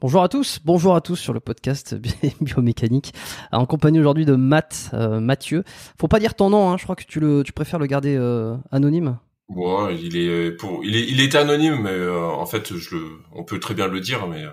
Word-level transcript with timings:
bonjour 0.00 0.22
à 0.22 0.28
tous, 0.28 0.60
bonjour 0.64 0.94
à 0.94 1.00
tous 1.00 1.16
sur 1.16 1.32
le 1.32 1.40
podcast 1.40 1.94
biomécanique, 2.40 3.12
en 3.52 3.66
compagnie 3.66 4.00
aujourd'hui 4.00 4.24
de 4.24 4.34
Matt, 4.34 4.90
euh, 4.94 5.20
Mathieu. 5.20 5.64
Faut 6.00 6.08
pas 6.08 6.18
dire 6.20 6.34
ton 6.34 6.50
nom, 6.50 6.70
hein, 6.70 6.76
je 6.78 6.84
crois 6.84 6.96
que 6.96 7.04
tu 7.04 7.20
le, 7.20 7.42
tu 7.42 7.52
préfères 7.52 7.78
le 7.78 7.86
garder 7.86 8.16
euh, 8.16 8.56
anonyme. 8.70 9.18
Ouais, 9.48 9.96
il 10.00 10.16
est 10.16 10.50
pour, 10.52 10.84
il 10.84 10.96
est, 10.96 11.08
il 11.08 11.20
était 11.20 11.38
anonyme, 11.38 11.80
mais 11.82 11.90
euh, 11.90 12.26
en 12.26 12.46
fait, 12.46 12.74
je 12.76 12.96
le, 12.96 13.02
on 13.32 13.44
peut 13.44 13.60
très 13.60 13.74
bien 13.74 13.86
le 13.86 14.00
dire, 14.00 14.26
mais 14.26 14.42
euh, 14.44 14.50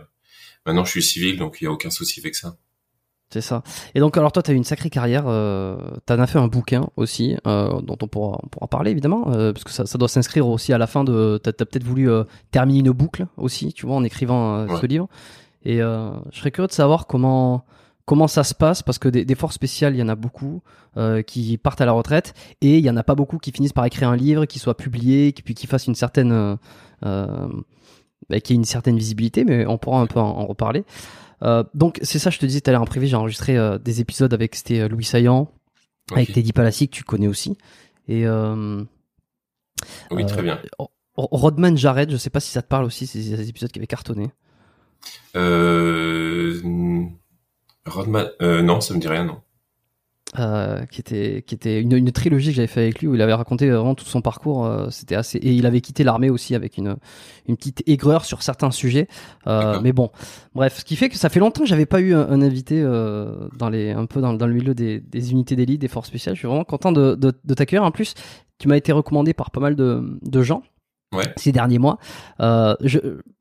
maintenant 0.66 0.86
je 0.86 0.92
suis 0.92 1.04
civil, 1.04 1.38
donc 1.38 1.58
il 1.62 1.66
y 1.66 1.68
a 1.68 1.72
aucun 1.72 1.90
souci 1.90 2.20
avec 2.20 2.36
ça. 2.36 2.56
C'est 3.32 3.42
ça. 3.42 3.64
Et 3.96 4.00
donc, 4.00 4.16
alors 4.16 4.32
toi, 4.32 4.44
tu 4.44 4.52
as 4.52 4.54
eu 4.54 4.58
une 4.58 4.64
sacrée 4.64 4.92
carrière. 4.92 5.23
Euh, 5.26 5.76
tu 6.06 6.14
en 6.14 6.20
as 6.20 6.28
fait 6.28 6.38
un 6.38 6.48
bouquin 6.48 6.88
aussi, 6.98 7.36
euh, 7.48 7.82
dont 7.82 7.98
on 8.00 8.08
pourra, 8.08 8.38
on 8.44 8.48
pourra 8.48 8.68
parler 8.68 8.92
évidemment, 8.92 9.32
euh, 9.34 9.52
parce 9.52 9.64
que 9.64 9.72
ça, 9.72 9.88
ça 9.88 9.98
doit 9.98 10.08
s'inscrire 10.08 10.48
aussi 10.48 10.72
à 10.72 10.78
la 10.78 10.86
fin 10.86 11.04
de. 11.04 11.40
Tu 11.44 11.50
as, 11.50 11.54
peut-être 11.54 11.84
voulu 11.84 12.12
euh, 12.12 12.26
terminer 12.52 12.82
une 12.82 12.92
boucle 12.92 13.26
aussi, 13.38 13.73
tu 13.73 13.88
vois, 13.88 13.95
en 13.95 14.04
écrivant 14.04 14.56
euh, 14.58 14.67
Ouais. 14.67 14.80
ce 14.80 14.86
livre. 14.86 15.08
Et 15.64 15.81
euh, 15.81 16.11
je 16.31 16.39
serais 16.39 16.52
curieux 16.52 16.67
de 16.67 16.73
savoir 16.73 17.08
comment 17.08 17.66
comment 18.06 18.28
ça 18.28 18.44
se 18.44 18.53
passe, 18.53 18.83
parce 18.83 19.00
que 19.00 19.08
des, 19.08 19.25
des 19.25 19.36
forces 19.36 19.56
spéciales, 19.56 19.95
il 19.95 20.00
y 20.00 20.03
en 20.03 20.09
a 20.09 20.16
beaucoup 20.16 20.61
euh, 20.97 21.22
qui 21.22 21.58
partent 21.58 21.81
à 21.81 21.86
la 21.86 21.94
retraite, 21.94 22.33
et 22.61 22.78
il 22.78 22.83
y 22.83 22.89
en 22.89 22.97
a 22.97 23.03
pas 23.03 23.16
beaucoup 23.16 23.38
qui 23.38 23.52
finissent 23.52 23.73
par 23.73 23.86
écrire 23.86 24.09
un 24.09 24.16
livre, 24.16 24.45
qui 24.45 24.59
soit 24.59 24.75
publié, 24.75 25.31
qui 25.31 25.42
puis 25.42 25.53
qui 25.53 25.67
fasse 25.67 25.88
une 25.88 25.95
certaine 25.95 26.31
euh, 26.31 26.55
euh, 27.05 27.47
bah, 28.30 28.39
qui 28.39 28.53
ait 28.53 28.55
une 28.55 28.66
certaine 28.66 28.97
visibilité, 28.97 29.45
mais 29.45 29.66
on 29.66 29.78
pourra 29.78 30.02
un 30.02 30.08
peu 30.08 30.20
en, 30.20 30.28
en 30.28 30.45
reparler. 30.45 30.83
Donc 31.73 32.00
c'est 32.03 32.20
ça, 32.20 32.30
je 32.30 32.39
te 32.39 32.45
disais 32.45 32.61
tout 32.61 32.70
à 32.70 32.73
l'heure 32.73 32.81
en 32.81 32.86
privé, 32.86 33.05
j'ai 33.05 33.17
enregistré 33.17 33.58
des 33.80 34.00
épisodes 34.00 34.33
avec 34.33 34.55
c'était 34.55 34.88
Louis 34.88 35.03
Saillant, 35.03 35.52
avec. 36.14 36.31
Teddy 36.31 36.53
Palassi 36.53 36.88
que 36.88 36.95
tu 36.95 37.03
connais 37.03 37.27
aussi, 37.27 37.58
et 38.08 38.25
Oui, 40.11 40.25
très 40.25 40.42
bien. 40.42 40.59
Rodman 41.16 41.77
Jared, 41.77 42.11
je 42.11 42.17
sais 42.17 42.30
pas 42.30 42.39
si 42.39 42.50
ça 42.50 42.61
te 42.61 42.67
parle 42.67 42.86
aussi, 42.86 43.08
c'est 43.08 43.20
des 43.20 43.50
épisodes 43.50 43.72
qui 43.72 43.80
avaient 43.80 43.88
cartonné. 43.88 44.31
Euh, 45.36 46.59
Rodman, 47.86 48.30
euh, 48.42 48.62
non, 48.62 48.82
ça 48.82 48.94
me 48.94 49.00
dit 49.00 49.08
rien, 49.08 49.26
non. 49.26 49.38
Euh, 50.40 50.88
qui 50.88 51.00
était 51.00 51.44
qui 51.45 51.54
était 51.54 51.80
une, 51.80 51.92
une 51.92 52.12
trilogie 52.12 52.50
que 52.50 52.56
j'avais 52.56 52.66
fait 52.68 52.82
avec 52.82 53.02
lui 53.02 53.08
où 53.08 53.14
il 53.14 53.22
avait 53.22 53.36
raconté 53.36 53.70
vraiment 53.70 53.94
tout 53.94 54.06
son 54.06 54.22
parcours 54.22 54.66
euh, 54.66 54.90
c'était 54.90 55.14
assez 55.14 55.38
et 55.38 55.52
il 55.52 55.68
avait 55.68 55.80
quitté 55.80 56.04
l'armée 56.04 56.32
aussi 56.32 56.56
avec 56.56 56.80
une 56.80 56.95
une 57.48 57.56
petite 57.56 57.84
aigreur 57.86 58.26
sur 58.26 58.42
certains 58.42 58.72
sujets. 58.72 59.08
Euh, 59.45 59.80
mais 59.84 59.94
bon. 59.94 60.10
Bref 60.56 60.80
ce 60.80 60.86
qui 60.86 60.95
fait 60.95 61.10
que 61.10 61.17
ça 61.17 61.30
fait 61.30 61.40
longtemps 61.40 61.62
que 61.62 61.67
j'avais 61.70 61.86
pas 61.86 62.02
eu 62.02 62.16
un, 62.16 62.28
un 62.28 62.42
invité 62.42 62.82
euh, 62.82 63.48
dans 63.60 63.70
les 63.70 63.92
un 63.92 64.08
peu 64.08 64.22
dans, 64.22 64.34
dans 64.34 64.48
le 64.48 64.54
milieu 64.56 64.73
des, 64.73 65.02
des 65.02 65.32
unités 65.34 65.56
d'élite 65.56 65.80
des 65.80 65.88
forces 65.88 66.08
spéciales. 66.08 66.34
Je 66.34 66.40
suis 66.40 66.48
vraiment 66.48 66.64
content 66.64 66.92
de, 66.92 67.14
de, 67.14 67.32
de 67.44 67.54
t'accueillir. 67.54 67.84
En 67.84 67.92
plus 67.92 68.16
tu 68.58 68.67
m'as 68.67 68.78
été 68.78 68.92
recommandé 68.92 69.36
par 69.36 69.52
pas 69.52 69.60
mal 69.60 69.76
de, 69.76 70.17
de 70.23 70.42
gens 70.42 70.64
Ouais. 71.14 71.31
ces 71.38 71.52
derniers 71.52 71.80
mois 71.80 72.00
euh, 72.42 72.75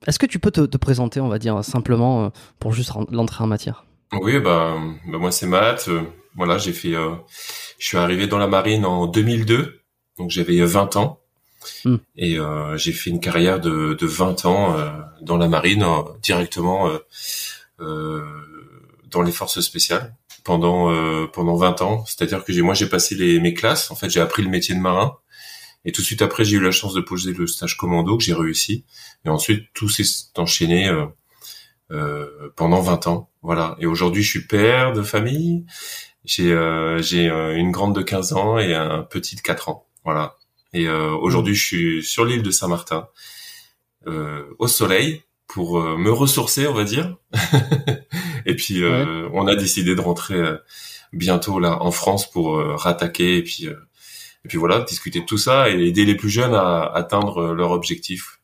est-ce 0.07 0.19
que 0.19 0.27
tu 0.27 0.39
peux 0.39 0.51
te, 0.51 0.61
te 0.61 0.77
présenter 0.77 1.21
on 1.21 1.29
va 1.29 1.39
dire 1.39 1.65
simplement 1.65 2.25
euh, 2.25 2.29
pour 2.59 2.73
juste 2.73 2.93
l'entrée 3.11 3.43
en 3.43 3.47
matière? 3.47 3.85
Oui, 4.21 4.39
bah, 4.39 4.77
bah 5.11 5.19
moi 5.19 5.33
c'est 5.33 5.47
Matt. 5.47 5.89
euh, 5.89 6.03
voilà, 6.35 6.59
j'ai 6.59 6.73
fait, 6.73 6.95
euh, 6.95 7.15
je 7.79 7.87
suis 7.87 7.99
arrivé 7.99 8.27
dans 8.27 8.39
la 8.39 8.47
marine 8.47 8.85
en 8.85 9.07
2002, 9.07 9.81
donc 10.19 10.31
j'avais 10.31 10.61
20 10.65 10.97
ans. 10.97 11.19
Hmm. 11.85 11.97
Et 12.17 12.39
euh, 12.39 12.77
j'ai 12.77 12.93
fait 12.93 13.11
une 13.11 13.21
carrière 13.21 13.61
de, 13.61 13.95
de 13.95 14.07
20 14.07 14.47
ans 14.47 14.77
euh, 14.77 14.91
dans 15.21 15.37
la 15.37 15.49
marine, 15.49 15.83
euh, 15.85 16.03
directement 16.23 16.89
euh, 16.89 16.99
euh, 17.81 18.23
dans 19.11 19.23
les 19.23 19.31
forces 19.33 19.61
spéciales 19.61 20.15
pendant 20.43 20.91
euh, 20.91 21.27
pendant 21.33 21.55
20 21.55 21.83
ans. 21.83 22.05
C'est-à-dire 22.07 22.45
que 22.45 22.53
j'ai 22.53 22.63
moi 22.63 22.75
j'ai 22.75 22.89
passé 22.89 23.15
les 23.15 23.39
mes 23.39 23.55
classes. 23.55 23.91
En 23.91 23.95
fait, 23.95 24.11
j'ai 24.11 24.21
appris 24.21 24.43
le 24.43 24.49
métier 24.49 24.75
de 24.75 24.81
marin. 24.81 25.17
Et 25.85 25.93
tout 25.93 26.01
de 26.01 26.07
suite 26.07 26.23
après, 26.23 26.45
j'ai 26.45 26.57
eu 26.57 26.61
la 26.61 26.71
chance 26.71 26.95
de 26.95 27.01
poser 27.01 27.33
le 27.33 27.47
stage 27.47 27.77
commando 27.77 28.17
que 28.17 28.23
j'ai 28.23 28.35
réussi. 28.35 28.85
Et 29.25 29.29
ensuite, 29.29 29.67
tout 29.75 29.89
s'est 29.89 30.05
enchaîné 30.37 30.89
euh, 30.89 31.07
euh, 31.91 32.51
pendant 32.57 32.81
20 32.81 33.07
ans. 33.09 33.31
Voilà. 33.43 33.77
Et 33.81 33.87
aujourd'hui, 33.87 34.23
je 34.23 34.31
suis 34.31 34.47
père 34.47 34.93
de 34.93 35.03
famille. 35.03 35.67
J'ai 36.25 36.53
euh, 36.53 37.03
j'ai 37.03 37.29
euh, 37.29 37.57
une 37.57 37.73
grande 37.73 37.95
de 37.95 38.03
15 38.03 38.33
ans 38.35 38.59
et 38.59 38.75
un 38.75 39.03
petit 39.03 39.35
de 39.35 39.41
4 39.41 39.69
ans. 39.69 39.87
Voilà. 40.05 40.37
Et 40.73 40.87
euh, 40.87 41.11
aujourd'hui, 41.11 41.55
je 41.55 41.65
suis 41.65 42.03
sur 42.03 42.25
l'île 42.25 42.43
de 42.43 42.51
Saint-Martin, 42.51 43.09
euh, 44.07 44.45
au 44.59 44.69
soleil, 44.69 45.23
pour 45.49 45.83
me 45.83 46.11
ressourcer, 46.11 46.67
on 46.67 46.73
va 46.73 46.85
dire. 46.85 47.17
et 48.47 48.57
puis, 48.57 48.83
euh, 48.83 49.29
on 49.35 49.47
a 49.47 49.55
décidé 49.55 49.95
de 49.95 50.01
rentrer 50.01 50.41
bientôt 51.13 51.59
là 51.59 51.83
en 51.83 51.91
France 51.91 52.31
pour 52.31 52.57
rattaquer 52.57 53.37
et 53.37 53.43
puis 53.43 53.67
euh, 53.67 53.75
et 54.45 54.49
puis 54.49 54.59
voilà, 54.59 54.81
discuter 54.81 55.21
de 55.21 55.27
tout 55.27 55.39
ça 55.39 55.71
et 55.71 55.87
aider 55.87 56.05
les 56.05 56.17
plus 56.17 56.31
jeunes 56.31 56.55
à 56.55 56.83
atteindre 56.83 57.39
euh, 57.39 57.55
leur 57.55 57.71
objectif. 57.71 58.39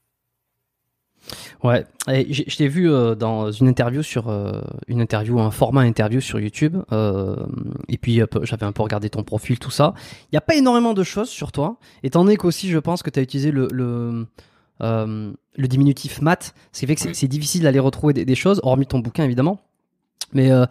Ouais, 1.62 1.84
et 2.08 2.32
je 2.32 2.56
t'ai 2.56 2.68
vu 2.68 2.90
euh, 2.90 3.16
dans 3.16 3.50
une 3.50 3.66
interview 3.66 4.02
sur 4.02 4.28
euh, 4.28 4.62
une 4.86 5.00
interview, 5.00 5.40
un 5.40 5.50
format 5.50 5.82
interview 5.82 6.20
sur 6.20 6.38
YouTube, 6.38 6.76
euh, 6.92 7.36
et 7.88 7.98
puis 7.98 8.20
j'avais 8.42 8.64
un 8.64 8.72
peu 8.72 8.82
regardé 8.82 9.10
ton 9.10 9.24
profil, 9.24 9.58
tout 9.58 9.72
ça. 9.72 9.92
Il 10.26 10.34
n'y 10.34 10.38
a 10.38 10.40
pas 10.40 10.54
énormément 10.54 10.94
de 10.94 11.02
choses 11.02 11.28
sur 11.28 11.50
toi, 11.50 11.78
étant 12.04 12.24
donné 12.24 12.36
qu'aussi 12.36 12.70
je 12.70 12.78
pense 12.78 13.02
que 13.02 13.10
tu 13.10 13.18
as 13.18 13.22
utilisé 13.22 13.50
le 13.50 13.68
le, 13.72 14.26
euh, 14.82 15.32
le 15.56 15.68
diminutif 15.68 16.22
mat, 16.22 16.54
ce 16.72 16.80
qui 16.80 16.86
fait 16.86 16.94
que 16.94 17.12
c'est 17.12 17.28
difficile 17.28 17.62
d'aller 17.64 17.80
retrouver 17.80 18.14
des, 18.14 18.24
des 18.24 18.36
choses, 18.36 18.60
hormis 18.62 18.86
ton 18.86 19.00
bouquin 19.00 19.24
évidemment. 19.24 19.60
Mais 20.32 20.52
euh, 20.52 20.64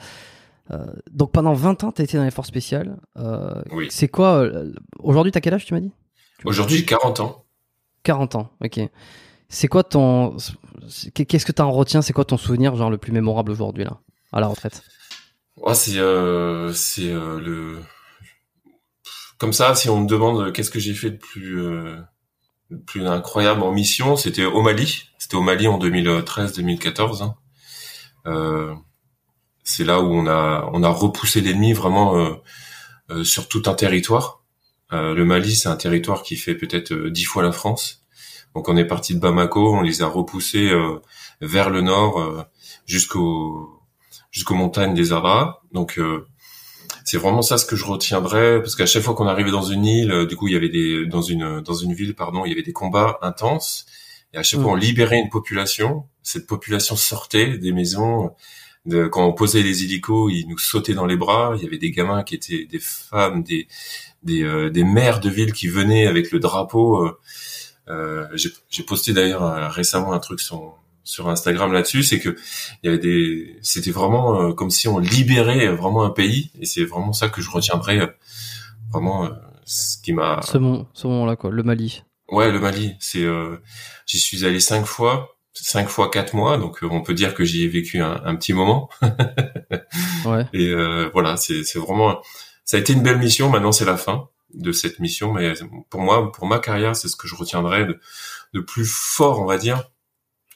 donc 1.12 1.32
pendant 1.32 1.54
20 1.54 1.84
ans, 1.84 1.92
tu 1.92 2.02
as 2.02 2.06
été 2.06 2.18
dans 2.18 2.24
les 2.24 2.32
forces 2.32 2.48
spéciales. 2.50 2.98
Euh, 3.18 3.62
Oui. 3.72 3.88
C'est 3.90 4.08
quoi 4.08 4.36
euh, 4.44 4.74
Aujourd'hui, 5.00 5.32
t'as 5.32 5.40
quel 5.40 5.54
âge 5.54 5.66
tu 5.66 5.74
m'as 5.74 5.80
dit? 5.80 5.92
Aujourd'hui, 6.44 6.78
j'ai 6.78 6.86
40 6.86 7.20
ans. 7.22 7.46
40 8.04 8.36
ans, 8.36 8.52
ok. 8.64 8.80
C'est 9.50 9.68
quoi 9.68 9.84
ton. 9.84 10.36
Qu'est-ce 11.14 11.46
que 11.46 11.52
tu 11.52 11.62
en 11.62 11.72
retiens? 11.72 12.02
C'est 12.02 12.14
quoi 12.14 12.26
ton 12.26 12.38
souvenir, 12.38 12.76
genre, 12.76 12.90
le 12.90 12.98
plus 12.98 13.12
mémorable 13.12 13.52
aujourd'hui, 13.52 13.86
là, 13.86 14.00
à 14.34 14.40
la 14.40 14.48
retraite? 14.48 14.84
Ouais, 15.56 15.74
c'est 15.74 15.98
euh, 15.98 16.72
c'est 16.74 17.12
euh, 17.12 17.40
le 17.40 17.80
comme 19.38 19.54
ça. 19.54 19.74
Si 19.74 19.90
on 19.90 20.02
me 20.02 20.08
demande 20.08 20.52
qu'est-ce 20.54 20.70
que 20.70 20.80
j'ai 20.80 20.94
fait 20.94 21.12
de 21.12 21.18
plus 21.18 21.60
euh, 21.62 21.96
de 22.70 22.78
plus 22.78 23.08
incroyable 23.08 23.64
en 23.64 23.72
mission, 23.72 24.16
c'était 24.18 24.46
au 24.46 24.62
Mali. 24.62 25.04
C'était 25.18 25.36
au 25.36 25.42
Mali 25.42 25.68
en 25.68 25.80
2013-2014. 25.80 27.24
hein. 27.24 28.76
C'est 29.70 29.84
là 29.84 30.00
où 30.00 30.14
on 30.14 30.28
a 30.28 30.70
on 30.72 30.82
a 30.82 30.88
repoussé 30.88 31.42
l'ennemi 31.42 31.74
vraiment 31.74 32.18
euh, 32.18 32.36
euh, 33.12 33.24
sur 33.26 33.50
tout 33.50 33.64
un 33.66 33.74
territoire. 33.74 34.42
Euh, 34.94 35.14
le 35.14 35.26
Mali, 35.26 35.58
c'est 35.58 35.68
un 35.68 35.76
territoire 35.76 36.24
qui 36.24 36.38
fait 36.38 36.56
peut-être 36.56 36.94
dix 37.10 37.26
fois 37.26 37.44
la 37.44 37.52
France. 37.52 38.06
Donc 38.56 38.70
on 38.70 38.78
est 38.78 38.86
parti 38.86 39.14
de 39.14 39.20
Bamako, 39.20 39.76
on 39.76 39.82
les 39.82 40.02
a 40.02 40.08
repoussés 40.08 40.70
euh, 40.70 41.02
vers 41.42 41.70
le 41.70 41.82
nord 41.82 42.18
euh, 42.22 42.44
jusqu'au 42.86 43.82
jusqu'aux 44.32 44.56
montagnes 44.56 44.94
des 44.94 45.12
Aras. 45.12 45.60
Donc 45.74 46.00
euh, 46.00 46.26
c'est 47.04 47.18
vraiment 47.18 47.42
ça 47.42 47.58
ce 47.58 47.66
que 47.66 47.76
je 47.76 47.84
retiendrai 47.84 48.62
parce 48.62 48.78
qu'à 48.78 48.86
chaque 48.86 49.04
fois 49.04 49.16
qu'on 49.16 49.28
arrivait 49.28 49.52
dans 49.52 49.64
une 49.64 49.86
île, 49.86 50.12
euh, 50.14 50.26
du 50.26 50.38
coup 50.38 50.48
il 50.48 50.54
y 50.54 50.58
avait 50.58 50.70
des 50.70 51.06
dans 51.08 51.22
une 51.22 51.60
dans 51.60 51.76
une 51.76 51.94
ville 51.94 52.16
pardon, 52.16 52.46
il 52.46 52.50
y 52.50 52.54
avait 52.54 52.64
des 52.64 52.72
combats 52.72 53.18
intenses 53.22 53.86
et 54.34 54.38
à 54.38 54.44
chaque 54.44 54.62
fois 54.62 54.72
Mm. 54.72 54.76
on 54.76 54.76
libérait 54.76 55.20
une 55.20 55.30
population, 55.30 56.06
cette 56.24 56.48
population 56.48 56.96
sortait 56.96 57.58
des 57.58 57.74
maisons 57.74 58.32
de, 58.88 59.08
quand 59.08 59.26
on 59.28 59.34
posait 59.34 59.62
les 59.62 59.84
hélicos, 59.84 60.32
ils 60.34 60.48
nous 60.48 60.58
sautaient 60.58 60.96
dans 60.96 61.06
les 61.06 61.18
bras, 61.18 61.54
il 61.58 61.64
y 61.64 61.68
avait 61.68 61.78
des 61.78 61.92
gamins 61.92 62.24
qui 62.24 62.36
étaient 62.36 62.66
des 62.66 62.80
femmes, 62.80 63.44
des 63.44 63.68
des, 64.24 64.42
euh, 64.44 64.72
des 64.72 64.84
maires 64.84 65.20
de 65.20 65.30
ville 65.30 65.54
qui 65.54 65.68
venaient 65.68 66.08
avec 66.08 66.32
le 66.32 66.40
drapeau 66.40 67.06
euh, 67.06 67.20
euh, 67.90 68.28
j'ai 68.36 68.84
posté 68.84 69.14
d'ailleurs 69.14 69.44
euh, 69.44 69.70
récemment 69.70 70.12
un 70.12 70.20
truc 70.20 70.42
sur 70.42 70.76
sur 71.08 71.30
Instagram 71.30 71.72
là-dessus, 71.72 72.04
c'est 72.04 72.20
que 72.20 72.36
il 72.84 72.88
y 72.88 72.90
avait 72.90 73.00
des, 73.00 73.58
c'était 73.62 73.92
vraiment 73.92 74.42
euh, 74.42 74.54
comme 74.54 74.70
si 74.70 74.90
on 74.90 75.00
libérait 75.00 75.70
vraiment 75.70 76.04
un 76.04 76.10
pays, 76.10 76.52
et 76.60 76.66
c'est 76.66 76.84
vraiment 76.84 77.14
ça 77.14 77.30
que 77.30 77.42
je 77.42 77.50
retiendrai, 77.50 78.00
euh, 78.02 78.08
vraiment 78.92 79.26
euh, 79.26 79.30
ce 79.64 79.98
qui 80.02 80.12
m'a. 80.12 80.42
Ce, 80.42 80.58
moment, 80.58 80.86
ce 80.94 81.08
moment-là, 81.08 81.38
quoi, 81.38 81.50
le 81.50 81.64
Mali. 81.64 82.04
Ouais, 82.30 82.52
le 82.52 82.60
Mali, 82.60 82.96
c'est, 83.00 83.24
euh, 83.24 83.56
j'y 84.06 84.20
suis 84.20 84.46
allé 84.46 84.60
cinq 84.60 84.86
fois, 84.86 85.37
cinq 85.64 85.90
fois 85.90 86.10
quatre 86.10 86.34
mois, 86.34 86.58
donc 86.58 86.84
euh, 86.84 86.88
on 86.90 87.02
peut 87.02 87.14
dire 87.14 87.34
que 87.34 87.44
j'y 87.44 87.64
ai 87.64 87.68
vécu 87.68 88.00
un, 88.00 88.22
un 88.24 88.36
petit 88.36 88.54
moment. 88.54 88.90
Ouais. 90.26 90.46
Et 90.52 90.68
euh, 90.68 91.10
voilà, 91.14 91.38
c'est 91.38 91.64
c'est 91.64 91.80
vraiment, 91.80 92.22
ça 92.66 92.76
a 92.76 92.80
été 92.80 92.92
une 92.92 93.02
belle 93.02 93.18
mission. 93.18 93.50
Maintenant, 93.50 93.72
c'est 93.72 93.86
la 93.86 93.96
fin 93.96 94.28
de 94.54 94.72
cette 94.74 95.00
mission, 95.00 95.32
mais 95.32 95.54
pour 95.90 96.02
moi, 96.02 96.32
pour 96.34 96.48
ma 96.48 96.60
carrière, 96.60 96.96
c'est 96.96 97.08
ce 97.08 97.16
que 97.16 97.28
je 97.28 97.36
retiendrai 97.36 97.86
de, 97.86 98.00
de 98.54 98.60
plus 98.60 98.86
fort, 98.86 99.40
on 99.40 99.46
va 99.46 99.58
dire. 99.58 99.90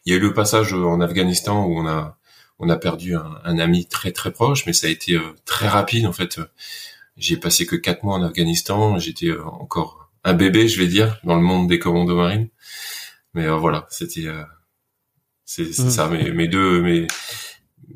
Il 0.06 0.12
y 0.12 0.16
a 0.16 0.18
eu 0.18 0.22
le 0.22 0.34
passage 0.34 0.74
en 0.74 1.00
Afghanistan 1.00 1.64
où 1.66 1.80
on 1.80 1.88
a 1.88 2.18
on 2.60 2.70
a 2.70 2.76
perdu 2.76 3.16
un, 3.16 3.40
un, 3.46 3.60
ami 3.60 3.88
très 3.88 4.12
très 4.12 4.32
proche, 4.32 4.66
mais 4.66 4.74
ça 4.74 4.88
a 4.88 4.90
été 4.90 5.18
très 5.46 5.68
rapide 5.68 6.06
en 6.06 6.14
fait. 6.14 6.40
J'ai 7.16 7.38
passé 7.38 7.66
que 7.66 7.78
quatre 7.78 8.04
mois 8.04 8.16
en 8.16 8.24
Afghanistan, 8.24 9.00
j'étais 9.00 9.32
encore 9.32 10.12
un 10.24 10.34
bébé, 10.34 10.68
je 10.68 10.80
vais 10.80 10.88
dire, 10.88 11.20
dans 11.24 11.36
le 11.36 11.42
monde 11.42 11.70
des 11.70 11.80
commandos 11.80 12.16
marines. 12.16 12.50
Mais 13.34 13.48
voilà, 13.48 13.88
c'était 13.90 14.28
c'est 15.54 15.84
mmh. 15.84 15.90
ça. 15.90 16.08
Mes, 16.08 16.32
mes 16.32 16.48
deux 16.48 16.82
mes 16.82 17.08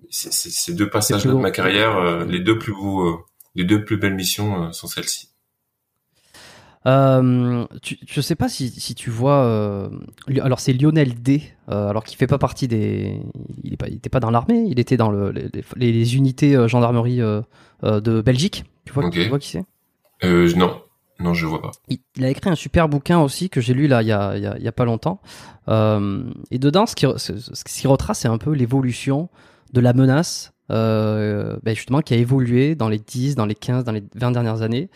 ces 0.10 0.74
deux 0.74 0.90
passages 0.90 1.26
de 1.26 1.34
ma 1.34 1.52
carrière, 1.52 2.26
les 2.26 2.40
deux 2.40 2.58
plus 2.58 2.74
beaux, 2.74 3.26
les 3.56 3.64
deux 3.64 3.84
plus 3.84 3.98
belles 3.98 4.16
missions 4.16 4.72
sont 4.72 4.88
celles-ci. 4.88 5.30
Euh, 6.88 7.66
tu, 7.82 7.98
je 8.08 8.22
sais 8.22 8.36
pas 8.36 8.48
si, 8.48 8.70
si 8.70 8.94
tu 8.94 9.10
vois. 9.10 9.44
Euh, 9.44 9.90
alors 10.42 10.60
c'est 10.60 10.74
Lionel 10.74 11.22
D. 11.22 11.42
Euh, 11.70 11.90
alors 11.90 12.04
qui 12.04 12.16
fait 12.16 12.28
pas 12.28 12.38
partie 12.38 12.68
des. 12.68 13.20
Il 13.64 13.74
est 13.74 13.78
pas, 13.78 13.88
il 13.88 13.96
était 13.96 14.10
pas 14.10 14.20
dans 14.20 14.30
l'armée. 14.30 14.66
Il 14.68 14.80
était 14.80 14.98
dans 14.98 15.10
le, 15.10 15.32
les, 15.32 15.92
les, 15.92 16.16
unités 16.16 16.56
euh, 16.56 16.68
gendarmerie 16.68 17.22
euh, 17.22 17.42
de 17.82 18.22
Belgique. 18.22 18.66
Tu 18.86 18.94
vois, 18.94 19.10
tu 19.10 19.28
vois 19.28 19.40
qui 19.40 19.50
c'est? 19.50 19.66
Non, 20.56 20.82
non, 21.20 21.34
je 21.34 21.46
vois 21.46 21.62
pas. 21.62 21.72
Il, 21.88 22.26
a 22.26 22.30
écrit 22.30 22.50
un 22.50 22.56
super 22.56 22.90
bouquin 22.90 23.20
aussi 23.20 23.50
que 23.50 23.62
j'ai 23.62 23.74
lu 23.74 23.88
là 23.88 24.02
il 24.02 24.08
y 24.08 24.12
a, 24.12 24.72
pas 24.72 24.86
longtemps. 24.86 25.22
et 25.68 26.60
dedans, 26.60 26.86
ce 26.86 26.96
qui, 26.96 27.06
ce, 27.18 27.64
qui 27.64 27.88
retrace, 27.88 28.20
c'est 28.20 28.28
un 28.28 28.38
peu 28.38 28.52
l'évolution 28.52 29.30
de 29.74 29.80
la 29.80 29.94
menace, 29.94 30.54
ben 30.70 31.60
justement, 31.68 32.02
qui 32.02 32.14
a 32.14 32.18
évolué 32.18 32.76
dans 32.76 32.90
les 32.90 33.00
10, 33.00 33.36
dans 33.36 33.46
les 33.46 33.56
15, 33.56 33.86
dans 33.86 33.94
les 33.94 34.04
20 34.16 34.32
dernières 34.32 34.62
années 34.62 34.90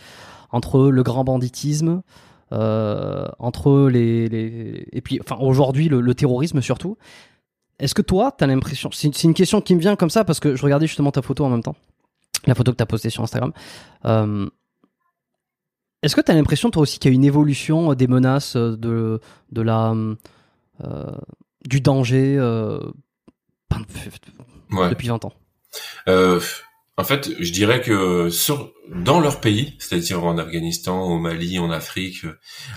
entre 0.52 0.90
le 0.90 1.04
grand 1.04 1.24
banditisme, 1.24 2.02
euh, 2.52 3.28
entre 3.38 3.90
les, 3.90 4.28
les, 4.28 4.88
et 4.92 5.02
puis 5.02 5.20
enfin 5.22 5.38
aujourd'hui 5.40 5.90
le, 5.90 6.14
terrorisme 6.16 6.62
surtout. 6.62 6.98
Est-ce 7.80 7.96
que 7.96 8.02
toi, 8.02 8.34
tu 8.38 8.44
as 8.44 8.48
l'impression, 8.48 8.90
c'est 8.92 9.24
une 9.24 9.34
question 9.34 9.62
qui 9.62 9.74
me 9.74 9.80
vient 9.80 9.96
comme 9.96 10.10
ça 10.10 10.26
parce 10.26 10.40
que 10.40 10.56
je 10.56 10.62
regardais 10.64 10.88
justement 10.88 11.12
ta 11.12 11.22
photo 11.22 11.46
en 11.46 11.50
même 11.50 11.64
temps, 11.64 11.76
la 12.46 12.56
photo 12.56 12.72
que 12.72 12.78
tu 12.78 12.84
as 12.84 12.88
postée 12.88 13.10
sur 13.10 13.24
Instagram. 13.24 13.54
Euh, 14.06 14.50
est-ce 16.02 16.16
que 16.16 16.22
tu 16.22 16.32
as 16.32 16.36
l'impression 16.36 16.70
toi 16.72 16.84
aussi 16.84 17.00
qu'il 17.00 17.12
y 17.12 17.14
a 17.14 17.16
une 17.16 17.26
évolution 17.26 17.94
des 17.94 18.08
menaces 18.08 18.56
de, 18.56 19.20
de 19.52 19.62
la 19.62 19.94
euh, 20.84 21.12
du 21.68 21.82
danger 21.82 22.38
euh, 22.38 22.80
depuis 24.90 25.08
20 25.08 25.26
ans? 25.26 25.34
Euh, 26.08 26.40
en 26.98 27.04
fait, 27.04 27.30
je 27.40 27.52
dirais 27.52 27.82
que 27.82 28.30
sur 28.30 28.74
dans 28.94 29.20
leur 29.20 29.40
pays, 29.40 29.76
c'est-à-dire 29.80 30.24
en 30.24 30.38
Afghanistan, 30.38 31.04
au 31.04 31.20
Mali, 31.20 31.60
en 31.60 31.72
Afrique, 31.72 32.26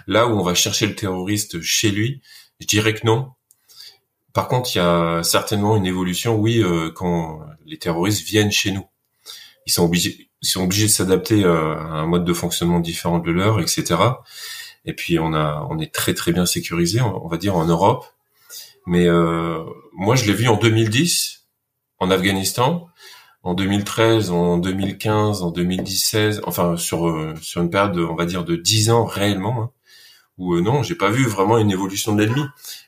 là 0.07 0.27
où 0.27 0.39
on 0.39 0.43
va 0.43 0.55
chercher 0.55 0.87
le 0.87 0.95
terroriste 0.95 1.61
chez 1.61 1.91
lui, 1.91 2.23
je 2.61 2.67
dirais 2.67 2.95
que 2.95 3.07
non. 3.07 3.33
Par 4.33 4.49
contre, 4.49 4.75
il 4.75 4.79
y 4.79 4.81
a 4.81 5.23
certainement 5.23 5.77
une 5.77 5.87
évolution, 5.87 6.37
oui, 6.37 6.63
euh, 6.63 6.91
quand 6.91 7.41
les 7.67 7.79
terroristes 7.79 8.25
viennent 8.25 8.53
chez 8.53 8.73
nous. 8.73 8.87
Ils 9.67 9.73
sont 9.73 9.85
obligés, 9.85 10.31
ils 10.43 10.49
sont 10.49 10.65
obligés 10.65 10.87
de 10.87 10.91
s'adapter 10.91 11.45
euh, 11.45 11.77
à 11.77 12.01
un 12.01 12.07
mode 12.07 12.25
de 12.25 12.33
fonctionnement 12.33 12.81
différent 12.81 13.19
de 13.19 13.31
leur, 13.31 13.61
etc. 13.61 13.97
Et 14.85 14.95
puis 14.95 15.19
on 15.19 15.33
a, 15.35 15.67
on 15.71 15.79
est 15.79 15.93
très 15.93 16.15
très 16.15 16.33
bien 16.33 16.47
sécurisé, 16.47 17.01
on 17.01 17.29
va 17.29 17.37
dire 17.37 17.57
en 17.57 17.65
Europe. 17.65 18.05
Mais 18.87 19.07
euh, 19.07 19.63
moi, 19.93 20.17
je 20.17 20.27
l'ai 20.27 20.33
vu 20.33 20.49
en 20.49 20.57
2010 20.57 21.47
en 22.01 22.11
Afghanistan 22.11 22.89
en 23.43 23.55
2013, 23.55 24.31
en 24.31 24.59
2015, 24.59 25.43
en 25.43 25.51
2016, 25.51 26.43
enfin 26.45 26.77
sur 26.77 27.09
euh, 27.09 27.35
sur 27.41 27.63
une 27.63 27.71
période, 27.71 27.97
on 27.99 28.15
va 28.15 28.25
dire 28.25 28.45
de 28.45 28.57
10 28.57 28.91
ans 28.91 29.05
réellement, 29.05 29.63
hein, 29.63 29.71
où 30.39 30.55
euh, 30.55 30.61
non, 30.61 30.83
j'ai 30.83 30.95
pas 30.95 31.11
vu 31.11 31.27
vraiment 31.27 31.59
une 31.59 31.71
évolution 31.71 32.15
de 32.15 32.23
l'ennemi. 32.23 32.45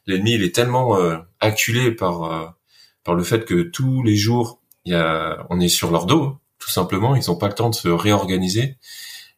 L'ennemi, 0.07 0.35
il 0.35 0.43
est 0.45 0.55
tellement 0.55 0.97
euh, 0.97 1.19
acculé 1.41 1.93
par 1.93 2.57
par 3.05 3.15
le 3.15 3.25
fait 3.25 3.45
que 3.45 3.63
tous 3.63 4.03
les 4.03 4.17
jours, 4.17 4.63
il 4.85 4.93
y 4.93 4.97
a, 4.97 5.47
on 5.51 5.61
est 5.61 5.69
sur 5.69 5.91
leur 5.91 6.07
dos, 6.07 6.23
hein, 6.23 6.41
tout 6.65 6.71
simplement. 6.71 7.15
Ils 7.17 7.29
n'ont 7.29 7.37
pas 7.37 7.49
le 7.49 7.55
temps 7.55 7.69
de 7.69 7.75
se 7.75 7.89
réorganiser, 7.89 8.79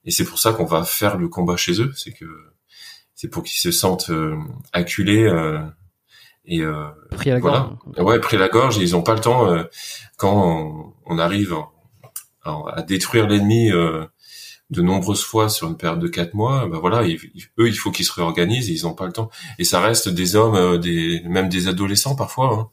et 0.05 0.11
c'est 0.11 0.25
pour 0.25 0.39
ça 0.39 0.53
qu'on 0.53 0.65
va 0.65 0.85
faire 0.85 1.17
le 1.17 1.29
combat 1.29 1.57
chez 1.57 1.81
eux. 1.81 1.93
C'est 1.97 2.13
que 2.13 2.27
c'est 3.15 3.29
pour 3.29 3.43
qu'ils 3.43 3.59
se 3.59 3.73
sentent 3.73 4.11
acculés 4.73 5.27
et 6.47 6.61
euh, 6.61 6.87
pris 7.11 7.31
à 7.31 7.35
la 7.35 7.41
gorge. 7.41 7.77
Ouais, 7.99 8.21
pris 8.21 8.37
la 8.37 8.49
gorge. 8.49 8.77
ils 8.79 8.95
ont 8.97 9.03
pas 9.03 9.15
le 9.15 9.21
temps 9.21 9.51
euh, 9.51 9.65
quand 10.17 10.95
on, 11.07 11.19
arrive 11.19 11.55
à 12.45 12.83
détruire 12.83 13.27
l'ennemi 13.27 13.71
euh, 13.71 14.05
de 14.71 14.83
nombreuses 14.83 15.25
fois 15.25 15.49
sur 15.49 15.69
une 15.69 15.77
période 15.77 15.99
de 15.99 16.09
quatre 16.09 16.35
mois. 16.35 16.69
Ben 16.69 16.79
voilà, 16.79 17.03
eux, 17.03 17.69
il 17.69 17.79
faut 17.79 17.91
qu'ils 17.91 18.05
se 18.05 18.13
réorganisent. 18.13 18.69
ils 18.69 18.87
ont 18.87 18.95
pas 18.95 19.07
le 19.07 19.13
temps. 19.13 19.31
Et 19.59 19.65
ça 19.65 19.81
reste 19.81 20.09
des 20.09 20.37
hommes, 20.37 20.55
euh, 20.55 20.79
des 20.79 21.23
même 21.25 21.49
des 21.49 21.69
adolescents 21.69 22.15
parfois. 22.15 22.55
Hein. 22.55 22.69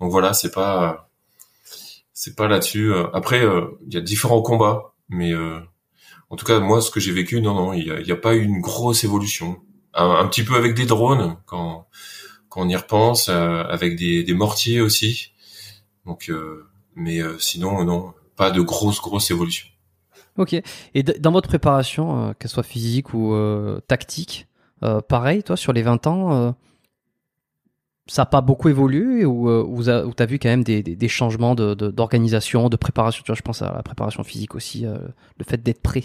Donc 0.00 0.10
voilà, 0.10 0.32
c'est 0.32 0.52
pas 0.52 1.10
c'est 2.16 2.34
pas 2.34 2.48
là-dessus. 2.48 2.94
Après, 3.12 3.44
il 3.86 3.94
y 3.94 3.98
a 3.98 4.00
différents 4.00 4.40
combats, 4.40 4.94
mais 5.10 5.34
en 6.30 6.36
tout 6.36 6.46
cas, 6.46 6.58
moi, 6.60 6.80
ce 6.80 6.90
que 6.90 6.98
j'ai 6.98 7.12
vécu, 7.12 7.42
non, 7.42 7.54
non, 7.54 7.72
il 7.74 7.86
y 7.86 7.90
a, 7.90 8.00
y 8.00 8.10
a, 8.10 8.16
pas 8.16 8.34
eu 8.34 8.42
une 8.42 8.60
grosse 8.60 9.04
évolution. 9.04 9.60
Un, 9.92 10.26
petit 10.26 10.42
peu 10.42 10.54
avec 10.54 10.74
des 10.74 10.86
drones 10.86 11.36
quand 11.44 11.86
on 12.56 12.68
y 12.68 12.74
repense, 12.74 13.28
euh, 13.28 13.64
avec 13.64 13.96
des, 13.96 14.34
mortiers 14.34 14.80
aussi. 14.80 15.32
Donc, 16.06 16.30
euh, 16.30 16.66
mais 16.94 17.20
euh, 17.20 17.38
sinon, 17.38 17.84
non, 17.84 18.14
pas 18.34 18.50
de 18.50 18.60
grosse 18.60 19.00
grosse 19.00 19.30
évolution. 19.30 19.68
Ok. 20.38 20.54
Et 20.94 21.02
dans 21.02 21.32
votre 21.32 21.48
préparation, 21.48 22.34
qu'elle 22.38 22.50
soit 22.50 22.62
physique 22.62 23.14
ou 23.14 23.34
tactique, 23.86 24.46
pareil, 25.08 25.42
toi, 25.42 25.56
sur 25.56 25.72
les 25.72 25.82
20 25.82 26.06
ans, 26.06 26.54
ça 28.06 28.22
n'a 28.22 28.26
pas 28.26 28.40
beaucoup 28.40 28.68
évolué 28.68 29.24
ou 29.24 29.74
vous 29.74 29.84
tu 29.84 29.90
as 29.90 30.26
vu 30.26 30.38
quand 30.38 30.48
même 30.48 30.64
des, 30.64 31.08
changements 31.08 31.54
d'organisation, 31.54 32.68
de, 32.68 32.76
préparation? 32.76 33.22
Tu 33.24 33.30
vois, 33.30 33.36
je 33.36 33.42
pense 33.42 33.62
à 33.62 33.72
la 33.72 33.82
préparation 33.82 34.22
physique 34.22 34.54
aussi, 34.54 34.84
le 34.84 35.44
fait 35.44 35.62
d'être 35.62 35.82
prêt. 35.82 36.04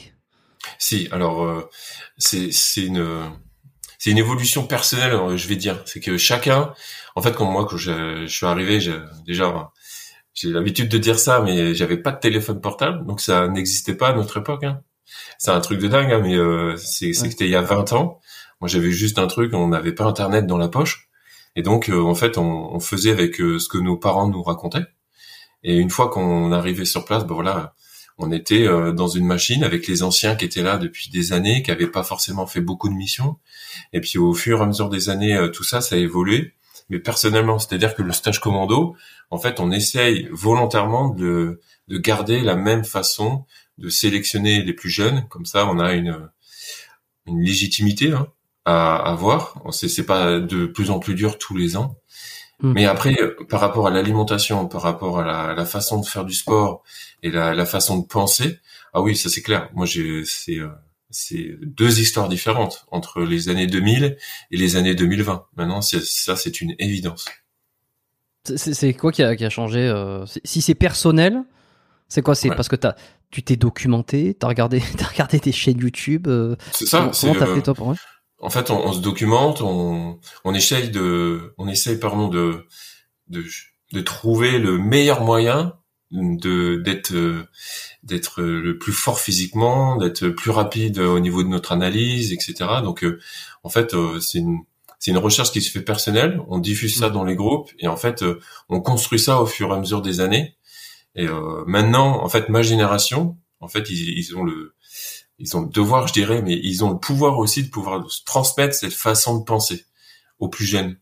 Si, 0.78 1.08
alors 1.12 1.70
c'est 2.18 2.52
une 2.78 3.32
c'est 4.02 4.10
une 4.10 4.18
évolution 4.18 4.66
personnelle, 4.66 5.14
euh, 5.14 5.38
je 5.38 5.48
vais 5.48 5.56
dire. 5.56 5.80
C'est 5.86 6.00
que 6.00 6.18
chacun, 6.18 6.74
en 7.16 7.22
fait, 7.22 7.36
comme 7.36 7.52
moi, 7.52 7.68
quand 7.70 7.78
je, 7.78 8.26
suis 8.26 8.48
arrivé, 8.48 8.80
déjà, 9.28 9.72
j'ai 10.34 10.50
l'habitude 10.50 10.90
de 10.90 10.98
dire 10.98 11.20
ça, 11.20 11.40
mais 11.42 11.76
j'avais 11.76 11.98
pas 11.98 12.12
de 12.12 12.20
téléphone 12.20 12.60
portable, 12.62 13.06
donc 13.06 13.22
ça 13.22 13.48
n'existait 13.48 13.94
pas 13.94 14.08
à 14.08 14.14
notre 14.14 14.38
époque. 14.38 14.64
Hein. 14.64 14.82
C'est 15.38 15.52
un 15.52 15.62
truc 15.62 15.80
de 15.80 15.88
dingue, 15.88 16.12
hein, 16.12 16.20
mais 16.24 16.36
euh, 16.36 16.76
c'est 16.78 17.14
c'était 17.14 17.46
il 17.46 17.52
y 17.52 17.56
a 17.56 17.62
20 17.62 17.94
ans. 17.94 18.20
Moi, 18.60 18.68
j'avais 18.68 18.90
juste 18.90 19.20
un 19.20 19.28
truc, 19.28 19.54
on 19.54 19.68
n'avait 19.68 19.94
pas 19.94 20.06
Internet 20.06 20.48
dans 20.48 20.58
la 20.58 20.68
poche, 20.68 21.08
et 21.56 21.62
donc 21.62 21.90
euh, 21.90 22.02
en 22.02 22.16
fait, 22.16 22.38
on, 22.38 22.80
faisait 22.80 23.12
avec 23.12 23.36
ce 23.36 23.68
que 23.68 23.78
nos 23.78 23.98
parents 23.98 24.28
nous 24.28 24.44
racontaient. 24.44 24.86
Et 25.64 25.78
une 25.78 25.90
fois 25.90 26.10
qu'on 26.10 26.52
arrivait 26.52 26.86
sur 26.86 27.06
place, 27.06 27.26
ben 27.26 27.36
voilà, 27.36 27.76
on 28.18 28.32
était 28.32 28.68
euh, 28.68 28.92
dans 28.92 29.08
une 29.08 29.26
machine 29.26 29.64
avec 29.64 29.88
les 29.88 30.04
anciens 30.04 30.36
qui 30.36 30.46
étaient 30.46 30.62
là 30.62 30.78
depuis 30.78 31.10
des 31.10 31.34
années, 31.34 31.64
qui 31.64 31.72
avaient 31.72 31.88
pas 31.88 32.04
forcément 32.04 32.48
fait 32.48 32.62
beaucoup 32.62 32.90
de 32.90 32.94
missions. 32.94 33.38
Et 33.94 34.02
puis 34.02 34.18
au 34.18 34.34
fur 34.34 34.60
et 34.60 34.64
à 34.64 34.66
mesure 34.66 34.90
des 34.90 35.10
années, 35.10 35.36
euh, 35.36 35.50
tout 35.50 35.64
ça, 35.64 35.82
ça 35.82 35.96
a 35.96 35.98
évolué. 35.98 36.54
Mais 36.90 37.00
personnellement, 37.00 37.58
c'est-à-dire 37.58 37.96
que 37.96 38.02
le 38.04 38.12
stage 38.12 38.40
commando, 38.40 38.96
en 39.30 39.38
fait, 39.38 39.60
on 39.60 39.72
essaye 39.72 40.28
volontairement 40.32 41.10
de, 41.10 41.62
de 41.88 41.98
garder 41.98 42.42
la 42.42 42.56
même 42.56 42.84
façon 42.84 43.46
de 43.78 43.90
sélectionner 43.90 44.62
les 44.62 44.74
plus 44.74 44.90
jeunes. 44.90 45.26
Comme 45.30 45.46
ça, 45.46 45.68
on 45.68 45.80
a 45.80 45.94
une, 45.94 46.30
une 47.28 47.42
légitimité 47.42 48.12
hein, 48.12 48.28
à 48.66 48.96
avoir. 48.98 49.62
C'est 49.72 50.06
pas 50.06 50.40
de 50.40 50.66
plus 50.66 50.92
en 50.92 51.00
plus 51.00 51.16
dur 51.16 51.38
tous 51.38 51.56
les 51.56 51.78
ans. 51.78 51.98
Hmm. 52.62 52.74
Mais 52.74 52.86
après, 52.86 53.16
par 53.50 53.60
rapport 53.60 53.88
à 53.88 53.92
l'alimentation, 53.92 54.68
par 54.68 54.82
rapport 54.82 55.20
à 55.20 55.54
la, 55.54 55.66
façon 55.66 56.00
de 56.00 56.06
faire 56.06 56.26
du 56.26 56.34
sport 56.34 56.84
et 57.24 57.32
la, 57.32 57.66
façon 57.66 57.98
de 57.98 58.06
penser, 58.06 58.60
ah 58.94 59.02
oui, 59.02 59.16
ça 59.16 59.30
c'est 59.30 59.42
clair. 59.42 59.70
Moi, 59.74 59.86
j'ai 59.86 60.24
c'est 60.26 60.60
euh, 60.60 60.70
c'est 61.10 61.58
deux 61.62 62.00
histoires 62.00 62.30
différentes 62.30 62.86
entre 62.92 63.22
les 63.22 63.50
années 63.50 63.68
2000 63.68 64.18
et 64.52 64.58
les 64.58 64.76
années 64.76 64.96
2020. 64.96 65.46
Maintenant, 65.58 65.82
ça 65.82 66.36
c'est 66.36 66.62
une 66.62 66.76
évidence. 66.80 67.26
C'est 68.44 68.94
quoi 68.94 69.12
qui 69.12 69.22
a, 69.22 69.36
qui 69.36 69.46
a 69.46 69.50
changé 69.50 69.80
euh, 69.80 70.26
Si 70.46 70.62
c'est 70.62 70.74
personnel, 70.76 71.44
c'est 72.08 72.22
quoi? 72.22 72.34
C'est 72.34 72.50
parce 72.50 72.70
que 72.70 72.76
as, 72.88 72.96
tu 73.30 73.44
t'es 73.44 73.56
documenté, 73.56 74.34
t'as 74.34 74.48
regardé, 74.48 74.82
as 75.00 75.08
regardé 75.08 75.40
des 75.40 75.52
chaînes 75.52 75.80
YouTube. 75.80 76.28
Euh, 76.28 76.56
c'est 76.72 76.86
ça. 76.86 77.12
Comment 77.20 77.36
t'as 77.36 77.54
fait 77.54 77.62
toi 77.62 77.74
pour 77.74 77.88
en 78.42 78.50
fait, 78.50 78.72
on, 78.72 78.86
on, 78.88 78.94
se 78.94 79.00
documente, 79.00 79.62
on, 79.62 80.20
on 80.44 80.54
essaye 80.54 80.90
de, 80.90 81.54
on 81.58 81.68
essaye 81.68 81.98
pardon 81.98 82.28
de, 82.28 82.66
de, 83.30 83.44
de 83.94 84.02
trouver 84.02 84.60
le 84.60 84.78
meilleur 84.78 85.22
moyen 85.22 85.74
de 86.12 86.82
d'être 86.84 87.14
d'être 88.04 88.42
le 88.42 88.78
plus 88.78 88.92
fort 88.92 89.20
physiquement, 89.20 89.96
d'être 89.96 90.30
plus 90.30 90.52
rapide 90.52 91.00
au 91.00 91.20
niveau 91.20 91.44
de 91.44 91.48
notre 91.48 91.72
analyse, 91.72 92.34
etc. 92.34 92.70
Donc, 92.84 93.04
euh, 93.04 93.20
en 93.64 93.70
fait, 93.70 93.94
euh, 93.94 94.20
c'est 94.20 94.40
une 94.40 94.60
c'est 95.00 95.12
une 95.12 95.18
recherche 95.18 95.52
qui 95.52 95.62
se 95.62 95.72
fait 95.72 95.82
personnelle. 95.82 96.42
On 96.48 96.60
diffuse 96.60 96.98
ça 96.98 97.10
mm. 97.10 97.14
dans 97.14 97.24
les 97.24 97.36
groupes 97.36 97.72
et 97.80 97.88
en 97.88 97.98
fait, 97.98 98.24
euh, 98.24 98.40
on 98.70 98.82
construit 98.82 99.20
ça 99.20 99.42
au 99.42 99.46
fur 99.46 99.70
et 99.70 99.74
à 99.74 99.80
mesure 99.80 100.02
des 100.02 100.20
années. 100.20 100.56
Et 101.16 101.28
maintenant, 101.68 102.24
en 102.24 102.30
fait, 102.30 102.48
ma 102.48 102.62
génération, 102.62 103.36
en 103.60 103.68
fait, 103.68 103.90
ils, 103.90 104.18
ils 104.18 104.34
ont 104.38 104.44
le 104.46 104.76
ils 105.42 105.58
ont 105.58 105.62
le 105.62 105.70
devoir, 105.70 106.08
je 106.08 106.14
dirais, 106.14 106.42
mais 106.44 106.54
ils 106.54 106.86
ont 106.86 106.92
le 106.92 107.00
pouvoir 107.00 107.40
aussi 107.40 107.64
de 107.64 107.70
pouvoir 107.70 108.06
transmettre 108.26 108.76
cette 108.76 108.94
façon 108.94 109.40
de 109.40 109.44
penser 109.44 109.86
aux 110.40 110.50
plus 110.50 110.66
jeunes. 110.66 110.98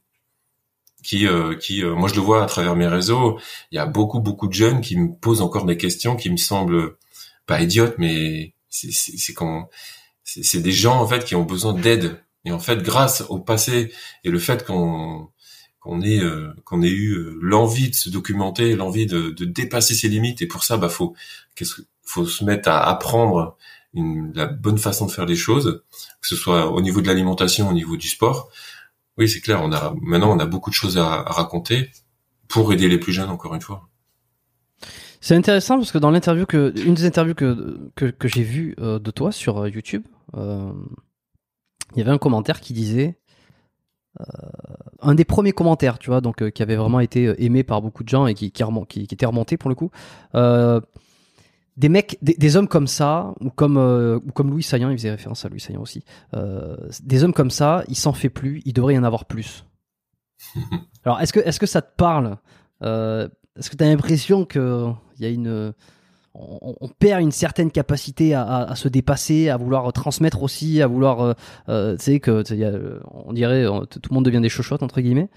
qui, 1.03 1.27
euh, 1.27 1.55
qui, 1.55 1.84
euh, 1.84 1.96
moi 1.96 2.10
je 2.10 2.15
le 2.15 2.22
vois 2.22 2.43
à 2.43 2.46
travers 2.46 2.75
mes 2.75 2.88
réseaux, 2.88 3.39
il 3.72 3.75
y 3.75 3.79
a 3.79 3.86
beaucoup, 3.86 4.19
beaucoup 4.19 4.48
de 4.48 4.53
jeunes 4.53 4.81
qui 4.81 4.98
me 4.98 5.13
posent 5.13 5.41
encore 5.41 5.65
des 5.65 5.77
questions 5.77 6.15
qui 6.17 6.29
me 6.29 6.38
semblent 6.38 6.98
pas 7.46 7.62
idiotes, 7.62 7.96
mais 7.98 8.53
c'est, 8.69 8.91
c'est, 8.91 9.36
c'est 10.24 10.62
des 10.62 10.72
gens 10.72 11.00
en 11.01 11.08
fait 11.08 11.25
qui 11.25 11.36
ont 11.36 11.43
besoin 11.46 11.74
d'aide. 11.74 12.22
Et 12.46 12.51
en 12.51 12.60
fait, 12.60 12.81
grâce 12.84 13.24
au 13.29 13.39
passé 13.39 13.93
et 14.24 14.29
le 14.29 14.39
fait 14.39 14.65
qu'on 14.65 15.29
qu'on 15.79 16.01
ait 16.01 16.19
euh, 16.19 16.53
qu'on 16.65 16.81
ait 16.81 16.89
eu 16.89 17.15
l'envie 17.41 17.89
de 17.89 17.96
se 17.96 18.10
documenter, 18.10 18.75
l'envie 18.75 19.05
de, 19.05 19.29
de, 19.31 19.46
dépasser 19.46 19.96
ses 19.96 20.10
limites, 20.10 20.41
et 20.41 20.48
pour 20.48 20.63
ça, 20.63 20.77
bah 20.77 20.89
faut 20.89 21.15
qu'est-ce 21.55 21.81
faut 22.03 22.25
se 22.25 22.43
mettre 22.43 22.69
à 22.69 22.89
apprendre 22.89 23.58
la 23.93 24.46
bonne 24.46 24.77
façon 24.77 25.08
de 25.08 25.12
faire 25.12 25.25
les 25.25 25.36
choses, 25.36 25.84
que 26.22 26.27
ce 26.27 26.36
soit 26.36 26.72
au 26.72 26.81
niveau 26.81 27.01
de 27.01 27.08
l'alimentation, 27.08 27.69
au 27.69 27.74
niveau 27.74 27.98
du 27.98 28.08
sport 28.08 28.50
oui, 29.19 29.27
c'est 29.27 29.41
clair. 29.41 29.62
On 29.62 29.72
a 29.74 29.93
maintenant 30.01 30.31
on 30.36 30.39
a 30.39 30.46
beaucoup 30.46 30.69
de 30.69 30.75
choses 30.75 30.98
à, 30.98 31.24
raconter 31.24 31.91
pour 32.48 32.72
aider 32.74 32.88
les 32.88 32.98
plus 32.98 33.12
jeunes. 33.12 33.29
Encore 33.29 33.53
une 33.53 33.62
fois. 33.62 33.89
C'est 35.22 35.36
intéressant 35.36 35.77
parce 35.77 35.91
que 35.91 35.98
dans 35.98 36.10
l'interview 36.10 36.46
que 36.46 36.74
une 36.77 36.93
des 36.93 37.05
interviews 37.05 37.36
que 37.36 37.91
que, 37.96 38.27
j'ai 38.29 38.43
vues 38.43 38.75
euh, 38.79 38.98
de 38.98 39.12
toi 39.12 39.34
sur 39.34 39.58
euh, 39.58 39.69
YouTube, 39.69 40.03
euh, 40.36 40.72
il 41.93 42.00
y 42.00 42.01
avait 42.01 42.12
un 42.12 42.17
commentaire 42.17 42.62
qui 42.62 42.74
disait 42.74 43.19
un 45.01 45.15
des 45.15 45.24
premiers 45.24 45.53
commentaires, 45.53 45.98
tu 45.98 46.10
vois, 46.10 46.19
donc 46.19 46.50
qui 46.50 46.62
avait 46.62 46.75
vraiment 46.75 47.00
été 47.00 47.34
aimé 47.38 47.63
par 47.63 47.81
beaucoup 47.81 48.03
de 48.03 48.10
gens 48.10 48.27
et 48.27 48.34
qui 48.34 48.48
était 48.48 48.63
remonté 49.25 49.55
pour 49.55 49.69
le 49.69 49.75
coup 49.75 49.91
des 51.79 51.88
mecs, 51.88 52.17
des, 52.21 52.57
hommes 52.57 52.67
comme 52.67 52.88
ça, 52.88 53.33
ou 53.39 53.50
comme, 53.50 53.77
euh, 53.77 54.19
ou 54.27 54.31
comme 54.33 54.50
Louis 54.50 54.63
Saillant, 54.63 54.89
il 54.89 54.98
faisait 54.98 55.12
référence 55.12 55.45
à 55.45 55.50
Louis 55.50 55.62
Saillant 55.62 55.81
aussi, 55.81 56.03
euh, 56.36 56.75
des 57.01 57.24
hommes 57.24 57.33
comme 57.33 57.50
ça, 57.50 57.86
il 57.88 57.95
s'en 57.95 58.12
fait 58.12 58.29
plus, 58.29 58.62
il 58.65 58.74
devrait 58.74 58.95
y 58.95 58.98
en 58.98 59.03
avoir 59.05 59.24
plus. 59.24 59.65
Alors, 61.05 61.21
est-ce 61.21 61.31
que, 61.31 61.39
est-ce 61.39 61.57
que 61.57 61.65
ça 61.65 61.81
te 61.81 61.95
parle 61.95 62.36
euh, 62.83 63.29
Est-ce 63.57 63.69
que 63.69 63.77
tu 63.77 63.83
as 63.86 63.88
l'impression 63.88 64.43
qu'il 64.43 64.93
y 65.19 65.25
a 65.25 65.29
une. 65.29 65.74
On, 66.36 66.88
perd 67.00 67.21
une 67.21 67.31
certaine 67.31 67.71
capacité 67.71 68.33
à, 68.36 68.74
se 68.75 68.88
dépasser, 68.88 69.50
à 69.50 69.57
vouloir 69.57 69.91
transmettre 69.91 70.43
aussi, 70.43 70.81
à 70.81 70.88
vouloir. 70.88 71.36
tu 71.67 71.74
sais, 71.98 72.19
que 72.19 72.43
on 73.12 73.33
dirait, 73.33 73.65
tout 73.89 74.00
le 74.09 74.13
monde 74.13 74.25
devient 74.25 74.39
des 74.39 74.48
chochottes, 74.48 74.83
entre 74.83 75.01
guillemets. 75.01 75.29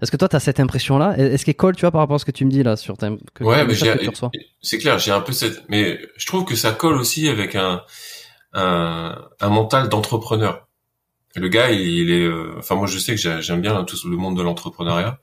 Est-ce 0.00 0.10
que 0.10 0.16
toi, 0.16 0.28
tu 0.28 0.36
as 0.36 0.40
cette 0.40 0.60
impression-là? 0.60 1.16
Est-ce 1.18 1.44
qu'elle 1.44 1.56
colle, 1.56 1.76
tu 1.76 1.82
vois, 1.82 1.90
par 1.90 2.00
rapport 2.00 2.16
à 2.16 2.18
ce 2.18 2.24
que 2.24 2.30
tu 2.30 2.44
me 2.44 2.50
dis 2.50 2.62
là 2.62 2.76
sur 2.76 2.96
ta, 2.96 3.10
que, 3.34 3.44
Ouais, 3.44 3.64
mais 3.64 3.74
c'est 4.62 4.78
clair, 4.78 4.98
j'ai 4.98 5.12
un 5.12 5.20
peu 5.20 5.32
cette, 5.32 5.68
mais 5.68 6.00
je 6.16 6.26
trouve 6.26 6.44
que 6.44 6.56
ça 6.56 6.72
colle 6.72 6.96
aussi 6.96 7.28
avec 7.28 7.54
un 7.54 7.82
un, 8.52 9.28
un 9.40 9.48
mental 9.48 9.88
d'entrepreneur. 9.88 10.66
Le 11.36 11.48
gars, 11.48 11.70
il, 11.70 12.10
est, 12.10 12.24
euh, 12.24 12.56
enfin 12.58 12.74
moi 12.74 12.86
je 12.86 12.98
sais 12.98 13.14
que 13.14 13.40
j'aime 13.40 13.60
bien 13.60 13.84
tout 13.84 13.96
le 14.08 14.16
monde 14.16 14.36
de 14.36 14.42
l'entrepreneuriat. 14.42 15.20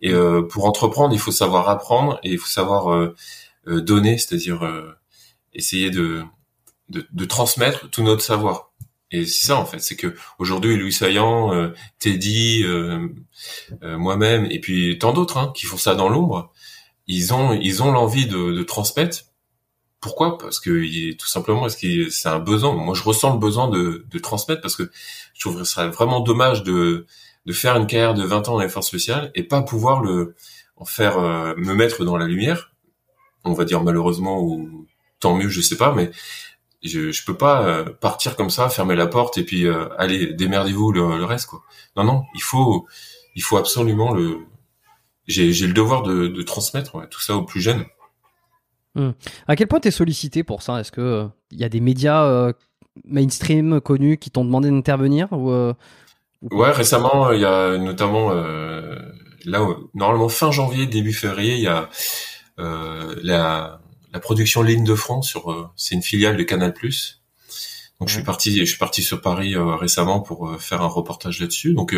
Et 0.00 0.12
euh, 0.12 0.42
pour 0.42 0.64
entreprendre, 0.64 1.14
il 1.14 1.20
faut 1.20 1.30
savoir 1.30 1.68
apprendre 1.68 2.18
et 2.22 2.30
il 2.30 2.38
faut 2.38 2.48
savoir 2.48 2.92
euh, 2.92 3.14
donner, 3.66 4.18
c'est-à-dire 4.18 4.68
essayer 5.52 5.90
de, 5.90 6.24
de, 6.88 7.06
de 7.12 7.24
transmettre 7.24 7.90
tout 7.90 8.02
notre 8.02 8.22
savoir. 8.22 8.71
Et 9.12 9.26
c'est 9.26 9.46
ça 9.46 9.56
en 9.56 9.66
fait, 9.66 9.78
c'est 9.80 9.96
que 9.96 10.14
aujourd'hui 10.38 10.76
Louis 10.76 10.92
Saillant, 10.92 11.54
euh, 11.54 11.68
Teddy, 11.98 12.62
euh, 12.64 13.08
euh, 13.82 13.98
moi-même, 13.98 14.46
et 14.50 14.58
puis 14.58 14.98
tant 14.98 15.12
d'autres 15.12 15.36
hein, 15.36 15.52
qui 15.54 15.66
font 15.66 15.76
ça 15.76 15.94
dans 15.94 16.08
l'ombre, 16.08 16.50
ils 17.06 17.34
ont 17.34 17.52
ils 17.52 17.82
ont 17.82 17.92
l'envie 17.92 18.26
de, 18.26 18.52
de, 18.52 18.62
transmettre. 18.62 19.24
Pourquoi? 20.00 20.38
Parce 20.38 20.58
que 20.58 21.12
tout 21.12 21.26
simplement, 21.26 21.66
est-ce 21.66 21.76
que 21.76 22.10
c'est 22.10 22.28
un 22.28 22.38
besoin? 22.38 22.72
Moi, 22.72 22.94
je 22.94 23.02
ressens 23.02 23.34
le 23.34 23.38
besoin 23.38 23.68
de, 23.68 24.06
de 24.10 24.18
transmettre 24.18 24.62
parce 24.62 24.76
que 24.76 24.90
je 25.34 25.40
trouverais 25.40 25.64
ça 25.64 25.88
vraiment 25.88 26.20
dommage 26.20 26.62
de 26.62 27.06
de 27.44 27.52
faire 27.52 27.76
une 27.76 27.86
carrière 27.86 28.14
de 28.14 28.24
20 28.24 28.48
ans 28.48 28.52
dans 28.52 28.60
les 28.60 28.68
forces 28.68 28.88
spéciales 28.88 29.30
et 29.34 29.42
pas 29.42 29.62
pouvoir 29.62 30.00
le 30.00 30.34
en 30.76 30.84
faire 30.86 31.20
me 31.20 31.74
mettre 31.74 32.04
dans 32.04 32.16
la 32.16 32.26
lumière. 32.26 32.72
On 33.44 33.52
va 33.52 33.64
dire 33.64 33.82
malheureusement 33.82 34.40
ou 34.42 34.86
tant 35.20 35.36
mieux, 35.36 35.48
je 35.48 35.60
sais 35.60 35.76
pas, 35.76 35.92
mais 35.92 36.10
je, 36.82 37.12
je 37.12 37.24
peux 37.24 37.36
pas 37.36 37.66
euh, 37.66 37.84
partir 37.84 38.36
comme 38.36 38.50
ça, 38.50 38.68
fermer 38.68 38.96
la 38.96 39.06
porte 39.06 39.38
et 39.38 39.44
puis 39.44 39.66
euh, 39.66 39.88
allez 39.98 40.32
démerdez-vous 40.32 40.92
le, 40.92 41.24
reste 41.24 41.46
quoi. 41.46 41.62
Non 41.96 42.04
non, 42.04 42.24
il 42.34 42.42
faut 42.42 42.86
il 43.34 43.42
faut 43.42 43.56
absolument 43.56 44.12
le 44.12 44.40
j'ai 45.26 45.52
j'ai 45.52 45.66
le 45.66 45.72
devoir 45.72 46.02
de, 46.02 46.26
de 46.26 46.42
transmettre 46.42 47.08
tout 47.08 47.20
ça 47.20 47.36
aux 47.36 47.44
plus 47.44 47.60
jeunes. 47.60 47.84
Hmm. 48.94 49.12
À 49.48 49.56
quel 49.56 49.68
point 49.68 49.80
tu 49.80 49.88
es 49.88 49.92
sollicité 49.92 50.42
pour 50.42 50.62
ça? 50.62 50.80
Est-ce 50.80 50.92
que 50.92 51.28
il 51.50 51.58
y 51.58 51.64
a 51.64 51.68
des 51.68 51.80
médias 51.80 52.52
mainstream 53.04 53.80
connus 53.80 54.18
qui 54.18 54.30
t'ont 54.30 54.44
demandé 54.44 54.70
d'intervenir 54.70 55.32
ou, 55.32 55.50
Ouais, 56.50 56.72
récemment 56.72 57.30
il 57.30 57.40
y 57.40 57.44
a 57.44 57.78
notamment 57.78 58.32
là 58.32 59.66
normalement 59.94 60.28
fin 60.28 60.50
janvier 60.50 60.86
début 60.86 61.12
février 61.12 61.54
il 61.54 61.62
y 61.62 61.68
a 61.68 61.88
la 62.58 63.81
la 64.12 64.20
production 64.20 64.62
Ligne 64.62 64.84
de 64.84 64.94
front 64.94 65.22
sur 65.22 65.50
euh, 65.50 65.68
c'est 65.76 65.94
une 65.94 66.02
filiale 66.02 66.36
de 66.36 66.42
Canal+. 66.42 66.72
Donc 68.00 68.08
je 68.08 68.14
suis 68.14 68.24
parti 68.24 68.58
je 68.58 68.64
suis 68.64 68.78
parti 68.78 69.02
sur 69.02 69.20
Paris 69.20 69.54
euh, 69.54 69.76
récemment 69.76 70.20
pour 70.20 70.48
euh, 70.48 70.58
faire 70.58 70.82
un 70.82 70.88
reportage 70.88 71.40
là-dessus. 71.40 71.74
Donc 71.74 71.94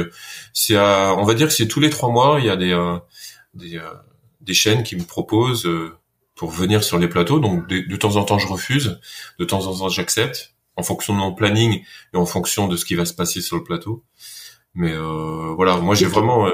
c'est 0.52 0.78
on 0.78 1.24
va 1.24 1.34
dire 1.34 1.48
que 1.48 1.52
c'est 1.52 1.68
tous 1.68 1.80
les 1.80 1.90
trois 1.90 2.10
mois 2.10 2.38
il 2.40 2.46
y 2.46 2.50
a 2.50 2.56
des 2.56 2.74
des, 3.54 3.80
des 4.40 4.54
chaînes 4.54 4.82
qui 4.82 4.96
me 4.96 5.04
proposent 5.04 5.68
pour 6.34 6.50
venir 6.50 6.84
sur 6.84 6.98
les 6.98 7.08
plateaux. 7.08 7.40
Donc 7.40 7.66
de, 7.68 7.96
temps 7.96 8.16
en 8.16 8.24
temps 8.24 8.38
je 8.38 8.48
refuse, 8.48 9.00
de 9.38 9.44
temps 9.44 9.66
en 9.66 9.76
temps 9.76 9.88
j'accepte 9.88 10.54
en 10.76 10.82
fonction 10.82 11.14
de 11.14 11.18
mon 11.18 11.32
planning 11.32 11.82
et 12.12 12.16
en 12.16 12.26
fonction 12.26 12.66
de 12.66 12.76
ce 12.76 12.84
qui 12.84 12.96
va 12.96 13.04
se 13.04 13.14
passer 13.14 13.40
sur 13.40 13.56
le 13.56 13.64
plateau. 13.64 14.04
Mais 14.74 14.94
voilà, 15.56 15.78
moi 15.78 15.94
j'ai 15.94 16.06
vraiment 16.06 16.50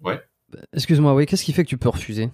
ouais. 0.00 0.20
Excuse-moi, 0.72 1.12
oui, 1.14 1.26
qu'est-ce 1.26 1.44
qui 1.44 1.52
fait 1.52 1.64
que 1.64 1.68
tu 1.68 1.76
peux 1.76 1.90
refuser? 1.90 2.30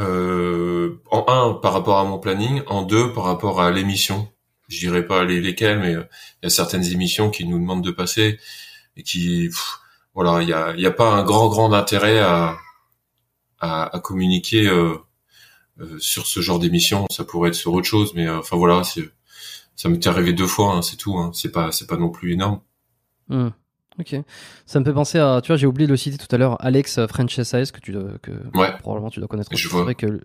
Euh, 0.00 1.00
en 1.10 1.24
un 1.28 1.54
par 1.54 1.72
rapport 1.72 1.98
à 1.98 2.04
mon 2.04 2.18
planning, 2.18 2.62
en 2.66 2.82
deux 2.82 3.12
par 3.12 3.24
rapport 3.24 3.60
à 3.60 3.70
l'émission. 3.70 4.28
Je 4.68 4.78
dirais 4.78 5.06
pas 5.06 5.24
les, 5.24 5.40
lesquelles, 5.40 5.78
mais 5.78 5.94
euh, 5.94 6.04
il 6.42 6.44
y 6.44 6.46
a 6.46 6.50
certaines 6.50 6.84
émissions 6.84 7.30
qui 7.30 7.46
nous 7.46 7.58
demandent 7.58 7.84
de 7.84 7.90
passer 7.90 8.38
et 8.96 9.02
qui, 9.02 9.50
voilà, 10.14 10.42
il 10.42 10.48
y 10.48 10.52
a, 10.52 10.74
y 10.76 10.86
a 10.86 10.90
pas 10.90 11.12
un 11.12 11.22
grand 11.24 11.48
grand 11.48 11.72
intérêt 11.72 12.18
à 12.18 12.58
à, 13.60 13.96
à 13.96 14.00
communiquer 14.00 14.68
euh, 14.68 14.96
euh, 15.80 15.98
sur 15.98 16.26
ce 16.26 16.40
genre 16.40 16.58
d'émission. 16.58 17.06
Ça 17.10 17.24
pourrait 17.24 17.50
être 17.50 17.54
sur 17.54 17.72
autre 17.72 17.86
chose, 17.86 18.14
mais 18.14 18.28
enfin 18.28 18.56
voilà, 18.56 18.82
ça 18.84 19.88
m'est 19.88 20.06
arrivé 20.06 20.32
deux 20.32 20.46
fois, 20.46 20.74
hein, 20.74 20.82
c'est 20.82 20.96
tout. 20.96 21.18
Hein, 21.18 21.30
c'est 21.34 21.52
pas 21.52 21.72
c'est 21.72 21.86
pas 21.86 21.96
non 21.96 22.10
plus 22.10 22.32
énorme. 22.32 22.60
Mmh. 23.28 23.48
Ok. 23.98 24.16
Ça 24.66 24.80
me 24.80 24.84
fait 24.84 24.92
penser 24.92 25.18
à, 25.18 25.40
tu 25.42 25.48
vois, 25.48 25.56
j'ai 25.56 25.66
oublié 25.66 25.86
de 25.86 25.92
le 25.92 25.96
citer 25.96 26.18
tout 26.18 26.32
à 26.34 26.38
l'heure, 26.38 26.56
Alex 26.64 27.06
Franchise 27.06 27.72
que 27.72 27.80
tu 27.80 27.92
que 28.22 28.30
probablement 28.80 29.10
tu 29.10 29.18
dois 29.20 29.28
connaître. 29.28 29.50
Je 29.54 29.68
vois. 29.68 29.92
que 29.94 30.20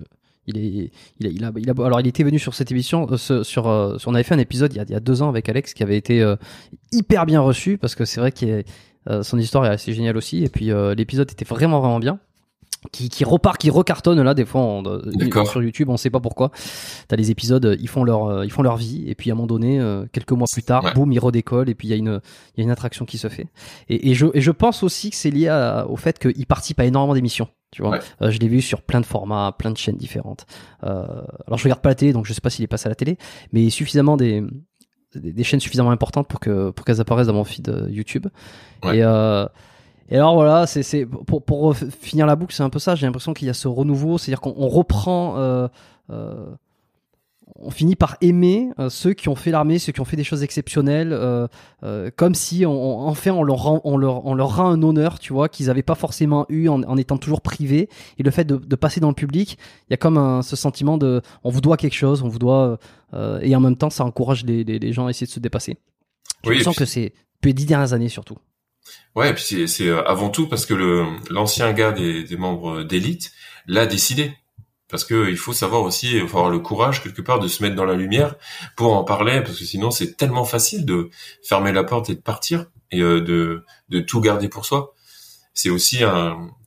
il 0.48 0.58
est, 0.58 0.92
il 1.20 1.28
a, 1.28 1.30
il 1.30 1.46
a, 1.46 1.52
il 1.56 1.70
a, 1.70 1.86
alors 1.86 2.02
il 2.02 2.08
était 2.08 2.24
venu 2.24 2.40
sur 2.40 2.54
cette 2.54 2.72
émission, 2.72 3.08
euh, 3.12 3.18
sur, 3.44 3.68
euh, 3.68 3.98
sur, 3.98 4.12
on 4.12 4.14
avait 4.14 4.24
fait 4.24 4.36
un 4.36 4.40
épisode 4.40 4.74
il 4.74 4.78
y 4.78 4.80
a, 4.80 4.84
il 4.84 4.92
y 4.92 4.96
a 4.96 5.00
deux 5.00 5.22
ans 5.22 5.30
avec 5.30 5.48
Alex 5.48 5.74
qui 5.74 5.84
avait 5.84 5.98
été 5.98 6.22
euh, 6.22 6.36
hyper 6.92 7.26
bien 7.26 7.42
reçu 7.42 7.78
parce 7.78 7.96
que 7.96 8.06
c'est 8.06 8.20
vrai 8.20 8.32
que 8.32 8.64
son 9.22 9.38
histoire 9.38 9.66
est 9.66 9.70
assez 9.70 9.94
géniale 9.94 10.16
aussi 10.16 10.44
et 10.46 10.50
puis 10.50 10.72
l'épisode 10.96 11.30
était 11.30 11.44
vraiment 11.44 11.82
vraiment 11.82 12.00
bien 12.00 12.20
qui, 12.92 13.10
qui 13.10 13.24
repart, 13.24 13.58
qui 13.58 13.70
recartonne 13.70 14.22
là 14.22 14.34
des 14.34 14.46
fois 14.46 14.82
sur 15.46 15.62
YouTube, 15.62 15.90
on 15.90 15.98
sait 15.98 16.10
pas 16.10 16.20
pourquoi. 16.20 16.52
T'as 17.08 17.16
les 17.16 17.32
épisodes, 17.32 17.78
ils 17.80 17.88
font 17.88 18.04
leur, 18.04 18.26
euh, 18.26 18.46
ils 18.46 18.52
font 18.52 18.62
leur 18.62 18.78
vie 18.78 19.04
et 19.08 19.16
puis 19.16 19.30
à 19.30 19.34
un 19.34 19.36
moment 19.36 19.48
donné, 19.48 19.80
euh, 19.80 20.06
quelques 20.12 20.32
mois 20.32 20.48
plus 20.52 20.64
tard, 20.64 20.94
boum, 20.94 21.12
ils 21.12 21.20
redécollent 21.20 21.70
et 21.70 21.76
puis 21.76 21.88
il 21.88 21.92
y 21.92 21.94
a 21.94 21.98
une, 21.98 22.22
il 22.56 22.60
y 22.60 22.62
a 22.62 22.64
une 22.64 22.72
attraction 22.72 23.06
qui 23.06 23.18
se 23.18 23.28
fait. 23.30 23.48
Et, 23.90 24.12
et 24.12 24.14
je, 24.14 24.28
et 24.34 24.42
je 24.42 24.52
pense 24.52 24.84
aussi 24.84 25.10
que 25.10 25.16
c'est 25.16 25.32
lié 25.32 25.50
au 25.88 25.96
fait 25.96 26.20
qu'il 26.20 26.46
participe 26.46 26.80
à 26.80 26.86
énormément 26.86 27.14
d'émissions. 27.14 27.48
Tu 27.72 27.82
vois, 27.82 28.00
euh, 28.22 28.30
je 28.30 28.38
l'ai 28.38 28.48
vu 28.48 28.62
sur 28.62 28.84
plein 28.84 29.02
de 29.02 29.06
formats, 29.06 29.56
plein 29.58 29.72
de 29.72 29.78
chaînes 29.78 29.98
différentes. 29.98 30.46
alors 30.82 31.58
je 31.58 31.64
regarde 31.64 31.82
pas 31.82 31.90
la 31.90 31.96
télé, 31.96 32.14
donc 32.14 32.26
je 32.26 32.34
sais 32.34 32.42
pas 32.42 32.52
s'il 32.52 32.64
est 32.64 32.68
passé 32.68 32.88
à 32.88 32.90
la 32.90 32.96
télé, 32.96 33.18
mais 33.52 33.70
suffisamment 33.72 34.16
des, 34.16 34.44
des, 35.16 35.44
chaînes 35.44 35.60
suffisamment 35.60 35.90
importantes 35.90 36.28
pour 36.28 36.40
que 36.40 36.70
pour 36.70 36.86
qu'elles 36.86 37.02
apparaissent 37.02 37.28
dans 37.28 37.34
mon 37.34 37.44
feed 37.44 37.88
YouTube. 37.90 38.28
Et 38.84 39.02
et 40.10 40.16
alors 40.16 40.36
voilà, 40.36 40.68
c'est 40.68 41.06
pour, 41.06 41.44
pour 41.44 41.76
finir 41.76 42.26
la 42.26 42.36
boucle, 42.36 42.54
c'est 42.54 42.64
un 42.64 42.70
peu 42.70 42.80
ça. 42.80 42.96
J'ai 42.96 43.06
l'impression 43.06 43.34
qu'il 43.34 43.48
y 43.48 43.50
a 43.50 43.54
ce 43.54 43.68
renouveau, 43.68 44.18
c'est-à-dire 44.18 44.42
qu'on 44.42 44.68
reprend, 44.68 45.38
euh, 45.38 45.68
euh, 46.12 46.54
on 47.60 47.70
finit 47.72 47.96
par 47.96 48.18
aimer 48.22 48.70
euh, 48.80 48.90
ceux 48.90 49.14
qui 49.14 49.30
ont 49.30 49.36
fait 49.36 49.52
l'armée, 49.52 49.80
ceux 49.80 49.92
qui 49.92 50.02
ont 50.02 50.06
fait 50.06 50.18
des 50.18 50.24
choses 50.24 50.44
exceptionnelles, 50.44 51.14
euh, 51.14 51.48
euh, 51.84 52.10
comme 52.16 52.36
si 52.36 52.66
on, 52.66 53.08
enfin 53.08 53.32
on 53.32 53.44
leur, 53.44 53.58
rend, 53.58 53.82
on 53.84 53.98
leur 53.98 54.26
on 54.26 54.34
leur 54.34 54.56
rend 54.58 54.70
un 54.70 54.82
honneur, 54.84 55.20
tu 55.20 55.34
vois, 55.34 55.50
qu'ils 55.50 55.68
n'avaient 55.68 55.84
pas 55.84 55.96
forcément 55.96 56.46
eu 56.50 56.68
en, 56.68 56.84
en, 56.84 56.98
étant 56.98 57.18
toujours 57.18 57.42
privés. 57.42 57.90
Et 58.18 58.24
le 58.24 58.32
fait 58.32 58.46
de, 58.46 58.58
de 58.58 58.76
passer 58.76 59.00
dans 59.00 59.10
le 59.10 59.16
public, 59.16 59.58
il 59.88 59.92
y 59.92 59.94
a 59.94 59.98
comme 59.98 60.18
un, 60.18 60.42
ce 60.42 60.56
sentiment 60.56 60.98
de, 60.98 61.22
on 61.44 61.50
vous 61.50 61.62
doit 61.62 61.78
quelque 61.78 61.96
chose, 61.96 62.24
on 62.24 62.28
vous 62.28 62.40
doit, 62.40 62.78
et 63.42 63.56
en 63.56 63.60
même 63.60 63.78
temps, 63.78 63.92
ça 63.92 64.04
encourage 64.04 64.44
les, 64.44 64.64
les, 64.64 64.80
les 64.80 64.92
gens 64.92 65.06
à 65.06 65.12
essayer 65.12 65.28
de 65.28 65.32
se 65.32 65.40
dépasser. 65.40 65.78
J'ai 66.44 66.50
oui, 66.50 66.56
l'impression 66.58 66.74
que 66.74 66.86
c'est 66.86 67.14
depuis 67.36 67.50
les 67.50 67.54
dix 67.54 67.66
dernières 67.66 67.94
années 67.94 68.10
surtout. 68.10 68.38
Ouais, 69.16 69.30
et 69.30 69.34
puis 69.34 69.68
c'est 69.68 69.88
euh, 69.88 70.04
avant 70.08 70.30
tout 70.30 70.48
parce 70.48 70.66
que 70.66 70.74
le 70.74 71.06
l'ancien 71.30 71.72
gars 71.74 71.92
des, 71.92 72.24
des 72.24 72.38
membres 72.38 72.84
d'élite 72.84 73.32
l'a 73.68 73.86
décidé. 73.86 74.34
Parce 74.90 75.06
que 75.06 75.30
il 75.30 75.38
faut 75.38 75.54
savoir 75.54 75.82
aussi, 75.84 76.18
il 76.18 76.28
faut 76.28 76.38
avoir 76.38 76.52
le 76.52 76.60
courage 76.60 77.02
quelque 77.02 77.22
part 77.22 77.40
de 77.40 77.48
se 77.48 77.64
mettre 77.64 77.76
dans 77.76 77.86
la 77.86 77.96
lumière 77.96 78.36
pour 78.76 78.94
en 78.96 79.04
parler, 79.04 79.42
parce 79.42 79.58
que 79.58 79.66
sinon 79.66 79.90
c'est 79.92 80.18
tellement 80.18 80.46
facile 80.46 80.86
de 80.86 81.10
fermer 81.44 81.72
la 81.72 81.84
porte 81.84 82.10
et 82.10 82.16
de 82.16 82.22
partir 82.22 82.68
et 82.92 83.02
euh, 83.02 83.22
de 83.22 83.64
de 83.90 84.00
tout 84.02 84.22
garder 84.22 84.50
pour 84.50 84.66
soi. 84.66 84.94
c'est 85.54 85.70
aussi 85.70 86.04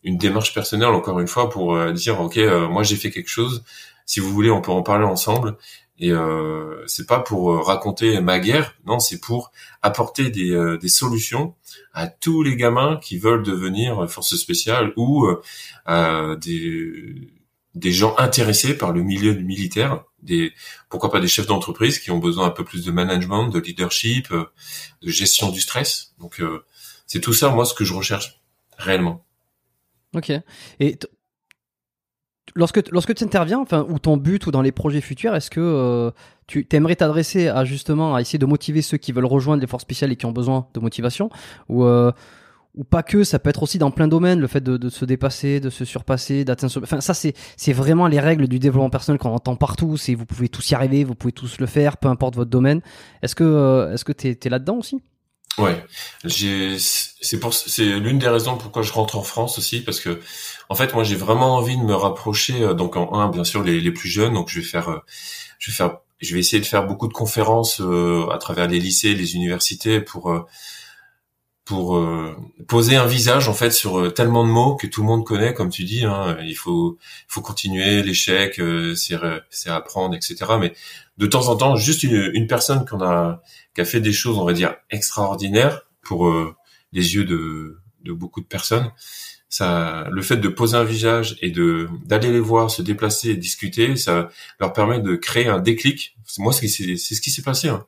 une 0.05 0.19
démarche 0.19 0.55
personnelle 0.55 0.89
encore 0.91 1.21
une 1.21 1.29
fois 1.29 1.51
pour 1.51 1.93
dire 1.93 2.21
ok 2.21 2.39
moi 2.71 2.83
j'ai 2.83 2.97
fait 2.97 3.11
quelque 3.11 3.29
chose 3.29 3.65
si 4.07 4.21
vous 4.21 4.33
voulez 4.33 4.51
on 4.51 4.61
peut 4.61 4.73
en 4.73 4.83
parler 4.83 5.05
ensemble 5.05 5.57
et 5.99 6.11
euh, 6.11 6.85
c'est 6.87 7.07
pas 7.07 7.21
pour 7.21 7.53
euh, 7.53 7.63
raconter 7.63 8.21
ma 8.21 8.39
guerre, 8.39 8.75
non, 8.85 8.99
c'est 8.99 9.21
pour 9.21 9.51
apporter 9.81 10.31
des, 10.31 10.51
euh, 10.51 10.77
des, 10.77 10.89
solutions 10.89 11.55
à 11.95 12.07
tous 12.07 12.43
les 12.43 12.57
gamins 12.57 12.99
qui 13.03 13.19
veulent 13.19 13.43
devenir 13.43 14.09
force 14.11 14.37
spéciale 14.37 14.93
ou 14.97 15.27
euh, 15.89 16.37
des, 16.37 17.33
des 17.75 17.93
gens 17.93 18.15
intéressés 18.19 18.77
par 18.77 18.93
le 18.93 19.03
milieu 19.03 19.35
militaire, 19.35 20.05
des 20.23 20.53
pourquoi 20.91 21.11
pas 21.11 21.21
des 21.21 21.29
chefs 21.29 21.47
d'entreprise 21.47 21.99
qui 21.99 22.11
ont 22.11 22.19
besoin 22.19 22.47
un 22.47 22.51
peu 22.51 22.65
plus 22.65 22.85
de 22.85 22.91
management, 22.91 23.49
de 23.49 23.59
leadership, 23.59 24.31
de 24.33 25.11
gestion 25.11 25.51
du 25.51 25.61
stress. 25.61 26.15
Donc 26.19 26.43
c'est 27.07 27.21
tout 27.21 27.33
ça 27.33 27.49
moi 27.49 27.65
ce 27.65 27.73
que 27.73 27.85
je 27.85 27.95
recherche 27.95 28.41
réellement. 28.77 29.25
Ok. 30.15 30.33
Et 30.81 30.99
lorsque 32.57 32.91
lorsque 32.91 33.15
tu 33.15 33.23
interviens, 33.23 33.61
enfin, 33.61 33.87
ou 33.89 33.99
ton 33.99 34.17
but 34.17 34.47
ou 34.47 34.51
dans 34.51 34.63
les 34.63 34.73
projets 34.73 35.01
futurs, 35.01 35.35
est-ce 35.35 35.51
que 35.51 35.61
euh, 35.61 36.11
tu 36.47 36.67
aimerais 36.73 36.97
t'adresser 36.97 37.49
à 37.49 37.65
justement 37.65 38.15
à 38.15 38.21
essayer 38.21 38.39
de 38.39 38.47
motiver 38.47 38.83
ceux 38.83 38.97
qui 38.97 39.13
veulent 39.13 39.27
rejoindre 39.27 39.61
les 39.61 39.67
forces 39.67 39.83
spéciales 39.83 40.11
et 40.13 40.17
qui 40.17 40.27
ont 40.27 40.33
besoin 40.33 40.67
de 40.75 40.81
motivation, 40.81 41.31
ou 41.69 41.85
euh, 41.85 42.11
ou 42.75 42.85
pas 42.85 43.03
que, 43.03 43.25
ça 43.25 43.39
peut 43.39 43.49
être 43.49 43.63
aussi 43.63 43.79
dans 43.79 43.91
plein 43.91 44.07
de 44.07 44.11
domaines, 44.11 44.39
le 44.39 44.47
fait 44.47 44.61
de, 44.61 44.77
de 44.77 44.89
se 44.91 45.07
dépasser, 45.07 45.61
de 45.61 45.71
se 45.71 45.85
surpasser, 45.87 46.45
d'atteindre. 46.45 46.83
Enfin, 46.83 47.01
ça 47.01 47.15
c'est 47.15 47.35
c'est 47.57 47.73
vraiment 47.73 48.07
les 48.07 48.21
règles 48.21 48.49
du 48.49 48.59
développement 48.59 48.91
personnel 48.91 49.19
qu'on 49.19 49.31
entend 49.31 49.57
partout. 49.57 49.97
C'est 49.97 50.15
vous 50.15 50.27
pouvez 50.27 50.49
tous 50.49 50.71
y 50.71 50.75
arriver, 50.75 51.05
vous 51.05 51.15
pouvez 51.15 51.33
tous 51.33 51.59
le 51.59 51.67
faire, 51.67 51.97
peu 51.97 52.09
importe 52.09 52.37
votre 52.37 52.51
domaine. 52.51 52.81
Est-ce 53.23 53.35
que 53.35 53.45
euh, 53.45 53.93
est-ce 53.93 54.05
que 54.05 54.13
t'es 54.13 54.39
es, 54.43 54.49
là 54.49 54.59
dedans 54.59 54.77
aussi? 54.77 55.01
Ouais, 55.59 55.83
j'ai 56.25 56.77
c'est 56.79 57.41
pour 57.41 57.55
c'est 57.55 57.85
l'une 57.99 58.19
des 58.19 58.29
raisons 58.29 58.59
pourquoi 58.59 58.83
je 58.83 58.93
rentre 58.93 59.17
en 59.17 59.23
France 59.23 59.57
aussi 59.59 59.81
parce 59.81 60.01
que 60.01 60.21
en 60.69 60.75
fait 60.75 60.93
moi 60.93 61.03
j'ai 61.03 61.17
vraiment 61.17 61.57
envie 61.57 61.79
de 61.79 61.83
me 61.83 61.95
rapprocher 61.95 62.63
euh, 62.63 62.75
donc 62.75 62.97
en 62.97 63.15
un 63.15 63.31
bien 63.31 63.45
sûr 63.45 63.63
les, 63.63 63.81
les 63.81 63.91
plus 63.91 64.11
jeunes. 64.11 64.35
Donc 64.35 64.51
je 64.51 64.61
vais 64.61 64.67
faire 64.67 64.91
euh, 64.91 64.99
je 65.59 65.71
vais 65.71 65.77
faire 65.77 65.99
je 66.21 66.35
vais 66.35 66.41
essayer 66.41 66.61
de 66.61 66.67
faire 66.67 66.87
beaucoup 66.87 67.09
de 67.09 67.15
conférences 67.15 67.81
euh, 67.81 68.29
à 68.31 68.39
travers 68.39 68.69
les 68.69 68.81
lycées, 68.81 69.15
les 69.15 69.35
universités 69.35 70.01
pour 70.01 70.47
pour 71.67 72.01
poser 72.69 72.97
un 72.97 73.07
visage 73.07 73.49
en 73.49 73.53
fait 73.53 73.73
sur 73.73 74.15
tellement 74.15 74.47
de 74.47 74.51
mots 74.51 74.77
que 74.77 74.87
tout 74.87 75.03
le 75.03 75.09
monde 75.09 75.27
connaît 75.27 75.53
comme 75.53 75.69
tu 75.69 75.83
dis 75.83 76.05
hein, 76.05 76.39
il 76.43 76.55
faut 76.55 76.97
faut 77.27 77.41
continuer 77.43 78.03
l'échec 78.05 78.61
c'est 78.95 79.17
c'est 79.51 79.69
apprendre 79.69 80.15
etc 80.15 80.37
mais 80.61 80.73
de 81.19 81.27
temps 81.27 81.49
en 81.49 81.57
temps 81.57 81.75
juste 81.75 82.05
une, 82.05 82.31
une 82.35 82.47
personne 82.47 82.87
qu'on 82.87 83.03
a 83.03 83.43
qui 83.77 83.83
a 83.83 83.85
fait 83.85 84.01
des 84.01 84.13
choses, 84.13 84.39
on 84.39 84.45
va 84.45 84.55
dire, 84.55 84.75
extraordinaires 84.91 85.83
pour 86.01 86.29
euh, 86.29 86.57
les 86.93 87.15
yeux 87.15 87.25
de, 87.25 87.79
de 88.05 88.13
beaucoup 88.13 88.41
de 88.41 88.47
personnes. 88.47 88.91
Ça, 89.51 90.09
le 90.11 90.23
fait 90.23 90.39
de 90.39 90.49
poser 90.49 90.77
un 90.77 90.85
visage 90.85 91.37
et 91.43 91.51
de 91.51 91.89
d'aller 92.05 92.33
les 92.33 92.41
voir, 92.41 92.71
se 92.71 92.81
déplacer, 92.81 93.37
discuter, 93.37 93.97
ça 93.97 94.31
leur 94.61 94.73
permet 94.73 94.99
de 94.99 95.15
créer 95.15 95.47
un 95.47 95.61
déclic. 95.61 96.17
Moi, 96.39 96.55
c'est 96.55 96.69
ce 96.69 97.21
qui 97.21 97.31
s'est 97.31 97.43
passé. 97.43 97.69
Hein. 97.69 97.87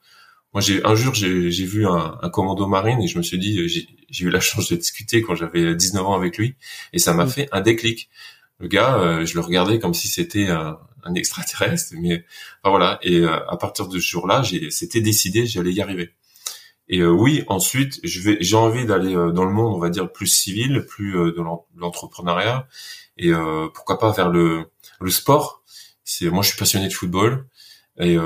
Moi, 0.55 0.63
j'ai 0.63 0.85
un 0.85 0.95
jour, 0.95 1.15
j'ai 1.15 1.65
vu 1.65 1.87
un, 1.87 2.19
un, 2.23 2.31
commando 2.31 2.67
marine 2.67 3.01
et 3.03 3.07
je 3.07 3.19
me 3.19 3.23
suis 3.23 3.39
dit, 3.39 3.69
j'ai 3.69 4.25
eu 4.25 4.31
la 4.31 4.41
chance 4.41 4.71
de 4.71 4.77
discuter 4.77 5.23
quand 5.23 5.35
j'avais 5.35 5.75
19 5.75 6.07
ans 6.07 6.15
avec 6.15 6.39
lui 6.39 6.57
et 6.93 6.99
ça 6.99 7.13
m'a 7.15 7.27
mmh. 7.27 7.31
fait 7.31 7.49
un 7.53 7.61
déclic. 7.61 8.09
Le 8.61 8.67
gars, 8.67 8.99
euh, 8.99 9.25
je 9.27 9.35
le 9.35 9.41
regardais 9.41 9.79
comme 9.79 9.95
si 9.95 10.09
c'était 10.09 10.49
un, 10.49 10.79
un 11.09 11.15
extraterrestre, 11.15 11.95
mais 12.01 12.25
enfin, 12.63 12.71
voilà. 12.71 12.99
Et 13.03 13.21
euh, 13.21 13.39
à 13.49 13.57
partir 13.57 13.89
de 13.89 13.99
ce 13.99 14.07
jour-là, 14.07 14.43
c'était 14.71 15.01
décidé, 15.01 15.47
j'allais 15.47 15.73
y 15.73 15.81
arriver. 15.81 16.15
Et 16.89 17.01
euh, 17.01 17.11
oui, 17.11 17.45
ensuite, 17.49 18.01
je 18.03 18.21
vais, 18.23 18.39
j'ai 18.41 18.57
envie 18.57 18.87
d'aller 18.87 19.15
euh, 19.15 19.31
dans 19.31 19.45
le 19.45 19.53
monde, 19.53 19.75
on 19.75 19.79
va 19.79 19.91
dire 19.91 20.11
plus 20.11 20.27
civil, 20.27 20.85
plus 20.87 21.13
de 21.13 21.43
l'entrepreneuriat, 21.77 22.67
et 23.17 23.33
pourquoi 23.75 23.99
pas 23.99 24.13
vers 24.13 24.29
le, 24.29 24.71
le 25.01 25.11
sport. 25.11 25.65
C'est 26.05 26.31
moi, 26.31 26.43
je 26.43 26.51
suis 26.51 26.59
passionné 26.59 26.87
de 26.87 26.93
football. 26.93 27.47
Et 28.01 28.17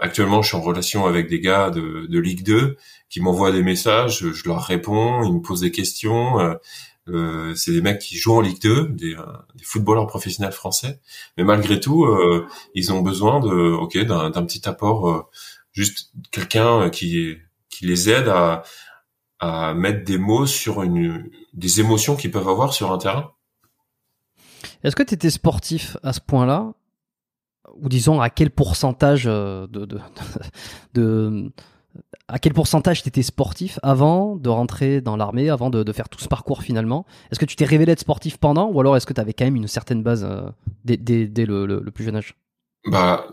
actuellement, 0.00 0.40
je 0.40 0.48
suis 0.48 0.56
en 0.56 0.62
relation 0.62 1.04
avec 1.04 1.28
des 1.28 1.40
gars 1.40 1.68
de, 1.70 2.06
de 2.06 2.18
Ligue 2.18 2.44
2 2.44 2.76
qui 3.10 3.20
m'envoient 3.20 3.52
des 3.52 3.62
messages, 3.62 4.32
je 4.32 4.48
leur 4.48 4.62
réponds, 4.62 5.22
ils 5.22 5.34
me 5.34 5.40
posent 5.40 5.60
des 5.60 5.70
questions. 5.70 6.56
Euh, 7.10 7.54
c'est 7.54 7.72
des 7.72 7.80
mecs 7.80 8.00
qui 8.00 8.16
jouent 8.16 8.36
en 8.36 8.40
Ligue 8.40 8.60
2, 8.60 8.88
des, 8.88 9.14
euh, 9.14 9.24
des 9.54 9.64
footballeurs 9.64 10.06
professionnels 10.06 10.52
français. 10.52 11.00
Mais 11.36 11.44
malgré 11.44 11.80
tout, 11.80 12.04
euh, 12.04 12.46
ils 12.74 12.92
ont 12.92 13.00
besoin 13.00 13.40
de, 13.40 13.48
ok, 13.48 13.98
d'un, 13.98 14.30
petit 14.30 14.68
apport, 14.68 15.30
juste 15.72 16.12
quelqu'un 16.30 16.90
qui 16.90 17.36
qui 17.70 17.86
les 17.86 18.10
aide 18.10 18.28
à 18.28 18.62
à 19.40 19.72
mettre 19.72 20.04
des 20.04 20.18
mots 20.18 20.46
sur 20.46 20.82
une 20.82 21.30
des 21.52 21.80
émotions 21.80 22.16
qu'ils 22.16 22.32
peuvent 22.32 22.48
avoir 22.48 22.74
sur 22.74 22.90
un 22.90 22.98
terrain. 22.98 23.32
Est-ce 24.82 24.96
que 24.96 25.02
tu 25.04 25.14
étais 25.14 25.30
sportif 25.30 25.96
à 26.02 26.12
ce 26.12 26.20
point-là? 26.20 26.72
Ou 27.76 27.88
disons 27.88 28.20
à 28.20 28.30
quel 28.30 28.50
pourcentage 28.50 29.24
de, 29.24 29.66
de, 29.66 29.98
de 30.94 31.50
à 32.28 32.38
quel 32.38 32.52
pourcentage 32.52 33.02
tu 33.02 33.08
étais 33.08 33.22
sportif 33.22 33.78
avant 33.82 34.36
de 34.36 34.48
rentrer 34.48 35.00
dans 35.00 35.16
l'armée, 35.16 35.48
avant 35.50 35.70
de, 35.70 35.92
faire 35.92 36.08
tout 36.08 36.20
ce 36.20 36.28
parcours 36.28 36.62
finalement? 36.62 37.06
Est-ce 37.30 37.40
que 37.40 37.46
tu 37.46 37.56
t'es 37.56 37.64
révélé 37.64 37.92
être 37.92 38.00
sportif 38.00 38.36
pendant 38.36 38.70
ou 38.70 38.80
alors 38.80 38.96
est-ce 38.96 39.06
que 39.06 39.14
tu 39.14 39.20
avais 39.20 39.32
quand 39.32 39.44
même 39.44 39.56
une 39.56 39.66
certaine 39.66 40.02
base 40.02 40.24
euh, 40.24 40.50
dès, 40.84 41.46
le, 41.46 41.90
plus 41.90 42.04
jeune 42.04 42.16
âge? 42.16 42.34
Bah, 42.86 43.26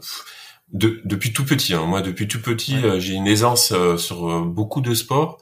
depuis 0.72 1.34
tout 1.34 1.46
petit. 1.46 1.74
Hein. 1.74 1.86
Moi, 1.86 2.02
depuis 2.02 2.28
tout 2.28 2.42
petit, 2.42 2.78
euh, 2.78 3.00
j'ai 3.00 3.14
une 3.14 3.28
aisance 3.28 3.72
euh, 3.74 3.98
sur 3.98 4.46
beaucoup 4.46 4.82
de 4.82 4.94
sports. 4.94 5.38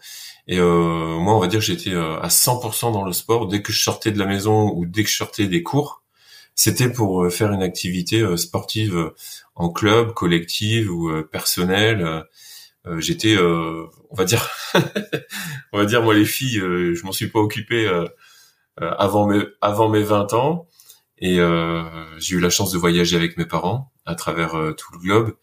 Et 0.45 0.59
moi, 0.59 1.37
on 1.37 1.39
va 1.39 1.47
dire 1.47 1.61
que 1.61 1.65
j'étais 1.65 1.95
à 1.95 2.27
100% 2.27 2.91
dans 2.91 3.05
le 3.05 3.13
sport. 3.13 3.47
Dès 3.47 3.61
que 3.61 3.71
je 3.71 3.81
sortais 3.81 4.11
de 4.11 4.19
la 4.19 4.25
maison 4.25 4.73
ou 4.75 4.85
dès 4.85 5.05
que 5.05 5.09
je 5.09 5.15
sortais 5.15 5.47
des 5.47 5.63
cours, 5.63 6.02
c'était 6.55 6.89
pour 6.89 7.31
faire 7.31 7.51
une 7.51 7.63
activité 7.63 8.25
sportive 8.37 9.11
en 9.55 9.69
club, 9.69 10.13
collective 10.13 10.91
ou 10.91 11.11
personnelle. 11.31 12.25
Euh, 12.85 12.99
j'étais, 12.99 13.35
euh, 13.35 13.85
on 14.09 14.15
va 14.15 14.25
dire, 14.25 14.49
on 15.73 15.77
va 15.77 15.85
dire 15.85 16.03
moi 16.03 16.13
les 16.13 16.25
filles, 16.25 16.59
euh, 16.59 16.93
je 16.95 17.05
m'en 17.05 17.11
suis 17.11 17.27
pas 17.27 17.39
occupé 17.39 17.89
avant 18.77 19.27
mes 19.27 19.43
avant 19.61 19.87
mes 19.89 20.01
20 20.01 20.33
ans 20.33 20.67
et 21.19 21.37
j'ai 22.17 22.35
eu 22.35 22.39
la 22.39 22.49
chance 22.49 22.71
de 22.71 22.77
voyager 22.77 23.15
avec 23.15 23.37
mes 23.37 23.45
parents 23.45 23.91
à 24.05 24.15
travers 24.15 24.51
tout 24.75 24.91
le 24.93 24.99
globe 24.99 25.35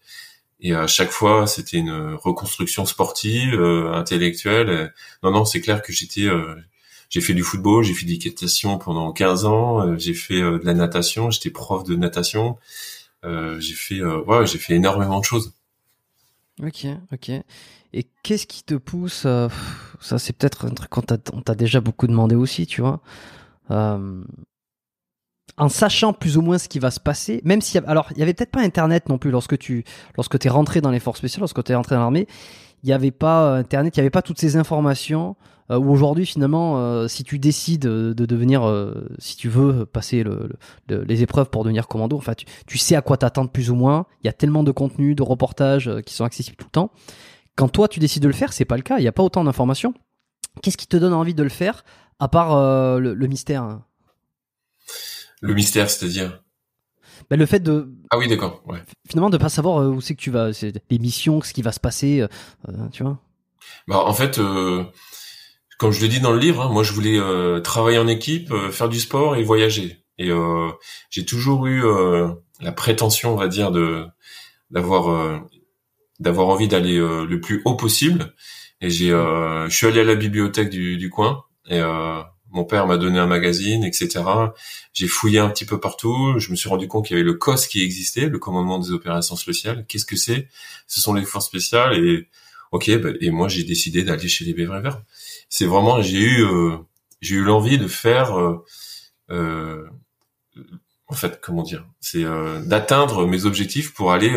et 0.59 0.75
à 0.75 0.85
chaque 0.85 1.11
fois 1.11 1.47
c'était 1.47 1.77
une 1.77 2.15
reconstruction 2.15 2.85
sportive, 2.85 3.59
intellectuelle. 3.93 4.93
Non 5.23 5.31
non, 5.31 5.45
c'est 5.45 5.61
clair 5.61 5.81
que 5.81 5.93
j'étais 5.93 6.27
j'ai 7.11 7.21
fait 7.21 7.35
du 7.35 7.43
football, 7.43 7.83
j'ai 7.83 7.93
fait 7.93 8.05
de 8.05 8.11
l'équitation 8.11 8.79
pendant 8.79 9.11
15 9.11 9.45
ans, 9.45 9.97
j'ai 9.97 10.15
fait 10.15 10.41
de 10.41 10.61
la 10.63 10.73
natation, 10.73 11.29
j'étais 11.29 11.51
prof 11.51 11.83
de 11.83 11.95
natation, 11.95 12.57
j'ai 13.23 13.75
fait 13.75 14.01
ouais, 14.01 14.47
j'ai 14.47 14.57
fait 14.57 14.73
énormément 14.73 15.19
de 15.19 15.25
choses. 15.25 15.53
Ok, 16.63 16.87
ok. 17.13 17.31
Et 17.93 18.07
qu'est-ce 18.23 18.47
qui 18.47 18.63
te 18.63 18.75
pousse 18.75 19.27
Ça, 19.99 20.19
c'est 20.19 20.33
peut-être 20.33 20.65
un 20.65 20.69
truc 20.69 20.89
qu'on 20.89 21.01
t'a 21.01 21.55
déjà 21.55 21.81
beaucoup 21.81 22.07
demandé 22.07 22.35
aussi, 22.35 22.65
tu 22.65 22.81
vois. 22.81 23.01
Euh, 23.71 24.23
en 25.57 25.69
sachant 25.69 26.13
plus 26.13 26.37
ou 26.37 26.41
moins 26.41 26.57
ce 26.57 26.67
qui 26.67 26.79
va 26.79 26.91
se 26.91 26.99
passer, 26.99 27.41
même 27.43 27.61
si 27.61 27.77
alors 27.77 28.07
il 28.11 28.17
y 28.17 28.23
avait 28.23 28.33
peut-être 28.33 28.51
pas 28.51 28.61
Internet 28.61 29.09
non 29.09 29.17
plus 29.17 29.31
lorsque 29.31 29.57
tu 29.57 29.83
lorsque 30.15 30.39
t'es 30.39 30.49
rentré 30.49 30.81
dans 30.81 30.91
les 30.91 30.99
forces 30.99 31.19
spéciales, 31.19 31.41
lorsque 31.41 31.63
t'es 31.63 31.75
rentré 31.75 31.95
dans 31.95 32.01
l'armée, 32.01 32.27
il 32.83 32.87
n'y 32.87 32.93
avait 32.93 33.11
pas 33.11 33.57
Internet, 33.57 33.95
il 33.95 33.99
n'y 33.99 34.01
avait 34.01 34.09
pas 34.09 34.21
toutes 34.21 34.39
ces 34.39 34.55
informations. 34.55 35.35
Euh, 35.71 35.77
où 35.77 35.91
aujourd'hui 35.91 36.25
finalement, 36.25 36.79
euh, 36.79 37.07
si 37.07 37.23
tu 37.23 37.39
décides 37.39 37.83
de 37.83 38.25
devenir, 38.25 38.67
euh, 38.67 39.07
si 39.19 39.37
tu 39.37 39.47
veux 39.47 39.85
passer 39.85 40.21
le, 40.23 40.49
les 40.89 41.23
épreuves 41.23 41.49
pour 41.49 41.63
devenir 41.63 41.87
commando, 41.87 42.17
enfin 42.17 42.33
tu, 42.33 42.45
tu 42.67 42.77
sais 42.77 42.95
à 42.95 43.01
quoi 43.01 43.15
t'attendre 43.15 43.49
plus 43.49 43.71
ou 43.71 43.75
moins. 43.75 44.05
Il 44.21 44.27
y 44.27 44.29
a 44.29 44.33
tellement 44.33 44.63
de 44.63 44.71
contenus, 44.71 45.15
de 45.15 45.23
reportages 45.23 45.89
qui 46.05 46.13
sont 46.13 46.25
accessibles 46.25 46.57
tout 46.57 46.65
le 46.65 46.71
temps. 46.71 46.91
Quand 47.55 47.69
toi 47.69 47.87
tu 47.87 47.99
décides 47.99 48.23
de 48.23 48.27
le 48.27 48.33
faire, 48.33 48.51
c'est 48.51 48.65
pas 48.65 48.75
le 48.75 48.81
cas. 48.81 48.97
Il 48.97 49.01
n'y 49.01 49.07
a 49.07 49.13
pas 49.13 49.23
autant 49.23 49.43
d'informations. 49.45 49.93
Qu'est-ce 50.61 50.77
qui 50.77 50.87
te 50.87 50.97
donne 50.97 51.13
envie 51.13 51.33
de 51.33 51.43
le 51.43 51.49
faire 51.49 51.85
à 52.19 52.27
part 52.27 52.99
le, 52.99 53.27
mystère 53.27 53.79
Le 55.39 55.53
mystère, 55.53 55.89
c'est-à-dire? 55.89 56.43
Ben, 57.29 57.39
le 57.39 57.45
fait 57.45 57.61
de 57.61 57.93
ah 58.09 58.17
oui 58.17 58.27
d'accord 58.27 58.61
ouais. 58.65 58.79
finalement 59.07 59.29
de 59.29 59.37
pas 59.37 59.47
savoir 59.47 59.87
où 59.89 60.01
c'est 60.01 60.15
que 60.15 60.19
tu 60.21 60.31
vas 60.31 60.49
les 60.89 60.99
missions 60.99 61.39
ce 61.41 61.53
qui 61.53 61.61
va 61.61 61.71
se 61.71 61.79
passer 61.79 62.25
tu 62.91 63.03
vois? 63.03 63.19
Bah 63.87 63.99
en 63.99 64.13
fait 64.13 64.37
comme 65.81 65.91
je 65.91 66.01
le 66.01 66.09
dis 66.09 66.19
dans 66.19 66.31
le 66.31 66.37
livre, 66.37 66.61
hein, 66.61 66.69
moi 66.69 66.83
je 66.83 66.93
voulais 66.93 67.17
euh, 67.17 67.59
travailler 67.59 67.97
en 67.97 68.07
équipe, 68.07 68.51
euh, 68.51 68.69
faire 68.69 68.87
du 68.87 68.99
sport 68.99 69.35
et 69.35 69.41
voyager. 69.41 70.05
Et 70.19 70.29
euh, 70.29 70.69
j'ai 71.09 71.25
toujours 71.25 71.65
eu 71.65 71.81
la 72.59 72.71
prétention, 72.71 73.33
on 73.33 73.35
va 73.35 73.47
dire, 73.47 73.71
de 73.71 74.05
d'avoir 74.69 75.41
d'avoir 76.19 76.49
envie 76.49 76.67
d'aller 76.67 76.99
le 76.99 77.39
plus 77.41 77.63
haut 77.65 77.75
possible. 77.75 78.35
Et 78.79 78.91
j'ai, 78.91 79.07
je 79.09 79.75
suis 79.75 79.87
allé 79.87 80.01
à 80.01 80.03
la 80.03 80.13
bibliothèque 80.13 80.69
du, 80.69 80.97
du 80.97 81.09
coin 81.09 81.45
et 81.67 81.81
mon 82.51 82.63
père 82.63 82.85
m'a 82.85 82.97
donné 82.97 83.17
un 83.17 83.25
magazine, 83.25 83.83
etc. 83.83 84.23
J'ai 84.93 85.07
fouillé 85.07 85.39
un 85.39 85.49
petit 85.49 85.65
peu 85.65 85.79
partout. 85.79 86.35
Je 86.37 86.51
me 86.51 86.55
suis 86.55 86.69
rendu 86.69 86.87
compte 86.87 87.07
qu'il 87.07 87.17
y 87.17 87.19
avait 87.19 87.27
le 87.27 87.33
COS 87.33 87.65
qui 87.65 87.81
existait, 87.81 88.27
le 88.27 88.37
commandement 88.37 88.77
des 88.77 88.91
opérations 88.91 89.35
spéciales. 89.35 89.85
Qu'est-ce 89.87 90.05
que 90.05 90.15
c'est? 90.15 90.47
Ce 90.85 91.01
sont 91.01 91.15
les 91.15 91.25
forces 91.25 91.47
spéciales. 91.47 91.95
Et 91.95 92.27
ok, 92.71 92.91
bah, 92.99 93.09
et 93.19 93.31
moi 93.31 93.47
j'ai 93.47 93.63
décidé 93.63 94.03
d'aller 94.03 94.27
chez 94.27 94.45
les 94.45 94.53
Verts 94.53 95.01
c'est 95.51 95.65
vraiment 95.65 96.01
j'ai 96.01 96.17
eu 96.17 96.43
euh, 96.45 96.77
j'ai 97.21 97.35
eu 97.35 97.43
l'envie 97.43 97.77
de 97.77 97.87
faire, 97.87 98.35
euh, 99.29 99.85
en 101.07 101.13
fait, 101.13 101.39
comment 101.39 101.61
dire, 101.61 101.85
c'est 101.99 102.23
d'atteindre 102.65 103.27
mes 103.27 103.45
objectifs 103.45 103.93
pour 103.93 104.11
aller 104.11 104.33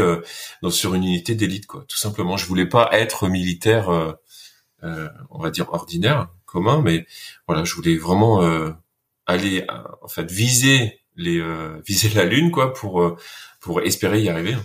sur 0.68 0.94
une 0.94 1.05
unité 1.05 1.35
d'élite, 1.35 1.66
quoi. 1.66 1.87
Tout 1.88 1.96
simplement, 1.96 2.37
je 2.37 2.46
voulais 2.46 2.66
pas 2.66 2.90
être 2.92 3.29
militaire, 3.29 3.88
on 4.83 5.38
va 5.38 5.50
dire 5.50 5.72
ordinaire, 5.72 6.29
commun, 6.44 6.83
mais 6.83 7.07
voilà, 7.48 7.64
je 7.64 7.74
voulais 7.74 7.96
vraiment 7.96 8.42
aller, 9.24 9.66
en 10.03 10.09
fait, 10.09 10.31
viser 10.31 11.00
les 11.16 11.42
viser 11.87 12.11
la 12.11 12.27
lune, 12.27 12.50
quoi, 12.50 12.74
pour 12.74 13.16
pour 13.61 13.81
espérer 13.81 14.20
y 14.20 14.29
arriver. 14.29 14.57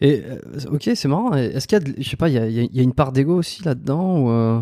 Et 0.00 0.22
euh, 0.24 0.38
ok, 0.70 0.90
c'est 0.94 1.08
marrant. 1.08 1.34
Est-ce 1.34 1.68
qu'il 1.68 1.78
y 1.78 1.82
a, 1.82 1.94
je 1.98 2.08
sais 2.08 2.16
pas, 2.16 2.28
il 2.28 2.34
y 2.34 2.38
a, 2.38 2.48
y 2.48 2.80
a 2.80 2.82
une 2.82 2.94
part 2.94 3.12
d'ego 3.12 3.36
aussi 3.36 3.62
là-dedans 3.62 4.30
euh, 4.30 4.60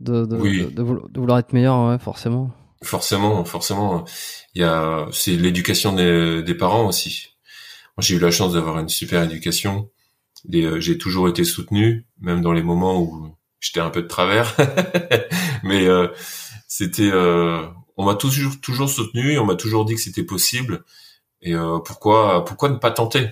de, 0.00 0.24
de, 0.24 0.36
oui. 0.36 0.64
de, 0.64 0.70
de, 0.70 1.20
vouloir 1.20 1.38
être 1.38 1.52
meilleur, 1.52 1.88
ouais, 1.88 1.98
forcément. 1.98 2.50
Forcément, 2.82 3.44
forcément. 3.44 4.04
Il 4.54 4.60
y 4.60 4.64
a, 4.64 5.06
c'est 5.12 5.36
l'éducation 5.36 5.94
des, 5.94 6.42
des, 6.42 6.54
parents 6.54 6.86
aussi. 6.86 7.28
Moi, 7.96 8.02
j'ai 8.02 8.16
eu 8.16 8.18
la 8.18 8.30
chance 8.30 8.52
d'avoir 8.52 8.78
une 8.78 8.88
super 8.88 9.22
éducation. 9.22 9.90
Euh, 10.52 10.80
j'ai 10.80 10.98
toujours 10.98 11.28
été 11.28 11.44
soutenu, 11.44 12.06
même 12.20 12.42
dans 12.42 12.52
les 12.52 12.62
moments 12.62 13.00
où 13.00 13.34
j'étais 13.60 13.80
un 13.80 13.90
peu 13.90 14.02
de 14.02 14.08
travers. 14.08 14.54
Mais 15.62 15.86
euh, 15.86 16.08
c'était, 16.68 17.10
euh, 17.10 17.66
on 17.96 18.04
m'a 18.04 18.14
toujours 18.14 18.60
toujours 18.60 18.90
soutenu, 18.90 19.38
on 19.38 19.46
m'a 19.46 19.56
toujours 19.56 19.84
dit 19.84 19.94
que 19.94 20.00
c'était 20.00 20.24
possible. 20.24 20.84
Et 21.40 21.54
pourquoi 21.84 22.42
pourquoi 22.46 22.70
ne 22.70 22.76
pas 22.76 22.90
tenter? 22.90 23.28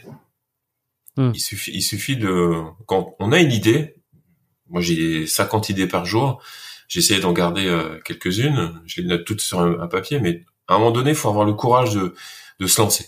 Hmm. 1.16 1.30
Il 1.34 1.40
suffit, 1.40 1.70
il 1.72 1.80
suffit 1.80 2.18
de 2.18 2.62
quand 2.86 3.14
on 3.18 3.32
a 3.32 3.40
une 3.40 3.52
idée. 3.52 3.96
Moi, 4.72 4.80
j'ai 4.80 5.26
50 5.26 5.68
idées 5.68 5.86
par 5.86 6.04
jour. 6.04 6.42
J'essaie 6.88 7.20
d'en 7.20 7.32
garder 7.32 7.66
euh, 7.66 8.00
quelques-unes. 8.04 8.80
Je 8.86 9.00
les 9.00 9.06
note 9.06 9.24
toutes 9.24 9.40
sur 9.40 9.60
un, 9.60 9.86
papier, 9.86 10.18
mais 10.18 10.44
à 10.66 10.74
un 10.74 10.78
moment 10.78 10.90
donné, 10.90 11.10
il 11.10 11.16
faut 11.16 11.28
avoir 11.28 11.44
le 11.44 11.54
courage 11.54 11.94
de, 11.94 12.14
de 12.58 12.66
se 12.66 12.80
lancer. 12.80 13.06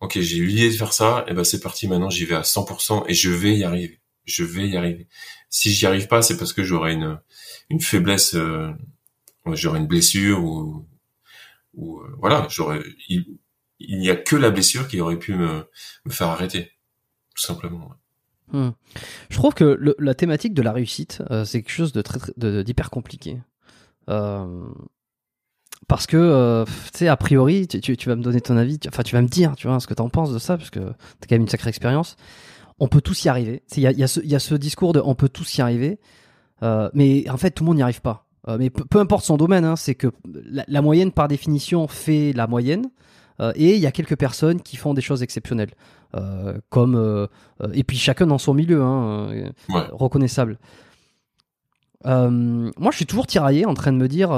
Ok, 0.00 0.18
j'ai 0.20 0.38
eu 0.38 0.46
l'idée 0.46 0.70
de 0.70 0.76
faire 0.76 0.92
ça, 0.92 1.24
et 1.28 1.34
ben 1.34 1.44
c'est 1.44 1.60
parti. 1.60 1.88
Maintenant, 1.88 2.10
j'y 2.10 2.24
vais 2.24 2.34
à 2.36 2.42
100% 2.42 3.04
et 3.08 3.14
je 3.14 3.30
vais 3.30 3.56
y 3.56 3.64
arriver. 3.64 4.00
Je 4.24 4.44
vais 4.44 4.68
y 4.68 4.76
arriver. 4.76 5.08
Si 5.50 5.70
j'y 5.72 5.86
arrive 5.86 6.08
pas, 6.08 6.22
c'est 6.22 6.36
parce 6.36 6.52
que 6.52 6.64
j'aurai 6.64 6.94
une 6.94 7.18
une 7.70 7.80
faiblesse, 7.80 8.34
euh, 8.34 8.70
j'aurai 9.52 9.80
une 9.80 9.86
blessure 9.86 10.44
ou 10.44 10.86
ou 11.74 12.00
euh, 12.00 12.14
voilà, 12.18 12.46
j'aurais. 12.50 12.80
Il, 13.08 13.38
il 13.78 13.98
n'y 13.98 14.10
a 14.10 14.16
que 14.16 14.36
la 14.36 14.50
blessure 14.50 14.88
qui 14.88 15.00
aurait 15.00 15.18
pu 15.18 15.34
me, 15.34 15.68
me 16.06 16.10
faire 16.12 16.28
arrêter 16.28 16.72
tout 17.36 17.42
simplement. 17.42 17.94
Hmm. 18.52 18.70
Je 19.28 19.36
trouve 19.36 19.54
que 19.54 19.94
la 19.98 20.14
thématique 20.14 20.54
de 20.54 20.62
la 20.62 20.72
réussite, 20.72 21.22
euh, 21.30 21.44
c'est 21.44 21.62
quelque 21.62 21.72
chose 21.72 21.92
de 21.92 22.02
très, 22.02 22.20
d'hyper 22.36 22.90
compliqué. 22.90 23.38
Euh, 24.08 24.64
parce 25.88 26.06
que, 26.06 26.16
euh, 26.16 26.64
tu 26.64 26.98
sais, 26.98 27.08
a 27.08 27.16
priori, 27.16 27.66
tu, 27.66 27.94
vas 28.08 28.16
me 28.16 28.22
donner 28.22 28.40
ton 28.40 28.56
avis, 28.56 28.78
enfin, 28.88 29.02
tu 29.02 29.14
vas 29.14 29.22
me 29.22 29.28
dire, 29.28 29.54
tu 29.56 29.66
vois, 29.66 29.80
ce 29.80 29.86
que 29.86 29.94
tu 29.94 30.02
en 30.02 30.08
penses 30.08 30.32
de 30.32 30.38
ça, 30.38 30.56
parce 30.56 30.70
que 30.70 30.80
t'as 30.80 31.26
quand 31.28 31.34
même 31.34 31.42
une 31.42 31.48
sacrée 31.48 31.68
expérience. 31.68 32.16
On 32.78 32.88
peut 32.88 33.00
tous 33.00 33.24
y 33.24 33.28
arriver. 33.28 33.62
Il 33.76 33.82
y 33.82 34.02
a, 34.02 34.08
ce 34.38 34.54
discours 34.54 34.92
de 34.92 35.00
on 35.04 35.14
peut 35.14 35.28
tous 35.28 35.58
y 35.58 35.62
arriver, 35.62 35.98
mais 36.62 37.28
en 37.30 37.36
fait, 37.36 37.50
tout 37.50 37.64
le 37.64 37.66
monde 37.66 37.76
n'y 37.76 37.82
arrive 37.82 38.02
pas. 38.02 38.26
Mais 38.58 38.70
peu, 38.70 39.00
importe 39.00 39.24
son 39.24 39.36
domaine, 39.36 39.64
hein, 39.64 39.76
c'est 39.76 39.94
que 39.94 40.08
la, 40.24 40.82
moyenne, 40.82 41.10
par 41.10 41.26
définition, 41.26 41.88
fait 41.88 42.32
la 42.32 42.46
moyenne. 42.46 42.90
Et 43.40 43.74
il 43.74 43.80
y 43.80 43.86
a 43.86 43.92
quelques 43.92 44.16
personnes 44.16 44.60
qui 44.60 44.76
font 44.76 44.94
des 44.94 45.02
choses 45.02 45.22
exceptionnelles. 45.22 45.72
Euh, 46.16 46.58
comme 46.70 46.94
euh, 46.94 47.26
euh, 47.62 47.68
et 47.74 47.84
puis 47.84 47.96
chacun 47.98 48.26
dans 48.26 48.38
son 48.38 48.54
milieu, 48.54 48.82
hein, 48.82 49.52
reconnaissable. 49.68 50.58
moi, 52.04 52.90
je 52.90 52.96
suis 52.96 53.06
toujours 53.06 53.26
tiraillé 53.26 53.66
en 53.66 53.74
train 53.74 53.92
de 53.92 53.98
me 53.98 54.08
dire 54.08 54.30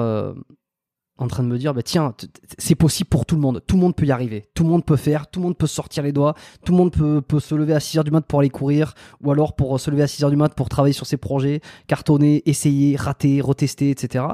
en 1.19 1.27
train 1.27 1.43
de 1.43 1.49
me 1.49 1.59
dire, 1.59 1.75
bah 1.75 1.83
tiens, 1.83 2.15
c'est 2.59 2.77
possible 2.77 3.09
pour 3.09 3.27
tout 3.27 3.35
le 3.35 3.41
monde. 3.41 3.61
Tout 3.67 3.77
le 3.77 3.83
monde 3.83 3.97
peut 3.97 4.07
y 4.07 4.13
arriver. 4.13 4.49
Tout 4.55 4.63
le 4.63 4.71
monde 4.71 4.85
peut 4.85 4.97
faire. 4.97 5.29
Tout 5.29 5.41
le 5.41 5.47
monde 5.47 5.57
peut 5.57 5.67
sortir 5.67 6.05
les 6.05 6.13
doigts. 6.13 6.35
Tout 6.65 6.73
le 6.73 6.79
monde 6.79 6.93
peut, 6.93 7.21
peut 7.21 7.41
se 7.41 7.55
lever 7.55 7.75
à 7.75 7.81
6 7.81 7.99
heures 7.99 8.05
du 8.05 8.13
mat 8.13 8.23
pour 8.23 8.39
aller 8.39 8.51
courir. 8.51 8.95
Ou 9.23 9.33
alors 9.33 9.57
pour 9.57 9.79
se 9.81 9.91
lever 9.91 10.05
à 10.05 10.07
6 10.07 10.25
heures 10.25 10.31
du 10.31 10.37
mat 10.37 10.55
pour 10.55 10.69
travailler 10.69 10.93
sur 10.93 11.07
ses 11.07 11.17
projets, 11.17 11.61
cartonner, 11.89 12.43
essayer, 12.47 12.97
rater, 12.97 13.41
retester, 13.41 13.91
etc. 13.91 14.25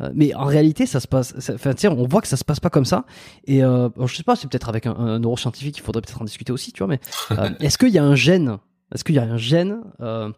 Euh, 0.00 0.10
mais 0.14 0.34
en 0.34 0.44
réalité, 0.44 0.84
ça 0.84 1.00
se 1.00 1.08
passe, 1.08 1.34
enfin, 1.54 1.72
tiens, 1.74 1.92
on 1.92 2.06
voit 2.06 2.20
que 2.20 2.28
ça 2.28 2.36
se 2.36 2.44
passe 2.44 2.60
pas 2.60 2.70
comme 2.70 2.84
ça. 2.84 3.06
Et 3.46 3.64
euh, 3.64 3.88
je 4.04 4.14
sais 4.14 4.22
pas, 4.22 4.36
c'est 4.36 4.48
peut-être 4.48 4.68
avec 4.68 4.86
un, 4.86 5.18
neuroscientifique, 5.18 5.78
il 5.78 5.82
faudrait 5.82 6.02
peut-être 6.02 6.20
en 6.20 6.24
discuter 6.24 6.52
aussi, 6.52 6.72
tu 6.72 6.84
vois, 6.84 6.88
mais 6.88 7.00
euh, 7.32 7.50
est-ce 7.60 7.78
qu'il 7.78 7.88
y 7.88 7.98
a 7.98 8.04
un 8.04 8.14
gène? 8.14 8.58
Est-ce 8.94 9.04
qu'il 9.04 9.14
y 9.14 9.18
a 9.18 9.24
un 9.24 9.36
gène 9.36 9.80
euh, 10.00 10.30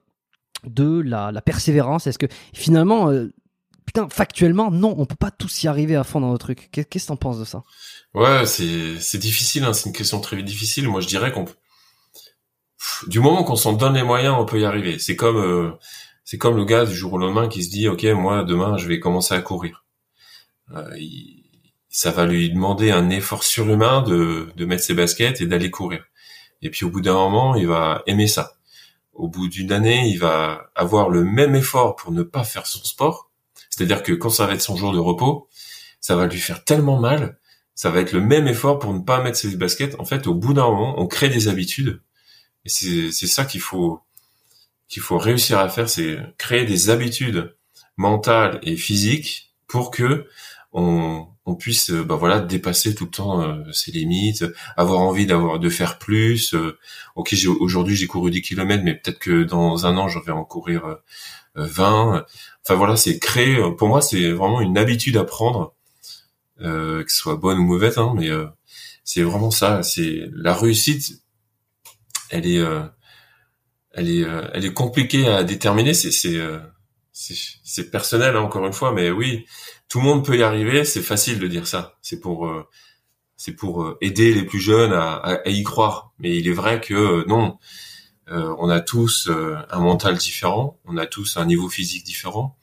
de 0.65 1.01
la, 1.01 1.33
la 1.33 1.43
persévérance? 1.43 2.07
Est-ce 2.07 2.19
que 2.19 2.27
finalement, 2.53 3.11
putain, 3.89 4.07
factuellement, 4.11 4.71
non, 4.71 4.95
on 4.99 5.07
peut 5.07 5.17
pas 5.17 5.31
tous 5.31 5.63
y 5.63 5.67
arriver 5.67 5.97
à 5.97 6.05
fond 6.05 6.21
dans 6.21 6.31
nos 6.31 6.37
trucs. 6.37 6.71
Qu'est-ce 6.71 7.05
que 7.05 7.07
t'en 7.07 7.17
penses 7.17 7.39
de 7.39 7.47
ça? 7.47 7.65
Ouais, 8.13 8.45
c'est 8.45 9.17
difficile, 9.17 9.65
hein, 9.65 9.73
c'est 9.73 9.87
une 9.87 9.95
question 9.95 10.21
très 10.21 10.43
difficile. 10.43 10.87
Moi, 10.89 11.01
je 11.01 11.07
dirais 11.07 11.33
qu'on 11.33 11.47
du 13.07 13.19
moment 13.19 13.45
qu'on 13.45 13.57
s'en 13.57 13.73
donne 13.73 13.95
les 13.95 14.03
moyens, 14.03 14.37
on 14.39 14.45
peut 14.45 14.61
y 14.61 14.67
arriver. 14.67 14.99
C'est 14.99 15.17
comme 15.17 15.39
euh, 15.39 15.73
c'est 16.23 16.37
comme 16.37 16.55
le 16.55 16.67
gars 16.67 16.85
du 16.85 16.95
jour 16.95 17.15
au 17.15 17.19
lendemain 17.19 17.49
qui 17.49 17.65
se 17.65 17.71
dit, 17.71 17.89
ok, 17.89 18.05
moi 18.05 18.45
demain, 18.45 18.77
je 18.77 18.87
vais 18.89 19.01
commencer 19.01 19.35
à 19.35 19.41
courir. 19.41 19.87
Euh, 20.77 20.95
ça 21.89 22.11
va 22.11 22.27
lui 22.27 22.51
demander 22.51 22.91
un 22.91 23.09
effort 23.09 23.43
surhumain 23.43 24.03
de 24.03 24.53
de 24.55 24.65
mettre 24.67 24.85
ses 24.85 24.95
baskets 24.95 25.41
et 25.41 25.47
d'aller 25.47 25.71
courir. 25.71 26.05
Et 26.61 26.69
puis 26.69 26.85
au 26.85 26.91
bout 26.91 27.01
d'un 27.01 27.15
moment, 27.15 27.55
il 27.55 27.67
va 27.67 28.03
aimer 28.07 28.27
ça. 28.27 28.53
Au 29.15 29.29
bout 29.29 29.49
d'une 29.49 29.73
année, 29.73 30.09
il 30.11 30.19
va 30.19 30.71
avoir 30.75 31.09
le 31.09 31.25
même 31.25 31.55
effort 31.57 31.97
pour 31.97 32.13
ne 32.13 32.23
pas 32.23 32.45
faire 32.45 32.67
son 32.67 32.85
sport 32.85 33.28
c'est-à-dire 33.79 34.03
que 34.03 34.13
quand 34.13 34.31
ça 34.31 34.45
va 34.45 34.55
être 34.55 34.61
son 34.61 34.75
jour 34.75 34.93
de 34.93 34.99
repos, 34.99 35.49
ça 36.01 36.17
va 36.17 36.27
lui 36.27 36.41
faire 36.41 36.65
tellement 36.65 36.99
mal, 36.99 37.39
ça 37.77 37.91
va 37.91 38.01
être 38.01 38.13
le 38.13 38.21
même 38.21 38.49
effort 38.49 38.81
pour 38.81 38.93
ne 38.93 38.99
pas 38.99 39.23
mettre 39.23 39.39
ses 39.39 39.55
baskets. 39.57 39.95
En 40.01 40.05
fait, 40.05 40.27
au 40.27 40.35
bout 40.35 40.53
d'un 40.53 40.65
moment, 40.65 41.01
on 41.01 41.07
crée 41.07 41.29
des 41.29 41.47
habitudes. 41.47 42.03
Et 42.65 42.69
c'est, 42.71 43.13
ça 43.13 43.45
qu'il 43.45 43.61
faut, 43.61 44.01
qu'il 44.89 45.01
faut 45.01 45.17
réussir 45.17 45.61
à 45.61 45.69
faire, 45.69 45.89
c'est 45.89 46.19
créer 46.39 46.65
des 46.65 46.91
habitudes 46.91 47.55
mentales 47.97 48.59
et 48.65 48.77
physiques 48.77 49.55
pour 49.69 49.93
que 49.93 50.27
on, 50.73 51.29
on 51.47 51.55
puisse, 51.55 51.93
bah 51.93 52.17
voilà, 52.17 52.41
dépasser 52.41 52.97
tout 52.97 53.05
le 53.05 53.11
temps 53.11 53.43
euh, 53.43 53.71
ses 53.71 53.93
limites, 53.93 54.45
avoir 54.77 55.01
envie 55.03 55.27
d'avoir, 55.27 55.61
de 55.61 55.71
faire 55.71 55.99
plus. 55.99 56.53
Euh, 56.55 56.77
ok, 57.15 57.33
aujourd'hui 57.61 57.95
j'ai 57.95 58.09
couru 58.09 58.33
10 58.33 58.43
km, 58.43 58.83
mais 58.85 58.95
peut-être 58.97 59.21
que 59.21 59.45
dans 59.45 59.87
un 59.87 59.97
an 59.97 60.09
je 60.09 60.19
vais 60.19 60.33
en 60.33 60.45
courir 60.45 60.99
20. 61.55 62.27
Euh, 62.71 62.75
Enfin 62.75 62.79
voilà, 62.79 62.97
c'est 62.97 63.19
créer. 63.19 63.59
Pour 63.79 63.89
moi, 63.89 64.03
c'est 64.03 64.33
vraiment 64.33 64.61
une 64.61 64.77
habitude 64.79 65.17
à 65.17 65.25
prendre, 65.25 65.75
euh, 66.61 67.03
que 67.05 67.11
ce 67.13 67.19
soit 67.19 67.37
bonne 67.37 67.59
ou 67.59 67.65
mauvaise, 67.65 67.99
hein, 67.99 68.13
mais 68.17 68.29
euh, 68.31 68.47
c'est 69.05 69.23
vraiment 69.23 69.51
ça. 69.51 69.83
C'est 69.83 70.29
la 70.35 70.55
réussite. 70.55 71.23
Elle 72.31 72.47
est, 72.47 72.59
euh, 72.59 72.83
elle 73.93 74.11
est, 74.11 74.25
euh, 74.25 74.49
elle 74.55 74.67
est 74.67 74.75
compliquée 74.75 75.29
à 75.29 75.45
déterminer. 75.45 75.95
C'est, 75.95 76.11
c'est, 76.11 76.37
euh, 76.37 76.59
c'est 77.13 77.91
personnel 77.91 78.37
hein, 78.37 78.41
encore 78.43 78.67
une 78.67 78.75
fois, 78.75 78.93
mais 78.93 79.11
oui, 79.11 79.47
tout 79.89 80.01
le 80.01 80.05
monde 80.05 80.25
peut 80.27 80.37
y 80.39 80.43
arriver. 80.43 80.85
C'est 80.85 81.03
facile 81.03 81.39
de 81.39 81.49
dire 81.49 81.67
ça. 81.67 81.97
C'est 82.03 82.21
pour, 82.21 82.53
c'est 83.37 83.55
pour 83.55 83.97
aider 84.03 84.35
les 84.35 84.45
plus 84.45 84.61
jeunes 84.61 84.93
à, 84.93 85.15
à, 85.17 85.49
y 85.49 85.63
croire. 85.63 86.13
Mais 86.19 86.37
il 86.37 86.49
est 86.49 86.53
vrai 86.53 86.81
que 86.81 87.27
non. 87.29 87.59
on 88.29 88.69
a 88.69 88.81
tous 88.81 89.31
un 89.31 89.81
mental 89.81 90.17
différent, 90.19 90.79
on 90.85 90.99
a 90.99 91.07
tous 91.07 91.39
un 91.39 91.47
niveau 91.47 91.69
physique 91.71 92.05
différent, 92.05 92.58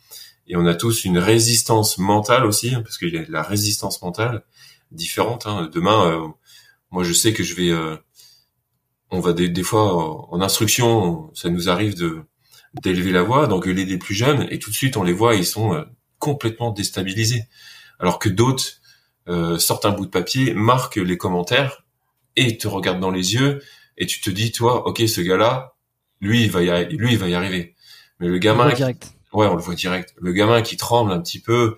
et 0.48 0.56
on 0.56 0.66
a 0.66 0.76
tous 0.76 1.06
une 1.06 1.18
résistance 1.18 1.98
mentale 1.98 2.46
aussi, 2.46 2.72
parce 2.84 2.98
qu'il 2.98 3.14
y 3.14 3.18
a 3.18 3.24
de 3.24 3.32
la 3.32 3.42
résistance 3.42 4.02
mentale 4.02 4.44
différente. 4.92 5.48
Hein. 5.48 5.70
Demain, 5.74 6.12
euh, 6.12 6.28
moi, 6.92 7.04
je 7.04 7.14
sais 7.14 7.34
que 7.34 7.44
je 7.44 7.56
vais, 7.56 7.70
euh, 7.70 7.98
on 9.10 9.20
va 9.20 9.34
des, 9.34 9.50
des 9.50 9.64
fois 9.64 10.32
en 10.32 10.42
instruction, 10.42 11.32
ça 11.34 11.50
nous 11.50 11.70
arrive 11.70 11.96
de 11.96 12.24
d'élever 12.82 13.14
la 13.14 13.24
voix, 13.24 13.48
d'engueuler 13.48 13.86
des 13.86 13.98
plus 13.98 14.16
jeunes, 14.16 14.48
et 14.52 14.60
tout 14.60 14.70
de 14.70 14.76
suite 14.76 14.98
on 14.98 15.04
les 15.04 15.14
voit, 15.14 15.36
ils 15.36 15.46
sont 15.46 15.74
euh, 15.74 15.86
complètement 16.20 16.72
déstabilisés, 16.72 17.44
alors 18.00 18.20
que 18.20 18.30
d'autres 18.30 18.82
sortent 19.58 19.86
un 19.86 19.92
bout 19.92 20.06
de 20.06 20.12
papier, 20.12 20.54
marquent 20.54 20.98
les 20.98 21.18
commentaires 21.18 21.84
et 22.36 22.58
te 22.58 22.68
regardent 22.68 23.00
dans 23.00 23.12
les 23.12 23.34
yeux, 23.34 23.60
et 23.98 24.06
tu 24.06 24.22
te 24.22 24.30
dis, 24.30 24.52
toi, 24.52 24.86
ok, 24.88 25.00
ce 25.08 25.22
gars-là, 25.22 25.76
lui, 26.22 26.44
il 26.44 26.52
va 26.52 26.62
y, 26.62 26.96
lui, 26.96 27.14
il 27.14 27.18
va 27.18 27.28
y 27.28 27.34
arriver. 27.34 27.76
Mais 28.20 28.28
le 28.28 28.38
gamin, 28.38 28.72
direct 28.74 29.15
ouais, 29.36 29.48
on 29.48 29.56
le 29.56 29.62
voit 29.62 29.76
direct. 29.76 30.14
Le 30.20 30.32
gamin 30.34 30.62
qui 30.62 30.78
tremble 30.78 31.12
un 31.12 31.22
petit 31.22 31.40
peu, 31.40 31.76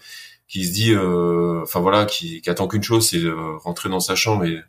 qui 0.48 0.66
se 0.66 0.72
dit, 0.72 0.94
euh, 0.94 1.62
enfin 1.64 1.80
voilà, 1.80 2.06
qui, 2.06 2.42
attend 2.48 2.68
qu'une 2.68 2.84
chose, 2.84 3.08
c'est 3.08 3.20
de 3.20 3.32
rentrer 3.32 3.90
dans 3.90 4.00
sa 4.00 4.16
chambre 4.16 4.46
et, 4.46 4.64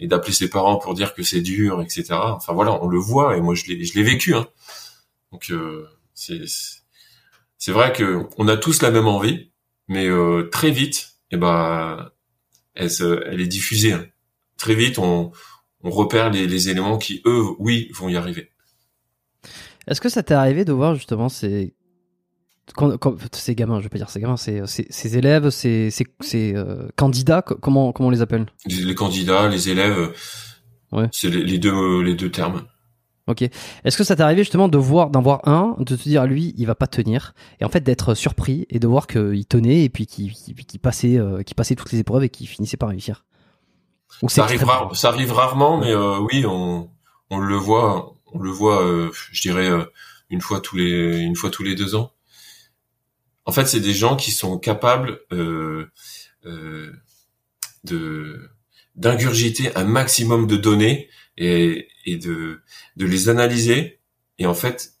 d'appeler 0.00 0.32
ses 0.32 0.50
parents 0.50 0.78
pour 0.78 0.94
dire 0.94 1.14
que 1.14 1.22
c'est 1.22 1.42
dur, 1.42 1.80
etc. 1.80 2.06
Enfin 2.10 2.52
voilà, 2.52 2.82
on 2.82 2.88
le 2.88 2.98
voit 2.98 3.36
et 3.36 3.40
moi 3.40 3.54
je 3.54 3.66
l'ai, 3.66 3.84
je 3.84 3.94
l'ai 3.94 4.02
vécu. 4.02 4.34
Hein. 4.34 4.48
Donc 5.30 5.48
euh, 5.50 5.86
c'est, 6.14 7.70
vrai 7.70 7.92
que 7.92 8.26
on 8.36 8.48
a 8.48 8.56
tous 8.56 8.82
la 8.82 8.90
même 8.90 9.06
envie, 9.06 9.52
mais 9.86 10.08
euh, 10.08 10.48
très 10.50 10.72
vite, 10.72 11.18
eh 11.30 11.36
ben, 11.36 12.10
elle, 12.74 13.40
est 13.40 13.46
diffusée. 13.46 13.92
Hein. 13.92 14.04
Très 14.56 14.74
vite, 14.74 14.98
on, 14.98 15.30
on 15.84 15.90
repère 15.90 16.30
les, 16.30 16.48
les 16.48 16.68
éléments 16.68 16.98
qui 16.98 17.22
eux, 17.24 17.44
oui, 17.60 17.88
vont 17.94 18.08
y 18.08 18.16
arriver. 18.16 18.50
Est-ce 19.86 20.00
que 20.00 20.08
ça 20.08 20.24
t'est 20.24 20.34
arrivé 20.34 20.64
de 20.64 20.72
voir 20.72 20.96
justement 20.96 21.28
ces 21.28 21.74
quand, 22.74 22.96
quand, 22.98 23.16
ces 23.34 23.54
gamins, 23.54 23.78
je 23.78 23.84
vais 23.84 23.88
pas 23.88 23.98
dire 23.98 24.10
ces 24.10 24.20
gamins, 24.20 24.36
ces 24.36 25.16
élèves, 25.16 25.50
ces 25.50 25.90
ces 25.90 26.54
euh, 26.54 26.88
candidats, 26.96 27.42
comment 27.42 27.92
comment 27.92 28.08
on 28.08 28.10
les 28.10 28.22
appelle 28.22 28.46
les, 28.66 28.94
candidats, 28.94 29.48
les 29.48 29.68
élèves, 29.68 30.12
ouais. 30.92 31.08
c'est 31.12 31.28
les, 31.28 31.42
les, 31.42 31.58
deux 31.58 32.02
les 32.02 32.14
deux 32.14 32.30
termes. 32.30 32.62
Ok. 33.28 33.42
Est-ce 33.42 33.96
que 33.96 34.02
ça 34.02 34.16
t'est 34.16 34.22
arrivé 34.22 34.42
justement 34.42 34.68
de 34.68 34.78
voir, 34.78 35.10
d'en 35.10 35.22
voir 35.22 35.46
un, 35.46 35.76
de 35.78 35.96
te 35.96 36.02
dire 36.02 36.26
lui, 36.26 36.54
il 36.56 36.66
va 36.66 36.74
pas 36.74 36.88
tenir, 36.88 37.34
et 37.60 37.64
en 37.64 37.68
fait 37.68 37.80
d'être 37.80 38.14
surpris 38.14 38.66
et 38.68 38.78
de 38.78 38.86
voir 38.88 39.06
qu'il 39.06 39.46
tenait 39.46 39.84
et 39.84 39.88
puis 39.88 40.06
qu'il 40.06 40.80
passait, 40.80 41.18
euh, 41.18 41.42
passait 41.56 41.76
toutes 41.76 41.92
les 41.92 42.00
épreuves 42.00 42.24
et 42.24 42.28
qu'il 42.28 42.48
finissait 42.48 42.76
par 42.76 42.88
réussir? 42.88 43.24
ça 44.28 44.44
arrive, 44.44 44.64
ça 44.92 45.08
arrive 45.08 45.32
rarement, 45.32 45.78
mais 45.78 45.90
euh, 45.90 46.18
oui, 46.18 46.44
on, 46.46 46.90
on 47.30 47.38
le 47.38 47.56
voit, 47.56 48.14
on 48.32 48.38
le 48.38 48.50
voit, 48.50 48.82
euh, 48.82 49.10
je 49.30 49.42
dirais 49.42 49.70
euh, 49.70 49.84
une 50.30 50.40
fois 50.40 50.60
tous 50.60 50.76
les, 50.76 51.18
une 51.18 51.36
fois 51.36 51.50
tous 51.50 51.62
les 51.62 51.74
deux 51.74 51.94
ans. 51.94 52.11
En 53.44 53.52
fait, 53.52 53.66
c'est 53.66 53.80
des 53.80 53.92
gens 53.92 54.16
qui 54.16 54.30
sont 54.30 54.58
capables 54.58 55.20
euh, 55.32 55.90
euh 56.46 56.92
de 57.84 58.50
d'ingurgiter 58.94 59.74
un 59.76 59.84
maximum 59.84 60.46
de 60.46 60.56
données 60.56 61.08
et, 61.36 61.88
de, 62.06 62.60
de 62.96 63.06
les 63.06 63.28
analyser. 63.28 64.00
Et 64.38 64.46
en 64.46 64.54
fait, 64.54 64.92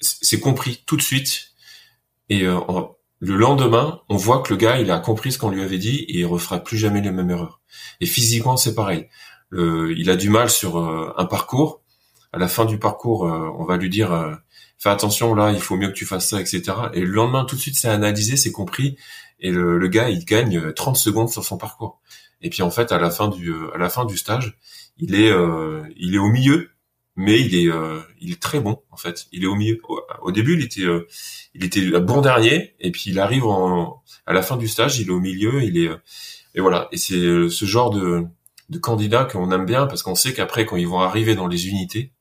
c'est 0.00 0.40
compris 0.40 0.82
tout 0.86 0.96
de 0.96 1.02
suite. 1.02 1.50
Et 2.28 2.46
euh, 2.46 2.60
le 3.18 3.36
lendemain, 3.36 4.00
on 4.08 4.16
voit 4.16 4.40
que 4.40 4.54
le 4.54 4.56
gars, 4.56 4.78
il 4.78 4.90
a 4.90 5.00
compris 5.00 5.32
ce 5.32 5.38
qu'on 5.38 5.50
lui 5.50 5.62
avait 5.62 5.78
dit 5.78 5.98
et 6.08 6.20
il 6.20 6.24
refera 6.24 6.60
plus 6.60 6.78
jamais 6.78 7.02
les 7.02 7.10
mêmes 7.10 7.28
erreurs. 7.28 7.60
Et 8.00 8.06
physiquement, 8.06 8.56
c'est 8.56 8.74
pareil. 8.74 9.08
il 9.52 10.08
a 10.08 10.16
du 10.16 10.30
mal 10.30 10.48
sur 10.48 10.78
un 10.78 11.24
parcours. 11.26 11.82
À 12.32 12.38
la 12.38 12.48
fin 12.48 12.64
du 12.64 12.78
parcours, 12.78 13.22
on 13.22 13.64
va 13.64 13.76
lui 13.76 13.90
dire 13.90 14.38
fais 14.80 14.88
attention 14.88 15.34
là, 15.34 15.52
il 15.52 15.60
faut 15.60 15.76
mieux 15.76 15.88
que 15.88 15.94
tu 15.94 16.06
fasses 16.06 16.28
ça, 16.30 16.40
etc. 16.40 16.62
Et 16.94 17.00
le 17.00 17.12
lendemain, 17.12 17.44
tout 17.44 17.54
de 17.54 17.60
suite, 17.60 17.76
c'est 17.76 17.88
analysé, 17.88 18.36
c'est 18.36 18.50
compris. 18.50 18.96
Et 19.38 19.50
le, 19.50 19.78
le, 19.78 19.88
gars, 19.88 20.08
il 20.10 20.24
gagne 20.24 20.72
30 20.72 20.96
secondes 20.96 21.30
sur 21.30 21.44
son 21.44 21.58
parcours. 21.58 22.00
Et 22.42 22.50
puis 22.50 22.62
en 22.62 22.70
fait, 22.70 22.90
à 22.92 22.98
la 22.98 23.10
fin 23.10 23.28
du 23.28 23.52
à 23.74 23.78
la 23.78 23.90
fin 23.90 24.04
du 24.04 24.16
stage, 24.16 24.58
il 24.98 25.14
est 25.14 25.30
euh, 25.30 25.82
il 25.96 26.14
est 26.14 26.18
au 26.18 26.28
milieu, 26.28 26.70
mais 27.16 27.40
il 27.40 27.54
est 27.54 27.68
euh, 27.70 28.00
il 28.20 28.32
est 28.32 28.40
très 28.40 28.60
bon 28.60 28.82
en 28.90 28.96
fait. 28.96 29.26
Il 29.32 29.44
est 29.44 29.46
au 29.46 29.54
milieu. 29.54 29.78
Au, 30.22 30.32
début, 30.32 30.54
il 30.54 30.64
était 30.64 30.82
euh, 30.82 31.06
il 31.54 31.64
était 31.64 31.90
bon 32.00 32.22
dernier, 32.22 32.74
et 32.80 32.90
puis 32.90 33.10
il 33.10 33.18
arrive 33.18 33.44
en, 33.44 34.02
à 34.26 34.32
la 34.32 34.42
fin 34.42 34.56
du 34.56 34.68
stage, 34.68 34.98
il 34.98 35.08
est 35.08 35.12
au 35.12 35.20
milieu, 35.20 35.62
il 35.62 35.76
est 35.78 35.90
et 36.54 36.60
voilà. 36.60 36.88
Et 36.92 36.96
c'est 36.96 37.14
ce 37.14 37.64
genre 37.66 37.90
de 37.90 38.24
de 38.70 38.78
candidat 38.78 39.24
qu'on 39.24 39.50
aime 39.50 39.66
bien 39.66 39.86
parce 39.86 40.02
qu'on 40.02 40.14
sait 40.14 40.32
qu'après 40.32 40.64
quand 40.64 40.76
ils 40.76 40.88
vont 40.88 41.00
arriver 41.00 41.34
dans 41.34 41.48
les 41.48 41.68
unités 41.68 42.12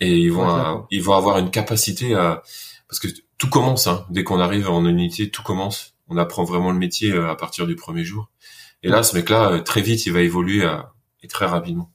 et 0.00 0.18
ils 0.18 0.32
vont 0.32 0.86
ils 0.90 1.02
vont 1.02 1.14
avoir 1.14 1.38
une 1.38 1.50
capacité 1.50 2.14
à 2.14 2.42
parce 2.88 3.00
que 3.00 3.08
tout 3.38 3.48
commence 3.48 3.86
hein. 3.86 4.04
dès 4.10 4.24
qu'on 4.24 4.40
arrive 4.40 4.68
en 4.70 4.84
unité, 4.86 5.30
tout 5.30 5.42
commence. 5.42 5.94
On 6.08 6.16
apprend 6.16 6.44
vraiment 6.44 6.70
le 6.70 6.78
métier 6.78 7.12
à 7.12 7.34
partir 7.34 7.66
du 7.66 7.76
premier 7.76 8.04
jour. 8.04 8.30
Et 8.82 8.88
là, 8.88 9.02
ce 9.02 9.16
mec-là, 9.16 9.60
très 9.60 9.80
vite, 9.80 10.04
il 10.04 10.12
va 10.12 10.20
évoluer 10.20 10.68
et 11.22 11.28
très 11.28 11.46
rapidement. 11.46 11.90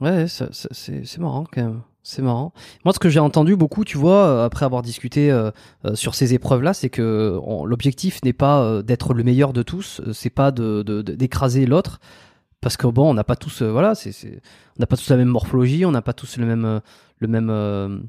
Ouais, 0.00 0.26
c'est 0.28 1.18
marrant 1.18 1.44
quand 1.52 1.62
même. 1.62 1.82
C'est 2.10 2.22
marrant. 2.22 2.54
Moi, 2.86 2.94
ce 2.94 2.98
que 2.98 3.10
j'ai 3.10 3.20
entendu 3.20 3.54
beaucoup, 3.54 3.84
tu 3.84 3.98
vois, 3.98 4.26
euh, 4.26 4.44
après 4.46 4.64
avoir 4.64 4.80
discuté 4.80 5.30
euh, 5.30 5.50
euh, 5.84 5.94
sur 5.94 6.14
ces 6.14 6.32
épreuves-là, 6.32 6.72
c'est 6.72 6.88
que 6.88 7.38
l'objectif 7.66 8.24
n'est 8.24 8.32
pas 8.32 8.82
d'être 8.82 9.12
le 9.12 9.24
meilleur 9.24 9.52
de 9.52 9.62
tous, 9.62 10.00
c'est 10.14 10.30
pas 10.30 10.50
de 10.50 10.82
d'écraser 11.02 11.66
l'autre, 11.66 12.00
parce 12.60 12.76
que 12.76 12.86
bon, 12.86 13.10
on 13.10 13.14
n'a 13.14 13.24
pas 13.24 13.36
tous, 13.36 13.62
voilà, 13.62 13.94
c'est 13.94 14.12
on 14.76 14.80
n'a 14.80 14.86
pas 14.86 14.96
tous 14.96 15.10
la 15.10 15.16
même 15.16 15.28
morphologie, 15.28 15.84
on 15.84 15.90
n'a 15.90 16.02
pas 16.02 16.12
tous 16.12 16.36
le 16.36 16.46
même 16.46 16.80
le 17.18 17.28
même 17.28 18.08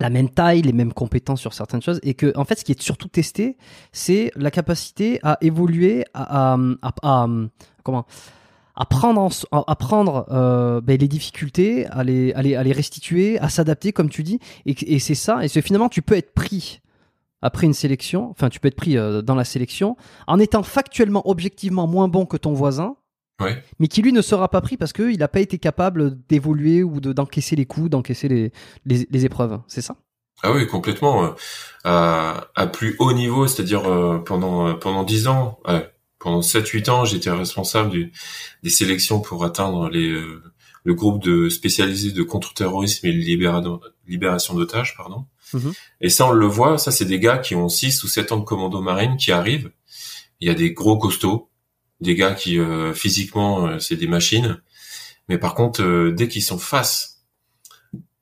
la 0.00 0.10
même 0.10 0.28
taille, 0.28 0.62
les 0.62 0.72
mêmes 0.72 0.92
compétences 0.92 1.40
sur 1.40 1.52
certaines 1.52 1.82
choses, 1.82 2.00
et 2.02 2.14
que 2.14 2.32
en 2.36 2.44
fait, 2.44 2.58
ce 2.58 2.64
qui 2.64 2.72
est 2.72 2.82
surtout 2.82 3.08
testé, 3.08 3.56
c'est 3.92 4.30
la 4.36 4.50
capacité 4.50 5.20
à 5.22 5.38
évoluer, 5.40 6.04
à, 6.14 6.56
à, 7.02 7.26
comment 7.82 8.06
à 8.76 8.86
prendre, 8.86 9.30
à 9.52 9.76
prendre 9.76 10.26
euh, 10.32 10.80
ben, 10.80 10.98
les 10.98 11.06
difficultés, 11.06 11.86
à 11.86 12.02
les, 12.02 12.32
à 12.32 12.42
les, 12.42 12.56
à 12.56 12.62
les 12.64 12.72
restituer, 12.72 13.38
à 13.38 13.48
s'adapter, 13.48 13.92
comme 13.92 14.08
tu 14.08 14.24
dis. 14.24 14.40
Et, 14.66 14.98
c'est 14.98 15.14
ça. 15.14 15.44
Et 15.44 15.48
c'est 15.48 15.62
finalement, 15.62 15.88
tu 15.88 16.02
peux 16.02 16.16
être 16.16 16.34
pris 16.34 16.80
après 17.40 17.66
une 17.66 17.74
sélection, 17.74 18.30
enfin, 18.30 18.48
tu 18.48 18.58
peux 18.58 18.68
être 18.68 18.76
pris 18.76 18.96
euh, 18.96 19.22
dans 19.22 19.34
la 19.34 19.44
sélection 19.44 19.96
en 20.26 20.40
étant 20.40 20.62
factuellement, 20.62 21.28
objectivement 21.28 21.86
moins 21.86 22.08
bon 22.08 22.26
que 22.26 22.36
ton 22.36 22.52
voisin. 22.52 22.96
Ouais. 23.40 23.62
Mais 23.80 23.88
qui 23.88 24.00
lui 24.02 24.12
ne 24.12 24.22
sera 24.22 24.48
pas 24.48 24.60
pris 24.60 24.76
parce 24.76 24.92
qu'il 24.92 25.18
n'a 25.18 25.28
pas 25.28 25.40
été 25.40 25.58
capable 25.58 26.18
d'évoluer 26.28 26.82
ou 26.82 27.00
d'encaisser 27.00 27.56
les 27.56 27.66
coups, 27.66 27.90
d'encaisser 27.90 28.28
les, 28.28 28.52
les, 28.86 29.06
les, 29.10 29.24
épreuves. 29.24 29.60
C'est 29.66 29.82
ça? 29.82 29.96
Ah 30.42 30.52
oui, 30.52 30.66
complètement. 30.66 31.24
Euh, 31.24 31.30
à, 31.82 32.48
à, 32.54 32.66
plus 32.68 32.94
haut 33.00 33.12
niveau, 33.12 33.46
c'est-à-dire 33.46 33.90
euh, 33.90 34.18
pendant 34.18 34.74
pendant 34.76 35.02
dix 35.02 35.26
ans, 35.26 35.58
pendant 36.24 36.40
7-8 36.40 36.90
ans, 36.90 37.04
j'étais 37.04 37.30
responsable 37.30 37.90
du, 37.90 38.12
des 38.62 38.70
sélections 38.70 39.20
pour 39.20 39.44
atteindre 39.44 39.90
les, 39.90 40.08
euh, 40.08 40.42
le 40.84 40.94
groupe 40.94 41.22
de 41.22 41.50
spécialisés 41.50 42.12
de 42.12 42.22
contre-terrorisme 42.22 43.06
et 43.06 43.12
de 43.12 43.80
libération 44.06 44.54
d'otages, 44.54 44.96
pardon. 44.96 45.26
Mhm. 45.52 45.72
Et 46.00 46.08
ça, 46.08 46.26
on 46.26 46.32
le 46.32 46.46
voit, 46.46 46.78
ça, 46.78 46.90
c'est 46.90 47.04
des 47.04 47.20
gars 47.20 47.38
qui 47.38 47.54
ont 47.54 47.68
6 47.68 48.02
ou 48.04 48.08
7 48.08 48.32
ans 48.32 48.38
de 48.38 48.44
commando 48.44 48.80
marine 48.80 49.16
qui 49.16 49.32
arrivent. 49.32 49.70
Il 50.40 50.48
y 50.48 50.50
a 50.50 50.54
des 50.54 50.72
gros 50.72 50.98
costauds, 50.98 51.50
des 52.04 52.14
gars 52.14 52.34
qui, 52.34 52.58
euh, 52.58 52.94
physiquement, 52.94 53.66
euh, 53.66 53.78
c'est 53.80 53.96
des 53.96 54.06
machines. 54.06 54.60
Mais 55.28 55.38
par 55.38 55.54
contre, 55.54 56.10
dès 56.10 56.28
qu'ils 56.28 56.42
sont 56.42 56.58
face 56.58 57.22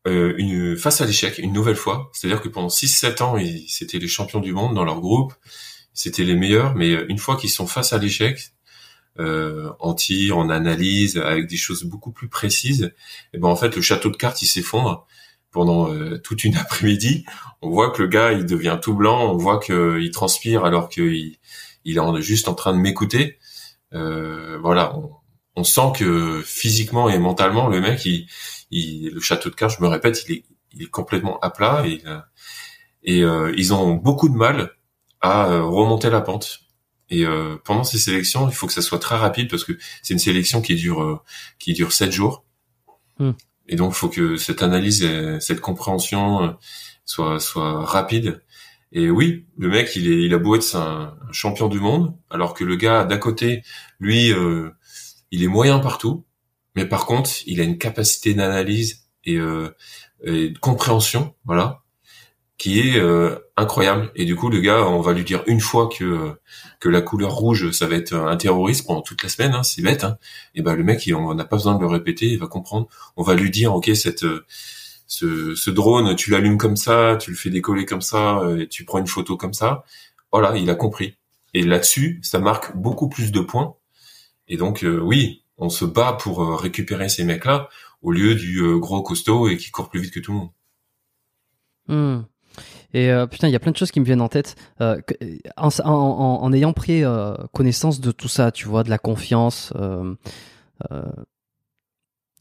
une 0.05 0.77
face 0.77 1.01
à 1.01 1.07
l'échec 1.07 1.39
une 1.39 1.53
nouvelle 1.53 1.77
fois, 1.77 2.11
c'est-à-dire 2.13 2.41
que 2.41 2.49
pendant 2.49 2.69
6-7 2.69 3.23
ans, 3.23 3.37
c'était 3.69 3.99
les 3.99 4.09
champions 4.09 4.41
du 4.41 4.53
monde 4.53 4.75
dans 4.75 4.85
leur 4.85 5.01
groupe, 5.01 5.35
c'était 5.95 6.25
les 6.25 6.35
meilleurs, 6.35 6.75
mais 6.75 6.93
une 7.09 7.19
fois 7.19 7.37
qu'ils 7.37 7.51
sont 7.51 7.67
face 7.67 7.93
à 7.93 7.99
l'échec, 7.99 8.53
euh, 9.19 9.71
en 9.79 9.93
tir, 9.93 10.39
en 10.39 10.49
analyse, 10.49 11.19
avec 11.19 11.47
des 11.47 11.59
choses 11.59 11.85
beaucoup 11.85 12.13
plus 12.13 12.29
précises, 12.29 12.85
et 12.85 12.93
eh 13.35 13.39
ben 13.39 13.49
en 13.49 13.57
fait 13.57 13.77
le 13.77 13.83
château 13.83 14.09
de 14.09 14.17
cartes 14.17 14.41
il 14.41 14.47
s'effondre 14.47 15.07
pendant 15.51 15.93
euh, 15.93 16.17
toute 16.19 16.45
une 16.45 16.57
après-midi. 16.57 17.27
On 17.61 17.69
voit 17.69 17.91
que 17.91 18.01
le 18.01 18.09
gars 18.09 18.33
il 18.33 18.47
devient 18.47 18.79
tout 18.81 18.95
blanc, 18.95 19.31
on 19.31 19.37
voit 19.37 19.61
qu'il 19.61 20.11
transpire 20.13 20.65
alors 20.65 20.89
qu'il 20.89 21.37
il 21.85 21.99
est 21.99 22.23
juste 22.23 22.49
en 22.49 22.55
train 22.55 22.73
de 22.73 22.79
m'écouter. 22.79 23.39
Euh, 23.95 24.59
voilà, 24.63 24.97
on, 24.97 25.11
on, 25.57 25.65
sent 25.65 25.93
que 25.97 26.43
physiquement 26.43 27.09
et 27.09 27.19
mentalement 27.19 27.69
le 27.69 27.81
mec, 27.81 28.05
il, 28.05 28.27
il, 28.71 29.11
le 29.11 29.21
château 29.21 29.51
de 29.51 29.55
cartes, 29.55 29.77
je 29.79 29.83
me 29.83 29.89
répète, 29.89 30.25
il 30.27 30.37
est, 30.37 30.45
il 30.73 30.83
est 30.83 30.91
complètement 30.91 31.39
à 31.41 31.51
plat 31.51 31.85
et, 31.87 32.03
et 33.03 33.23
euh, 33.23 33.53
ils 33.57 33.75
ont 33.75 33.95
beaucoup 33.95 34.29
de 34.29 34.35
mal 34.35 34.73
à 35.23 35.47
euh, 35.47 35.65
remonter 35.65 36.11
la 36.11 36.21
pente. 36.21 36.61
Et 37.09 37.25
euh, 37.25 37.57
pendant 37.65 37.85
ces 37.85 37.99
sélections, 37.99 38.49
il 38.49 38.55
faut 38.55 38.67
que 38.67 38.73
ça 38.73 38.83
soit 38.83 38.99
très 38.99 39.17
rapide 39.17 39.49
parce 39.49 39.65
que 39.65 39.73
c'est 40.03 40.15
une 40.15 40.21
sélection 40.21 40.61
qui 40.61 40.75
dure 40.75 41.03
euh, 41.03 41.21
qui 41.59 41.73
dure 41.73 41.93
sept 41.93 42.11
jours. 42.11 42.45
Hmm. 43.19 43.33
Et 43.69 43.77
donc, 43.77 43.93
il 43.93 43.97
faut 43.97 44.09
que 44.09 44.37
cette 44.37 44.63
analyse, 44.63 45.07
cette 45.41 45.61
compréhension 45.61 46.57
soit 47.05 47.39
soit 47.39 47.85
rapide. 47.85 48.43
Et 48.93 49.11
oui, 49.11 49.47
le 49.57 49.69
mec, 49.69 49.97
il 49.97 50.11
est 50.11 50.25
il 50.25 50.35
a 50.35 50.39
beau 50.39 50.55
être 50.57 50.77
un, 50.77 51.17
champion 51.33 51.69
du 51.69 51.81
monde, 51.81 52.15
alors 52.31 52.55
que 52.55 52.63
le 52.63 52.77
gars 52.77 53.05
d'à 53.05 53.17
côté, 53.17 53.63
lui, 54.01 54.33
il 55.31 55.43
est 55.43 55.49
moyen 55.49 55.79
partout. 55.79 56.25
Mais 56.77 56.87
par 56.87 57.07
contre, 57.07 57.31
il 57.47 57.61
a 57.61 57.65
une 57.65 57.79
capacité 57.79 58.35
d'analyse 58.35 59.07
et, 59.25 59.39
et 60.25 60.49
de 60.51 60.59
compréhension, 60.59 61.35
voilà, 61.45 61.83
qui 62.63 62.79
est 62.79 62.97
euh, 62.97 63.39
incroyable. 63.57 64.13
Et 64.15 64.25
du 64.25 64.37
coup, 64.37 64.49
le 64.49 64.61
gars, 64.61 64.87
on 64.87 65.01
va 65.01 65.13
lui 65.13 65.25
dire 65.25 65.43
une 65.49 65.59
fois 65.59 65.89
que 65.89 66.31
que 66.79 66.89
la 66.89 67.01
couleur 67.01 67.33
rouge, 67.33 67.73
ça 67.73 67.89
va 67.89 67.97
être 67.97 68.15
un 68.15 68.37
terroriste 68.37 68.87
pendant 68.87 69.03
toute 69.03 69.23
la 69.25 69.29
semaine, 69.29 69.53
hein, 69.53 69.65
c'est 69.65 69.83
bête. 69.83 70.05
Hein. 70.05 70.17
Et 70.55 70.63
ben 70.63 70.77
le 70.77 70.85
mec, 70.85 71.05
il, 71.07 71.15
on 71.17 71.35
n'a 71.35 71.45
pas 71.45 71.57
besoin 71.57 71.75
de 71.75 71.81
le 71.81 71.89
répéter, 71.89 72.27
il 72.27 72.39
va 72.39 72.47
comprendre. 72.47 72.87
On 73.17 73.25
va 73.25 73.35
lui 73.35 73.51
dire, 73.51 73.75
ok, 73.75 73.91
cette 73.97 74.25
ce, 75.13 75.55
ce 75.55 75.71
drone, 75.71 76.17
tu 76.17 76.31
l'allumes 76.31 76.57
comme 76.57 76.77
ça, 76.77 77.19
tu 77.21 77.31
le 77.31 77.37
fais 77.37 77.51
décoller 77.51 77.85
comme 77.85 78.01
ça, 78.01 78.41
et 78.59 78.67
tu 78.67 78.85
prends 78.85 78.99
une 78.99 79.07
photo 79.07 79.37
comme 79.37 79.53
ça. 79.53 79.85
Voilà, 80.33 80.57
il 80.57 80.71
a 80.71 80.75
compris. 80.75 81.19
Et 81.53 81.63
là-dessus, 81.63 82.19
ça 82.23 82.39
marque 82.39 82.75
beaucoup 82.75 83.09
plus 83.11 83.31
de 83.31 83.41
points. 83.41 83.75
Et 84.49 84.57
donc, 84.57 84.85
euh, 84.85 84.99
oui, 84.99 85.45
on 85.59 85.69
se 85.69 85.85
bat 85.85 86.15
pour 86.15 86.43
euh, 86.43 86.57
récupérer 86.57 87.11
ces 87.11 87.25
mecs-là 87.25 87.69
au 88.01 88.11
lieu 88.11 88.35
du 88.35 88.63
gros 88.79 89.03
costaud 89.03 89.49
et 89.49 89.57
qui 89.59 89.71
court 89.71 89.91
plus 89.91 90.01
vite 90.01 90.15
que 90.15 90.21
tout 90.21 90.33
le 90.33 90.39
monde. 90.39 90.51
Hmm. 91.89 92.25
Et 92.95 93.11
euh, 93.11 93.27
putain, 93.27 93.49
il 93.49 93.53
y 93.53 93.57
a 93.57 93.59
plein 93.59 93.73
de 93.73 93.77
choses 93.77 93.91
qui 93.91 94.01
me 94.01 94.05
viennent 94.05 94.21
en 94.21 94.29
tête. 94.29 94.57
Euh, 94.81 95.01
en, 95.57 96.53
ayant 96.53 96.73
pris 96.73 97.05
euh, 97.05 97.35
connaissance 97.53 98.01
de 98.01 98.13
tout 98.13 98.29
ça, 98.29 98.51
tu 98.51 98.67
vois, 98.67 98.83
de 98.83 98.91
la 98.91 98.99
confiance, 98.99 99.73
euh, 99.77 100.15
euh, 100.91 101.03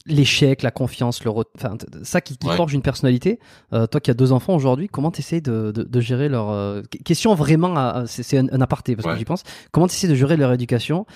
l'échec, 0.06 0.62
la 0.62 0.70
confiance, 0.70 1.24
le 1.24 1.30
enfin, 1.30 1.76
ça 2.02 2.20
qui, 2.20 2.36
qui 2.36 2.48
forge 2.48 2.74
une 2.74 2.82
personnalité. 2.82 3.38
toi 3.70 4.00
qui 4.00 4.10
as 4.10 4.14
deux 4.14 4.32
enfants 4.32 4.54
aujourd'hui, 4.54 4.88
comment 4.88 5.10
tu 5.10 5.20
essaies 5.20 5.40
de, 5.40 5.70
de, 5.70 5.82
de, 5.82 6.00
gérer 6.00 6.28
leur... 6.28 6.82
question 7.04 7.34
vraiment, 7.34 8.04
c'est 8.06 8.38
un, 8.38 8.48
un, 8.50 8.60
aparté 8.60 8.96
parce 8.96 9.08
que 9.08 9.18
j'y 9.18 9.24
pense. 9.24 9.42
Comment 9.70 9.86
tu 9.86 9.94
essaies 9.94 10.08
de 10.08 10.14
gérer 10.14 10.36
leur 10.36 10.52
éducation 10.52 11.06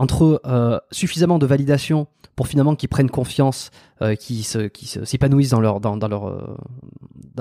entre 0.00 0.40
euh, 0.46 0.78
suffisamment 0.90 1.38
de 1.38 1.46
validation 1.46 2.06
pour 2.34 2.48
finalement 2.48 2.74
qu'ils 2.74 2.88
prennent 2.88 3.10
confiance, 3.10 3.70
euh, 4.00 4.14
qu'ils 4.14 4.44
se, 4.44 4.58
qui 4.68 4.86
s'épanouissent 4.86 5.50
dans 5.50 5.60
leur, 5.60 5.78
dans, 5.78 5.98
dans 5.98 6.08
leur, 6.08 6.28
euh, 6.28 6.56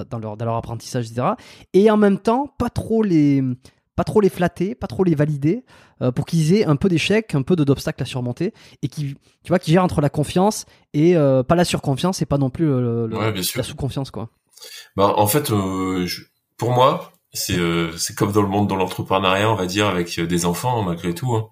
dans 0.10 0.20
leur, 0.20 0.36
dans 0.36 0.46
leur 0.46 0.56
apprentissage, 0.56 1.10
etc. 1.10 1.28
Et 1.74 1.90
en 1.90 1.96
même 1.96 2.20
temps, 2.20 2.54
pas 2.58 2.70
trop 2.70 3.02
les, 3.02 3.42
pas 4.00 4.06
trop 4.06 4.22
les 4.22 4.30
flatter, 4.30 4.76
pas 4.76 4.88
trop 4.88 5.04
les 5.04 5.14
valider, 5.14 5.66
euh, 6.02 6.10
pour 6.14 6.26
qu'ils 6.26 6.54
aient 6.56 6.64
un 6.64 6.78
peu 6.78 6.88
d'échecs, 6.88 7.36
un 7.36 7.42
peu 7.42 7.58
d'obstacles 7.58 8.02
à 8.02 8.06
surmonter, 8.06 8.54
et 8.82 8.88
qui, 8.88 9.16
tu 9.44 9.50
vois, 9.50 9.60
qui 9.60 9.72
gèrent 9.74 9.84
entre 9.84 10.00
la 10.00 10.10
confiance 10.10 10.66
et 10.94 11.18
euh, 11.18 11.44
pas 11.44 11.56
la 11.56 11.66
surconfiance 11.66 12.22
et 12.22 12.26
pas 12.26 12.38
non 12.38 12.50
plus 12.50 12.66
le, 12.66 13.08
le- 13.08 13.18
Ouais, 13.18 13.34
bien 13.34 13.44
sûr. 13.44 13.58
la 13.60 13.64
sous-confiance, 13.66 14.10
quoi. 14.10 14.30
Bah, 14.96 15.14
en 15.18 15.28
fait, 15.28 15.52
euh, 15.52 16.06
je- 16.06 16.22
pour 16.56 16.72
moi, 16.72 17.12
c'est 17.34 17.58
euh, 17.60 17.92
c'est 17.98 18.16
comme 18.16 18.32
dans 18.32 18.42
le 18.42 18.48
monde 18.48 18.70
de 18.70 18.74
l'entrepreneuriat, 18.76 19.52
on 19.52 19.56
va 19.56 19.66
dire, 19.66 19.88
avec 19.88 20.18
euh, 20.18 20.26
des 20.26 20.46
enfants 20.46 20.82
malgré 20.84 21.14
tout. 21.14 21.36
hein. 21.36 21.50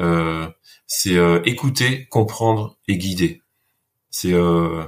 Euh, 0.00 0.48
c'est 0.86 1.16
euh, 1.18 1.42
écouter, 1.44 2.06
comprendre 2.08 2.78
et 2.88 2.96
guider. 2.96 3.42
C'est 4.10 4.32
euh, 4.32 4.84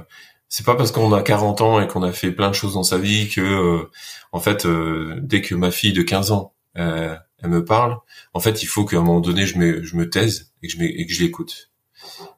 c'est 0.49 0.65
pas 0.65 0.73
parce 0.75 0.91
qu'on 0.91 1.13
a 1.13 1.21
40 1.21 1.61
ans 1.61 1.79
et 1.79 1.87
qu'on 1.87 2.01
a 2.01 2.11
fait 2.11 2.31
plein 2.31 2.49
de 2.49 2.55
choses 2.55 2.73
dans 2.73 2.81
sa 2.83 2.97
vie 2.97 3.29
que, 3.29 3.41
euh, 3.41 3.83
en 4.31 4.39
fait, 4.39 4.65
euh, 4.65 5.19
dès 5.21 5.41
que 5.41 5.53
ma 5.53 5.69
fille 5.71 5.93
de 5.93 6.01
15 6.01 6.31
ans, 6.31 6.53
euh, 6.77 7.15
elle 7.39 7.49
me 7.49 7.63
parle, 7.65 7.97
en 8.33 8.39
fait, 8.39 8.63
il 8.63 8.67
faut 8.67 8.85
qu'à 8.85 8.97
un 8.97 9.01
moment 9.01 9.19
donné, 9.21 9.45
je 9.45 9.57
me 9.57 9.83
je 9.83 9.95
me 9.95 10.09
taise 10.09 10.51
et 10.63 10.67
que 10.67 10.73
je 10.73 10.79
je 11.15 11.21
l'écoute. 11.23 11.71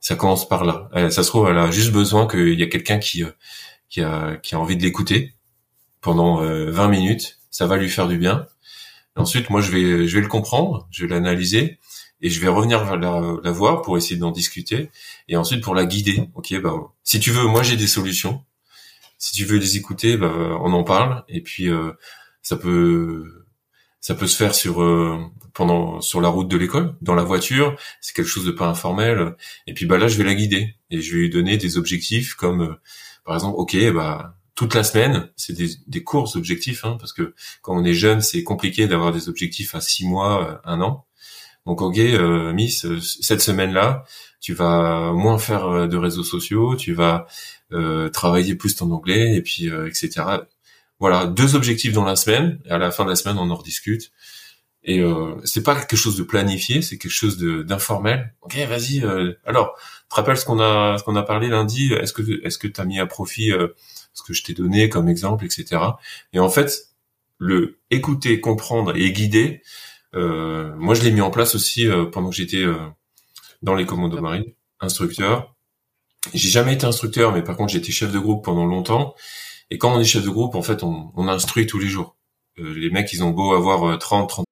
Ça 0.01 0.15
commence 0.15 0.47
par 0.49 0.65
là. 0.65 0.89
Elle- 0.93 1.11
ça 1.11 1.23
se 1.23 1.29
trouve, 1.29 1.49
elle 1.49 1.57
a 1.57 1.71
juste 1.71 1.91
besoin 1.91 2.27
qu'il 2.27 2.59
y 2.59 2.63
a 2.63 2.67
quelqu'un 2.67 2.99
qui 2.99 3.23
euh, 3.23 3.31
qui 3.89 4.01
a 4.03 4.37
qui 4.37 4.55
a 4.55 4.59
envie 4.59 4.77
de 4.77 4.83
l'écouter 4.83 5.35
pendant 6.01 6.41
euh, 6.43 6.71
20 6.71 6.89
minutes, 6.89 7.39
ça 7.51 7.67
va 7.67 7.77
lui 7.77 7.89
faire 7.89 8.07
du 8.07 8.17
bien. 8.17 8.47
Ensuite, 9.15 9.49
moi, 9.49 9.61
je 9.61 9.71
vais, 9.71 10.07
je 10.07 10.15
vais 10.15 10.21
le 10.21 10.27
comprendre, 10.27 10.87
je 10.91 11.05
vais 11.05 11.09
l'analyser, 11.13 11.79
et 12.21 12.29
je 12.29 12.39
vais 12.39 12.47
revenir 12.47 12.97
la, 12.97 13.21
la 13.43 13.51
voir 13.51 13.81
pour 13.81 13.97
essayer 13.97 14.17
d'en 14.17 14.31
discuter, 14.31 14.89
et 15.27 15.35
ensuite 15.37 15.63
pour 15.63 15.75
la 15.75 15.85
guider. 15.85 16.29
Ok, 16.35 16.53
bah, 16.61 16.73
si 17.03 17.19
tu 17.19 17.31
veux, 17.31 17.43
moi 17.45 17.63
j'ai 17.63 17.77
des 17.77 17.87
solutions. 17.87 18.43
Si 19.17 19.33
tu 19.33 19.45
veux 19.45 19.57
les 19.57 19.77
écouter, 19.77 20.17
bah, 20.17 20.31
on 20.61 20.73
en 20.73 20.83
parle, 20.83 21.23
et 21.29 21.41
puis 21.41 21.69
euh, 21.69 21.91
ça 22.41 22.57
peut, 22.57 23.38
ça 24.01 24.15
peut 24.15 24.27
se 24.27 24.35
faire 24.37 24.55
sur 24.55 24.81
euh, 24.81 25.19
pendant 25.53 26.01
sur 26.01 26.21
la 26.21 26.29
route 26.29 26.47
de 26.47 26.57
l'école, 26.57 26.95
dans 27.01 27.15
la 27.15 27.23
voiture. 27.23 27.75
C'est 28.01 28.15
quelque 28.15 28.27
chose 28.27 28.45
de 28.45 28.51
pas 28.51 28.67
informel. 28.67 29.35
Et 29.67 29.73
puis 29.73 29.85
bah 29.85 29.97
là, 29.97 30.07
je 30.07 30.17
vais 30.17 30.23
la 30.23 30.35
guider 30.35 30.75
et 30.89 31.01
je 31.01 31.13
vais 31.13 31.19
lui 31.19 31.29
donner 31.29 31.57
des 31.57 31.77
objectifs 31.77 32.33
comme, 32.35 32.61
euh, 32.61 32.75
par 33.25 33.35
exemple, 33.35 33.55
ok, 33.57 33.75
bah 33.93 34.35
toute 34.55 34.75
la 34.75 34.83
semaine, 34.83 35.29
c'est 35.37 35.53
des, 35.53 35.69
des 35.87 36.03
courts 36.03 36.35
objectifs, 36.35 36.83
hein, 36.83 36.97
parce 36.99 37.13
que 37.13 37.33
quand 37.61 37.73
on 37.77 37.85
est 37.85 37.93
jeune, 37.93 38.19
c'est 38.21 38.43
compliqué 38.43 38.87
d'avoir 38.87 39.13
des 39.13 39.29
objectifs 39.29 39.73
à 39.73 39.79
six 39.79 40.05
mois, 40.05 40.49
euh, 40.49 40.57
un 40.65 40.81
an. 40.81 41.05
Donc, 41.65 41.81
ok, 41.81 41.97
euh, 41.97 42.51
Miss, 42.51 42.85
euh, 42.85 42.99
cette 42.99 43.41
semaine-là, 43.41 44.03
tu 44.41 44.53
vas 44.53 45.13
moins 45.13 45.37
faire 45.37 45.65
euh, 45.65 45.87
de 45.87 45.97
réseaux 45.97 46.23
sociaux, 46.23 46.75
tu 46.75 46.93
vas 46.93 47.27
euh, 47.71 48.09
travailler 48.09 48.55
plus 48.55 48.75
ton 48.75 48.91
anglais, 48.91 49.35
et 49.35 49.41
puis 49.41 49.69
euh, 49.69 49.87
etc. 49.87 50.25
Voilà, 50.99 51.27
deux 51.27 51.55
objectifs 51.55 51.93
dans 51.93 52.05
la 52.05 52.15
semaine. 52.15 52.59
Et 52.65 52.71
à 52.71 52.77
la 52.77 52.91
fin 52.91 53.05
de 53.05 53.09
la 53.09 53.15
semaine, 53.15 53.37
on 53.37 53.49
en 53.49 53.55
rediscute. 53.55 54.11
Et 54.83 54.99
euh, 54.99 55.35
c'est 55.43 55.63
pas 55.63 55.75
quelque 55.75 55.97
chose 55.97 56.15
de 56.17 56.23
planifié, 56.23 56.81
c'est 56.81 56.97
quelque 56.97 57.11
chose 57.11 57.37
d'informel. 57.37 58.33
Ok, 58.41 58.55
vas-y. 58.67 59.03
euh, 59.03 59.33
alors, 59.45 59.77
te 60.09 60.15
rappelles 60.15 60.37
ce 60.37 60.45
qu'on 60.45 60.59
a 60.59 60.97
ce 60.97 61.03
qu'on 61.03 61.15
a 61.15 61.23
parlé 61.23 61.49
lundi 61.49 61.93
Est-ce 61.93 62.13
que 62.13 62.45
est-ce 62.45 62.57
que 62.57 62.67
t'as 62.67 62.85
mis 62.85 62.99
à 62.99 63.05
profit 63.05 63.51
euh, 63.51 63.67
ce 64.13 64.23
que 64.23 64.33
je 64.33 64.43
t'ai 64.43 64.53
donné 64.53 64.89
comme 64.89 65.09
exemple, 65.09 65.45
etc. 65.45 65.81
Et 66.33 66.39
en 66.39 66.49
fait, 66.49 66.89
le 67.37 67.79
écouter, 67.89 68.41
comprendre 68.41 68.95
et 68.95 69.11
guider, 69.11 69.61
euh, 70.15 70.75
moi 70.77 70.95
je 70.95 71.03
l'ai 71.03 71.11
mis 71.11 71.21
en 71.21 71.31
place 71.31 71.55
aussi 71.55 71.87
euh, 71.87 72.05
pendant 72.05 72.29
que 72.29 72.35
j'étais 72.35 72.63
euh, 72.63 72.75
dans 73.61 73.75
les 73.75 73.85
commandos 73.85 74.21
marines, 74.21 74.51
instructeur. 74.79 75.55
J'ai 76.33 76.49
jamais 76.49 76.73
été 76.73 76.85
instructeur, 76.85 77.31
mais 77.31 77.43
par 77.43 77.55
contre 77.55 77.71
j'étais 77.71 77.91
chef 77.91 78.11
de 78.11 78.19
groupe 78.19 78.43
pendant 78.43 78.65
longtemps. 78.65 79.15
Et 79.71 79.77
quand 79.77 79.93
on 79.93 79.99
est 79.99 80.03
chef 80.03 80.23
de 80.23 80.31
groupe, 80.31 80.55
en 80.55 80.63
fait, 80.63 80.81
on, 80.81 81.11
on 81.15 81.27
instruit 81.27 81.67
tous 81.67 81.77
les 81.77 81.85
jours. 81.87 82.15
Euh, 82.57 82.73
les 82.73 82.89
mecs, 82.89 83.13
ils 83.13 83.23
ont 83.23 83.29
beau 83.29 83.53
avoir 83.53 83.83
euh, 83.83 83.97
30, 83.97 84.27
30 84.27 84.45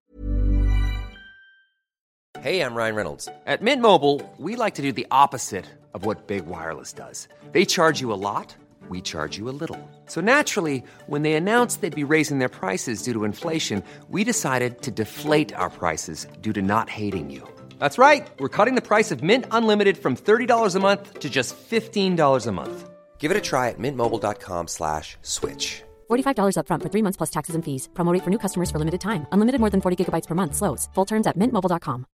Hey, 2.43 2.61
I'm 2.61 2.75
Ryan 2.75 2.95
Reynolds. 2.95 3.27
At 3.47 3.63
Mint 3.63 3.81
Mobile, 3.81 4.21
we 4.37 4.55
like 4.55 4.75
to 4.75 4.83
do 4.83 4.91
the 4.91 5.07
opposite 5.09 5.65
of 5.95 6.05
what 6.05 6.27
Big 6.27 6.45
Wireless 6.45 6.93
does. 6.93 7.27
They 7.51 7.65
charge 7.65 7.99
you 7.99 8.13
a 8.13 8.15
lot, 8.15 8.55
we 8.89 9.01
charge 9.01 9.39
you 9.39 9.49
a 9.49 9.55
little. 9.59 9.79
So 10.05 10.21
naturally, 10.21 10.83
when 11.07 11.23
they 11.23 11.33
announced 11.33 11.81
they'd 11.81 11.95
be 11.95 12.03
raising 12.03 12.37
their 12.37 12.47
prices 12.47 13.01
due 13.01 13.13
to 13.13 13.23
inflation, 13.23 13.81
we 14.09 14.23
decided 14.23 14.83
to 14.83 14.91
deflate 14.91 15.51
our 15.55 15.71
prices 15.71 16.27
due 16.41 16.53
to 16.53 16.61
not 16.61 16.89
hating 16.89 17.31
you. 17.31 17.41
That's 17.79 17.97
right. 17.97 18.27
We're 18.39 18.49
cutting 18.49 18.75
the 18.75 18.81
price 18.81 19.09
of 19.09 19.23
Mint 19.23 19.47
Unlimited 19.49 19.97
from 19.97 20.15
$30 20.15 20.75
a 20.75 20.79
month 20.79 21.19
to 21.21 21.29
just 21.29 21.55
$15 21.57 22.47
a 22.47 22.51
month. 22.51 22.89
Give 23.19 23.29
it 23.29 23.37
a 23.37 23.41
try 23.41 23.69
at 23.69 23.79
mintmobile.com 23.79 24.67
slash 24.69 25.17
switch. 25.21 25.83
$45 26.09 26.55
upfront 26.59 26.81
for 26.83 26.89
three 26.89 27.03
months 27.03 27.17
plus 27.17 27.29
taxes 27.29 27.55
and 27.55 27.63
fees. 27.65 27.89
Promo 27.93 28.13
rate 28.13 28.23
for 28.23 28.29
new 28.29 28.39
customers 28.39 28.71
for 28.71 28.79
limited 28.79 29.01
time. 29.01 29.25
Unlimited 29.33 29.59
more 29.59 29.69
than 29.69 29.81
40 29.81 29.97
gigabytes 30.05 30.27
per 30.27 30.35
month. 30.35 30.55
Slows. 30.55 30.87
Full 30.95 31.05
terms 31.05 31.27
at 31.27 31.35
mintmobile.com. 31.35 32.05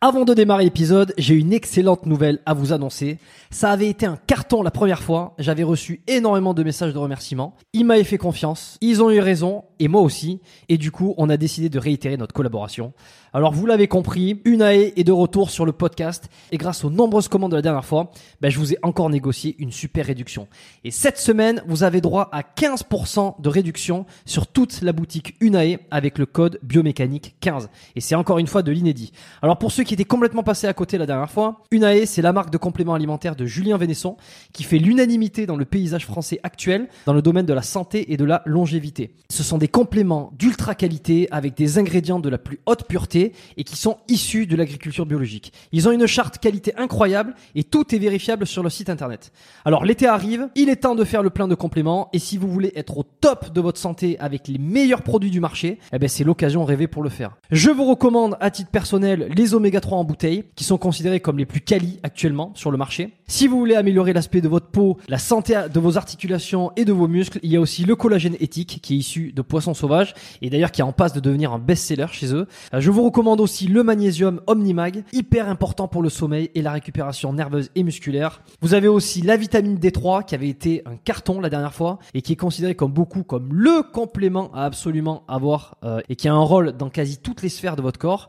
Avant 0.00 0.24
de 0.24 0.32
démarrer 0.32 0.62
l'épisode, 0.62 1.12
j'ai 1.18 1.34
une 1.34 1.52
excellente 1.52 2.06
nouvelle 2.06 2.38
à 2.46 2.54
vous 2.54 2.72
annoncer. 2.72 3.18
Ça 3.50 3.72
avait 3.72 3.88
été 3.88 4.06
un 4.06 4.16
carton 4.16 4.62
la 4.62 4.70
première 4.70 5.02
fois. 5.02 5.34
J'avais 5.38 5.64
reçu 5.64 6.02
énormément 6.06 6.54
de 6.54 6.62
messages 6.62 6.92
de 6.92 6.98
remerciements. 6.98 7.56
Ils 7.72 7.84
m'avaient 7.84 8.04
fait 8.04 8.16
confiance. 8.16 8.78
Ils 8.80 9.02
ont 9.02 9.10
eu 9.10 9.18
raison. 9.18 9.64
Et 9.78 9.88
moi 9.88 10.00
aussi. 10.02 10.40
Et 10.68 10.78
du 10.78 10.90
coup, 10.90 11.14
on 11.16 11.30
a 11.30 11.36
décidé 11.36 11.68
de 11.68 11.78
réitérer 11.78 12.16
notre 12.16 12.34
collaboration. 12.34 12.92
Alors, 13.34 13.52
vous 13.52 13.66
l'avez 13.66 13.88
compris, 13.88 14.40
Unae 14.44 14.92
est 14.96 15.04
de 15.04 15.12
retour 15.12 15.50
sur 15.50 15.66
le 15.66 15.72
podcast. 15.72 16.28
Et 16.50 16.56
grâce 16.56 16.84
aux 16.84 16.90
nombreuses 16.90 17.28
commandes 17.28 17.50
de 17.50 17.56
la 17.56 17.62
dernière 17.62 17.84
fois, 17.84 18.10
ben, 18.40 18.50
je 18.50 18.58
vous 18.58 18.72
ai 18.72 18.78
encore 18.82 19.10
négocié 19.10 19.54
une 19.58 19.70
super 19.70 20.06
réduction. 20.06 20.48
Et 20.84 20.90
cette 20.90 21.18
semaine, 21.18 21.62
vous 21.66 21.82
avez 21.82 22.00
droit 22.00 22.28
à 22.32 22.42
15% 22.42 23.40
de 23.40 23.48
réduction 23.48 24.06
sur 24.24 24.46
toute 24.46 24.80
la 24.82 24.92
boutique 24.92 25.36
Unae 25.40 25.78
avec 25.90 26.18
le 26.18 26.26
code 26.26 26.58
biomécanique 26.62 27.36
15. 27.40 27.68
Et 27.96 28.00
c'est 28.00 28.14
encore 28.14 28.38
une 28.38 28.46
fois 28.46 28.62
de 28.62 28.72
l'inédit. 28.72 29.12
Alors 29.42 29.58
pour 29.58 29.72
ceux 29.72 29.84
qui 29.84 29.94
étaient 29.94 30.04
complètement 30.04 30.42
passés 30.42 30.66
à 30.66 30.74
côté 30.74 30.98
la 30.98 31.06
dernière 31.06 31.30
fois, 31.30 31.62
Unae, 31.70 32.06
c'est 32.06 32.22
la 32.22 32.32
marque 32.32 32.50
de 32.50 32.58
compléments 32.58 32.94
alimentaires 32.94 33.36
de 33.36 33.46
Julien 33.46 33.76
Vénesson 33.76 34.16
qui 34.52 34.62
fait 34.62 34.78
l'unanimité 34.78 35.46
dans 35.46 35.56
le 35.56 35.64
paysage 35.64 36.06
français 36.06 36.40
actuel 36.42 36.88
dans 37.06 37.12
le 37.12 37.22
domaine 37.22 37.46
de 37.46 37.54
la 37.54 37.62
santé 37.62 38.12
et 38.12 38.16
de 38.16 38.24
la 38.24 38.42
longévité. 38.46 39.14
Ce 39.30 39.42
sont 39.42 39.58
des 39.58 39.67
compléments 39.68 40.32
d'ultra 40.38 40.74
qualité 40.74 41.28
avec 41.30 41.56
des 41.56 41.78
ingrédients 41.78 42.20
de 42.20 42.28
la 42.28 42.38
plus 42.38 42.58
haute 42.66 42.86
pureté 42.88 43.32
et 43.56 43.64
qui 43.64 43.76
sont 43.76 43.98
issus 44.08 44.46
de 44.46 44.56
l'agriculture 44.56 45.06
biologique. 45.06 45.52
Ils 45.72 45.88
ont 45.88 45.92
une 45.92 46.06
charte 46.06 46.38
qualité 46.38 46.74
incroyable 46.76 47.34
et 47.54 47.64
tout 47.64 47.94
est 47.94 47.98
vérifiable 47.98 48.46
sur 48.46 48.62
le 48.62 48.70
site 48.70 48.90
internet. 48.90 49.32
Alors 49.64 49.84
l'été 49.84 50.06
arrive, 50.06 50.48
il 50.54 50.68
est 50.68 50.76
temps 50.76 50.94
de 50.94 51.04
faire 51.04 51.22
le 51.22 51.30
plein 51.30 51.48
de 51.48 51.54
compléments 51.54 52.08
et 52.12 52.18
si 52.18 52.36
vous 52.36 52.48
voulez 52.48 52.72
être 52.74 52.98
au 52.98 53.02
top 53.02 53.52
de 53.52 53.60
votre 53.60 53.78
santé 53.78 54.18
avec 54.18 54.48
les 54.48 54.58
meilleurs 54.58 55.02
produits 55.02 55.30
du 55.30 55.40
marché, 55.40 55.78
eh 55.92 55.98
ben 55.98 56.08
c'est 56.08 56.24
l'occasion 56.24 56.64
rêvée 56.64 56.86
pour 56.86 57.02
le 57.02 57.10
faire. 57.10 57.36
Je 57.50 57.70
vous 57.70 57.84
recommande 57.84 58.36
à 58.40 58.50
titre 58.50 58.70
personnel 58.70 59.28
les 59.36 59.54
oméga 59.54 59.80
3 59.80 59.98
en 59.98 60.04
bouteille 60.04 60.44
qui 60.56 60.64
sont 60.64 60.78
considérés 60.78 61.20
comme 61.20 61.38
les 61.38 61.46
plus 61.46 61.60
quali 61.60 62.00
actuellement 62.02 62.52
sur 62.54 62.70
le 62.70 62.78
marché. 62.78 63.14
Si 63.26 63.46
vous 63.46 63.58
voulez 63.58 63.74
améliorer 63.74 64.12
l'aspect 64.12 64.40
de 64.40 64.48
votre 64.48 64.68
peau, 64.68 64.96
la 65.08 65.18
santé 65.18 65.54
de 65.72 65.80
vos 65.80 65.96
articulations 65.96 66.72
et 66.76 66.84
de 66.84 66.92
vos 66.92 67.08
muscles, 67.08 67.38
il 67.42 67.52
y 67.52 67.56
a 67.56 67.60
aussi 67.60 67.84
le 67.84 67.96
collagène 67.96 68.36
éthique 68.40 68.80
qui 68.82 68.94
est 68.94 68.98
issu 68.98 69.32
de 69.32 69.42
poissons 69.42 69.57
sauvages 69.60 70.14
et 70.42 70.50
d'ailleurs 70.50 70.72
qui 70.72 70.80
est 70.80 70.84
en 70.84 70.92
passe 70.92 71.12
de 71.12 71.20
devenir 71.20 71.52
un 71.52 71.58
best-seller 71.58 72.06
chez 72.12 72.34
eux. 72.34 72.46
Euh, 72.74 72.80
Je 72.80 72.90
vous 72.90 73.04
recommande 73.04 73.40
aussi 73.40 73.66
le 73.66 73.82
magnésium 73.82 74.40
Omnimag, 74.46 75.04
hyper 75.12 75.48
important 75.48 75.88
pour 75.88 76.02
le 76.02 76.08
sommeil 76.08 76.50
et 76.54 76.62
la 76.62 76.72
récupération 76.72 77.32
nerveuse 77.32 77.70
et 77.74 77.82
musculaire. 77.82 78.42
Vous 78.60 78.74
avez 78.74 78.88
aussi 78.88 79.22
la 79.22 79.36
vitamine 79.36 79.76
D3 79.76 80.24
qui 80.24 80.34
avait 80.34 80.48
été 80.48 80.82
un 80.86 80.96
carton 80.96 81.40
la 81.40 81.50
dernière 81.50 81.74
fois 81.74 81.98
et 82.14 82.22
qui 82.22 82.32
est 82.32 82.36
considéré 82.36 82.74
comme 82.74 82.92
beaucoup 82.92 83.22
comme 83.22 83.52
le 83.52 83.82
complément 83.92 84.50
à 84.54 84.64
absolument 84.64 85.24
avoir 85.28 85.76
euh, 85.84 86.00
et 86.08 86.16
qui 86.16 86.28
a 86.28 86.34
un 86.34 86.42
rôle 86.42 86.72
dans 86.72 86.90
quasi 86.90 87.18
toutes 87.18 87.42
les 87.42 87.48
sphères 87.48 87.76
de 87.76 87.82
votre 87.82 87.98
corps. 87.98 88.28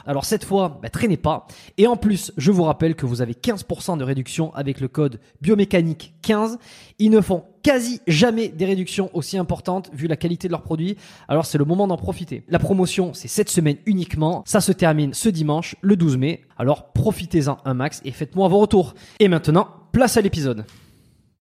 Alors 0.05 0.25
cette 0.25 0.45
fois, 0.45 0.79
bah, 0.81 0.89
traînez 0.89 1.17
pas. 1.17 1.47
Et 1.77 1.87
en 1.87 1.97
plus, 1.97 2.31
je 2.37 2.51
vous 2.51 2.63
rappelle 2.63 2.95
que 2.95 3.05
vous 3.05 3.21
avez 3.21 3.33
15% 3.33 3.97
de 3.97 4.03
réduction 4.03 4.53
avec 4.55 4.79
le 4.79 4.87
code 4.87 5.19
biomécanique 5.41 6.13
15. 6.21 6.57
Ils 6.99 7.09
ne 7.09 7.21
font 7.21 7.43
quasi 7.63 8.01
jamais 8.07 8.47
des 8.47 8.65
réductions 8.65 9.09
aussi 9.13 9.37
importantes 9.37 9.89
vu 9.93 10.07
la 10.07 10.15
qualité 10.15 10.47
de 10.47 10.51
leurs 10.53 10.63
produits. 10.63 10.97
Alors 11.27 11.45
c'est 11.45 11.57
le 11.57 11.65
moment 11.65 11.87
d'en 11.87 11.97
profiter. 11.97 12.43
La 12.47 12.59
promotion, 12.59 13.13
c'est 13.13 13.27
cette 13.27 13.49
semaine 13.49 13.77
uniquement. 13.85 14.43
Ça 14.45 14.61
se 14.61 14.71
termine 14.71 15.13
ce 15.13 15.29
dimanche, 15.29 15.75
le 15.81 15.95
12 15.95 16.17
mai. 16.17 16.41
Alors 16.57 16.91
profitez-en 16.91 17.57
un 17.65 17.73
max 17.73 18.01
et 18.05 18.11
faites-moi 18.11 18.47
vos 18.47 18.59
retours. 18.59 18.93
Et 19.19 19.27
maintenant, 19.27 19.67
place 19.91 20.17
à 20.17 20.21
l'épisode. 20.21 20.65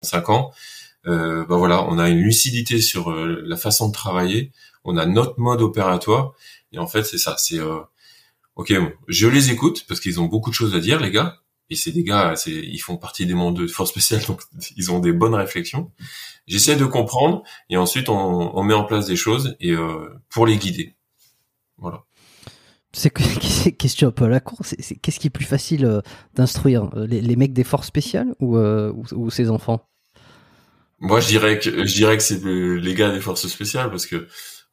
5 0.03 0.29
ans, 0.31 0.53
euh, 1.07 1.45
ben 1.47 1.57
voilà, 1.57 1.85
on 1.85 1.99
a 1.99 2.09
une 2.09 2.19
lucidité 2.19 2.81
sur 2.81 3.11
euh, 3.11 3.43
la 3.45 3.57
façon 3.57 3.89
de 3.89 3.93
travailler, 3.93 4.53
on 4.85 4.97
a 4.97 5.07
notre 5.07 5.39
mode 5.39 5.63
opératoire, 5.63 6.35
et 6.73 6.79
en 6.79 6.87
fait 6.87 7.05
c'est 7.05 7.19
ça, 7.19 7.37
c'est 7.39 7.59
euh, 7.59 7.81
ok, 8.59 8.75
je 9.07 9.29
les 9.29 9.51
écoute 9.51 9.87
parce 9.89 10.01
qu'ils 10.01 10.21
ont 10.21 10.27
beaucoup 10.27 10.51
de 10.51 10.55
choses 10.55 10.75
à 10.75 10.81
dire 10.81 11.01
les 11.01 11.11
gars, 11.11 11.39
et 11.71 11.77
c'est 11.77 11.93
des 11.93 12.03
gars, 12.03 12.35
c'est, 12.37 12.51
ils 12.51 12.79
font 12.79 12.97
partie 12.97 13.25
des 13.25 13.35
mondes 13.35 13.57
de 13.57 13.67
force 13.67 13.91
spéciale, 13.91 14.23
donc 14.29 14.43
ils 14.77 14.91
ont 14.93 14.99
des 14.99 15.13
bonnes 15.13 15.35
réflections. 15.35 15.93
J'essaie 16.47 16.77
de 16.77 16.85
comprendre, 16.85 17.43
et 17.71 17.77
ensuite 17.77 18.09
on, 18.09 18.57
on 18.57 18.63
met 18.63 18.75
en 18.75 18.85
place 18.85 19.07
des 19.07 19.17
choses 19.17 19.57
et 19.61 19.73
euh, 19.73 20.09
pour 20.29 20.47
les 20.47 20.59
guider. 20.59 20.97
Voilà. 21.79 22.05
C'est 22.93 23.11
question 23.79 24.09
un 24.09 24.11
peu 24.11 24.25
à 24.25 24.29
la 24.29 24.41
cour. 24.41 24.59
C'est, 24.63 24.97
qu'est-ce 24.97 25.21
qui 25.21 25.29
est 25.29 25.31
plus 25.31 25.45
facile 25.45 25.85
euh, 25.85 26.01
d'instruire 26.35 26.91
les, 26.97 27.21
les, 27.21 27.37
mecs 27.37 27.53
des 27.53 27.65
forces 27.65 27.87
spéciales 27.87 28.35
ou, 28.41 28.57
euh, 28.57 28.93
ou, 28.93 29.05
ou 29.13 29.31
ces 29.31 29.51
enfants? 29.51 29.87
Moi, 30.99 31.21
je 31.21 31.29
dirais 31.29 31.61
que 31.61 31.87
je 31.87 31.95
dirais 31.95 32.17
que 32.17 32.23
c'est 32.25 32.43
les 32.43 32.95
gars 32.95 33.13
des 33.13 33.21
forces 33.21 33.47
spéciales 33.47 33.89
parce 33.91 34.07
que 34.07 34.27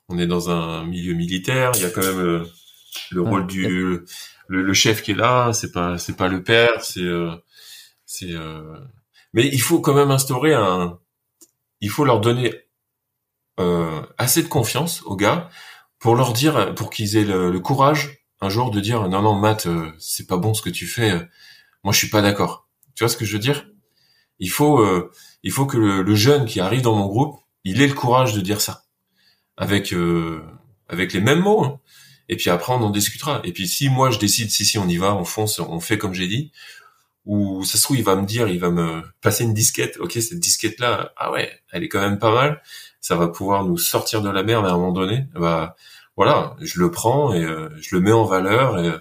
on 0.07 0.17
est 0.17 0.25
dans 0.25 0.49
un 0.49 0.85
milieu 0.85 1.13
militaire. 1.13 1.73
Il 1.75 1.81
y 1.81 1.85
a 1.85 1.91
quand 1.91 2.01
même 2.01 2.45
le 3.11 3.21
rôle 3.21 3.47
du 3.47 3.67
le, 3.67 4.05
le, 4.47 4.73
chef 4.73 5.01
qui 5.01 5.11
est 5.11 5.15
là. 5.15 5.53
C'est 5.53 5.71
pas 5.71 5.97
c'est 5.97 6.15
pas 6.15 6.27
le 6.27 6.43
père. 6.43 6.83
C'est 6.83 7.01
euh, 7.01 7.35
c'est. 8.05 8.31
Euh... 8.31 8.77
Mais 9.33 9.47
il 9.47 9.61
faut 9.61 9.79
quand 9.79 9.93
même 9.93 10.11
instaurer 10.11 10.53
un. 10.53 10.99
Il 11.81 11.89
faut 11.89 12.05
leur 12.05 12.21
donner 12.21 12.53
euh, 13.59 14.01
assez 14.17 14.43
de 14.43 14.47
confiance 14.47 15.01
aux 15.03 15.15
gars 15.15 15.49
pour 15.99 16.15
leur 16.15 16.33
dire, 16.33 16.75
pour 16.75 16.89
qu'ils 16.89 17.17
aient 17.17 17.23
le, 17.23 17.51
le, 17.51 17.59
courage 17.59 18.19
un 18.41 18.49
jour 18.49 18.69
de 18.71 18.79
dire 18.79 19.07
non 19.09 19.21
non 19.21 19.33
Matt, 19.33 19.65
euh, 19.65 19.91
c'est 19.97 20.27
pas 20.27 20.37
bon 20.37 20.53
ce 20.53 20.61
que 20.61 20.69
tu 20.69 20.87
fais. 20.87 21.13
moi 21.83 21.93
je 21.93 21.97
suis 21.97 22.09
pas 22.09 22.21
d'accord. 22.21 22.67
Tu 22.95 23.03
vois 23.03 23.09
ce 23.09 23.17
que 23.17 23.25
je 23.25 23.33
veux 23.33 23.39
dire? 23.39 23.67
Il 24.39 24.49
faut 24.49 24.79
euh, 24.79 25.11
il 25.43 25.51
faut 25.51 25.65
que 25.65 25.77
le, 25.77 26.01
le, 26.01 26.15
jeune 26.15 26.45
qui 26.45 26.59
arrive 26.59 26.81
dans 26.81 26.95
mon 26.95 27.07
groupe, 27.07 27.39
il 27.63 27.81
ait 27.81 27.87
le 27.87 27.93
courage 27.93 28.33
de 28.33 28.41
dire 28.41 28.61
ça 28.61 28.85
avec 29.57 29.93
euh, 29.93 30.43
avec 30.89 31.13
les 31.13 31.21
mêmes 31.21 31.39
mots. 31.39 31.63
Hein. 31.63 31.79
Et 32.29 32.35
puis 32.35 32.49
après 32.49 32.73
on 32.73 32.81
en 32.81 32.89
discutera. 32.89 33.41
Et 33.43 33.51
puis 33.51 33.67
si 33.67 33.89
moi 33.89 34.11
je 34.11 34.19
décide 34.19 34.49
si 34.49 34.65
si 34.65 34.77
on 34.77 34.87
y 34.87 34.97
va, 34.97 35.15
on 35.15 35.23
fonce, 35.23 35.59
on 35.59 35.79
fait 35.79 35.97
comme 35.97 36.13
j'ai 36.13 36.27
dit, 36.27 36.51
ou 37.25 37.63
ça 37.63 37.77
se 37.77 37.83
trouve 37.83 37.97
il 37.97 38.03
va 38.03 38.15
me 38.15 38.25
dire, 38.25 38.47
il 38.47 38.59
va 38.59 38.69
me 38.69 39.03
passer 39.21 39.43
une 39.43 39.53
disquette. 39.53 39.97
Ok 39.99 40.13
cette 40.13 40.39
disquette 40.39 40.79
là, 40.79 41.13
ah 41.17 41.31
ouais, 41.31 41.51
elle 41.71 41.83
est 41.83 41.89
quand 41.89 42.01
même 42.01 42.19
pas 42.19 42.33
mal. 42.33 42.61
Ça 43.01 43.15
va 43.15 43.27
pouvoir 43.27 43.65
nous 43.65 43.77
sortir 43.77 44.21
de 44.21 44.29
la 44.29 44.43
merde 44.43 44.65
à 44.65 44.69
un 44.69 44.77
moment 44.77 44.91
donné. 44.91 45.27
Bah 45.35 45.75
voilà, 46.17 46.55
je 46.61 46.79
le 46.79 46.91
prends 46.91 47.33
et 47.33 47.43
euh, 47.43 47.69
je 47.77 47.95
le 47.95 48.01
mets 48.01 48.11
en 48.11 48.25
valeur. 48.25 48.79
Et 48.79 48.91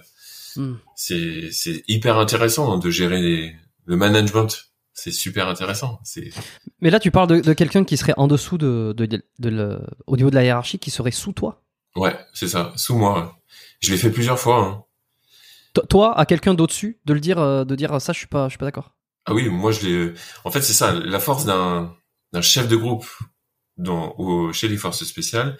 mm. 0.57 0.77
c'est 0.95 1.49
c'est 1.51 1.83
hyper 1.87 2.17
intéressant 2.19 2.73
hein, 2.73 2.77
de 2.77 2.89
gérer 2.89 3.21
les, 3.21 3.55
le 3.85 3.95
management 3.95 4.69
c'est 4.95 5.11
super 5.11 5.47
intéressant. 5.49 5.99
C'est. 6.03 6.29
Mais 6.79 6.89
là, 6.89 6.99
tu 6.99 7.11
parles 7.11 7.27
de, 7.27 7.39
de 7.41 7.53
quelqu'un 7.53 7.83
qui 7.83 7.97
serait 7.97 8.13
en 8.15 8.27
dessous 8.27 8.57
de, 8.57 8.93
de, 8.95 9.05
de, 9.05 9.21
de 9.39 9.49
le, 9.49 9.81
au 10.07 10.15
niveau 10.15 10.29
de 10.29 10.35
la 10.35 10.43
hiérarchie, 10.43 10.79
qui 10.79 10.89
serait 10.89 11.11
sous 11.11 11.33
toi. 11.33 11.61
Ouais, 11.95 12.17
c'est 12.33 12.47
ça, 12.47 12.73
sous 12.75 12.95
moi. 12.95 13.39
Je 13.79 13.91
l'ai 13.91 13.97
fait 13.97 14.11
plusieurs 14.11 14.39
fois. 14.39 14.59
Hein. 14.59 14.83
Toi, 15.89 16.17
à 16.17 16.25
quelqu'un 16.25 16.53
d'au-dessus, 16.53 16.99
de 17.05 17.13
le 17.13 17.19
dire, 17.19 17.39
euh, 17.39 17.65
de 17.65 17.75
dire 17.75 18.01
ça, 18.01 18.13
je 18.13 18.19
suis 18.19 18.27
pas, 18.27 18.45
je 18.45 18.51
suis 18.51 18.57
pas 18.57 18.65
d'accord? 18.65 18.95
Ah 19.25 19.33
oui, 19.33 19.49
moi 19.49 19.71
je 19.71 19.87
l'ai. 19.87 20.13
En 20.43 20.51
fait, 20.51 20.61
c'est 20.61 20.73
ça, 20.73 20.93
la 20.93 21.19
force 21.19 21.45
d'un 21.45 21.95
d'un 22.31 22.41
chef 22.41 22.67
de 22.67 22.75
groupe 22.75 23.07
dans 23.77 24.13
au, 24.17 24.53
chez 24.53 24.67
les 24.67 24.77
forces 24.77 25.03
spéciales, 25.03 25.57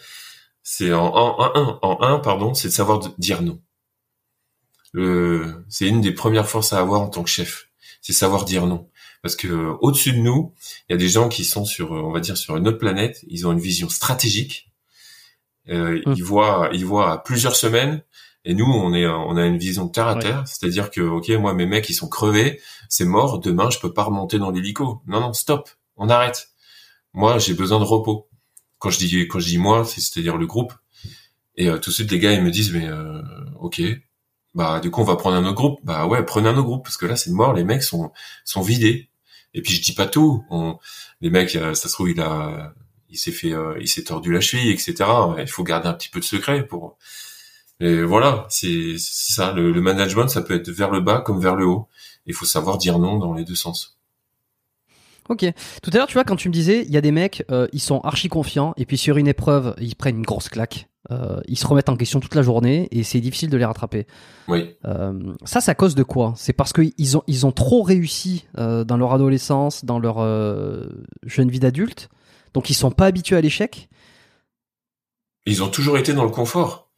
c'est 0.62 0.94
en, 0.94 1.06
en, 1.06 1.52
en, 1.56 1.80
en 1.82 2.02
un, 2.04 2.20
pardon, 2.20 2.54
c'est 2.54 2.68
de 2.68 2.74
savoir 2.74 3.00
dire 3.18 3.42
non. 3.42 3.62
Le, 4.94 5.66
c'est 5.70 5.88
une 5.88 6.02
des 6.02 6.14
premières 6.14 6.48
forces 6.48 6.74
à 6.74 6.80
avoir 6.80 7.02
en 7.02 7.10
tant 7.10 7.24
que 7.24 7.30
chef, 7.30 7.70
c'est 8.02 8.14
savoir 8.14 8.46
dire 8.46 8.66
non 8.66 8.90
parce 9.26 9.36
que 9.36 9.48
euh, 9.48 9.74
au-dessus 9.82 10.12
de 10.12 10.20
nous, 10.20 10.54
il 10.88 10.94
y 10.94 10.96
a 10.96 10.98
des 10.98 11.10
gens 11.10 11.30
qui 11.30 11.46
sont 11.46 11.66
sur, 11.66 11.96
euh, 11.96 12.00
on 12.00 12.12
va 12.12 12.20
dire, 12.20 12.38
sur 12.38 12.58
une 12.58 12.68
autre 12.68 12.78
planète. 12.78 13.26
Ils 13.28 13.48
ont 13.48 13.54
une 13.54 13.60
vision 13.60 13.90
stratégique. 13.90 14.72
Euh, 15.70 16.02
hum. 16.06 16.14
Ils 16.16 16.24
voient, 16.24 16.70
ils 16.74 16.86
voient 16.86 17.12
à 17.12 17.18
plusieurs 17.18 17.56
semaines. 17.56 18.04
Et 18.48 18.54
nous, 18.54 18.66
on 18.66 18.94
est, 18.94 19.08
on 19.08 19.38
a 19.38 19.46
une 19.46 19.58
vision 19.58 19.88
terre 19.88 20.08
à 20.08 20.16
terre, 20.16 20.48
c'est-à-dire 20.48 20.92
que, 20.92 21.02
ok, 21.02 21.30
moi, 21.30 21.56
mes 21.56 21.66
mecs, 21.66 21.90
ils 21.90 21.96
sont 21.96 22.08
crevés, 22.08 22.62
c'est 22.90 23.06
mort. 23.06 23.40
Demain, 23.40 23.72
je 23.72 23.80
peux 23.80 23.92
pas 23.92 24.04
remonter 24.04 24.38
dans 24.38 24.52
l'hélico. 24.52 25.02
Non, 25.08 25.20
non, 25.20 25.34
stop, 25.34 25.68
on 25.98 26.10
arrête. 26.10 26.50
Moi, 27.14 27.40
j'ai 27.40 27.56
besoin 27.56 27.80
de 27.80 27.86
repos. 27.86 28.30
Quand 28.78 28.92
je 28.92 29.00
dis, 29.00 29.28
quand 29.28 29.40
je 29.40 29.48
dis 29.48 29.58
moi, 29.58 29.84
c'est-à-dire 29.84 30.38
le 30.38 30.46
groupe. 30.46 30.74
Et 31.56 31.72
tout 31.80 31.90
de 31.90 31.96
suite, 31.96 32.12
les 32.12 32.20
gars, 32.20 32.34
ils 32.34 32.44
me 32.44 32.52
disent, 32.52 32.72
mais 32.72 32.88
ok, 33.60 33.82
bah 34.56 34.80
du 34.80 34.90
coup, 34.90 35.02
on 35.02 35.06
va 35.06 35.18
prendre 35.18 35.36
un 35.36 35.44
autre 35.44 35.56
groupe. 35.56 35.80
Bah 35.84 36.08
ouais, 36.08 36.24
prenez 36.24 36.48
un 36.48 36.54
autre 36.54 36.64
groupe 36.64 36.84
parce 36.84 36.98
que 36.98 37.06
là, 37.06 37.16
c'est 37.16 37.32
mort. 37.32 37.54
Les 37.54 37.64
mecs 37.64 37.84
sont 37.84 38.12
sont 38.46 38.62
vidés. 38.62 39.10
Et 39.54 39.62
puis 39.62 39.74
je 39.74 39.82
dis 39.82 39.94
pas 39.94 40.08
tout. 40.08 40.44
On, 40.50 40.78
les 41.22 41.30
mecs, 41.30 41.56
euh, 41.56 41.74
ça 41.74 41.88
se 41.90 41.94
trouve, 41.94 42.10
il 42.10 42.22
a, 42.22 42.74
il 43.16 43.18
s'est 43.18 43.32
fait, 43.32 43.54
euh, 43.54 43.78
il 43.80 43.88
s'est 43.88 44.04
tordu 44.04 44.32
la 44.32 44.42
cheville, 44.42 44.70
etc. 44.72 44.96
Il 45.40 45.48
faut 45.48 45.64
garder 45.64 45.88
un 45.88 45.94
petit 45.94 46.10
peu 46.10 46.20
de 46.20 46.26
secret 46.26 46.68
pour. 46.68 46.98
Et 47.80 48.04
voilà, 48.04 48.46
c'est 48.50 48.98
ça. 48.98 49.52
Le, 49.54 49.72
le, 49.72 49.82
management, 49.82 50.28
ça 50.28 50.42
peut 50.42 50.56
être 50.56 50.70
vers 50.70 50.92
le 50.92 51.02
bas 51.02 51.22
comme 51.22 51.42
vers 51.42 51.56
le 51.56 51.66
haut. 51.66 51.88
Il 52.26 52.34
faut 52.34 52.46
savoir 52.46 52.78
dire 52.78 53.00
non 53.00 53.18
dans 53.18 53.34
les 53.34 53.44
deux 53.44 53.56
sens. 53.56 53.96
Ok. 55.30 55.46
Tout 55.82 55.90
à 55.94 55.98
l'heure, 55.98 56.08
tu 56.08 56.14
vois, 56.14 56.24
quand 56.24 56.36
tu 56.36 56.50
me 56.50 56.54
disais, 56.54 56.84
il 56.86 56.92
y 56.92 56.98
a 56.98 57.02
des 57.02 57.12
mecs, 57.12 57.44
euh, 57.52 57.68
ils 57.74 57.80
sont 57.80 58.00
archi 58.02 58.30
confiants, 58.30 58.74
et 58.78 58.86
puis 58.86 58.98
sur 58.98 59.18
une 59.18 59.28
épreuve, 59.28 59.74
ils 59.80 59.96
prennent 59.96 60.18
une 60.18 60.26
grosse 60.26 60.50
claque. 60.50 60.88
Euh, 61.12 61.40
ils 61.48 61.58
se 61.58 61.68
remettent 61.68 61.90
en 61.90 61.98
question 61.98 62.20
toute 62.20 62.34
la 62.34 62.42
journée 62.42 62.88
et 62.90 63.04
c'est 63.04 63.20
difficile 63.20 63.52
de 63.52 63.58
les 63.58 63.66
rattraper. 63.66 64.08
Oui. 64.48 64.76
Euh, 64.86 65.14
ça, 65.44 65.62
ça 65.62 65.76
cause 65.76 65.94
de 65.94 66.02
quoi? 66.02 66.34
C'est 66.36 66.54
parce 66.54 66.74
qu'ils 66.74 67.18
ont 67.18 67.22
ils 67.28 67.46
ont 67.46 67.52
trop 67.52 67.84
réussi 67.84 68.48
dans 68.56 68.98
leur 68.98 69.14
adolescence, 69.14 69.86
dans 69.86 70.00
leur 70.00 70.18
jeune 71.24 71.52
vie 71.52 71.60
d'adulte, 71.60 72.10
donc 72.56 72.72
ils 72.72 72.74
sont 72.74 72.90
pas 72.90 73.06
habitués 73.06 73.36
à 73.36 73.42
l'échec? 73.42 73.88
Ils 75.46 75.62
ont 75.62 75.70
toujours 75.70 76.00
été 76.00 76.14
dans 76.14 76.24
le 76.24 76.32
confort. 76.32 76.90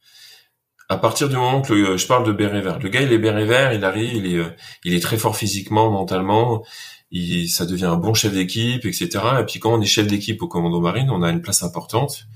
À 0.88 0.96
partir 0.96 1.28
du 1.28 1.36
moment 1.36 1.60
que 1.60 1.98
je 1.98 2.06
parle 2.06 2.24
de 2.24 2.32
béret 2.32 2.62
vert, 2.62 2.78
le 2.78 2.88
gars 2.88 3.02
il 3.02 3.12
est 3.12 3.18
béret 3.18 3.44
vert, 3.44 3.74
il 3.74 3.84
arrive, 3.84 4.14
il 4.14 4.34
est 4.34 4.56
il 4.84 4.94
est 4.94 5.00
très 5.00 5.18
fort 5.18 5.36
physiquement, 5.36 5.90
mentalement, 5.90 6.64
il, 7.10 7.50
ça 7.50 7.66
devient 7.66 7.84
un 7.84 7.96
bon 7.96 8.14
chef 8.14 8.32
d'équipe, 8.32 8.86
etc. 8.86 9.08
Et 9.40 9.44
puis 9.44 9.60
quand 9.60 9.74
on 9.74 9.82
est 9.82 9.86
chef 9.86 10.06
d'équipe 10.06 10.40
au 10.40 10.48
commando 10.48 10.80
marine, 10.80 11.10
on 11.10 11.22
a 11.22 11.28
une 11.28 11.42
place 11.42 11.62
importante 11.62 12.26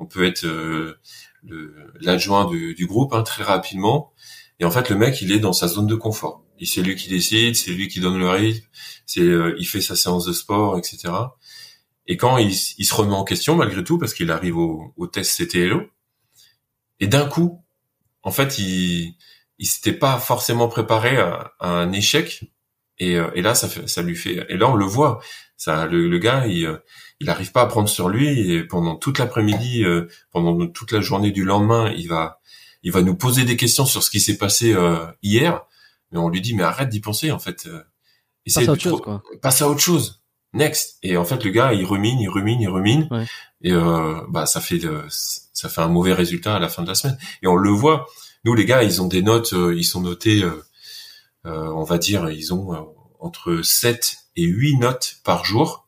on 0.00 0.06
peut 0.06 0.24
être 0.24 0.44
euh, 0.46 0.98
l'adjoint 2.00 2.46
du, 2.46 2.86
groupe 2.86 3.12
hein, 3.12 3.22
très 3.22 3.44
rapidement. 3.44 4.12
Et 4.58 4.64
en 4.64 4.70
fait, 4.70 4.88
le 4.88 4.96
mec, 4.96 5.20
il 5.22 5.30
est 5.30 5.38
dans 5.38 5.52
sa 5.52 5.68
zone 5.68 5.86
de 5.86 5.94
confort. 5.94 6.44
C'est 6.64 6.82
lui 6.82 6.96
qui 6.96 7.08
décide, 7.08 7.54
c'est 7.54 7.70
lui 7.70 7.88
qui 7.88 8.00
donne 8.00 8.18
le 8.18 8.28
rythme, 8.28 8.66
euh, 9.18 9.54
il 9.58 9.64
fait 9.64 9.80
sa 9.80 9.96
séance 9.96 10.26
de 10.26 10.32
sport, 10.32 10.76
etc. 10.76 11.12
Et 12.10 12.16
quand 12.16 12.36
il, 12.36 12.52
il, 12.78 12.84
se 12.84 12.94
remet 12.94 13.14
en 13.14 13.24
question 13.24 13.56
malgré 13.56 13.82
tout, 13.82 13.98
parce 13.98 14.12
qu'il 14.12 14.30
arrive 14.30 14.58
au, 14.58 14.92
au, 14.96 15.06
test 15.06 15.42
CTLO, 15.42 15.88
et 16.98 17.06
d'un 17.06 17.26
coup, 17.26 17.64
en 18.22 18.30
fait, 18.30 18.58
il 18.58 19.14
il 19.58 19.66
s'était 19.66 19.92
pas 19.92 20.18
forcément 20.18 20.68
préparé 20.68 21.18
à, 21.18 21.52
à 21.60 21.68
un 21.68 21.92
échec. 21.92 22.44
Et, 22.98 23.16
euh, 23.16 23.30
et 23.34 23.42
là, 23.42 23.54
ça, 23.54 23.68
fait, 23.68 23.86
ça 23.88 24.02
lui 24.02 24.16
fait. 24.16 24.46
Et 24.48 24.56
là, 24.56 24.70
on 24.70 24.74
le 24.74 24.86
voit. 24.86 25.20
Ça, 25.56 25.86
le, 25.86 26.08
le 26.08 26.18
gars, 26.18 26.46
il, 26.46 26.66
il 27.20 27.26
n'arrive 27.26 27.52
pas 27.52 27.62
à 27.62 27.66
prendre 27.66 27.88
sur 27.88 28.08
lui 28.08 28.50
et 28.50 28.64
pendant 28.64 28.96
toute 28.96 29.18
l'après-midi, 29.18 29.84
euh, 29.84 30.08
pendant 30.30 30.66
toute 30.66 30.90
la 30.92 31.00
journée 31.00 31.30
du 31.30 31.44
lendemain, 31.44 31.92
il 31.96 32.08
va, 32.08 32.40
il 32.82 32.92
va 32.92 33.02
nous 33.02 33.14
poser 33.14 33.44
des 33.44 33.56
questions 33.56 33.84
sur 33.84 34.02
ce 34.02 34.10
qui 34.10 34.20
s'est 34.20 34.38
passé 34.38 34.72
euh, 34.72 35.06
hier, 35.22 35.62
mais 36.10 36.18
on 36.18 36.30
lui 36.30 36.40
dit 36.40 36.54
mais 36.54 36.62
arrête 36.62 36.88
d'y 36.88 37.00
penser 37.00 37.30
en 37.30 37.38
fait. 37.38 37.66
Euh, 37.66 37.82
passe 38.46 38.68
à 38.68 38.72
autre 38.72 38.82
chose 38.82 39.00
quoi. 39.02 39.22
Passe 39.42 39.62
à 39.62 39.68
autre 39.68 39.80
chose. 39.80 40.19
Next. 40.52 40.98
Et 41.02 41.16
en 41.16 41.24
fait 41.24 41.44
le 41.44 41.50
gars 41.50 41.72
il 41.72 41.84
rumine, 41.84 42.18
il 42.20 42.28
rumine, 42.28 42.60
il 42.60 42.68
rumine 42.68 43.08
et 43.62 43.72
bah 44.28 44.46
ça 44.46 44.60
fait 44.60 44.80
ça 45.08 45.68
fait 45.68 45.80
un 45.80 45.88
mauvais 45.88 46.12
résultat 46.12 46.56
à 46.56 46.58
la 46.58 46.68
fin 46.68 46.82
de 46.82 46.88
la 46.88 46.94
semaine. 46.94 47.18
Et 47.42 47.46
on 47.46 47.56
le 47.56 47.70
voit. 47.70 48.06
Nous 48.44 48.54
les 48.54 48.64
gars 48.64 48.82
ils 48.82 49.00
ont 49.00 49.06
des 49.06 49.22
notes, 49.22 49.52
ils 49.52 49.84
sont 49.84 50.00
notés, 50.00 50.42
on 51.44 51.84
va 51.84 51.98
dire 51.98 52.30
ils 52.30 52.52
ont 52.52 52.92
entre 53.20 53.60
7 53.62 54.16
et 54.36 54.44
8 54.44 54.78
notes 54.78 55.16
par 55.24 55.44
jour 55.44 55.86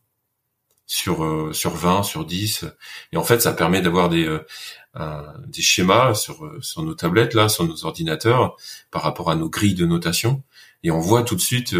sur 0.86 1.24
euh, 1.24 1.52
sur 1.52 1.74
20, 1.74 2.02
sur 2.02 2.26
10. 2.26 2.66
Et 3.12 3.16
en 3.16 3.24
fait, 3.24 3.40
ça 3.40 3.52
permet 3.52 3.80
d'avoir 3.80 4.08
des 4.08 4.26
euh, 4.26 5.22
des 5.46 5.62
schémas 5.62 6.14
sur 6.14 6.44
euh, 6.44 6.60
sur 6.60 6.82
nos 6.82 6.94
tablettes 6.94 7.34
là, 7.34 7.48
sur 7.48 7.64
nos 7.64 7.86
ordinateurs, 7.86 8.56
par 8.90 9.02
rapport 9.02 9.30
à 9.30 9.34
nos 9.34 9.48
grilles 9.48 9.74
de 9.74 9.86
notation. 9.86 10.42
Et 10.82 10.90
on 10.90 11.00
voit 11.00 11.22
tout 11.22 11.34
de 11.34 11.40
suite, 11.40 11.74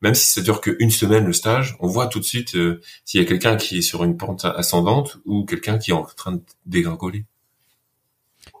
même 0.00 0.14
si 0.14 0.26
ça 0.26 0.40
dure 0.40 0.60
qu'une 0.60 0.90
semaine 0.90 1.24
le 1.24 1.32
stage, 1.32 1.76
on 1.80 1.86
voit 1.86 2.06
tout 2.06 2.20
de 2.20 2.24
suite 2.24 2.56
s'il 3.04 3.20
y 3.20 3.24
a 3.24 3.26
quelqu'un 3.26 3.56
qui 3.56 3.78
est 3.78 3.82
sur 3.82 4.04
une 4.04 4.16
pente 4.16 4.44
ascendante 4.44 5.18
ou 5.24 5.44
quelqu'un 5.44 5.78
qui 5.78 5.90
est 5.90 5.94
en 5.94 6.04
train 6.04 6.32
de 6.32 6.42
dégringoler. 6.66 7.26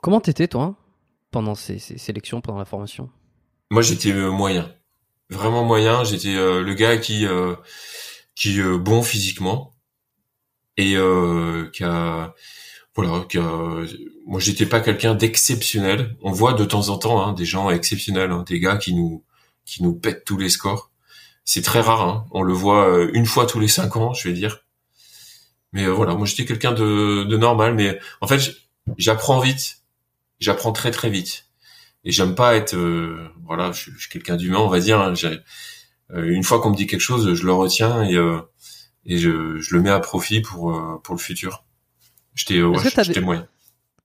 Comment 0.02 0.20
t'étais 0.20 0.48
toi 0.48 0.76
pendant 1.30 1.54
ces, 1.54 1.78
ces, 1.78 1.96
sélections, 1.96 2.40
pendant 2.40 2.58
la 2.58 2.64
formation? 2.64 3.08
Moi, 3.70 3.82
j'étais 3.82 4.12
moyen, 4.12 4.74
vraiment 5.30 5.64
moyen. 5.64 6.04
J'étais 6.04 6.34
le 6.34 6.74
gars 6.74 6.98
qui 6.98 7.26
qui 8.34 8.60
bon 8.62 9.02
physiquement, 9.02 9.72
et 10.80 10.96
euh, 10.96 11.68
qui 11.72 11.84
a 11.84 12.34
voilà, 12.94 13.24
qui 13.28 13.38
a, 13.38 13.84
moi 14.26 14.40
j'étais 14.40 14.66
pas 14.66 14.80
quelqu'un 14.80 15.14
d'exceptionnel. 15.14 16.16
On 16.22 16.32
voit 16.32 16.54
de 16.54 16.64
temps 16.64 16.88
en 16.88 16.98
temps 16.98 17.24
hein, 17.24 17.32
des 17.32 17.44
gens 17.44 17.70
exceptionnels, 17.70 18.30
hein, 18.30 18.44
des 18.48 18.60
gars 18.60 18.76
qui 18.76 18.94
nous 18.94 19.24
qui 19.64 19.82
nous 19.82 19.94
pètent 19.94 20.24
tous 20.24 20.38
les 20.38 20.48
scores. 20.48 20.89
C'est 21.52 21.62
très 21.62 21.80
rare. 21.80 22.02
Hein. 22.02 22.26
On 22.30 22.44
le 22.44 22.52
voit 22.52 22.88
euh, 22.88 23.10
une 23.12 23.26
fois 23.26 23.44
tous 23.44 23.58
les 23.58 23.66
cinq 23.66 23.96
ans, 23.96 24.14
je 24.14 24.28
vais 24.28 24.32
dire. 24.32 24.64
Mais 25.72 25.84
euh, 25.84 25.90
voilà, 25.90 26.14
moi 26.14 26.24
j'étais 26.24 26.44
quelqu'un 26.44 26.70
de, 26.70 27.24
de 27.24 27.36
normal. 27.36 27.74
Mais 27.74 27.98
en 28.20 28.28
fait, 28.28 28.52
j'apprends 28.98 29.40
vite. 29.40 29.78
J'apprends 30.38 30.70
très 30.70 30.92
très 30.92 31.10
vite. 31.10 31.48
Et 32.04 32.12
j'aime 32.12 32.36
pas 32.36 32.54
être, 32.54 32.76
euh, 32.76 33.28
voilà, 33.44 33.72
je, 33.72 33.90
suis 33.98 34.08
quelqu'un 34.08 34.36
d'humain, 34.36 34.60
on 34.60 34.68
va 34.68 34.78
dire. 34.78 35.00
Hein. 35.00 35.14
une 36.14 36.44
fois 36.44 36.60
qu'on 36.60 36.70
me 36.70 36.76
dit 36.76 36.86
quelque 36.86 37.00
chose, 37.00 37.34
je 37.34 37.44
le 37.44 37.52
retiens 37.52 38.04
et 38.04 38.14
et 39.06 39.18
je, 39.18 39.58
je 39.58 39.74
le 39.74 39.82
mets 39.82 39.90
à 39.90 39.98
profit 39.98 40.42
pour 40.42 41.00
pour 41.02 41.16
le 41.16 41.20
futur. 41.20 41.64
J'étais 42.36 42.62
ouais, 42.62 43.20
moyen. 43.22 43.48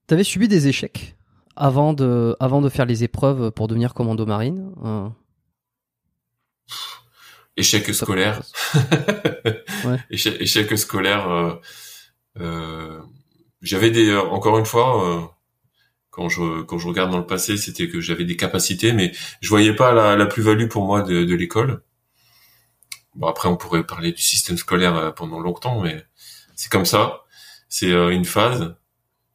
T'avais 0.08 0.24
subi 0.24 0.48
des 0.48 0.68
échecs 0.68 1.16
avant 1.56 1.93
de, 1.93 2.36
avant 2.39 2.62
de 2.62 2.70
faire 2.70 2.88
les 2.88 3.04
épreuves 3.04 3.52
pour 3.52 3.68
devenir 3.68 3.93
commando 3.93 4.26
marine. 4.26 4.72
Échec 7.58 7.93
scolaire. 7.93 8.41
ouais. 9.86 9.99
échec, 10.10 10.36
échec, 10.39 10.78
scolaire. 10.78 11.30
Euh, 11.30 11.53
euh, 12.39 12.99
j'avais 13.62 13.91
des, 13.91 14.10
euh, 14.10 14.22
encore 14.22 14.58
une 14.58 14.66
fois, 14.66 15.08
euh, 15.08 15.22
quand 16.10 16.30
je 16.30 16.64
quand 16.64 16.78
je 16.78 16.88
regarde 16.88 17.12
dans 17.12 17.18
le 17.18 17.26
passé, 17.26 17.58
c'était 17.58 17.88
que 17.88 18.01
j'avais 18.01 18.26
des 18.26 18.36
capacités, 18.36 18.91
mais 18.93 19.12
je 19.41 19.49
voyais 19.49 19.74
pas 19.74 19.93
la, 19.93 20.16
la 20.16 20.26
plus-value 20.26 20.68
pour 20.68 20.86
moi 20.86 21.01
de, 21.01 21.24
de 21.24 21.36
l'école. 21.36 21.84
Bon 23.16 23.28
après, 23.28 23.47
on 23.47 23.56
pourrait 23.58 23.86
parler 23.86 24.12
du 24.12 24.22
système 24.22 24.58
scolaire 24.58 24.95
euh, 24.95 25.12
pendant 25.12 25.39
longtemps, 25.39 25.80
mais 25.82 26.03
c'est 26.56 26.72
comme 26.72 26.86
ça 26.86 27.26
c'est 27.70 27.91
une 27.91 28.26
phase 28.26 28.76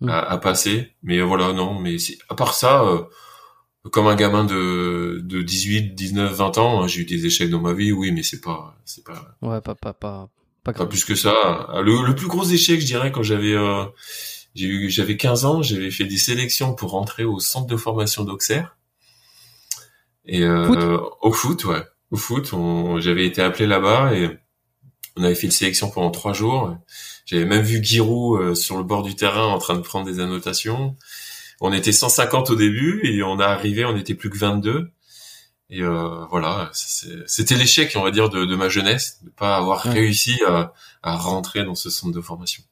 mm. 0.00 0.08
à, 0.08 0.38
passer. 0.38 0.92
Mais 1.02 1.20
voilà, 1.20 1.52
non. 1.52 1.78
Mais 1.78 1.96
à 2.28 2.34
part 2.34 2.54
ça, 2.54 2.82
euh, 2.84 3.04
comme 3.90 4.06
un 4.06 4.14
gamin 4.14 4.44
de, 4.44 5.20
de 5.22 5.42
18, 5.42 5.94
19, 5.94 6.32
20 6.32 6.58
ans, 6.58 6.82
hein, 6.82 6.86
j'ai 6.86 7.00
eu 7.00 7.04
des 7.04 7.26
échecs 7.26 7.50
dans 7.50 7.60
ma 7.60 7.72
vie, 7.72 7.92
oui, 7.92 8.12
mais 8.12 8.22
c'est 8.22 8.40
pas, 8.40 8.76
c'est 8.84 9.04
pas. 9.04 9.36
Ouais, 9.40 9.60
pas, 9.60 9.74
pas, 9.74 9.94
pas, 9.94 10.28
pas, 10.64 10.86
plus 10.86 11.04
que 11.04 11.14
ça. 11.14 11.68
Le, 11.82 12.14
plus 12.14 12.26
gros 12.26 12.44
échec, 12.44 12.80
je 12.80 12.86
dirais, 12.86 13.10
quand 13.10 13.22
j'avais, 13.22 13.54
euh, 13.54 13.84
j'ai 14.54 14.66
eu, 14.66 14.90
j'avais 14.90 15.16
15 15.16 15.44
ans, 15.46 15.62
j'avais 15.62 15.90
fait 15.90 16.04
des 16.04 16.18
sélections 16.18 16.74
pour 16.74 16.90
rentrer 16.90 17.24
au 17.24 17.40
centre 17.40 17.66
de 17.66 17.76
formation 17.76 18.24
d'Auxerre. 18.24 18.76
Et 20.26 20.46
au 20.46 21.32
foot, 21.32 21.64
ouais, 21.64 21.82
au 22.10 22.16
foot, 22.16 22.52
j'avais 22.98 23.26
été 23.26 23.42
appelé 23.42 23.66
là-bas 23.66 24.14
et 24.14 24.28
on 25.16 25.24
avait 25.24 25.34
fait 25.34 25.46
une 25.46 25.52
sélection 25.52 25.90
pendant 25.90 26.10
trois 26.10 26.32
jours. 26.32 26.76
J'avais 27.26 27.44
même 27.44 27.62
vu 27.62 27.82
Giroud 27.82 28.40
euh, 28.40 28.54
sur 28.54 28.76
le 28.76 28.84
bord 28.84 29.02
du 29.02 29.14
terrain 29.14 29.46
en 29.46 29.58
train 29.58 29.76
de 29.76 29.82
prendre 29.82 30.06
des 30.06 30.18
annotations. 30.18 30.96
On 31.60 31.72
était 31.72 31.92
150 31.92 32.50
au 32.50 32.56
début 32.56 33.00
et 33.04 33.22
on 33.22 33.38
a 33.38 33.46
arrivé, 33.46 33.84
on 33.84 33.96
était 33.96 34.14
plus 34.14 34.30
que 34.30 34.38
22. 34.38 34.90
Et 35.68 35.82
euh, 35.82 36.24
voilà, 36.30 36.70
c'était 36.72 37.54
l'échec, 37.54 37.92
on 37.94 38.02
va 38.02 38.10
dire, 38.10 38.28
de, 38.28 38.56
ma 38.56 38.68
jeunesse, 38.68 39.22
de 39.22 39.30
pas 39.30 39.56
avoir 39.56 39.82
réussi 39.82 40.40
à, 40.46 40.72
rentrer 41.02 41.64
dans 41.64 41.76
ce 41.76 41.90
centre 41.90 42.12
de 42.12 42.20
formation. 42.20 42.64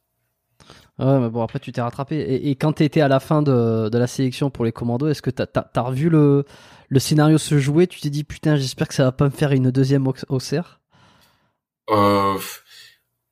Ouais, 0.97 1.17
mais 1.17 1.29
bon, 1.29 1.41
après, 1.41 1.59
tu 1.59 1.71
t'es 1.71 1.79
rattrapé. 1.79 2.19
Et, 2.19 2.55
quand 2.55 2.73
tu 2.73 2.83
étais 2.83 2.99
à 2.99 3.07
la 3.07 3.21
fin 3.21 3.41
de, 3.41 3.89
la 3.91 4.07
sélection 4.07 4.49
pour 4.49 4.65
les 4.65 4.73
commandos, 4.73 5.07
est-ce 5.07 5.21
que 5.21 5.29
tu 5.29 5.41
as, 5.41 5.81
revu 5.81 6.09
le, 6.09 6.43
le 6.89 6.99
scénario 6.99 7.37
se 7.37 7.57
jouer? 7.57 7.87
Tu 7.87 8.01
t'es 8.01 8.09
dit, 8.09 8.25
putain, 8.25 8.57
j'espère 8.57 8.89
que 8.89 8.95
ça 8.95 9.05
va 9.05 9.13
pas 9.13 9.25
me 9.25 9.29
faire 9.29 9.53
une 9.53 9.71
deuxième 9.71 10.05
au, 10.07 10.13
au 10.27 10.39
euh, 11.91 12.37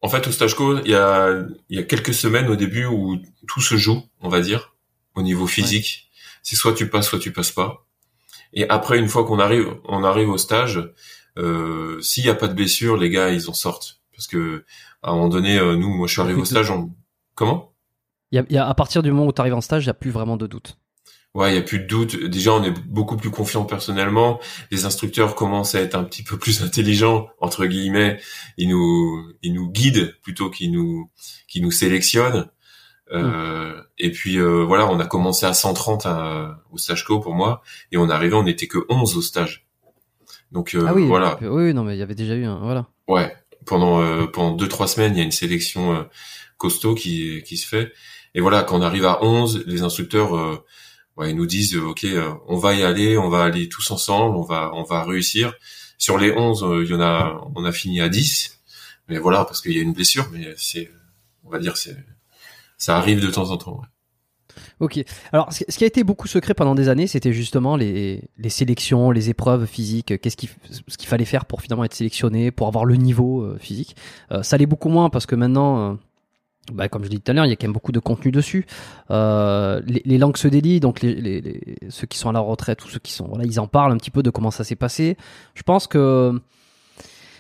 en 0.02 0.10
fait, 0.10 0.28
au 0.28 0.32
stage 0.32 0.56
co, 0.56 0.80
il 0.80 0.92
y 0.92 0.96
a, 0.96 1.46
il 1.70 1.78
y 1.78 1.82
a 1.82 1.84
quelques 1.84 2.14
semaines 2.14 2.48
au 2.48 2.56
début 2.56 2.86
où 2.86 3.18
tout 3.48 3.62
se 3.62 3.76
joue, 3.76 4.02
on 4.22 4.30
va 4.30 4.40
dire, 4.40 4.77
au 5.18 5.22
niveau 5.22 5.48
physique. 5.48 6.10
C'est 6.44 6.56
soit 6.56 6.74
tu 6.74 6.90
passes, 6.90 7.08
soit 7.08 7.20
tu 7.20 7.32
passes 7.32 7.52
pas. 7.52 7.86
Et 8.54 8.68
après, 8.70 8.98
une 8.98 9.10
fois 9.10 9.26
qu'on 9.26 9.40
arrive, 9.40 9.76
on 9.86 10.04
arrive 10.04 10.30
au 10.30 10.38
stage, 10.38 10.82
euh, 11.38 12.00
s'il 12.02 12.24
n'y 12.24 12.30
a 12.30 12.36
pas 12.36 12.48
de 12.48 12.54
blessure, 12.54 12.96
les 12.96 13.10
gars, 13.10 13.30
ils 13.32 13.50
en 13.50 13.54
sortent. 13.54 14.00
Parce 14.14 14.28
que 14.28 14.64
à 15.04 15.12
un 15.12 15.16
moment 15.16 15.30
donné, 15.30 15.58
euh, 15.60 15.76
nous, 15.76 15.90
moi, 15.90 16.08
je 16.08 16.14
suis 16.14 16.22
arrivé 16.22 16.40
au 16.40 16.46
stage, 16.46 16.72
en... 16.72 16.90
comment? 17.36 17.74
Il 18.32 18.46
y, 18.50 18.58
a, 18.58 18.68
à 18.68 18.74
partir 18.74 19.04
du 19.04 19.12
moment 19.12 19.28
où 19.28 19.34
tu 19.34 19.42
arrives 19.42 19.54
en 19.54 19.62
stage, 19.62 19.84
il 19.84 19.88
n'y 19.88 19.92
a 19.92 19.96
plus 19.96 20.12
vraiment 20.12 20.38
de 20.38 20.48
doute 20.48 20.78
ouais, 21.38 21.52
il 21.52 21.56
y 21.56 21.60
a 21.60 21.62
plus 21.62 21.80
de 21.80 21.86
doute. 21.86 22.16
Déjà, 22.26 22.54
on 22.54 22.64
est 22.64 22.72
beaucoup 22.88 23.16
plus 23.16 23.30
confiant 23.30 23.64
personnellement. 23.64 24.40
Les 24.72 24.86
instructeurs 24.86 25.36
commencent 25.36 25.76
à 25.76 25.82
être 25.82 25.96
un 25.96 26.04
petit 26.04 26.24
peu 26.24 26.38
plus 26.40 26.64
intelligents 26.64 27.28
entre 27.40 27.66
guillemets. 27.66 28.20
Ils 28.58 28.70
nous, 28.70 29.32
ils 29.42 29.54
nous 29.54 29.70
guident 29.70 30.16
plutôt 30.24 30.50
qu'ils 30.50 30.72
nous, 30.72 31.10
qu'ils 31.48 31.62
nous 31.62 31.72
sélectionnent. 31.72 32.50
Euh, 33.14 33.82
Et 33.98 34.12
puis 34.12 34.38
euh, 34.38 34.64
voilà, 34.66 34.88
on 34.88 35.00
a 35.00 35.06
commencé 35.06 35.46
à 35.46 35.54
130 35.54 36.08
au 36.72 36.78
stage 36.78 37.06
co 37.06 37.20
pour 37.20 37.34
moi, 37.34 37.62
et 37.92 37.98
on 37.98 38.10
est 38.10 38.14
arrivé, 38.14 38.34
on 38.36 38.44
n'était 38.44 38.68
que 38.68 38.80
11 38.90 39.18
au 39.18 39.22
stage. 39.22 39.66
Donc 40.52 40.76
euh, 40.76 40.86
ah 40.88 40.94
oui, 40.94 41.06
voilà. 41.06 41.38
Oui, 41.42 41.74
non, 41.74 41.84
mais 41.84 41.96
il 41.96 42.00
y 42.00 42.04
avait 42.04 42.16
déjà 42.16 42.36
eu 42.36 42.46
un, 42.46 42.60
voilà. 42.60 42.88
Ouais, 43.08 43.36
pendant 43.66 44.02
euh, 44.02 44.28
pendant 44.28 44.56
deux 44.56 44.68
trois 44.68 44.88
semaines, 44.88 45.14
il 45.14 45.18
y 45.18 45.22
a 45.22 45.26
une 45.26 45.32
sélection 45.32 46.08
costaud 46.58 46.96
qui 46.96 47.44
qui 47.44 47.58
se 47.58 47.68
fait. 47.68 47.94
Et 48.36 48.42
voilà, 48.42 48.64
quand 48.64 48.78
on 48.78 48.82
arrive 48.82 49.06
à 49.06 49.24
11, 49.24 49.64
les 49.66 49.82
instructeurs 49.82 50.62
ouais, 51.18 51.32
ils 51.32 51.36
nous 51.36 51.46
disent 51.46 51.76
euh, 51.76 51.82
ok, 51.90 52.06
euh, 52.06 52.32
on 52.48 52.58
va 52.58 52.74
y 52.76 52.84
aller, 52.84 53.18
on 53.18 53.30
va 53.30 53.44
aller 53.44 53.68
tous 53.68 53.92
ensemble, 53.92 54.38
on 54.38 54.44
va 54.44 54.72
on 54.74 54.84
va 54.84 55.04
réussir. 55.04 55.54
Sur 55.98 56.18
les 56.18 56.32
11, 56.32 56.64
euh, 56.64 56.84
il 56.84 56.90
y 56.90 56.94
en 56.94 57.02
a 57.02 57.42
on 57.56 57.66
a 57.66 57.72
fini 57.72 58.00
à 58.02 58.10
10. 58.10 58.60
Mais 59.10 59.18
voilà 59.18 59.46
parce 59.46 59.62
qu'il 59.62 59.74
y 59.74 59.80
a 59.80 59.82
une 59.82 59.94
blessure 59.94 60.28
mais 60.32 60.54
c'est 60.58 60.92
on 61.44 61.50
va 61.50 61.60
dire 61.60 61.78
c'est 61.78 61.96
ça 62.78 62.98
arrive 62.98 63.22
de 63.22 63.28
temps 63.28 63.52
en 63.52 63.58
temps. 63.58 63.80
Ouais. 63.80 63.88
Ok. 64.80 65.04
Alors, 65.32 65.52
ce 65.52 65.64
qui 65.66 65.84
a 65.84 65.88
été 65.88 66.04
beaucoup 66.04 66.28
secret 66.28 66.54
pendant 66.54 66.76
des 66.76 66.90
années, 66.90 67.08
c'était 67.08 67.34
justement 67.34 67.76
les, 67.76 68.24
les 68.38 68.50
sélections, 68.50 69.12
les 69.12 69.30
épreuves 69.30 69.66
physiques. 69.66 70.20
Qu'est-ce 70.20 70.38
qu'il 70.38 70.50
ce 70.70 70.98
qu'il 70.98 71.08
fallait 71.08 71.26
faire 71.26 71.46
pour 71.46 71.62
finalement 71.62 71.84
être 71.84 71.94
sélectionné, 71.94 72.52
pour 72.52 72.68
avoir 72.68 72.86
le 72.86 72.96
niveau 72.96 73.56
physique. 73.60 73.96
ça 74.42 74.56
allait 74.56 74.66
beaucoup 74.66 74.90
moins 74.90 75.10
parce 75.10 75.26
que 75.26 75.36
maintenant, 75.36 75.98
bah, 76.72 76.90
comme 76.90 77.04
je 77.04 77.10
l'ai 77.10 77.16
dit 77.16 77.22
tout 77.22 77.32
à 77.32 77.34
l'heure, 77.34 77.46
il 77.46 77.50
y 77.50 77.54
a 77.54 77.56
quand 77.56 77.68
même 77.68 77.74
beaucoup 77.74 77.92
de 77.92 78.00
contenu 78.00 78.32
dessus. 78.32 78.66
Euh, 79.12 79.82
les, 79.86 80.02
les, 80.06 80.18
langues 80.18 80.38
se 80.38 80.48
délient, 80.48 80.80
donc 80.80 81.02
les, 81.02 81.16
les, 81.16 81.78
ceux 81.90 82.08
qui 82.08 82.18
sont 82.18 82.30
à 82.30 82.34
la 82.34 82.40
retraite 82.40 82.84
ou 82.84 82.90
ceux 82.90 83.00
qui 83.00 83.14
sont, 83.14 83.28
voilà, 83.28 83.46
ils 83.46 83.60
en 83.60 83.68
parlent 83.68 83.92
un 83.92 83.98
petit 83.98 84.12
peu 84.12 84.24
de 84.24 84.30
comment 84.30 84.52
ça 84.52 84.64
s'est 84.64 84.76
passé. 84.76 85.18
Je 85.54 85.64
pense 85.64 85.88
que 85.88 86.40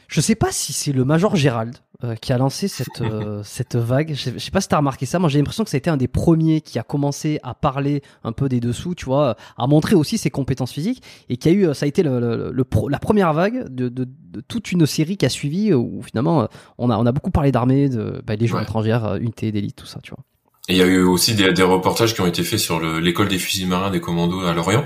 je 0.07 0.21
sais 0.21 0.35
pas 0.35 0.51
si 0.51 0.73
c'est 0.73 0.93
le 0.93 1.03
Major 1.03 1.35
Gérald 1.35 1.75
euh, 2.03 2.15
qui 2.15 2.31
a 2.31 2.37
lancé 2.37 2.67
cette 2.67 3.01
euh, 3.01 3.41
cette 3.45 3.75
vague. 3.75 4.13
Je 4.13 4.37
sais, 4.39 4.51
pas 4.51 4.61
si 4.61 4.67
t'as 4.67 4.77
remarqué 4.77 5.05
ça. 5.05 5.19
Moi, 5.19 5.29
j'ai 5.29 5.37
l'impression 5.37 5.63
que 5.63 5.69
ça 5.69 5.75
a 5.75 5.79
été 5.79 5.89
un 5.89 5.97
des 5.97 6.07
premiers 6.07 6.61
qui 6.61 6.79
a 6.79 6.83
commencé 6.83 7.39
à 7.43 7.53
parler 7.53 8.01
un 8.23 8.31
peu 8.31 8.47
des 8.47 8.59
dessous, 8.59 8.95
tu 8.95 9.05
vois, 9.05 9.35
à 9.57 9.67
montrer 9.67 9.95
aussi 9.95 10.17
ses 10.17 10.29
compétences 10.29 10.71
physiques 10.71 11.03
et 11.27 11.37
qui 11.37 11.49
a 11.49 11.51
eu, 11.51 11.73
ça 11.73 11.85
a 11.85 11.87
été 11.87 12.03
le, 12.03 12.51
le, 12.51 12.65
la 12.89 12.99
première 12.99 13.33
vague 13.33 13.67
de, 13.67 13.89
de, 13.89 14.07
de, 14.07 14.41
toute 14.41 14.71
une 14.71 14.85
série 14.85 15.17
qui 15.17 15.25
a 15.25 15.29
suivi 15.29 15.73
où 15.73 16.01
finalement 16.03 16.47
on 16.77 16.89
a 16.89 16.97
on 16.97 17.05
a 17.05 17.11
beaucoup 17.11 17.31
parlé 17.31 17.51
d'armée, 17.51 17.89
de 17.89 18.21
bah, 18.25 18.37
des 18.37 18.47
jeux 18.47 18.61
étrangères, 18.61 19.15
unités 19.15 19.51
d'élite, 19.51 19.75
tout 19.75 19.85
ça, 19.85 19.99
tu 20.01 20.11
vois. 20.11 20.23
Et 20.69 20.73
il 20.73 20.77
y 20.77 20.83
a 20.83 20.85
eu 20.85 21.01
aussi 21.01 21.33
des, 21.33 21.51
des, 21.51 21.63
reportages 21.63 22.13
qui 22.13 22.21
ont 22.21 22.27
été 22.27 22.43
faits 22.43 22.59
sur 22.59 22.79
l'école 22.79 23.27
des 23.27 23.39
fusils 23.39 23.67
marins 23.67 23.89
des 23.89 24.01
commandos 24.01 24.41
à 24.41 24.53
Lorient, 24.53 24.85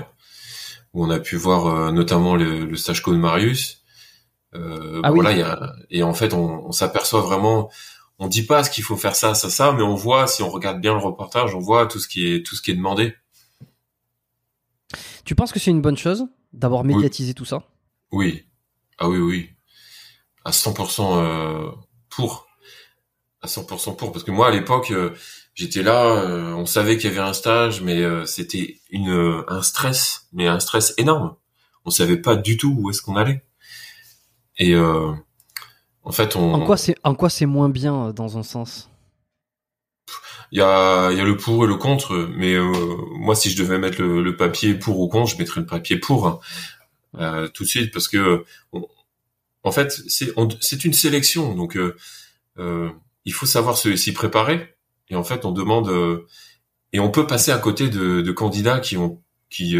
où 0.94 1.04
on 1.04 1.10
a 1.10 1.18
pu 1.18 1.36
voir 1.36 1.92
notamment 1.92 2.36
le, 2.36 2.64
le 2.64 2.76
stage 2.76 3.02
de 3.02 3.12
Marius 3.12 3.81
euh, 4.54 5.00
ah 5.02 5.10
voilà, 5.10 5.32
y 5.32 5.42
a, 5.42 5.74
et 5.90 6.02
en 6.02 6.14
fait, 6.14 6.34
on, 6.34 6.66
on 6.66 6.72
s'aperçoit 6.72 7.22
vraiment, 7.22 7.70
on 8.18 8.28
dit 8.28 8.44
pas 8.44 8.64
ce 8.64 8.70
qu'il 8.70 8.84
faut 8.84 8.96
faire 8.96 9.16
ça, 9.16 9.34
ça, 9.34 9.50
ça, 9.50 9.72
mais 9.72 9.82
on 9.82 9.94
voit 9.94 10.26
si 10.26 10.42
on 10.42 10.50
regarde 10.50 10.80
bien 10.80 10.92
le 10.92 11.00
reportage, 11.00 11.54
on 11.54 11.60
voit 11.60 11.86
tout 11.86 11.98
ce 11.98 12.08
qui 12.08 12.32
est 12.32 12.44
tout 12.44 12.54
ce 12.54 12.62
qui 12.62 12.70
est 12.70 12.76
demandé. 12.76 13.14
Tu 15.24 15.34
penses 15.34 15.52
que 15.52 15.58
c'est 15.60 15.70
une 15.70 15.80
bonne 15.80 15.96
chose 15.96 16.26
d'avoir 16.52 16.84
médiatisé 16.84 17.34
tout 17.34 17.44
ça? 17.44 17.62
Oui. 18.10 18.44
Ah 18.98 19.08
oui, 19.08 19.18
oui. 19.18 19.50
À 20.44 20.50
100% 20.50 21.16
euh, 21.16 21.70
pour. 22.10 22.46
À 23.40 23.46
100% 23.46 23.96
pour. 23.96 24.12
Parce 24.12 24.24
que 24.24 24.30
moi, 24.30 24.48
à 24.48 24.50
l'époque, 24.50 24.90
euh, 24.90 25.10
j'étais 25.54 25.82
là, 25.82 26.22
euh, 26.22 26.52
on 26.52 26.66
savait 26.66 26.96
qu'il 26.98 27.10
y 27.10 27.12
avait 27.12 27.26
un 27.26 27.32
stage, 27.32 27.80
mais 27.80 28.02
euh, 28.02 28.26
c'était 28.26 28.80
une 28.90 29.44
un 29.48 29.62
stress, 29.62 30.26
mais 30.32 30.46
un 30.46 30.60
stress 30.60 30.94
énorme. 30.98 31.36
On 31.84 31.90
savait 31.90 32.16
pas 32.16 32.36
du 32.36 32.56
tout 32.56 32.76
où 32.78 32.90
est-ce 32.90 33.02
qu'on 33.02 33.16
allait. 33.16 33.44
Et 34.58 34.74
euh, 34.74 35.12
en 36.04 36.12
fait, 36.12 36.36
on. 36.36 36.54
En 36.54 36.64
quoi 36.64 36.76
c'est 36.76 36.94
en 37.04 37.14
quoi 37.14 37.30
c'est 37.30 37.46
moins 37.46 37.68
bien 37.68 38.08
euh, 38.08 38.12
dans 38.12 38.38
un 38.38 38.42
sens? 38.42 38.90
Il 40.52 40.58
y 40.58 40.62
a 40.62 41.10
il 41.10 41.16
y 41.16 41.20
a 41.20 41.24
le 41.24 41.36
pour 41.36 41.64
et 41.64 41.66
le 41.66 41.76
contre, 41.76 42.28
mais 42.36 42.54
euh, 42.54 42.70
moi, 43.18 43.34
si 43.34 43.50
je 43.50 43.56
devais 43.56 43.78
mettre 43.78 44.02
le, 44.02 44.36
papier 44.36 44.74
pour 44.74 45.00
ou 45.00 45.08
contre, 45.08 45.30
je 45.30 45.38
mettrais 45.38 45.60
le 45.60 45.66
papier 45.66 45.96
pour 45.96 46.26
hein, 46.26 46.40
euh, 47.18 47.48
tout 47.48 47.64
de 47.64 47.68
suite 47.68 47.92
parce 47.92 48.06
que 48.06 48.44
en 49.62 49.72
fait, 49.72 49.90
c'est 50.08 50.34
c'est 50.60 50.84
une 50.84 50.92
sélection, 50.92 51.54
donc 51.54 51.76
euh, 52.58 52.90
il 53.24 53.32
faut 53.32 53.46
savoir 53.46 53.78
s'y 53.78 54.12
préparer. 54.12 54.76
Et 55.08 55.16
en 55.16 55.24
fait, 55.24 55.44
on 55.46 55.52
demande 55.52 55.90
et 56.92 57.00
on 57.00 57.10
peut 57.10 57.26
passer 57.26 57.50
à 57.50 57.58
côté 57.58 57.88
de, 57.88 58.20
de 58.20 58.32
candidats 58.32 58.80
qui 58.80 58.98
ont 58.98 59.22
qui 59.48 59.76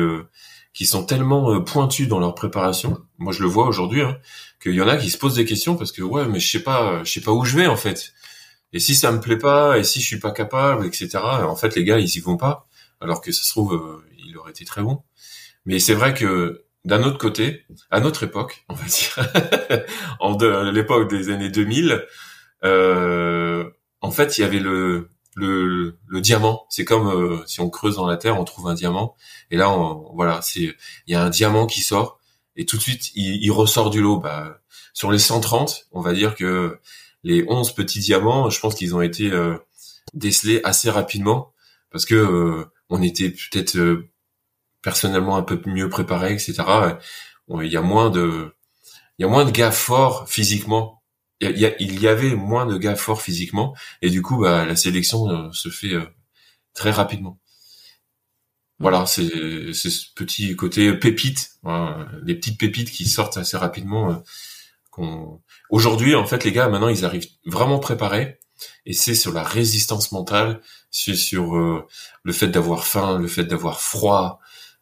qui 0.73 0.87
sont 0.87 1.05
tellement 1.05 1.61
pointus 1.61 2.09
dans 2.09 2.19
leur 2.19 2.35
préparation. 2.35 2.99
Moi, 3.19 3.33
je 3.33 3.43
le 3.43 3.49
vois 3.49 3.67
aujourd'hui. 3.67 4.03
Hein, 4.03 4.19
qu'il 4.63 4.75
y 4.75 4.81
en 4.81 4.89
a 4.89 4.97
qui 4.97 5.11
se 5.11 5.19
posent 5.19 5.35
des 5.35 5.45
questions 5.45 5.77
parce 5.77 5.91
que 5.91 6.03
ouais 6.03 6.25
mais 6.27 6.39
je 6.39 6.49
sais 6.49 6.63
pas 6.63 7.03
je 7.03 7.11
sais 7.11 7.21
pas 7.21 7.33
où 7.33 7.45
je 7.45 7.57
vais 7.57 7.67
en 7.67 7.77
fait 7.77 8.13
Et 8.73 8.79
si 8.79 8.95
ça 8.95 9.13
me 9.13 9.21
plaît 9.21 9.39
pas, 9.39 9.79
et 9.79 9.85
si 9.85 10.01
je 10.01 10.07
suis 10.07 10.19
pas 10.19 10.31
capable, 10.33 10.87
etc. 10.87 11.19
En 11.23 11.57
fait, 11.57 11.75
les 11.77 11.85
gars, 11.85 11.99
ils 11.99 12.17
y 12.17 12.21
vont 12.21 12.39
pas, 12.39 12.67
alors 13.01 13.21
que 13.21 13.33
ça 13.33 13.43
se 13.43 13.51
trouve, 13.51 13.75
euh, 13.75 14.05
il 14.25 14.37
aurait 14.39 14.53
été 14.53 14.65
très 14.65 14.83
bon. 14.83 15.03
Mais 15.67 15.79
c'est 15.79 15.95
vrai 15.95 16.15
que 16.15 16.65
d'un 16.85 17.03
autre 17.05 17.19
côté, 17.19 17.67
à 17.91 18.01
notre 18.01 18.23
époque, 18.25 18.65
on 18.69 18.75
va 18.75 18.87
dire, 18.87 19.85
en 20.21 20.37
l'époque 20.71 21.11
des 21.11 21.31
années 21.31 21.51
2000, 21.51 22.05
euh, 22.65 23.71
en 24.01 24.11
fait, 24.11 24.39
il 24.39 24.41
y 24.41 24.45
avait 24.45 24.59
le 24.59 25.11
le, 25.35 25.99
le 26.07 26.21
diamant. 26.21 26.67
C'est 26.69 26.85
comme 26.85 27.09
euh, 27.09 27.43
si 27.47 27.61
on 27.61 27.71
creuse 27.71 27.97
dans 27.97 28.07
la 28.07 28.17
terre, 28.17 28.39
on 28.39 28.45
trouve 28.45 28.69
un 28.69 28.75
diamant. 28.75 29.17
Et 29.51 29.57
là, 29.57 29.71
on, 29.71 30.13
voilà, 30.15 30.43
c'est 30.43 30.61
il 31.07 31.13
y 31.13 31.15
a 31.15 31.23
un 31.23 31.31
diamant 31.31 31.67
qui 31.67 31.81
sort 31.81 32.19
et 32.57 32.67
tout 32.67 32.77
de 32.77 32.83
suite, 32.83 33.11
il, 33.15 33.43
il 33.43 33.51
ressort 33.51 33.91
du 33.91 34.01
lot. 34.01 34.19
Bah, 34.19 34.61
sur 34.93 35.11
les 35.11 35.19
130, 35.19 35.89
on 35.93 36.01
va 36.01 36.13
dire 36.13 36.35
que 36.35 36.79
les 37.23 37.45
11 37.49 37.75
petits 37.75 38.01
diamants, 38.01 38.51
je 38.51 38.61
pense 38.61 38.75
qu'ils 38.75 38.95
ont 38.95 39.01
été 39.01 39.31
euh, 39.31 39.57
décelés 40.15 40.61
assez 40.65 40.91
rapidement 40.91 41.53
parce 41.91 42.05
que 42.05 42.15
euh, 42.15 42.65
on 42.89 43.03
était 43.03 43.31
peut-être 43.31 43.77
euh, 43.77 44.11
personnellement 44.83 45.37
un 45.37 45.43
peu 45.43 45.61
mieux 45.67 45.89
préparé, 45.89 46.33
etc. 46.35 46.55
Il 47.49 47.73
y 47.73 47.77
a 47.77 47.83
moins 47.83 48.11
de, 48.11 48.55
il 49.19 49.23
y 49.23 49.25
a 49.25 49.29
moins 49.29 49.45
de 49.45 49.51
gars 49.51 49.71
forts 49.71 50.29
physiquement. 50.29 51.02
Il 51.43 52.01
y, 52.01 52.09
avait 52.09 52.35
moins 52.35 52.67
de 52.67 52.79
gars 52.79 52.97
forts 52.97 53.21
physiquement 53.21 53.75
et 54.01 54.11
du 54.11 54.23
coup, 54.23 54.39
bah, 54.41 54.65
la 54.65 54.77
sélection 54.77 55.53
se 55.53 55.69
fait 55.71 55.95
très 56.73 56.91
rapidement. 56.91 57.41
Voilà, 58.79 59.07
c'est 59.07 59.73
ce 59.73 60.15
petit 60.15 60.55
côté 60.57 60.93
pépite, 60.95 61.51
hein, 61.65 62.07
les 62.25 62.35
petites 62.35 62.59
pépites 62.59 62.91
qui 62.91 63.07
sortent 63.07 63.37
assez 63.37 63.57
rapidement 63.57 64.23
Aujourd'hui, 65.71 66.15
en 66.15 66.27
fait, 66.27 66.45
les 66.45 66.53
gars, 66.53 66.69
maintenant, 66.69 66.89
ils 66.89 67.05
arrivent 67.05 67.29
vraiment 67.47 67.79
préparés. 67.79 68.39
Et 68.87 68.93
c'est 68.93 69.15
sur 69.15 69.33
la 69.33 69.43
résistance 69.43 70.13
mentale, 70.13 70.61
c'est 70.91 71.17
sur 71.17 71.57
euh, 71.57 71.87
le 72.23 72.33
fait 72.33 72.49
d'avoir 72.49 72.87
faim, 72.87 73.19
le 73.19 73.27
fait 73.27 73.45
d'avoir 73.45 73.81
froid, 73.81 74.39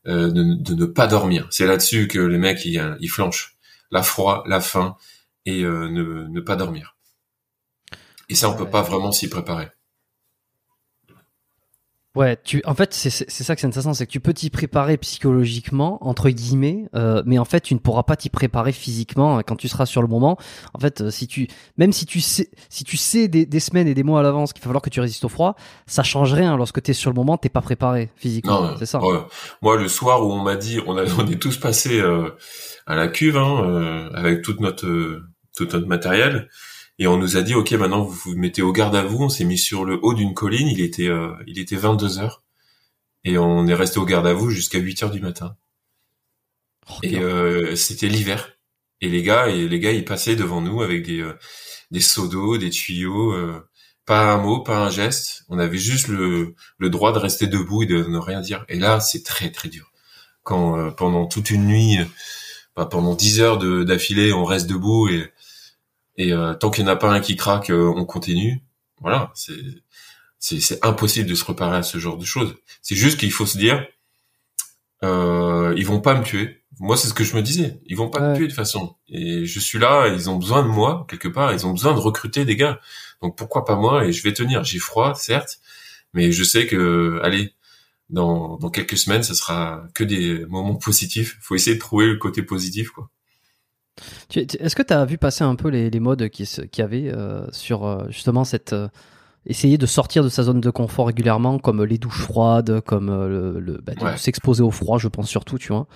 euh, 0.06 0.30
de, 0.30 0.74
ne 0.74 0.84
pas 0.86 1.06
dormir. 1.06 1.46
C'est 1.50 1.66
là-dessus 1.66 2.08
que 2.08 2.18
les 2.18 2.36
mecs, 2.36 2.64
ils, 2.64 2.78
euh, 2.78 2.96
ils 3.00 3.08
flanchent. 3.08 3.56
La 3.90 4.02
froid, 4.02 4.44
la 4.46 4.60
faim 4.60 4.96
et 5.46 5.62
ne, 5.62 6.28
ne 6.28 6.40
pas 6.40 6.56
dormir. 6.56 6.96
Et 8.28 8.34
ça, 8.34 8.48
on 8.48 8.56
peut 8.56 8.70
pas 8.70 8.82
vraiment 8.82 9.12
s'y 9.12 9.28
préparer. 9.28 9.70
Ouais, 12.16 12.36
tu, 12.42 12.60
en 12.64 12.74
fait, 12.74 12.92
c'est 12.92 13.08
ça 13.10 13.54
que 13.54 13.60
c'est 13.60 13.68
intéressant, 13.68 13.94
c'est 13.94 14.04
que 14.04 14.10
tu 14.10 14.18
peux 14.18 14.34
t'y 14.34 14.50
préparer 14.50 14.96
psychologiquement, 14.96 16.04
entre 16.04 16.28
guillemets, 16.30 16.88
euh, 16.96 17.22
mais 17.24 17.38
en 17.38 17.44
fait, 17.44 17.60
tu 17.60 17.72
ne 17.72 17.78
pourras 17.78 18.02
pas 18.02 18.16
t'y 18.16 18.30
préparer 18.30 18.72
physiquement 18.72 19.38
quand 19.46 19.54
tu 19.54 19.68
seras 19.68 19.86
sur 19.86 20.02
le 20.02 20.08
moment. 20.08 20.36
En 20.74 20.80
fait, 20.80 21.02
euh, 21.02 21.10
si 21.12 21.28
tu, 21.28 21.46
même 21.76 21.92
si 21.92 22.06
tu 22.06 22.20
sais, 22.20 22.50
si 22.68 22.82
tu 22.82 22.96
sais 22.96 23.28
des, 23.28 23.46
des 23.46 23.60
semaines 23.60 23.86
et 23.86 23.94
des 23.94 24.02
mois 24.02 24.18
à 24.18 24.22
l'avance 24.24 24.52
qu'il 24.52 24.60
va 24.60 24.64
falloir 24.64 24.82
que 24.82 24.90
tu 24.90 25.00
résistes 25.00 25.24
au 25.24 25.28
froid, 25.28 25.54
ça 25.86 26.02
change 26.02 26.32
rien 26.32 26.56
lorsque 26.56 26.82
tu 26.82 26.90
es 26.90 26.94
sur 26.94 27.10
le 27.10 27.14
moment, 27.14 27.36
t'es 27.36 27.48
pas 27.48 27.60
préparé 27.60 28.10
physiquement. 28.16 28.76
C'est 28.76 28.86
ça. 28.86 29.00
Ouais. 29.00 29.20
Moi, 29.62 29.76
le 29.76 29.86
soir 29.86 30.26
où 30.26 30.32
on 30.32 30.42
m'a 30.42 30.56
dit, 30.56 30.80
on, 30.88 30.96
a, 30.96 31.04
on 31.18 31.28
est 31.28 31.40
tous 31.40 31.58
passés 31.58 32.00
euh, 32.00 32.28
à 32.86 32.96
la 32.96 33.06
cuve 33.06 33.36
hein, 33.36 33.62
euh, 33.64 34.10
avec 34.14 34.42
toute 34.42 34.58
notre, 34.58 35.22
tout 35.66 35.76
notre 35.76 35.86
matériel. 35.86 36.48
Et 36.98 37.06
on 37.06 37.16
nous 37.16 37.36
a 37.36 37.42
dit, 37.42 37.54
ok, 37.54 37.72
maintenant 37.72 38.02
vous 38.02 38.12
vous 38.12 38.36
mettez 38.36 38.62
au 38.62 38.72
garde 38.72 38.94
à 38.96 39.02
vous. 39.02 39.24
On 39.24 39.28
s'est 39.28 39.44
mis 39.44 39.58
sur 39.58 39.84
le 39.84 39.98
haut 40.02 40.14
d'une 40.14 40.34
colline. 40.34 40.68
Il 40.68 40.80
était, 40.80 41.08
euh, 41.08 41.32
il 41.46 41.58
était 41.58 41.76
22 41.76 42.18
heures. 42.18 42.42
Et 43.24 43.38
on 43.38 43.66
est 43.66 43.74
resté 43.74 43.98
au 43.98 44.04
garde 44.04 44.26
à 44.26 44.32
vous 44.34 44.50
jusqu'à 44.50 44.78
8 44.78 45.02
heures 45.04 45.10
du 45.10 45.20
matin. 45.20 45.56
Oh, 46.88 46.94
et 47.02 47.18
euh, 47.18 47.76
c'était 47.76 48.08
l'hiver. 48.08 48.52
Et 49.00 49.08
les 49.08 49.22
gars, 49.22 49.48
et 49.48 49.68
les 49.68 49.80
gars, 49.80 49.92
ils 49.92 50.04
passaient 50.04 50.36
devant 50.36 50.60
nous 50.60 50.82
avec 50.82 51.06
des, 51.06 51.20
euh, 51.20 51.38
des 51.90 52.00
seaux 52.00 52.28
d'eau, 52.28 52.58
des 52.58 52.70
tuyaux. 52.70 53.34
pas 54.04 54.32
un 54.32 54.38
mot, 54.38 54.60
pas 54.60 54.78
un 54.78 54.90
geste. 54.90 55.44
On 55.48 55.58
avait 55.58 55.78
juste 55.78 56.08
le, 56.08 56.54
le 56.78 56.90
droit 56.90 57.12
de 57.12 57.18
rester 57.18 57.46
debout 57.46 57.82
et 57.82 57.86
de 57.86 58.04
ne 58.04 58.18
rien 58.18 58.40
dire. 58.40 58.64
Et 58.68 58.78
là, 58.78 59.00
c'est 59.00 59.24
très 59.24 59.50
très 59.50 59.68
dur. 59.68 59.90
Quand 60.42 60.90
pendant 60.92 61.26
toute 61.26 61.50
une 61.50 61.66
nuit, 61.66 61.98
bah, 62.76 62.86
pendant 62.86 63.14
10 63.14 63.40
heures 63.40 63.58
d'affilée, 63.58 64.32
on 64.32 64.44
reste 64.44 64.68
debout 64.68 65.08
et 65.08 65.32
et 66.16 66.32
euh, 66.32 66.54
tant 66.54 66.70
qu'il 66.70 66.84
n'y 66.84 66.90
en 66.90 66.94
a 66.94 66.96
pas 66.96 67.10
un 67.10 67.20
qui 67.20 67.36
craque, 67.36 67.70
euh, 67.70 67.92
on 67.96 68.04
continue. 68.04 68.62
Voilà, 69.00 69.32
c'est 69.34 69.54
c'est 70.38 70.84
impossible 70.84 71.28
de 71.28 71.34
se 71.34 71.44
préparer 71.44 71.76
à 71.76 71.82
ce 71.82 71.98
genre 71.98 72.16
de 72.16 72.24
choses. 72.24 72.56
C'est 72.82 72.94
juste 72.94 73.20
qu'il 73.20 73.30
faut 73.32 73.46
se 73.46 73.58
dire, 73.58 73.86
euh, 75.04 75.74
ils 75.76 75.86
vont 75.86 76.00
pas 76.00 76.14
me 76.14 76.24
tuer. 76.24 76.62
Moi, 76.78 76.96
c'est 76.96 77.08
ce 77.08 77.14
que 77.14 77.24
je 77.24 77.36
me 77.36 77.42
disais. 77.42 77.80
Ils 77.86 77.96
vont 77.96 78.08
pas 78.08 78.20
me 78.20 78.34
tuer 78.34 78.44
de 78.44 78.48
toute 78.48 78.56
façon. 78.56 78.96
Et 79.08 79.44
je 79.44 79.60
suis 79.60 79.78
là, 79.78 80.08
ils 80.08 80.30
ont 80.30 80.36
besoin 80.36 80.62
de 80.62 80.68
moi 80.68 81.06
quelque 81.10 81.28
part. 81.28 81.52
Ils 81.52 81.66
ont 81.66 81.72
besoin 81.72 81.92
de 81.94 81.98
recruter 81.98 82.44
des 82.46 82.56
gars. 82.56 82.80
Donc 83.22 83.36
pourquoi 83.36 83.64
pas 83.66 83.76
moi? 83.76 84.06
Et 84.06 84.12
je 84.12 84.22
vais 84.22 84.32
tenir. 84.32 84.64
J'ai 84.64 84.78
froid, 84.78 85.14
certes, 85.14 85.60
mais 86.14 86.32
je 86.32 86.42
sais 86.44 86.66
que, 86.66 87.20
allez, 87.22 87.54
dans, 88.08 88.56
dans 88.58 88.70
quelques 88.70 88.96
semaines, 88.98 89.22
ce 89.22 89.34
sera 89.34 89.84
que 89.94 90.04
des 90.04 90.46
moments 90.46 90.76
positifs. 90.76 91.36
Il 91.40 91.44
faut 91.44 91.54
essayer 91.54 91.76
de 91.76 91.80
trouver 91.80 92.06
le 92.06 92.16
côté 92.16 92.42
positif, 92.42 92.90
quoi. 92.90 93.10
Est-ce 94.34 94.76
que 94.76 94.82
tu 94.82 94.92
as 94.92 95.04
vu 95.04 95.18
passer 95.18 95.44
un 95.44 95.54
peu 95.54 95.68
les, 95.68 95.90
les 95.90 96.00
modes 96.00 96.28
qui, 96.28 96.48
qui 96.70 96.82
avaient 96.82 97.12
euh, 97.12 97.46
sur 97.52 97.84
euh, 97.84 98.04
justement 98.08 98.44
cette 98.44 98.72
euh, 98.72 98.88
essayer 99.46 99.78
de 99.78 99.86
sortir 99.86 100.22
de 100.22 100.28
sa 100.28 100.42
zone 100.42 100.60
de 100.60 100.70
confort 100.70 101.06
régulièrement, 101.06 101.58
comme 101.58 101.82
les 101.82 101.98
douches 101.98 102.22
froides, 102.22 102.80
comme 102.82 103.08
le, 103.08 103.80
bah, 103.82 104.16
s'exposer 104.16 104.62
au 104.62 104.70
froid, 104.70 104.98
je 104.98 105.08
pense 105.08 105.28
surtout, 105.28 105.56
tu 105.56 105.72
vois. 105.72 105.86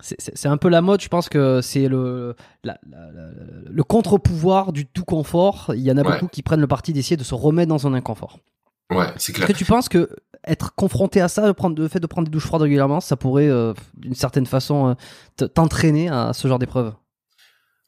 c'est 0.00 0.46
un 0.46 0.56
peu 0.58 0.68
la 0.68 0.82
mode, 0.82 1.00
je 1.00 1.08
pense 1.08 1.30
que 1.30 1.62
c'est 1.62 1.88
le, 1.88 2.36
le 2.62 3.82
contre-pouvoir 3.84 4.72
du 4.74 4.84
tout 4.84 5.04
confort. 5.04 5.72
Il 5.74 5.80
y 5.80 5.90
en 5.90 5.96
a 5.96 6.02
beaucoup 6.02 6.28
qui 6.28 6.42
prennent 6.42 6.60
le 6.60 6.66
parti 6.66 6.92
d'essayer 6.92 7.16
de 7.16 7.24
se 7.24 7.34
remettre 7.34 7.70
dans 7.70 7.86
un 7.86 7.94
inconfort. 7.94 8.38
Ouais, 8.90 9.12
c'est 9.16 9.32
clair. 9.32 9.48
Est-ce 9.48 9.58
que 9.58 9.58
tu 9.58 9.64
penses 9.64 9.88
que 9.88 10.08
être 10.46 10.74
confronté 10.74 11.20
à 11.20 11.28
ça, 11.28 11.46
le 11.46 11.88
fait 11.88 12.00
de 12.00 12.06
prendre 12.06 12.26
des 12.26 12.30
douches 12.30 12.46
froides 12.46 12.62
régulièrement, 12.62 13.00
ça 13.00 13.16
pourrait, 13.16 13.48
euh, 13.48 13.74
d'une 13.94 14.14
certaine 14.14 14.46
façon, 14.46 14.96
euh, 15.40 15.46
t'entraîner 15.48 16.08
à 16.08 16.32
ce 16.32 16.46
genre 16.46 16.58
d'épreuve? 16.58 16.94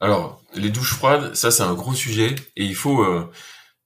Alors, 0.00 0.42
les 0.54 0.70
douches 0.70 0.94
froides, 0.94 1.34
ça 1.34 1.50
c'est 1.50 1.62
un 1.62 1.74
gros 1.74 1.94
sujet 1.94 2.34
et 2.56 2.64
il 2.64 2.74
faut, 2.74 3.02
euh, 3.02 3.30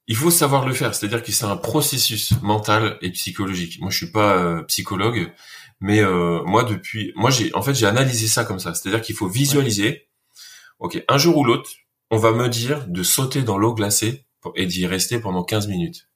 il 0.06 0.16
faut 0.16 0.30
savoir 0.30 0.66
le 0.66 0.72
faire. 0.74 0.94
C'est-à-dire 0.94 1.22
que 1.22 1.32
c'est 1.32 1.44
un 1.44 1.56
processus 1.56 2.32
mental 2.42 2.98
et 3.02 3.10
psychologique. 3.10 3.78
Moi, 3.80 3.90
je 3.90 3.96
suis 3.96 4.12
pas 4.12 4.62
psychologue, 4.64 5.32
mais 5.80 6.02
moi 6.44 6.64
depuis, 6.64 7.12
moi 7.16 7.30
j'ai, 7.30 7.54
en 7.54 7.62
fait, 7.62 7.74
j'ai 7.74 7.86
analysé 7.86 8.26
ça 8.26 8.44
comme 8.44 8.58
ça. 8.58 8.74
C'est-à-dire 8.74 9.00
qu'il 9.00 9.14
faut 9.14 9.28
visualiser. 9.28 10.08
Ok, 10.80 11.02
un 11.08 11.18
jour 11.18 11.36
ou 11.38 11.44
l'autre, 11.44 11.70
on 12.10 12.18
va 12.18 12.32
me 12.32 12.48
dire 12.48 12.86
de 12.88 13.02
sauter 13.02 13.42
dans 13.42 13.56
l'eau 13.56 13.72
glacée 13.72 14.26
et 14.56 14.66
d'y 14.66 14.86
rester 14.86 15.18
pendant 15.18 15.44
15 15.44 15.68
minutes 15.68 16.08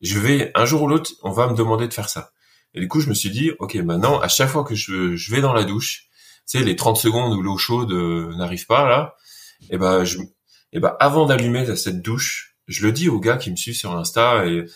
je 0.00 0.18
vais 0.18 0.50
un 0.54 0.64
jour 0.64 0.82
ou 0.82 0.88
l'autre, 0.88 1.12
on 1.22 1.30
va 1.30 1.48
me 1.48 1.54
demander 1.54 1.88
de 1.88 1.94
faire 1.94 2.08
ça. 2.08 2.30
Et 2.74 2.80
du 2.80 2.88
coup, 2.88 3.00
je 3.00 3.08
me 3.08 3.14
suis 3.14 3.30
dit, 3.30 3.52
ok, 3.58 3.74
maintenant, 3.76 4.20
à 4.20 4.28
chaque 4.28 4.48
fois 4.48 4.64
que 4.64 4.74
je, 4.74 5.16
je 5.16 5.34
vais 5.34 5.40
dans 5.40 5.52
la 5.52 5.64
douche, 5.64 6.08
tu 6.48 6.58
sais, 6.58 6.64
les 6.64 6.76
30 6.76 6.96
secondes 6.96 7.36
où 7.36 7.42
l'eau 7.42 7.58
chaude 7.58 7.92
euh, 7.92 8.34
n'arrive 8.36 8.66
pas 8.66 8.88
là, 8.88 9.16
et 9.62 9.66
eh 9.72 9.78
ben, 9.78 10.04
je, 10.04 10.18
et 10.20 10.24
eh 10.74 10.80
ben, 10.80 10.94
avant 11.00 11.26
d'allumer 11.26 11.74
cette 11.76 12.02
douche, 12.02 12.56
je 12.68 12.86
le 12.86 12.92
dis 12.92 13.08
aux 13.08 13.18
gars 13.18 13.38
qui 13.38 13.50
me 13.50 13.56
suivent 13.56 13.76
sur 13.76 13.92
Insta 13.96 14.46
et 14.46 14.66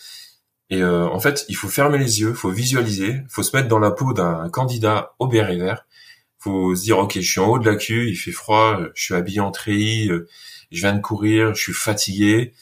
et 0.73 0.81
euh, 0.81 1.07
en 1.07 1.19
fait, 1.19 1.45
il 1.49 1.55
faut 1.55 1.67
fermer 1.67 1.99
les 1.99 2.21
yeux, 2.21 2.33
faut 2.33 2.49
visualiser, 2.49 3.21
faut 3.29 3.43
se 3.43 3.55
mettre 3.55 3.67
dans 3.67 3.77
la 3.77 3.91
peau 3.91 4.11
d'un 4.11 4.49
candidat 4.49 5.13
au 5.19 5.27
béret 5.27 5.57
vert. 5.57 5.85
Faut 6.39 6.75
se 6.75 6.81
dire, 6.81 6.97
ok, 6.97 7.13
je 7.13 7.21
suis 7.31 7.39
en 7.39 7.47
haut 7.47 7.59
de 7.59 7.69
la 7.69 7.75
queue, 7.75 8.07
il 8.07 8.15
fait 8.15 8.31
froid, 8.31 8.79
je 8.95 9.03
suis 9.03 9.13
habillé 9.13 9.39
en 9.39 9.51
treillis, 9.51 10.09
euh, 10.09 10.27
je 10.71 10.79
viens 10.81 10.93
de 10.93 10.99
courir, 11.01 11.53
je 11.53 11.61
suis 11.61 11.73
fatigué 11.73 12.53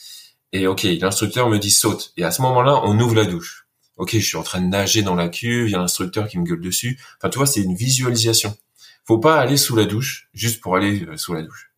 et 0.53 0.67
ok, 0.67 0.83
l'instructeur 0.83 1.49
me 1.49 1.57
dit 1.57 1.71
saute. 1.71 2.13
Et 2.17 2.23
à 2.23 2.31
ce 2.31 2.41
moment-là, 2.41 2.81
on 2.83 2.99
ouvre 2.99 3.15
la 3.15 3.25
douche. 3.25 3.67
Ok, 3.97 4.11
je 4.13 4.25
suis 4.25 4.37
en 4.37 4.43
train 4.43 4.61
de 4.61 4.67
nager 4.67 5.01
dans 5.03 5.15
la 5.15 5.29
cuve, 5.29 5.67
il 5.67 5.71
y 5.71 5.75
a 5.75 5.77
l'instructeur 5.77 6.27
qui 6.27 6.39
me 6.39 6.43
gueule 6.43 6.61
dessus. 6.61 6.99
Enfin, 7.17 7.29
tu 7.29 7.37
vois, 7.37 7.47
c'est 7.47 7.61
une 7.61 7.75
visualisation. 7.75 8.57
Faut 9.05 9.19
pas 9.19 9.39
aller 9.39 9.57
sous 9.57 9.75
la 9.75 9.85
douche 9.85 10.29
juste 10.33 10.61
pour 10.61 10.75
aller 10.75 11.05
euh, 11.05 11.17
sous 11.17 11.33
la 11.33 11.41
douche. 11.41 11.71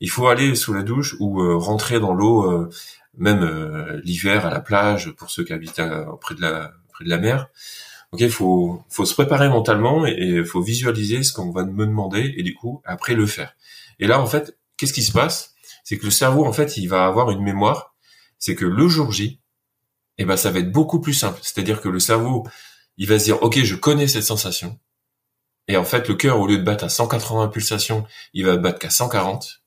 Il 0.00 0.10
faut 0.10 0.28
aller 0.28 0.54
sous 0.54 0.74
la 0.74 0.82
douche 0.82 1.16
ou 1.20 1.40
euh, 1.40 1.56
rentrer 1.56 2.00
dans 2.00 2.12
l'eau, 2.12 2.50
euh, 2.50 2.68
même 3.16 3.42
l'hiver 4.04 4.44
à 4.44 4.50
la 4.50 4.60
plage 4.60 5.10
pour 5.12 5.30
ceux 5.30 5.44
qui 5.44 5.54
habitent 5.54 5.80
près 6.20 6.34
de 6.34 6.42
la 6.42 6.72
près 6.92 7.04
de 7.04 7.08
la 7.08 7.16
mer. 7.16 7.48
Ok, 8.12 8.28
faut 8.28 8.82
faut 8.90 9.06
se 9.06 9.14
préparer 9.14 9.48
mentalement 9.48 10.06
et 10.06 10.14
il 10.18 10.44
faut 10.44 10.60
visualiser 10.60 11.22
ce 11.22 11.32
qu'on 11.32 11.50
va 11.50 11.64
me 11.64 11.86
demander 11.86 12.34
et 12.36 12.42
du 12.42 12.54
coup 12.54 12.82
après 12.84 13.14
le 13.14 13.26
faire. 13.26 13.56
Et 13.98 14.06
là, 14.06 14.20
en 14.20 14.26
fait, 14.26 14.58
qu'est-ce 14.76 14.92
qui 14.92 15.02
se 15.02 15.12
passe? 15.12 15.54
C'est 15.82 15.96
que 15.96 16.04
le 16.04 16.10
cerveau, 16.10 16.44
en 16.44 16.52
fait, 16.52 16.76
il 16.76 16.88
va 16.88 17.06
avoir 17.06 17.30
une 17.30 17.42
mémoire 17.42 17.95
c'est 18.38 18.54
que 18.54 18.64
le 18.64 18.88
jour 18.88 19.12
J, 19.12 19.40
eh 20.18 20.24
ben, 20.24 20.36
ça 20.36 20.50
va 20.50 20.60
être 20.60 20.72
beaucoup 20.72 21.00
plus 21.00 21.14
simple. 21.14 21.38
C'est-à-dire 21.42 21.80
que 21.80 21.88
le 21.88 22.00
cerveau, 22.00 22.46
il 22.96 23.08
va 23.08 23.18
se 23.18 23.24
dire, 23.24 23.42
OK, 23.42 23.62
je 23.62 23.74
connais 23.74 24.08
cette 24.08 24.24
sensation. 24.24 24.78
Et 25.68 25.76
en 25.76 25.84
fait, 25.84 26.08
le 26.08 26.14
cœur, 26.14 26.40
au 26.40 26.46
lieu 26.46 26.58
de 26.58 26.62
battre 26.62 26.84
à 26.84 26.88
180 26.88 27.48
pulsations, 27.48 28.06
il 28.32 28.46
va 28.46 28.56
battre 28.56 28.78
qu'à 28.78 28.90
140. 28.90 29.62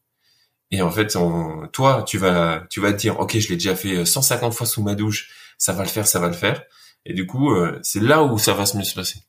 Et 0.72 0.82
en 0.82 0.92
fait, 0.92 1.18
toi, 1.72 2.04
tu 2.04 2.18
vas, 2.18 2.64
tu 2.70 2.80
vas 2.80 2.94
te 2.94 2.98
dire, 2.98 3.20
OK, 3.20 3.38
je 3.38 3.50
l'ai 3.50 3.56
déjà 3.56 3.76
fait 3.76 4.06
150 4.06 4.54
fois 4.54 4.68
sous 4.68 4.84
ma 4.84 4.96
douche, 4.96 5.30
ça 5.58 5.74
va 5.74 5.84
le 5.84 5.90
faire, 5.90 6.08
ça 6.08 6.20
va 6.20 6.28
le 6.28 6.34
faire. 6.34 6.64
Et 7.06 7.14
du 7.14 7.26
coup, 7.26 7.52
euh, 7.52 7.80
c'est 7.82 8.02
là 8.02 8.24
où 8.24 8.38
ça 8.38 8.54
va 8.54 8.66
se 8.66 8.78
mieux 8.78 8.84
se 8.84 8.96
passer. 8.96 9.24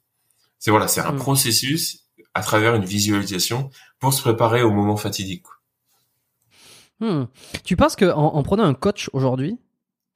C'est 0.58 0.70
voilà, 0.70 0.86
c'est 0.86 1.00
un 1.00 1.12
mm. 1.12 1.18
processus 1.18 2.04
à 2.34 2.42
travers 2.42 2.74
une 2.74 2.84
visualisation 2.84 3.70
pour 3.98 4.12
se 4.12 4.20
préparer 4.20 4.62
au 4.62 4.70
moment 4.70 4.96
fatidique. 4.96 5.44
Hmm. 7.00 7.24
Tu 7.64 7.76
penses 7.76 7.96
que 7.96 8.04
en, 8.04 8.34
en 8.34 8.42
prenant 8.42 8.64
un 8.64 8.74
coach 8.74 9.08
aujourd'hui, 9.12 9.58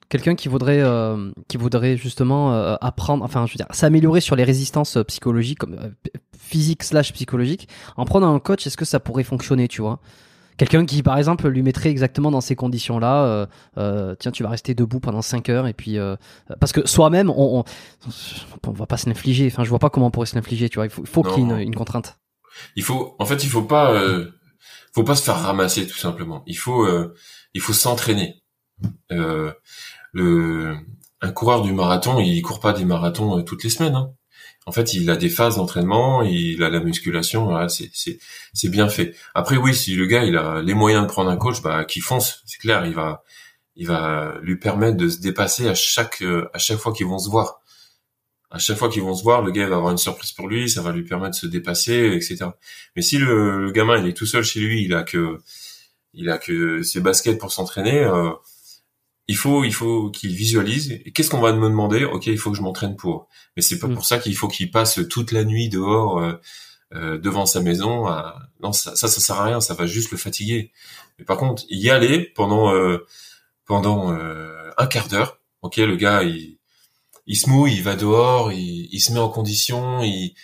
quelqu'un 0.08 0.34
qui 0.34 0.48
voudrait 0.48 0.80
euh, 0.80 1.30
qui 1.48 1.56
voudrait 1.56 1.96
justement 1.96 2.54
euh, 2.54 2.76
apprendre, 2.80 3.24
enfin 3.24 3.46
je 3.46 3.52
veux 3.52 3.56
dire, 3.56 3.66
s'améliorer 3.70 4.20
sur 4.20 4.36
les 4.36 4.44
résistances 4.44 4.96
euh, 4.96 5.04
psychologiques, 5.04 5.58
comme 5.58 5.74
euh, 5.74 5.88
physiques 6.36 6.82
slash 6.82 7.12
psychologiques, 7.12 7.68
en 7.96 8.04
prenant 8.04 8.34
un 8.34 8.38
coach, 8.38 8.66
est-ce 8.66 8.76
que 8.76 8.84
ça 8.84 9.00
pourrait 9.00 9.24
fonctionner, 9.24 9.68
tu 9.68 9.82
vois? 9.82 10.00
Quelqu'un 10.56 10.86
qui, 10.86 11.02
par 11.02 11.18
exemple, 11.18 11.48
lui 11.48 11.62
mettrait 11.62 11.88
exactement 11.88 12.30
dans 12.30 12.40
ces 12.40 12.54
conditions-là, 12.54 13.48
tiens, 14.20 14.30
tu 14.30 14.44
vas 14.44 14.50
rester 14.50 14.72
debout 14.72 15.00
pendant 15.00 15.20
5 15.20 15.48
heures, 15.48 15.66
et 15.66 15.72
puis 15.72 15.98
parce 16.60 16.70
que 16.72 16.86
soi-même, 16.86 17.28
on, 17.28 17.58
on, 17.58 17.64
on 18.68 18.70
va 18.70 18.86
pas 18.86 18.96
se 18.96 19.08
l'infliger. 19.08 19.48
Enfin, 19.48 19.64
je 19.64 19.68
vois 19.70 19.80
pas 19.80 19.90
comment 19.90 20.06
on 20.06 20.10
pourrait 20.12 20.28
se 20.28 20.36
l'infliger, 20.36 20.68
tu 20.68 20.76
vois. 20.76 20.86
Il 20.86 20.90
faut, 20.90 21.04
faut 21.04 21.24
qu'il 21.24 21.38
y 21.38 21.40
ait 21.40 21.54
une, 21.56 21.58
une 21.58 21.74
contrainte. 21.74 22.20
Il 22.76 22.84
faut, 22.84 23.16
en 23.18 23.24
fait, 23.26 23.42
il 23.42 23.48
faut 23.50 23.62
pas, 23.62 24.00
faut 24.94 25.04
pas 25.04 25.16
se 25.16 25.22
faire 25.22 25.40
ramasser 25.40 25.86
tout 25.86 25.98
simplement. 25.98 26.42
Il 26.46 26.56
faut, 26.58 26.84
euh, 26.86 27.14
il 27.54 27.60
faut 27.60 27.72
s'entraîner. 27.72 28.42
Euh, 29.12 29.52
le, 30.12 30.76
un 31.20 31.32
coureur 31.32 31.62
du 31.62 31.72
marathon, 31.72 32.20
il 32.20 32.40
court 32.42 32.60
pas 32.60 32.72
des 32.72 32.84
marathons 32.84 33.38
euh, 33.38 33.42
toutes 33.42 33.64
les 33.64 33.70
semaines. 33.70 33.94
hein. 33.94 34.12
En 34.66 34.72
fait, 34.72 34.94
il 34.94 35.10
a 35.10 35.16
des 35.16 35.28
phases 35.28 35.56
d'entraînement, 35.56 36.22
il 36.22 36.62
a 36.62 36.70
la 36.70 36.80
musculation, 36.80 37.44
voilà, 37.44 37.68
c'est, 37.68 37.90
c'est, 37.92 38.18
c'est 38.54 38.70
bien 38.70 38.88
fait. 38.88 39.14
Après, 39.34 39.56
oui, 39.58 39.74
si 39.74 39.94
le 39.94 40.06
gars 40.06 40.24
il 40.24 40.36
a 40.38 40.62
les 40.62 40.74
moyens 40.74 41.02
de 41.06 41.08
prendre 41.08 41.30
un 41.30 41.36
coach, 41.36 41.60
bah, 41.62 41.84
qu'il 41.84 42.02
fonce, 42.02 42.42
c'est 42.46 42.58
clair, 42.58 42.86
il 42.86 42.94
va, 42.94 43.22
il 43.76 43.86
va 43.86 44.36
lui 44.42 44.56
permettre 44.58 44.96
de 44.96 45.08
se 45.08 45.18
dépasser 45.20 45.68
à 45.68 45.74
chaque, 45.74 46.22
euh, 46.22 46.48
à 46.54 46.58
chaque 46.58 46.78
fois 46.78 46.92
qu'ils 46.94 47.06
vont 47.06 47.18
se 47.18 47.28
voir. 47.28 47.60
À 48.54 48.58
chaque 48.58 48.78
fois 48.78 48.88
qu'ils 48.88 49.02
vont 49.02 49.14
se 49.14 49.22
voir, 49.24 49.42
le 49.42 49.50
gars 49.50 49.68
va 49.68 49.76
avoir 49.76 49.90
une 49.92 49.98
surprise 49.98 50.32
pour 50.32 50.48
lui, 50.48 50.70
ça 50.70 50.80
va 50.82 50.92
lui 50.92 51.02
permettre 51.04 51.32
de 51.32 51.40
se 51.40 51.46
dépasser, 51.46 52.12
etc. 52.14 52.46
Mais 52.96 53.02
si 53.02 53.18
le, 53.18 53.64
le 53.66 53.72
gamin 53.72 53.98
il 53.98 54.06
est 54.08 54.14
tout 54.16 54.26
seul 54.26 54.44
chez 54.44 54.60
lui, 54.60 54.84
il 54.84 54.94
a 54.94 55.02
que, 55.02 55.38
il 56.14 56.30
a 56.30 56.38
que 56.38 56.82
ses 56.82 57.00
baskets 57.00 57.38
pour 57.38 57.52
s'entraîner, 57.52 57.98
euh, 58.04 58.30
il 59.26 59.36
faut, 59.36 59.64
il 59.64 59.72
faut 59.72 60.10
qu'il 60.10 60.34
visualise. 60.34 61.00
Qu'est-ce 61.14 61.30
qu'on 61.30 61.40
va 61.40 61.52
me 61.52 61.68
demander? 61.68 62.04
Ok, 62.04 62.26
il 62.26 62.38
faut 62.38 62.50
que 62.50 62.56
je 62.56 62.62
m'entraîne 62.62 62.96
pour. 62.96 63.28
Mais 63.56 63.62
c'est 63.62 63.78
pas 63.78 63.88
Mm. 63.88 63.94
pour 63.94 64.04
ça 64.06 64.18
qu'il 64.18 64.36
faut 64.36 64.48
qu'il 64.48 64.70
passe 64.70 65.00
toute 65.10 65.32
la 65.32 65.44
nuit 65.44 65.68
dehors 65.68 66.18
euh, 66.20 66.34
euh, 66.94 67.18
devant 67.18 67.46
sa 67.46 67.60
maison. 67.60 68.06
à- 68.06 68.38
Non, 68.62 68.72
ça, 68.72 68.94
ça, 68.96 69.08
ça 69.08 69.20
sert 69.20 69.36
à 69.40 69.44
rien. 69.46 69.60
Ça 69.60 69.74
va 69.74 69.86
juste 69.86 70.10
le 70.12 70.18
fatiguer. 70.18 70.72
Mais 71.18 71.24
par 71.24 71.38
contre, 71.38 71.64
y 71.70 71.90
aller 71.90 72.20
pendant 72.36 72.72
euh, 72.74 72.98
pendant 73.66 74.12
euh, 74.12 74.70
un 74.78 74.86
quart 74.86 75.08
d'heure. 75.08 75.40
Ok, 75.62 75.78
le 75.78 75.96
gars, 75.96 76.22
il, 76.22 76.53
il 77.26 77.36
se 77.36 77.48
mouille, 77.48 77.74
il 77.74 77.82
va 77.82 77.96
dehors, 77.96 78.52
il, 78.52 78.88
il 78.92 79.00
se 79.00 79.12
met 79.12 79.20
en 79.20 79.28
condition, 79.28 80.02
il, 80.02 80.34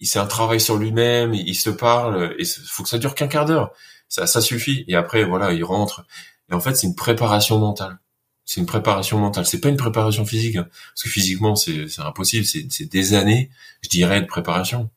il 0.00 0.08
fait 0.08 0.18
un 0.18 0.26
travail 0.26 0.60
sur 0.60 0.76
lui-même, 0.76 1.34
il, 1.34 1.54
se 1.54 1.70
parle. 1.70 2.34
Et 2.38 2.44
faut 2.44 2.82
que 2.82 2.88
ça 2.88 2.98
dure 2.98 3.14
qu'un 3.14 3.28
quart 3.28 3.46
d'heure. 3.46 3.72
Ça, 4.08 4.26
ça 4.26 4.40
suffit. 4.40 4.84
Et 4.88 4.96
après, 4.96 5.24
voilà, 5.24 5.52
il 5.52 5.64
rentre. 5.64 6.04
Et 6.50 6.54
en 6.54 6.60
fait, 6.60 6.74
c'est 6.74 6.86
une 6.86 6.94
préparation 6.94 7.58
mentale. 7.58 7.98
C'est 8.44 8.60
une 8.60 8.66
préparation 8.66 9.18
mentale. 9.18 9.46
C'est 9.46 9.60
pas 9.60 9.70
une 9.70 9.76
préparation 9.78 10.26
physique, 10.26 10.56
hein. 10.56 10.68
parce 10.90 11.04
que 11.04 11.08
physiquement, 11.08 11.56
c'est 11.56 11.88
c'est 11.88 12.02
impossible. 12.02 12.44
C'est 12.44 12.66
c'est 12.70 12.84
des 12.84 13.14
années, 13.14 13.50
je 13.82 13.88
dirais, 13.88 14.20
de 14.20 14.26
préparation. 14.26 14.90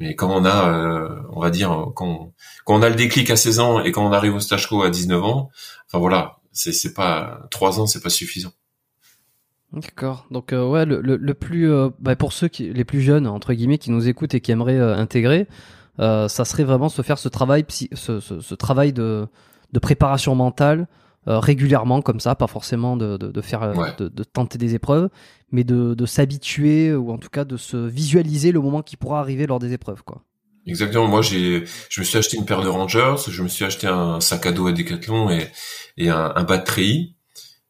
Mais 0.00 0.16
quand 0.16 0.30
on 0.30 0.44
a, 0.44 0.68
euh, 0.68 1.22
on 1.30 1.40
va 1.40 1.50
dire, 1.50 1.92
quand, 1.94 2.32
quand 2.64 2.74
on 2.74 2.82
a 2.82 2.88
le 2.88 2.96
déclic 2.96 3.30
à 3.30 3.36
16 3.36 3.60
ans 3.60 3.80
et 3.84 3.92
quand 3.92 4.04
on 4.04 4.12
arrive 4.12 4.34
au 4.34 4.40
stage 4.40 4.68
co 4.68 4.82
à 4.82 4.90
19 4.90 5.22
ans, 5.22 5.50
enfin 5.86 5.98
voilà, 5.98 6.38
c'est 6.52 6.72
c'est 6.72 6.94
pas 6.94 7.46
trois 7.50 7.78
ans, 7.80 7.86
c'est 7.86 8.00
pas 8.02 8.10
suffisant. 8.10 8.52
D'accord. 9.74 10.26
Donc 10.30 10.52
euh, 10.52 10.66
ouais, 10.68 10.84
le, 10.86 11.00
le, 11.00 11.16
le 11.16 11.34
plus 11.34 11.70
euh, 11.70 11.90
bah, 11.98 12.16
pour 12.16 12.32
ceux 12.32 12.48
qui 12.48 12.72
les 12.72 12.84
plus 12.84 13.00
jeunes 13.00 13.26
entre 13.26 13.52
guillemets 13.54 13.78
qui 13.78 13.90
nous 13.90 14.08
écoutent 14.08 14.34
et 14.34 14.40
qui 14.40 14.52
aimeraient 14.52 14.78
euh, 14.78 14.96
intégrer, 14.96 15.46
ça 15.98 16.28
serait 16.44 16.64
vraiment 16.64 16.88
se 16.88 17.02
faire 17.02 17.18
ce 17.18 17.28
travail 17.28 17.62
psy- 17.64 17.88
ce, 17.92 18.20
ce, 18.20 18.40
ce 18.40 18.54
travail 18.54 18.92
de 18.92 19.26
de 19.72 19.78
préparation 19.78 20.34
mentale 20.34 20.86
régulièrement 21.26 22.02
comme 22.02 22.20
ça, 22.20 22.34
pas 22.34 22.46
forcément 22.48 22.96
de, 22.98 23.16
de, 23.16 23.32
de 23.32 23.40
faire 23.40 23.72
Ouais. 23.76 23.88
de, 23.98 24.08
de 24.08 24.24
tenter 24.24 24.58
des 24.58 24.74
épreuves, 24.74 25.08
mais 25.52 25.64
de, 25.64 25.94
de 25.94 26.04
s'habituer 26.06 26.94
ou 26.94 27.10
en 27.10 27.16
tout 27.18 27.30
cas 27.30 27.44
de 27.44 27.56
se 27.56 27.76
visualiser 27.78 28.52
le 28.52 28.60
moment 28.60 28.82
qui 28.82 28.96
pourra 28.96 29.20
arriver 29.20 29.46
lors 29.46 29.58
des 29.58 29.72
épreuves 29.72 30.02
quoi. 30.04 30.22
Exactement. 30.66 31.06
Moi, 31.08 31.22
j'ai, 31.22 31.64
je 31.90 32.00
me 32.00 32.04
suis 32.04 32.18
acheté 32.18 32.36
une 32.36 32.44
paire 32.46 32.62
de 32.62 32.68
Rangers, 32.68 33.16
je 33.28 33.42
me 33.42 33.48
suis 33.48 33.64
acheté 33.64 33.86
un 33.86 34.20
sac 34.20 34.46
à 34.46 34.52
dos 34.52 34.66
à 34.66 34.72
Decathlon 34.72 35.30
et, 35.30 35.48
et 35.96 36.08
un, 36.10 36.32
un 36.36 36.42
bas 36.42 36.58
de 36.58 36.64
treillis. 36.64 37.13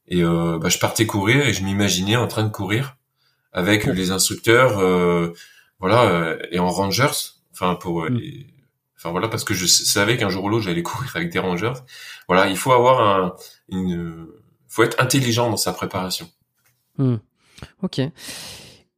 Et 0.08 0.22
euh, 0.22 0.58
bah, 0.58 0.68
je 0.68 0.78
partais 0.78 1.06
courir 1.06 1.46
et 1.46 1.52
je 1.52 1.64
m'imaginais 1.64 2.16
en 2.16 2.26
train 2.26 2.42
de 2.44 2.50
courir 2.50 2.96
avec 3.52 3.84
les 3.86 4.10
instructeurs, 4.10 4.78
euh, 4.78 5.32
voilà, 5.78 6.02
euh, 6.04 6.38
et 6.50 6.58
en 6.58 6.70
Rangers. 6.70 7.32
Enfin 7.52 7.74
pour, 7.76 8.02
euh, 8.04 8.10
Mm. 8.10 8.16
et- 8.18 8.46
enfin 8.96 9.10
voilà, 9.10 9.28
parce 9.28 9.44
que 9.44 9.54
je 9.54 9.66
savais 9.66 10.16
qu'un 10.16 10.28
jour 10.28 10.44
ou 10.44 10.48
l'autre 10.48 10.64
j'allais 10.64 10.82
courir 11.06 11.12
avec 11.14 11.30
des 11.32 11.38
Rangers. 11.38 11.72
Voilà, 12.28 12.48
il 12.48 12.56
faut 12.56 12.72
avoir 12.72 13.00
un, 13.00 13.34
une, 13.70 14.26
faut 14.68 14.82
être 14.82 15.00
intelligent 15.00 15.50
dans 15.50 15.56
sa 15.56 15.72
préparation. 15.72 16.28
Hmm. 16.98 17.16
Ok. 17.82 18.00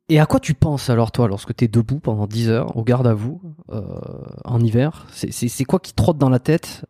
Et 0.08 0.20
à 0.20 0.26
quoi 0.26 0.38
tu 0.40 0.54
penses 0.54 0.88
alors 0.88 1.10
toi 1.12 1.26
lorsque 1.28 1.54
tu 1.54 1.64
es 1.64 1.68
debout 1.68 1.98
pendant 1.98 2.26
10 2.26 2.48
heures 2.48 2.76
au 2.76 2.84
garde 2.84 3.06
à 3.06 3.14
vous 3.14 3.40
euh, 3.70 3.82
en 4.44 4.60
hiver? 4.60 5.06
C'est- 5.12 5.64
quoi 5.64 5.80
qui 5.80 5.90
te 5.92 5.96
trotte 6.02 6.16
dans 6.18 6.30
la 6.30 6.38
tête 6.38 6.84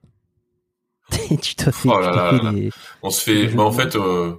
tu 1.43 1.55
te 1.55 1.71
fais, 1.71 1.93
Oh 1.93 1.99
tu 2.03 2.11
là 2.11 2.11
te 2.11 2.17
là 2.17 2.31
fais 2.31 2.39
là. 2.39 2.53
des... 2.53 2.71
On 3.03 3.11
se 3.11 3.23
fait, 3.23 3.47
bah, 3.49 3.63
en 3.63 3.73
fait, 3.73 3.97
euh, 3.97 4.35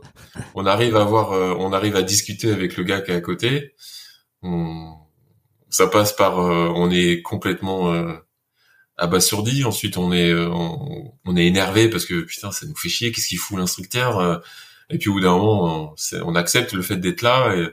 on 0.55 0.65
arrive 0.65 0.95
à 0.97 1.01
avoir, 1.01 1.31
euh, 1.33 1.53
on 1.57 1.73
arrive 1.73 1.95
à 1.95 2.01
discuter 2.03 2.51
avec 2.51 2.77
le 2.77 2.83
gars 2.83 3.01
qui 3.01 3.11
est 3.11 3.15
à 3.15 3.21
côté. 3.21 3.73
On- 4.43 4.95
ça 5.69 5.87
passe 5.87 6.13
par, 6.13 6.39
euh, 6.39 6.71
on 6.75 6.89
est 6.91 7.21
complètement 7.21 7.93
euh, 7.93 8.13
abasourdi. 8.97 9.63
Ensuite, 9.65 9.97
on 9.97 10.11
est, 10.13 10.31
euh, 10.31 10.49
on, 10.51 11.13
on 11.25 11.37
est 11.37 11.45
énervé 11.45 11.89
parce 11.89 12.05
que 12.05 12.21
putain, 12.21 12.51
ça 12.51 12.65
nous 12.65 12.75
fait 12.75 12.89
chier. 12.89 13.11
Qu'est-ce 13.11 13.27
qu'il 13.27 13.37
fout 13.39 13.57
l'instructeur 13.57 14.19
euh, 14.19 14.37
Et 14.89 14.97
puis 14.97 15.09
au 15.09 15.13
bout 15.13 15.21
d'un 15.21 15.37
moment, 15.37 15.95
on, 16.25 16.35
accepte 16.35 16.73
le 16.73 16.81
fait 16.81 16.97
d'être 16.97 17.21
là 17.21 17.55
et, 17.55 17.63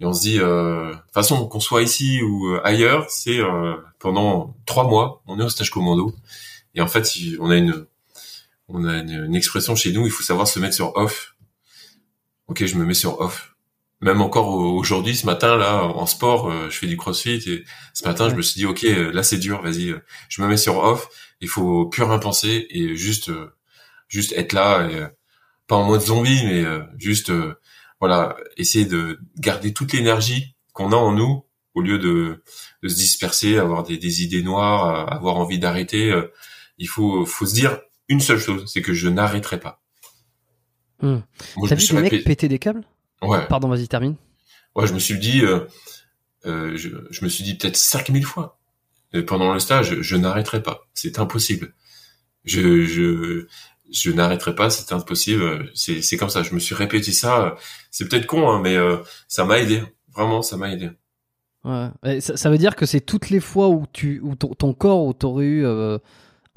et 0.00 0.06
on 0.06 0.12
se 0.12 0.20
dit, 0.22 0.38
euh, 0.40 0.90
de 0.90 0.94
toute 0.96 1.14
façon, 1.14 1.46
qu'on 1.48 1.60
soit 1.60 1.82
ici 1.82 2.22
ou 2.22 2.56
ailleurs, 2.64 3.06
c'est 3.10 3.38
euh, 3.40 3.76
pendant 3.98 4.56
trois 4.66 4.84
mois, 4.84 5.22
on 5.26 5.38
est 5.40 5.44
au 5.44 5.48
stage 5.48 5.70
commando. 5.70 6.14
Et 6.74 6.80
en 6.80 6.86
fait, 6.88 7.08
on 7.40 7.50
a 7.50 7.56
une 7.56 7.86
on 8.68 8.84
a 8.84 8.98
une, 8.98 9.24
une 9.26 9.34
expression 9.36 9.74
chez 9.76 9.92
nous, 9.92 10.06
il 10.06 10.12
faut 10.12 10.22
savoir 10.22 10.46
se 10.48 10.58
mettre 10.58 10.74
sur 10.74 10.96
off. 10.96 11.34
Ok, 12.48 12.64
je 12.64 12.76
me 12.76 12.84
mets 12.84 12.94
sur 12.94 13.20
off. 13.20 13.54
Même 14.00 14.20
encore 14.20 14.48
au- 14.48 14.76
aujourd'hui, 14.78 15.16
ce 15.16 15.26
matin, 15.26 15.56
là, 15.56 15.82
en 15.84 16.06
sport, 16.06 16.50
euh, 16.50 16.70
je 16.70 16.78
fais 16.78 16.86
du 16.86 16.96
crossfit 16.96 17.42
et 17.50 17.64
ce 17.94 18.04
matin, 18.06 18.28
je 18.30 18.34
me 18.34 18.42
suis 18.42 18.58
dit, 18.58 18.66
ok, 18.66 18.84
euh, 18.84 19.12
là, 19.12 19.22
c'est 19.22 19.38
dur, 19.38 19.60
vas-y, 19.62 19.90
euh, 19.90 19.98
je 20.28 20.40
me 20.42 20.48
mets 20.48 20.56
sur 20.56 20.78
off. 20.78 21.08
Il 21.40 21.48
faut 21.48 21.86
plus 21.86 22.02
rien 22.04 22.18
penser 22.18 22.66
et 22.70 22.96
juste, 22.96 23.30
juste 24.08 24.32
être 24.32 24.52
là, 24.52 24.88
et, 24.90 25.06
pas 25.66 25.76
en 25.76 25.84
mode 25.86 26.00
zombie, 26.02 26.42
mais 26.46 26.64
juste, 26.98 27.32
voilà, 28.00 28.36
essayer 28.56 28.86
de 28.86 29.20
garder 29.38 29.72
toute 29.74 29.92
l'énergie 29.92 30.56
qu'on 30.72 30.92
a 30.92 30.96
en 30.96 31.12
nous 31.12 31.44
au 31.74 31.82
lieu 31.82 31.98
de, 31.98 32.42
de 32.82 32.88
se 32.88 32.96
disperser, 32.96 33.58
avoir 33.58 33.84
des, 33.84 33.98
des 33.98 34.22
idées 34.24 34.42
noires, 34.42 35.12
avoir 35.12 35.36
envie 35.36 35.58
d'arrêter. 35.58 36.14
il 36.78 36.88
faut, 36.88 37.26
faut 37.26 37.46
se 37.46 37.54
dire 37.54 37.80
une 38.08 38.20
seule 38.20 38.38
chose, 38.38 38.64
c'est 38.66 38.82
que 38.82 38.94
je 38.94 39.08
n'arrêterai 39.08 39.60
pas. 39.60 39.80
Moi, 41.02 41.22
je 41.62 41.68
T'as 41.68 41.74
vu 41.74 41.86
des 41.86 42.10
mecs 42.10 42.24
péter 42.24 42.48
des 42.48 42.58
câbles? 42.58 42.84
Ouais, 43.22 43.46
Pardon, 43.48 43.68
vas-y, 43.68 43.88
termine. 43.88 44.16
ouais, 44.74 44.86
je 44.86 44.94
me 44.94 44.98
suis 44.98 45.18
dit, 45.18 45.42
euh, 45.44 45.60
euh, 46.46 46.76
je, 46.76 46.88
je 47.10 47.24
me 47.24 47.28
suis 47.28 47.44
dit 47.44 47.56
peut-être 47.56 47.76
5000 47.76 48.24
fois 48.24 48.58
pendant 49.26 49.52
le 49.54 49.60
stage, 49.60 50.00
je, 50.00 50.16
n'arrêterai 50.16 50.62
pas. 50.62 50.86
C'est 50.94 51.18
impossible. 51.18 51.72
Je, 52.44 52.84
je, 52.84 53.46
je 53.90 54.10
n'arrêterai 54.10 54.54
pas, 54.54 54.70
c'est 54.70 54.92
impossible. 54.92 55.70
C'est, 55.74 56.02
c'est 56.02 56.16
comme 56.16 56.28
ça. 56.28 56.42
Je 56.42 56.54
me 56.54 56.58
suis 56.60 56.74
répété 56.74 57.12
ça. 57.12 57.56
C'est 57.90 58.08
peut-être 58.08 58.26
con, 58.26 58.50
hein, 58.50 58.60
mais 58.62 58.76
euh, 58.76 58.98
ça 59.26 59.44
m'a 59.44 59.58
aidé. 59.58 59.82
Vraiment, 60.14 60.42
ça 60.42 60.56
m'a 60.56 60.70
aidé. 60.72 60.90
Ouais. 61.64 62.20
Ça, 62.20 62.36
ça 62.36 62.50
veut 62.50 62.58
dire 62.58 62.76
que 62.76 62.86
c'est 62.86 63.00
toutes 63.00 63.30
les 63.30 63.40
fois 63.40 63.68
où, 63.68 63.86
tu, 63.92 64.20
où 64.22 64.34
ton, 64.34 64.48
ton 64.54 64.74
corps, 64.74 65.04
où 65.04 65.12
t'aurais 65.12 65.46
eu 65.46 65.66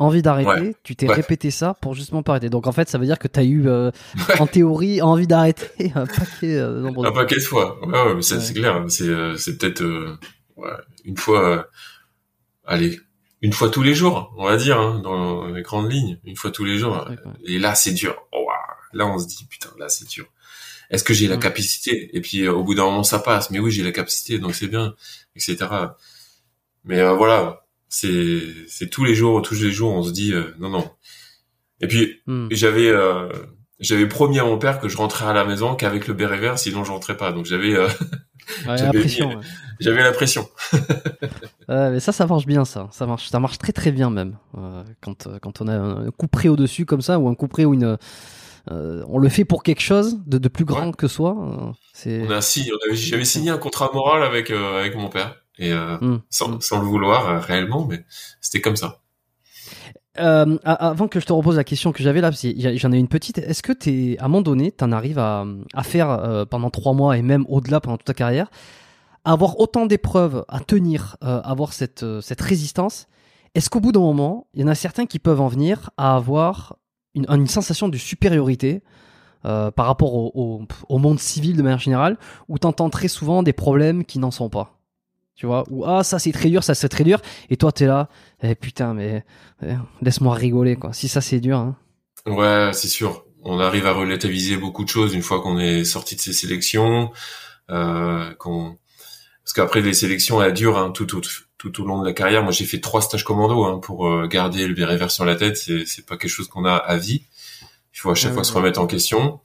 envie 0.02 0.22
d'arrêter, 0.22 0.50
Ouais. 0.50 0.76
tu 0.84 0.96
t'es 0.96 1.08
Ouais. 1.08 1.14
répété 1.16 1.52
ça 1.52 1.76
pour 1.82 1.94
justement 1.94 2.24
pas 2.24 2.34
arrêter. 2.34 2.50
Donc 2.50 2.68
en 2.68 2.72
fait, 2.72 2.90
ça 2.90 2.98
veut 2.98 3.06
dire 3.06 3.20
que 3.20 3.28
t'as 3.28 3.44
eu, 3.44 3.68
euh, 3.68 3.92
en 4.40 4.48
théorie, 4.48 5.02
envie 5.02 5.28
d'arrêter 5.28 5.92
un 5.96 6.06
paquet 6.06 6.58
euh, 6.58 6.76
de 6.76 6.80
nombreuses 6.82 7.08
Un 7.08 7.12
paquet 7.14 7.36
de 7.36 7.42
fois. 7.42 7.80
Ouais, 7.88 8.22
c'est 8.22 8.54
clair. 8.54 8.84
C'est, 8.90 9.04
euh, 9.08 9.38
c'est 9.38 9.58
peut-être 9.58 9.82
euh, 9.82 10.18
ouais, 10.58 10.70
une 11.06 11.18
fois. 11.18 11.50
euh, 11.58 11.64
allez, 12.66 13.00
une 13.42 13.54
fois 13.54 13.70
tous 13.70 13.82
les 13.84 13.96
jours, 13.96 14.34
on 14.38 14.46
va 14.46 14.58
dire, 14.58 14.80
hein, 14.80 15.00
dans 15.04 15.48
les 15.48 15.62
grandes 15.62 15.92
lignes, 15.92 16.20
une 16.26 16.36
fois 16.36 16.52
tous 16.52 16.64
les 16.66 16.78
jours. 16.78 17.08
Et 17.46 17.58
là, 17.60 17.74
c'est 17.76 17.92
dur. 17.94 18.16
Oh, 18.32 18.48
là, 18.94 19.08
on 19.08 19.18
se 19.18 19.28
dit 19.28 19.46
putain, 19.50 19.70
là, 19.80 19.88
c'est 19.90 20.08
dur. 20.08 20.26
Est-ce 20.90 21.04
que 21.06 21.14
j'ai 21.14 21.28
la 21.28 21.38
capacité? 21.38 22.10
Et 22.16 22.20
puis, 22.22 22.42
euh, 22.44 22.52
au 22.54 22.64
bout 22.64 22.76
d'un 22.76 22.84
moment, 22.84 23.04
ça 23.04 23.20
passe. 23.20 23.50
Mais 23.50 23.60
oui, 23.60 23.72
j'ai 23.72 23.82
la 23.84 23.92
capacité, 23.94 24.38
donc 24.40 24.54
c'est 24.56 24.68
bien, 24.68 24.94
etc. 25.38 25.58
Mais 26.84 27.00
euh, 27.00 27.14
voilà, 27.14 27.61
c'est 27.92 28.42
c'est 28.68 28.90
tous 28.90 29.04
les 29.04 29.14
jours, 29.14 29.42
tous 29.42 29.62
les 29.62 29.70
jours, 29.72 29.92
on 29.94 30.02
se 30.02 30.12
dit 30.12 30.34
euh, 30.34 30.56
non, 30.60 30.70
non. 30.70 30.90
Et 31.82 31.88
puis, 31.88 32.22
Hmm. 32.26 32.48
j'avais 32.50 32.88
euh, 32.88 33.28
j'avais 33.80 34.08
promis 34.08 34.40
à 34.40 34.46
mon 34.46 34.58
père 34.58 34.80
que 34.80 34.88
je 34.88 34.96
rentrais 34.96 35.26
à 35.26 35.34
la 35.34 35.44
maison 35.44 35.76
qu'avec 35.76 36.08
le 36.08 36.14
béret 36.14 36.38
vert, 36.38 36.58
sinon 36.58 36.84
je 36.86 36.92
rentrais 36.92 37.18
pas. 37.18 37.34
Donc 37.34 37.46
j'avais 37.46 37.76
euh, 37.76 37.90
j'avais 38.78 39.06
j'avais 39.80 40.04
la 40.04 40.14
pression. 40.14 40.48
mais 41.68 42.00
ça, 42.00 42.14
ça 42.14 42.26
marche 42.28 42.46
bien, 42.46 42.64
ça. 42.64 42.88
Ça 42.92 43.06
marche, 43.06 43.28
ça 43.30 43.40
marche 43.40 43.58
très 43.58 43.74
très 43.74 43.92
bien 43.92 44.10
même. 44.10 44.38
quand 45.02 45.28
quand 45.42 45.62
on 45.62 45.68
a 45.68 45.76
un 45.78 46.12
coup 46.12 46.28
près 46.28 46.48
au 46.48 46.56
dessus 46.56 46.86
comme 46.86 47.02
ça 47.02 47.20
ou 47.20 47.28
un 47.28 47.36
coup 47.36 47.50
près 47.50 47.66
ou 47.66 47.74
une 47.74 47.98
on 48.70 49.18
le 49.18 49.28
fait 49.28 49.44
pour 49.44 49.64
quelque 49.64 49.82
chose 49.82 50.20
de, 50.26 50.38
de 50.38 50.48
plus 50.48 50.66
grand 50.66 50.94
que 50.94 51.10
soi. 51.10 51.74
c'est. 51.94 52.22
On 52.22 52.32
a 52.32 52.42
si, 52.42 52.72
j'avais 52.94 53.26
signé 53.26 53.50
un 53.50 53.58
contrat 53.58 53.92
moral 53.94 54.24
avec 54.24 54.50
avec 54.50 54.96
mon 54.96 55.10
père 55.10 55.36
et 55.62 55.74
mmh. 55.74 56.22
sans, 56.30 56.60
sans, 56.60 56.80
le 56.80 56.86
vouloir 56.86 57.42
réellement, 57.42 57.86
mais 57.86 58.04
c'était 58.42 58.62
comme 58.62 58.76
ça. 58.76 59.00
Euh, 60.20 60.58
avant 60.66 61.08
que 61.08 61.22
je 61.22 61.26
te 61.26 61.32
repose 61.32 61.56
la 61.56 61.64
question 61.64 61.94
que 61.94 62.04
j'avais 62.04 62.20
là, 62.20 62.32
j'en 62.32 62.92
ai 62.92 62.98
une 62.98 63.08
petite. 63.08 63.38
Est-ce 63.38 63.64
que 63.64 63.72
es, 63.90 64.18
à 64.18 64.26
un 64.26 64.28
moment 64.28 64.42
donné, 64.42 64.74
tu 64.74 64.84
en 64.84 64.92
arrives 64.92 65.20
à, 65.20 65.46
à 65.74 65.84
faire 65.84 66.10
euh, 66.10 66.44
pendant 66.44 66.70
trois 66.70 66.94
mois 66.94 67.18
et 67.18 67.22
même 67.22 67.46
au-delà 67.48 67.80
pendant 67.80 67.96
toute 67.96 68.08
ta 68.08 68.14
carrière, 68.14 68.50
avoir 69.24 69.60
autant 69.60 69.86
d'épreuves 69.86 70.46
à 70.48 70.60
tenir, 70.60 71.18
euh, 71.24 71.42
avoir 71.42 71.74
cette, 71.74 72.04
euh, 72.04 72.22
cette 72.22 72.42
résistance 72.42 73.08
Est-ce 73.56 73.70
qu'au 73.70 73.80
bout 73.80 73.92
d'un 73.92 74.02
moment, 74.02 74.48
il 74.54 74.62
y 74.62 74.64
en 74.64 74.68
a 74.68 74.76
certains 74.76 75.06
qui 75.06 75.20
peuvent 75.20 75.42
en 75.42 75.48
venir 75.48 75.92
à 75.98 76.16
avoir 76.16 76.78
une, 77.14 77.26
une 77.30 77.48
sensation 77.48 77.88
de 77.88 77.98
supériorité 77.98 78.84
euh, 79.46 79.72
par 79.72 79.86
rapport 79.86 80.14
au, 80.14 80.32
au, 80.36 80.68
au, 80.90 80.98
monde 80.98 81.20
civil 81.20 81.58
de 81.58 81.62
manière 81.64 81.80
générale, 81.80 82.18
où 82.48 82.60
tu 82.60 82.68
entends 82.68 82.90
très 82.90 83.08
souvent 83.08 83.44
des 83.44 83.54
problèmes 83.54 84.06
qui 84.06 84.20
n'en 84.20 84.32
sont 84.32 84.50
pas? 84.50 84.81
Tu 85.36 85.46
vois, 85.46 85.64
ou 85.70 85.86
ah 85.86 86.04
ça 86.04 86.20
c'est 86.20 86.32
très 86.32 86.50
dur, 86.50 86.64
ça 86.64 86.76
c'est 86.76 86.90
très 86.90 87.04
dur, 87.04 87.22
et 87.50 87.58
toi 87.58 87.72
t'es 87.72 87.86
là, 87.86 88.10
eh, 88.44 88.56
putain 88.56 88.94
mais 88.94 89.24
eh, 89.64 89.74
laisse-moi 90.02 90.36
rigoler 90.36 90.76
quoi. 90.76 90.94
Si 90.94 91.08
ça 91.08 91.22
c'est 91.22 91.40
dur. 91.40 91.58
Hein. 91.58 91.76
Ouais, 92.26 92.72
c'est 92.74 92.88
sûr. 92.88 93.26
On 93.44 93.60
arrive 93.60 93.88
à 93.88 93.94
relativiser 93.94 94.58
beaucoup 94.58 94.84
de 94.84 94.90
choses 94.90 95.16
une 95.16 95.24
fois 95.24 95.42
qu'on 95.42 95.58
est 95.58 95.84
sorti 95.84 96.16
de 96.16 96.22
ces 96.22 96.34
sélections, 96.34 97.12
euh, 97.70 98.34
qu'on 98.36 98.78
parce 99.44 99.54
qu'après 99.54 99.82
les 99.82 99.94
sélections 99.94 100.42
elles 100.42 100.54
durent 100.54 100.78
hein, 100.78 100.92
tout, 100.92 101.06
tout 101.06 101.22
tout 101.58 101.82
au 101.82 101.86
long 101.86 102.02
de 102.02 102.06
la 102.06 102.14
carrière. 102.14 102.44
Moi 102.44 102.52
j'ai 102.52 102.66
fait 102.66 102.80
trois 102.80 103.02
stages 103.02 103.24
commando 103.24 103.64
hein, 103.66 103.80
pour 103.80 104.08
euh, 104.08 104.28
garder 104.28 104.68
le 104.68 104.74
béret 104.74 104.98
vert 104.98 105.12
sur 105.12 105.26
la 105.26 105.36
tête. 105.36 105.58
C'est 105.58 105.86
c'est 105.86 106.06
pas 106.06 106.18
quelque 106.18 106.32
chose 106.32 106.48
qu'on 106.48 106.66
a 106.66 106.76
à 106.76 106.98
vie. 106.98 107.24
Il 107.94 108.00
faut 108.00 108.10
à 108.10 108.16
chaque 108.16 108.34
fois 108.34 108.44
se 108.44 108.54
remettre 108.54 108.80
en 108.80 108.88
question. 108.88 109.40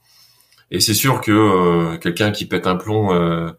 Et 0.71 0.79
c'est 0.79 0.93
sûr 0.93 1.21
que 1.21 1.31
euh, 1.31 1.97
quelqu'un 1.97 2.31
qui 2.31 2.45
pète 2.45 2.67
un 2.67 2.75
plomb 2.75 3.13
euh, 3.13 3.51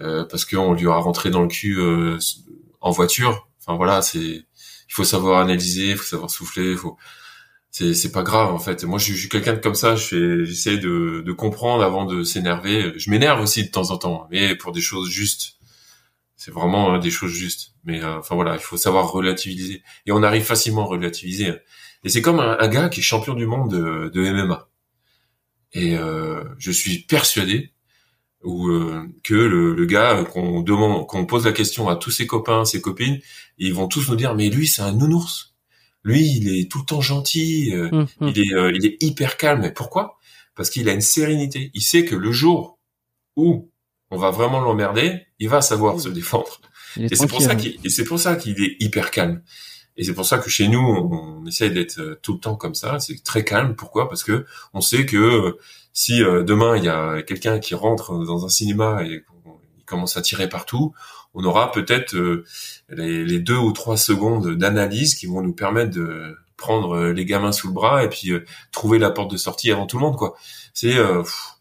parce 0.00 0.44
qu'on 0.44 0.74
lui 0.74 0.88
a 0.88 0.96
rentré 0.96 1.30
dans 1.30 1.42
le 1.42 1.48
cul 1.48 1.78
euh, 1.78 2.18
en 2.80 2.90
voiture. 2.90 3.48
Enfin 3.60 3.76
voilà, 3.76 4.02
c'est 4.02 4.18
il 4.18 4.94
faut 4.94 5.04
savoir 5.04 5.40
analyser, 5.40 5.90
il 5.90 5.96
faut 5.96 6.04
savoir 6.04 6.30
souffler, 6.30 6.76
faut 6.76 6.96
c'est 7.70 7.94
c'est 7.94 8.12
pas 8.12 8.22
grave 8.22 8.52
en 8.52 8.58
fait. 8.58 8.84
Moi 8.84 8.98
je, 8.98 9.12
suis 9.12 9.28
quelqu'un 9.28 9.54
de 9.54 9.58
comme 9.58 9.74
ça, 9.74 9.96
je 9.96 10.44
j'essaie 10.44 10.78
de 10.78 11.22
de 11.24 11.32
comprendre 11.32 11.84
avant 11.84 12.04
de 12.04 12.22
s'énerver. 12.24 12.94
Je 12.96 13.10
m'énerve 13.10 13.40
aussi 13.40 13.64
de 13.64 13.70
temps 13.70 13.90
en 13.90 13.98
temps, 13.98 14.26
mais 14.30 14.56
pour 14.56 14.72
des 14.72 14.80
choses 14.80 15.08
justes. 15.10 15.54
C'est 16.36 16.52
vraiment 16.52 16.94
hein, 16.94 16.98
des 17.00 17.10
choses 17.10 17.32
justes. 17.32 17.72
Mais 17.84 18.02
euh, 18.02 18.18
enfin 18.18 18.34
voilà, 18.36 18.54
il 18.54 18.60
faut 18.60 18.76
savoir 18.76 19.10
relativiser 19.10 19.82
et 20.06 20.12
on 20.12 20.22
arrive 20.22 20.44
facilement 20.44 20.82
à 20.84 20.86
relativiser. 20.86 21.52
Et 22.04 22.08
c'est 22.08 22.22
comme 22.22 22.40
un, 22.40 22.68
gars 22.68 22.88
qui 22.88 23.00
est 23.00 23.02
champion 23.02 23.34
du 23.34 23.46
monde 23.46 23.70
de, 23.72 24.08
de 24.14 24.32
MMA. 24.32 24.68
Et 25.72 25.96
euh, 25.98 26.44
je 26.58 26.70
suis 26.70 27.00
persuadé 27.00 27.72
ou 28.44 28.68
euh, 28.68 29.06
que 29.24 29.34
le, 29.34 29.74
le 29.74 29.86
gars 29.86 30.24
qu'on 30.24 30.60
demande 30.62 31.06
qu'on 31.06 31.26
pose 31.26 31.44
la 31.44 31.52
question 31.52 31.88
à 31.88 31.96
tous 31.96 32.10
ses 32.10 32.26
copains, 32.26 32.64
ses 32.64 32.80
copines, 32.80 33.18
ils 33.58 33.74
vont 33.74 33.88
tous 33.88 34.08
nous 34.08 34.16
dire 34.16 34.34
mais 34.34 34.48
lui 34.50 34.66
c'est 34.66 34.82
un 34.82 34.92
nounours. 34.92 35.54
Lui, 36.04 36.24
il 36.36 36.56
est 36.56 36.70
tout 36.70 36.78
le 36.78 36.84
temps 36.84 37.00
gentil, 37.00 37.74
euh, 37.74 37.88
hum, 37.90 38.06
hum. 38.20 38.32
il 38.34 38.38
est 38.38 38.54
euh, 38.54 38.72
il 38.72 38.86
est 38.86 39.02
hyper 39.02 39.36
calme. 39.36 39.62
Mais 39.62 39.72
pourquoi? 39.72 40.16
Parce 40.54 40.70
qu'il 40.70 40.88
a 40.88 40.92
une 40.92 41.00
sérénité. 41.00 41.72
Il 41.74 41.82
sait 41.82 42.04
que 42.04 42.14
le 42.14 42.30
jour 42.30 42.78
où 43.36 43.70
on 44.10 44.16
va 44.16 44.30
vraiment 44.30 44.60
l'emmerder, 44.60 45.26
il 45.40 45.48
va 45.48 45.60
savoir 45.60 46.00
se 46.00 46.08
défendre. 46.08 46.60
Et 46.96 47.14
c'est 47.14 47.26
pour 47.26 47.42
ça 47.42 47.56
qu'il 47.56 47.78
c'est 47.90 48.04
pour 48.04 48.20
ça 48.20 48.36
qu'il 48.36 48.62
est 48.62 48.76
hyper 48.80 49.10
calme. 49.10 49.42
Et 49.96 50.04
c'est 50.04 50.14
pour 50.14 50.24
ça 50.24 50.38
que 50.38 50.48
chez 50.48 50.68
nous, 50.68 50.78
on, 50.78 51.40
on 51.42 51.46
essaye 51.46 51.72
d'être 51.72 52.20
tout 52.22 52.34
le 52.34 52.38
temps 52.38 52.54
comme 52.54 52.76
ça. 52.76 53.00
C'est 53.00 53.22
très 53.24 53.44
calme. 53.44 53.74
Pourquoi? 53.74 54.08
Parce 54.08 54.22
que 54.22 54.46
on 54.72 54.80
sait 54.80 55.04
que 55.04 55.58
si 55.98 56.22
euh, 56.22 56.44
demain 56.44 56.76
il 56.76 56.84
y 56.84 56.88
a 56.88 57.22
quelqu'un 57.22 57.58
qui 57.58 57.74
rentre 57.74 58.24
dans 58.24 58.44
un 58.44 58.48
cinéma 58.48 59.02
et 59.02 59.24
il 59.78 59.84
commence 59.84 60.16
à 60.16 60.22
tirer 60.22 60.48
partout, 60.48 60.94
on 61.34 61.42
aura 61.42 61.72
peut-être 61.72 62.14
euh, 62.14 62.44
les, 62.88 63.40
deux 63.40 63.56
ou 63.56 63.72
trois 63.72 63.96
secondes 63.96 64.54
d'analyse 64.54 65.16
qui 65.16 65.26
vont 65.26 65.42
nous 65.42 65.54
permettre 65.54 65.90
de 65.90 66.36
prendre 66.56 66.94
euh, 66.94 67.12
les 67.12 67.24
gamins 67.24 67.50
sous 67.50 67.66
le 67.66 67.72
bras 67.72 68.04
et 68.04 68.08
puis 68.08 68.30
trouver 68.70 69.00
la 69.00 69.10
porte 69.10 69.32
de 69.32 69.36
sortie 69.36 69.72
avant 69.72 69.86
tout 69.86 69.98
le 69.98 70.02
monde 70.02 70.16
quoi. 70.16 70.36
C'est 70.72 70.94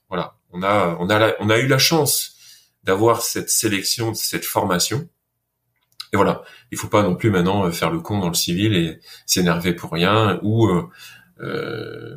voilà, 0.08 0.36
on 0.52 0.62
a 0.62 0.96
on 1.00 1.10
a 1.10 1.34
on 1.40 1.50
a 1.50 1.58
eu 1.58 1.66
la 1.66 1.80
chance 1.80 2.36
d'avoir 2.84 3.24
cette 3.24 3.50
sélection, 3.50 4.14
cette 4.14 4.46
formation. 4.46 5.10
Et 6.14 6.16
voilà, 6.16 6.44
il 6.72 6.78
faut 6.78 6.88
pas 6.88 7.04
non 7.04 7.16
plus 7.16 7.32
maintenant 7.32 7.70
faire 7.72 7.92
le 7.92 8.00
con 8.00 8.20
dans 8.20 8.30
le 8.30 8.34
civil 8.34 8.76
et 8.76 9.00
s'énerver 9.26 9.74
pour 9.74 9.92
rien 9.92 10.40
ou 10.42 10.68
euh, 10.68 10.88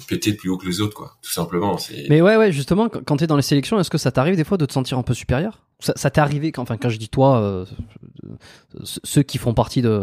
péter 0.09 0.33
plus 0.33 0.49
haut 0.49 0.57
que 0.57 0.67
les 0.67 0.81
autres, 0.81 0.97
quoi. 0.97 1.17
Tout 1.23 1.31
simplement. 1.31 1.77
Mais 2.09 2.21
ouais, 2.21 2.37
ouais, 2.37 2.53
justement, 2.53 2.89
quand 2.89 3.17
tu 3.17 3.25
es 3.25 3.27
dans 3.27 3.37
les 3.37 3.43
sélections, 3.43 3.79
est-ce 3.79 3.91
que 3.91 3.99
ça 3.99 4.11
t'arrive 4.11 4.37
des 4.37 4.45
fois 4.45 4.57
de 4.57 4.67
te 4.67 4.73
sentir 4.73 4.99
un 4.99 5.03
peu 5.03 5.15
supérieur? 5.15 5.63
Ça, 5.81 6.11
t'est 6.11 6.21
arrivé 6.21 6.53
quand, 6.53 6.63
enfin, 6.63 6.77
quand 6.77 6.91
je 6.91 6.99
dis 6.99 7.09
toi, 7.09 7.41
euh, 7.41 7.65
ceux 8.83 9.23
qui 9.23 9.39
font 9.39 9.55
partie 9.55 9.83
de 9.83 10.03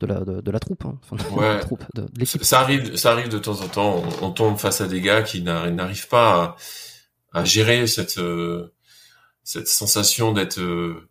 de 0.00 0.06
la 0.06 0.20
de, 0.20 0.50
la 0.50 0.60
troupe, 0.60 0.84
hein. 0.84 0.96
ouais. 1.32 1.60
de, 1.94 2.24
ça 2.24 2.60
arrive, 2.60 2.96
ça 2.96 3.10
arrive 3.12 3.28
de 3.28 3.38
temps 3.38 3.60
en 3.60 3.68
temps. 3.68 4.02
On, 4.22 4.30
tombe 4.30 4.56
face 4.56 4.80
à 4.80 4.86
des 4.86 5.00
gars 5.00 5.22
qui 5.22 5.42
n'arrivent 5.42 6.08
pas 6.08 6.56
à, 7.32 7.40
à, 7.40 7.44
gérer 7.44 7.86
cette 7.88 8.18
euh, 8.18 8.72
cette 9.42 9.66
sensation 9.66 10.32
d'être 10.32 10.60
euh, 10.60 11.08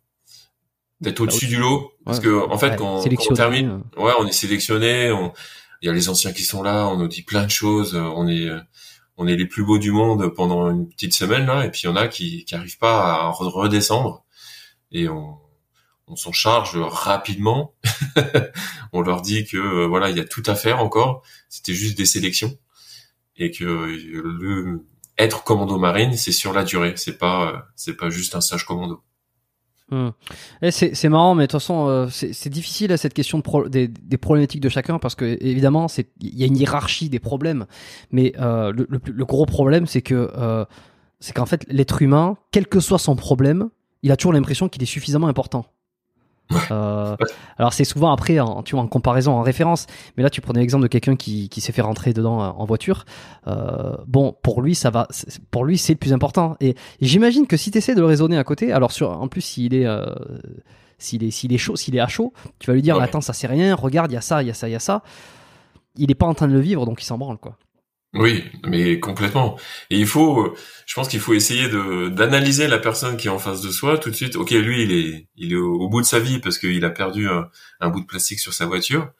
d'être 1.00 1.20
au-dessus 1.20 1.46
du 1.46 1.58
lot 1.58 1.92
parce 2.04 2.18
que 2.18 2.48
en 2.48 2.56
fait 2.56 2.76
quand, 2.76 3.02
quand, 3.02 3.30
on 3.30 3.34
termine 3.34 3.82
ouais 3.96 4.12
on 4.18 4.26
est 4.26 4.32
sélectionné 4.32 5.12
on 5.12 5.32
il 5.82 5.86
y 5.86 5.88
a 5.88 5.92
les 5.92 6.08
anciens 6.08 6.32
qui 6.32 6.42
sont 6.44 6.62
là, 6.62 6.88
on 6.88 6.96
nous 6.96 7.08
dit 7.08 7.22
plein 7.22 7.44
de 7.44 7.50
choses, 7.50 7.94
euh, 7.94 8.02
on 8.02 8.28
est 8.28 8.48
on 9.16 9.26
est 9.26 9.36
les 9.36 9.46
plus 9.46 9.64
beaux 9.64 9.78
du 9.78 9.90
monde 9.90 10.28
pendant 10.34 10.70
une 10.70 10.88
petite 10.88 11.14
semaine 11.14 11.46
là, 11.46 11.64
et 11.64 11.70
puis 11.70 11.82
il 11.84 11.86
y 11.86 11.88
en 11.88 11.96
a 11.96 12.08
qui 12.08 12.44
qui 12.44 12.54
pas 12.80 13.14
à 13.14 13.30
redescendre 13.30 14.24
et 14.92 15.08
on 15.08 16.16
s'en 16.16 16.32
charge 16.32 16.76
rapidement. 16.76 17.74
on 18.92 19.02
leur 19.02 19.22
dit 19.22 19.44
que 19.44 19.56
euh, 19.56 19.86
voilà, 19.86 20.10
il 20.10 20.16
y 20.16 20.20
a 20.20 20.24
tout 20.24 20.42
à 20.46 20.54
faire 20.54 20.80
encore. 20.80 21.22
C'était 21.48 21.74
juste 21.74 21.96
des 21.98 22.06
sélections 22.06 22.56
et 23.36 23.50
que 23.50 23.64
le 23.64 24.84
être 25.18 25.44
commando 25.44 25.78
marine, 25.78 26.16
c'est 26.16 26.32
sur 26.32 26.52
la 26.52 26.64
durée. 26.64 26.94
C'est 26.96 27.18
pas 27.18 27.66
c'est 27.76 27.94
pas 27.94 28.10
juste 28.10 28.34
un 28.34 28.40
stage 28.40 28.64
commando. 28.64 29.02
Eh, 29.90 30.70
c'est 30.70 31.08
marrant, 31.08 31.34
mais 31.34 31.44
de 31.44 31.46
toute 31.46 31.60
façon, 31.60 31.88
euh, 31.88 32.08
c'est 32.10 32.50
difficile 32.50 32.96
cette 32.98 33.14
question 33.14 33.38
de 33.38 33.68
des, 33.68 33.88
des, 33.88 34.18
problématiques 34.18 34.60
de 34.60 34.68
chacun 34.68 34.98
parce 34.98 35.14
que 35.14 35.24
évidemment, 35.40 35.86
il 36.20 36.38
y 36.38 36.42
a 36.42 36.46
une 36.46 36.56
hiérarchie 36.56 37.08
des 37.08 37.18
problèmes, 37.18 37.66
mais 38.10 38.34
euh, 38.38 38.72
le, 38.72 38.86
le, 38.88 39.24
gros 39.24 39.46
problème, 39.46 39.86
c'est 39.86 40.02
que 40.02 40.30
euh, 40.36 40.64
c'est 41.20 41.32
qu'en 41.34 41.46
fait, 41.46 41.64
l'être 41.68 42.02
humain, 42.02 42.36
quel 42.52 42.66
que 42.66 42.80
soit 42.80 42.98
son 42.98 43.16
problème, 43.16 43.70
il 44.02 44.12
a 44.12 44.16
toujours 44.16 44.32
l'impression 44.32 44.68
qu'il 44.68 44.82
est 44.82 44.86
suffisamment 44.86 45.28
important. 45.28 45.66
Euh, 46.70 47.16
alors 47.56 47.72
c'est 47.72 47.84
souvent 47.84 48.12
après, 48.12 48.40
en, 48.40 48.62
tu 48.62 48.74
vois, 48.74 48.84
en 48.84 48.88
comparaison, 48.88 49.32
en 49.32 49.42
référence. 49.42 49.86
Mais 50.16 50.22
là, 50.22 50.30
tu 50.30 50.40
prenais 50.40 50.60
l'exemple 50.60 50.82
de 50.82 50.88
quelqu'un 50.88 51.16
qui, 51.16 51.48
qui 51.48 51.60
s'est 51.60 51.72
fait 51.72 51.82
rentrer 51.82 52.12
dedans 52.12 52.42
euh, 52.42 52.48
en 52.48 52.64
voiture. 52.64 53.04
Euh, 53.46 53.96
bon, 54.06 54.36
pour 54.42 54.62
lui, 54.62 54.74
ça 54.74 54.90
va. 54.90 55.08
Pour 55.50 55.64
lui, 55.64 55.78
c'est 55.78 55.94
le 55.94 55.98
plus 55.98 56.12
important. 56.12 56.56
Et, 56.60 56.74
j'imagine 57.00 57.46
que 57.46 57.56
si 57.56 57.70
tu 57.70 57.78
essaies 57.78 57.94
de 57.94 58.00
le 58.00 58.06
raisonner 58.06 58.38
à 58.38 58.44
côté, 58.44 58.72
alors 58.72 58.92
sur, 58.92 59.10
en 59.10 59.28
plus, 59.28 59.40
s'il 59.40 59.74
est, 59.74 59.86
euh, 59.86 60.06
s'il 60.98 61.24
est, 61.24 61.30
s'il 61.30 61.52
est 61.52 61.58
chaud, 61.58 61.76
s'il 61.76 61.96
est 61.96 62.00
à 62.00 62.08
chaud, 62.08 62.32
tu 62.58 62.68
vas 62.68 62.74
lui 62.74 62.82
dire, 62.82 63.00
attends, 63.00 63.20
ça 63.20 63.32
c'est 63.32 63.46
rien. 63.46 63.74
Regarde, 63.74 64.10
il 64.10 64.14
y 64.14 64.18
a 64.18 64.22
ça, 64.22 64.42
il 64.42 64.48
y 64.48 64.50
a 64.50 64.54
ça, 64.54 64.68
il 64.68 64.72
y 64.72 64.76
a 64.76 64.80
ça. 64.80 65.02
Il 65.96 66.10
est 66.10 66.16
pas 66.16 66.26
en 66.26 66.34
train 66.34 66.48
de 66.48 66.52
le 66.52 66.60
vivre, 66.60 66.86
donc 66.86 67.02
il 67.02 67.04
s'en 67.04 67.18
branle, 67.18 67.38
quoi. 67.38 67.56
Oui, 68.14 68.44
mais 68.66 68.98
complètement. 69.00 69.58
Et 69.90 69.98
il 69.98 70.06
faut, 70.06 70.54
je 70.86 70.94
pense 70.94 71.08
qu'il 71.08 71.20
faut 71.20 71.34
essayer 71.34 71.68
de 71.68 72.08
d'analyser 72.08 72.66
la 72.66 72.78
personne 72.78 73.18
qui 73.18 73.26
est 73.28 73.30
en 73.30 73.38
face 73.38 73.60
de 73.60 73.70
soi 73.70 73.98
tout 73.98 74.10
de 74.10 74.14
suite. 74.14 74.36
Ok, 74.36 74.50
lui, 74.50 74.82
il 74.82 74.92
est, 74.92 75.28
il 75.36 75.52
est 75.52 75.56
au, 75.56 75.88
bout 75.88 76.00
de 76.00 76.06
sa 76.06 76.18
vie 76.18 76.38
parce 76.38 76.58
qu'il 76.58 76.84
a 76.86 76.90
perdu 76.90 77.28
un, 77.28 77.90
bout 77.90 78.00
de 78.00 78.06
plastique 78.06 78.40
sur 78.40 78.54
sa 78.54 78.64
voiture. 78.66 79.10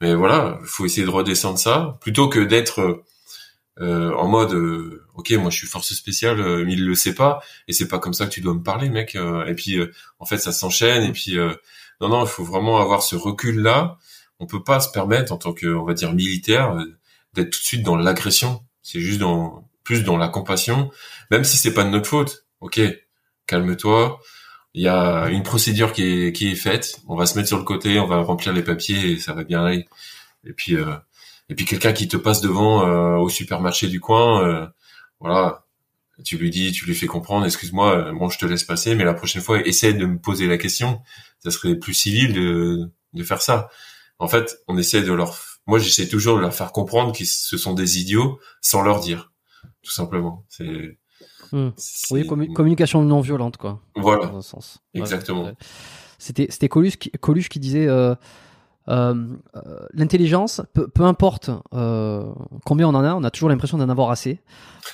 Mais 0.00 0.14
voilà, 0.14 0.58
il 0.62 0.66
faut 0.66 0.86
essayer 0.86 1.04
de 1.06 1.10
redescendre 1.10 1.58
ça 1.58 1.98
plutôt 2.00 2.28
que 2.28 2.40
d'être 2.40 3.04
euh, 3.80 4.12
en 4.14 4.28
mode, 4.28 4.52
euh, 4.54 5.06
ok, 5.14 5.30
moi 5.32 5.50
je 5.50 5.56
suis 5.58 5.66
force 5.66 5.92
spéciale, 5.94 6.40
euh, 6.40 6.64
mais 6.66 6.74
il 6.74 6.84
le 6.84 6.94
sait 6.94 7.14
pas 7.14 7.40
et 7.68 7.72
c'est 7.72 7.88
pas 7.88 7.98
comme 7.98 8.14
ça 8.14 8.26
que 8.26 8.30
tu 8.30 8.40
dois 8.42 8.54
me 8.54 8.62
parler, 8.62 8.90
mec. 8.90 9.16
et 9.46 9.54
puis 9.54 9.78
en 10.18 10.26
fait, 10.26 10.38
ça 10.38 10.52
s'enchaîne 10.52 11.04
et 11.04 11.12
puis 11.12 11.36
non, 12.00 12.08
non, 12.08 12.24
il 12.24 12.28
faut 12.28 12.44
vraiment 12.44 12.78
avoir 12.80 13.02
ce 13.02 13.16
recul 13.16 13.60
là. 13.60 13.98
On 14.40 14.46
peut 14.46 14.62
pas 14.64 14.80
se 14.80 14.90
permettre 14.90 15.32
en 15.32 15.36
tant 15.38 15.52
que, 15.52 15.66
on 15.66 15.84
va 15.84 15.94
dire, 15.94 16.14
militaire 16.14 16.74
d'être 17.34 17.50
tout 17.50 17.60
de 17.60 17.64
suite 17.64 17.82
dans 17.82 17.96
l'agression. 17.96 18.62
C'est 18.82 19.00
juste 19.00 19.20
dans 19.20 19.68
plus 19.84 20.04
dans 20.04 20.16
la 20.16 20.28
compassion, 20.28 20.90
même 21.30 21.44
si 21.44 21.56
c'est 21.56 21.74
pas 21.74 21.84
de 21.84 21.90
notre 21.90 22.08
faute. 22.08 22.46
Ok, 22.60 22.80
calme-toi. 23.46 24.20
Il 24.74 24.82
y 24.82 24.88
a 24.88 25.28
une 25.30 25.42
procédure 25.42 25.92
qui 25.92 26.04
est 26.04 26.32
qui 26.32 26.52
est 26.52 26.54
faite. 26.54 27.00
On 27.08 27.16
va 27.16 27.26
se 27.26 27.36
mettre 27.36 27.48
sur 27.48 27.58
le 27.58 27.64
côté, 27.64 27.98
on 27.98 28.06
va 28.06 28.18
remplir 28.22 28.52
les 28.52 28.62
papiers 28.62 29.12
et 29.12 29.18
ça 29.18 29.34
va 29.34 29.44
bien 29.44 29.64
aller. 29.64 29.86
Et 30.44 30.52
puis 30.52 30.76
euh, 30.76 30.94
et 31.48 31.54
puis 31.54 31.64
quelqu'un 31.64 31.92
qui 31.92 32.08
te 32.08 32.16
passe 32.16 32.40
devant 32.40 32.86
euh, 32.86 33.16
au 33.16 33.28
supermarché 33.28 33.88
du 33.88 34.00
coin, 34.00 34.44
euh, 34.44 34.66
voilà. 35.20 35.64
tu 36.24 36.38
lui 36.38 36.50
dis, 36.50 36.72
tu 36.72 36.86
lui 36.86 36.94
fais 36.94 37.06
comprendre, 37.08 37.44
excuse-moi, 37.46 38.12
bon, 38.12 38.28
je 38.30 38.38
te 38.38 38.46
laisse 38.46 38.64
passer, 38.64 38.94
mais 38.94 39.04
la 39.04 39.14
prochaine 39.14 39.42
fois, 39.42 39.60
essaie 39.66 39.92
de 39.92 40.06
me 40.06 40.18
poser 40.18 40.46
la 40.46 40.58
question. 40.58 41.02
Ça 41.40 41.50
serait 41.50 41.74
plus 41.74 41.94
civil 41.94 42.32
de, 42.32 42.90
de 43.14 43.24
faire 43.24 43.42
ça. 43.42 43.68
En 44.20 44.28
fait, 44.28 44.60
on 44.68 44.78
essaie 44.78 45.02
de 45.02 45.12
leur, 45.12 45.49
moi, 45.66 45.78
j'essaie 45.78 46.08
toujours 46.08 46.36
de 46.36 46.40
leur 46.40 46.54
faire 46.54 46.72
comprendre 46.72 47.16
que 47.16 47.24
ce 47.24 47.56
sont 47.56 47.74
des 47.74 48.00
idiots 48.00 48.38
sans 48.60 48.82
leur 48.82 49.00
dire, 49.00 49.32
tout 49.82 49.92
simplement. 49.92 50.44
C'est, 50.48 50.98
hmm. 51.52 51.70
oui, 52.10 52.26
communication 52.26 53.02
non 53.02 53.20
violente, 53.20 53.56
quoi. 53.56 53.80
Voilà. 53.96 54.26
Dans 54.26 54.38
un 54.38 54.42
sens. 54.42 54.82
Exactement. 54.94 55.52
C'était, 56.18 56.48
c'était 56.50 56.68
Coluche 56.68 56.96
qui, 56.96 57.10
Coluche 57.12 57.48
qui 57.48 57.60
disait, 57.60 57.86
euh, 57.86 58.14
l'intelligence, 59.94 60.62
peu, 60.72 60.88
peu, 60.88 61.04
importe 61.04 61.50
euh, 61.74 62.24
combien 62.64 62.88
on 62.88 62.94
en 62.94 63.04
a, 63.04 63.14
on 63.14 63.24
a 63.24 63.30
toujours 63.30 63.48
l'impression 63.48 63.78
d'en 63.78 63.88
avoir 63.88 64.10
assez. 64.10 64.40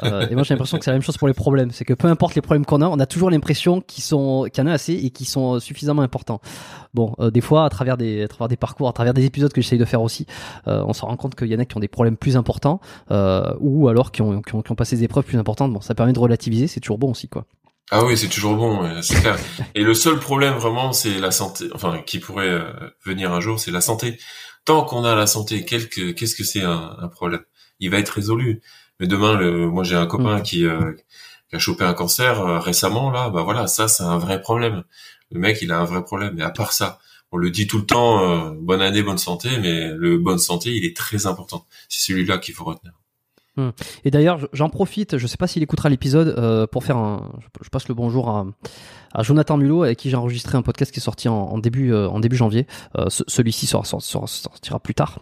et 0.03 0.34
moi 0.34 0.42
j'ai 0.42 0.53
l'impression 0.53 0.78
que 0.78 0.84
c'est 0.84 0.90
la 0.90 0.97
même 0.97 1.03
chose 1.03 1.16
pour 1.16 1.28
les 1.28 1.34
problèmes. 1.34 1.70
C'est 1.70 1.84
que 1.84 1.94
peu 1.94 2.09
importe 2.09 2.34
les 2.34 2.42
problèmes 2.42 2.66
qu'on 2.66 2.82
a, 2.82 2.88
on 2.88 2.99
a 2.99 3.07
toujours 3.07 3.30
l'impression 3.30 3.80
qu'ils 3.80 4.05
sont 4.05 4.47
qu'il 4.53 4.62
y 4.62 4.66
en 4.66 4.70
a 4.70 4.72
assez 4.72 4.92
et 4.92 5.11
qu'ils 5.11 5.28
sont 5.28 5.59
suffisamment 5.61 6.03
importants. 6.03 6.40
Bon, 6.92 7.14
des 7.32 7.40
fois 7.40 7.64
à 7.64 7.70
travers 7.70 7.97
des 7.97 8.24
à 8.24 8.28
travers 8.28 8.49
des 8.49 8.57
parcours, 8.57 8.88
à 8.88 8.92
travers 8.92 9.14
des 9.14 9.24
épisodes 9.24 9.53
que 9.53 9.61
j'essaye 9.62 9.78
de 9.78 9.84
faire 9.84 10.03
aussi, 10.03 10.26
on 10.66 10.92
se 10.92 11.03
rend 11.03 11.16
compte 11.16 11.34
qu'il 11.34 11.49
y 11.49 11.55
en 11.55 11.59
a 11.59 11.64
qui 11.64 11.76
ont 11.76 11.80
des 11.80 11.88
problèmes 11.88 12.16
plus 12.16 12.36
importants 12.36 12.80
ou 13.61 13.88
alors 13.88 14.12
qui 14.12 14.22
ont, 14.22 14.42
qui 14.42 14.55
ont, 14.55 14.62
qui 14.62 14.72
ont 14.72 14.76
passé 14.76 14.97
des 14.97 15.05
épreuves 15.05 15.24
plus 15.24 15.38
importantes. 15.38 15.72
Bon, 15.72 15.80
ça 15.80 15.94
permet 15.94 16.12
de 16.12 16.18
relativiser, 16.18 16.66
c'est 16.66 16.80
toujours 16.80 16.99
bon 16.99 17.12
aussi 17.12 17.28
quoi. 17.28 17.47
Ah 17.91 18.05
oui, 18.05 18.16
c'est 18.16 18.28
toujours 18.28 18.57
bon, 18.57 19.01
c'est 19.03 19.20
clair. 19.20 19.39
Et 19.76 19.82
le 19.82 19.95
seul 19.95 20.18
problème 20.18 20.55
vraiment, 20.55 20.93
c'est 20.93 21.18
la 21.20 21.30
santé, 21.30 21.66
enfin, 21.72 22.03
qui 22.05 22.18
pourrait 22.18 22.49
euh, 22.49 22.72
venir 23.05 23.32
un 23.32 23.41
jour, 23.41 23.61
c'est 23.61 23.70
la 23.70 23.80
santé. 23.80 24.18
Tant 24.64 24.84
qu'on 24.84 25.05
a 25.05 25.14
la 25.14 25.28
santé, 25.28 25.64
qu'est-ce 25.64 26.34
que 26.34 26.45
c'est 26.45 26.62
un, 26.62 27.09
problème? 27.12 27.43
Il 27.78 27.91
va 27.91 27.99
être 27.99 28.09
résolu. 28.11 28.61
Mais 28.99 29.07
demain, 29.07 29.34
le, 29.37 29.68
moi 29.68 29.84
j'ai 29.84 29.95
un 29.95 30.07
copain 30.07 30.39
mm. 30.39 30.43
qui, 30.43 30.66
euh, 30.66 30.95
qui, 31.49 31.57
a 31.57 31.59
chopé 31.61 31.84
un 31.84 31.95
cancer 31.95 32.41
euh, 32.41 32.59
récemment, 32.59 33.11
là, 33.11 33.30
bah 33.30 33.43
voilà, 33.43 33.66
ça 33.68 33.89
c'est 33.89 34.03
un 34.03 34.18
vrai 34.18 34.41
problème. 34.41 34.82
Le 35.30 35.39
mec, 35.41 35.59
il 35.62 35.70
a 35.72 35.78
un 35.78 35.84
vrai 35.84 36.03
problème. 36.03 36.34
Mais 36.37 36.43
à 36.43 36.51
part 36.51 36.72
ça, 36.72 36.99
on 37.30 37.37
le 37.37 37.51
dit 37.51 37.66
tout 37.68 37.78
le 37.78 37.87
temps, 37.87 38.51
bonne 38.55 38.82
année, 38.82 39.03
bonne 39.03 39.18
santé, 39.18 39.51
mais 39.61 39.91
le 39.93 40.18
bonne 40.18 40.39
santé, 40.39 40.70
il 40.74 40.84
est 40.84 40.97
très 40.97 41.26
important. 41.26 41.66
C'est 41.89 42.12
celui-là 42.12 42.39
qu'il 42.39 42.55
faut 42.55 42.64
retenir. 42.64 42.93
Hmm. 43.57 43.70
Et 44.04 44.11
d'ailleurs, 44.11 44.48
j'en 44.52 44.68
profite, 44.68 45.16
je 45.16 45.22
ne 45.22 45.28
sais 45.28 45.36
pas 45.36 45.46
s'il 45.46 45.62
écoutera 45.62 45.88
l'épisode, 45.88 46.34
euh, 46.38 46.66
pour 46.66 46.84
faire 46.84 46.96
un. 46.96 47.32
Je 47.62 47.68
passe 47.70 47.88
le 47.88 47.94
bonjour 47.94 48.28
à, 48.28 48.46
à 49.14 49.22
Jonathan 49.22 49.57
Mulot, 49.57 49.84
avec 49.84 49.98
qui 49.98 50.11
j'ai 50.11 50.16
enregistré 50.16 50.59
un 50.59 50.62
podcast 50.62 50.92
qui 50.92 51.00
est 51.00 51.02
sorti 51.02 51.28
en, 51.28 51.59
début, 51.59 51.92
euh, 51.92 52.09
en 52.09 52.20
début 52.20 52.36
janvier. 52.36 52.66
Euh, 52.98 53.07
celui-ci 53.09 53.66
sortira 53.66 54.78
plus 54.80 54.94
tard. 54.94 55.20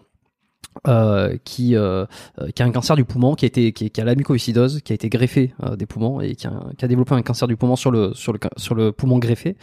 Euh, 0.87 1.39
qui, 1.45 1.77
euh, 1.77 2.05
euh, 2.41 2.51
qui 2.55 2.63
a 2.63 2.67
un 2.67 2.71
cancer 2.71 2.95
du 2.95 3.05
poumon, 3.05 3.35
qui 3.35 3.47
a 3.47 3.49
été, 3.49 3.73
qui, 3.73 3.91
qui 3.91 4.01
a 4.01 4.05
la 4.05 4.15
mucoviscidose, 4.15 4.83
qui 4.83 4.93
a 4.93 4.95
été 4.95 5.09
greffé 5.09 5.55
euh, 5.63 5.77
des 5.77 5.87
poumons 5.87 6.21
et 6.21 6.35
qui 6.35 6.47
a, 6.47 6.53
qui 6.77 6.85
a, 6.85 6.89
développé 6.89 7.15
un 7.15 7.23
cancer 7.23 7.49
du 7.49 7.57
poumon 7.57 7.77
sur 7.77 7.91
le 7.91 8.13
sur 8.13 8.33
le 8.35 8.39
sur 8.57 8.75
le 8.75 8.93
poumon 8.93 9.19
greffé. 9.19 9.57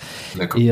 Et, 0.58 0.70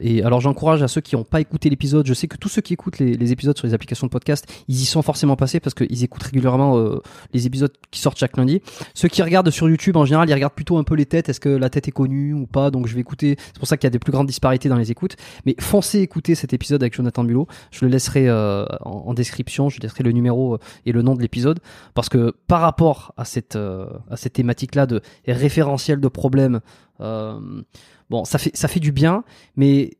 et 0.00 0.22
alors 0.24 0.40
j'encourage 0.40 0.82
à 0.82 0.88
ceux 0.88 1.00
qui 1.00 1.14
n'ont 1.14 1.22
pas 1.22 1.40
écouté 1.40 1.70
l'épisode. 1.70 2.06
Je 2.06 2.14
sais 2.14 2.26
que 2.26 2.36
tous 2.36 2.48
ceux 2.48 2.62
qui 2.62 2.72
écoutent 2.72 2.98
les, 2.98 3.14
les, 3.14 3.32
épisodes 3.32 3.56
sur 3.56 3.66
les 3.66 3.74
applications 3.74 4.06
de 4.06 4.10
podcast, 4.10 4.46
ils 4.68 4.74
y 4.74 4.84
sont 4.84 5.02
forcément 5.02 5.36
passés 5.36 5.60
parce 5.60 5.74
qu'ils 5.74 6.02
écoutent 6.02 6.24
régulièrement 6.24 6.98
les 7.32 7.46
épisodes 7.46 7.72
qui 7.90 8.00
sortent 8.00 8.18
chaque 8.18 8.36
lundi. 8.36 8.62
Ceux 8.94 9.08
qui 9.08 9.22
regardent 9.22 9.50
sur 9.50 9.68
YouTube, 9.68 9.96
en 9.96 10.06
général, 10.06 10.28
ils 10.28 10.34
regardent 10.34 10.54
plutôt 10.54 10.78
un 10.78 10.84
peu 10.84 10.94
les 10.94 11.06
têtes. 11.06 11.28
Est-ce 11.28 11.40
que 11.40 11.50
la 11.50 11.70
tête 11.70 11.86
est 11.88 11.92
connue 11.92 12.32
ou 12.32 12.46
pas 12.46 12.70
Donc 12.70 12.88
je 12.88 12.94
vais 12.94 13.00
écouter. 13.00 13.36
C'est 13.38 13.58
pour 13.58 13.68
ça 13.68 13.76
qu'il 13.76 13.86
y 13.86 13.88
a 13.88 13.90
des 13.90 13.98
plus 13.98 14.12
grandes 14.12 14.26
disparités 14.26 14.68
dans 14.68 14.78
les 14.78 14.90
écoutes. 14.90 15.16
Mais 15.46 15.54
foncez 15.60 16.00
écouter 16.00 16.34
cet 16.34 16.52
épisode 16.52 16.82
avec 16.82 16.94
Jonathan 16.94 17.22
Bulot. 17.22 17.46
Je 17.70 17.84
le 17.84 17.90
laisserai 17.90 18.30
en, 18.30 18.66
en 18.80 19.14
description 19.14 19.63
je 19.68 19.80
laisserai 19.80 20.04
le 20.04 20.12
numéro 20.12 20.54
euh, 20.54 20.58
et 20.86 20.92
le 20.92 21.02
nom 21.02 21.14
de 21.14 21.20
l'épisode 21.20 21.60
parce 21.94 22.08
que 22.08 22.34
par 22.46 22.60
rapport 22.60 23.12
à 23.16 23.24
cette 23.24 23.56
euh, 23.56 23.86
à 24.10 24.16
cette 24.16 24.34
thématique 24.34 24.74
là 24.74 24.86
de 24.86 25.00
référentiel 25.26 26.00
de 26.00 26.08
problèmes 26.08 26.60
euh, 27.00 27.62
bon 28.10 28.24
ça 28.24 28.38
fait 28.38 28.56
ça 28.56 28.68
fait 28.68 28.80
du 28.80 28.92
bien 28.92 29.24
mais 29.56 29.96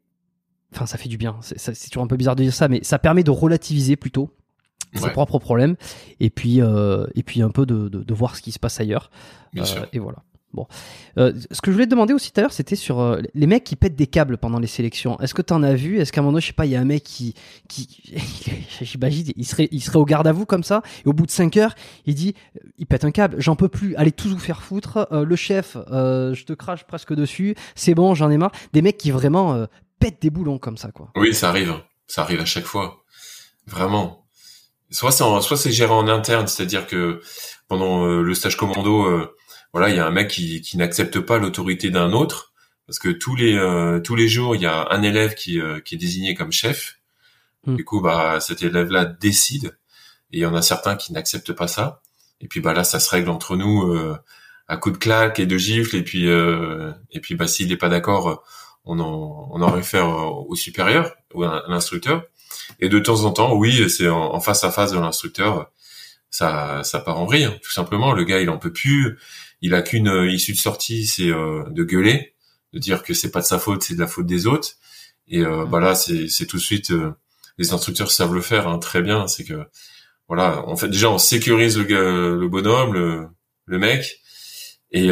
enfin 0.73 0.87
ça 0.87 0.99
fait 0.99 1.09
du 1.09 1.19
bien 1.19 1.37
c'est 1.41 1.91
toujours 1.91 2.05
un 2.05 2.09
peu 2.09 2.17
bizarre 2.17 2.37
de 2.37 2.43
dire 2.43 2.55
ça 2.55 2.69
mais 2.69 2.83
ça 2.83 2.99
permet 2.99 3.23
de 3.23 3.31
relativiser 3.31 3.97
plutôt 3.97 4.31
ses 4.95 5.11
propres 5.11 5.41
problèmes 5.41 5.75
et 6.21 6.31
puis 6.31 6.61
et 6.61 7.23
puis 7.25 7.43
un 7.43 7.51
peu 7.51 7.67
de, 7.67 7.89
de, 7.89 8.15
voir 8.15 8.37
ce 8.37 8.43
qui 8.43 8.53
se 8.53 8.61
passe 8.61 8.79
ailleurs. 8.79 9.11
Et 9.93 9.99
voilà 9.99 10.23
Bon. 10.55 10.69
Euh, 11.19 11.33
ce 11.51 11.61
que 11.61 11.71
je 11.71 11.73
voulais 11.73 11.87
te 11.87 11.91
demander 11.91 12.15
aussi 12.15 12.33
tout 12.33 12.39
à 12.39 12.43
l'heure, 12.43 12.53
c'était 12.53 12.77
sur 12.77 13.01
euh, 13.01 13.21
les 13.35 13.47
mecs 13.49 13.65
qui 13.65 13.75
pètent 13.75 13.97
des 13.97 14.07
câbles 14.07 14.39
pendant 14.39 14.61
les 14.61 14.69
sélections. 14.69 15.19
Est-ce 15.21 15.35
que 15.35 15.43
tu 15.43 15.53
en 15.53 15.65
as 15.65 15.75
vu? 15.75 15.99
Est-ce 15.99 16.13
qu'à 16.13 16.21
un 16.21 16.23
moment 16.23 16.35
donné, 16.35 16.43
je 16.43 16.47
sais 16.47 16.53
pas, 16.53 16.65
il 16.65 16.73
y 16.73 16.77
a 16.77 16.81
un 16.81 16.85
mec 16.85 17.03
qui, 17.03 17.35
qui 17.69 18.03
j'imagine, 18.81 19.33
il 19.37 19.45
serait, 19.45 19.69
il 19.73 19.81
serait 19.81 19.99
au 19.99 20.05
garde 20.05 20.29
à 20.29 20.33
vous 20.33 20.47
comme 20.47 20.63
ça, 20.63 20.83
et 21.05 21.09
au 21.09 21.13
bout 21.13 21.27
de 21.27 21.33
5 21.33 21.57
heures, 21.57 21.75
il 22.07 22.15
dit, 22.15 22.35
euh, 22.57 22.69
il 22.79 22.87
pète 22.87 23.05
un 23.05 23.11
câble, 23.11 23.35
j'en 23.39 23.57
peux 23.57 23.69
plus, 23.69 23.97
allez 23.97 24.13
tous 24.13 24.29
vous 24.29 24.39
faire 24.39 24.63
foutre, 24.63 25.09
le 25.11 25.37
chef, 25.37 25.77
je 25.91 26.45
te 26.45 26.53
crache 26.53 26.85
presque 26.85 27.15
dessus, 27.15 27.57
c'est 27.75 27.95
bon, 27.95 28.15
j'en 28.15 28.31
ai 28.31 28.37
marre. 28.37 28.53
Des 28.73 28.83
mecs 28.83 28.97
qui 28.97 29.11
vraiment 29.11 29.67
pètent 29.99 30.23
des 30.23 30.31
boulons 30.31 30.59
comme 30.59 30.77
ça, 30.77 30.91
quoi. 30.93 31.11
Oui, 31.17 31.35
ça 31.35 31.49
arrive, 31.49 31.75
ça 32.07 32.23
arrive 32.23 32.41
à 32.41 32.45
chaque 32.45 32.65
fois, 32.65 33.03
vraiment. 33.67 34.25
Soit 34.91 35.11
c'est, 35.11 35.25
soit 35.41 35.57
c'est 35.57 35.73
géré 35.73 35.93
en 35.93 36.07
interne, 36.07 36.47
c'est-à-dire 36.47 36.87
que 36.87 37.21
pendant 37.67 38.07
le 38.07 38.35
stage 38.35 38.57
commando 38.57 39.29
voilà, 39.75 39.91
il 39.91 39.97
y 39.97 39.99
a 39.99 40.07
un 40.07 40.13
mec 40.13 40.29
qui, 40.29 40.61
qui 40.61 40.79
n'accepte 40.79 41.19
pas 41.19 41.37
l'autorité 41.37 41.91
d'un 41.91 42.13
autre 42.13 42.53
parce 42.87 43.01
que 43.01 43.09
tous 43.09 43.35
les 43.35 43.55
euh, 43.55 43.99
tous 43.99 44.15
les 44.15 44.29
jours 44.29 44.55
il 44.55 44.63
y 44.63 44.67
a 44.67 44.87
un 44.93 45.03
élève 45.03 45.35
qui, 45.35 45.61
euh, 45.61 45.81
qui 45.81 45.97
est 45.97 45.99
désigné 45.99 46.35
comme 46.35 46.53
chef. 46.53 47.01
Hmm. 47.67 47.75
Du 47.75 47.85
coup, 47.85 48.01
bah 48.01 48.39
cet 48.39 48.63
élève-là 48.63 49.05
décide 49.05 49.77
et 50.31 50.37
il 50.37 50.41
y 50.41 50.47
en 50.47 50.55
a 50.55 50.63
certains 50.63 50.95
qui 50.95 51.13
n'acceptent 51.13 51.55
pas 51.55 51.67
ça. 51.67 52.03
Et 52.41 52.47
puis 52.47 52.61
bah 52.61 52.73
là, 52.73 52.85
ça 52.85 53.01
se 53.01 53.11
règle 53.11 53.31
entre 53.31 53.57
nous 53.57 53.93
euh, 53.93 54.17
à 54.69 54.77
coup 54.77 54.93
de 54.93 54.97
claque 54.97 55.41
et 55.41 55.47
de 55.47 55.59
gifle. 55.59 55.97
Et 55.97 56.05
puis 56.05 56.29
et 56.29 57.21
puis 57.21 57.35
bah 57.35 57.49
s'il 57.49 57.69
n'est 57.69 57.77
pas 57.77 57.89
d'accord, 57.89 58.45
on 58.85 59.01
en 59.01 59.49
on 59.51 59.61
en 59.61 59.73
réfère 59.73 60.07
au 60.07 60.55
supérieur 60.55 61.17
ou 61.33 61.43
à 61.43 61.65
l'instructeur. 61.67 62.23
Et 62.79 62.89
de 62.89 63.01
temps 63.01 63.25
en 63.25 63.33
temps, 63.33 63.55
oui, 63.55 63.91
c'est 63.91 64.09
en, 64.09 64.39
face 64.39 64.63
à 64.63 64.71
face 64.71 64.93
de 64.93 65.01
l'instructeur, 65.01 65.73
ça 66.31 66.83
ça 66.85 67.01
part 67.01 67.19
en 67.19 67.25
vrille. 67.25 67.51
Tout 67.65 67.73
simplement, 67.73 68.13
le 68.13 68.23
gars 68.23 68.41
il 68.41 68.51
en 68.51 68.59
peut 68.59 68.73
plus 68.73 69.19
il 69.65 69.75
a 69.75 69.81
qu'une 69.81 70.09
euh, 70.09 70.31
issue 70.31 70.53
de 70.53 70.59
sortie, 70.59 71.07
c'est 71.07 71.31
euh, 71.31 71.65
de 71.71 71.85
gueuler, 71.85 72.35
de 72.75 72.79
dire 72.79 73.03
que 73.03 73.15
c'est 73.15 73.31
pas 73.31 73.41
de 73.41 73.47
sa 73.47 73.59
faute, 73.59 73.83
c'est 73.83 73.95
de 73.95 73.99
la 73.99 74.07
faute 74.07 74.27
des 74.27 74.47
autres. 74.47 74.73
Et 75.27 75.41
euh, 75.41 75.65
bah 75.65 75.81
là, 75.81 75.95
c'est, 75.95 76.47
tout 76.47 76.59
de 76.59 76.63
suite, 76.63 76.93
les 77.57 77.73
instructeurs 77.73 78.11
savent 78.11 78.35
le 78.35 78.43
faire 78.43 78.69
hein, 78.69 78.79
très 78.79 79.01
bien. 79.01 79.27
C'est 79.27 79.43
que 79.45 79.67
voilà, 80.29 80.69
en 80.69 80.77
fait 80.77 80.89
déjà 80.89 81.11
on 81.11 81.17
sécurise 81.17 81.79
le, 81.79 82.39
le 82.39 82.49
bonhomme, 82.49 82.93
le, 82.93 83.27
le 83.65 83.79
mec, 83.79 84.21
et 84.91 85.09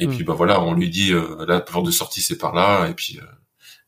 et 0.00 0.06
puis 0.06 0.22
hmm. 0.22 0.24
bah 0.24 0.34
voilà, 0.34 0.60
on 0.60 0.74
lui 0.74 0.88
dit 0.90 1.12
la 1.46 1.60
porte 1.60 1.86
de 1.86 1.90
sortie 1.92 2.22
c'est 2.22 2.38
par 2.38 2.54
là, 2.54 2.88
et 2.88 2.94
puis 2.94 3.20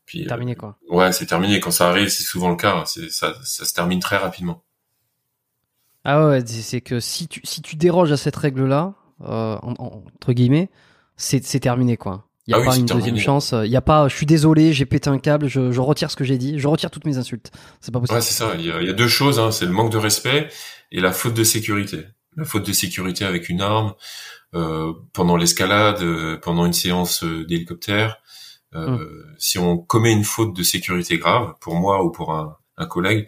puis 0.05 0.25
terminé 0.27 0.55
quoi. 0.55 0.77
ouais, 0.89 1.11
c'est 1.11 1.25
terminé. 1.25 1.59
Quand 1.59 1.71
ça 1.71 1.89
arrive, 1.89 2.09
c'est 2.09 2.23
souvent 2.23 2.49
le 2.49 2.57
cas. 2.57 2.75
Hein. 2.75 2.85
c'est 2.85 3.09
ça, 3.09 3.33
ça 3.43 3.65
se 3.65 3.73
termine 3.73 3.99
très 3.99 4.17
rapidement. 4.17 4.63
Ah 6.03 6.27
ouais, 6.27 6.45
c'est 6.45 6.81
que 6.81 6.99
si 6.99 7.27
tu 7.27 7.41
si 7.43 7.61
tu 7.61 7.75
déroges 7.75 8.11
à 8.11 8.17
cette 8.17 8.35
règle 8.35 8.65
là, 8.65 8.93
euh, 9.25 9.57
entre 9.61 10.33
guillemets, 10.33 10.69
c'est 11.17 11.59
terminé 11.59 11.97
quoi. 11.97 12.27
Il 12.47 12.55
n'y 12.55 12.59
a 12.59 12.63
ah 12.63 12.69
pas 12.69 12.77
une 12.77 12.87
deuxième 12.87 13.17
chance. 13.17 13.53
Il 13.53 13.69
y 13.69 13.75
a 13.75 13.81
pas, 13.81 14.07
je 14.07 14.15
suis 14.15 14.25
désolé, 14.25 14.73
j'ai 14.73 14.85
pété 14.85 15.09
un 15.09 15.19
câble, 15.19 15.47
je, 15.47 15.71
je 15.71 15.79
retire 15.79 16.09
ce 16.09 16.15
que 16.15 16.23
j'ai 16.23 16.37
dit, 16.37 16.59
je 16.59 16.67
retire 16.67 16.89
toutes 16.89 17.05
mes 17.05 17.17
insultes. 17.17 17.51
C'est 17.79 17.93
pas 17.93 17.99
possible. 17.99 18.15
Ouais, 18.15 18.21
c'est 18.21 18.33
ça. 18.33 18.53
Il 18.57 18.65
y, 18.65 18.71
a, 18.71 18.81
il 18.81 18.87
y 18.87 18.89
a, 18.89 18.93
deux 18.93 19.07
choses, 19.07 19.39
hein. 19.39 19.51
c'est 19.51 19.65
le 19.65 19.71
manque 19.71 19.91
de 19.91 19.97
respect 19.97 20.49
et 20.91 20.99
la 20.99 21.11
faute 21.11 21.35
de 21.35 21.43
sécurité. 21.43 22.05
La 22.35 22.45
faute 22.45 22.65
de 22.65 22.73
sécurité 22.73 23.25
avec 23.25 23.47
une 23.49 23.61
arme 23.61 23.93
euh, 24.55 24.93
pendant 25.13 25.37
l'escalade, 25.37 26.01
euh, 26.01 26.37
pendant 26.37 26.65
une 26.65 26.73
séance 26.73 27.23
euh, 27.23 27.45
d'hélicoptère. 27.45 28.17
Euh, 28.73 28.87
hum. 28.87 29.25
Si 29.37 29.59
on 29.59 29.77
commet 29.77 30.11
une 30.11 30.23
faute 30.23 30.55
de 30.55 30.63
sécurité 30.63 31.17
grave, 31.17 31.53
pour 31.59 31.75
moi 31.75 32.03
ou 32.03 32.11
pour 32.11 32.33
un, 32.33 32.57
un 32.77 32.85
collègue, 32.85 33.27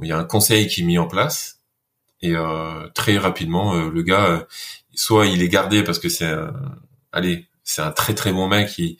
il 0.00 0.08
y 0.08 0.12
a 0.12 0.18
un 0.18 0.24
conseil 0.24 0.66
qui 0.66 0.82
est 0.82 0.84
mis 0.84 0.98
en 0.98 1.06
place 1.06 1.60
et 2.20 2.34
euh, 2.34 2.88
très 2.94 3.18
rapidement, 3.18 3.74
le 3.74 4.02
gars, 4.02 4.46
soit 4.96 5.26
il 5.26 5.42
est 5.42 5.48
gardé 5.48 5.82
parce 5.82 5.98
que 5.98 6.08
c'est 6.08 6.32
allez 7.12 7.48
c'est 7.62 7.82
un 7.82 7.92
très 7.92 8.14
très 8.14 8.32
bon 8.32 8.48
mec 8.48 8.78
il, 8.78 8.98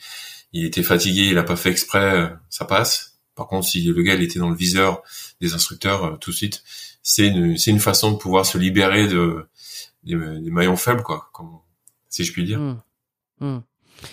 il 0.53 0.65
était 0.65 0.83
fatigué 0.83 1.29
il 1.31 1.39
a 1.39 1.43
pas 1.43 1.57
fait 1.57 1.71
exprès 1.71 2.33
ça 2.49 2.65
passe 2.65 3.15
par 3.35 3.47
contre 3.47 3.67
si 3.67 3.83
le 3.83 4.03
gars 4.03 4.15
il 4.15 4.23
était 4.23 4.39
dans 4.39 4.51
le 4.51 4.57
viseur 4.57 5.03
des 5.41 5.55
instructeurs 5.55 6.05
euh, 6.05 6.17
tout 6.17 6.31
de 6.31 6.37
suite 6.37 6.63
c'est 7.03 7.29
une 7.29 7.57
c'est 7.59 7.71
une 7.71 7.81
façon 7.81 8.13
de 8.13 8.17
pouvoir 8.17 8.47
se 8.47 8.57
libérer 8.59 9.07
de 9.09 9.47
des, 10.05 10.17
maillons 10.17 10.77
faibles 10.77 11.03
quoi 11.03 11.29
comme, 11.33 11.59
si 12.09 12.25
je 12.25 12.33
puis 12.33 12.45
dire 12.45 12.59
mmh. 12.59 12.81
Mmh. 13.41 13.59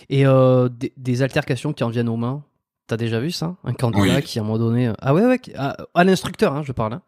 et 0.09 0.25
euh, 0.25 0.69
des, 0.97 1.21
altercations 1.21 1.73
qui 1.73 1.83
en 1.83 1.89
viennent 1.89 2.09
aux 2.09 2.17
mains 2.17 2.43
t'as 2.87 2.97
déjà 2.97 3.19
vu 3.19 3.31
ça? 3.31 3.55
Un 3.63 3.73
candidat 3.73 4.21
qui 4.21 4.39
à 4.39 4.41
un 4.41 4.45
moment 4.45 4.57
donné 4.57 4.87
euh, 4.87 4.93
ah 4.99 5.13
ouais 5.13 5.25
ouais 5.25 5.39
à, 5.55 6.03
l'instructeur 6.03 6.53
hein, 6.53 6.63
je 6.65 6.71
parle 6.71 6.93
hein. 6.93 7.01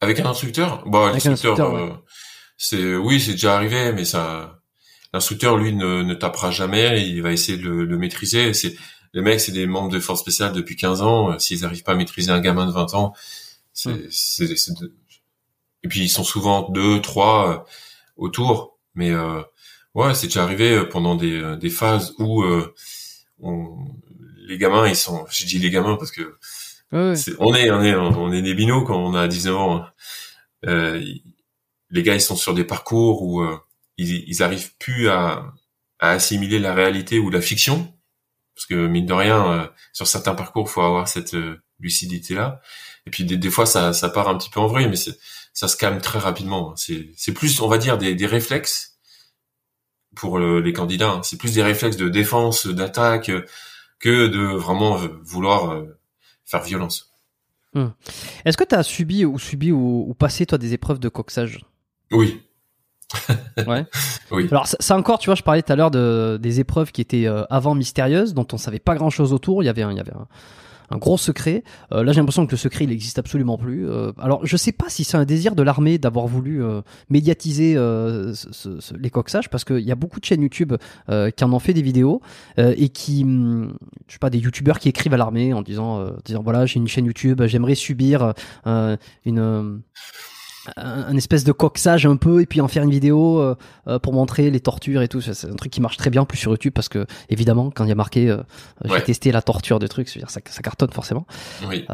avec 0.00 0.20
un 0.20 0.26
instructeur? 0.26 0.82
Bah, 0.86 1.12
l'instructeur 1.12 2.02
c'est 2.62 2.94
oui, 2.94 3.18
c'est 3.20 3.32
déjà 3.32 3.56
arrivé, 3.56 3.92
mais 3.92 4.04
ça, 4.04 4.60
l'instructeur 5.14 5.56
lui 5.56 5.74
ne, 5.74 6.02
ne 6.02 6.14
tapera 6.14 6.50
jamais. 6.50 7.08
Il 7.08 7.22
va 7.22 7.32
essayer 7.32 7.56
de 7.56 7.68
le, 7.68 7.96
maîtriser. 7.96 8.52
C'est 8.52 8.76
les 9.14 9.22
mecs, 9.22 9.40
c'est 9.40 9.52
des 9.52 9.66
membres 9.66 9.88
de 9.88 9.98
force 9.98 10.20
spéciale 10.20 10.52
depuis 10.52 10.76
15 10.76 11.00
ans. 11.00 11.38
S'ils 11.38 11.62
n'arrivent 11.62 11.82
pas 11.82 11.92
à 11.92 11.96
maîtriser 11.96 12.30
un 12.30 12.40
gamin 12.40 12.66
de 12.66 12.72
20 12.72 12.94
ans, 12.94 13.14
c'est, 13.72 13.90
hmm. 13.90 14.88
et 15.84 15.88
puis 15.88 16.00
ils 16.02 16.10
sont 16.10 16.22
souvent 16.22 16.68
deux, 16.68 17.00
trois 17.00 17.50
euh, 17.50 17.58
autour. 18.16 18.78
Mais 18.94 19.10
euh, 19.10 19.40
Ouais, 19.94 20.14
c'est 20.14 20.28
déjà 20.28 20.44
arrivé 20.44 20.84
pendant 20.84 21.16
des, 21.16 21.56
des 21.56 21.70
phases 21.70 22.14
où 22.18 22.44
on, 23.40 23.76
les 24.46 24.58
gamins, 24.58 24.86
ils 24.86 24.94
sont, 24.96 25.26
je 25.30 25.46
dis 25.46 25.58
les 25.58 25.70
gamins 25.70 25.96
parce 25.96 26.12
que 26.12 26.36
on 26.92 27.54
est, 27.54 27.70
on 27.70 27.82
est, 27.82 27.94
on 27.94 28.32
est 28.32 28.42
des 28.42 28.54
binots 28.54 28.84
quand 28.84 28.98
on 28.98 29.14
a 29.14 29.26
19 29.26 29.56
ans. 29.56 29.76
Hein. 29.76 29.92
Euh, 30.66 31.02
les 31.90 32.02
gars, 32.02 32.14
ils 32.14 32.20
sont 32.20 32.36
sur 32.36 32.54
des 32.54 32.64
parcours 32.64 33.22
où 33.22 33.42
euh, 33.42 33.58
ils, 33.96 34.24
ils 34.28 34.42
arrivent 34.42 34.76
plus 34.78 35.08
à, 35.08 35.52
à, 35.98 36.10
assimiler 36.10 36.58
la 36.58 36.74
réalité 36.74 37.18
ou 37.18 37.30
la 37.30 37.40
fiction, 37.40 37.92
parce 38.54 38.66
que 38.66 38.86
mine 38.86 39.06
de 39.06 39.12
rien, 39.12 39.52
euh, 39.52 39.66
sur 39.92 40.06
certains 40.06 40.34
parcours, 40.34 40.70
faut 40.70 40.82
avoir 40.82 41.08
cette 41.08 41.34
euh, 41.34 41.62
lucidité 41.78 42.34
là. 42.34 42.60
Et 43.06 43.10
puis 43.10 43.24
des, 43.24 43.36
des, 43.36 43.50
fois, 43.50 43.66
ça, 43.66 43.92
ça 43.92 44.08
part 44.08 44.28
un 44.28 44.36
petit 44.36 44.50
peu 44.50 44.60
en 44.60 44.66
vrille, 44.66 44.88
mais 44.88 44.96
ça 44.96 45.68
se 45.68 45.76
calme 45.76 46.00
très 46.00 46.18
rapidement. 46.18 46.74
C'est, 46.76 47.32
plus, 47.34 47.60
on 47.60 47.68
va 47.68 47.78
dire, 47.78 47.98
des, 47.98 48.14
des 48.14 48.26
réflexes 48.26 48.98
pour 50.14 50.38
les 50.38 50.72
candidats. 50.72 51.10
Hein. 51.10 51.22
C'est 51.22 51.38
plus 51.38 51.54
des 51.54 51.62
réflexes 51.62 51.96
de 51.96 52.08
défense, 52.08 52.66
d'attaque, 52.66 53.30
que 54.00 54.26
de 54.26 54.56
vraiment 54.56 54.96
vouloir 55.22 55.82
faire 56.44 56.62
violence. 56.62 57.10
Hmm. 57.74 57.88
Est-ce 58.44 58.56
que 58.56 58.64
tu 58.64 58.74
as 58.74 58.82
subi 58.82 59.24
ou 59.24 59.38
subi 59.38 59.70
ou, 59.72 60.14
passé 60.18 60.44
toi 60.44 60.58
des 60.58 60.74
épreuves 60.74 60.98
de 60.98 61.08
coxage? 61.08 61.60
Oui. 62.12 62.42
ouais. 63.66 63.84
Oui. 64.30 64.46
Alors 64.50 64.66
ça, 64.66 64.96
encore, 64.96 65.18
tu 65.18 65.26
vois, 65.26 65.34
je 65.34 65.42
parlais 65.42 65.62
tout 65.62 65.72
à 65.72 65.76
l'heure 65.76 65.90
de 65.90 66.38
des 66.40 66.60
épreuves 66.60 66.92
qui 66.92 67.00
étaient 67.00 67.26
euh, 67.26 67.44
avant 67.50 67.74
mystérieuses, 67.74 68.34
dont 68.34 68.46
on 68.52 68.56
savait 68.56 68.78
pas 68.78 68.94
grand 68.94 69.10
chose 69.10 69.32
autour. 69.32 69.62
Il 69.62 69.66
y 69.66 69.68
avait 69.68 69.82
un, 69.82 69.90
il 69.90 69.96
y 69.96 70.00
avait 70.00 70.14
un, 70.14 70.28
un 70.90 70.98
gros 70.98 71.16
secret. 71.16 71.62
Euh, 71.92 72.02
là, 72.02 72.12
j'ai 72.12 72.20
l'impression 72.20 72.46
que 72.46 72.50
le 72.50 72.56
secret, 72.56 72.84
il 72.84 72.92
existe 72.92 73.18
absolument 73.18 73.56
plus. 73.56 73.88
Euh, 73.88 74.12
alors, 74.18 74.44
je 74.44 74.56
sais 74.56 74.72
pas 74.72 74.88
si 74.88 75.04
c'est 75.04 75.16
un 75.16 75.24
désir 75.24 75.54
de 75.54 75.62
l'armée 75.62 75.98
d'avoir 75.98 76.26
voulu 76.26 76.62
euh, 76.62 76.82
médiatiser 77.08 77.74
les 78.98 79.10
coxages, 79.10 79.48
parce 79.48 79.64
qu'il 79.64 79.80
y 79.80 79.92
a 79.92 79.94
beaucoup 79.94 80.20
de 80.20 80.24
chaînes 80.24 80.42
YouTube 80.42 80.74
qui 81.08 81.44
en 81.44 81.52
ont 81.52 81.58
fait 81.58 81.74
des 81.74 81.82
vidéos 81.82 82.20
et 82.58 82.88
qui, 82.88 83.22
hum, 83.22 83.74
je 84.06 84.14
sais 84.14 84.18
pas, 84.18 84.30
des 84.30 84.38
YouTubeurs 84.38 84.78
qui 84.78 84.88
écrivent 84.88 85.14
à 85.14 85.16
l'armée 85.16 85.52
en 85.52 85.62
disant, 85.62 86.04
disant 86.24 86.42
voilà, 86.42 86.66
j'ai 86.66 86.78
une 86.78 86.88
chaîne 86.88 87.06
YouTube, 87.06 87.42
j'aimerais 87.46 87.74
subir 87.74 88.34
une 89.24 89.82
un, 90.76 91.16
espèce 91.16 91.44
de 91.44 91.52
coxage 91.52 92.06
un 92.06 92.16
peu 92.16 92.40
et 92.40 92.46
puis 92.46 92.60
en 92.60 92.68
faire 92.68 92.82
une 92.82 92.90
vidéo 92.90 93.40
euh, 93.40 93.54
euh, 93.86 93.98
pour 93.98 94.12
montrer 94.12 94.50
les 94.50 94.60
tortures 94.60 95.02
et 95.02 95.08
tout. 95.08 95.20
C'est 95.20 95.46
un 95.46 95.56
truc 95.56 95.72
qui 95.72 95.80
marche 95.80 95.96
très 95.96 96.10
bien 96.10 96.24
plus 96.24 96.38
sur 96.38 96.50
YouTube 96.50 96.72
parce 96.74 96.88
que 96.88 97.06
évidemment 97.28 97.70
quand 97.70 97.84
il 97.84 97.88
y 97.88 97.92
a 97.92 97.96
marqué 97.96 98.28
euh, 98.28 98.42
j'ai 98.84 99.02
testé 99.02 99.32
la 99.32 99.42
torture 99.42 99.78
de 99.78 99.86
trucs 99.86 100.08
ça, 100.08 100.26
ça 100.28 100.62
cartonne 100.62 100.90
forcément. 100.92 101.26
Oui. 101.68 101.86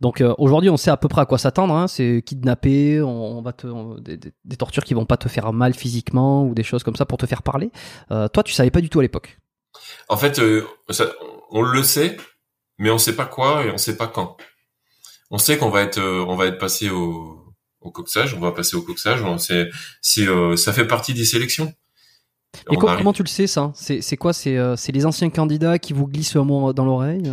donc 0.00 0.22
aujourd'hui 0.38 0.70
on 0.70 0.76
sait 0.76 0.90
à 0.90 0.96
peu 0.96 1.08
près 1.08 1.20
à 1.20 1.26
quoi 1.26 1.38
s'attendre 1.38 1.74
hein, 1.74 1.88
c'est 1.88 2.22
kidnapper 2.24 3.00
on, 3.00 3.42
va 3.42 3.52
te 3.52 4.00
des, 4.00 4.56
tortures 4.56 4.84
qui 4.84 4.94
vont 4.94 5.06
pas 5.06 5.16
te 5.16 5.28
faire 5.28 5.52
mal 5.52 5.74
physiquement 5.74 6.44
ou 6.44 6.54
des 6.54 6.62
choses 6.62 6.82
comme 6.82 6.96
ça 6.96 7.06
pour 7.06 7.18
te 7.18 7.26
faire 7.26 7.42
parler. 7.42 7.70
Toi 8.08 8.42
tu 8.44 8.52
savais 8.52 8.70
pas 8.70 8.80
du 8.80 8.88
tout 8.88 8.98
à 8.98 9.02
l'époque. 9.02 9.38
En 10.08 10.16
fait 10.16 10.40
on 11.50 11.62
le 11.62 11.82
sait 11.82 12.16
mais 12.78 12.90
on 12.90 12.98
sait 12.98 13.16
pas 13.16 13.26
quoi 13.26 13.64
et 13.64 13.70
on 13.70 13.78
sait 13.78 13.96
pas 13.96 14.06
quand. 14.06 14.36
On 15.30 15.38
sait 15.38 15.58
qu'on 15.58 15.70
va 15.70 15.82
être 15.82 16.00
on 16.00 16.36
va 16.36 16.46
être 16.46 16.58
passé 16.58 16.90
au 16.90 17.47
au 17.88 17.90
coxage, 17.90 18.34
on 18.34 18.40
va 18.40 18.52
passer 18.52 18.76
au 18.76 18.82
coxage. 18.82 19.20
C'est, 19.38 19.68
c'est, 20.00 20.28
euh, 20.28 20.56
ça 20.56 20.72
fait 20.72 20.86
partie 20.86 21.14
des 21.14 21.24
sélections. 21.24 21.72
Et 22.70 22.76
comment 22.76 23.12
tu 23.12 23.22
le 23.22 23.28
sais 23.28 23.46
ça? 23.46 23.72
C'est 23.74 24.16
quoi? 24.16 24.32
Euh, 24.46 24.76
C'est 24.76 24.92
les 24.92 25.06
anciens 25.06 25.30
candidats 25.30 25.78
qui 25.78 25.92
vous 25.92 26.06
glissent 26.06 26.36
un 26.36 26.44
mot 26.44 26.72
dans 26.72 26.84
l'oreille? 26.84 27.32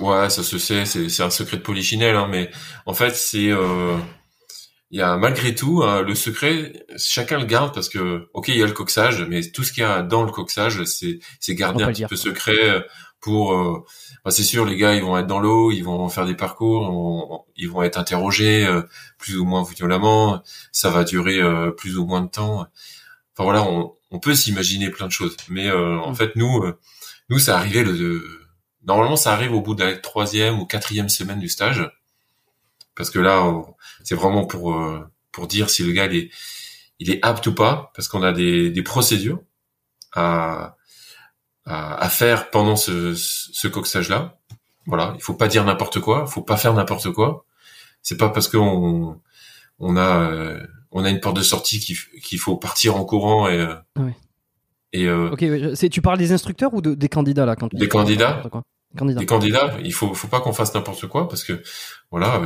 Ouais, 0.00 0.30
ça 0.30 0.42
se 0.42 0.58
sait. 0.58 0.84
C'est 0.86 1.22
un 1.22 1.30
secret 1.30 1.58
de 1.58 1.62
polichinelle, 1.62 2.16
hein, 2.16 2.28
mais 2.30 2.50
en 2.86 2.94
fait, 2.94 3.14
c'est 3.14 3.50
euh, 3.50 3.96
il 4.90 4.98
y 4.98 5.02
a 5.02 5.16
malgré 5.16 5.54
tout 5.54 5.82
hein, 5.82 6.02
le 6.02 6.14
secret. 6.14 6.86
Chacun 6.96 7.38
le 7.38 7.46
garde 7.46 7.74
parce 7.74 7.88
que 7.88 8.28
ok, 8.32 8.48
il 8.48 8.56
y 8.56 8.62
a 8.62 8.66
le 8.66 8.72
coxage, 8.72 9.26
mais 9.28 9.42
tout 9.42 9.64
ce 9.64 9.72
qu'il 9.72 9.82
y 9.82 9.86
a 9.86 10.02
dans 10.02 10.24
le 10.24 10.32
coxage, 10.32 10.82
c'est 10.84 11.18
c'est 11.40 11.54
gardé 11.54 11.84
un 11.84 11.88
petit 11.92 12.06
peu 12.06 12.16
secret 12.16 12.86
pour 13.20 13.52
euh, 13.52 13.84
c'est 14.30 14.42
sûr 14.42 14.64
les 14.64 14.76
gars 14.76 14.94
ils 14.94 15.02
vont 15.02 15.16
être 15.16 15.26
dans 15.26 15.38
l'eau 15.38 15.70
ils 15.70 15.82
vont 15.82 16.08
faire 16.08 16.26
des 16.26 16.34
parcours 16.34 17.46
ils 17.56 17.68
vont 17.68 17.82
être 17.82 17.98
interrogés 17.98 18.66
euh, 18.66 18.82
plus 19.18 19.36
ou 19.38 19.44
moins 19.44 19.64
violemment. 19.64 20.42
Ça 20.72 20.90
va 20.90 21.04
durer 21.04 21.40
euh, 21.40 21.70
plus 21.70 21.96
ou 21.96 22.06
moins 22.06 22.22
de 22.22 22.28
temps. 22.28 22.66
Enfin 23.32 23.44
voilà 23.44 23.62
on, 23.62 23.94
on 24.10 24.18
peut 24.18 24.34
s'imaginer 24.34 24.90
plein 24.90 25.06
de 25.06 25.12
choses. 25.12 25.36
Mais 25.48 25.70
en 25.70 26.10
mm. 26.12 26.16
fait 26.16 26.36
nous 26.36 26.64
nous 27.28 27.38
ça 27.38 27.56
arrivait 27.56 27.84
le 27.84 28.22
normalement 28.84 29.16
ça 29.16 29.32
arrive 29.32 29.52
au 29.52 29.60
bout 29.60 29.74
de 29.74 29.84
la 29.84 29.96
troisième 29.96 30.58
ou 30.58 30.66
quatrième 30.66 31.08
semaine 31.08 31.40
du 31.40 31.48
stage. 31.48 31.90
Parce 32.94 33.10
que 33.10 33.18
là 33.18 33.44
c'est 34.04 34.14
vraiment 34.14 34.46
pour 34.46 34.76
pour 35.32 35.46
dire 35.46 35.70
si 35.70 35.82
le 35.84 35.92
gars 35.92 36.06
il 36.06 36.16
est 36.16 36.30
il 36.98 37.10
est 37.10 37.24
apte 37.24 37.46
ou 37.46 37.54
pas. 37.54 37.92
Parce 37.94 38.08
qu'on 38.08 38.22
a 38.22 38.32
des, 38.32 38.70
des 38.70 38.82
procédures 38.82 39.40
à 40.12 40.75
à, 41.66 42.08
faire 42.08 42.50
pendant 42.50 42.76
ce, 42.76 43.14
ce 43.14 43.68
coxage-là. 43.68 44.38
Voilà, 44.86 45.14
il 45.16 45.22
faut 45.22 45.34
pas 45.34 45.48
dire 45.48 45.64
n'importe 45.64 46.00
quoi, 46.00 46.24
il 46.26 46.30
faut 46.30 46.42
pas 46.42 46.56
faire 46.56 46.72
n'importe 46.74 47.10
quoi. 47.12 47.44
C'est 48.02 48.16
pas 48.16 48.28
parce 48.28 48.48
qu'on 48.48 49.20
on 49.80 49.96
a 49.96 50.30
euh, 50.30 50.64
on 50.92 51.04
a 51.04 51.10
une 51.10 51.20
porte 51.20 51.36
de 51.36 51.42
sortie 51.42 51.80
qu'il 51.80 52.38
faut 52.38 52.56
partir 52.56 52.96
en 52.96 53.04
courant 53.04 53.48
et 53.48 53.58
euh, 53.58 53.74
et 54.92 55.06
euh, 55.06 55.30
ok, 55.32 55.90
tu 55.90 56.00
parles 56.00 56.18
des 56.18 56.32
instructeurs 56.32 56.72
ou 56.72 56.80
de, 56.80 56.94
des 56.94 57.08
candidats 57.08 57.44
là 57.44 57.56
quand 57.56 57.74
des 57.74 57.88
candidats 57.88 58.42
des 58.94 59.26
candidats. 59.26 59.76
Il 59.84 59.92
faut, 59.92 60.14
faut 60.14 60.28
pas 60.28 60.40
qu'on 60.40 60.52
fasse 60.52 60.74
n'importe 60.74 61.06
quoi 61.06 61.28
parce 61.28 61.44
que 61.44 61.62
voilà. 62.12 62.40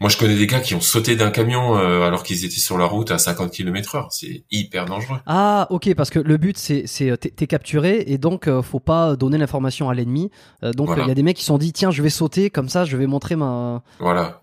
Moi, 0.00 0.10
je 0.10 0.16
connais 0.18 0.36
des 0.36 0.46
gars 0.46 0.60
qui 0.60 0.74
ont 0.74 0.80
sauté 0.80 1.16
d'un 1.16 1.30
camion 1.30 1.76
euh, 1.76 2.02
alors 2.02 2.22
qu'ils 2.22 2.44
étaient 2.44 2.60
sur 2.60 2.76
la 2.76 2.84
route 2.84 3.10
à 3.10 3.18
50 3.18 3.50
km 3.50 3.94
heure. 3.94 4.08
C'est 4.10 4.44
hyper 4.50 4.84
dangereux. 4.84 5.18
Ah, 5.26 5.66
ok, 5.70 5.94
parce 5.94 6.10
que 6.10 6.18
le 6.18 6.36
but 6.36 6.58
c'est, 6.58 6.86
c'est 6.86 7.10
euh, 7.10 7.16
t'es 7.16 7.46
capturé 7.46 8.04
et 8.06 8.18
donc 8.18 8.46
euh, 8.46 8.62
faut 8.62 8.80
pas 8.80 9.16
donner 9.16 9.38
l'information 9.38 9.88
à 9.88 9.94
l'ennemi. 9.94 10.30
donc 10.62 10.90
il 10.96 11.06
y 11.06 11.10
a 11.10 11.14
des 11.14 11.22
mecs 11.22 11.36
qui 11.36 11.42
se 11.42 11.48
sont 11.48 11.58
dit 11.58 11.72
tiens, 11.72 11.90
je 11.90 12.02
vais 12.02 12.10
sauter 12.10 12.50
comme 12.50 12.68
ça, 12.68 12.84
je 12.84 12.96
vais 12.96 13.06
montrer 13.06 13.36
ma, 13.36 13.82
voilà, 14.00 14.38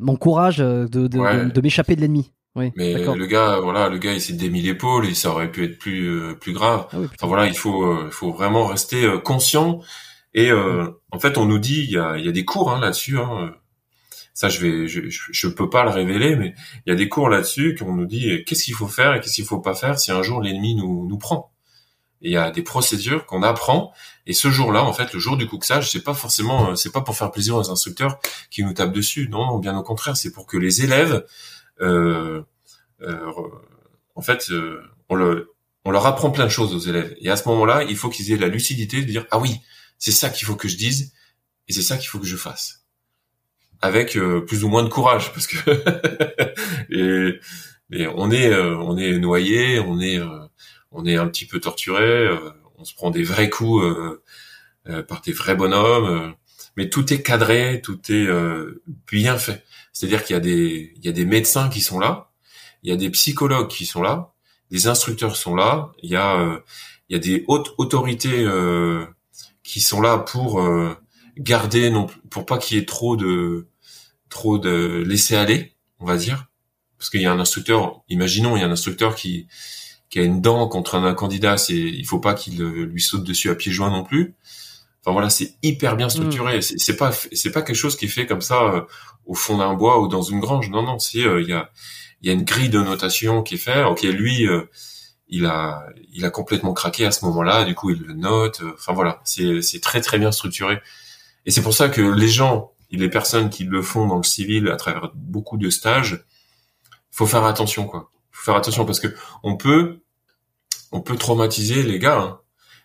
mon 0.00 0.16
courage 0.16 0.58
de, 0.58 0.86
de, 0.86 1.06
de, 1.06 1.60
m'échapper 1.60 1.96
de 1.96 2.00
l'ennemi. 2.00 2.32
Oui, 2.54 2.70
mais 2.76 2.94
le 2.94 3.26
gars, 3.26 3.60
voilà, 3.60 3.88
le 3.88 3.98
gars, 3.98 4.12
il 4.12 4.20
s'est 4.20 4.34
démis 4.34 4.60
l'épaule 4.60 5.06
et 5.06 5.14
ça 5.14 5.30
aurait 5.30 5.50
pu 5.50 5.64
être 5.64 5.78
plus 5.78 6.36
plus 6.38 6.52
grave. 6.52 6.86
Ah 6.92 6.96
enfin 6.98 7.26
voilà, 7.26 7.46
il 7.46 7.56
faut 7.56 8.04
il 8.06 8.12
faut 8.12 8.32
vraiment 8.32 8.66
rester 8.66 9.06
conscient 9.24 9.80
et 10.34 10.50
euh, 10.50 10.88
en 11.10 11.18
fait, 11.18 11.36
on 11.36 11.44
nous 11.44 11.58
dit, 11.58 11.84
il 11.84 11.90
y 11.90 11.98
a, 11.98 12.16
y 12.16 12.28
a 12.28 12.32
des 12.32 12.44
cours 12.44 12.72
hein, 12.72 12.80
là-dessus. 12.80 13.18
Hein. 13.18 13.52
Ça, 14.34 14.48
je 14.48 14.60
vais, 14.60 14.88
je, 14.88 15.00
je, 15.08 15.48
peux 15.48 15.68
pas 15.68 15.84
le 15.84 15.90
révéler, 15.90 16.36
mais 16.36 16.54
il 16.86 16.90
y 16.90 16.92
a 16.92 16.96
des 16.96 17.08
cours 17.08 17.28
là-dessus 17.28 17.76
qu'on 17.78 17.94
nous 17.94 18.06
dit 18.06 18.44
qu'est-ce 18.44 18.64
qu'il 18.64 18.74
faut 18.74 18.88
faire 18.88 19.14
et 19.14 19.20
qu'est-ce 19.20 19.34
qu'il 19.34 19.44
faut 19.44 19.60
pas 19.60 19.74
faire 19.74 19.98
si 19.98 20.10
un 20.10 20.22
jour 20.22 20.40
l'ennemi 20.40 20.74
nous, 20.74 21.06
nous 21.06 21.18
prend. 21.18 21.52
Il 22.22 22.30
y 22.30 22.36
a 22.36 22.50
des 22.50 22.62
procédures 22.62 23.26
qu'on 23.26 23.42
apprend. 23.42 23.92
Et 24.26 24.32
ce 24.32 24.48
jour-là, 24.48 24.84
en 24.84 24.92
fait, 24.92 25.12
le 25.12 25.18
jour 25.18 25.36
du 25.36 25.48
coxage, 25.48 25.90
c'est 25.90 26.02
pas 26.02 26.14
forcément, 26.14 26.76
c'est 26.76 26.92
pas 26.92 27.00
pour 27.00 27.16
faire 27.16 27.30
plaisir 27.32 27.56
aux 27.56 27.70
instructeurs 27.70 28.20
qui 28.50 28.62
nous 28.62 28.72
tapent 28.72 28.92
dessus. 28.92 29.28
Non, 29.28 29.46
non 29.46 29.58
bien 29.58 29.76
au 29.76 29.82
contraire, 29.82 30.16
c'est 30.16 30.30
pour 30.30 30.46
que 30.46 30.56
les 30.56 30.82
élèves, 30.82 31.26
euh, 31.80 32.42
euh, 33.02 33.32
en 34.14 34.22
fait, 34.22 34.50
euh, 34.50 34.80
on 35.08 35.90
leur 35.90 36.06
apprend 36.06 36.30
plein 36.30 36.44
de 36.44 36.50
choses 36.50 36.74
aux 36.74 36.78
élèves. 36.78 37.14
Et 37.20 37.28
à 37.28 37.36
ce 37.36 37.48
moment-là, 37.48 37.82
il 37.82 37.96
faut 37.96 38.08
qu'ils 38.08 38.30
aient 38.32 38.36
la 38.36 38.48
lucidité 38.48 39.00
de 39.00 39.06
dire 39.06 39.26
ah 39.32 39.38
oui, 39.38 39.60
c'est 39.98 40.12
ça 40.12 40.30
qu'il 40.30 40.46
faut 40.46 40.56
que 40.56 40.68
je 40.68 40.76
dise 40.76 41.12
et 41.68 41.72
c'est 41.72 41.82
ça 41.82 41.96
qu'il 41.96 42.08
faut 42.08 42.20
que 42.20 42.26
je 42.26 42.36
fasse 42.36 42.81
avec 43.82 44.16
euh, 44.16 44.40
plus 44.40 44.64
ou 44.64 44.68
moins 44.68 44.84
de 44.84 44.88
courage 44.88 45.32
parce 45.32 45.48
que 45.48 45.58
et, 47.90 48.06
on 48.14 48.30
est 48.30 48.50
euh, 48.50 48.78
on 48.78 48.96
est 48.96 49.18
noyé 49.18 49.80
on 49.80 50.00
est 50.00 50.18
euh, 50.18 50.46
on 50.92 51.04
est 51.04 51.16
un 51.16 51.26
petit 51.26 51.44
peu 51.44 51.60
torturé 51.60 52.28
on 52.78 52.84
se 52.84 52.94
prend 52.94 53.10
des 53.10 53.24
vrais 53.24 53.50
coups 53.50 53.84
par 55.08 55.20
des 55.22 55.32
vrais 55.32 55.56
bonhommes 55.56 56.34
mais 56.76 56.88
tout 56.88 57.12
est 57.12 57.22
cadré 57.22 57.80
tout 57.82 58.00
est 58.10 58.28
bien 59.10 59.36
fait. 59.36 59.64
C'est-à-dire 59.92 60.24
qu'il 60.24 60.34
y 60.34 60.36
a 60.36 60.40
des 60.40 60.92
il 60.96 61.04
y 61.04 61.08
a 61.08 61.12
des 61.12 61.24
médecins 61.24 61.68
qui 61.68 61.80
sont 61.80 61.98
là 61.98 62.30
il 62.82 62.90
y 62.90 62.92
a 62.92 62.96
des 62.96 63.10
psychologues 63.10 63.68
qui 63.68 63.84
sont 63.86 64.02
là 64.02 64.32
des 64.70 64.86
instructeurs 64.86 65.36
sont 65.36 65.54
là 65.54 65.92
il 66.02 66.10
y 66.10 66.16
a 66.16 66.62
il 67.08 67.14
y 67.14 67.16
a 67.16 67.18
des 67.18 67.44
hautes 67.48 67.74
autorités 67.78 68.46
qui 69.62 69.80
sont 69.80 70.00
là 70.00 70.18
pour 70.18 70.62
garder 71.38 71.90
non 71.90 72.06
pour 72.30 72.44
pas 72.44 72.58
qu'il 72.58 72.76
y 72.76 72.80
ait 72.80 72.86
trop 72.86 73.16
de 73.16 73.66
trop 74.32 74.58
de 74.58 75.04
laisser 75.06 75.36
aller 75.36 75.74
on 76.00 76.06
va 76.06 76.16
dire 76.16 76.46
parce 76.98 77.10
qu'il 77.10 77.20
y 77.20 77.26
a 77.26 77.32
un 77.32 77.40
instructeur 77.40 78.02
imaginons 78.08 78.56
il 78.56 78.60
y 78.60 78.62
a 78.62 78.66
un 78.66 78.72
instructeur 78.72 79.14
qui 79.14 79.46
qui 80.10 80.18
a 80.18 80.22
une 80.22 80.40
dent 80.40 80.66
contre 80.68 80.96
un, 80.96 81.14
candidat 81.14 81.56
c'est 81.56 81.74
il 81.74 82.04
faut 82.06 82.18
pas 82.18 82.34
qu'il 82.34 82.60
euh, 82.60 82.86
lui 82.86 83.00
saute 83.00 83.24
dessus 83.24 83.50
à 83.50 83.54
pieds 83.54 83.72
joints 83.72 83.90
non 83.90 84.04
plus 84.04 84.34
enfin 85.00 85.12
voilà 85.12 85.30
c'est 85.30 85.54
hyper 85.62 85.96
bien 85.96 86.08
structuré 86.08 86.58
mm. 86.58 86.62
c'est 86.62 86.96
pas 86.96 87.12
c'est 87.12 87.52
pas 87.52 87.62
quelque 87.62 87.76
chose 87.76 87.96
qui 87.96 88.06
est 88.06 88.08
fait 88.08 88.26
comme 88.26 88.42
ça 88.42 88.62
euh, 88.62 88.82
au 89.24 89.34
fond 89.34 89.58
d'un 89.58 89.74
bois 89.74 90.00
ou 90.00 90.08
dans 90.08 90.22
une 90.22 90.40
grange 90.40 90.70
non 90.70 90.82
non 90.82 90.98
c'est 90.98 91.18
il 91.18 91.48
y 91.48 91.52
a 91.52 91.70
il 92.22 92.28
y 92.28 92.30
a 92.30 92.32
une 92.32 92.44
grille 92.44 92.70
de 92.70 92.80
notation 92.80 93.42
qui 93.42 93.54
est 93.54 93.58
faite 93.58 93.84
ok 93.86 94.02
lui 94.02 94.46
il 95.32 95.46
a, 95.46 95.86
il 96.12 96.24
a 96.26 96.30
complètement 96.30 96.74
craqué 96.74 97.06
à 97.06 97.10
ce 97.10 97.24
moment-là. 97.24 97.64
Du 97.64 97.74
coup, 97.74 97.90
il 97.90 98.02
le 98.02 98.12
note. 98.12 98.60
Enfin 98.74 98.92
voilà, 98.92 99.20
c'est, 99.24 99.62
c'est 99.62 99.80
très 99.80 100.02
très 100.02 100.18
bien 100.18 100.30
structuré. 100.30 100.78
Et 101.46 101.50
c'est 101.50 101.62
pour 101.62 101.72
ça 101.74 101.88
que 101.88 102.02
les 102.02 102.28
gens, 102.28 102.71
les 102.96 103.08
personnes 103.08 103.50
qui 103.50 103.64
le 103.64 103.82
font 103.82 104.06
dans 104.06 104.16
le 104.16 104.22
civil 104.22 104.68
à 104.68 104.76
travers 104.76 105.10
beaucoup 105.14 105.56
de 105.56 105.70
stages, 105.70 106.24
faut 107.10 107.26
faire 107.26 107.44
attention 107.44 107.86
quoi. 107.86 108.10
Faut 108.30 108.44
faire 108.44 108.56
attention 108.56 108.84
parce 108.84 109.00
que 109.00 109.08
on 109.42 109.56
peut 109.56 110.00
on 110.92 111.00
peut 111.00 111.16
traumatiser 111.16 111.82
les 111.82 111.98
gars. 111.98 112.20
hein. 112.20 112.40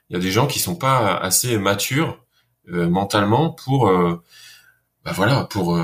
Il 0.09 0.13
y 0.13 0.15
a 0.17 0.21
des 0.21 0.31
gens 0.31 0.47
qui 0.47 0.59
sont 0.59 0.75
pas 0.75 1.17
assez 1.17 1.57
matures 1.57 2.23
euh, 2.69 2.89
mentalement 2.89 3.49
pour, 3.51 3.89
euh, 3.89 4.21
bah 5.03 5.11
voilà, 5.13 5.43
pour 5.45 5.79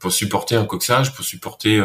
pour 0.00 0.12
supporter 0.12 0.54
un 0.56 0.64
coxage, 0.64 1.14
pour 1.14 1.24
supporter 1.24 1.80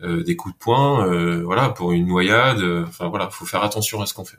des 0.00 0.36
coups 0.36 0.54
de 0.54 0.58
poing, 0.58 1.42
voilà, 1.42 1.70
pour 1.70 1.92
une 1.92 2.06
noyade. 2.06 2.62
Enfin 2.86 3.08
voilà, 3.08 3.30
faut 3.30 3.46
faire 3.46 3.62
attention 3.62 4.02
à 4.02 4.06
ce 4.06 4.14
qu'on 4.14 4.24
fait. 4.24 4.38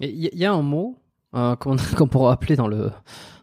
Il 0.00 0.30
y, 0.32 0.46
a 0.46 0.52
un 0.52 0.62
mot 0.62 0.98
qu'on 1.32 1.76
qu 1.76 2.06
pourra 2.10 2.32
appeler 2.32 2.56
dans 2.56 2.68
le 2.68 2.90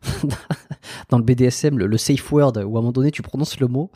dans 1.10 1.18
le 1.18 1.24
BDSM 1.24 1.78
le, 1.78 1.88
le, 1.88 1.98
safe 1.98 2.32
word 2.32 2.54
où 2.58 2.60
à 2.60 2.62
un 2.62 2.82
moment 2.82 2.92
donné 2.92 3.12
tu 3.12 3.22
prononces 3.22 3.60
le 3.60 3.68
mot 3.68 3.92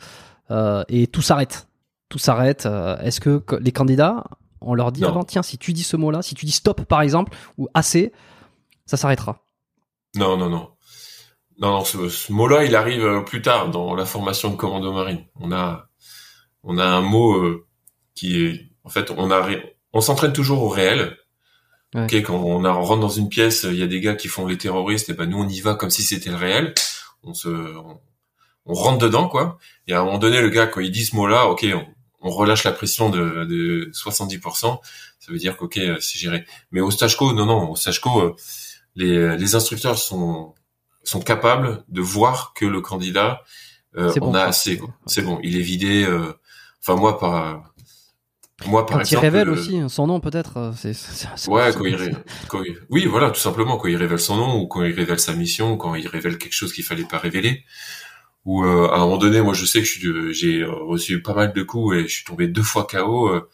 et 0.88 1.06
tout 1.06 1.22
s'arrête. 1.22 1.68
Tout 2.08 2.18
s'arrête. 2.18 2.66
Est-ce 3.00 3.20
que 3.20 3.42
les 3.58 3.72
candidats 3.72 4.24
on 4.64 4.74
leur 4.74 4.92
dit 4.92 5.04
avant, 5.04 5.24
tiens, 5.24 5.42
si 5.42 5.58
tu 5.58 5.72
dis 5.72 5.82
ce 5.82 5.96
mot-là, 5.96 6.22
si 6.22 6.34
tu 6.34 6.46
dis 6.46 6.52
stop 6.52 6.84
par 6.84 7.02
exemple, 7.02 7.36
ou 7.58 7.68
assez, 7.74 8.12
ça 8.86 8.96
s'arrêtera. 8.96 9.44
Non, 10.14 10.36
non, 10.36 10.48
non. 10.48 10.70
Non, 11.58 11.70
non 11.70 11.84
ce, 11.84 12.08
ce 12.08 12.32
mot-là, 12.32 12.64
il 12.64 12.74
arrive 12.74 13.24
plus 13.24 13.42
tard 13.42 13.70
dans 13.70 13.94
la 13.94 14.04
formation 14.04 14.50
de 14.50 14.56
commando 14.56 14.92
marine. 14.92 15.24
On 15.36 15.52
a, 15.52 15.88
on 16.62 16.78
a 16.78 16.84
un 16.84 17.00
mot 17.00 17.36
euh, 17.36 17.66
qui 18.14 18.44
est, 18.44 18.70
en 18.84 18.88
fait, 18.88 19.10
on 19.16 19.30
a, 19.30 19.48
on 19.92 20.00
s'entraîne 20.00 20.32
toujours 20.32 20.62
au 20.62 20.68
réel. 20.68 21.16
Ouais. 21.94 22.04
Okay, 22.04 22.22
quand 22.22 22.36
on, 22.36 22.64
a, 22.64 22.70
on 22.70 22.82
rentre 22.82 23.00
dans 23.00 23.08
une 23.08 23.28
pièce, 23.28 23.64
il 23.64 23.76
y 23.76 23.82
a 23.82 23.86
des 23.86 24.00
gars 24.00 24.14
qui 24.14 24.28
font 24.28 24.46
les 24.46 24.56
terroristes, 24.56 25.10
et 25.10 25.12
ben 25.12 25.26
nous 25.26 25.38
on 25.38 25.48
y 25.48 25.60
va 25.60 25.74
comme 25.74 25.90
si 25.90 26.02
c'était 26.02 26.30
le 26.30 26.36
réel. 26.36 26.74
On 27.22 27.34
se, 27.34 27.48
on, 27.48 28.00
on, 28.64 28.74
rentre 28.74 28.98
dedans 28.98 29.28
quoi. 29.28 29.58
Et 29.86 29.92
à 29.92 30.00
un 30.00 30.04
moment 30.04 30.18
donné, 30.18 30.40
le 30.40 30.48
gars 30.48 30.66
quand 30.66 30.80
il 30.80 30.90
dit 30.90 31.04
ce 31.04 31.14
mot-là, 31.16 31.46
ok, 31.48 31.66
on, 31.74 31.86
on 32.22 32.30
relâche 32.30 32.64
la 32.64 32.72
pression 32.72 33.10
de, 33.10 33.44
de 33.44 33.90
70%, 33.92 34.78
ça 35.18 35.32
veut 35.32 35.38
dire 35.38 35.56
qu'ok, 35.56 35.78
c'est 36.00 36.18
géré. 36.18 36.46
Mais 36.70 36.80
au 36.80 36.90
stage 36.90 37.16
co, 37.16 37.32
non, 37.32 37.46
non, 37.46 37.70
au 37.70 37.76
stage 37.76 38.00
co, 38.00 38.36
les, 38.96 39.36
les 39.36 39.54
instructeurs 39.54 39.98
sont 39.98 40.54
sont 41.04 41.20
capables 41.20 41.84
de 41.88 42.00
voir 42.00 42.52
que 42.54 42.64
le 42.64 42.80
candidat, 42.80 43.42
euh, 43.96 44.12
on 44.20 44.26
bon, 44.26 44.34
a 44.34 44.42
assez, 44.42 44.80
c'est 45.06 45.22
bon, 45.22 45.38
il 45.42 45.56
est 45.56 45.62
vidé. 45.62 46.04
Euh, 46.04 46.32
enfin 46.80 46.98
moi 46.98 47.18
par 47.18 47.71
moi 48.66 48.86
par 48.86 48.96
quand 48.96 49.00
exemple. 49.00 49.24
il 49.24 49.28
révèle 49.28 49.50
aussi 49.50 49.80
son 49.88 50.06
nom 50.06 50.20
peut-être. 50.20 50.72
C'est, 50.76 50.94
c'est, 50.94 51.48
ouais, 51.48 51.70
quand 51.76 51.84
il, 51.84 51.94
ré... 51.94 52.12
quand 52.48 52.62
il, 52.62 52.76
oui, 52.90 53.06
voilà, 53.06 53.30
tout 53.30 53.40
simplement 53.40 53.76
quand 53.76 53.88
il 53.88 53.96
révèle 53.96 54.18
son 54.18 54.36
nom 54.36 54.60
ou 54.60 54.66
quand 54.66 54.82
il 54.82 54.94
révèle 54.94 55.18
sa 55.20 55.34
mission, 55.34 55.76
quand 55.76 55.94
il 55.94 56.06
révèle 56.08 56.38
quelque 56.38 56.54
chose 56.54 56.72
qu'il 56.72 56.84
fallait 56.84 57.04
pas 57.04 57.18
révéler 57.18 57.64
où 58.44 58.64
euh, 58.64 58.88
à 58.88 58.96
un 58.96 59.00
moment 59.00 59.18
donné, 59.18 59.40
moi 59.40 59.54
je 59.54 59.64
sais 59.64 59.82
que 59.82 60.32
j'ai 60.32 60.64
reçu 60.64 61.22
pas 61.22 61.34
mal 61.34 61.52
de 61.52 61.62
coups 61.62 61.96
et 61.96 62.02
je 62.02 62.14
suis 62.14 62.24
tombé 62.24 62.48
deux 62.48 62.62
fois 62.62 62.86
KO. 62.90 63.28
Euh, 63.28 63.48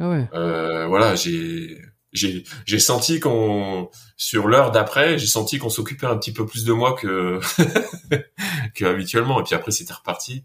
ah 0.00 0.08
ouais. 0.10 0.28
euh, 0.34 0.86
voilà, 0.86 1.14
j'ai 1.14 1.78
j'ai 2.12 2.42
j'ai 2.64 2.78
senti 2.78 3.20
qu'on 3.20 3.90
sur 4.16 4.48
l'heure 4.48 4.72
d'après, 4.72 5.18
j'ai 5.18 5.26
senti 5.26 5.58
qu'on 5.58 5.70
s'occupait 5.70 6.06
un 6.06 6.16
petit 6.16 6.32
peu 6.32 6.46
plus 6.46 6.64
de 6.64 6.72
moi 6.72 6.94
que 6.94 7.40
que 8.74 8.84
habituellement. 8.84 9.40
Et 9.40 9.44
puis 9.44 9.54
après 9.54 9.70
c'était 9.70 9.94
reparti. 9.94 10.44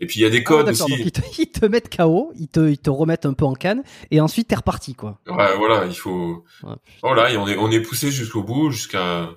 Et 0.00 0.06
puis 0.06 0.20
il 0.20 0.22
y 0.22 0.26
a 0.26 0.30
des 0.30 0.42
codes 0.42 0.66
ah, 0.68 0.72
aussi. 0.72 0.82
Donc, 0.82 1.00
ils, 1.04 1.12
te, 1.12 1.20
ils 1.38 1.50
te 1.50 1.66
mettent 1.66 1.94
KO, 1.94 2.32
ils 2.36 2.48
te 2.48 2.68
ils 2.68 2.78
te 2.78 2.90
remettent 2.90 3.26
un 3.26 3.32
peu 3.32 3.44
en 3.44 3.54
canne 3.54 3.82
et 4.10 4.20
ensuite 4.20 4.48
t'es 4.48 4.56
reparti 4.56 4.94
quoi. 4.94 5.20
Ouais, 5.26 5.56
voilà, 5.56 5.86
il 5.86 5.94
faut. 5.94 6.44
Ouais, 6.62 6.74
voilà, 7.02 7.30
et 7.32 7.36
on 7.36 7.46
est 7.46 7.56
on 7.56 7.70
est 7.70 7.80
poussé 7.80 8.10
jusqu'au 8.10 8.42
bout, 8.42 8.70
jusqu'à. 8.70 9.30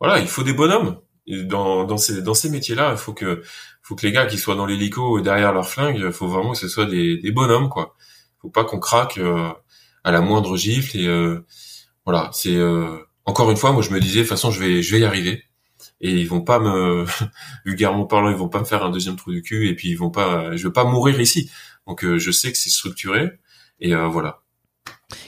Voilà, 0.00 0.20
il 0.20 0.28
faut 0.28 0.42
des 0.42 0.52
bonhommes 0.52 0.98
dans, 1.26 1.84
dans 1.84 1.96
ces 1.96 2.22
dans 2.22 2.34
ces 2.34 2.50
métiers-là, 2.50 2.92
il 2.92 2.98
faut 2.98 3.12
que 3.12 3.42
faut 3.82 3.94
que 3.94 4.06
les 4.06 4.12
gars 4.12 4.26
qui 4.26 4.38
soient 4.38 4.54
dans 4.54 4.66
l'hélico 4.66 5.20
derrière 5.20 5.52
leur 5.52 5.68
flingue, 5.68 5.96
il 5.98 6.12
faut 6.12 6.28
vraiment 6.28 6.52
que 6.52 6.58
ce 6.58 6.68
soit 6.68 6.86
des, 6.86 7.16
des 7.16 7.32
bonhommes 7.32 7.68
quoi. 7.68 7.96
Faut 8.40 8.50
pas 8.50 8.64
qu'on 8.64 8.78
craque 8.78 9.18
euh, 9.18 9.50
à 10.04 10.12
la 10.12 10.20
moindre 10.20 10.56
gifle 10.56 10.98
et 10.98 11.06
euh, 11.06 11.44
voilà, 12.04 12.30
c'est 12.32 12.54
euh, 12.54 12.98
encore 13.24 13.50
une 13.50 13.56
fois, 13.56 13.72
moi 13.72 13.82
je 13.82 13.90
me 13.90 14.00
disais 14.00 14.20
de 14.20 14.24
toute 14.24 14.30
façon 14.30 14.50
je 14.50 14.60
vais 14.60 14.82
je 14.82 14.94
vais 14.94 15.00
y 15.00 15.04
arriver 15.04 15.44
et 16.00 16.12
ils 16.12 16.28
vont 16.28 16.42
pas 16.42 16.58
me 16.60 17.04
vulgairement 17.64 18.06
parlant, 18.06 18.30
ils 18.30 18.36
vont 18.36 18.48
pas 18.48 18.60
me 18.60 18.64
faire 18.64 18.84
un 18.84 18.90
deuxième 18.90 19.16
trou 19.16 19.32
du 19.32 19.42
cul 19.42 19.68
et 19.68 19.74
puis 19.74 19.88
ils 19.88 19.96
vont 19.96 20.10
pas 20.10 20.56
je 20.56 20.66
veux 20.66 20.72
pas 20.72 20.84
mourir 20.84 21.20
ici. 21.20 21.50
Donc 21.86 22.04
je 22.04 22.30
sais 22.30 22.52
que 22.52 22.58
c'est 22.58 22.70
structuré 22.70 23.32
et 23.80 23.94
voilà. 23.94 24.42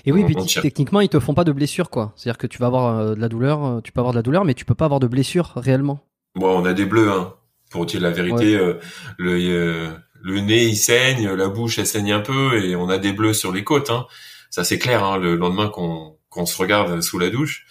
Et 0.04 0.12
oui, 0.12 0.24
puis 0.24 0.34
techniquement, 0.60 1.00
ils 1.00 1.08
te 1.08 1.18
font 1.20 1.34
pas 1.34 1.44
de 1.44 1.52
blessure, 1.52 1.90
quoi. 1.90 2.12
C'est-à-dire 2.16 2.38
que 2.38 2.46
tu 2.46 2.58
vas 2.58 2.66
avoir 2.66 2.98
euh, 2.98 3.14
de 3.14 3.20
la 3.20 3.28
douleur, 3.28 3.80
tu 3.82 3.92
peux 3.92 4.00
avoir 4.00 4.12
de 4.12 4.18
la 4.18 4.22
douleur, 4.22 4.44
mais 4.44 4.54
tu 4.54 4.64
peux 4.64 4.74
pas 4.74 4.84
avoir 4.84 5.00
de 5.00 5.06
blessure 5.06 5.52
réellement. 5.56 6.04
Bon, 6.34 6.58
on 6.58 6.64
a 6.64 6.72
des 6.72 6.86
bleus, 6.86 7.10
hein. 7.10 7.34
Pour 7.70 7.86
dire 7.86 8.00
la 8.00 8.10
vérité, 8.10 8.56
ouais. 8.56 8.62
euh, 8.62 8.80
le 9.16 9.38
euh, 9.38 9.90
le 10.22 10.40
nez 10.40 10.64
il 10.66 10.76
saigne, 10.76 11.30
la 11.30 11.48
bouche 11.48 11.78
elle 11.78 11.86
saigne 11.86 12.12
un 12.12 12.20
peu, 12.20 12.62
et 12.64 12.74
on 12.74 12.88
a 12.88 12.98
des 12.98 13.12
bleus 13.12 13.32
sur 13.32 13.52
les 13.52 13.62
côtes, 13.62 13.90
hein. 13.90 14.06
Ça 14.50 14.64
c'est 14.64 14.78
clair, 14.78 15.04
hein, 15.04 15.18
le 15.18 15.36
lendemain 15.36 15.68
qu'on 15.68 16.16
qu'on 16.28 16.46
se 16.46 16.56
regarde 16.56 17.00
sous 17.00 17.18
la 17.18 17.30
douche. 17.30 17.64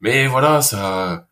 Mais 0.00 0.26
voilà, 0.26 0.62
ça, 0.62 1.25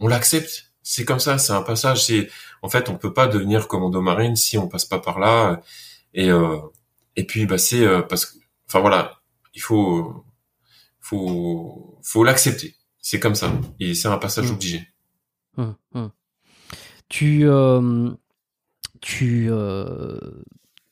on 0.00 0.08
l'accepte. 0.08 0.72
C'est 0.82 1.04
comme 1.04 1.20
ça, 1.20 1.38
c'est 1.38 1.52
un 1.52 1.62
passage. 1.62 2.04
C'est 2.06 2.28
en 2.62 2.68
fait, 2.68 2.88
on 2.88 2.96
peut 2.96 3.12
pas 3.12 3.26
devenir 3.26 3.68
commando 3.68 4.00
marine 4.00 4.36
si 4.36 4.58
on 4.58 4.68
passe 4.68 4.84
pas 4.84 4.98
par 4.98 5.18
là. 5.18 5.60
Et 6.14 6.30
euh, 6.30 6.58
et 7.16 7.24
puis 7.24 7.46
bah 7.46 7.58
c'est 7.58 7.86
parce 8.08 8.26
que, 8.26 8.38
enfin 8.68 8.80
voilà, 8.80 9.20
il 9.54 9.60
faut 9.60 10.24
faut 11.00 11.98
faut 12.02 12.24
l'accepter. 12.24 12.74
C'est 13.00 13.20
comme 13.20 13.34
ça. 13.34 13.52
Et 13.80 13.94
c'est 13.94 14.08
un 14.08 14.18
passage 14.18 14.50
mmh. 14.50 14.54
obligé. 14.54 14.88
Mmh, 15.56 15.70
mmh. 15.94 16.06
Tu 17.08 17.40
euh, 17.44 18.10
tu 19.00 19.48
euh, 19.50 20.18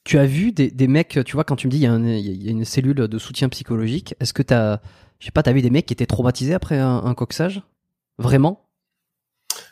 tu 0.04 0.18
as 0.18 0.26
vu 0.26 0.52
des, 0.52 0.70
des 0.70 0.88
mecs, 0.88 1.18
tu 1.24 1.32
vois, 1.32 1.44
quand 1.44 1.56
tu 1.56 1.66
me 1.66 1.70
dis 1.72 1.78
il 1.78 1.82
y, 1.82 1.86
a 1.86 1.92
un, 1.92 2.04
il 2.06 2.42
y 2.42 2.48
a 2.48 2.50
une 2.52 2.64
cellule 2.64 2.94
de 2.94 3.18
soutien 3.18 3.48
psychologique, 3.48 4.14
est-ce 4.20 4.32
que 4.32 4.42
t'as, 4.42 4.78
je 5.18 5.26
sais 5.26 5.32
pas, 5.32 5.42
t'as 5.42 5.52
vu 5.52 5.62
des 5.62 5.70
mecs 5.70 5.86
qui 5.86 5.92
étaient 5.92 6.06
traumatisés 6.06 6.54
après 6.54 6.78
un, 6.78 7.02
un 7.04 7.14
coxage, 7.14 7.62
vraiment? 8.18 8.65
euh, 8.65 8.65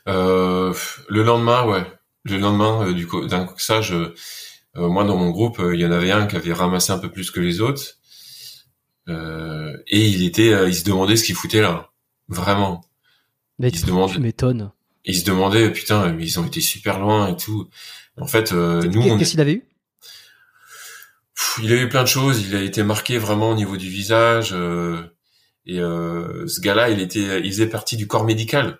Le 0.06 1.22
lendemain, 1.22 1.64
ouais. 1.66 1.84
Le 2.24 2.38
lendemain 2.38 2.92
du 2.92 3.06
d'un 3.28 3.44
coxage, 3.44 3.94
moi 4.74 5.04
dans 5.04 5.16
mon 5.16 5.30
groupe, 5.30 5.60
il 5.72 5.80
y 5.80 5.86
en 5.86 5.92
avait 5.92 6.10
un 6.10 6.26
qui 6.26 6.36
avait 6.36 6.52
ramassé 6.52 6.92
un 6.92 6.98
peu 6.98 7.10
plus 7.10 7.30
que 7.30 7.40
les 7.40 7.60
autres. 7.60 7.98
Euh, 9.08 9.76
et 9.86 10.06
il 10.06 10.24
était, 10.24 10.52
euh, 10.52 10.68
il 10.68 10.74
se 10.74 10.84
demandait 10.84 11.16
ce 11.16 11.24
qu'il 11.24 11.34
foutait 11.34 11.60
là, 11.60 11.90
vraiment. 12.28 12.84
Mais 13.58 13.68
il 13.68 13.78
se 13.78 13.86
demandait. 13.86 14.18
M'étonnes. 14.18 14.72
Il 15.04 15.16
se 15.16 15.24
demandait, 15.24 15.70
putain, 15.70 16.12
mais 16.12 16.24
ils 16.24 16.40
ont 16.40 16.46
été 16.46 16.60
super 16.60 16.98
loin 16.98 17.28
et 17.28 17.36
tout. 17.36 17.68
En 18.18 18.26
fait, 18.26 18.52
euh, 18.52 18.82
nous, 18.82 19.18
qu'est-ce 19.18 19.32
qu'il 19.32 19.40
avait 19.40 19.54
eu? 19.54 19.64
Pff, 21.34 21.60
Il 21.62 21.72
a 21.72 21.76
eu 21.76 21.88
plein 21.88 22.02
de 22.02 22.08
choses. 22.08 22.46
Il 22.46 22.56
a 22.56 22.62
été 22.62 22.82
marqué 22.82 23.18
vraiment 23.18 23.50
au 23.50 23.54
niveau 23.54 23.76
du 23.76 23.88
visage. 23.88 24.50
Euh, 24.52 25.02
et 25.66 25.80
euh, 25.80 26.46
ce 26.46 26.60
gars-là, 26.60 26.88
il 26.90 27.00
était, 27.00 27.40
il 27.40 27.52
faisait 27.52 27.66
partie 27.66 27.96
du 27.96 28.06
corps 28.06 28.24
médical. 28.24 28.78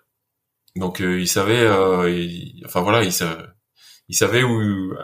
Donc, 0.77 1.01
il 1.01 1.29
savait, 1.29 1.67
il, 2.11 2.63
enfin 2.67 2.81
voilà, 2.81 3.05
il 3.05 3.13
savait, 3.13 3.45
il 4.09 4.17
savait 4.17 4.43
où 4.43 4.95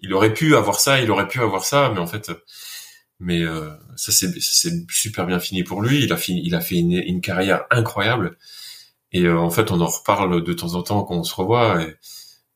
il 0.00 0.12
aurait 0.14 0.32
pu 0.32 0.56
avoir 0.56 0.80
ça, 0.80 1.00
il 1.00 1.10
aurait 1.10 1.28
pu 1.28 1.40
avoir 1.40 1.64
ça, 1.64 1.90
mais 1.94 2.00
en 2.00 2.06
fait 2.06 2.30
mais 3.22 3.40
euh, 3.42 3.70
ça 3.94 4.10
c'est 4.10 4.32
super 4.90 5.26
bien 5.26 5.38
fini 5.38 5.62
pour 5.62 5.80
lui. 5.80 6.02
Il 6.02 6.12
a 6.12 6.16
fini, 6.16 6.42
il 6.44 6.54
a 6.56 6.60
fait 6.60 6.76
une, 6.76 6.92
une 6.92 7.20
carrière 7.20 7.64
incroyable. 7.70 8.36
Et 9.12 9.22
euh, 9.26 9.38
en 9.38 9.50
fait, 9.50 9.70
on 9.70 9.80
en 9.80 9.86
reparle 9.86 10.42
de 10.42 10.52
temps 10.52 10.74
en 10.74 10.82
temps 10.82 11.04
quand 11.04 11.14
on 11.14 11.22
se 11.22 11.34
revoit. 11.34 11.82
Et, 11.82 11.96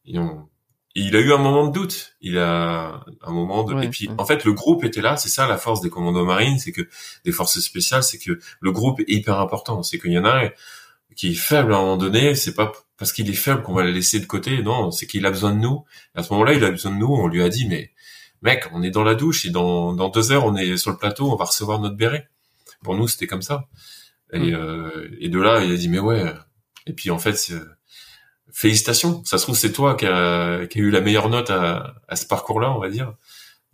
et 0.07 0.19
on, 0.19 0.49
et 0.97 1.03
il 1.03 1.15
a 1.15 1.21
eu 1.21 1.33
un 1.33 1.39
moment 1.39 1.69
de 1.69 1.73
doute. 1.73 2.17
Il 2.21 2.37
a 2.39 3.05
un 3.23 3.33
moment 3.33 3.63
de. 3.63 3.75
Ouais, 3.75 3.87
et 3.87 3.91
puis, 3.91 4.09
ouais. 4.09 4.15
en 4.19 4.25
fait, 4.25 4.45
le 4.45 4.55
groupe 4.55 4.83
était 4.83 5.03
là. 5.03 5.17
C'est 5.17 5.29
ça 5.29 5.47
la 5.47 5.57
force 5.57 5.81
des 5.83 5.91
commandos 5.91 6.25
marines, 6.25 6.59
c'est 6.59 6.73
que 6.73 6.83
des 7.25 7.33
forces 7.33 7.61
spéciales, 7.61 8.03
c'est 8.03 8.19
que 8.19 8.41
le 8.61 8.73
groupe 8.73 8.99
est 9.01 9.09
hyper 9.09 9.39
important. 9.39 9.85
C'est 9.85 10.01
qu'il 10.01 10.13
y 10.13 10.19
en 10.19 10.25
a 10.25 10.51
qui 11.17 11.33
est 11.33 11.35
faible 11.35 11.73
à 11.75 11.79
un 11.79 11.81
moment 11.81 11.97
donné. 11.97 12.35
C'est 12.37 12.55
pas 12.55 12.73
parce 12.99 13.13
qu'il 13.13 13.29
est 13.29 13.35
faible 13.35 13.63
qu'on 13.63 13.75
va 13.75 13.83
le 13.83 13.91
laisser 13.91 14.21
de 14.21 14.27
côté. 14.27 14.63
Non, 14.63 14.91
c'est 14.91 15.07
qu'il 15.07 15.27
a 15.27 15.31
besoin 15.31 15.53
de 15.55 15.59
nous. 15.59 15.85
À 16.15 16.23
ce 16.23 16.33
moment-là, 16.33 16.53
il 16.55 16.65
a 16.65 16.71
besoin 16.71 16.93
de 16.93 16.97
nous. 16.99 17.09
On 17.13 17.27
lui 17.27 17.43
a 17.43 17.49
dit, 17.49 17.67
mais 17.69 17.91
mec, 18.43 18.67
on 18.73 18.83
est 18.83 18.91
dans 18.91 19.03
la 19.05 19.15
douche 19.15 19.45
et 19.47 19.51
dans, 19.51 19.93
dans 19.95 20.09
deux 20.09 20.31
heures, 20.33 20.45
on 20.47 20.55
est 20.57 20.77
sur 20.77 20.91
le 20.93 20.97
plateau, 20.97 21.31
on 21.33 21.37
va 21.37 21.47
recevoir 21.47 21.81
notre 21.81 21.97
béret. 21.97 22.29
Pour 22.85 22.95
nous, 22.95 23.09
c'était 23.09 23.27
comme 23.27 23.43
ça. 23.43 23.67
Et, 24.33 24.39
Mm. 24.39 24.55
euh, 24.55 25.17
et 25.21 25.29
de 25.29 25.39
là, 25.41 25.63
il 25.65 25.73
a 25.73 25.77
dit, 25.77 25.89
mais 25.89 25.99
ouais. 25.99 26.33
Et 26.87 26.93
puis, 26.93 27.11
en 27.11 27.19
fait, 27.19 27.35
c'est- 27.37 27.55
félicitations. 28.53 29.23
Ça 29.25 29.39
se 29.39 29.43
trouve, 29.45 29.57
c'est 29.57 29.73
toi 29.73 29.95
qui 29.97 30.07
a, 30.07 30.67
qui 30.67 30.79
a 30.79 30.83
eu 30.83 30.91
la 30.91 31.01
meilleure 31.01 31.29
note 31.29 31.51
à, 31.51 31.95
à 32.09 32.17
ce 32.17 32.27
parcours-là, 32.27 32.71
on 32.73 32.79
va 32.81 32.89
dire. 32.89 33.13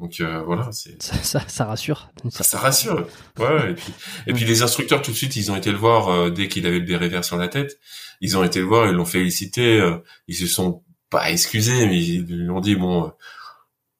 Donc, 0.02 0.18
euh, 0.20 0.42
voilà, 0.42 0.68
c'est, 0.72 1.00
ça, 1.00 1.14
ça, 1.22 1.40
ça 1.46 1.64
rassure. 1.64 2.10
ça, 2.30 2.58
rassure. 2.58 3.06
Ouais, 3.38 3.70
et 3.70 3.74
puis, 3.74 3.92
et 4.26 4.32
puis 4.32 4.44
les 4.44 4.62
instructeurs, 4.62 5.00
tout 5.00 5.12
de 5.12 5.16
suite, 5.16 5.36
ils 5.36 5.52
ont 5.52 5.56
été 5.56 5.70
le 5.70 5.78
voir 5.78 6.08
euh, 6.08 6.28
dès 6.30 6.48
qu'il 6.48 6.66
avait 6.66 6.80
le 6.80 6.84
béret 6.84 7.08
vert 7.08 7.24
sur 7.24 7.36
la 7.36 7.46
tête. 7.46 7.78
Ils 8.20 8.36
ont 8.36 8.42
été 8.42 8.58
le 8.58 8.64
voir, 8.66 8.88
ils 8.88 8.94
l'ont 8.94 9.04
félicité. 9.04 9.78
euh, 9.80 9.98
ils 10.26 10.34
se 10.34 10.46
sont 10.48 10.82
pas 11.08 11.30
excusés, 11.30 11.86
mais 11.86 12.02
ils 12.02 12.24
lui 12.26 12.50
ont 12.50 12.60
dit, 12.60 12.74
bon, 12.74 13.06
euh, 13.06 13.10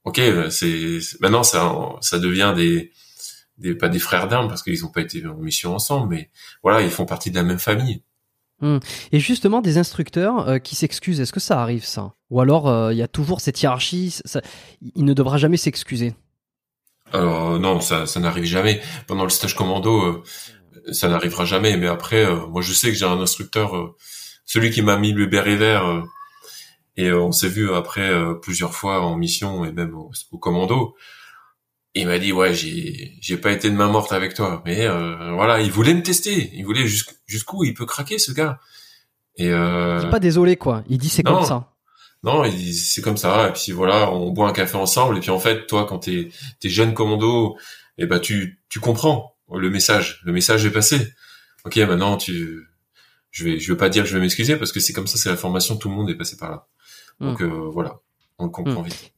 ok, 0.05 0.21
c'est 0.51 1.01
c'est- 1.01 1.21
maintenant 1.21 1.45
ça 1.45 1.73
ça 2.01 2.19
devient 2.19 2.53
des 2.57 2.91
des 3.59 3.75
pas 3.77 3.89
des 3.89 3.99
frères 4.01 4.27
d'armes 4.29 4.49
parce 4.49 4.63
qu'ils 4.65 4.85
ont 4.85 4.91
pas 4.91 5.03
été 5.03 5.25
en 5.27 5.37
mission 5.37 5.75
ensemble, 5.75 6.09
mais 6.15 6.31
voilà, 6.65 6.83
ils 6.83 6.91
font 6.91 7.07
partie 7.07 7.31
de 7.31 7.37
la 7.37 7.45
même 7.45 7.61
famille. 7.61 8.03
Et 9.13 9.19
justement, 9.19 9.61
des 9.61 9.77
instructeurs 9.79 10.49
euh, 10.49 10.59
qui 10.59 10.77
s'excusent, 10.77 11.21
est-ce 11.21 11.33
que 11.33 11.41
ça 11.41 11.61
arrive 11.61 11.85
ça? 11.85 12.15
Ou 12.31 12.41
alors 12.41 12.69
euh, 12.69 12.93
il 12.93 12.99
y 12.99 13.03
a 13.03 13.09
toujours 13.09 13.41
cette 13.41 13.61
hiérarchie, 13.61 14.11
ça- 14.25 14.41
il 14.95 15.05
ne 15.05 15.13
devra 15.15 15.37
jamais 15.37 15.57
s'excuser? 15.57 16.15
Alors 17.13 17.59
non, 17.59 17.81
ça, 17.81 18.05
n'arrive 18.21 18.45
jamais. 18.45 18.81
Pendant 19.07 19.25
le 19.25 19.31
stage 19.31 19.55
commando, 19.55 20.03
euh, 20.03 20.23
ça 20.93 21.09
n'arrivera 21.09 21.45
jamais. 21.45 21.77
Mais 21.77 21.89
après, 21.89 22.25
euh, 22.25 22.47
moi 22.47 22.63
je 22.63 22.73
sais 22.73 22.89
que 22.89 22.95
j'ai 22.95 23.05
un 23.05 23.21
instructeur, 23.21 23.77
euh, 23.77 23.97
celui 24.45 24.71
qui 24.71 24.83
m'a 24.83 24.97
mis 24.97 25.13
le 25.13 25.27
béret 25.27 25.57
vert, 25.57 26.03
et 26.97 27.13
on 27.13 27.33
s'est 27.33 27.49
vu 27.49 27.73
après 27.73 28.11
plusieurs 28.43 28.75
fois 28.75 29.01
en 29.01 29.17
mission 29.17 29.65
et 29.65 29.73
même 29.73 29.95
au 29.95 30.39
commando. 30.39 30.95
Il 31.95 32.07
m'a 32.07 32.19
dit 32.19 32.33
ouais, 32.33 32.55
j'ai 32.55 33.13
j'ai 33.21 33.37
pas 33.37 33.53
été 33.53 33.71
de 33.71 33.77
main 33.77 33.89
morte 33.89 34.13
avec 34.13 34.35
toi, 34.35 34.63
mais 34.65 34.87
voilà, 34.87 35.61
il 35.61 35.71
voulait 35.71 35.95
me 35.95 36.03
tester, 36.03 36.51
il 36.55 36.65
voulait 36.65 36.87
jusqu'où 37.27 37.65
il 37.65 37.75
peut 37.75 37.87
craquer 37.87 38.19
ce 38.19 38.33
gars. 38.33 38.61
Et 39.37 39.51
euh... 39.51 40.01
Il 40.03 40.11
pas 40.11 40.21
désolé 40.21 40.57
quoi. 40.57 40.85
Il 40.89 40.99
dit 40.99 41.09
c'est 41.09 41.23
comme 41.23 41.45
ça. 41.45 41.73
Non, 42.23 42.45
c'est 42.73 43.03
comme 43.03 43.17
ça. 43.17 43.49
Et 43.49 43.53
puis 43.53 43.73
voilà, 43.73 44.11
on 44.13 44.31
boit 44.31 44.49
un 44.49 44.53
café 44.53 44.77
ensemble. 44.77 45.17
Et 45.17 45.21
puis 45.21 45.31
en 45.31 45.39
fait, 45.39 45.67
toi, 45.67 45.87
quand 45.87 46.01
t'es 46.01 46.29
es 46.63 46.69
jeune 46.69 46.95
commando, 46.95 47.57
et 47.99 48.05
eh 48.05 48.07
ben 48.07 48.21
tu 48.21 48.61
tu 48.69 48.81
comprends 48.81 49.37
le 49.53 49.71
message. 49.71 50.23
Le 50.25 50.33
message 50.33 50.65
est 50.65 50.71
passé. 50.71 51.15
Ok, 51.65 51.77
maintenant 51.77 52.17
tu, 52.17 52.69
je 53.31 53.45
vais 53.45 53.59
je 53.59 53.71
veux 53.71 53.77
pas 53.77 53.89
dire 53.89 54.05
que 54.05 54.09
je 54.09 54.15
vais 54.15 54.21
m'excuser 54.21 54.57
parce 54.57 54.73
que 54.73 54.81
c'est 54.81 54.93
comme 54.93 55.07
ça, 55.07 55.19
c'est 55.19 55.31
la 55.31 55.37
formation. 55.37 55.77
Tout 55.77 55.89
le 55.89 55.95
monde 55.95 56.11
est 56.11 56.15
passé 56.15 56.37
par 56.37 56.51
là. 56.51 56.67
Donc 57.21 57.41
hmm. 57.41 57.45
euh, 57.45 57.71
voilà, 57.71 58.01
on 58.39 58.45
le 58.45 58.51
comprend 58.51 58.83
hmm. 58.83 58.87
vite. 58.87 59.12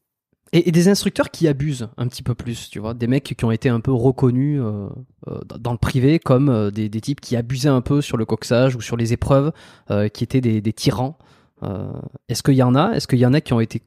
Et, 0.57 0.71
des 0.71 0.89
instructeurs 0.89 1.31
qui 1.31 1.49
abusent 1.49 1.89
un 1.97 2.09
petit 2.09 2.23
peu 2.23 2.35
plus, 2.35 2.71
tu 2.71 2.79
vois, 2.79 2.95
des 2.95 3.09
mecs 3.09 3.35
qui 3.37 3.45
ont 3.45 3.51
été 3.51 3.69
un 3.69 3.81
peu 3.81 3.93
reconnus 3.93 4.61
euh, 4.63 4.89
euh, 5.29 5.41
dans 5.59 5.73
le 5.73 5.79
privé 5.79 6.19
comme 6.19 6.71
des, 6.71 6.89
des, 6.89 7.01
types 7.01 7.21
qui 7.21 7.37
abusaient 7.37 7.69
un 7.69 7.83
peu 7.83 8.01
sur 8.01 8.17
le 8.17 8.25
coxage 8.25 8.77
ou 8.77 8.81
sur 8.81 8.97
les 8.97 9.13
épreuves, 9.13 9.53
qui 10.13 10.25
étaient 10.25 10.41
des, 10.41 10.61
des 10.61 10.73
tyrans. 10.73 11.19
Euh, 11.63 11.93
est-ce 12.29 12.43
qu'il 12.43 12.55
y 12.55 12.63
en 12.63 12.75
a? 12.75 12.93
Est-ce 12.93 13.07
qu'il 13.07 13.19
y 13.19 13.27
en 13.27 13.35
a 13.35 13.41
qui 13.41 13.53
ont 13.53 13.61
été 13.61 13.83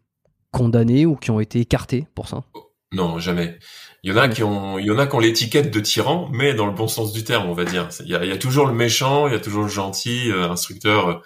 condamnés 0.52 1.06
ou 1.06 1.16
qui 1.16 1.32
ont 1.32 1.40
été 1.40 1.60
écartés 1.60 2.08
pour 2.16 2.28
ça? 2.28 2.44
Non, 2.92 3.20
jamais. 3.20 3.60
Il 4.04 4.12
y 4.12 4.14
en 4.14 4.18
a 4.18 4.30
qui 4.30 4.44
ont, 4.44 4.80
il 4.80 4.86
y 4.86 4.92
en 4.92 4.98
a 4.98 5.08
qui 5.08 5.16
ont 5.16 5.20
l'étiquette 5.20 5.72
de 5.72 5.80
tyran, 5.80 6.30
mais 6.32 6.54
dans 6.54 6.66
le 6.66 6.72
bon 6.72 6.88
sens 6.88 7.12
du 7.12 7.24
terme, 7.24 7.50
on 7.50 7.54
va 7.54 7.66
dire. 7.66 7.90
Il 8.06 8.10
y 8.10 8.16
a, 8.16 8.38
toujours 8.38 8.66
le 8.66 8.74
méchant, 8.74 9.28
il 9.28 9.34
y 9.34 9.36
a 9.36 9.40
toujours 9.40 9.64
le 9.64 9.70
gentil, 9.70 10.32
euh, 10.32 10.50
instructeur. 10.50 11.22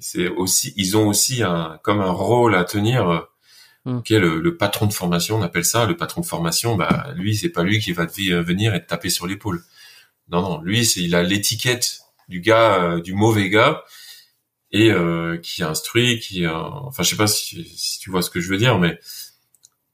C'est 0.00 0.28
aussi, 0.28 0.74
ils 0.76 0.96
ont 0.96 1.08
aussi 1.08 1.42
un, 1.42 1.78
comme 1.82 2.00
un 2.00 2.10
rôle 2.10 2.54
à 2.54 2.64
tenir. 2.64 3.26
Euh. 3.86 4.00
Qui 4.02 4.14
est 4.14 4.20
le, 4.20 4.56
patron 4.56 4.86
de 4.86 4.92
formation, 4.92 5.36
on 5.36 5.42
appelle 5.42 5.64
ça 5.64 5.86
le 5.86 5.96
patron 5.96 6.20
de 6.20 6.26
formation. 6.26 6.76
Bah, 6.76 7.08
lui, 7.16 7.36
c'est 7.36 7.48
pas 7.48 7.64
lui 7.64 7.80
qui 7.80 7.92
va 7.92 8.06
te 8.06 8.20
venir 8.40 8.74
et 8.74 8.82
te 8.82 8.88
taper 8.88 9.10
sur 9.10 9.26
l'épaule. 9.26 9.62
Non, 10.28 10.40
non, 10.40 10.60
lui, 10.62 10.84
c'est, 10.84 11.00
il 11.00 11.14
a 11.14 11.22
l'étiquette 11.22 12.02
du 12.28 12.40
gars, 12.40 13.00
du 13.00 13.12
mauvais 13.12 13.50
gars, 13.50 13.82
et 14.70 14.90
euh, 14.90 15.36
qui 15.38 15.62
instruit, 15.62 16.20
qui, 16.20 16.46
enfin, 16.46 17.02
je 17.02 17.10
sais 17.10 17.16
pas 17.16 17.26
si, 17.26 17.64
si, 17.76 17.98
tu 17.98 18.10
vois 18.10 18.22
ce 18.22 18.30
que 18.30 18.40
je 18.40 18.48
veux 18.48 18.56
dire, 18.56 18.78
mais 18.78 18.98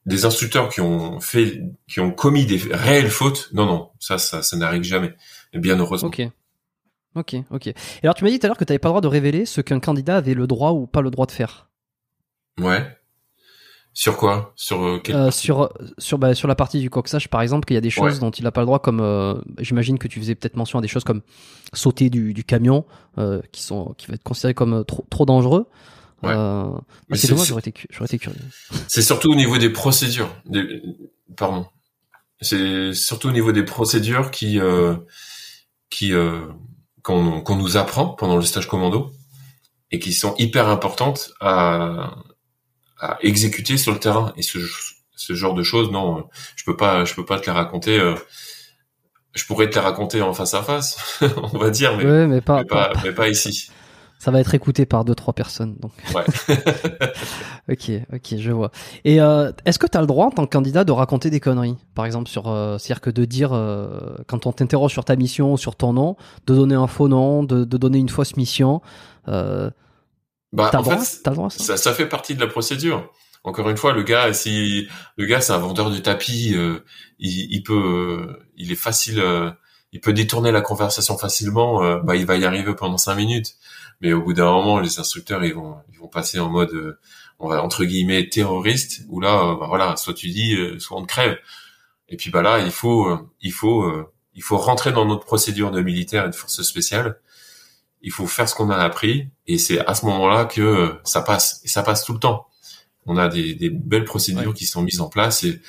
des 0.06 0.24
instructeurs 0.24 0.68
qui 0.68 0.80
ont 0.80 1.20
fait, 1.20 1.62
qui 1.88 2.00
ont 2.00 2.12
commis 2.12 2.46
des 2.46 2.60
réelles 2.70 3.10
fautes, 3.10 3.48
non, 3.52 3.66
non, 3.66 3.90
ça, 4.00 4.18
ça, 4.18 4.42
ça 4.42 4.56
n'arrive 4.56 4.82
jamais. 4.82 5.14
Et 5.52 5.58
bien 5.58 5.78
heureusement. 5.78 6.08
Ok. 6.08 6.22
Ok, 7.14 7.36
ok. 7.50 7.66
Et 7.66 7.74
alors, 8.02 8.14
tu 8.14 8.22
m'as 8.22 8.30
dit 8.30 8.38
tout 8.38 8.46
à 8.46 8.48
l'heure 8.48 8.56
que 8.56 8.64
tu 8.64 8.70
n'avais 8.70 8.78
pas 8.78 8.88
le 8.88 8.92
droit 8.92 9.00
de 9.00 9.08
révéler 9.08 9.46
ce 9.46 9.60
qu'un 9.60 9.80
candidat 9.80 10.16
avait 10.16 10.34
le 10.34 10.46
droit 10.46 10.72
ou 10.72 10.86
pas 10.86 11.00
le 11.00 11.10
droit 11.10 11.26
de 11.26 11.32
faire. 11.32 11.68
Ouais. 12.58 12.97
Sur 13.98 14.16
quoi? 14.16 14.52
Sur 14.54 14.84
euh, 14.84 15.02
euh, 15.08 15.32
sur 15.32 15.72
sur 15.98 16.18
bah, 16.18 16.32
sur 16.32 16.46
la 16.46 16.54
partie 16.54 16.78
du 16.78 16.88
coxage 16.88 17.26
par 17.26 17.42
exemple, 17.42 17.66
qu'il 17.66 17.74
y 17.74 17.78
a 17.78 17.80
des 17.80 17.90
choses 17.90 18.20
dont 18.20 18.30
il 18.30 18.44
n'a 18.44 18.52
pas 18.52 18.60
le 18.60 18.66
droit, 18.66 18.78
comme 18.78 19.00
euh, 19.00 19.34
j'imagine 19.58 19.98
que 19.98 20.06
tu 20.06 20.20
faisais 20.20 20.36
peut-être 20.36 20.54
mention 20.54 20.78
à 20.78 20.82
des 20.82 20.86
choses 20.86 21.02
comme 21.02 21.20
sauter 21.72 22.08
du, 22.08 22.32
du 22.32 22.44
camion, 22.44 22.84
qui 23.50 23.60
sont 23.60 23.96
qui 23.98 24.06
va 24.06 24.14
être 24.14 24.22
considéré 24.22 24.54
comme 24.54 24.84
trop 24.84 25.04
trop 25.10 25.24
dangereux. 25.24 25.66
Ouais. 26.22 26.32
c'est 27.14 27.26
dommage, 27.28 27.48
j'aurais 27.48 27.58
été 27.58 27.74
j'aurais 27.90 28.04
été 28.04 28.20
curieux. 28.20 28.38
C'est 28.86 29.02
surtout 29.02 29.32
au 29.32 29.34
niveau 29.34 29.58
des 29.58 29.70
procédures. 29.70 30.32
Des, 30.46 30.80
pardon. 31.36 31.66
C'est 32.40 32.94
surtout 32.94 33.30
au 33.30 33.32
niveau 33.32 33.50
des 33.50 33.64
procédures 33.64 34.30
qui 34.30 34.60
qui 35.90 36.12
qu'on 37.02 37.40
qu'on 37.40 37.56
nous 37.56 37.76
apprend 37.76 38.10
pendant 38.10 38.36
le 38.36 38.42
stage 38.42 38.68
commando 38.68 39.10
et 39.90 39.98
qui 39.98 40.12
sont 40.12 40.36
hyper 40.38 40.68
importantes 40.68 41.32
à 41.40 42.14
à 43.00 43.18
exécuter 43.22 43.76
sur 43.76 43.92
le 43.92 43.98
terrain. 43.98 44.32
Et 44.36 44.42
ce, 44.42 44.58
ce 45.16 45.34
genre 45.34 45.54
de 45.54 45.62
choses, 45.62 45.90
non, 45.90 46.28
je 46.56 46.64
peux 46.64 46.76
pas, 46.76 47.04
je 47.04 47.14
peux 47.14 47.24
pas 47.24 47.38
te 47.40 47.46
les 47.46 47.52
raconter. 47.52 47.98
Euh, 47.98 48.14
je 49.34 49.44
pourrais 49.44 49.70
te 49.70 49.74
les 49.74 49.80
raconter 49.80 50.22
en 50.22 50.34
face 50.34 50.54
à 50.54 50.62
face, 50.62 51.18
on 51.52 51.58
va 51.58 51.70
dire, 51.70 51.96
mais, 51.96 52.26
mais, 52.26 52.40
pas, 52.40 52.62
mais, 53.04 53.12
pas, 53.12 53.28
ici. 53.28 53.70
Ça 54.18 54.32
va 54.32 54.40
être 54.40 54.52
écouté 54.52 54.84
par 54.84 55.04
deux 55.04 55.14
trois 55.14 55.32
personnes, 55.32 55.76
donc. 55.78 55.92
Ouais. 56.12 56.24
ok, 57.72 57.90
ok, 58.12 58.36
je 58.36 58.50
vois. 58.50 58.72
Et 59.04 59.20
euh, 59.20 59.52
est-ce 59.64 59.78
que 59.78 59.86
tu 59.86 59.96
as 59.96 60.00
le 60.00 60.08
droit 60.08 60.26
en 60.26 60.30
tant 60.30 60.44
que 60.44 60.50
candidat 60.50 60.82
de 60.82 60.90
raconter 60.90 61.30
des 61.30 61.38
conneries, 61.38 61.76
par 61.94 62.04
exemple 62.04 62.28
sur, 62.28 62.48
euh, 62.48 62.78
c'est-à-dire 62.78 63.00
que 63.00 63.10
de 63.10 63.24
dire 63.24 63.52
euh, 63.52 64.16
quand 64.26 64.46
on 64.46 64.52
t'interroge 64.52 64.90
sur 64.90 65.04
ta 65.04 65.14
mission, 65.14 65.56
sur 65.56 65.76
ton 65.76 65.92
nom, 65.92 66.16
de 66.48 66.56
donner 66.56 66.74
un 66.74 66.88
faux 66.88 67.06
nom, 67.06 67.44
de, 67.44 67.64
de 67.64 67.76
donner 67.76 67.98
une 67.98 68.08
fausse 68.08 68.36
mission. 68.36 68.82
Euh, 70.54 70.56
bah, 70.56 70.70
en 70.74 70.82
fait, 70.82 71.50
ça, 71.50 71.76
ça, 71.76 71.92
fait 71.92 72.06
partie 72.06 72.34
de 72.34 72.40
la 72.40 72.46
procédure. 72.46 73.12
Encore 73.44 73.68
une 73.70 73.76
fois, 73.76 73.92
le 73.92 74.02
gars, 74.02 74.32
si 74.32 74.88
le 75.16 75.26
gars 75.26 75.40
c'est 75.40 75.52
un 75.52 75.58
vendeur 75.58 75.90
de 75.90 75.98
tapis, 75.98 76.54
euh, 76.54 76.80
il, 77.18 77.52
il, 77.52 77.62
peut, 77.62 77.74
euh, 77.74 78.46
il 78.56 78.72
est 78.72 78.76
facile, 78.76 79.20
euh, 79.20 79.50
il 79.92 80.00
peut 80.00 80.12
détourner 80.12 80.50
la 80.52 80.60
conversation 80.60 81.16
facilement. 81.16 82.00
bah, 82.02 82.16
il 82.16 82.26
va 82.26 82.36
y 82.36 82.44
arriver 82.44 82.74
pendant 82.74 82.98
cinq 82.98 83.14
minutes, 83.14 83.56
mais 84.00 84.12
au 84.12 84.22
bout 84.22 84.32
d'un 84.32 84.50
moment, 84.50 84.80
les 84.80 84.98
instructeurs, 84.98 85.44
ils 85.44 85.54
vont, 85.54 85.76
ils 85.92 85.98
vont 85.98 86.08
passer 86.08 86.40
en 86.40 86.48
mode, 86.48 86.98
on 87.38 87.48
va 87.48 87.62
entre 87.62 87.84
guillemets 87.84 88.28
terroriste, 88.28 89.02
où 89.08 89.20
là, 89.20 89.56
bah, 89.58 89.66
voilà, 89.68 89.96
soit 89.96 90.14
tu 90.14 90.28
dis, 90.28 90.56
soit 90.78 90.98
on 90.98 91.02
te 91.02 91.08
crève. 91.08 91.38
Et 92.08 92.16
puis 92.16 92.30
bah 92.30 92.42
là, 92.42 92.58
il 92.60 92.70
faut, 92.70 93.18
il 93.40 93.52
faut, 93.52 93.90
il 94.34 94.42
faut 94.42 94.56
rentrer 94.58 94.92
dans 94.92 95.04
notre 95.04 95.24
procédure 95.24 95.70
de 95.70 95.80
militaire 95.80 96.26
et 96.26 96.30
de 96.30 96.34
force 96.34 96.62
spéciale 96.62 97.20
il 98.02 98.12
faut 98.12 98.26
faire 98.26 98.48
ce 98.48 98.54
qu'on 98.54 98.70
a 98.70 98.76
appris 98.76 99.28
et 99.46 99.58
c'est 99.58 99.78
à 99.80 99.94
ce 99.94 100.06
moment-là 100.06 100.44
que 100.44 100.94
ça 101.04 101.22
passe. 101.22 101.60
Et 101.64 101.68
ça 101.68 101.82
passe 101.82 102.04
tout 102.04 102.12
le 102.12 102.20
temps. 102.20 102.46
On 103.06 103.16
a 103.16 103.28
des, 103.28 103.54
des 103.54 103.70
belles 103.70 104.04
procédures 104.04 104.54
qui 104.54 104.66
sont 104.66 104.82
mises 104.82 105.00
en 105.00 105.08
place 105.08 105.44
et 105.44 105.60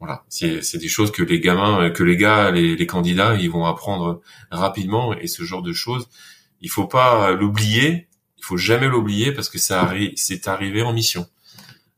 voilà, 0.00 0.24
c'est 0.30 0.78
des 0.78 0.88
choses 0.88 1.12
que 1.12 1.22
les 1.22 1.40
gamins, 1.40 1.90
que 1.90 2.02
les 2.02 2.16
gars, 2.16 2.50
les, 2.50 2.74
les, 2.74 2.86
candidats, 2.86 3.34
ils 3.34 3.50
vont 3.50 3.66
apprendre 3.66 4.22
rapidement 4.50 5.12
et 5.14 5.26
ce 5.26 5.42
genre 5.42 5.60
de 5.60 5.74
choses, 5.74 6.08
il 6.62 6.70
faut 6.70 6.86
pas 6.86 7.32
l'oublier, 7.32 8.08
il 8.38 8.44
faut 8.44 8.56
jamais 8.56 8.88
l'oublier 8.88 9.30
parce 9.30 9.50
que 9.50 9.58
ça 9.58 9.82
arrive, 9.82 10.12
c'est 10.16 10.48
arrivé 10.48 10.82
en 10.82 10.94
mission, 10.94 11.26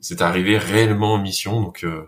c'est 0.01 0.21
arrivé 0.21 0.59
réellement 0.59 1.15
en 1.15 1.19
mission 1.19 1.61
donc 1.61 1.85
euh, 1.85 2.03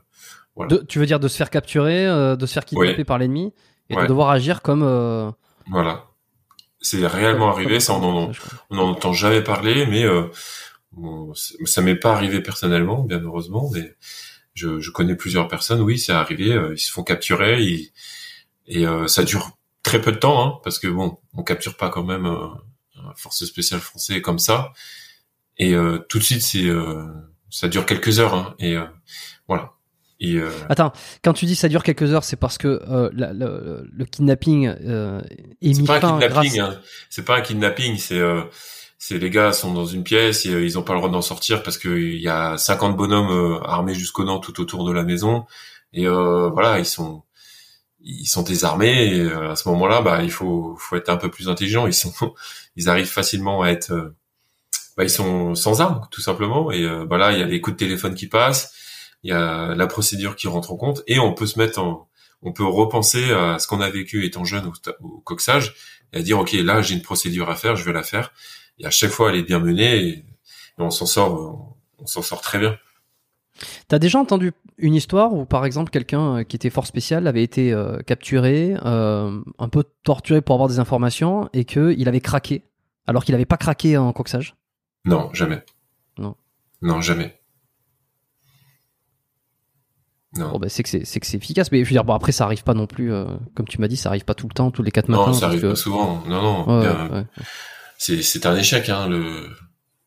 voilà. 0.56 0.78
tu 0.88 0.98
veux 0.98 1.06
dire 1.06 1.20
de 1.20 1.28
se 1.28 1.36
faire 1.36 1.50
capturer, 1.50 2.06
euh, 2.06 2.34
de 2.34 2.44
se 2.44 2.52
faire 2.52 2.64
kidnapper 2.64 3.04
par 3.04 3.18
l'ennemi 3.18 3.54
et 3.88 3.94
de 3.94 4.06
devoir 4.06 4.30
agir 4.30 4.62
comme 4.62 4.82
euh, 4.82 5.30
voilà 5.70 6.06
c'est 6.84 7.06
réellement 7.06 7.50
arrivé, 7.50 7.80
ça 7.80 7.94
on 7.94 8.32
n'en 8.70 8.88
entend 8.90 9.12
jamais 9.12 9.42
parler, 9.42 9.86
mais 9.86 10.04
euh, 10.04 10.28
ça 11.64 11.82
m'est 11.82 11.96
pas 11.96 12.12
arrivé 12.12 12.40
personnellement, 12.40 13.02
bien 13.02 13.20
heureusement, 13.20 13.70
mais 13.72 13.96
je, 14.54 14.80
je 14.80 14.90
connais 14.90 15.16
plusieurs 15.16 15.48
personnes, 15.48 15.80
oui, 15.80 15.98
c'est 15.98 16.12
arrivé, 16.12 16.52
euh, 16.52 16.74
ils 16.74 16.78
se 16.78 16.92
font 16.92 17.02
capturer, 17.02 17.90
et 18.66 18.86
euh, 18.86 19.08
ça 19.08 19.24
dure 19.24 19.50
très 19.82 20.00
peu 20.00 20.12
de 20.12 20.18
temps, 20.18 20.46
hein, 20.46 20.60
parce 20.62 20.78
que 20.78 20.86
bon, 20.86 21.18
on 21.34 21.42
capture 21.42 21.76
pas 21.76 21.88
quand 21.88 22.04
même 22.04 22.26
euh, 22.26 22.48
un 22.96 23.14
force 23.16 23.44
spéciale 23.44 23.80
français 23.80 24.20
comme 24.20 24.38
ça, 24.38 24.72
et 25.56 25.74
tout 26.08 26.18
de 26.18 26.24
suite 26.24 26.42
c'est 26.42 26.68
ça 27.48 27.68
dure 27.68 27.86
quelques 27.86 28.18
heures, 28.18 28.34
hein, 28.34 28.56
et 28.58 28.76
voilà. 29.46 29.73
Euh, 30.32 30.50
Attends, 30.68 30.92
quand 31.22 31.32
tu 31.32 31.46
dis 31.46 31.54
ça 31.54 31.68
dure 31.68 31.82
quelques 31.82 32.12
heures, 32.12 32.24
c'est 32.24 32.36
parce 32.36 32.58
que 32.58 32.80
euh, 32.88 33.10
le, 33.12 34.04
kidnapping 34.04 34.68
euh, 34.68 35.20
est, 35.62 35.78
mis 35.78 35.86
pas 35.86 36.04
un 36.04 36.18
kidnapping, 36.18 36.60
hein. 36.60 36.80
C'est 37.10 37.24
pas 37.24 37.36
un 37.36 37.40
kidnapping, 37.40 37.98
c'est 37.98 38.20
c'est 38.98 39.18
les 39.18 39.30
gars 39.30 39.52
sont 39.52 39.74
dans 39.74 39.84
une 39.84 40.02
pièce, 40.02 40.46
et, 40.46 40.50
ils 40.50 40.78
ont 40.78 40.82
pas 40.82 40.94
le 40.94 41.00
droit 41.00 41.10
d'en 41.10 41.22
sortir 41.22 41.62
parce 41.62 41.78
qu'il 41.78 42.16
y 42.16 42.28
a 42.28 42.56
50 42.56 42.96
bonhommes 42.96 43.60
armés 43.64 43.94
jusqu'aux 43.94 44.24
dents 44.24 44.38
tout 44.38 44.60
autour 44.60 44.84
de 44.84 44.92
la 44.92 45.02
maison. 45.02 45.44
Et 45.92 46.06
voilà 46.06 46.78
ils 46.78 46.86
sont 46.86 47.22
ils 48.06 48.26
sont 48.26 48.42
désarmés 48.42 49.16
et 49.16 49.30
à 49.30 49.56
ce 49.56 49.68
moment-là 49.68 50.02
bah 50.02 50.22
il 50.22 50.30
faut 50.30 50.76
faut 50.78 50.96
être 50.96 51.08
un 51.08 51.16
peu 51.16 51.30
plus 51.30 51.48
intelligent. 51.48 51.86
Ils 51.86 51.94
sont 51.94 52.12
ils 52.76 52.88
arrivent 52.88 53.10
facilement 53.10 53.62
à 53.62 53.68
être 53.68 54.14
bah, 54.96 55.02
ils 55.02 55.10
sont 55.10 55.54
sans 55.54 55.80
armes 55.80 56.06
tout 56.10 56.20
simplement. 56.20 56.70
Et 56.72 56.86
bah 57.06 57.18
là 57.18 57.32
il 57.32 57.38
y 57.38 57.42
a 57.42 57.46
les 57.46 57.60
coups 57.60 57.76
de 57.76 57.84
téléphone 57.84 58.14
qui 58.14 58.26
passent 58.26 58.72
il 59.24 59.30
y 59.30 59.32
a 59.32 59.74
la 59.74 59.86
procédure 59.86 60.36
qui 60.36 60.46
rentre 60.46 60.72
en 60.72 60.76
compte 60.76 61.02
et 61.06 61.18
on 61.18 61.32
peut 61.34 61.46
se 61.46 61.58
mettre 61.58 61.80
en, 61.80 62.08
on 62.42 62.52
peut 62.52 62.64
repenser 62.64 63.32
à 63.32 63.58
ce 63.58 63.66
qu'on 63.66 63.80
a 63.80 63.90
vécu 63.90 64.24
étant 64.24 64.44
jeune 64.44 64.70
au, 65.00 65.18
coxage 65.20 65.74
et 66.12 66.18
à 66.18 66.22
dire 66.22 66.38
ok 66.38 66.52
là 66.52 66.82
j'ai 66.82 66.94
une 66.94 67.02
procédure 67.02 67.50
à 67.50 67.56
faire, 67.56 67.74
je 67.74 67.84
vais 67.84 67.92
la 67.92 68.02
faire 68.02 68.32
et 68.78 68.86
à 68.86 68.90
chaque 68.90 69.10
fois 69.10 69.30
elle 69.30 69.36
est 69.36 69.42
bien 69.42 69.58
menée 69.58 69.96
et, 69.96 70.24
on 70.76 70.90
s'en 70.90 71.06
sort, 71.06 71.76
on, 71.98 72.06
s'en 72.06 72.22
sort 72.22 72.40
très 72.40 72.58
bien. 72.58 72.76
T'as 73.86 74.00
déjà 74.00 74.18
entendu 74.18 74.52
une 74.78 74.94
histoire 74.94 75.32
où, 75.32 75.44
par 75.44 75.64
exemple, 75.64 75.90
quelqu'un 75.90 76.38
euh, 76.38 76.42
qui 76.42 76.56
était 76.56 76.70
fort 76.70 76.86
spécial 76.86 77.26
avait 77.28 77.44
été 77.44 77.72
euh, 77.72 77.98
capturé, 78.00 78.76
euh, 78.84 79.40
un 79.58 79.68
peu 79.68 79.84
torturé 80.02 80.40
pour 80.40 80.56
avoir 80.56 80.68
des 80.68 80.80
informations, 80.80 81.48
et 81.52 81.64
qu'il 81.64 82.08
avait 82.08 82.20
craqué, 82.20 82.64
alors 83.06 83.24
qu'il 83.24 83.32
n'avait 83.32 83.44
pas 83.44 83.56
craqué 83.56 83.96
en 83.96 84.12
coxage? 84.12 84.56
Non, 85.04 85.30
jamais. 85.32 85.62
Non. 86.18 86.34
Non, 86.82 87.00
jamais. 87.00 87.38
Non. 90.36 90.50
Bon, 90.52 90.58
bah, 90.58 90.68
c'est 90.68 90.82
que 90.82 90.88
c'est 90.88 91.04
c'est 91.04 91.20
que 91.20 91.26
c'est 91.26 91.36
efficace, 91.36 91.70
mais 91.70 91.78
je 91.84 91.84
veux 91.88 91.92
dire, 91.94 92.04
bon 92.04 92.12
après 92.14 92.32
ça 92.32 92.44
arrive 92.44 92.64
pas 92.64 92.74
non 92.74 92.86
plus, 92.86 93.12
euh, 93.12 93.24
comme 93.54 93.66
tu 93.68 93.80
m'as 93.80 93.88
dit, 93.88 93.96
ça 93.96 94.08
arrive 94.08 94.24
pas 94.24 94.34
tout 94.34 94.48
le 94.48 94.54
temps, 94.54 94.70
tous 94.70 94.82
les 94.82 94.90
quatre 94.90 95.08
matins. 95.08 95.26
non, 95.28 95.32
ça 95.32 95.46
arrive 95.46 95.60
que- 95.62 95.66
pas 95.68 95.76
souvent. 95.76 96.22
Non, 96.26 96.42
non. 96.42 96.78
Ouais, 96.80 96.80
bien, 96.86 97.08
ouais. 97.10 97.24
c'est 97.98 98.22
c'est 98.22 98.44
un 98.46 98.56
échec 98.56 98.88
hein, 98.88 99.08
le 99.08 99.48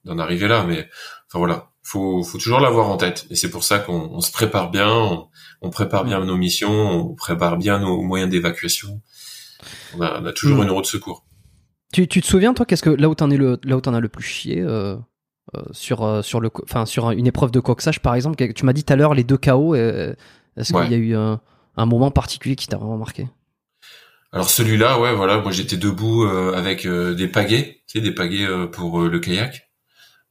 d'en 0.06 0.20
arriver 0.20 0.48
là 0.48 0.64
mais 0.66 0.88
enfin 1.28 1.40
voilà 1.40 1.70
faut 1.84 2.24
faut 2.24 2.38
toujours 2.38 2.60
l'avoir 2.62 2.88
en 2.90 2.96
tête 2.98 3.26
et 3.30 3.36
c'est 3.36 3.50
pour 3.50 3.64
ça 3.66 3.80
qu'on 3.80 4.10
on 4.14 4.22
se 4.22 4.32
prépare 4.32 4.70
bien 4.72 4.90
on, 4.90 5.28
on 5.62 5.70
prépare 5.70 6.06
bien 6.06 6.24
nos 6.24 6.38
missions 6.38 6.70
on 7.10 7.14
prépare 7.16 7.58
bien 7.58 7.80
nos 7.80 8.02
moyens 8.02 8.30
d'évacuation 8.32 9.02
on 9.98 10.02
a, 10.02 10.22
on 10.22 10.26
a 10.26 10.32
toujours 10.34 10.60
Mm. 10.60 10.64
une 10.64 10.72
roue 10.72 10.82
de 10.82 10.86
secours 10.86 11.26
Tu, 11.92 12.08
tu 12.08 12.22
te 12.22 12.28
souviens 12.28 12.54
toi, 12.54 12.66
qu'est-ce 12.66 12.84
que 12.84 12.90
là 12.90 13.10
où 13.10 13.16
t'en 13.16 13.30
es 13.32 13.38
le 13.38 13.60
là 13.64 13.76
où 13.78 13.82
t'en 13.82 13.94
as 13.94 14.00
le 14.00 14.08
plus 14.10 14.24
chié 14.24 14.62
euh, 14.62 14.96
sur 15.72 16.04
euh, 16.04 16.22
sur 16.22 16.40
le 16.42 16.50
enfin 16.64 16.86
sur 16.86 17.12
une 17.12 17.28
épreuve 17.28 17.52
de 17.52 17.60
coxage 17.60 18.00
par 18.02 18.16
exemple, 18.16 18.54
tu 18.54 18.66
m'as 18.66 18.74
dit 18.74 18.84
tout 18.84 18.94
à 18.94 18.96
l'heure 18.96 19.14
les 19.14 19.24
deux 19.24 19.38
KO. 19.38 19.76
euh, 19.76 20.14
Est-ce 20.58 20.74
Ouais. 20.74 20.88
qu'il 20.88 20.92
y 20.92 20.94
a 20.94 20.98
eu 20.98 21.16
un, 21.16 21.40
un 21.78 21.86
moment 21.86 22.12
particulier 22.12 22.56
qui 22.56 22.68
t'a 22.68 22.78
vraiment 22.78 22.98
marqué? 22.98 23.28
Alors 24.32 24.50
celui-là 24.50 25.00
ouais 25.00 25.14
voilà 25.16 25.38
moi 25.40 25.52
j'étais 25.52 25.78
debout 25.78 26.26
euh, 26.26 26.54
avec 26.54 26.86
euh, 26.86 27.14
des 27.16 27.28
pagaies 27.28 27.82
tu 27.88 28.00
sais 28.00 28.02
des 28.02 28.12
pagaies 28.12 28.46
euh, 28.46 28.68
pour 28.68 29.02
euh, 29.02 29.10
le 29.10 29.20
kayak 29.20 29.70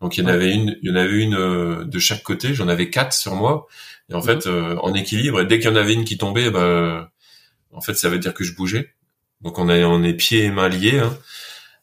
donc 0.00 0.18
il 0.18 0.24
y 0.24 0.26
en 0.26 0.28
Ouais. 0.28 0.32
avait 0.32 0.54
une 0.54 0.76
il 0.82 0.90
y 0.90 0.92
en 0.92 0.96
avait 0.96 1.22
une 1.22 1.34
euh, 1.34 1.84
de 1.84 1.98
chaque 2.00 2.22
côté 2.22 2.54
j'en 2.54 2.68
avais 2.68 2.90
quatre 2.90 3.14
sur 3.14 3.34
moi 3.36 3.66
et 4.10 4.14
en 4.14 4.22
Mhm. 4.22 4.22
fait 4.22 4.46
euh, 4.46 4.76
en 4.82 4.94
équilibre 4.94 5.40
et 5.42 5.46
dès 5.46 5.58
qu'il 5.60 5.70
y 5.70 5.72
en 5.72 5.76
avait 5.76 5.94
une 5.94 6.04
qui 6.04 6.18
tombait 6.18 6.50
bah 6.50 7.10
en 7.72 7.80
fait 7.82 7.94
ça 7.94 8.08
veut 8.10 8.18
dire 8.20 8.34
que 8.34 8.44
je 8.44 8.54
bougeais 8.56 8.90
donc 9.42 9.58
on 9.58 9.68
est 9.70 9.84
on 9.84 10.02
est 10.04 10.14
pieds 10.14 10.44
et 10.44 10.50
mains 10.52 10.68
liés 10.68 11.00
hein. 11.00 11.16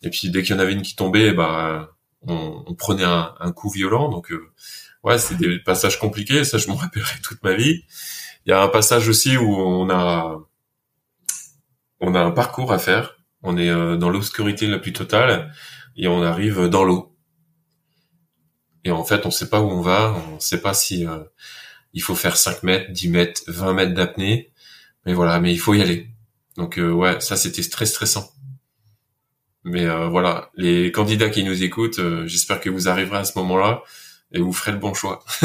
et 0.03 0.10
puis 0.11 0.30
dès 0.31 0.43
qu'il 0.43 0.55
y 0.55 0.60
en 0.60 0.61
avait 0.61 0.73
une 0.73 0.84
qui 0.84 0.95
tombait 0.95 1.34
bah 1.34 1.93
on, 2.28 2.64
on 2.68 2.74
prenait 2.76 3.04
un, 3.04 3.36
un 3.40 3.52
coup 3.52 3.70
violent 3.70 4.10
donc 4.10 4.32
euh, 4.32 4.52
ouais 5.04 5.18
c'est 5.18 5.36
des 5.36 5.60
passages 5.60 6.00
compliqués 6.00 6.44
ça 6.44 6.58
je 6.58 6.68
m'en 6.68 6.76
rappellerai 6.84 7.20
toute 7.22 7.44
ma 7.44 7.54
vie. 7.54 7.84
Il 8.45 8.50
y 8.50 8.54
a 8.54 8.62
un 8.62 8.68
passage 8.68 9.08
aussi 9.08 9.38
où 9.38 9.56
on 9.56 9.90
a 9.90 10.38
on 12.00 12.16
a 12.16 12.20
un 12.22 12.32
parcours 12.32 12.74
à 12.74 12.80
faire. 12.80 13.18
On 13.41 13.58
est 13.58 13.70
euh, 13.70 13.95
dans 13.98 14.10
l'obscurité 14.10 14.68
la 14.68 14.80
plus 14.80 14.94
totale 14.94 15.54
et 15.95 16.08
on 16.08 16.22
arrive 16.24 16.68
dans 16.68 16.84
l'eau. 16.84 17.16
Et 18.84 18.91
en 18.91 19.04
fait 19.06 19.26
on 19.26 19.32
sait 19.32 19.50
pas 19.50 19.62
où 19.62 19.70
on 19.70 19.82
va 19.82 20.16
on 20.34 20.40
sait 20.40 20.62
pas 20.62 20.74
si 20.74 21.08
euh, 21.08 21.24
il 21.94 22.02
faut 22.02 22.16
faire 22.16 22.36
5 22.36 22.64
mètres 22.64 22.91
10 22.91 23.10
mètres 23.10 23.41
20 23.48 23.74
mètres 23.74 23.94
d'apnée. 23.94 24.52
Mais 25.06 25.14
voilà 25.14 25.40
mais 25.40 25.54
il 25.54 25.60
faut 25.60 25.74
y 25.74 25.82
aller. 25.82 26.10
Donc 26.58 26.78
euh, 26.78 26.91
ouais 26.91 27.20
ça 27.22 27.38
c'était 27.38 27.64
très 27.64 27.86
stressant 27.86 28.32
mais 29.64 29.85
euh, 29.85 30.07
voilà. 30.10 30.49
Les 30.56 30.91
candidats 30.91 31.30
qui 31.30 31.44
nous 31.44 31.64
écoutent 31.64 31.99
euh, 31.99 32.27
j'espère 32.27 32.60
que 32.60 32.69
vous 32.69 32.88
arriverez 32.90 33.18
à 33.19 33.23
ce 33.23 33.38
moment-là 33.40 33.81
et 34.31 34.40
vous 34.40 34.53
ferez 34.53 34.72
le 34.72 34.77
bon 34.80 34.94
choix. 34.94 35.23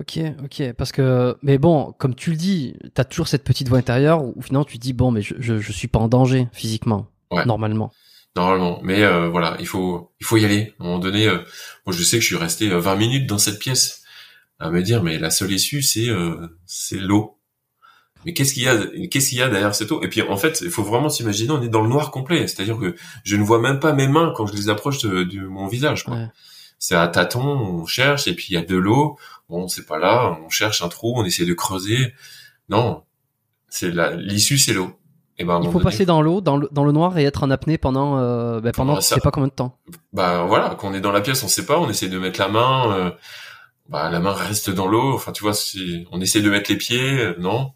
Ok, 0.00 0.18
ok, 0.42 0.72
parce 0.72 0.90
que 0.90 1.36
mais 1.42 1.56
bon, 1.56 1.92
comme 1.98 2.16
tu 2.16 2.30
le 2.30 2.36
dis, 2.36 2.74
t'as 2.94 3.04
toujours 3.04 3.28
cette 3.28 3.44
petite 3.44 3.68
voix 3.68 3.78
intérieure 3.78 4.24
où 4.24 4.42
finalement 4.42 4.64
tu 4.64 4.76
te 4.76 4.82
dis 4.82 4.92
bon, 4.92 5.12
mais 5.12 5.22
je 5.22 5.34
je, 5.38 5.58
je 5.58 5.72
suis 5.72 5.86
pas 5.86 6.00
en 6.00 6.08
danger 6.08 6.48
physiquement, 6.52 7.06
Ouais. 7.30 7.44
normalement. 7.46 7.92
normalement. 8.34 8.80
Mais 8.82 9.04
euh, 9.04 9.28
voilà 9.28 9.56
il 9.60 9.68
faut 9.68 10.12
il 10.20 10.26
faut 10.26 10.36
y 10.36 10.44
aller. 10.44 10.74
À 10.80 10.82
un 10.82 10.86
moment 10.86 10.98
donné 10.98 11.28
euh, 11.28 11.38
moi 11.86 11.94
je 11.96 12.02
sais 12.02 12.16
que 12.16 12.22
je 12.22 12.26
suis 12.26 12.36
resté 12.36 12.70
euh, 12.72 12.80
20 12.80 12.96
minutes 12.96 13.28
dans 13.28 13.38
cette 13.38 13.60
pièce 13.60 14.02
à 14.58 14.68
me 14.70 14.82
dire 14.82 15.00
mais 15.04 15.16
la 15.16 15.30
seule 15.30 15.52
issue 15.52 15.82
c'est 15.82 16.08
euh, 16.08 16.48
c'est 16.66 16.98
l'eau 16.98 17.33
mais 18.24 18.32
qu'est-ce 18.32 18.54
qu'il 18.54 18.62
y 18.64 18.68
a 18.68 18.76
qu'est-ce 19.08 19.30
qu'il 19.30 19.38
y 19.38 19.42
a 19.42 19.48
derrière 19.48 19.74
cette 19.74 19.92
eau? 19.92 20.02
Et 20.02 20.08
puis 20.08 20.22
en 20.22 20.36
fait 20.36 20.60
il 20.62 20.70
faut 20.70 20.82
vraiment 20.82 21.08
s'imaginer 21.08 21.50
on 21.50 21.62
est 21.62 21.68
dans 21.68 21.82
le 21.82 21.88
noir 21.88 22.10
complet 22.10 22.46
c'est-à-dire 22.46 22.78
que 22.78 22.94
je 23.24 23.36
ne 23.36 23.42
vois 23.42 23.60
même 23.60 23.80
pas 23.80 23.92
mes 23.92 24.08
mains 24.08 24.32
quand 24.36 24.46
je 24.46 24.54
les 24.54 24.68
approche 24.68 24.98
de, 25.02 25.24
de 25.24 25.40
mon 25.46 25.66
visage 25.66 26.04
quoi. 26.04 26.14
Ouais. 26.14 26.28
c'est 26.78 26.94
à 26.94 27.08
tâtons 27.08 27.42
on 27.42 27.86
cherche 27.86 28.26
et 28.26 28.34
puis 28.34 28.46
il 28.50 28.54
y 28.54 28.56
a 28.56 28.62
de 28.62 28.76
l'eau 28.76 29.18
bon 29.48 29.68
c'est 29.68 29.86
pas 29.86 29.98
là 29.98 30.38
on 30.44 30.48
cherche 30.48 30.82
un 30.82 30.88
trou 30.88 31.14
on 31.16 31.24
essaie 31.24 31.46
de 31.46 31.54
creuser 31.54 32.14
non 32.68 33.02
c'est 33.68 33.90
la 33.90 34.14
l'issue 34.14 34.58
c'est 34.58 34.72
l'eau 34.72 34.98
et 35.38 35.44
ben 35.44 35.60
Il 35.62 35.70
faut 35.70 35.80
passer 35.80 36.06
dans 36.06 36.22
l'eau, 36.22 36.40
dans 36.40 36.56
le 36.56 36.68
dans 36.70 36.84
le 36.84 36.92
noir 36.92 37.18
et 37.18 37.24
être 37.24 37.42
en 37.42 37.50
apnée 37.50 37.76
pendant 37.76 38.18
euh, 38.18 38.60
ben, 38.60 38.70
pendant 38.72 38.96
je 38.96 39.00
sais 39.00 39.20
pas 39.20 39.32
combien 39.32 39.48
de 39.48 39.52
temps. 39.52 39.78
bah 40.12 40.44
voilà, 40.46 40.76
quand 40.78 40.88
on 40.88 40.94
est 40.94 41.00
dans 41.00 41.10
la 41.10 41.20
pièce, 41.20 41.42
on 41.42 41.48
sait 41.48 41.66
pas, 41.66 41.78
on 41.78 41.90
essaie 41.90 42.08
de 42.08 42.18
mettre 42.18 42.38
la 42.38 42.48
main, 42.48 42.92
euh, 42.92 43.10
bah 43.88 44.10
la 44.10 44.20
main 44.20 44.32
reste 44.32 44.70
dans 44.70 44.86
l'eau. 44.86 45.12
Enfin, 45.12 45.32
tu 45.32 45.42
vois, 45.42 45.54
si 45.54 46.06
on 46.12 46.20
essaie 46.20 46.40
de 46.40 46.50
mettre 46.50 46.70
les 46.70 46.76
pieds, 46.76 47.18
euh, 47.18 47.34
non. 47.38 47.72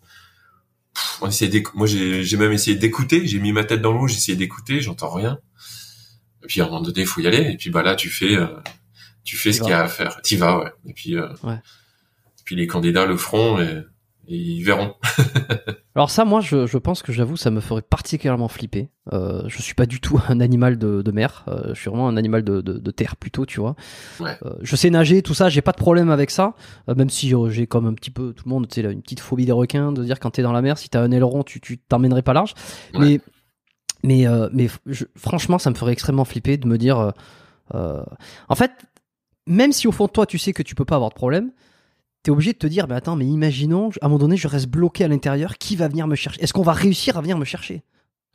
On 1.21 1.29
moi 1.75 1.87
j'ai 1.87 2.37
même 2.37 2.53
essayé 2.53 2.77
d'écouter, 2.77 3.27
j'ai 3.27 3.39
mis 3.41 3.53
ma 3.53 3.65
tête 3.65 3.83
dans 3.83 3.93
l'eau, 3.93 4.07
j'ai 4.07 4.17
essayé 4.17 4.37
d'écouter, 4.37 4.81
j'entends 4.81 5.11
rien. 5.11 5.39
Et 6.45 6.47
puis 6.47 6.61
à 6.61 6.65
un 6.65 6.67
moment 6.69 6.81
donné, 6.81 7.01
il 7.01 7.07
faut 7.07 7.21
y 7.21 7.27
aller. 7.27 7.51
Et 7.53 7.57
puis 7.57 7.71
bah 7.71 7.83
là, 7.83 7.95
tu 7.97 8.09
fais, 8.11 8.37
euh, 8.37 8.47
tu 9.25 9.37
fais 9.37 9.53
ce 9.53 9.61
qu'il 9.61 9.71
y 9.71 9.73
a 9.73 9.83
à 9.83 9.89
faire. 9.89 10.21
T'y 10.23 10.37
vas, 10.37 10.59
ouais. 10.59 10.71
Et 10.87 10.93
puis, 10.93 11.17
euh, 11.17 11.29
Ouais. 11.43 11.59
puis 12.45 12.57
les 12.57 12.67
candidats 12.67 13.07
le 13.07 13.17
feront 13.17 13.61
et 13.61 13.83
ils 14.29 14.63
verront. 14.63 14.95
Alors 15.95 16.11
ça, 16.11 16.25
moi, 16.25 16.41
je, 16.41 16.67
je 16.67 16.79
pense 16.79 17.03
que 17.03 17.13
j'avoue, 17.13 17.37
ça 17.37 17.51
me 17.51 17.61
ferait 17.61 17.83
particulièrement 17.83 18.49
flipper. 18.49 18.89
Euh, 19.13 19.43
je 19.49 19.61
suis 19.61 19.75
pas 19.75 19.87
du 19.87 20.01
tout 20.01 20.21
un 20.29 20.39
animal 20.41 20.79
de, 20.79 21.03
de 21.03 21.11
mer. 21.11 21.45
Euh, 21.49 21.75
je 21.75 21.81
suis 21.81 21.91
vraiment 21.91 22.09
un 22.09 22.17
animal 22.17 22.45
de, 22.45 22.61
de, 22.61 22.75
de 22.75 22.91
terre 22.91 23.17
plutôt, 23.17 23.47
tu 23.47 23.59
vois. 23.61 23.75
Ouais. 24.21 24.37
Euh, 24.45 24.53
je 24.61 24.77
sais 24.77 24.91
nager, 24.91 25.23
tout 25.23 25.35
ça, 25.35 25.49
j'ai 25.49 25.63
pas 25.63 25.73
de 25.73 25.77
problème 25.79 26.11
avec 26.11 26.31
ça. 26.31 26.55
Euh, 26.89 26.95
même 26.95 27.11
si 27.11 27.33
j'ai 27.49 27.67
comme 27.67 27.87
un 27.87 27.95
petit 27.95 28.11
peu 28.11 28.33
tout 28.33 28.45
le 28.47 28.51
monde, 28.51 28.69
tu 28.69 28.81
sais, 28.81 28.93
une 28.93 29.03
petite 29.03 29.21
phobie 29.21 29.47
des 29.47 29.53
requins, 29.53 29.91
de 29.93 30.05
dire 30.05 30.21
quand 30.21 30.31
t'es 30.31 30.43
dans 30.43 30.53
la 30.53 30.63
mer, 30.63 30.79
si 30.79 30.89
t'as 30.89 31.01
un 31.03 31.11
aileron, 31.11 31.43
tu 31.43 31.61
tu 31.61 31.79
t'emmènerais 31.79 32.23
pas 32.23 32.33
large. 32.35 32.55
Ouais. 32.95 33.21
Mais 34.05 34.25
mais 34.27 34.27
mais 34.53 34.69
je- 34.87 35.07
franchement, 35.17 35.59
ça 35.59 35.71
me 35.71 35.75
ferait 35.75 35.93
extrêmement 35.93 36.25
flipper 36.25 36.57
de 36.59 36.67
me 36.69 36.79
dire. 36.79 37.13
en 37.75 38.55
fait, 38.55 38.71
même 39.49 39.73
si 39.73 39.89
au 39.89 39.93
fond 39.93 40.07
de 40.07 40.11
toi, 40.13 40.27
tu 40.27 40.39
sais 40.39 40.53
que 40.53 40.63
tu 40.63 40.75
peux 40.75 40.85
pas 40.85 40.95
avoir 40.97 41.11
de 41.11 41.15
problème. 41.17 41.51
T'es 42.29 42.33
obligé 42.33 42.53
de 42.53 42.59
te 42.59 42.67
dire, 42.67 42.87
mais 42.89 42.95
attends, 42.95 43.17
mais 43.17 43.25
imaginons, 43.25 43.89
à 44.03 44.05
un 44.05 44.09
moment 44.09 44.19
donné, 44.19 44.37
je 44.37 44.49
reste 44.49 44.67
bloqué 44.67 45.03
à 45.03 45.09
l'intérieur, 45.09 45.57
qui 45.57 45.77
va 45.77 45.89
venir 45.89 46.07
me 46.07 46.15
chercher? 46.15 46.43
Est-ce 46.43 46.53
qu'on 46.53 46.61
va 46.61 46.75
réussir 46.75 47.17
à 47.17 47.23
venir 47.23 47.39
me 47.39 47.47
chercher? 47.47 47.83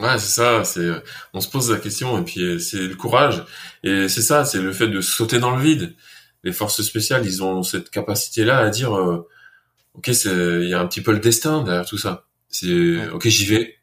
Ouais, 0.02 0.18
c'est 0.18 0.32
ça. 0.32 0.64
C'est, 0.64 0.90
on 1.36 1.40
se 1.42 1.48
pose 1.48 1.70
la 1.70 1.78
question 1.78 2.18
et 2.20 2.24
puis 2.24 2.42
euh, 2.42 2.58
c'est 2.58 2.88
le 2.88 2.96
courage. 2.96 3.46
Et 3.84 4.10
c'est 4.10 4.24
ça, 4.24 4.46
c'est 4.46 4.60
le 4.60 4.72
fait 4.74 4.88
de 4.88 5.00
sauter 5.00 5.38
dans 5.38 5.56
le 5.56 5.62
vide. 5.62 5.94
Les 6.44 6.52
forces 6.54 6.82
spéciales, 6.82 7.24
ils 7.24 7.44
ont 7.44 7.62
cette 7.62 7.92
capacité-là 7.92 8.58
à 8.58 8.70
dire, 8.72 8.98
euh, 8.98 9.30
ok, 9.94 10.10
c'est, 10.12 10.64
il 10.64 10.70
y 10.70 10.74
a 10.74 10.80
un 10.82 10.88
petit 10.88 11.02
peu 11.02 11.12
le 11.12 11.20
destin 11.20 11.62
derrière 11.62 11.86
tout 11.86 12.00
ça. 12.00 12.26
C'est, 12.50 12.66
Ouais. 12.66 13.10
ok, 13.10 13.28
j'y 13.28 13.46
vais. 13.46 13.76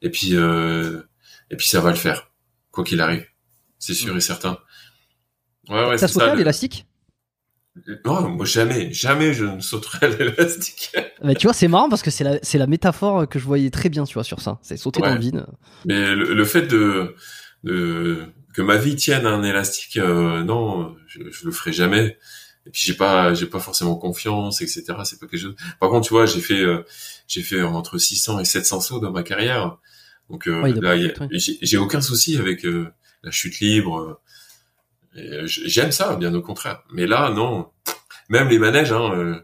Et 0.00 0.08
puis, 0.08 0.36
euh, 0.36 1.02
et 1.50 1.56
puis 1.56 1.68
ça 1.68 1.82
va 1.82 1.90
le 1.90 1.96
faire, 1.96 2.30
quoi 2.70 2.82
qu'il 2.82 3.02
arrive. 3.02 3.26
C'est 3.78 3.92
sûr 3.92 4.16
et 4.16 4.20
certain. 4.22 4.56
Ouais, 5.68 5.86
ouais, 5.86 5.98
ça. 5.98 6.06
à 6.24 6.32
le- 6.32 6.38
l'élastique? 6.38 6.86
Non, 8.04 8.28
moi 8.30 8.44
jamais, 8.44 8.92
jamais 8.92 9.32
je 9.32 9.44
ne 9.44 9.60
sauterai 9.60 10.06
à 10.06 10.08
l'élastique. 10.18 10.90
Mais 11.22 11.34
tu 11.34 11.46
vois, 11.46 11.54
c'est 11.54 11.68
marrant 11.68 11.88
parce 11.88 12.02
que 12.02 12.10
c'est 12.10 12.24
la, 12.24 12.38
c'est 12.42 12.58
la 12.58 12.66
métaphore 12.66 13.28
que 13.28 13.38
je 13.38 13.44
voyais 13.44 13.70
très 13.70 13.88
bien, 13.88 14.04
tu 14.04 14.14
vois, 14.14 14.24
sur 14.24 14.40
ça. 14.40 14.58
C'est 14.62 14.76
sauter 14.76 15.00
Ouais. 15.00 15.08
dans 15.08 15.14
le 15.14 15.20
vide. 15.20 15.46
Mais 15.86 16.14
le, 16.14 16.34
le 16.34 16.44
fait 16.44 16.62
de, 16.66 17.14
de 17.64 18.24
que 18.54 18.62
ma 18.62 18.76
vie 18.76 18.96
tienne 18.96 19.24
à 19.26 19.30
un 19.30 19.44
élastique, 19.44 19.96
euh, 19.98 20.42
non, 20.42 20.96
je, 21.06 21.20
je 21.30 21.44
le 21.46 21.52
ferai 21.52 21.72
jamais. 21.72 22.18
Et 22.66 22.70
puis 22.70 22.82
j'ai 22.84 22.94
pas, 22.94 23.32
j'ai 23.34 23.46
pas 23.46 23.60
forcément 23.60 23.94
confiance, 23.96 24.60
etc. 24.60 24.82
C'est 25.04 25.18
pas 25.20 25.26
quelque 25.26 25.40
chose. 25.40 25.54
Par 25.78 25.88
contre, 25.90 26.06
tu 26.08 26.12
vois, 26.12 26.26
j'ai 26.26 26.40
fait, 26.40 26.60
euh, 26.60 26.84
j'ai 27.28 27.42
fait 27.42 27.62
entre 27.62 27.96
600 27.98 28.40
et 28.40 28.44
700 28.44 28.80
sauts 28.80 28.98
dans 29.00 29.12
ma 29.12 29.22
carrière. 29.22 29.78
Donc 30.28 30.48
euh, 30.48 30.60
Ouais, 30.60 30.72
là, 30.74 30.96
ouais. 30.96 31.14
j'ai 31.30 31.56
j'ai 31.62 31.76
aucun 31.78 32.00
souci 32.00 32.36
avec 32.36 32.66
euh, 32.66 32.88
la 33.22 33.30
chute 33.30 33.60
libre. 33.60 33.98
euh, 34.00 34.14
et, 34.14 34.14
euh, 34.14 34.18
j- 34.98 34.99
J'aime 35.14 35.92
ça, 35.92 36.16
bien 36.16 36.34
au 36.34 36.42
contraire. 36.42 36.82
Mais 36.92 37.06
là, 37.06 37.30
non. 37.30 37.70
Même 38.28 38.48
les 38.48 38.58
manèges, 38.58 38.92
hein, 38.92 39.12
euh, 39.14 39.40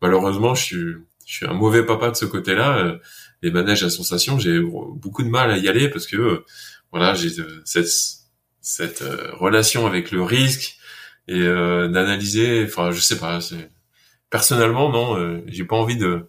malheureusement, 0.00 0.54
je 0.54 0.62
suis, 0.62 0.84
je 1.26 1.34
suis 1.34 1.46
un 1.46 1.54
mauvais 1.54 1.84
papa 1.84 2.10
de 2.10 2.16
ce 2.16 2.24
côté-là. 2.24 2.78
euh, 2.78 2.98
les 3.42 3.50
manèges 3.52 3.84
à 3.84 3.90
sensation, 3.90 4.38
j'ai 4.38 4.60
beaucoup 4.60 5.22
de 5.22 5.28
mal 5.28 5.50
à 5.50 5.58
y 5.58 5.68
aller 5.68 5.88
parce 5.88 6.06
que 6.06 6.16
euh, 6.16 6.44
voilà, 6.92 7.14
j'ai 7.14 7.40
euh, 7.40 7.62
cette 7.64 7.88
cette 8.60 9.02
euh, 9.02 9.30
relation 9.34 9.86
avec 9.86 10.10
le 10.10 10.22
risque 10.22 10.76
et 11.28 11.40
euh, 11.40 11.88
d'analyser. 11.88 12.64
Enfin, 12.64 12.90
je 12.90 13.00
sais 13.00 13.18
pas. 13.18 13.38
Personnellement 14.30 14.90
non, 14.90 15.16
euh, 15.18 15.42
j'ai 15.46 15.64
pas 15.64 15.76
envie 15.76 15.96
de 15.96 16.28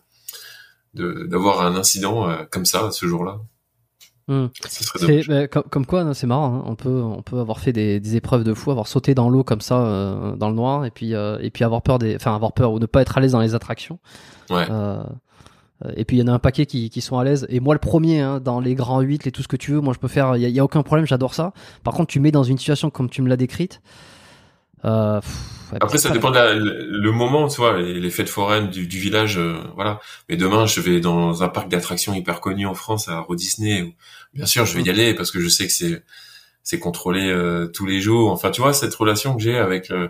d'avoir 0.94 1.62
un 1.62 1.76
incident 1.76 2.30
euh, 2.30 2.44
comme 2.52 2.66
ça 2.66 2.92
ce 2.92 3.06
jour-là. 3.08 3.40
Bah, 5.28 5.48
comme, 5.48 5.64
comme 5.64 5.86
quoi, 5.86 6.14
c'est 6.14 6.28
marrant. 6.28 6.56
hein. 6.60 6.64
On 6.66 6.76
peut, 6.76 7.02
on 7.02 7.22
peut 7.22 7.40
avoir 7.40 7.60
fait 7.60 7.74
des, 7.74 8.00
des 8.00 8.16
épreuves 8.16 8.44
de 8.44 8.54
fou, 8.54 8.72
avoir 8.72 8.88
sauté 8.88 9.16
dans 9.16 9.30
l'eau 9.30 9.44
comme 9.44 9.62
ça, 9.62 9.82
euh, 9.86 10.36
dans 10.36 10.50
le 10.50 10.56
noir, 10.56 10.86
et 10.86 10.92
puis, 10.92 11.16
euh, 11.16 11.38
et 11.42 11.50
puis 11.50 11.64
avoir 11.64 11.82
peur 11.82 12.00
des, 12.00 12.16
enfin 12.16 12.36
avoir 12.36 12.54
peur 12.54 12.72
ou 12.74 12.80
ne 12.80 12.86
pas 12.86 13.02
être 13.02 13.18
à 13.18 13.22
l'aise 13.22 13.32
dans 13.34 13.42
les 13.42 13.56
attractions. 13.56 14.00
Ouais. 14.50 14.66
Euh, 14.70 15.02
et 15.96 16.04
puis 16.04 16.18
il 16.18 16.20
y 16.20 16.24
en 16.24 16.28
a 16.28 16.34
un 16.34 16.40
paquet 16.40 16.66
qui, 16.66 16.90
qui 16.90 17.00
sont 17.02 17.18
à 17.18 17.24
l'aise. 17.24 17.46
Et 17.50 17.60
moi 17.62 17.74
le 17.74 17.80
premier, 17.80 18.20
hein, 18.20 18.40
dans 18.42 18.60
les 18.60 18.76
grands 18.76 19.00
8, 19.00 19.24
les 19.26 19.32
tout 19.32 19.42
ce 19.42 19.48
que 19.48 19.56
tu 19.56 19.72
veux, 19.72 19.80
moi 19.80 19.94
je 19.94 20.00
peux 20.00 20.10
faire. 20.10 20.36
Il 20.36 20.42
y, 20.42 20.46
a- 20.46 20.50
y 20.50 20.60
a 20.60 20.64
aucun 20.64 20.84
problème, 20.84 21.06
j'adore 21.08 21.34
ça. 21.34 21.54
Par 21.84 21.94
contre, 21.94 22.08
tu 22.12 22.20
mets 22.20 22.32
dans 22.32 22.44
une 22.44 22.58
situation 22.58 22.90
comme 22.90 23.10
tu 23.10 23.22
me 23.22 23.30
l'as 23.30 23.38
décrite. 23.38 23.82
Euh, 24.86 25.20
pff, 25.20 25.74
Après, 25.82 25.98
ça 25.98 26.10
dépend 26.10 26.30
de 26.32 26.36
la- 26.36 26.54
le 26.54 26.88
le 26.90 27.12
moment, 27.12 27.48
tu 27.50 27.58
vois, 27.62 27.78
les, 27.78 28.00
les 28.00 28.10
fêtes 28.10 28.30
foraines 28.30 28.70
du, 28.70 28.88
du 28.88 28.98
village, 28.98 29.38
euh, 29.38 29.58
voilà. 29.76 30.00
Mais 30.30 30.38
demain, 30.38 30.66
je 30.66 30.80
vais 30.82 31.00
dans 31.02 31.44
un 31.44 31.50
parc 31.50 31.68
d'attractions 31.70 32.14
hyper 32.14 32.40
connu 32.42 32.66
en 32.66 32.74
France, 32.74 33.08
à 33.10 33.18
Euro 33.18 33.36
Disney. 33.36 33.82
où- 33.84 33.94
Bien 34.34 34.46
sûr, 34.46 34.66
je 34.66 34.76
vais 34.78 34.84
y 34.84 34.90
aller 34.90 35.14
parce 35.14 35.32
que 35.32 35.40
je 35.40 35.48
sais 35.48 35.68
que 35.68 35.74
c'est 35.74 36.04
c'est 36.64 36.80
contrôlé 36.80 37.30
euh, 37.30 37.68
tous 37.68 37.86
les 37.86 38.02
jours. 38.02 38.32
Enfin, 38.32 38.52
tu 38.52 38.62
vois, 38.62 38.74
cette 38.74 38.94
relation 38.94 39.36
que 39.36 39.42
j'ai 39.42 39.58
avec 39.58 39.90
euh, 39.92 40.10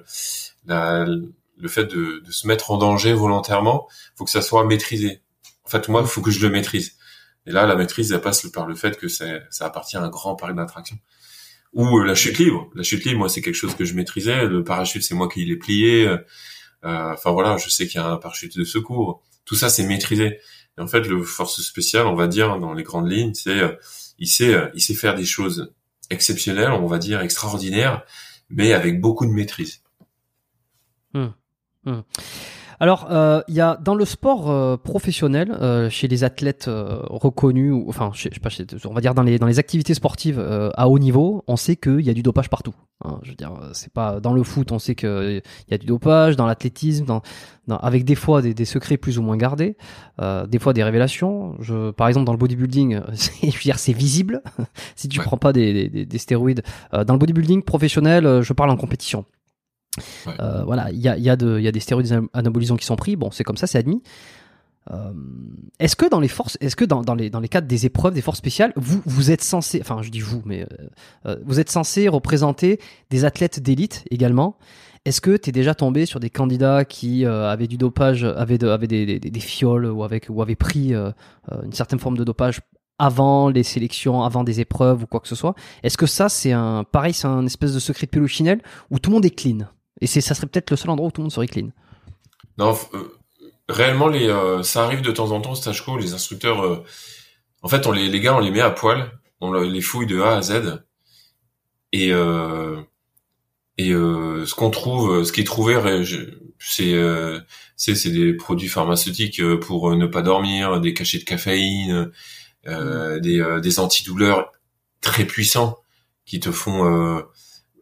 la, 0.65 1.05
le 1.05 1.67
fait 1.67 1.85
de, 1.85 2.21
de 2.25 2.31
se 2.31 2.47
mettre 2.47 2.71
en 2.71 2.77
danger 2.77 3.13
volontairement, 3.13 3.87
faut 4.15 4.25
que 4.25 4.31
ça 4.31 4.41
soit 4.41 4.65
maîtrisé. 4.65 5.21
En 5.63 5.69
fait, 5.69 5.87
moi, 5.87 6.03
faut 6.05 6.21
que 6.21 6.31
je 6.31 6.45
le 6.45 6.51
maîtrise. 6.51 6.97
Et 7.45 7.51
là, 7.51 7.65
la 7.65 7.75
maîtrise, 7.75 8.11
elle 8.11 8.21
passe 8.21 8.47
par 8.47 8.67
le 8.67 8.75
fait 8.75 8.97
que 8.97 9.07
ça 9.07 9.25
appartient 9.61 9.97
à 9.97 10.01
un 10.01 10.09
grand 10.09 10.35
parc 10.35 10.55
d'attraction. 10.55 10.97
Ou 11.73 11.99
euh, 11.99 12.05
la 12.05 12.15
chute 12.15 12.39
libre. 12.39 12.69
La 12.75 12.83
chute 12.83 13.05
libre, 13.05 13.19
moi, 13.19 13.29
c'est 13.29 13.41
quelque 13.41 13.55
chose 13.55 13.75
que 13.75 13.85
je 13.85 13.93
maîtrisais. 13.93 14.45
Le 14.45 14.63
parachute, 14.63 15.03
c'est 15.03 15.15
moi 15.15 15.29
qui 15.29 15.45
l'ai 15.45 15.55
plié. 15.55 16.07
Euh, 16.07 16.17
enfin 17.13 17.31
voilà, 17.31 17.57
je 17.57 17.69
sais 17.69 17.87
qu'il 17.87 18.01
y 18.01 18.03
a 18.03 18.07
un 18.07 18.17
parachute 18.17 18.57
de 18.57 18.63
secours. 18.63 19.21
Tout 19.45 19.55
ça, 19.55 19.69
c'est 19.69 19.83
maîtrisé. 19.83 20.39
En 20.79 20.87
fait, 20.87 21.01
le 21.01 21.23
force 21.23 21.61
spéciale, 21.61 22.07
on 22.07 22.15
va 22.15 22.27
dire 22.27 22.59
dans 22.59 22.73
les 22.73 22.83
grandes 22.83 23.11
lignes, 23.11 23.33
c'est 23.33 23.59
euh, 23.59 23.75
il 24.17 24.27
sait 24.27 24.55
il 24.73 24.81
sait 24.81 24.93
faire 24.93 25.15
des 25.15 25.25
choses 25.25 25.73
exceptionnelles, 26.09 26.71
on 26.71 26.87
va 26.87 26.97
dire 26.97 27.21
extraordinaires, 27.21 28.03
mais 28.49 28.73
avec 28.73 28.99
beaucoup 28.99 29.25
de 29.25 29.31
maîtrise. 29.31 29.81
Hum. 31.13 31.33
Hum. 31.85 32.03
Alors, 32.81 33.07
euh, 33.11 33.41
il 33.49 33.55
y 33.55 33.61
a 33.61 33.75
dans 33.75 33.93
le 33.93 34.05
sport 34.05 34.49
euh, 34.49 34.77
professionnel, 34.77 35.51
euh, 35.51 35.89
chez 35.89 36.07
les 36.07 36.23
athlètes 36.23 36.69
reconnus, 36.69 37.73
ou, 37.73 37.85
enfin, 37.89 38.11
je 38.13 38.23
sais 38.23 38.29
pas, 38.41 38.49
on 38.85 38.93
va 38.93 39.01
dire 39.01 39.13
dans 39.13 39.23
les 39.23 39.37
dans 39.37 39.47
les 39.47 39.59
activités 39.59 39.93
sportives 39.93 40.39
à 40.39 40.87
haut 40.87 40.99
niveau, 40.99 41.43
on 41.47 41.57
sait 41.57 41.75
qu'il 41.75 42.01
y 42.01 42.09
a 42.09 42.13
du 42.13 42.23
dopage 42.23 42.49
partout. 42.49 42.73
Hein. 43.05 43.19
je 43.23 43.29
veux 43.29 43.35
dire, 43.35 43.53
c'est 43.73 43.91
pas 43.91 44.19
dans 44.19 44.33
le 44.33 44.43
foot, 44.43 44.71
on 44.71 44.79
sait 44.79 44.95
qu'il 44.95 45.41
y 45.69 45.73
a 45.73 45.77
du 45.77 45.85
dopage, 45.85 46.35
dans 46.35 46.45
l'athlétisme, 46.45 47.05
dans, 47.05 47.21
avec 47.77 48.03
des 48.05 48.15
fois 48.15 48.41
des, 48.41 48.53
des, 48.53 48.65
secrets 48.65 48.97
plus 48.97 49.19
ou 49.19 49.21
moins 49.21 49.37
gardés, 49.37 49.75
des 50.47 50.59
fois 50.59 50.73
des 50.73 50.83
révélations. 50.83 51.55
Je, 51.59 51.91
par 51.91 52.07
exemple, 52.07 52.25
dans 52.25 52.33
le 52.33 52.37
bodybuilding, 52.37 53.01
je 53.41 53.45
veux 53.47 53.61
dire, 53.61 53.79
c'est 53.79 53.93
visible 53.93 54.41
si 54.95 55.09
tu 55.09 55.19
prends 55.19 55.37
pas 55.37 55.51
des, 55.51 55.89
des, 55.89 56.05
des 56.05 56.17
stéroïdes. 56.17 56.63
dans 56.91 57.13
le 57.13 57.19
bodybuilding 57.19 57.63
professionnel, 57.63 58.41
je 58.41 58.53
parle 58.53 58.69
en 58.69 58.77
compétition. 58.77 59.25
Euh, 60.27 60.63
voilà, 60.63 60.91
il 60.91 60.99
y 60.99 61.07
a, 61.07 61.17
y, 61.17 61.29
a 61.29 61.35
y 61.35 61.67
a 61.67 61.71
des 61.71 61.79
stéroïdes 61.79 62.21
anabolisants 62.33 62.77
qui 62.77 62.85
sont 62.85 62.95
pris. 62.95 63.15
Bon, 63.15 63.31
c'est 63.31 63.43
comme 63.43 63.57
ça, 63.57 63.67
c'est 63.67 63.77
admis. 63.77 64.01
Euh, 64.91 65.11
est-ce 65.79 65.95
que 65.95 66.09
dans 66.09 66.19
les 66.19 66.27
forces, 66.27 66.57
est-ce 66.61 66.75
que 66.75 66.85
dans, 66.85 67.03
les 67.13 67.29
dans 67.29 67.41
cadres 67.41 67.67
des 67.67 67.85
épreuves, 67.85 68.13
des 68.13 68.21
forces 68.21 68.39
spéciales, 68.39 68.73
vous 68.75 69.31
êtes 69.31 69.43
censé, 69.43 69.79
enfin 69.81 70.01
je 70.01 70.09
dis 70.09 70.19
vous, 70.19 70.41
mais 70.45 70.65
euh, 71.25 71.35
vous 71.45 71.59
êtes 71.59 71.69
censé 71.69 72.07
représenter 72.07 72.79
des 73.09 73.25
athlètes 73.25 73.59
d'élite 73.59 74.05
également? 74.09 74.57
Est-ce 75.05 75.21
que 75.21 75.37
tu 75.37 75.49
es 75.49 75.51
déjà 75.51 75.75
tombé 75.75 76.05
sur 76.05 76.19
des 76.19 76.29
candidats 76.29 76.85
qui 76.85 77.25
avaient 77.25 77.67
du 77.67 77.77
dopage, 77.77 78.23
avaient, 78.25 78.57
de, 78.57 78.67
avaient 78.67 78.87
des, 78.87 79.39
fioles 79.39 79.85
ou, 79.85 80.03
avaient 80.03 80.55
pris 80.55 80.93
une 80.93 81.71
certaine 81.71 81.99
forme 81.99 82.17
de 82.17 82.25
dopage 82.25 82.59
avant 82.99 83.47
les 83.49 83.63
sélections, 83.63 84.23
avant 84.23 84.43
des 84.43 84.59
épreuves 84.59 85.03
ou 85.03 85.07
quoi 85.07 85.21
que 85.21 85.27
ce 85.27 85.35
soit? 85.35 85.55
Est-ce 85.81 85.97
que 85.97 86.05
ça 86.05 86.29
c'est 86.29 86.51
un 86.51 86.83
pareil, 86.83 87.13
c'est 87.13 87.27
un 87.27 87.45
espèce 87.45 87.73
de 87.73 87.79
secret 87.79 88.05
de 88.05 88.11
Pélouchinelle 88.11 88.61
où 88.91 88.99
tout 88.99 89.09
le 89.09 89.15
monde 89.15 89.25
est 89.25 89.31
clean? 89.31 89.59
Et 90.01 90.07
c'est, 90.07 90.21
ça 90.21 90.35
serait 90.35 90.47
peut-être 90.47 90.71
le 90.71 90.77
seul 90.77 90.89
endroit 90.89 91.07
où 91.07 91.11
tout 91.11 91.21
le 91.21 91.25
monde 91.25 91.31
serait 91.31 91.47
clean. 91.47 91.69
Non, 92.57 92.77
euh, 92.93 93.17
réellement, 93.67 94.07
les, 94.07 94.27
euh, 94.27 94.63
ça 94.63 94.83
arrive 94.83 95.01
de 95.01 95.11
temps 95.11 95.31
en 95.31 95.41
temps, 95.41 95.55
stage 95.55 95.83
co, 95.83 95.97
les 95.97 96.13
instructeurs, 96.13 96.61
euh, 96.63 96.83
en 97.61 97.69
fait, 97.69 97.87
on 97.87 97.91
les, 97.91 98.09
les 98.09 98.19
gars, 98.19 98.35
on 98.35 98.39
les 98.39 98.51
met 98.51 98.61
à 98.61 98.69
poil, 98.69 99.11
on 99.41 99.53
les 99.53 99.81
fouille 99.81 100.07
de 100.07 100.19
A 100.21 100.37
à 100.37 100.41
Z, 100.41 100.83
et 101.93 102.09
et 103.77 103.91
ce 103.91 104.55
qu'on 104.55 104.69
trouve, 104.69 105.23
ce 105.23 105.31
qui 105.31 105.41
est 105.41 105.45
trouvé, 105.45 105.75
c'est 106.59 106.93
c'est 107.77 107.95
c'est 107.95 108.09
des 108.11 108.33
produits 108.33 108.67
pharmaceutiques 108.67 109.41
pour 109.59 109.95
ne 109.95 110.05
pas 110.05 110.21
dormir, 110.21 110.81
des 110.81 110.93
cachets 110.93 111.19
de 111.19 111.23
caféine, 111.23 112.11
mmh. 112.65 113.19
des 113.19 113.59
des 113.61 113.79
antidouleurs 113.79 114.51
très 115.01 115.25
puissants 115.25 115.77
qui 116.25 116.39
te 116.39 116.51
font 116.51 117.23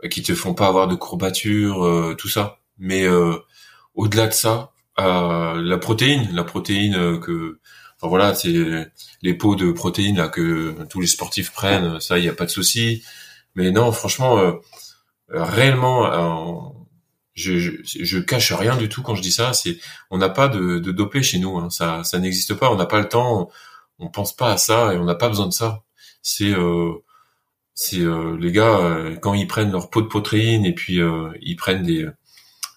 qui 0.09 0.23
te 0.23 0.35
font 0.35 0.53
pas 0.53 0.67
avoir 0.67 0.87
de 0.87 0.95
courbatures, 0.95 1.85
euh, 1.85 2.15
tout 2.17 2.29
ça. 2.29 2.59
Mais 2.77 3.03
euh, 3.03 3.37
au-delà 3.95 4.27
de 4.27 4.33
ça, 4.33 4.71
euh, 4.99 5.61
la 5.61 5.77
protéine, 5.77 6.29
la 6.33 6.43
protéine 6.43 7.19
que, 7.19 7.59
voilà, 8.01 8.35
c'est 8.35 8.53
les 9.21 9.33
pots 9.33 9.55
de 9.55 9.71
protéines 9.71 10.17
là 10.17 10.27
que 10.27 10.75
tous 10.89 11.01
les 11.01 11.07
sportifs 11.07 11.51
prennent, 11.51 11.99
ça, 11.99 12.19
il 12.19 12.25
y 12.25 12.29
a 12.29 12.33
pas 12.33 12.45
de 12.45 12.51
souci. 12.51 13.03
Mais 13.55 13.71
non, 13.71 13.91
franchement, 13.91 14.59
réellement, 15.29 16.77
je, 17.37 17.59
je, 17.59 17.71
je, 17.83 18.19
cache 18.19 18.51
rien 18.51 18.75
du 18.75 18.89
tout 18.89 19.01
quand 19.03 19.15
je 19.15 19.21
dis 19.21 19.31
ça. 19.31 19.53
C'est, 19.53 19.79
on 20.09 20.17
n'a 20.17 20.29
pas 20.29 20.47
de, 20.47 20.79
de 20.79 20.91
dopé 20.91 21.23
chez 21.23 21.39
nous. 21.39 21.57
Hein. 21.57 21.69
Ça, 21.69 22.03
ça 22.03 22.19
n'existe 22.19 22.55
pas. 22.55 22.71
On 22.71 22.75
n'a 22.75 22.85
pas 22.85 22.99
le 22.99 23.07
temps. 23.07 23.49
On, 23.99 24.09
pense 24.09 24.35
pas 24.35 24.51
à 24.51 24.57
ça 24.57 24.93
et 24.93 24.97
on 24.97 25.05
n'a 25.05 25.15
pas 25.15 25.29
besoin 25.29 25.47
de 25.47 25.53
ça. 25.53 25.83
C'est 26.21 26.51
euh, 26.51 26.93
c'est 27.79 27.99
euh, 27.99 28.35
les 28.39 28.51
gars 28.51 28.79
euh, 28.79 29.15
quand 29.17 29.35
ils 29.35 29.45
prennent 29.45 29.71
leur 29.71 29.91
pot 29.91 30.01
de 30.01 30.07
protéines 30.07 30.65
et 30.65 30.73
puis 30.73 30.99
euh, 30.99 31.29
ils 31.41 31.55
prennent 31.55 31.83
des 31.83 32.07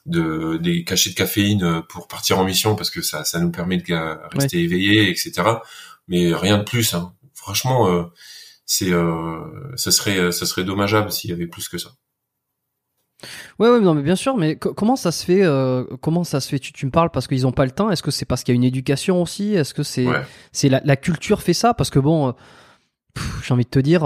de, 0.05 0.59
des 0.59 0.85
cachets 0.85 1.11
de 1.11 1.15
caféine 1.15 1.83
pour 1.89 2.07
partir 2.07 2.39
en 2.39 2.45
mission 2.45 2.77
parce 2.77 2.91
que 2.91 3.01
ça 3.01 3.25
ça 3.25 3.41
nous 3.41 3.51
permet 3.51 3.79
de 3.79 4.29
rester 4.31 4.63
éveillés 4.63 5.09
etc 5.09 5.33
mais 6.07 6.35
rien 6.35 6.59
de 6.59 6.65
plus 6.65 6.93
hein. 6.93 7.15
franchement 7.33 8.11
c'est 8.67 8.91
ça 9.77 9.91
serait 9.91 10.33
ça 10.33 10.45
serait 10.45 10.65
dommageable 10.65 11.11
s'il 11.11 11.31
y 11.31 11.33
avait 11.33 11.47
plus 11.47 11.69
que 11.69 11.79
ça. 11.79 11.91
Ouais, 13.59 13.69
ouais, 13.69 13.81
non, 13.81 13.93
mais 13.93 14.01
bien 14.01 14.17
sûr, 14.17 14.39
mais 14.39 14.57
comment 14.57 14.97
ça 14.97 15.13
se 15.13 15.25
fait 15.27 15.45
Comment 16.01 16.25
ça 16.25 16.41
se 16.41 16.49
fait? 16.49 16.59
Tu, 16.59 16.73
tu 16.73 16.87
me 16.87 16.91
parles 16.91 17.11
parce 17.11 17.27
qu'ils 17.27 17.47
ont 17.47 17.53
pas 17.53 17.67
le 17.67 17.71
temps. 17.71 17.91
Est-ce 17.91 18.03
que 18.03 18.11
c'est 18.11 18.25
parce 18.25 18.43
qu'il 18.43 18.55
y 18.55 18.57
a 18.57 18.57
une 18.57 18.65
éducation 18.65 19.21
aussi? 19.21 19.55
Est-ce 19.55 19.75
que 19.75 19.83
c'est 19.83 20.07
c'est 20.53 20.71
la, 20.71 20.81
la, 20.85 20.97
culture 20.97 21.43
fait 21.43 21.53
ça? 21.53 21.75
Parce 21.75 21.91
que 21.91 21.99
bon, 21.99 22.35
j'ai 23.45 23.53
envie 23.53 23.65
de 23.65 23.71
te 23.71 23.79
dire, 23.79 24.05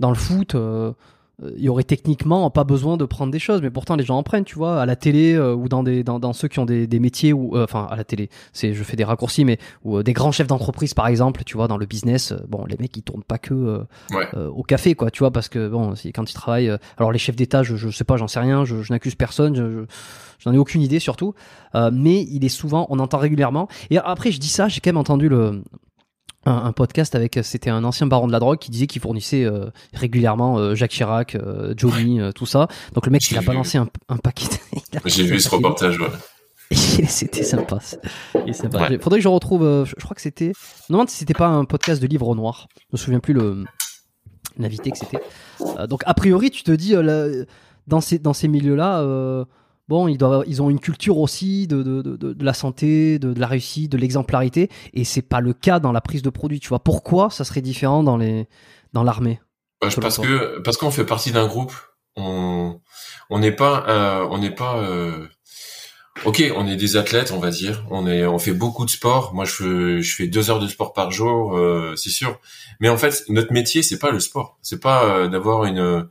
dans 0.00 0.10
le 0.10 0.16
foot, 0.16 0.56
euh, 1.42 1.50
il 1.56 1.62
y 1.62 1.68
aurait 1.68 1.84
techniquement 1.84 2.50
pas 2.50 2.64
besoin 2.64 2.96
de 2.96 3.04
prendre 3.04 3.32
des 3.32 3.38
choses, 3.38 3.62
mais 3.62 3.70
pourtant 3.70 3.96
les 3.96 4.04
gens 4.04 4.18
en 4.18 4.22
prennent, 4.22 4.44
tu 4.44 4.56
vois, 4.56 4.80
à 4.82 4.86
la 4.86 4.96
télé 4.96 5.34
euh, 5.34 5.54
ou 5.54 5.68
dans 5.68 5.82
des 5.82 6.02
dans, 6.04 6.18
dans, 6.18 6.32
ceux 6.32 6.48
qui 6.48 6.58
ont 6.58 6.66
des, 6.66 6.86
des 6.86 6.98
métiers 6.98 7.32
ou 7.32 7.56
euh, 7.56 7.64
enfin 7.64 7.86
à 7.90 7.96
la 7.96 8.04
télé, 8.04 8.28
c'est 8.52 8.74
je 8.74 8.82
fais 8.82 8.96
des 8.96 9.04
raccourcis, 9.04 9.44
mais 9.44 9.58
ou 9.84 10.02
des 10.02 10.12
grands 10.12 10.32
chefs 10.32 10.46
d'entreprise 10.46 10.94
par 10.94 11.06
exemple, 11.06 11.44
tu 11.44 11.56
vois, 11.56 11.68
dans 11.68 11.76
le 11.76 11.86
business, 11.86 12.34
bon 12.48 12.64
les 12.66 12.76
mecs 12.78 12.96
ils 12.96 13.02
tournent 13.02 13.22
pas 13.22 13.38
que 13.38 13.84
au 14.34 14.62
café 14.62 14.94
quoi, 14.94 15.10
tu 15.10 15.20
vois, 15.20 15.30
parce 15.30 15.48
que 15.48 15.68
bon 15.68 15.94
si, 15.94 16.12
quand 16.12 16.30
ils 16.30 16.34
travaillent, 16.34 16.76
alors 16.98 17.12
les 17.12 17.18
chefs 17.18 17.36
d'État, 17.36 17.62
je, 17.62 17.76
je 17.76 17.90
sais 17.90 18.04
pas, 18.04 18.16
j'en 18.16 18.28
sais 18.28 18.40
rien, 18.40 18.64
je, 18.64 18.82
je 18.82 18.92
n'accuse 18.92 19.14
personne, 19.14 19.54
je, 19.54 19.84
j'en 20.38 20.52
ai 20.52 20.58
aucune 20.58 20.82
idée 20.82 20.98
surtout, 20.98 21.34
mais 21.74 22.22
il 22.22 22.44
est 22.44 22.50
souvent, 22.50 22.86
on 22.90 22.98
entend 22.98 23.18
régulièrement, 23.18 23.68
et 23.90 23.98
après 23.98 24.30
je 24.32 24.40
dis 24.40 24.48
ça, 24.48 24.68
j'ai 24.68 24.80
quand 24.80 24.88
même 24.88 24.96
entendu 24.98 25.28
le 25.28 25.62
un, 26.46 26.72
podcast 26.72 27.14
avec 27.14 27.38
c'était 27.42 27.70
un 27.70 27.84
ancien 27.84 28.06
baron 28.06 28.26
de 28.26 28.32
la 28.32 28.38
drogue 28.38 28.58
qui 28.58 28.70
disait 28.70 28.86
qu'il 28.86 29.02
fournissait 29.02 29.44
euh, 29.44 29.66
régulièrement 29.92 30.58
euh, 30.58 30.74
Jacques 30.74 30.92
Chirac, 30.92 31.34
euh, 31.34 31.74
Johnny, 31.76 32.20
tout 32.34 32.46
ça. 32.46 32.68
Donc 32.94 33.06
le 33.06 33.12
mec 33.12 33.30
il 33.30 33.36
a 33.36 33.42
balancé 33.42 33.78
un, 33.78 33.88
un 34.08 34.16
paquet. 34.16 34.46
J'ai 35.04 35.24
vu 35.24 35.38
ce 35.38 35.50
reportage. 35.50 35.98
Ouais. 35.98 36.08
c'était 37.08 37.42
sympa. 37.42 37.78
sympa. 37.80 38.88
Faudrait 39.00 39.18
que 39.18 39.24
je 39.24 39.28
retrouve. 39.28 39.84
je, 39.84 39.94
crois 39.96 40.14
que 40.14 40.22
c'était. 40.22 40.52
Non, 40.88 41.04
c'était 41.06 41.34
pas 41.34 41.48
un 41.48 41.64
podcast 41.64 42.00
de 42.00 42.06
livre 42.06 42.34
noir. 42.34 42.68
Je 42.78 42.84
me 42.92 42.98
souviens 42.98 43.20
plus 43.20 43.34
le 43.34 43.64
l'invité 44.56 44.90
que 44.90 44.98
c'était. 44.98 45.20
donc 45.88 46.02
a 46.06 46.14
priori, 46.14 46.50
tu 46.50 46.62
te 46.62 46.72
dis 46.72 46.94
dans 47.86 48.00
ces 48.00 48.18
dans 48.18 48.34
ces 48.34 48.48
milieux-là 48.48 49.46
bon, 49.90 50.06
ils, 50.06 50.16
doivent, 50.16 50.44
ils 50.46 50.62
ont 50.62 50.70
une 50.70 50.78
culture 50.78 51.18
aussi 51.18 51.66
de, 51.66 51.82
de, 51.82 52.00
de, 52.00 52.32
de 52.32 52.44
la 52.44 52.54
santé, 52.54 53.18
de, 53.18 53.38
la 53.38 53.48
réussite, 53.48 53.90
de 53.90 53.98
l'exemplarité, 53.98 54.70
et 54.94 55.04
c'est 55.04 55.20
pas 55.20 55.40
le 55.40 55.52
cas 55.52 55.80
dans 55.80 55.92
la 55.92 56.00
prise 56.00 56.22
de 56.22 56.30
produits. 56.30 56.60
Tu 56.60 56.68
vois, 56.68 56.78
pourquoi 56.78 57.28
ça 57.28 57.44
serait 57.44 57.60
différent 57.60 58.02
dans 58.04 58.16
les 58.16 58.46
dans 58.92 59.02
l'armée? 59.02 59.40
Bah, 59.82 59.88
Parce 60.00 60.18
que 60.18 60.60
parce 60.60 60.76
qu'on 60.76 60.92
fait 60.92 61.04
partie 61.04 61.32
d'un 61.32 61.46
groupe. 61.46 61.74
On 62.16 62.80
on 63.30 63.38
n'est 63.38 63.52
pas 63.52 63.84
euh, 63.88 64.26
on 64.30 64.38
n'est 64.38 64.54
pas 64.54 64.78
euh, 64.78 65.28
Ok, 66.26 66.42
on 66.54 66.66
est 66.66 66.76
des 66.76 66.98
athlètes, 66.98 67.32
on 67.32 67.38
va 67.38 67.48
dire. 67.50 67.86
On 67.90 68.06
est, 68.06 68.26
on 68.26 68.38
fait 68.38 68.52
beaucoup 68.52 68.84
de 68.84 68.90
sport. 68.90 69.32
Moi, 69.32 69.46
je 69.46 70.00
je 70.02 70.14
fais 70.16 70.26
deux 70.26 70.50
heures 70.50 70.60
de 70.60 70.68
sport 70.68 70.92
par 70.92 71.10
jour, 71.10 71.56
euh, 71.56 71.96
c'est 71.96 72.10
sûr. 72.10 72.38
Mais 72.78 72.90
en 72.90 72.98
fait, 72.98 73.24
notre 73.30 73.54
métier, 73.54 73.82
c'est 73.82 73.98
pas 73.98 74.10
le 74.10 74.20
sport. 74.20 74.58
C'est 74.60 74.80
pas 74.80 75.04
euh, 75.04 75.28
d'avoir 75.28 75.64
une. 75.64 76.08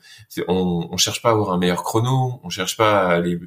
On, 0.47 0.87
on 0.91 0.97
cherche 0.97 1.21
pas 1.21 1.29
à 1.29 1.33
avoir 1.33 1.51
un 1.51 1.59
meilleur 1.59 1.83
chrono. 1.83 2.39
On 2.43 2.49
cherche 2.49 2.75
pas 2.75 3.01
à 3.05 3.13
aller 3.13 3.39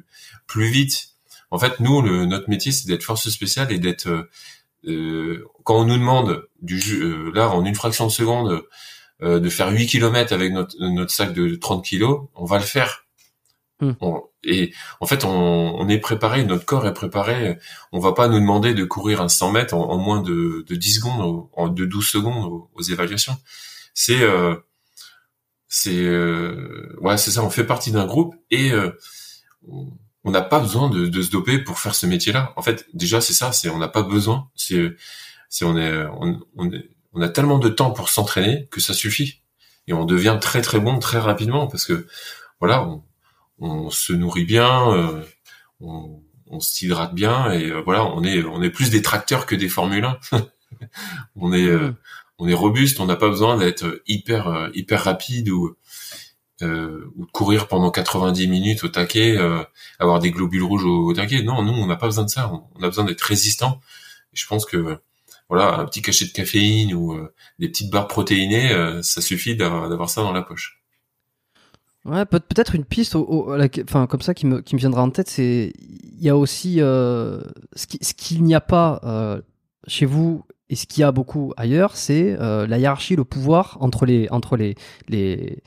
plus 0.47 0.67
vite. 0.69 1.09
En 1.51 1.59
fait, 1.59 1.81
nous, 1.81 2.01
le, 2.01 2.25
notre 2.25 2.49
métier, 2.49 2.71
c'est 2.71 2.87
d'être 2.87 3.03
force 3.03 3.27
spéciale 3.29 3.71
et 3.73 3.79
d'être. 3.79 4.07
Euh, 4.87 5.45
quand 5.65 5.75
on 5.81 5.85
nous 5.85 5.97
demande 5.97 6.47
du 6.61 6.79
là 7.33 7.49
en 7.49 7.65
une 7.65 7.75
fraction 7.75 8.07
de 8.07 8.11
seconde 8.11 8.63
de 9.21 9.49
faire 9.49 9.69
8 9.71 9.85
km 9.87 10.33
avec 10.33 10.51
notre, 10.51 10.75
notre 10.79 11.11
sac 11.11 11.33
de 11.33 11.55
30 11.55 11.85
kilos, 11.85 12.27
on 12.35 12.45
va 12.45 12.57
le 12.57 12.65
faire 12.65 13.02
Hmm. 13.83 13.95
et 14.43 14.73
en 14.99 15.05
fait, 15.05 15.25
on, 15.25 15.87
est 15.89 15.99
préparé, 15.99 16.43
notre 16.45 16.65
corps 16.65 16.87
est 16.87 16.93
préparé. 16.93 17.57
On 17.91 17.99
va 17.99 18.13
pas 18.13 18.27
nous 18.27 18.39
demander 18.39 18.73
de 18.73 18.83
courir 18.83 19.21
un 19.21 19.29
100 19.29 19.51
mètres 19.51 19.73
en, 19.73 19.97
moins 19.97 20.21
de, 20.21 20.65
de 20.67 20.75
10 20.75 20.95
secondes, 20.95 21.47
en 21.53 21.67
de 21.67 21.85
12 21.85 22.07
secondes 22.07 22.67
aux, 22.73 22.81
évaluations. 22.81 23.37
C'est 23.93 24.21
euh, 24.21 24.55
c'est 25.67 26.03
euh, 26.03 26.95
ouais, 27.01 27.17
c'est 27.17 27.31
ça. 27.31 27.43
On 27.43 27.49
fait 27.49 27.65
partie 27.65 27.91
d'un 27.91 28.05
groupe 28.05 28.35
et 28.51 28.71
euh, 28.71 28.91
on 30.23 30.31
n'a 30.31 30.41
pas 30.41 30.59
besoin 30.59 30.89
de, 30.89 31.21
se 31.21 31.31
doper 31.31 31.59
pour 31.59 31.79
faire 31.79 31.95
ce 31.95 32.05
métier-là. 32.05 32.53
En 32.55 32.61
fait, 32.61 32.85
déjà, 32.93 33.21
c'est 33.21 33.33
ça. 33.33 33.51
C'est 33.51 33.69
on 33.69 33.77
n'a 33.77 33.87
pas 33.87 34.03
besoin. 34.03 34.49
C'est 34.55 34.95
c'est 35.49 35.65
on 35.65 35.77
est 35.77 36.05
on, 36.55 36.71
est, 36.71 36.89
on 37.13 37.21
a 37.21 37.29
tellement 37.29 37.59
de 37.59 37.69
temps 37.69 37.91
pour 37.91 38.09
s'entraîner 38.09 38.67
que 38.71 38.81
ça 38.81 38.93
suffit 38.93 39.41
et 39.87 39.93
on 39.93 40.05
devient 40.05 40.37
très 40.41 40.61
très 40.61 40.79
bon 40.79 40.99
très 40.99 41.19
rapidement 41.19 41.67
parce 41.67 41.85
que 41.85 42.07
voilà. 42.59 42.87
On 43.59 43.89
se 43.89 44.13
nourrit 44.13 44.45
bien, 44.45 44.91
euh, 44.91 45.23
on, 45.79 46.21
on 46.47 46.59
s'hydrate 46.59 47.13
bien 47.13 47.51
et 47.51 47.71
voilà, 47.81 48.05
on 48.05 48.23
est 48.23 48.43
on 48.43 48.61
est 48.61 48.69
plus 48.69 48.89
des 48.89 49.01
tracteurs 49.01 49.45
que 49.45 49.55
des 49.55 49.69
Formule 49.69 50.05
1. 50.05 50.19
on 51.35 51.53
est 51.53 51.67
mm. 51.67 51.95
on 52.39 52.47
est 52.47 52.53
robuste, 52.53 52.99
on 52.99 53.05
n'a 53.05 53.15
pas 53.15 53.29
besoin 53.29 53.57
d'être 53.57 54.01
hyper 54.07 54.69
hyper 54.73 55.03
rapide 55.03 55.49
ou 55.49 55.75
ou 56.61 57.25
de 57.25 57.31
courir 57.33 57.67
pendant 57.67 57.91
90 57.91 58.47
minutes 58.47 58.85
au 58.85 58.87
taquet, 58.87 59.37
avoir 59.99 60.19
des 60.19 60.31
globules 60.31 60.63
rouges 60.63 60.85
au, 60.85 61.07
au 61.09 61.13
taquet. 61.13 61.43
Non, 61.43 61.61
nous 61.61 61.73
on 61.73 61.87
n'a 61.87 61.97
pas 61.97 62.05
besoin 62.05 62.23
de 62.23 62.29
ça. 62.29 62.53
On, 62.75 62.83
a 62.83 62.87
besoin 62.87 63.03
d'être 63.03 63.21
résistant. 63.21 63.81
Et 64.33 64.37
je 64.37 64.47
pense 64.47 64.65
que 64.65 64.97
voilà, 65.49 65.79
un 65.79 65.85
petit 65.85 66.01
cachet 66.01 66.25
de 66.25 66.31
caféine 66.31 66.93
ou 66.93 67.19
des 67.59 67.67
petites 67.67 67.91
barres 67.91 68.07
protéinées, 68.07 68.69
ça 69.01 69.21
suffit 69.21 69.57
d'avoir 69.57 70.09
ça 70.09 70.21
dans 70.21 70.31
la 70.31 70.41
poche. 70.41 70.82
Ouais, 72.05 72.25
peut- 72.25 72.41
être 72.57 72.75
une 72.75 72.83
piste, 72.83 73.15
enfin 73.15 74.07
comme 74.07 74.21
ça 74.21 74.33
qui 74.33 74.45
me, 74.45 74.59
qui 74.61 74.75
me 74.75 74.79
viendra 74.79 75.01
en 75.01 75.09
tête, 75.09 75.29
c'est 75.29 75.71
il 75.79 76.21
y 76.21 76.29
a 76.29 76.35
aussi 76.35 76.81
euh, 76.81 77.41
ce 77.75 77.87
qu'il 77.87 78.05
ce 78.05 78.41
n'y 78.43 78.55
a 78.55 78.59
pas 78.61 78.99
euh, 79.05 79.41
chez 79.87 80.05
vous 80.05 80.43
et 80.69 80.75
ce 80.75 80.85
qu'il 80.85 81.01
y 81.01 81.03
a 81.05 81.13
beaucoup 81.13 81.53
ailleurs, 81.55 81.95
c'est 81.95 82.35
euh, 82.39 82.67
la 82.67 82.77
hiérarchie, 82.77 83.15
le 83.15 83.23
pouvoir 83.23 83.77
entre 83.79 84.05
les 84.05 84.27
entre 84.31 84.57
les 84.57 84.75
les 85.07 85.61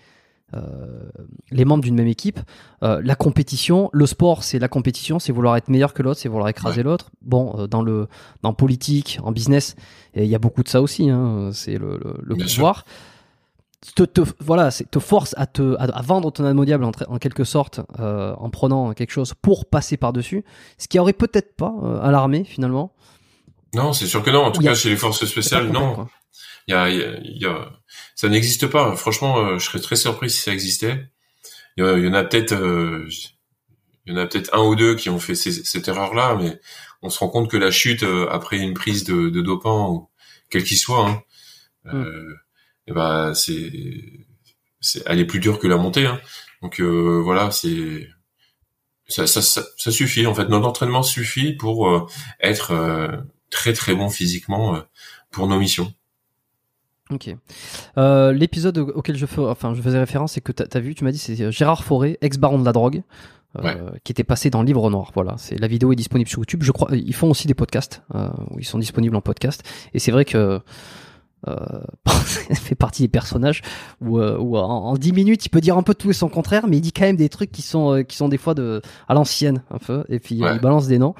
les 1.51 1.67
membres 1.67 1.83
d'une 1.85 1.97
même 1.97 2.07
équipe, 2.07 2.41
la 2.81 3.15
compétition, 3.15 3.91
le 3.93 4.07
sport, 4.07 4.43
c'est 4.43 4.59
la 4.59 4.69
compétition, 4.69 5.19
c'est 5.19 5.31
vouloir 5.33 5.55
être 5.57 5.69
meilleur 5.69 5.93
que 5.93 6.03
l'autre, 6.03 6.19
c'est 6.21 6.31
vouloir 6.31 6.49
écraser 6.49 6.83
l'autre. 6.83 7.11
Bon, 7.21 7.67
dans 7.67 7.83
le 7.83 8.09
dans 8.43 8.55
politique, 8.55 9.19
en 9.23 9.33
business, 9.33 9.77
il 10.15 10.25
y 10.25 10.35
a 10.35 10.39
beaucoup 10.39 10.63
de 10.63 10.69
ça 10.69 10.81
aussi. 10.81 11.11
Hein, 11.11 11.51
c'est 11.53 11.77
le, 11.77 12.01
le, 12.23 12.37
pouvoir 12.37 12.87
te, 13.94 14.03
te, 14.03 14.20
voilà, 14.40 14.70
te 14.70 14.98
force 14.98 15.35
à 15.36 15.47
te 15.47 15.77
à, 15.78 16.03
vendre 16.03 16.31
ton 16.32 16.44
âme 16.44 16.59
en, 16.85 16.93
en, 17.09 17.19
quelque 17.19 17.44
sorte 17.44 17.81
euh, 18.01 18.35
en 18.39 18.51
prenant 18.51 18.93
quelque 18.94 19.12
chose 19.12 19.35
pour 19.35 19.66
passer 19.66 19.97
par 19.97 20.12
dessus, 20.12 20.44
ce 20.78 20.89
qui 20.89 20.98
aurait 20.98 21.12
peut-être 21.12 21.55
pas 21.57 21.74
euh, 21.82 22.01
à 22.01 22.11
l'armée 22.11 22.44
finalement. 22.44 22.94
Non, 23.74 23.93
c'est 23.93 24.07
sûr 24.07 24.23
que 24.23 24.31
non. 24.31 24.44
En 24.44 24.53
tout 24.53 24.62
cas, 24.62 24.74
chez 24.74 24.89
les 24.89 24.97
forces 24.97 25.24
spéciales, 25.24 25.69
non. 25.70 26.09
Il 26.69 26.73
y 26.73 26.74
a, 26.74 26.89
il 26.89 27.39
y 27.40 27.47
a, 27.47 27.70
ça 28.15 28.28
n'existe 28.28 28.66
pas. 28.66 28.97
Franchement, 28.97 29.39
euh, 29.39 29.59
je 29.59 29.66
serais 29.66 29.81
très 29.81 29.97
surpris 29.97 30.31
si 30.31 30.40
ça 30.40 30.53
existait. 30.53 31.09
Il 31.77 31.85
y, 31.85 32.09
en 32.09 32.15
a 32.15 32.24
peut-être, 32.24 32.55
euh, 32.55 33.07
il 34.07 34.15
y 34.15 34.16
en 34.16 34.20
a 34.20 34.27
peut-être 34.27 34.55
un 34.55 34.62
ou 34.62 34.74
deux 34.74 34.94
qui 34.94 35.11
ont 35.11 35.19
fait 35.19 35.35
cette 35.35 35.89
erreur-là, 35.89 36.36
mais 36.40 36.59
on 37.03 37.11
se 37.11 37.19
rend 37.19 37.28
compte 37.28 37.51
que 37.51 37.59
la 37.59 37.70
chute 37.70 38.05
après 38.31 38.57
une 38.57 38.73
prise 38.73 39.05
de, 39.05 39.28
de 39.28 39.43
dopant 39.43 39.93
ou 39.93 40.09
quel 40.48 40.65
qu'il 40.65 40.78
soit. 40.78 41.07
Hein, 41.07 41.23
mm 41.93 42.45
et 42.87 42.93
ben 42.93 43.35
c'est 43.35 43.73
c'est 44.81 45.03
elle 45.07 45.21
est 45.21 45.25
plus 45.25 45.41
dure 45.41 45.59
que 45.59 45.67
la 45.67 45.77
montée 45.77 46.07
hein. 46.07 46.21
donc 46.63 46.81
euh, 46.81 47.21
voilà 47.23 47.51
c'est 47.51 48.09
ça, 49.09 49.27
ça, 49.27 49.41
ça, 49.41 49.93
suffit 49.93 50.27
en 50.27 50.35
fait 50.35 50.49
notre 50.49 50.67
entraînement 50.67 51.05
suffit 51.05 51.53
pour 51.53 51.89
euh, 51.89 52.07
être 52.41 52.73
euh, 52.73 53.17
très 53.51 53.73
très 53.73 53.95
bon 53.95 54.09
physiquement 54.09 54.83
pour 55.31 55.47
nos 55.47 55.59
missions 55.59 55.93
Ok. 57.11 57.31
L'épisode 57.97 58.79
auquel 58.79 59.17
je, 59.17 59.27
fais, 59.27 59.41
enfin, 59.41 59.75
je 59.75 59.81
faisais 59.81 59.97
référence, 59.97 60.33
c'est 60.33 60.41
que 60.41 60.51
tu 60.51 60.65
as, 60.65 60.81
vu, 60.81 60.97
tu 60.97 61.05
m'as 61.05 61.13
dit, 61.13 61.19
c'est 61.19 61.53
Gérard 61.53 61.85
Forêt, 61.85 62.19
ex-baron 62.21 62.59
de 62.59 62.65
la 62.65 62.73
drogue, 62.73 63.05
qui 64.03 64.11
était 64.11 64.25
passé 64.25 64.51
dans 64.51 64.65
Livre 64.65 64.91
Noir. 64.91 65.13
Voilà, 65.15 65.37
c'est 65.39 65.57
la 65.57 65.69
vidéo 65.69 65.93
est 65.93 65.97
disponible 65.97 66.29
sur 66.29 66.41
YouTube. 66.41 66.65
Je 66.65 66.73
crois, 66.73 66.89
ils 66.93 67.15
font 67.15 67.31
aussi 67.31 67.47
des 67.47 67.55
podcasts, 67.55 68.03
où 68.51 68.59
ils 68.59 68.65
sont 68.65 68.81
disponibles 68.81 69.15
en 69.15 69.21
podcast. 69.21 69.63
Et 69.95 70.01
c'est 70.01 70.11
vrai 70.11 70.25
que 70.25 70.61
euh, 71.48 71.55
fait 72.55 72.74
partie 72.74 73.02
des 73.02 73.09
personnages 73.09 73.62
où, 74.01 74.18
euh, 74.18 74.36
où 74.39 74.56
en, 74.56 74.94
10 74.94 75.12
minutes 75.12 75.47
il 75.47 75.48
peut 75.48 75.60
dire 75.60 75.77
un 75.77 75.82
peu 75.82 75.94
tout 75.94 76.10
et 76.10 76.12
son 76.12 76.28
contraire 76.28 76.66
mais 76.66 76.78
il 76.78 76.81
dit 76.81 76.93
quand 76.93 77.05
même 77.05 77.16
des 77.16 77.28
trucs 77.28 77.52
qui 77.52 77.62
sont 77.62 77.94
euh, 77.94 78.02
qui 78.02 78.16
sont 78.16 78.28
des 78.28 78.39
fois 78.39 78.55
de 78.55 78.82
à 79.09 79.14
l'ancienne 79.14 79.62
un 79.70 79.78
peu 79.78 80.05
et 80.09 80.18
puis 80.18 80.36
il 80.36 80.60
balance 80.60 80.86
des 80.86 80.98
noms. 80.98 81.14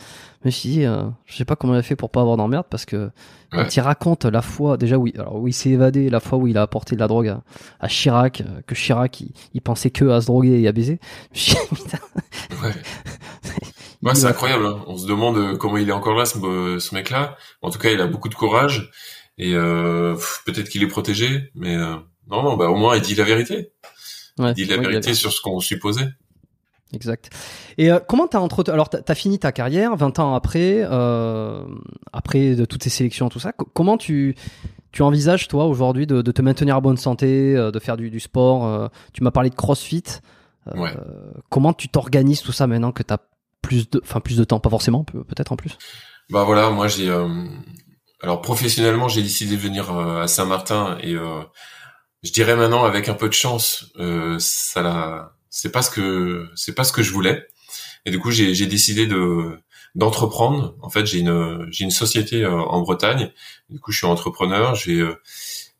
Mais 0.44 0.50
je 0.50 0.56
me 0.56 0.60
suis 0.60 0.68
dit 0.68 0.84
je 1.26 1.36
sais 1.36 1.44
pas 1.44 1.56
comment 1.56 1.74
il 1.74 1.78
a 1.78 1.82
fait 1.82 1.96
pour 1.96 2.10
pas 2.10 2.20
avoir 2.20 2.36
d'emmerde 2.36 2.66
parce 2.68 2.84
que 2.84 3.10
quand 3.52 3.76
il 3.76 3.80
raconte 3.80 4.24
la 4.24 4.42
fois 4.42 4.76
déjà 4.76 4.98
où 4.98 5.06
il, 5.06 5.18
alors, 5.18 5.36
où 5.36 5.48
il 5.48 5.52
s'est 5.52 5.70
évadé 5.70 6.10
la 6.10 6.20
fois 6.20 6.38
où 6.38 6.46
il 6.46 6.58
a 6.58 6.62
apporté 6.62 6.94
de 6.94 7.00
la 7.00 7.08
drogue 7.08 7.36
à, 7.80 7.88
Chirac 7.88 8.42
que 8.66 8.74
Chirac 8.74 9.22
il, 9.54 9.60
pensait 9.60 9.90
que 9.90 10.04
à 10.06 10.20
se 10.20 10.26
droguer 10.26 10.60
et 10.60 10.68
à 10.68 10.72
baiser. 10.72 10.98
Ouais. 12.62 12.70
ouais 14.02 14.14
c'est 14.14 14.26
incroyable 14.26 14.66
hein. 14.66 14.78
on 14.86 14.96
se 14.96 15.06
demande 15.06 15.58
comment 15.58 15.76
il 15.76 15.88
est 15.88 15.92
encore 15.92 16.14
là 16.14 16.24
ce, 16.24 16.38
ce 16.78 16.94
mec 16.94 17.10
là 17.10 17.36
en 17.62 17.70
tout 17.70 17.78
cas 17.78 17.90
il 17.90 18.00
a 18.00 18.06
beaucoup 18.06 18.28
de 18.28 18.34
courage 18.34 18.90
et 19.38 19.54
euh, 19.54 20.16
peut-être 20.44 20.68
qu'il 20.68 20.82
est 20.82 20.88
protégé, 20.88 21.50
mais 21.54 21.76
euh, 21.76 21.96
non, 22.30 22.42
non, 22.42 22.56
bah 22.56 22.68
au 22.70 22.76
moins 22.76 22.96
il 22.96 23.02
dit 23.02 23.14
la 23.14 23.24
vérité. 23.24 23.70
il 24.38 24.54
dit 24.54 24.64
la 24.64 24.78
vérité 24.78 25.14
sur 25.14 25.32
ce 25.32 25.40
qu'on 25.40 25.60
supposait. 25.60 26.08
Exact. 26.92 27.30
Et 27.78 27.90
euh, 27.90 27.98
comment 27.98 28.28
t'as 28.28 28.38
entre 28.38 28.70
alors 28.70 28.88
t'as 28.88 29.00
as 29.06 29.14
fini 29.14 29.38
ta 29.38 29.52
carrière 29.52 29.96
20 29.96 30.18
ans 30.20 30.34
après 30.34 30.82
euh, 30.84 31.64
après 32.12 32.54
de 32.54 32.64
toutes 32.64 32.84
ces 32.84 32.90
sélections 32.90 33.28
tout 33.28 33.40
ça 33.40 33.52
comment 33.52 33.98
tu 33.98 34.36
tu 34.92 35.02
envisages 35.02 35.48
toi 35.48 35.66
aujourd'hui 35.66 36.06
de, 36.06 36.22
de, 36.22 36.32
te 36.32 36.42
maintenir 36.42 36.76
en 36.76 36.80
bonne 36.80 36.96
santé 36.96 37.54
de 37.54 37.78
faire 37.80 37.96
du, 37.96 38.08
du 38.08 38.20
sport 38.20 38.88
tu 39.12 39.24
m'as 39.24 39.32
parlé 39.32 39.50
de 39.50 39.56
CrossFit 39.56 40.04
ouais. 40.76 40.94
comment 41.50 41.72
tu 41.72 41.88
t'organises 41.88 42.40
tout 42.40 42.52
ça 42.52 42.68
maintenant 42.68 42.92
que 42.92 43.02
t'as 43.02 43.18
plus 43.62 43.90
de 43.90 44.00
enfin 44.04 44.20
plus 44.20 44.36
de 44.36 44.44
temps 44.44 44.60
pas 44.60 44.70
forcément 44.70 45.02
peut-être 45.02 45.50
en 45.50 45.56
plus? 45.56 45.76
Bah 46.30 46.44
voilà 46.44 46.70
moi 46.70 46.86
j'ai 46.86 47.10
alors 48.22 48.40
professionnellement, 48.40 49.09
j'ai 49.09 49.22
décidé 49.22 49.56
de 49.56 49.60
venir 49.60 49.90
euh, 49.93 50.22
à 50.22 50.28
Saint-Martin 50.28 50.98
et 51.02 51.14
euh, 51.14 51.43
je 52.22 52.32
dirais 52.32 52.56
maintenant 52.56 52.84
avec 52.84 53.09
un 53.09 53.14
peu 53.14 53.28
de 53.28 53.34
chance, 53.34 53.93
euh, 53.98 54.36
ça 54.38 55.32
c'est 55.51 55.70
pas 55.70 55.82
ce 55.82 55.90
que 55.90 56.48
c'est 56.55 56.74
pas 56.74 56.84
ce 56.84 56.93
que 56.93 57.02
je 57.02 57.12
voulais. 57.12 57.47
Et 58.06 58.10
du 58.10 58.18
coup, 58.18 58.30
j'ai, 58.30 58.55
j'ai 58.55 58.66
décidé 58.66 59.06
de 59.06 59.59
d'entreprendre. 59.94 60.76
En 60.82 60.90
fait, 60.90 61.06
j'ai 61.06 61.18
une 61.20 61.66
j'ai 61.70 61.84
une 61.84 61.90
société 61.90 62.47
en 62.47 62.80
Bretagne. 62.82 63.32
Du 63.70 63.80
coup, 63.80 63.93
je 63.93 63.98
suis 63.98 64.06
entrepreneur. 64.06 64.74
J'ai 64.74 65.05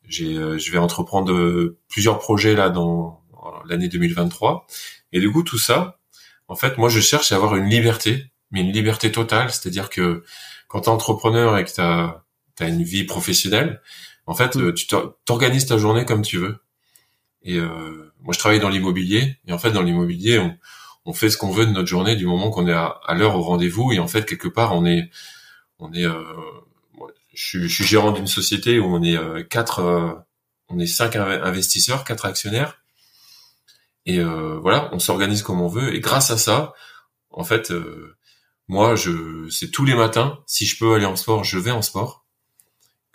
j'ai 0.07 0.35
je 0.35 0.71
vais 0.71 0.77
entreprendre 0.77 1.75
plusieurs 1.89 2.19
projets 2.19 2.55
là 2.55 2.69
dans 2.69 3.21
l'année 3.67 3.87
2023. 3.87 4.67
Et 5.13 5.19
du 5.19 5.31
coup, 5.31 5.43
tout 5.43 5.57
ça, 5.57 5.99
en 6.47 6.55
fait, 6.55 6.77
moi, 6.77 6.89
je 6.89 6.99
cherche 6.99 7.31
à 7.31 7.35
avoir 7.35 7.55
une 7.55 7.69
liberté, 7.69 8.25
mais 8.51 8.61
une 8.61 8.71
liberté 8.71 9.11
totale. 9.11 9.51
C'est-à-dire 9.51 9.89
que 9.89 10.23
quand 10.67 10.81
t'es 10.81 10.89
entrepreneur 10.89 11.57
et 11.57 11.65
que 11.65 11.71
t'as 11.71 12.23
as 12.63 12.67
une 12.67 12.83
vie 12.83 13.03
professionnelle. 13.03 13.81
En 14.25 14.33
fait, 14.33 14.55
mm. 14.55 14.61
euh, 14.61 14.73
tu 14.73 14.87
t'organises 15.25 15.65
ta 15.65 15.77
journée 15.77 16.05
comme 16.05 16.21
tu 16.21 16.37
veux. 16.37 16.59
Et 17.43 17.57
euh, 17.57 18.11
moi, 18.21 18.33
je 18.33 18.39
travaille 18.39 18.59
dans 18.59 18.69
l'immobilier. 18.69 19.37
Et 19.47 19.53
en 19.53 19.57
fait, 19.57 19.71
dans 19.71 19.81
l'immobilier, 19.81 20.37
on, 20.37 20.57
on, 21.05 21.13
fait 21.13 21.29
ce 21.29 21.37
qu'on 21.37 21.49
veut 21.49 21.65
de 21.65 21.71
notre 21.71 21.87
journée 21.87 22.15
du 22.15 22.25
moment 22.25 22.49
qu'on 22.49 22.67
est 22.67 22.73
à, 22.73 22.99
l'heure 23.15 23.35
au 23.35 23.41
rendez-vous. 23.41 23.93
Et 23.93 23.99
en 23.99 24.07
fait, 24.07 24.25
quelque 24.25 24.49
part, 24.49 24.75
on 24.75 24.85
est, 24.85 25.09
on 25.79 25.93
est, 25.93 26.05
euh, 26.05 26.23
je, 27.33 27.47
suis, 27.47 27.69
je, 27.69 27.73
suis, 27.73 27.85
gérant 27.85 28.11
d'une 28.11 28.27
société 28.27 28.79
où 28.79 28.85
on 28.85 29.01
est 29.01 29.15
euh, 29.15 29.43
quatre, 29.43 29.79
euh, 29.79 30.13
on 30.67 30.79
est 30.79 30.87
cinq 30.87 31.15
investisseurs, 31.15 32.03
quatre 32.03 32.25
actionnaires. 32.25 32.81
Et 34.05 34.23
voilà, 34.23 34.89
on 34.93 34.99
s'organise 34.99 35.43
comme 35.43 35.59
on 35.59 35.67
veut. 35.67 35.93
Et 35.93 35.99
grâce 35.99 36.31
à 36.31 36.37
ça, 36.37 36.73
en 37.29 37.43
fait, 37.43 37.73
moi, 38.69 38.95
je, 38.95 39.49
c'est 39.49 39.69
tous 39.69 39.83
les 39.83 39.95
matins. 39.95 40.39
Si 40.45 40.65
je 40.65 40.79
peux 40.79 40.93
aller 40.93 41.05
en 41.05 41.17
sport, 41.17 41.43
je 41.43 41.57
vais 41.57 41.71
en 41.71 41.81
sport 41.81 42.25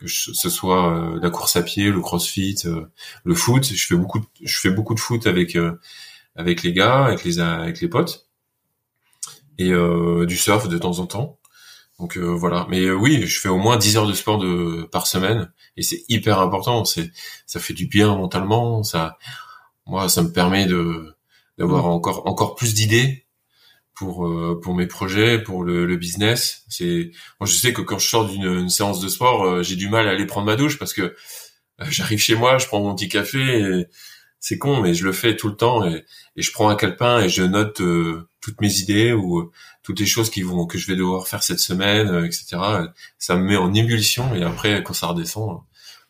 que 0.02 0.08
ce 0.08 0.50
soit 0.50 0.92
euh, 0.92 1.20
la 1.20 1.30
course 1.30 1.56
à 1.56 1.62
pied, 1.62 1.90
le 1.90 2.00
crossfit, 2.00 2.56
euh, 2.64 2.86
le 3.24 3.34
foot. 3.34 3.64
Je 3.64 3.86
fais 3.86 3.94
beaucoup, 3.94 4.18
de, 4.18 4.26
je 4.42 4.58
fais 4.58 4.70
beaucoup 4.70 4.94
de 4.94 5.00
foot 5.00 5.26
avec 5.26 5.56
euh, 5.56 5.78
avec 6.36 6.62
les 6.62 6.72
gars, 6.72 7.04
avec 7.04 7.24
les 7.24 7.40
avec 7.40 7.80
les 7.80 7.88
potes, 7.88 8.28
et 9.58 9.70
du 10.26 10.36
surf 10.36 10.68
de 10.68 10.78
temps 10.78 10.98
en 10.98 11.06
temps. 11.06 11.38
Donc 11.98 12.16
voilà. 12.16 12.66
Mais 12.70 12.90
oui, 12.90 13.26
je 13.26 13.38
fais 13.38 13.48
au 13.50 13.58
moins 13.58 13.76
10 13.76 13.98
heures 13.98 14.06
de 14.06 14.14
sport 14.14 14.38
de 14.38 14.88
par 14.90 15.06
semaine, 15.06 15.52
et 15.76 15.82
c'est 15.82 16.04
hyper 16.08 16.40
important. 16.40 16.84
C'est 16.84 17.12
ça 17.46 17.60
fait 17.60 17.74
du 17.74 17.86
bien 17.86 18.16
mentalement. 18.16 18.82
Ça, 18.82 19.18
moi, 19.86 20.08
ça 20.08 20.22
me 20.22 20.32
permet 20.32 20.66
de 20.66 21.14
d'avoir 21.58 21.86
encore 21.86 22.26
encore 22.26 22.54
plus 22.54 22.74
d'idées 22.74 23.21
pour 23.94 24.26
euh, 24.26 24.58
pour 24.62 24.74
mes 24.74 24.86
projets, 24.86 25.38
pour 25.42 25.64
le, 25.64 25.86
le 25.86 25.96
business. 25.96 26.64
C'est 26.68 27.10
moi 27.40 27.46
je 27.46 27.54
sais 27.54 27.72
que 27.72 27.82
quand 27.82 27.98
je 27.98 28.08
sors 28.08 28.28
d'une 28.28 28.68
séance 28.68 29.00
de 29.00 29.08
sport, 29.08 29.44
euh, 29.44 29.62
j'ai 29.62 29.76
du 29.76 29.88
mal 29.88 30.08
à 30.08 30.12
aller 30.12 30.26
prendre 30.26 30.46
ma 30.46 30.56
douche 30.56 30.78
parce 30.78 30.92
que 30.92 31.02
euh, 31.02 31.14
j'arrive 31.90 32.18
chez 32.18 32.34
moi, 32.34 32.58
je 32.58 32.66
prends 32.66 32.80
mon 32.80 32.94
petit 32.94 33.08
café 33.08 33.86
c'est 34.40 34.58
con 34.58 34.80
mais 34.82 34.94
je 34.94 35.04
le 35.04 35.12
fais 35.12 35.36
tout 35.36 35.48
le 35.48 35.56
temps 35.56 35.86
et, 35.86 36.04
et 36.36 36.42
je 36.42 36.52
prends 36.52 36.68
un 36.68 36.74
calepin 36.76 37.20
et 37.20 37.28
je 37.28 37.42
note 37.42 37.80
toutes 38.40 38.60
mes 38.60 38.80
idées 38.80 39.12
ou 39.12 39.52
toutes 39.84 40.00
les 40.00 40.06
choses 40.06 40.30
qui 40.30 40.42
vont 40.42 40.66
que 40.66 40.78
je 40.78 40.88
vais 40.88 40.96
devoir 40.96 41.28
faire 41.28 41.42
cette 41.44 41.60
semaine, 41.60 42.24
etc. 42.24 42.58
Ça 43.18 43.36
me 43.36 43.42
met 43.44 43.56
en 43.56 43.72
ébullition 43.72 44.34
et 44.34 44.42
après 44.42 44.82
quand 44.82 44.94
ça 44.94 45.08
redescend, 45.08 45.62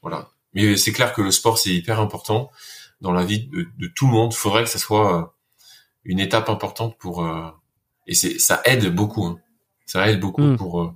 voilà. 0.02 0.30
Mais 0.54 0.76
c'est 0.76 0.92
clair 0.92 1.12
que 1.12 1.22
le 1.22 1.30
sport 1.30 1.58
c'est 1.58 1.70
hyper 1.74 2.00
important 2.00 2.50
dans 3.02 3.12
la 3.12 3.24
vie 3.24 3.48
de, 3.48 3.66
de, 3.78 3.86
tout 3.88 4.06
le 4.06 4.12
monde. 4.12 4.32
Faudrait 4.34 4.64
que 4.64 4.70
ça 4.70 4.78
soit 4.78 5.34
une 6.04 6.20
étape 6.20 6.48
importante 6.48 6.96
pour 6.98 7.22
et 8.06 8.14
c'est 8.14 8.38
ça 8.38 8.60
aide 8.64 8.94
beaucoup. 8.94 9.24
Hein. 9.24 9.38
Ça 9.86 10.08
aide 10.10 10.20
beaucoup 10.20 10.42
hmm. 10.42 10.56
pour 10.56 10.82
euh, 10.82 10.92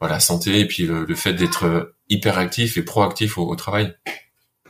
voilà 0.00 0.20
santé 0.20 0.60
et 0.60 0.66
puis 0.66 0.84
le, 0.84 1.14
fait 1.14 1.32
d'être 1.32 1.64
euh, 1.64 1.96
hyper 2.08 2.38
actif 2.38 2.76
et 2.76 2.82
proactif 2.82 3.38
au, 3.38 3.54
travail. 3.56 3.94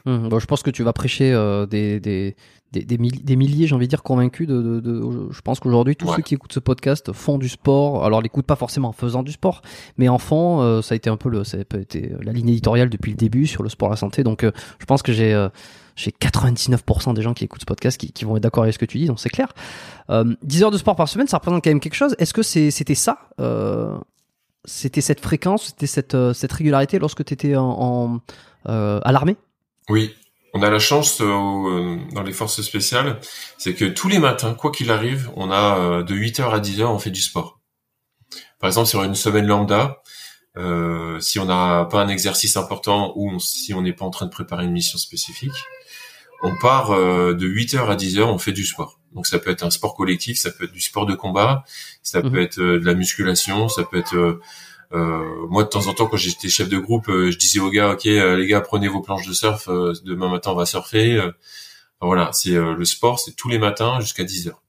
Hum, 0.05 0.29
bon, 0.29 0.39
je 0.39 0.47
pense 0.47 0.63
que 0.63 0.71
tu 0.71 0.83
vas 0.83 0.93
prêcher 0.93 1.33
euh, 1.33 1.67
des, 1.67 1.99
des, 2.01 2.37
des, 2.73 2.85
des, 2.85 2.99
milli- 2.99 3.23
des 3.25 3.37
milliers, 3.37 3.67
j'ai 3.67 3.75
envie 3.75 3.87
de 3.87 3.91
dire, 3.91 4.03
convaincus 4.03 4.47
de, 4.47 4.61
de, 4.61 4.81
de- 4.81 5.29
je 5.31 5.41
pense 5.41 5.61
qu'aujourd'hui, 5.61 5.97
tous 5.97 6.09
Ouais. 6.09 6.17
ceux 6.17 6.23
qui 6.23 6.35
écoutent 6.35 6.53
ce 6.53 6.61
podcast 6.61 7.13
font 7.13 7.39
du 7.39 7.49
sport. 7.49 8.05
Alors, 8.05 8.21
ils 8.21 8.25
l'écoutent 8.25 8.47
pas 8.47 8.57
forcément 8.57 8.89
en 8.89 8.93
faisant 8.93 9.23
du 9.23 9.33
sport, 9.33 9.63
mais 9.99 10.09
en 10.09 10.19
font, 10.19 10.61
euh, 10.61 10.83
ça 10.83 10.95
a 10.95 10.97
été 10.97 11.09
un 11.09 11.17
peu 11.17 11.29
le, 11.29 11.45
ça 11.45 11.57
a 11.59 11.79
été 11.79 12.13
la 12.23 12.33
ligne 12.33 12.49
éditoriale 12.49 12.91
depuis 12.91 13.13
le 13.13 13.17
début 13.17 13.47
sur 13.47 13.63
le 13.63 13.69
sport 13.69 13.89
et 13.89 13.93
la 13.93 13.97
santé. 13.97 14.23
Donc, 14.25 14.45
euh, 14.45 14.51
je 14.79 14.85
pense 14.85 15.03
que 15.03 15.13
j'ai, 15.13 15.33
euh, 15.33 15.49
j'ai 15.95 16.11
99% 16.11 17.15
des 17.15 17.23
gens 17.23 17.35
qui 17.35 17.45
écoutent 17.45 17.61
ce 17.63 17.67
podcast 17.67 17.99
qui, 17.99 18.13
qui 18.13 18.25
vont 18.25 18.37
être 18.37 18.43
d'accord 18.43 18.65
avec 18.65 18.75
ce 18.75 18.79
que 18.79 18.85
tu 18.85 18.99
dis, 18.99 19.07
donc 19.07 19.21
c'est 19.21 19.31
clair. 19.31 19.49
Euh, 20.11 20.35
10 20.43 20.65
heures 20.65 20.71
de 20.71 20.79
sport 20.79 20.97
par 20.97 21.09
semaine, 21.09 21.27
ça 21.29 21.39
représente 21.39 21.63
quand 21.65 21.71
même 21.71 21.81
quelque 21.81 21.95
chose. 21.95 22.15
Est-ce 22.19 22.35
que 22.35 22.43
c'est, 22.43 22.71
c'était 22.71 22.95
ça, 22.95 23.19
euh, 23.41 23.97
c'était 24.65 25.01
cette 25.01 25.21
fréquence, 25.21 25.67
c'était 25.69 25.87
cette, 25.87 26.15
euh, 26.15 26.33
cette 26.35 26.53
régularité 26.53 26.99
lorsque 26.99 27.25
tu 27.25 27.33
étais 27.33 27.57
en, 27.57 27.65
en, 27.65 28.21
euh, 28.69 29.01
à 29.05 29.13
l'armée? 29.13 29.37
Oui, 29.89 30.13
on 30.57 30.63
a 30.63 30.71
la 30.71 30.79
chance 30.79 31.21
euh, 31.21 31.25
euh, 31.27 31.97
dans 32.13 32.23
les 32.23 32.33
forces 32.33 32.63
spéciales, 32.63 33.21
c'est 33.59 33.75
que 33.75 33.85
tous 33.85 34.09
les 34.09 34.19
matins, 34.19 34.55
quoi 34.55 34.71
qu'il 34.71 34.91
arrive, 34.91 35.31
on 35.37 35.51
a 35.51 35.79
euh, 35.79 36.03
de 36.03 36.15
8h 36.15 36.51
à 36.51 36.61
10h, 36.61 36.85
on 36.87 36.99
fait 36.99 37.11
du 37.11 37.21
sport. 37.21 37.61
Par 38.61 38.69
exemple, 38.69 38.89
sur 38.89 39.03
une 39.03 39.15
semaine 39.15 39.47
lambda, 39.47 40.03
euh, 40.57 41.21
si 41.21 41.39
on 41.39 41.45
n'a 41.45 41.85
pas 41.91 42.01
un 42.03 42.09
exercice 42.09 42.57
important 42.57 43.13
ou 43.17 43.31
on- 43.31 43.39
si 43.39 43.75
on 43.75 43.83
n'est 43.83 43.93
pas 43.93 44.05
en 44.07 44.11
train 44.11 44.25
de 44.27 44.31
préparer 44.31 44.65
une 44.65 44.73
mission 44.73 44.99
spécifique, 44.99 45.53
on 46.43 46.57
part 46.57 46.93
euh, 46.93 47.35
de 47.35 47.47
8h 47.47 47.91
à 47.91 47.97
10h, 47.97 48.23
on 48.25 48.39
fait 48.39 48.53
du 48.53 48.65
sport. 48.65 48.99
Donc 49.15 49.27
ça 49.27 49.39
peut 49.39 49.51
être 49.51 49.63
un 49.65 49.71
sport 49.71 49.95
collectif, 49.95 50.39
ça 50.39 50.51
peut 50.51 50.65
être 50.65 50.73
du 50.73 50.81
sport 50.81 51.07
de 51.07 51.15
combat, 51.15 51.65
ça 52.03 52.23
Mhm. 52.23 52.31
peut 52.31 52.41
être 52.41 52.59
de 52.59 52.85
la 52.85 52.95
musculation, 52.95 53.69
ça 53.69 53.85
peut 53.85 53.99
être 53.99 54.39
moi 55.49 55.65
de 55.65 55.69
temps 55.69 55.87
en 55.89 55.95
temps 55.95 56.07
quand 56.07 56.17
j'étais 56.17 56.49
chef 56.49 56.69
de 56.69 56.79
groupe, 56.79 57.09
euh, 57.09 57.31
je 57.31 57.39
disais 57.39 57.61
aux 57.61 57.71
gars 57.71 57.91
OK 57.93 58.07
euh, 58.07 58.37
les 58.37 58.47
gars 58.47 58.61
prenez 58.61 58.89
vos 58.89 59.01
planches 59.03 59.27
de 59.27 59.33
surf, 59.33 59.69
euh, 59.69 59.93
demain 60.05 60.29
matin 60.31 60.53
on 60.53 60.55
va 60.57 60.67
surfer. 60.67 61.15
euh. 61.17 61.33
Voilà, 62.01 62.31
c'est 62.33 62.53
euh, 62.55 62.75
le 62.75 62.85
sport, 62.85 63.19
c'est 63.19 63.35
tous 63.37 63.49
les 63.49 63.59
matins 63.59 64.01
jusqu'à 64.01 64.23
10 64.25 64.49
heures. 64.49 64.63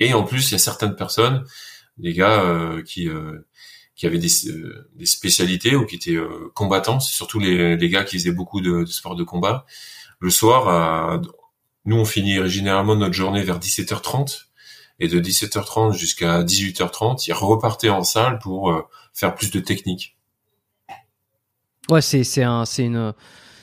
Et 0.00 0.14
en 0.14 0.22
plus, 0.24 0.50
il 0.50 0.52
y 0.52 0.54
a 0.54 0.58
certaines 0.58 0.94
personnes, 0.96 1.44
des 1.98 2.12
gars 2.12 2.42
euh, 2.42 2.82
qui 2.82 3.08
euh, 3.08 3.40
qui 3.96 4.06
avaient 4.06 4.18
des, 4.18 4.48
euh, 4.48 4.88
des 4.94 5.06
spécialités 5.06 5.76
ou 5.76 5.84
qui 5.86 5.96
étaient 5.96 6.16
euh, 6.16 6.50
combattants, 6.54 7.00
c'est 7.00 7.14
surtout 7.14 7.38
les, 7.40 7.76
les 7.76 7.88
gars 7.88 8.04
qui 8.04 8.18
faisaient 8.18 8.32
beaucoup 8.32 8.60
de, 8.60 8.80
de 8.84 8.86
sport 8.90 9.16
de 9.16 9.24
combat. 9.24 9.66
Le 10.20 10.30
soir, 10.30 11.20
nous 11.84 11.96
on 11.96 12.04
finit 12.04 12.48
généralement 12.48 12.96
notre 12.96 13.14
journée 13.14 13.42
vers 13.42 13.58
17h30 13.58 14.46
et 15.00 15.08
de 15.08 15.18
17h30 15.20 15.92
jusqu'à 15.92 16.42
18h30, 16.42 17.24
ils 17.28 17.32
repartaient 17.32 17.88
en 17.90 18.04
salle 18.04 18.38
pour 18.38 18.70
euh, 18.70 18.82
faire 19.12 19.34
plus 19.34 19.50
de 19.50 19.60
technique. 19.60 20.16
Ouais, 21.90 22.00
c'est 22.00 22.24
c'est 22.24 22.42
un 22.42 22.64
c'est 22.64 22.84
une 22.84 23.12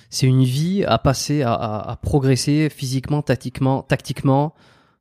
c'est 0.10 0.28
une 0.28 0.44
vie 0.44 0.84
à 0.86 0.98
passer 0.98 1.42
à, 1.42 1.54
à, 1.54 1.92
à 1.92 1.96
progresser 1.96 2.70
physiquement, 2.70 3.22
tactiquement, 3.22 3.82
tactiquement 3.82 4.54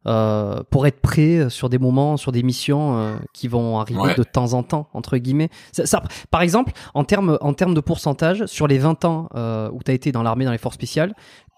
euh, 0.06 0.62
pour 0.70 0.86
être 0.86 1.00
prêt 1.00 1.50
sur 1.50 1.68
des 1.68 1.76
moments, 1.78 2.16
sur 2.16 2.32
des 2.32 2.42
missions 2.42 2.96
euh, 2.98 3.16
qui 3.34 3.48
vont 3.48 3.78
arriver 3.78 4.00
Ouais. 4.00 4.14
de 4.14 4.22
temps 4.22 4.54
en 4.54 4.62
temps 4.62 4.88
entre 4.94 5.18
guillemets. 5.18 5.50
Ça, 5.72 5.84
ça- 5.84 6.02
par 6.30 6.40
exemple, 6.40 6.72
en 6.94 7.04
termes 7.04 7.36
en 7.42 7.52
termes 7.52 7.74
de 7.74 7.80
pourcentage 7.80 8.46
sur 8.46 8.66
les 8.66 8.78
20 8.78 9.04
ans 9.04 9.28
euh, 9.34 9.68
où 9.72 9.82
tu 9.82 9.90
as 9.90 9.94
été 9.94 10.12
dans 10.12 10.22
l'armée 10.22 10.46
dans 10.46 10.52
les 10.52 10.58
forces 10.58 10.76
spéciales, 10.76 11.14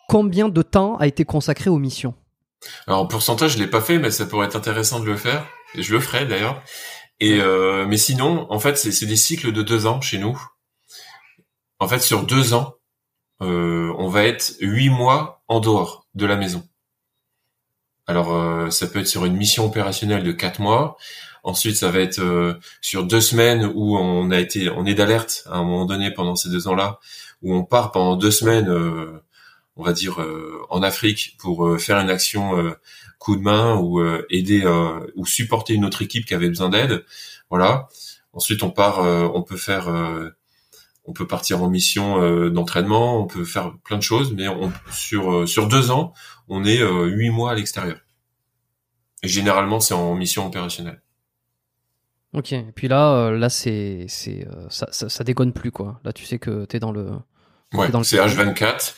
combien 0.09 0.49
de 0.49 0.62
temps 0.62 0.97
a 0.97 1.07
été 1.07 1.24
consacré 1.24 1.70
aux 1.70 1.78
missions? 1.78 2.15
Alors 2.87 3.01
en 3.01 3.07
pourcentage, 3.07 3.53
je 3.53 3.59
l'ai 3.59 3.67
pas 3.67 3.81
fait, 3.81 3.99
mais 3.99 4.11
ça 4.11 4.27
pourrait 4.27 4.47
être 4.47 4.57
intéressant 4.57 5.01
de 5.01 5.07
le 5.07 5.17
faire. 5.17 5.47
Et 5.75 5.83
je 5.83 5.93
le 5.93 6.01
ferai 6.01 6.27
d'ailleurs. 6.27 6.63
Et 7.21 7.41
euh, 7.41 7.87
mais 7.87 7.97
sinon, 7.97 8.47
en 8.51 8.59
fait, 8.59 8.77
c'est 8.77 8.93
c'est 8.93 9.07
des 9.07 9.17
cycles 9.17 9.53
de 9.53 9.63
deux 9.63 9.87
ans 9.87 10.01
chez 10.01 10.19
nous. 10.19 10.41
En 11.79 11.89
fait, 11.89 12.01
sur 12.01 12.25
deux 12.25 12.55
ans, 12.55 12.75
euh, 13.43 13.93
on 13.99 14.09
va 14.09 14.25
être 14.25 14.55
huit 14.61 14.91
mois 14.91 15.43
en 15.49 15.61
dehors 15.61 16.07
de 16.15 16.27
la 16.27 16.37
maison. 16.37 16.63
Alors, 18.07 18.35
euh, 18.35 18.71
ça 18.71 18.87
peut 18.87 19.01
être 19.01 19.07
sur 19.07 19.25
une 19.25 19.37
mission 19.37 19.65
opérationnelle 19.67 20.25
de 20.25 20.33
quatre 20.33 20.61
mois. 20.61 20.97
Ensuite, 21.45 21.77
ça 21.77 21.91
va 21.91 22.01
être 22.01 22.21
euh, 22.21 22.55
sur 22.81 23.05
deux 23.05 23.21
semaines 23.21 23.71
où 23.75 23.97
on 23.97 24.31
a 24.31 24.39
été, 24.39 24.71
on 24.71 24.85
est 24.87 24.95
d'alerte 24.95 25.45
à 25.47 25.57
un 25.59 25.65
moment 25.65 25.87
donné 25.87 26.11
pendant 26.11 26.37
ces 26.37 26.51
deux 26.51 26.69
ans-là, 26.69 27.01
où 27.43 27.55
on 27.55 27.65
part 27.65 27.91
pendant 27.93 28.17
deux 28.17 28.31
semaines, 28.31 28.69
euh, 28.69 29.23
on 29.77 29.85
va 29.85 29.93
dire 29.93 30.20
euh, 30.20 30.61
en 30.70 30.82
Afrique 30.82 31.36
pour 31.39 31.66
euh, 31.66 31.78
faire 31.78 31.99
une 31.99 32.11
action 32.11 32.59
euh, 32.59 32.73
coup 33.19 33.36
de 33.36 33.43
main 33.43 33.77
ou 33.77 34.01
euh, 34.01 34.27
aider 34.31 34.62
euh, 34.65 35.01
ou 35.16 35.24
supporter 35.27 35.74
une 35.74 35.85
autre 35.85 36.03
équipe 36.03 36.27
qui 36.27 36.35
avait 36.35 36.49
besoin 36.49 36.69
d'aide. 36.69 37.05
Voilà. 37.51 37.89
Ensuite, 38.32 38.62
on 38.62 38.70
part, 38.70 39.01
euh, 39.01 39.28
on 39.35 39.43
peut 39.43 39.57
faire, 39.57 39.89
euh, 39.89 40.31
on 41.05 41.12
peut 41.12 41.27
partir 41.27 41.62
en 41.62 41.69
mission 41.70 42.23
euh, 42.23 42.51
d'entraînement, 42.51 43.19
on 43.23 43.27
peut 43.27 43.44
faire 43.44 43.73
plein 43.85 43.97
de 43.99 44.03
choses, 44.03 44.32
mais 44.32 44.49
on, 44.49 44.73
sur 44.93 45.32
euh, 45.32 45.47
sur 45.47 45.69
deux 45.69 45.90
ans, 45.90 46.12
on 46.49 46.65
est 46.65 46.81
euh, 46.82 47.07
huit 47.07 47.31
mois 47.31 47.53
à 47.53 47.55
l'extérieur. 47.55 47.99
Et 49.23 49.28
généralement, 49.28 49.81
c'est 49.81 49.94
en 49.94 50.15
mission 50.15 50.47
opérationnelle. 50.47 51.01
Ok. 52.35 52.53
Et 52.53 52.73
puis 52.74 52.89
là, 52.89 53.15
euh, 53.27 53.39
là 53.39 53.49
c'est 53.51 54.07
c'est 54.09 54.47
euh, 54.49 54.66
ça, 54.70 54.89
ça 54.90 55.09
ça 55.09 55.23
déconne 55.24 55.53
plus 55.53 55.70
quoi. 55.70 56.01
Là, 56.05 56.12
tu 56.12 56.24
sais 56.24 56.39
que 56.39 56.65
t'es 56.65 56.78
dans 56.81 56.93
le 56.93 57.11
Ouais, 57.74 57.89
dans 57.90 57.99
le- 57.99 58.05
c'est 58.05 58.19
H24. 58.19 58.94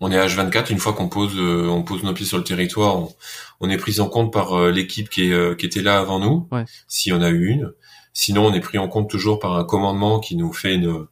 On 0.00 0.10
est 0.10 0.16
H24 0.18 0.70
une 0.72 0.78
fois 0.78 0.92
qu'on 0.92 1.08
pose 1.08 1.32
euh, 1.36 1.66
on 1.68 1.82
pose 1.82 2.02
nos 2.02 2.12
pieds 2.12 2.26
sur 2.26 2.38
le 2.38 2.44
territoire, 2.44 2.96
on, 2.98 3.14
on 3.60 3.70
est 3.70 3.76
pris 3.78 4.00
en 4.00 4.08
compte 4.08 4.32
par 4.32 4.52
euh, 4.58 4.70
l'équipe 4.70 5.08
qui 5.08 5.26
est 5.28 5.32
euh, 5.32 5.54
qui 5.54 5.66
était 5.66 5.82
là 5.82 5.98
avant 5.98 6.18
nous, 6.18 6.48
Ouais. 6.52 6.64
si 6.88 7.12
on 7.12 7.22
a 7.22 7.30
eu 7.30 7.46
une. 7.46 7.72
Sinon, 8.12 8.46
on 8.46 8.54
est 8.54 8.60
pris 8.60 8.78
en 8.78 8.86
compte 8.88 9.10
toujours 9.10 9.38
par 9.40 9.56
un 9.56 9.64
commandement 9.64 10.20
qui 10.20 10.36
nous 10.36 10.52
fait 10.52 10.74
une, 10.76 11.06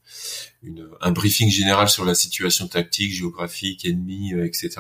une 0.62 0.88
un 1.00 1.10
briefing 1.12 1.50
général 1.50 1.88
sur 1.88 2.04
la 2.04 2.14
situation 2.14 2.68
tactique, 2.68 3.12
géographique, 3.12 3.84
ennemi, 3.84 4.34
euh, 4.34 4.44
etc. 4.46 4.70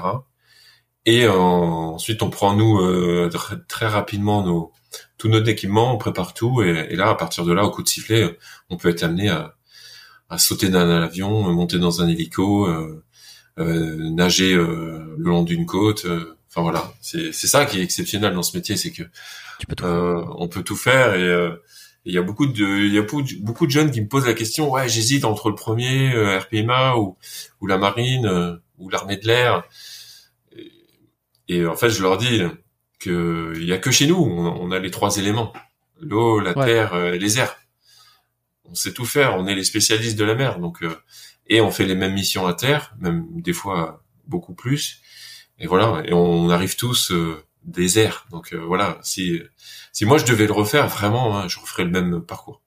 Et 1.04 1.24
euh, 1.24 1.32
ensuite, 1.32 2.22
on 2.22 2.30
prend 2.30 2.54
nous 2.54 2.78
euh, 2.80 3.28
tr- 3.32 3.58
très 3.66 3.86
rapidement 3.88 4.44
nos 4.44 4.70
tout 5.18 5.28
notre 5.28 5.48
équipement, 5.48 5.94
on 5.94 5.98
prépare 5.98 6.34
tout, 6.34 6.62
et, 6.62 6.86
et 6.90 6.96
là, 6.96 7.08
à 7.10 7.14
partir 7.14 7.44
de 7.44 7.52
là, 7.52 7.64
au 7.64 7.70
coup 7.70 7.82
de 7.82 7.88
sifflet, 7.88 8.36
on 8.70 8.76
peut 8.76 8.90
être 8.90 9.02
amené 9.02 9.30
à, 9.30 9.54
à 10.28 10.36
sauter 10.38 10.68
d'un 10.68 10.90
avion, 11.02 11.50
monter 11.52 11.78
dans 11.78 12.02
un 12.02 12.08
hélico, 12.08 12.66
euh, 12.66 13.02
nager 13.58 14.54
euh, 14.54 15.14
le 15.18 15.24
long 15.24 15.42
d'une 15.42 15.66
côte. 15.66 16.04
euh, 16.06 16.36
Enfin 16.50 16.60
voilà, 16.62 16.92
c'est 17.00 17.32
c'est 17.32 17.46
ça 17.46 17.64
qui 17.64 17.78
est 17.80 17.82
exceptionnel 17.82 18.34
dans 18.34 18.42
ce 18.42 18.54
métier, 18.56 18.76
c'est 18.76 18.90
que 18.92 19.02
peux 19.68 19.84
euh, 19.86 20.22
on 20.36 20.48
peut 20.48 20.62
tout 20.62 20.76
faire 20.76 21.14
et 21.14 21.22
euh, 21.22 21.56
il 22.04 22.12
y 22.12 22.18
a 22.18 22.22
beaucoup 22.22 22.46
de 22.46 22.66
il 22.86 22.92
y 22.92 22.98
a 22.98 23.02
beaucoup 23.02 23.22
de, 23.22 23.34
beaucoup 23.40 23.64
de 23.66 23.70
jeunes 23.70 23.90
qui 23.90 24.02
me 24.02 24.08
posent 24.08 24.26
la 24.26 24.34
question 24.34 24.70
ouais 24.70 24.86
j'hésite 24.88 25.24
entre 25.24 25.48
le 25.48 25.54
premier 25.54 26.12
euh, 26.14 26.38
RPMA 26.38 26.96
ou 26.96 27.16
ou 27.60 27.66
la 27.66 27.78
marine 27.78 28.26
euh, 28.26 28.56
ou 28.78 28.90
l'armée 28.90 29.16
de 29.16 29.26
l'air 29.26 29.62
et, 30.56 30.70
et 31.48 31.66
en 31.66 31.76
fait 31.76 31.88
je 31.90 32.02
leur 32.02 32.18
dis 32.18 32.42
que 32.98 33.52
il 33.56 33.64
y 33.64 33.72
a 33.72 33.78
que 33.78 33.90
chez 33.90 34.06
nous 34.06 34.16
on, 34.16 34.46
on 34.60 34.70
a 34.72 34.78
les 34.78 34.90
trois 34.90 35.16
éléments 35.16 35.52
l'eau 36.00 36.38
la 36.40 36.56
Ouais. 36.58 36.66
terre 36.66 36.92
euh, 36.94 37.12
et 37.14 37.18
les 37.18 37.38
airs 37.38 37.56
on 38.64 38.74
sait 38.74 38.92
tout 38.92 39.04
faire 39.06 39.36
on 39.36 39.46
est 39.46 39.54
les 39.54 39.64
spécialistes 39.64 40.18
de 40.18 40.24
la 40.24 40.34
mer 40.34 40.58
donc 40.58 40.82
euh, 40.82 40.94
et 41.46 41.60
on 41.60 41.70
fait 41.70 41.84
les 41.84 41.94
mêmes 41.94 42.14
missions 42.14 42.46
à 42.46 42.54
terre 42.54 42.94
même 42.98 43.26
des 43.40 43.52
fois 43.52 44.02
beaucoup 44.26 44.54
plus 44.54 45.00
et 45.58 45.66
voilà 45.66 46.02
et 46.04 46.12
on 46.12 46.50
arrive 46.50 46.76
tous 46.76 47.12
euh, 47.12 47.42
donc 48.30 48.52
euh, 48.52 48.58
voilà 48.58 48.98
si 49.02 49.40
si 49.92 50.04
moi 50.04 50.18
je 50.18 50.24
devais 50.24 50.46
le 50.46 50.52
refaire 50.52 50.88
vraiment 50.88 51.38
hein, 51.38 51.48
je 51.48 51.60
referais 51.60 51.84
le 51.84 51.90
même 51.90 52.20
parcours 52.20 52.60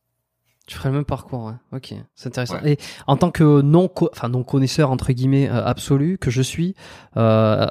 Tu 0.68 0.76
ferais 0.78 0.90
le 0.90 0.96
même 0.96 1.06
parcours, 1.06 1.44
ouais. 1.46 1.54
Ok, 1.74 1.94
c'est 2.16 2.28
intéressant. 2.28 2.62
Ouais. 2.62 2.74
Et 2.74 2.78
en 3.06 3.18
tant 3.18 3.30
que 3.30 3.62
non, 3.62 3.90
enfin 4.12 4.30
non 4.30 4.44
connaisseur 4.44 4.90
entre 4.90 5.12
guillemets 5.12 5.50
euh, 5.50 5.64
absolu 5.64 6.18
que 6.18 6.32
je 6.32 6.42
suis, 6.42 6.76
euh, 7.18 7.68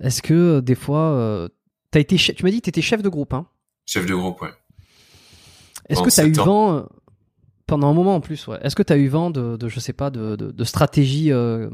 est-ce 0.00 0.20
que 0.22 0.60
des 0.60 0.74
fois, 0.74 1.48
t'as 1.90 2.00
été, 2.00 2.16
tu 2.16 2.44
m'as 2.44 2.50
dit 2.50 2.58
que 2.60 2.64
t'étais 2.64 2.82
chef 2.82 3.00
de 3.00 3.08
groupe, 3.08 3.32
hein 3.32 3.46
chef 3.86 4.04
de 4.06 4.14
groupe 4.14 4.42
ouais 4.42 4.52
Est-ce 5.88 6.02
que 6.02 6.14
t'as 6.14 6.26
eu 6.26 6.32
vent 6.32 6.86
pendant 7.70 7.88
un 7.88 7.94
moment 7.94 8.16
en 8.16 8.20
plus, 8.20 8.48
ouais. 8.48 8.58
Est-ce 8.62 8.74
que 8.74 8.82
t'as 8.82 8.96
eu 8.96 9.06
vent 9.06 9.30
de, 9.30 9.56
de, 9.56 9.68
je 9.68 9.78
sais 9.78 9.92
pas, 9.92 10.10
de, 10.10 10.34
de, 10.34 10.50
de 10.50 10.64
stratégie 10.64 11.30
euh, 11.30 11.70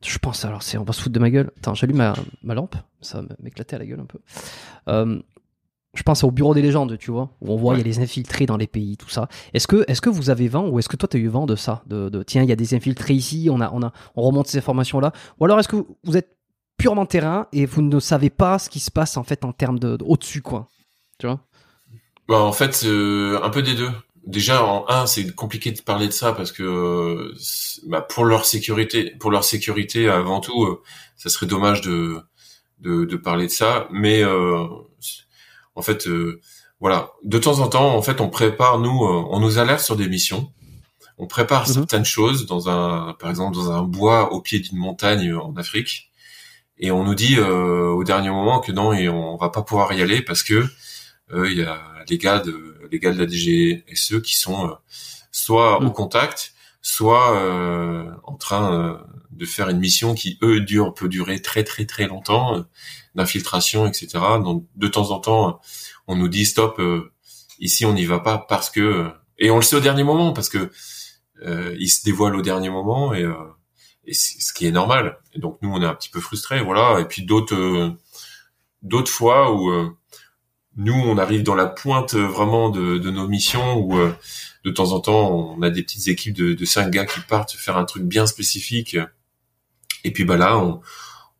Je 0.00 0.18
pense 0.18 0.44
alors, 0.44 0.62
c'est, 0.62 0.78
on 0.78 0.84
va 0.84 0.92
se 0.92 1.02
foutre 1.02 1.12
de 1.12 1.18
ma 1.18 1.28
gueule. 1.28 1.50
Attends, 1.58 1.74
j'allume 1.74 1.96
ma, 1.96 2.14
ma 2.44 2.54
lampe, 2.54 2.76
ça 3.00 3.20
va 3.20 3.26
m'éclater 3.42 3.74
à 3.74 3.80
la 3.80 3.86
gueule 3.86 3.98
un 3.98 4.06
peu. 4.06 4.20
Euh, 4.88 5.20
je 5.92 6.02
pense 6.04 6.22
au 6.22 6.30
bureau 6.30 6.54
des 6.54 6.62
légendes, 6.62 6.96
tu 6.98 7.10
vois, 7.10 7.30
où 7.40 7.52
on 7.52 7.56
voit 7.56 7.74
il 7.74 7.78
y 7.78 7.80
a 7.80 7.84
les 7.84 7.98
infiltrés 7.98 8.46
dans 8.46 8.56
les 8.56 8.68
pays, 8.68 8.96
tout 8.96 9.08
ça. 9.08 9.28
Est-ce 9.54 9.66
que, 9.66 9.84
est-ce 9.88 10.00
que 10.00 10.10
vous 10.10 10.30
avez 10.30 10.46
vent 10.46 10.68
ou 10.68 10.78
est-ce 10.78 10.88
que 10.88 10.96
toi 10.96 11.08
t'as 11.08 11.18
eu 11.18 11.26
vent 11.26 11.46
de 11.46 11.56
ça, 11.56 11.82
de, 11.88 12.08
de 12.08 12.22
tiens 12.22 12.44
il 12.44 12.48
y 12.48 12.52
a 12.52 12.56
des 12.56 12.74
infiltrés 12.74 13.14
ici, 13.14 13.48
on 13.50 13.60
a, 13.60 13.72
on 13.72 13.82
a, 13.82 13.92
on 14.14 14.22
remonte 14.22 14.46
ces 14.46 14.58
informations 14.58 15.00
là, 15.00 15.12
ou 15.40 15.46
alors 15.46 15.58
est-ce 15.58 15.68
que 15.68 15.76
vous, 15.76 15.96
vous 16.04 16.16
êtes 16.16 16.36
purement 16.76 17.06
terrain 17.06 17.48
et 17.52 17.66
vous 17.66 17.82
ne 17.82 17.98
savez 17.98 18.30
pas 18.30 18.60
ce 18.60 18.70
qui 18.70 18.78
se 18.78 18.90
passe 18.92 19.16
en 19.16 19.24
fait 19.24 19.44
en 19.44 19.52
termes 19.52 19.80
de, 19.80 19.96
de 19.96 20.04
au-dessus 20.04 20.42
quoi, 20.42 20.68
tu 21.18 21.26
vois? 21.26 21.40
Bah, 22.28 22.40
en 22.40 22.52
fait, 22.52 22.82
euh, 22.84 23.40
un 23.42 23.50
peu 23.50 23.62
des 23.62 23.74
deux. 23.74 23.90
Déjà, 24.26 24.64
en 24.64 24.84
un, 24.88 25.06
c'est 25.06 25.34
compliqué 25.34 25.70
de 25.72 25.80
parler 25.80 26.06
de 26.08 26.12
ça 26.12 26.32
parce 26.32 26.50
que 26.52 26.62
euh, 26.64 27.34
bah, 27.86 28.02
pour 28.02 28.24
leur 28.24 28.44
sécurité, 28.44 29.12
pour 29.20 29.30
leur 29.30 29.44
sécurité 29.44 30.08
avant 30.08 30.40
tout, 30.40 30.64
euh, 30.64 30.82
ça 31.16 31.28
serait 31.30 31.46
dommage 31.46 31.80
de, 31.82 32.18
de 32.80 33.04
de 33.04 33.16
parler 33.16 33.46
de 33.46 33.52
ça. 33.52 33.88
Mais 33.92 34.22
euh, 34.24 34.66
en 35.74 35.82
fait, 35.82 36.06
euh, 36.08 36.40
voilà, 36.80 37.12
de 37.24 37.38
temps 37.38 37.60
en 37.60 37.68
temps, 37.68 37.94
en 37.96 38.02
fait, 38.02 38.20
on 38.20 38.28
prépare 38.28 38.78
nous, 38.78 39.04
euh, 39.04 39.24
on 39.30 39.40
nous 39.40 39.58
alerte 39.58 39.80
sur 39.80 39.96
des 39.96 40.08
missions 40.08 40.52
on 41.18 41.26
prépare 41.26 41.66
Mhm. 41.68 41.74
certaines 41.74 42.04
choses 42.04 42.46
dans 42.46 42.68
un, 42.68 43.14
par 43.14 43.30
exemple 43.30 43.54
dans 43.56 43.70
un 43.72 43.82
bois 43.82 44.32
au 44.32 44.40
pied 44.42 44.60
d'une 44.60 44.78
montagne 44.78 45.32
en 45.34 45.54
Afrique, 45.56 46.10
et 46.78 46.90
on 46.90 47.04
nous 47.04 47.14
dit 47.14 47.36
euh, 47.38 47.88
au 47.90 48.04
dernier 48.04 48.30
moment 48.30 48.60
que 48.60 48.72
non, 48.72 48.92
et 48.92 49.08
on 49.08 49.36
va 49.36 49.50
pas 49.50 49.62
pouvoir 49.62 49.92
y 49.94 50.02
aller 50.02 50.22
parce 50.22 50.42
que 50.42 50.64
euh, 51.32 51.50
il 51.50 51.58
y 51.58 51.62
a 51.62 51.82
les 52.08 52.18
gars 52.18 52.40
de 52.40 52.76
les 52.90 52.98
gars 52.98 53.12
de 53.12 53.18
la 53.18 53.26
DGSE 53.28 54.20
qui 54.22 54.36
sont 54.36 54.68
euh, 54.68 54.74
soit 55.32 55.80
Mhm. 55.80 55.86
au 55.88 55.90
contact, 55.90 56.54
soit 56.82 57.36
euh, 57.42 58.10
en 58.24 58.36
train 58.36 58.72
euh, 58.72 58.96
de 59.30 59.44
faire 59.44 59.68
une 59.68 59.78
mission 59.78 60.14
qui 60.14 60.38
eux 60.42 60.60
dure 60.60 60.94
peut 60.94 61.08
durer 61.08 61.42
très 61.42 61.64
très 61.64 61.84
très 61.86 62.06
longtemps, 62.06 62.56
euh, 62.56 62.62
d'infiltration, 63.14 63.86
etc. 63.86 64.08
Donc 64.42 64.66
de 64.76 64.88
temps 64.88 65.10
en 65.10 65.18
temps, 65.20 65.60
on 66.06 66.16
nous 66.16 66.28
dit 66.28 66.46
stop, 66.46 66.78
euh, 66.78 67.12
ici 67.58 67.84
on 67.86 67.92
n'y 67.94 68.04
va 68.06 68.20
pas 68.20 68.38
parce 68.38 68.70
que 68.70 68.80
euh, 68.80 69.08
et 69.38 69.50
on 69.50 69.56
le 69.56 69.62
sait 69.62 69.76
au 69.76 69.80
dernier 69.80 70.04
moment 70.04 70.32
parce 70.32 70.48
que 70.48 70.70
euh, 71.44 71.76
ils 71.78 71.88
se 71.90 72.04
dévoilent 72.04 72.36
au 72.36 72.42
dernier 72.42 72.70
moment 72.70 73.12
et, 73.14 73.22
euh, 73.24 73.34
et 74.06 74.14
ce 74.14 74.52
qui 74.54 74.66
est 74.66 74.70
normal. 74.70 75.18
Et 75.34 75.38
donc 75.40 75.58
nous 75.62 75.70
on 75.70 75.82
est 75.82 75.86
un 75.86 75.94
petit 75.94 76.08
peu 76.10 76.20
frustrés, 76.20 76.62
voilà. 76.62 77.00
Et 77.00 77.04
puis 77.06 77.22
d'autres 77.24 77.54
euh, 77.54 77.90
d'autres 78.82 79.10
fois 79.12 79.52
où 79.52 79.70
euh, 79.70 79.90
nous 80.76 80.94
on 80.94 81.18
arrive 81.18 81.42
dans 81.42 81.54
la 81.54 81.66
pointe 81.66 82.14
euh, 82.14 82.26
vraiment 82.26 82.70
de, 82.70 82.98
de 82.98 83.10
nos 83.10 83.26
missions 83.28 83.78
où 83.78 83.98
euh, 83.98 84.12
de 84.64 84.70
temps 84.70 84.92
en 84.92 85.00
temps 85.00 85.30
on 85.30 85.62
a 85.62 85.70
des 85.70 85.82
petites 85.82 86.08
équipes 86.08 86.34
de, 86.34 86.54
de 86.54 86.64
cinq 86.64 86.90
gars 86.90 87.06
qui 87.06 87.20
partent 87.20 87.52
faire 87.52 87.76
un 87.76 87.84
truc 87.84 88.04
bien 88.04 88.26
spécifique. 88.26 88.96
Et 90.04 90.12
puis 90.12 90.24
bah 90.24 90.36
là 90.36 90.58
on 90.58 90.80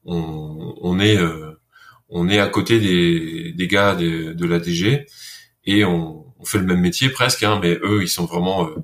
on, 0.05 0.75
on 0.81 0.99
est 1.01 1.17
euh, 1.19 1.61
on 2.09 2.29
est 2.29 2.39
à 2.39 2.49
côté 2.49 2.81
des, 2.81 3.53
des 3.53 3.67
gars 3.69 3.95
de, 3.95 4.33
de 4.33 4.47
la 4.47 4.59
DG 4.61 5.07
et 5.65 5.85
on, 5.85 6.25
on 6.39 6.45
fait 6.45 6.59
le 6.59 6.65
même 6.65 6.81
métier 6.81 7.09
presque, 7.11 7.43
hein, 7.43 7.59
mais 7.61 7.79
eux 7.83 8.03
ils 8.03 8.09
sont 8.09 8.25
vraiment 8.27 8.67
euh, 8.69 8.77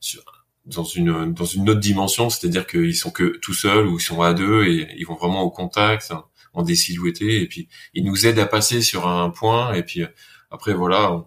sur, 0.00 0.22
dans 0.66 0.84
une 0.84 1.32
dans 1.32 1.44
une 1.44 1.70
autre 1.70 1.80
dimension, 1.80 2.28
c'est-à-dire 2.28 2.66
qu'ils 2.66 2.96
sont 2.96 3.10
que 3.10 3.38
tout 3.38 3.54
seuls 3.54 3.86
ou 3.86 3.98
ils 3.98 4.02
sont 4.02 4.20
à 4.22 4.34
deux 4.34 4.64
et 4.66 4.88
ils 4.98 5.04
vont 5.06 5.14
vraiment 5.14 5.42
au 5.42 5.50
contact 5.50 6.10
hein, 6.10 6.24
en 6.56 6.62
désilhouetté 6.62 7.42
et 7.42 7.46
puis 7.46 7.68
ils 7.94 8.04
nous 8.04 8.26
aident 8.26 8.40
à 8.40 8.46
passer 8.46 8.82
sur 8.82 9.06
un 9.06 9.30
point 9.30 9.72
et 9.74 9.82
puis 9.84 10.02
euh, 10.02 10.08
après 10.50 10.74
voilà 10.74 11.12
on- 11.12 11.26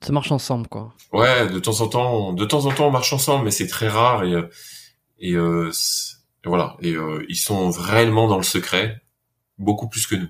Ça 0.00 0.12
marche 0.12 0.32
ensemble, 0.32 0.66
quoi. 0.68 0.94
ouais 1.12 1.48
de 1.48 1.58
temps 1.58 1.80
en 1.82 1.88
temps 1.88 2.14
on- 2.28 2.32
de 2.32 2.44
temps 2.46 2.64
en 2.66 2.72
temps 2.72 2.86
on 2.88 2.90
marche 2.90 3.12
ensemble 3.12 3.44
mais 3.44 3.50
c'est 3.50 3.66
très 3.66 3.88
rare 3.88 4.24
et 4.24 4.32
euh, 4.32 4.48
et, 5.18 5.34
euh, 5.34 5.70
et 6.44 6.48
voilà 6.48 6.76
et 6.80 6.92
euh, 6.94 7.24
ils 7.28 7.36
sont 7.36 7.70
réellement 7.70 8.26
dans 8.28 8.38
le 8.38 8.42
secret 8.42 9.02
beaucoup 9.58 9.88
plus 9.88 10.06
que 10.06 10.14
nous 10.16 10.28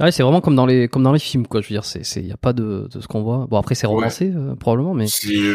Ouais, 0.00 0.12
c'est 0.12 0.22
vraiment 0.22 0.40
comme 0.40 0.54
dans 0.54 0.64
les 0.66 0.86
comme 0.86 1.02
dans 1.02 1.12
les 1.12 1.18
films, 1.18 1.48
quoi. 1.48 1.60
Je 1.60 1.66
veux 1.66 1.74
dire, 1.74 1.84
c'est 1.84 2.04
c'est 2.04 2.22
y 2.22 2.30
a 2.30 2.36
pas 2.36 2.52
de, 2.52 2.88
de 2.88 3.00
ce 3.00 3.08
qu'on 3.08 3.20
voit. 3.24 3.48
Bon 3.50 3.56
après 3.58 3.74
c'est 3.74 3.88
Ouais. 3.88 3.94
romancé 3.94 4.30
euh, 4.32 4.54
probablement, 4.54 4.94
mais 4.94 5.06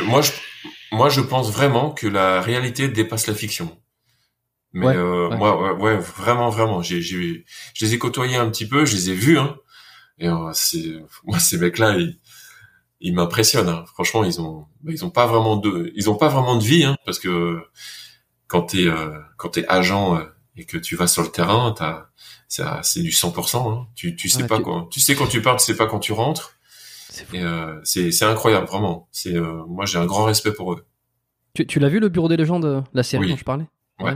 moi 0.05 0.21
je 0.21 0.31
moi 0.91 1.07
je 1.07 1.21
pense 1.21 1.49
vraiment 1.49 1.91
que 1.91 2.07
la 2.07 2.41
réalité 2.41 2.89
dépasse 2.89 3.25
la 3.27 3.35
fiction. 3.35 3.71
Mais 4.73 4.87
Ouais, 4.87 4.95
euh, 4.97 5.29
ouais. 5.29 5.37
moi 5.37 5.61
ouais, 5.75 5.81
ouais, 5.81 5.97
vraiment 5.97 6.49
vraiment 6.49 6.81
j'ai 6.81 7.01
j'ai 7.01 7.45
je 7.75 7.85
les 7.85 7.93
ai 7.93 7.99
côtoyés 7.99 8.37
un 8.37 8.49
petit 8.49 8.67
peu, 8.67 8.85
je 8.85 8.95
les 8.95 9.11
ai 9.11 9.13
vus 9.13 9.37
hein. 9.37 9.55
Et 10.19 10.27
euh, 10.27 10.51
c'est 10.53 10.95
moi 11.25 11.39
ces 11.39 11.57
mecs 11.57 11.77
là 11.77 11.95
ils 11.97 12.19
ils 13.01 13.13
m'impressionnent 13.13 13.69
hein. 13.69 13.85
Franchement, 13.93 14.23
ils 14.23 14.39
ont 14.41 14.65
bah, 14.81 14.91
ils 14.93 15.05
ont 15.05 15.09
pas 15.11 15.27
vraiment 15.27 15.57
de 15.57 15.91
ils 15.95 16.09
ont 16.09 16.15
pas 16.15 16.27
vraiment 16.29 16.55
de 16.57 16.63
vie 16.63 16.83
hein 16.85 16.97
parce 17.05 17.19
que 17.19 17.61
quand 18.47 18.63
t'es 18.63 18.87
euh, 18.87 19.19
quand 19.37 19.49
t'es 19.49 19.67
agent 19.67 20.15
euh, 20.17 20.23
et 20.57 20.65
que 20.65 20.77
tu 20.77 20.95
vas 20.95 21.07
sur 21.07 21.21
le 21.23 21.29
terrain, 21.29 21.73
t'as 21.77 22.07
ça 22.47 22.79
c'est 22.83 23.01
du 23.01 23.09
100%. 23.11 23.71
Hein. 23.71 23.87
Tu 23.95 24.15
tu 24.15 24.29
sais 24.29 24.41
Ouais, 24.43 24.47
pas 24.47 24.57
tu- 24.57 24.63
quand 24.63 24.85
tu 24.87 24.99
sais 24.99 25.15
quand 25.15 25.27
tu 25.27 25.41
pars, 25.41 25.57
tu 25.57 25.65
sais 25.65 25.75
pas 25.75 25.87
quand 25.87 25.99
tu 25.99 26.13
rentres. 26.13 26.55
c'est. 27.09 27.31
Et 27.33 27.41
euh, 27.43 27.79
c'est 27.83 28.11
c'est 28.11 28.25
incroyable 28.25 28.65
vraiment. 28.67 29.07
C'est 29.11 29.35
euh, 29.35 29.63
moi 29.67 29.85
j'ai 29.85 29.97
un 29.99 30.05
grand 30.05 30.23
respect 30.25 30.53
pour 30.53 30.73
eux. 30.73 30.85
Tu, 31.55 31.67
tu 31.67 31.79
l'as 31.79 31.89
vu 31.89 31.99
le 31.99 32.09
Bureau 32.09 32.27
des 32.29 32.37
légendes, 32.37 32.83
la 32.93 33.03
série 33.03 33.25
Oui. 33.25 33.29
dont 33.31 33.37
je 33.37 33.43
parlais, 33.43 33.65
Ouais 33.99 34.15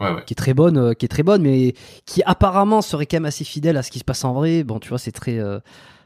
ouais. 0.00 0.24
qui 0.26 0.32
est 0.32 0.36
très 0.36 0.54
bonne, 0.54 0.76
euh, 0.78 0.92
qui 0.94 1.04
est 1.04 1.08
très 1.08 1.22
bonne, 1.22 1.42
mais 1.42 1.74
qui 2.06 2.22
apparemment 2.24 2.82
serait 2.82 3.06
quand 3.06 3.16
même 3.16 3.24
assez 3.26 3.44
fidèle 3.44 3.76
à 3.76 3.82
ce 3.82 3.90
qui 3.90 3.98
se 3.98 4.04
passe 4.04 4.24
en 4.24 4.32
vrai. 4.32 4.64
Bon, 4.64 4.78
tu 4.78 4.88
vois, 4.88 4.98
c'est 4.98 5.12
très 5.12 5.38
euh, 5.38 5.58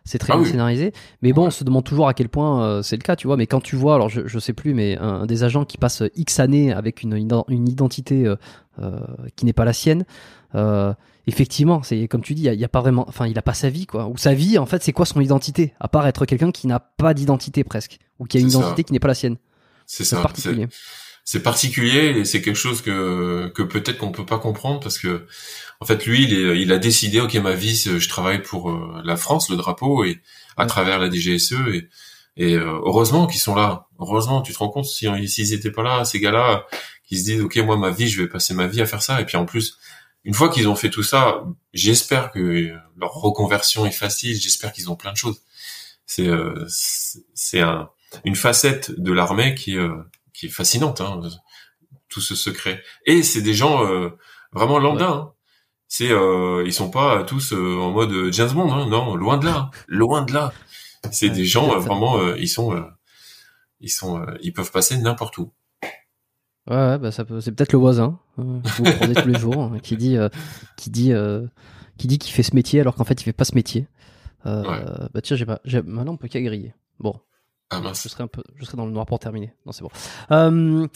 c'est 0.04 0.18
très 0.18 0.32
Ah 0.32 0.36
bien 0.36 0.44
oui. 0.44 0.50
scénarisé. 0.50 0.92
Mais 1.22 1.32
bon, 1.32 1.42
Ouais. 1.42 1.46
on 1.48 1.50
se 1.50 1.64
demande 1.64 1.84
toujours 1.84 2.08
à 2.08 2.14
quel 2.14 2.28
point 2.28 2.62
euh, 2.64 2.82
c'est 2.82 2.96
le 2.96 3.02
cas, 3.02 3.16
tu 3.16 3.26
vois. 3.26 3.36
Mais 3.36 3.46
quand 3.46 3.60
tu 3.60 3.76
vois, 3.76 3.94
alors 3.94 4.08
je, 4.08 4.26
je 4.26 4.38
sais 4.38 4.52
plus, 4.52 4.74
mais 4.74 4.98
un, 4.98 5.22
un 5.22 5.26
des 5.26 5.44
agents 5.44 5.64
qui 5.64 5.78
passe 5.78 6.02
X 6.16 6.40
années 6.40 6.72
avec 6.72 7.02
une, 7.02 7.16
identité 7.48 8.26
qui 9.36 9.44
n'est 9.46 9.52
pas 9.52 9.64
la 9.64 9.72
sienne, 9.72 10.04
effectivement, 11.26 11.82
c'est 11.82 12.06
comme 12.08 12.20
tu 12.22 12.34
dis, 12.34 12.42
il 12.44 12.60
y 12.60 12.64
a, 12.64 12.68
pas 12.68 12.80
vraiment, 12.80 13.06
enfin, 13.08 13.26
il 13.26 13.38
a 13.38 13.42
pas 13.42 13.54
sa 13.54 13.70
vie, 13.70 13.86
quoi. 13.86 14.06
Ou 14.08 14.16
sa 14.16 14.34
vie, 14.34 14.58
en 14.58 14.66
fait, 14.66 14.82
c'est 14.82 14.92
quoi 14.92 15.06
son 15.06 15.20
identité? 15.20 15.72
À 15.80 15.88
part 15.88 16.06
être 16.06 16.26
quelqu'un 16.26 16.50
qui 16.50 16.66
n'a 16.66 16.80
pas 16.80 17.14
d'identité 17.14 17.64
presque, 17.64 17.98
ou 18.18 18.26
qui 18.26 18.36
a 18.36 18.40
une 18.40 18.50
ça. 18.50 18.58
identité 18.58 18.84
qui 18.84 18.92
n'est 18.92 18.98
pas 18.98 19.08
la 19.08 19.14
sienne. 19.14 19.36
C'est 19.86 20.04
C'est 20.04 20.16
ça. 20.16 20.22
C'est- 21.24 21.40
particulier 21.42 22.14
et 22.18 22.24
c'est 22.24 22.42
quelque 22.42 22.56
chose 22.56 22.82
que 22.82 23.50
que 23.54 23.62
peut-être 23.62 23.98
qu'on 23.98 24.12
peut 24.12 24.26
pas 24.26 24.38
comprendre 24.38 24.80
parce 24.80 24.98
que 24.98 25.26
en 25.80 25.86
fait 25.86 26.04
lui 26.06 26.24
il 26.24 26.34
est, 26.34 26.60
il 26.60 26.70
a 26.72 26.78
décidé 26.78 27.20
ok 27.20 27.34
ma 27.36 27.52
vie 27.54 27.74
je 27.76 28.08
travaille 28.08 28.42
pour 28.42 28.70
euh, 28.70 29.00
la 29.04 29.16
France 29.16 29.48
le 29.48 29.56
drapeau 29.56 30.04
et 30.04 30.20
à 30.56 30.62
Ouais. 30.62 30.68
travers 30.68 30.98
la 30.98 31.10
DGSE 31.10 31.54
et 31.72 31.88
et 32.36 32.54
euh, 32.56 32.80
heureusement 32.84 33.26
qu'ils 33.28 33.40
sont 33.40 33.54
là. 33.54 33.86
Heureusement, 34.00 34.42
tu 34.42 34.52
te 34.52 34.58
rends 34.58 34.68
compte 34.68 34.86
si 34.86 35.06
s'ils 35.28 35.52
étaient 35.54 35.70
pas 35.70 35.82
là, 35.84 36.04
ces 36.04 36.18
gars-là 36.20 36.66
qui 37.06 37.18
se 37.18 37.24
disent 37.24 37.40
ok 37.42 37.56
moi 37.58 37.76
ma 37.76 37.90
vie 37.90 38.08
je 38.08 38.20
vais 38.22 38.28
passer 38.28 38.54
ma 38.54 38.66
vie 38.66 38.80
à 38.82 38.86
faire 38.86 39.02
ça 39.02 39.20
et 39.20 39.24
puis 39.24 39.36
en 39.36 39.46
plus 39.46 39.78
une 40.24 40.34
fois 40.34 40.48
qu'ils 40.48 40.68
ont 40.68 40.74
fait 40.76 40.90
tout 40.90 41.02
ça, 41.02 41.44
j'espère 41.74 42.30
que 42.32 42.72
leur 42.98 43.12
reconversion 43.12 43.84
est 43.86 43.90
facile, 43.92 44.40
j'espère 44.40 44.72
qu'ils 44.72 44.90
ont 44.90 44.96
plein 44.96 45.12
de 45.12 45.16
choses. 45.18 45.40
C'est 46.06 46.28
euh, 46.28 46.64
c'est 46.68 47.60
un 47.60 47.88
une 48.24 48.36
facette 48.36 48.92
de 49.00 49.12
l'armée 49.12 49.54
qui 49.54 49.76
euh, 49.78 49.94
qui 50.34 50.46
est 50.46 50.50
fascinante, 50.50 51.00
hein, 51.00 51.20
tout 52.08 52.20
ce 52.20 52.34
secret. 52.34 52.82
Et 53.06 53.22
c'est 53.22 53.40
des 53.42 53.54
gens 53.54 53.86
euh, 53.86 54.10
vraiment 54.52 54.78
lambda. 54.78 55.08
Hein. 55.10 55.30
C'est 55.88 56.10
euh, 56.10 56.64
ils 56.66 56.72
sont 56.72 56.90
pas 56.90 57.22
tous 57.24 57.52
euh, 57.52 57.78
en 57.78 57.90
mode 57.92 58.32
James 58.32 58.52
Bond, 58.52 58.72
hein, 58.72 58.86
non, 58.88 59.14
loin 59.14 59.38
de 59.38 59.46
là, 59.46 59.70
loin 59.88 60.22
de 60.22 60.32
là. 60.32 60.52
C'est 61.12 61.28
Ouais, 61.28 61.34
des 61.34 61.44
gens 61.44 61.72
euh, 61.74 61.78
vraiment, 61.78 62.18
euh, 62.18 62.36
ils 62.38 62.48
sont, 62.48 62.74
euh, 62.74 62.82
ils 63.80 63.90
sont, 63.90 64.18
euh, 64.20 64.36
ils 64.42 64.52
peuvent 64.52 64.72
passer 64.72 64.96
n'importe 64.98 65.38
où. 65.38 65.52
Ouais, 66.66 66.76
ouais, 66.76 66.98
bah 66.98 67.12
ça 67.12 67.24
peut, 67.26 67.40
c'est 67.42 67.52
peut-être 67.52 67.72
le 67.74 67.78
voisin 67.78 68.18
euh, 68.38 68.60
que 68.62 68.68
vous 68.82 68.84
croisez 68.84 69.14
tous 69.14 69.28
les 69.28 69.38
jours 69.38 69.62
hein, 69.64 69.78
qui 69.82 69.96
dit, 69.98 70.16
euh, 70.16 70.30
qui 70.78 70.88
dit, 70.88 71.12
euh, 71.12 71.46
qui 71.98 72.06
dit 72.06 72.18
qu'il 72.18 72.32
fait 72.32 72.42
ce 72.42 72.54
métier 72.54 72.80
alors 72.80 72.94
qu'en 72.94 73.04
fait 73.04 73.20
il 73.20 73.24
fait 73.24 73.34
pas 73.34 73.44
ce 73.44 73.54
métier. 73.54 73.86
Euh, 74.46 74.62
Ouais. 74.62 75.08
Bah 75.12 75.20
tiens, 75.22 75.36
j'ai 75.36 75.44
pas, 75.46 75.60
j'ai, 75.64 75.82
maintenant 75.82 76.14
on 76.14 76.16
peut 76.16 76.28
qu'à 76.28 76.40
griller. 76.40 76.74
Bon, 77.00 77.20
Ah 77.84 77.92
je 77.94 78.08
serai 78.08 78.24
un 78.24 78.28
peu, 78.28 78.42
je 78.56 78.64
serai 78.64 78.76
dans 78.76 78.86
le 78.86 78.92
noir 78.92 79.06
pour 79.06 79.18
terminer. 79.18 79.52
Non, 79.66 79.72
c'est 79.72 79.82
bon. 79.82 79.90
Euh, 80.30 80.86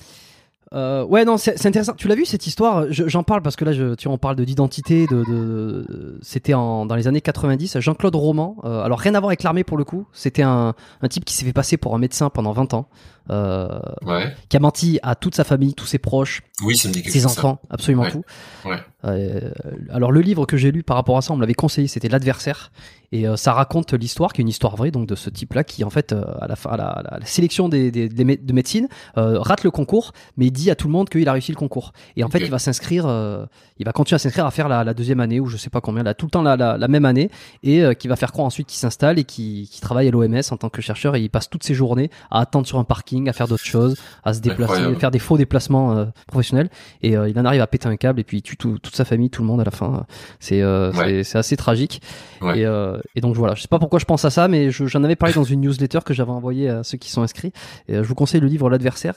euh, 0.74 1.02
ouais, 1.06 1.24
non, 1.24 1.38
c'est, 1.38 1.64
intéressant. 1.64 1.94
Tu 1.94 2.08
l'as 2.08 2.14
vu 2.14 2.26
cette 2.26 2.46
histoire? 2.46 2.84
Je- 2.90 3.08
J'en 3.08 3.22
parle 3.22 3.40
parce 3.40 3.56
que 3.56 3.64
là, 3.64 3.72
je, 3.72 3.94
tu 3.94 4.06
en 4.08 4.18
parles 4.18 4.36
de 4.36 4.44
d'identité. 4.44 5.06
De, 5.06 5.24
de, 5.24 6.18
c'était 6.20 6.52
en, 6.52 6.84
dans 6.84 6.94
les 6.94 7.08
années 7.08 7.22
90. 7.22 7.78
Jean-Claude 7.80 8.14
Roman. 8.14 8.56
euh, 8.64 8.82
alors 8.82 8.98
rien 8.98 9.14
à 9.14 9.20
voir 9.20 9.30
avec 9.30 9.42
l'armée 9.42 9.64
pour 9.64 9.78
le 9.78 9.84
coup. 9.84 10.06
C'était 10.12 10.42
un, 10.42 10.74
un 11.00 11.08
type 11.08 11.24
qui 11.24 11.32
s'est 11.34 11.46
fait 11.46 11.54
passer 11.54 11.78
pour 11.78 11.94
un 11.94 11.98
médecin 11.98 12.28
pendant 12.28 12.52
20 12.52 12.74
ans. 12.74 12.88
Euh, 13.30 13.78
Ouais. 14.04 14.34
qui 14.48 14.56
a 14.56 14.60
menti 14.60 14.98
à 15.02 15.14
toute 15.14 15.34
sa 15.34 15.44
famille, 15.44 15.74
tous 15.74 15.86
ses 15.86 15.98
proches, 15.98 16.42
Oui, 16.64 16.76
ça 16.76 16.88
me 16.88 16.94
dit 16.94 17.02
quelque 17.02 17.12
ses 17.12 17.20
ça. 17.20 17.28
enfants, 17.28 17.60
absolument 17.70 18.04
Ouais. 18.04 18.10
tout. 18.10 18.24
Ouais. 18.64 18.78
Euh, 19.04 19.50
alors 19.90 20.10
le 20.12 20.20
livre 20.20 20.44
que 20.46 20.56
j'ai 20.56 20.72
lu 20.72 20.82
par 20.82 20.96
rapport 20.96 21.16
à 21.18 21.22
ça, 21.22 21.32
on 21.32 21.36
me 21.36 21.40
l'avait 21.42 21.54
conseillé, 21.54 21.86
c'était 21.88 22.08
l'adversaire, 22.08 22.72
et 23.12 23.28
euh, 23.28 23.36
ça 23.36 23.52
raconte 23.52 23.92
l'histoire, 23.92 24.32
qui 24.32 24.40
est 24.40 24.42
une 24.42 24.48
histoire 24.48 24.74
vraie, 24.76 24.90
donc 24.90 25.06
de 25.06 25.14
ce 25.14 25.30
type-là 25.30 25.62
qui 25.64 25.84
en 25.84 25.90
fait 25.90 26.12
euh, 26.12 26.24
à 26.40 26.46
la 26.48 26.54
à 26.64 26.76
la, 26.76 26.86
à 26.88 27.18
la 27.20 27.26
sélection 27.26 27.68
des, 27.68 27.90
des- 27.90 28.08
des 28.08 28.24
mé- 28.24 28.44
de 28.44 28.52
médecine 28.52 28.88
euh, 29.16 29.38
rate 29.40 29.62
le 29.62 29.70
concours, 29.70 30.12
mais 30.36 30.46
il 30.46 30.50
dit 30.50 30.70
à 30.70 30.74
tout 30.74 30.88
le 30.88 30.92
monde 30.92 31.08
qu'il 31.08 31.28
a 31.28 31.32
réussi 31.32 31.52
le 31.52 31.56
concours. 31.56 31.92
Et 32.16 32.24
en 32.24 32.28
fait, 32.28 32.40
il 32.40 32.50
va 32.50 32.58
s'inscrire, 32.58 33.06
euh, 33.06 33.46
il 33.78 33.84
va 33.86 33.92
continuer 33.92 34.16
à 34.16 34.18
s'inscrire 34.18 34.46
à 34.46 34.50
faire 34.50 34.68
la, 34.68 34.82
la 34.84 34.94
deuxième 34.94 35.20
année 35.20 35.38
ou 35.38 35.46
je 35.46 35.56
sais 35.56 35.70
pas 35.70 35.80
combien, 35.80 36.02
là 36.02 36.14
tout 36.14 36.26
le 36.26 36.30
temps 36.30 36.42
la, 36.42 36.88
même 36.88 37.04
année, 37.04 37.30
et 37.62 37.84
euh, 37.84 37.94
qui 37.94 38.08
va 38.08 38.16
faire 38.16 38.32
croire 38.32 38.46
ensuite 38.46 38.66
qu'il 38.66 38.78
s'installe 38.78 39.18
et 39.18 39.24
qui, 39.24 39.68
qui 39.70 39.80
travaille 39.80 40.08
à 40.08 40.10
l'OMS 40.10 40.40
en 40.50 40.56
tant 40.56 40.70
que 40.70 40.82
chercheur, 40.82 41.14
et 41.14 41.20
il 41.20 41.30
passe 41.30 41.48
toutes 41.48 41.62
ses 41.64 41.74
journées 41.74 42.10
à 42.30 42.40
attendre 42.40 42.66
sur 42.66 42.78
un 42.78 42.84
parking, 42.84 43.17
à 43.26 43.32
faire 43.32 43.48
d'autres 43.48 43.64
choses, 43.64 43.96
à 44.22 44.34
se 44.34 44.40
déplacer, 44.40 44.72
Incroyable. 44.74 45.00
faire 45.00 45.10
des 45.10 45.18
faux 45.18 45.38
déplacements 45.38 45.96
euh, 45.96 46.04
professionnels, 46.26 46.68
et 47.02 47.16
euh, 47.16 47.28
il 47.30 47.38
en 47.38 47.46
arrive 47.46 47.62
à 47.62 47.66
péter 47.66 47.88
un 47.88 47.96
câble 47.96 48.20
et 48.20 48.24
puis 48.24 48.36
il 48.38 48.42
tue 48.42 48.58
tout- 48.58 48.78
toute 48.78 48.94
sa 48.94 49.06
famille, 49.06 49.30
tout 49.30 49.40
le 49.40 49.48
monde 49.48 49.62
à 49.62 49.64
la 49.64 49.70
fin. 49.70 50.04
C'est 50.40 50.60
euh, 50.60 50.92
Ouais. 50.92 51.04
c'est- 51.04 51.24
c'est 51.24 51.38
assez 51.38 51.56
tragique. 51.56 52.02
Ouais. 52.42 52.60
Et, 52.60 52.98
et 53.16 53.20
donc 53.22 53.34
voilà, 53.34 53.54
je 53.54 53.62
sais 53.62 53.68
pas 53.68 53.78
pourquoi 53.78 53.98
je 53.98 54.04
pense 54.04 54.26
à 54.26 54.30
ça, 54.30 54.46
mais 54.46 54.70
je- 54.70 54.84
j'en 54.86 55.02
avais 55.04 55.16
parlé 55.16 55.34
dans 55.34 55.44
une 55.44 55.62
newsletter 55.62 56.00
que 56.04 56.12
j'avais 56.12 56.30
envoyée 56.32 56.68
à 56.68 56.82
ceux 56.84 56.98
qui 56.98 57.10
sont 57.10 57.22
inscrits. 57.22 57.52
Et 57.88 57.94
je 57.94 58.02
vous 58.02 58.14
conseille 58.14 58.40
le 58.42 58.46
livre 58.46 58.68
L'adversaire. 58.68 59.14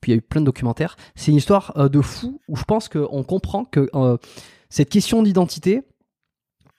Puis 0.00 0.12
il 0.12 0.14
y 0.14 0.16
a 0.16 0.18
eu 0.18 0.22
plein 0.22 0.40
de 0.40 0.46
documentaires. 0.46 0.96
C'est 1.14 1.30
une 1.30 1.36
histoire 1.36 1.72
de 1.90 2.00
fou 2.00 2.40
où 2.48 2.56
je 2.56 2.64
pense 2.64 2.88
qu'on 2.88 3.22
comprend 3.22 3.64
que 3.64 3.88
cette 4.70 4.90
question 4.90 5.22
d'identité, 5.22 5.82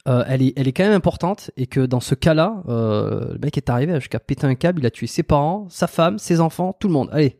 euh, 0.07 0.23
elle, 0.27 0.41
est, 0.41 0.53
elle 0.55 0.67
est 0.67 0.71
quand 0.71 0.83
même 0.83 0.93
importante 0.93 1.51
et 1.57 1.67
que 1.67 1.81
dans 1.85 1.99
ce 1.99 2.15
cas-là, 2.15 2.63
euh, 2.69 3.33
le 3.33 3.39
mec 3.39 3.57
est 3.57 3.69
arrivé 3.69 3.93
jusqu'à 3.99 4.19
péter 4.19 4.47
un 4.47 4.55
câble, 4.55 4.81
il 4.81 4.85
a 4.85 4.91
tué 4.91 5.07
ses 5.07 5.23
parents, 5.23 5.67
sa 5.69 5.87
femme, 5.87 6.17
ses 6.19 6.39
enfants, 6.39 6.75
tout 6.79 6.87
le 6.87 6.93
monde. 6.93 7.09
Allez. 7.11 7.37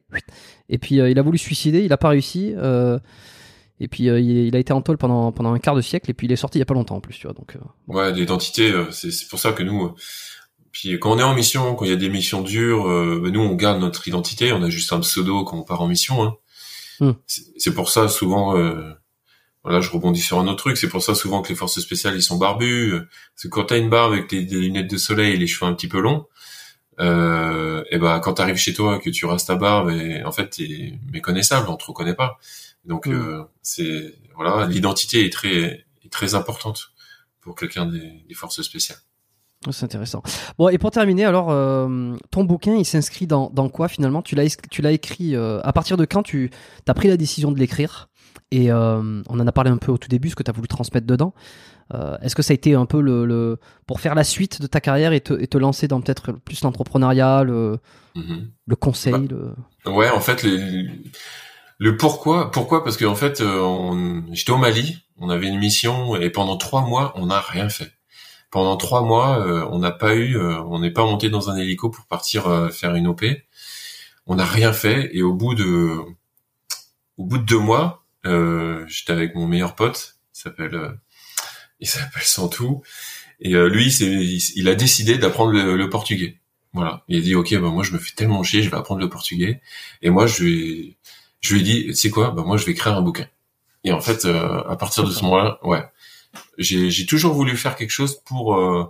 Et 0.68 0.78
puis 0.78 1.00
euh, 1.00 1.10
il 1.10 1.18
a 1.18 1.22
voulu 1.22 1.38
se 1.38 1.46
suicider, 1.46 1.84
il 1.84 1.94
a 1.94 1.98
pas 1.98 2.10
réussi. 2.10 2.54
euh, 2.58 3.00
et 3.80 3.88
puis 3.88 4.10
euh, 4.10 4.20
il, 4.20 4.54
a 4.58 4.60
été 4.60 4.74
en 4.74 4.82
tôle 4.82 4.98
pendant, 4.98 5.32
pendant 5.32 5.54
un 5.54 5.60
quart 5.60 5.74
de 5.76 5.80
siècle 5.82 6.12
et 6.12 6.14
puis 6.14 6.28
il 6.28 6.34
est 6.34 6.36
sorti 6.36 6.58
il 6.58 6.60
y 6.60 6.64
a 6.64 6.66
pas 6.66 6.74
longtemps 6.74 6.98
en 6.98 7.00
plus, 7.02 7.14
tu 7.18 7.28
vois. 7.28 7.34
Donc 7.34 7.56
euh, 7.56 7.60
Ouais, 7.88 8.12
l'identité, 8.12 8.74
c'est 8.92 9.10
c'est 9.12 9.28
pour 9.30 9.40
ça 9.40 9.54
que 9.54 9.64
nous, 9.64 9.94
puis 10.72 11.00
quand 11.00 11.12
on 11.14 11.18
est 11.20 11.24
en 11.24 11.34
mission, 11.34 11.76
quand 11.76 11.86
il 11.86 11.92
y 11.92 11.94
a 11.94 11.98
des 11.98 12.10
missions 12.10 12.42
dures, 12.42 12.90
euh, 12.90 13.22
ben 13.24 13.32
nous 13.32 13.40
on 13.40 13.56
garde 13.56 13.80
notre 13.80 14.06
identité, 14.08 14.52
on 14.52 14.62
a 14.64 14.70
juste 14.70 14.92
un 14.92 15.00
pseudo 15.00 15.46
quand 15.46 15.58
on 15.58 15.64
part 15.64 15.82
en 15.82 15.88
mission. 15.88 16.22
Hein. 16.24 16.36
Hmm. 17.00 17.12
C'est- 17.26 17.44
C'est 17.58 17.74
pour 17.74 17.90
ça 17.90 18.10
souvent, 18.10 18.58
voilà, 19.70 19.82
je 19.82 19.92
rebondis 19.92 20.22
sur 20.22 20.40
un 20.40 20.48
autre 20.48 20.58
truc. 20.58 20.78
C'est 20.78 20.90
pour 20.90 21.04
ça 21.04 21.14
souvent 21.14 21.42
que 21.44 21.50
les 21.50 21.56
forces 21.56 21.80
spéciales 21.80 22.16
ils 22.16 22.24
sont 22.24 22.38
barbus. 22.38 22.92
Parce 23.36 23.44
que 23.44 23.48
quand 23.50 23.66
t'as 23.66 23.78
une 23.78 23.90
barbe 23.90 24.14
avec 24.14 24.30
des, 24.30 24.44
des 24.44 24.56
lunettes 24.58 24.90
de 24.90 24.98
soleil 24.98 25.34
et 25.34 25.38
les 25.38 25.48
cheveux 25.48 25.70
un 25.70 25.74
petit 25.76 25.88
peu 25.88 26.00
longs, 26.02 26.26
euh, 27.00 27.84
et 27.92 27.98
ben 27.98 28.20
quand 28.20 28.34
t'arrives 28.34 28.58
chez 28.58 28.74
toi 28.74 29.00
que 29.00 29.10
tu 29.10 29.26
rastes 29.26 29.48
ta 29.48 29.56
barbe, 29.56 29.90
et 29.92 30.24
en 30.24 30.32
fait 30.32 30.50
t'es 30.50 31.00
méconnaissable, 31.14 31.70
on 31.70 31.78
te 31.78 31.86
reconnaît 31.86 32.16
pas. 32.16 32.38
Donc 32.86 33.08
Hmm. 33.08 33.14
euh, 33.14 33.44
c'est 33.62 34.16
voilà, 34.36 34.66
l'identité 34.68 35.26
est 35.26 35.32
très 35.32 35.86
est 36.04 36.12
très 36.12 36.34
importante 36.36 36.92
pour 37.42 37.56
quelqu'un 37.56 37.86
des, 37.86 38.24
des 38.28 38.34
forces 38.34 38.62
spéciales. 38.62 38.98
C'est 39.72 39.84
intéressant. 39.84 40.24
Bon, 40.58 40.70
et 40.70 40.78
pour 40.78 40.90
terminer, 40.92 41.26
alors, 41.26 41.52
euh, 41.52 42.16
ton 42.32 42.46
bouquin, 42.46 42.76
il 42.76 42.86
s'inscrit 42.86 43.28
dans, 43.28 43.50
dans 43.50 43.68
quoi 43.68 43.90
finalement? 43.90 44.22
Tu 44.22 44.34
l'as 44.36 44.46
es- 44.46 44.58
tu 44.72 44.82
l'as 44.82 44.94
écrit 44.94 45.36
euh, 45.36 45.60
à 45.64 45.74
partir 45.74 45.98
de 45.98 46.06
quand 46.06 46.24
tu 46.24 46.50
as 46.88 46.94
pris 46.94 47.10
la 47.10 47.18
décision 47.18 47.52
de 47.52 47.60
l'écrire? 47.60 48.09
Et 48.52 48.72
euh, 48.72 49.22
on 49.30 49.40
en 49.40 49.48
a 49.48 49.52
parlé 49.52 49.70
un 49.70 49.78
peu 49.78 49.92
au 49.92 49.98
tout 49.98 50.08
début, 50.08 50.30
ce 50.30 50.36
que 50.36 50.44
tu 50.44 50.50
as 50.50 50.54
voulu 50.54 50.68
transmettre 50.68 51.06
dedans. 51.06 51.34
Euh, 51.94 52.18
Est-ce 52.22 52.36
que 52.36 52.42
ça 52.42 52.52
a 52.52 52.56
été 52.56 52.76
un 52.76 52.86
peu 52.86 53.02
le, 53.02 53.26
le 53.26 53.58
pour 53.88 54.00
faire 54.00 54.16
la 54.16 54.24
suite 54.24 54.62
de 54.62 54.68
ta 54.68 54.80
carrière 54.80 55.12
et 55.14 55.22
te, 55.22 55.34
et 55.34 55.48
te 55.48 55.58
lancer 55.58 55.88
dans 55.88 56.02
peut-être 56.02 56.32
plus 56.34 56.62
l'entrepreneuriat, 56.64 57.44
le, 57.44 57.78
Mhm. 58.16 58.50
le 58.66 58.76
conseil 58.76 59.14
Bah, 59.14 59.54
le... 59.86 59.92
Ouais, 59.94 60.10
en 60.10 60.20
fait, 60.20 60.44
les- 60.44 60.90
le 61.78 61.96
pourquoi, 61.98 62.52
pourquoi? 62.52 62.84
Parce 62.84 62.98
qu'en 62.98 63.16
fait, 63.16 63.42
euh, 63.42 64.22
j'étais 64.34 64.52
au 64.52 64.58
Mali, 64.58 64.98
on 65.18 65.30
avait 65.30 65.48
une 65.48 65.60
mission 65.60 66.16
et 66.16 66.30
pendant 66.30 66.58
trois 66.58 66.82
mois, 66.82 67.14
on 67.16 67.28
n'a 67.28 67.40
rien 67.40 67.70
fait. 67.70 67.92
Pendant 68.52 68.78
trois 68.78 69.04
mois, 69.04 69.40
euh, 69.46 69.66
on 69.72 69.80
n'a 69.80 69.92
pas 69.92 70.16
eu, 70.16 70.36
euh, 70.38 70.60
on 70.64 70.80
n'est 70.80 70.92
pas 70.92 71.06
monté 71.06 71.30
dans 71.30 71.50
un 71.52 71.56
hélico 71.56 71.90
pour 71.90 72.06
partir 72.06 72.48
euh, 72.48 72.70
faire 72.70 72.96
une 72.96 73.08
OP. 73.08 73.24
On 74.26 74.36
n'a 74.36 74.46
rien 74.46 74.74
fait 74.74 75.10
et 75.16 75.22
au 75.22 75.34
bout 75.34 75.54
de, 75.56 75.98
au 77.18 77.26
bout 77.26 77.38
de 77.38 77.44
deux 77.46 77.60
mois, 77.60 78.04
j'étais 78.26 79.12
avec 79.14 79.36
mon 79.36 79.48
meilleur 79.48 79.76
pote, 79.76 80.18
il 80.36 80.40
s'appelle, 80.40 80.76
euh, 80.76 80.92
il 81.80 81.88
s'appelle 81.88 82.24
Santou, 82.24 82.82
et 83.42 83.56
euh, 83.56 83.70
lui, 83.70 83.88
il, 83.94 84.42
il 84.58 84.70
a 84.70 84.76
décidé 84.76 85.18
d'apprendre 85.18 85.54
le, 85.54 85.78
le 85.78 85.90
portugais. 85.90 86.40
Voilà, 86.74 87.04
il 87.08 87.18
a 87.20 87.22
dit 87.22 87.36
ok, 87.36 87.54
bah 87.56 87.70
moi 87.70 87.84
je 87.84 87.94
me 87.94 88.00
fais 88.00 88.14
tellement 88.16 88.44
chier, 88.44 88.64
je 88.64 88.70
vais 88.70 88.78
apprendre 88.78 89.02
le 89.02 89.10
portugais. 89.10 89.62
Et 90.04 90.10
moi 90.12 90.28
je 90.28 90.44
lui, 90.44 90.62
ai- 90.72 90.98
je 91.42 91.54
lui 91.56 91.62
ai 91.62 91.64
dit, 91.64 91.86
tu 91.88 91.96
sais 91.96 92.10
quoi, 92.12 92.32
bah 92.32 92.44
moi 92.46 92.58
je 92.58 92.66
vais 92.66 92.74
écrire 92.74 92.96
un 92.98 93.02
bouquin. 93.02 93.28
Et 93.86 93.92
en 93.94 94.02
fait, 94.02 94.26
euh, 94.26 94.64
à 94.70 94.76
partir 94.78 95.04
de 95.06 95.12
ce 95.12 95.24
moment-là, 95.24 95.60
ouais, 95.64 95.84
j'ai 96.58 96.92
j'ai 96.92 97.06
toujours 97.06 97.34
voulu 97.34 97.58
faire 97.58 97.76
quelque 97.76 97.92
chose 97.92 98.22
pour. 98.26 98.56
euh, 98.58 98.86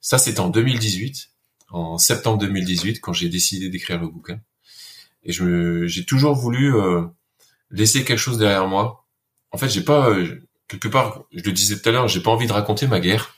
ça, 0.00 0.18
c'était 0.18 0.40
en 0.40 0.50
2018, 0.50 1.30
en 1.70 1.98
septembre 1.98 2.38
2018, 2.38 3.00
quand 3.00 3.12
j'ai 3.14 3.28
décidé 3.30 3.68
d'écrire 3.70 4.00
le 4.00 4.08
bouquin. 4.08 4.40
Et 5.24 5.32
je 5.32 5.86
j'ai 5.86 6.04
toujours 6.04 6.34
voulu 6.34 6.74
euh, 6.76 7.02
laisser 7.74 8.04
quelque 8.04 8.18
chose 8.18 8.38
derrière 8.38 8.66
moi. 8.66 9.06
En 9.50 9.58
fait, 9.58 9.68
j'ai 9.68 9.82
pas 9.82 10.10
euh, 10.10 10.40
quelque 10.68 10.88
part, 10.88 11.24
je 11.32 11.42
le 11.42 11.52
disais 11.52 11.78
tout 11.78 11.88
à 11.88 11.92
l'heure, 11.92 12.08
j'ai 12.08 12.20
pas 12.20 12.30
envie 12.30 12.46
de 12.46 12.52
raconter 12.52 12.86
ma 12.86 13.00
guerre, 13.00 13.36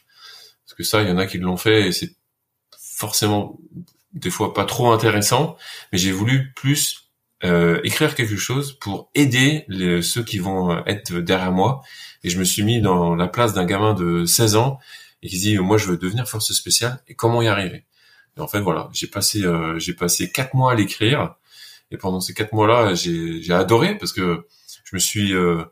parce 0.64 0.74
que 0.76 0.84
ça, 0.84 1.02
il 1.02 1.08
y 1.08 1.12
en 1.12 1.18
a 1.18 1.26
qui 1.26 1.38
l'ont 1.38 1.56
fait 1.56 1.88
et 1.88 1.92
c'est 1.92 2.14
forcément 2.78 3.58
des 4.12 4.30
fois 4.30 4.54
pas 4.54 4.64
trop 4.64 4.92
intéressant, 4.92 5.56
mais 5.92 5.98
j'ai 5.98 6.12
voulu 6.12 6.52
plus 6.54 7.06
euh, 7.44 7.80
écrire 7.84 8.14
quelque 8.14 8.36
chose 8.36 8.78
pour 8.80 9.10
aider 9.14 9.64
les, 9.68 10.00
ceux 10.00 10.22
qui 10.22 10.38
vont 10.38 10.72
euh, 10.72 10.80
être 10.86 11.12
derrière 11.20 11.52
moi. 11.52 11.82
Et 12.24 12.30
je 12.30 12.38
me 12.38 12.44
suis 12.44 12.62
mis 12.62 12.80
dans 12.80 13.14
la 13.14 13.28
place 13.28 13.52
d'un 13.52 13.66
gamin 13.66 13.92
de 13.92 14.24
16 14.24 14.56
ans 14.56 14.78
et 15.22 15.28
qui 15.28 15.38
dit 15.38 15.58
moi 15.58 15.76
je 15.76 15.86
veux 15.86 15.98
devenir 15.98 16.26
force 16.26 16.52
spéciale 16.52 17.02
et 17.08 17.14
comment 17.14 17.42
y 17.42 17.48
arriver. 17.48 17.84
Et 18.36 18.40
en 18.40 18.48
fait 18.48 18.60
voilà, 18.60 18.88
j'ai 18.92 19.06
passé 19.06 19.42
euh, 19.44 19.78
j'ai 19.78 19.92
passé 19.92 20.32
quatre 20.32 20.54
mois 20.54 20.72
à 20.72 20.74
l'écrire 20.74 21.36
et 21.90 21.96
pendant 21.98 22.20
ces 22.20 22.34
quatre 22.34 22.52
mois-là 22.52 22.94
j'ai 22.94 23.52
adoré 23.52 23.96
parce 23.98 24.12
que 24.12 24.46
je 24.84 24.96
me 24.96 24.98
suis 25.00 25.34
euh, 25.34 25.64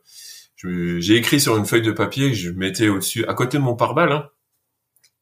j'ai 0.57 1.17
écrit 1.17 1.41
sur 1.41 1.57
une 1.57 1.67
feuille 1.67 1.83
de 1.83 1.93
papier 1.93 2.31
que 2.31 2.37
je 2.37 2.51
mettais 2.51 2.89
au-dessus 2.89 3.27
à 3.27 3.35
côté 3.35 3.59
de 3.59 3.63
mon 3.63 3.77
pare-balles 3.77 4.13
hein, 4.13 4.29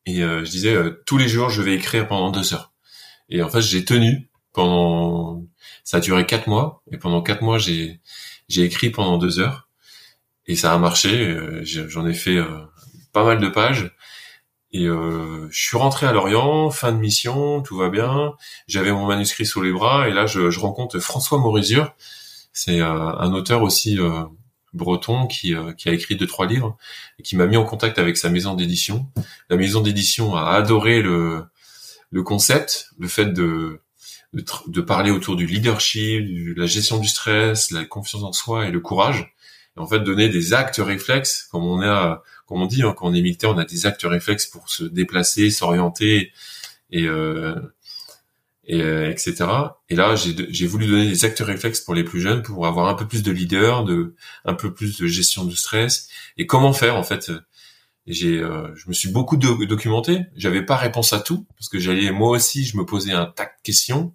et 0.06 0.23
euh, 0.23 0.44
je 0.44 0.51
disais 0.51 0.74
euh, 0.74 1.02
tous 1.06 1.19
les 1.19 1.28
jours 1.28 1.51
je 1.51 1.62
vais 1.62 1.74
écrire 1.74 2.09
pendant 2.09 2.31
deux 2.31 2.55
heures. 2.55 2.73
Et 3.28 3.43
en 3.43 3.48
fait 3.51 3.62
j'ai 3.62 3.85
tenu 3.85 4.31
pendant 4.52 5.47
ça 5.85 5.98
a 5.98 6.01
duré 6.01 6.27
quatre 6.27 6.48
mois 6.48 6.82
et 6.93 6.98
pendant 6.98 7.23
quatre 7.23 7.43
mois 7.43 7.59
j'ai 7.59 8.01
j'ai 8.48 8.64
écrit 8.64 8.90
pendant 8.90 9.19
deux 9.19 9.40
heures 9.40 9.69
et 10.47 10.56
ça 10.56 10.74
a 10.74 10.78
marché. 10.78 11.28
euh, 11.28 11.62
J'en 11.64 12.06
ai 12.06 12.14
fait 12.14 12.36
euh, 12.36 12.62
pas 13.12 13.24
mal 13.24 13.40
de 13.40 13.48
pages 13.48 13.93
et 14.73 14.86
euh, 14.86 15.49
je 15.51 15.66
suis 15.66 15.77
rentré 15.77 16.07
à 16.07 16.12
Lorient, 16.12 16.70
fin 16.70 16.93
de 16.93 16.99
mission, 16.99 17.61
tout 17.61 17.77
va 17.77 17.90
bien. 17.90 18.35
J'avais 18.69 18.90
mon 18.90 19.07
manuscrit 19.07 19.44
sous 19.44 19.61
les 19.61 19.73
bras 19.73 20.09
et 20.09 20.12
là 20.12 20.27
je, 20.27 20.51
je 20.51 20.61
rencontre 20.61 20.99
François 20.99 21.39
Morizur, 21.39 21.94
c'est 22.53 22.81
euh, 22.81 22.86
un 22.86 23.32
auteur 23.35 23.62
aussi 23.62 23.99
euh, 23.99 24.24
breton 24.73 25.27
qui, 25.27 25.55
euh, 25.55 25.73
qui 25.73 25.89
a 25.89 25.93
écrit 25.93 26.16
deux 26.16 26.27
trois 26.27 26.47
livres 26.47 26.77
et 27.19 27.23
qui 27.23 27.36
m'a 27.36 27.47
mis 27.47 27.57
en 27.59 27.65
contact 27.65 27.99
avec 27.99 28.16
sa 28.16 28.31
maison 28.31 28.55
d'édition. 28.55 29.07
La 29.51 29.57
maison 29.57 29.81
d'édition 29.81 30.36
a 30.36 30.53
adoré 30.53 31.03
le 31.03 31.44
le 32.11 32.23
concept, 32.23 32.90
le 32.99 33.09
fait 33.09 33.27
de 33.27 33.81
de, 34.32 34.44
de 34.69 34.81
parler 34.81 35.11
autour 35.11 35.36
du 35.36 35.47
leadership, 35.47 36.24
de 36.24 36.55
la 36.59 36.66
gestion 36.66 36.99
du 36.99 37.09
stress, 37.09 37.70
la 37.70 37.85
confiance 37.85 38.23
en 38.23 38.32
soi 38.32 38.66
et 38.66 38.70
le 38.70 38.81
courage. 38.81 39.35
En 39.77 39.86
fait, 39.86 40.01
donner 40.01 40.28
des 40.28 40.53
actes 40.55 40.77
réflexes, 40.78 41.49
comme 41.51 41.65
on 41.65 41.81
a, 41.82 42.23
comme 42.47 42.61
on 42.62 42.66
dit, 42.66 42.82
hein, 42.82 42.94
quand 42.97 43.09
on 43.09 43.15
est 43.15 43.23
militaire, 43.23 43.51
on 43.51 43.59
a 43.59 43.65
des 43.65 43.86
actes 43.86 44.03
réflexes 44.05 44.47
pour 44.47 44.69
se 44.69 44.85
déplacer, 44.85 45.51
s'orienter 45.51 46.32
et, 46.90 47.05
euh, 47.07 47.55
et 48.65 48.81
euh, 48.81 49.11
etc. 49.11 49.81
Et 49.89 49.97
là, 49.97 50.15
j'ai 50.16 50.66
voulu 50.66 50.86
donner 50.86 51.09
des 51.09 51.24
actes 51.24 51.40
réflexes 51.40 51.81
pour 51.81 51.94
les 51.94 52.05
plus 52.05 52.20
jeunes, 52.20 52.43
pour 52.43 52.66
avoir 52.66 52.89
un 52.89 52.94
peu 52.94 53.07
plus 53.09 53.23
de 53.23 53.32
leader, 53.32 53.85
de 53.85 54.15
un 54.44 54.55
peu 54.55 54.73
plus 54.73 54.99
de 54.99 55.07
gestion 55.07 55.44
du 55.44 55.57
stress 55.57 56.09
et 56.36 56.47
comment 56.47 56.73
faire 56.73 56.97
en 56.97 57.03
fait? 57.03 57.32
J'ai, 58.07 58.39
euh, 58.40 58.74
je 58.77 58.89
me 58.89 58.94
suis 58.94 59.11
beaucoup 59.11 59.36
do- 59.36 59.65
documenté. 59.66 60.20
J'avais 60.36 60.62
pas 60.65 60.77
réponse 60.77 61.12
à 61.12 61.20
tout 61.20 61.47
parce 61.59 61.69
que 61.69 61.78
j'allais 61.78 62.11
moi 62.12 62.31
aussi, 62.31 62.65
je 62.66 62.77
me 62.78 62.86
posais 62.86 63.12
un 63.12 63.27
tas 63.27 63.44
de 63.47 63.51
questions. 63.65 64.15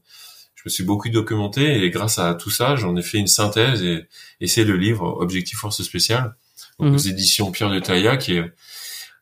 Je 0.68 0.72
me 0.74 0.76
suis 0.76 0.84
beaucoup 0.84 1.08
documenté 1.08 1.82
et 1.86 1.90
grâce 1.90 2.20
à 2.20 2.34
tout 2.36 2.50
ça, 2.50 2.76
j'en 2.76 2.94
ai 2.98 3.02
fait 3.02 3.20
une 3.20 3.28
synthèse 3.28 3.82
et, 3.84 4.06
et 4.42 4.48
c'est 4.48 4.66
le 4.66 4.76
livre 4.76 5.16
Objectif 5.22 5.60
Force 5.60 5.82
Spéciale 5.82 6.36
donc 6.78 6.90
Mhm. 6.90 6.96
aux 6.96 6.98
éditions 6.98 7.52
Pierre 7.54 7.70
de 7.70 7.80
Taillac 7.80 8.28
et 8.28 8.44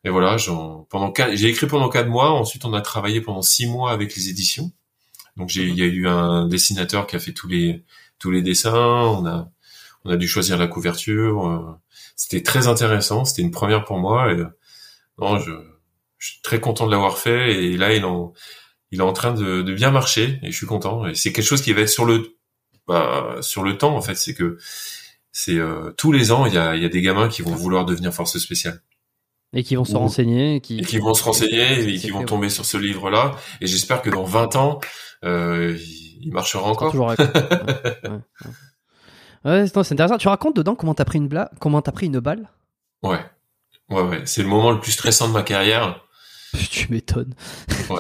et 0.04 0.10
voilà, 0.10 0.38
pendant 0.90 1.14
j'ai 1.34 1.48
écrit 1.50 1.68
pendant 1.68 1.90
quatre 1.90 2.10
mois. 2.10 2.32
Ensuite, 2.32 2.66
on 2.66 2.74
a 2.74 2.82
travaillé 2.82 3.22
pendant 3.22 3.42
six 3.44 3.68
mois 3.68 3.92
avec 3.92 4.16
les 4.16 4.30
éditions. 4.30 4.72
Donc 5.38 5.50
j'ai, 5.50 5.64
il 5.68 5.76
y 5.78 5.82
a 5.84 5.86
eu 5.86 6.08
un 6.08 6.48
dessinateur 6.48 7.06
qui 7.08 7.16
a 7.16 7.20
fait 7.20 7.32
tous 7.34 7.48
les 7.48 7.84
tous 8.20 8.32
les 8.32 8.42
dessins. 8.42 8.74
On 8.76 9.26
a 9.28 9.50
on 10.04 10.10
a 10.12 10.18
dû 10.18 10.28
choisir 10.28 10.58
la 10.58 10.68
couverture. 10.68 11.48
euh, 11.48 11.60
C'était 12.16 12.42
très 12.44 12.68
intéressant. 12.68 13.24
C'était 13.26 13.42
une 13.44 13.52
première 13.52 13.84
pour 13.84 13.98
moi. 14.00 14.32
Et, 14.32 14.38
non, 15.20 15.38
je, 15.40 15.52
je 16.20 16.32
suis 16.32 16.42
très 16.42 16.60
content 16.60 16.86
de 16.88 16.92
l'avoir 16.92 17.18
fait. 17.20 17.64
Et 17.64 17.78
là, 17.78 17.94
il 17.94 18.04
en 18.06 18.34
il 18.92 19.00
est 19.00 19.04
en 19.04 19.14
train 19.14 19.34
de, 19.34 19.62
de 19.62 19.74
bien 19.74 19.92
marcher. 19.92 20.40
Et 20.44 20.52
je 20.52 20.58
suis 20.58 20.68
content. 20.68 21.06
Et 21.08 21.16
c'est 21.16 21.32
quelque 21.34 21.46
chose 21.46 21.62
qui 21.62 21.74
va 21.74 21.82
être 21.82 21.90
sur 21.90 22.06
le 22.06 22.36
bah, 22.88 23.38
sur 23.42 23.64
le 23.64 23.78
temps 23.78 23.96
en 23.96 24.02
fait. 24.02 24.16
C'est 24.16 24.34
que 24.34 24.58
c'est 25.32 25.58
euh, 25.58 25.92
tous 25.98 26.12
les 26.12 26.32
ans, 26.32 26.46
il 26.46 26.54
y 26.54 26.58
a 26.58 26.76
il 26.76 26.82
y 26.82 26.86
a 26.86 26.90
des 26.90 27.02
gamins 27.02 27.28
qui 27.30 27.42
vont 27.42 27.56
vouloir 27.56 27.86
devenir 27.86 28.14
force 28.14 28.38
spéciale 28.38 28.82
Et 29.54 29.64
qui 29.64 29.76
vont 29.76 29.86
se 29.86 29.94
Ou- 29.94 30.00
renseigner. 30.00 30.56
Et 30.56 30.62
qui, 30.62 30.80
et 30.80 30.84
qui 30.84 30.98
vont 31.00 31.14
se 31.14 31.24
renseigner 31.24 31.82
et 31.94 31.98
qui 31.98 32.10
vont 32.12 32.20
fait, 32.20 32.26
tomber 32.26 32.50
sur 32.50 32.66
ce 32.66 32.78
livre-là. 32.78 33.36
Et 33.62 33.68
j'espère 33.68 34.02
que 34.02 34.10
dans 34.10 34.24
20 34.24 34.56
ans, 34.56 34.80
euh, 35.24 35.76
il 35.80 36.06
il 36.28 36.32
marchera 36.34 36.64
encore. 36.70 36.90
Toujours 36.92 37.12
avec- 37.12 37.20
ouais, 37.36 37.42
ouais, 38.04 38.10
ouais. 38.10 38.20
Ouais, 39.44 39.68
c'est 39.68 39.78
intéressant. 39.92 40.18
Tu 40.18 40.28
racontes 40.28 40.56
dedans 40.56 40.74
comment 40.76 40.96
t'as 40.96 41.06
pris 41.06 41.20
une 41.20 41.28
bla... 41.28 41.52
comment 41.60 41.82
t'as 41.82 41.92
pris 41.92 42.08
une 42.08 42.20
balle? 42.20 42.50
Ouais, 43.04 43.20
ouais, 43.90 44.02
ouais. 44.02 44.22
C'est 44.26 44.42
le 44.42 44.48
moment 44.48 44.72
le 44.72 44.80
plus 44.80 44.94
stressant 44.94 45.28
de 45.28 45.34
ma 45.34 45.44
carrière. 45.44 46.04
Tu 46.70 46.92
m'étonnes. 46.92 47.34
Ouais, 47.90 47.98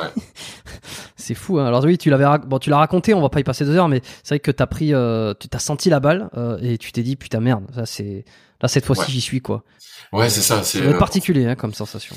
C'est 1.15 1.35
fou. 1.35 1.59
Hein. 1.59 1.65
Alors 1.65 1.83
oui, 1.83 1.97
tu 1.97 2.09
l'avais, 2.09 2.25
bon, 2.45 2.59
tu 2.59 2.69
l'as 2.69 2.77
raconté. 2.77 3.13
On 3.13 3.21
va 3.21 3.29
pas 3.29 3.39
y 3.39 3.43
passer 3.43 3.65
deux 3.65 3.75
heures, 3.75 3.87
mais 3.89 4.01
c'est 4.23 4.35
vrai 4.35 4.39
que 4.39 4.51
t'as 4.51 4.67
pris, 4.67 4.93
euh, 4.93 5.33
tu 5.39 5.47
t'as 5.47 5.59
senti 5.59 5.89
la 5.89 5.99
balle 5.99 6.29
euh, 6.37 6.57
et 6.61 6.77
tu 6.77 6.91
t'es 6.91 7.03
dit 7.03 7.15
putain 7.15 7.39
merde. 7.39 7.65
Ça 7.73 7.85
c'est 7.85 8.25
là 8.61 8.67
cette 8.67 8.85
fois-ci 8.85 9.01
Ouais. 9.01 9.07
j'y 9.09 9.21
suis 9.21 9.41
quoi. 9.41 9.63
ouais, 10.13 10.29
c'est 10.29 10.41
ça. 10.41 10.57
Ça 10.57 10.63
C'est 10.63 10.81
euh, 10.85 10.97
particulier 10.97 11.45
hein, 11.47 11.55
comme 11.55 11.73
sensation. 11.73 12.15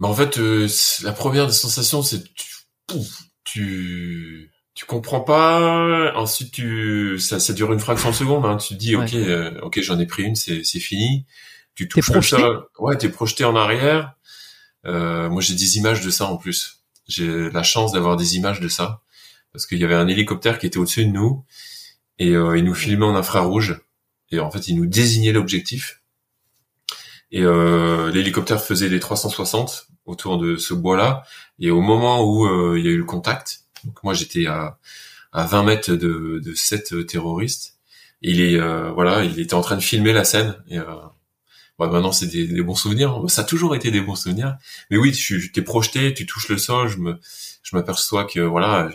bah, 0.00 0.08
en 0.08 0.14
fait, 0.14 0.38
euh, 0.38 0.68
la 1.02 1.12
première 1.12 1.46
des 1.46 1.52
sensations, 1.52 2.02
c'est 2.02 2.22
tu, 2.34 2.46
pouf, 2.86 3.22
tu 3.44 4.50
tu 4.74 4.84
comprends 4.86 5.20
pas. 5.20 6.12
Ensuite, 6.16 6.52
tu 6.52 7.18
ça, 7.20 7.38
ça 7.40 7.52
dure 7.52 7.72
une 7.72 7.78
fraction 7.80 8.10
de 8.10 8.14
seconde. 8.14 8.44
Hein. 8.44 8.56
Tu 8.56 8.74
te 8.74 8.78
dis 8.78 8.96
Ouais. 8.96 9.04
ok, 9.04 9.62
ok, 9.62 9.80
j'en 9.82 9.98
ai 10.00 10.06
pris 10.06 10.24
une, 10.24 10.34
c'est 10.34 10.62
fini. 10.64 11.26
Tu 11.76 11.88
touches 11.88 12.08
le 12.08 12.12
projeté? 12.14 12.36
Sol. 12.42 12.64
Ouais, 12.78 12.96
t'es 12.96 13.08
projeté 13.08 13.44
en 13.44 13.56
arrière. 13.56 14.14
Euh, 14.86 15.28
moi, 15.28 15.40
j'ai 15.40 15.54
des 15.54 15.78
images 15.78 16.02
de 16.02 16.10
ça 16.10 16.26
en 16.26 16.36
plus. 16.36 16.84
J'ai 17.06 17.50
la 17.50 17.62
chance 17.62 17.92
d'avoir 17.92 18.16
des 18.16 18.36
images 18.36 18.60
de 18.60 18.68
ça 18.68 19.02
parce 19.52 19.66
qu'il 19.66 19.78
y 19.78 19.84
avait 19.84 19.94
un 19.94 20.08
hélicoptère 20.08 20.58
qui 20.58 20.66
était 20.66 20.78
au-dessus 20.78 21.04
de 21.04 21.10
nous 21.10 21.44
et 22.18 22.30
euh, 22.30 22.58
il 22.58 22.64
nous 22.64 22.74
filmait 22.74 23.06
en 23.06 23.14
infrarouge 23.14 23.80
et 24.30 24.40
en 24.40 24.50
fait, 24.50 24.68
il 24.68 24.76
nous 24.76 24.86
désignait 24.86 25.32
l'objectif. 25.32 26.02
Et 27.30 27.42
euh, 27.42 28.10
l'hélicoptère 28.10 28.60
faisait 28.60 28.88
des 28.88 29.00
360 29.00 29.88
autour 30.06 30.38
de 30.38 30.56
ce 30.56 30.74
bois-là. 30.74 31.24
Et 31.58 31.70
au 31.70 31.80
moment 31.80 32.22
où 32.22 32.46
euh, 32.46 32.78
il 32.78 32.84
y 32.84 32.88
a 32.88 32.90
eu 32.90 32.98
le 32.98 33.04
contact, 33.04 33.60
donc 33.84 34.02
moi 34.02 34.14
j'étais 34.14 34.46
à, 34.46 34.78
à 35.32 35.44
20 35.44 35.62
mètres 35.64 35.92
de, 35.92 36.40
de 36.42 36.54
sept 36.54 37.06
terroristes. 37.06 37.76
il 38.22 38.40
est 38.40 38.58
voilà, 38.92 39.24
il 39.24 39.38
était 39.38 39.54
en 39.54 39.60
train 39.60 39.76
de 39.76 39.82
filmer 39.82 40.12
la 40.12 40.24
scène. 40.24 40.56
Et 40.68 40.78
maintenant 41.78 42.12
c'est 42.12 42.26
des, 42.26 42.62
bons 42.62 42.74
souvenirs. 42.74 43.22
Ça 43.28 43.42
a 43.42 43.44
toujours 43.44 43.74
été 43.74 43.90
des 43.90 44.00
bons 44.00 44.14
souvenirs. 44.14 44.56
Mais 44.90 44.96
oui, 44.96 45.12
tu 45.12 45.52
t'es 45.52 45.62
projeté, 45.62 46.14
tu 46.14 46.26
touches 46.26 46.48
le 46.48 46.58
sol. 46.58 46.88
Je 46.88 46.98
me, 46.98 47.18
je 47.62 47.76
m'aperçois 47.76 48.24
que 48.24 48.40
voilà, 48.40 48.90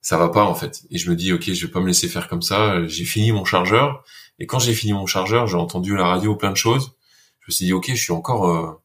ça 0.00 0.16
va 0.16 0.28
pas 0.28 0.44
en 0.44 0.54
fait. 0.54 0.82
Et 0.90 0.98
je 0.98 1.10
me 1.10 1.16
dis 1.16 1.32
ok, 1.32 1.52
je 1.52 1.66
vais 1.66 1.72
pas 1.72 1.80
me 1.80 1.86
laisser 1.86 2.08
faire 2.08 2.28
comme 2.28 2.42
ça. 2.42 2.86
J'ai 2.86 3.04
fini 3.04 3.32
mon 3.32 3.44
chargeur. 3.44 4.04
Et 4.38 4.46
quand 4.46 4.58
j'ai 4.58 4.74
fini 4.74 4.92
mon 4.92 5.06
chargeur, 5.06 5.46
j'ai 5.46 5.56
entendu 5.56 5.96
la 5.96 6.06
radio 6.06 6.34
plein 6.36 6.50
de 6.50 6.56
choses. 6.56 6.92
Je 7.40 7.46
me 7.48 7.52
suis 7.52 7.66
dit 7.66 7.72
ok, 7.72 7.90
je 7.90 8.02
suis 8.02 8.12
encore, 8.12 8.48
euh, 8.48 8.82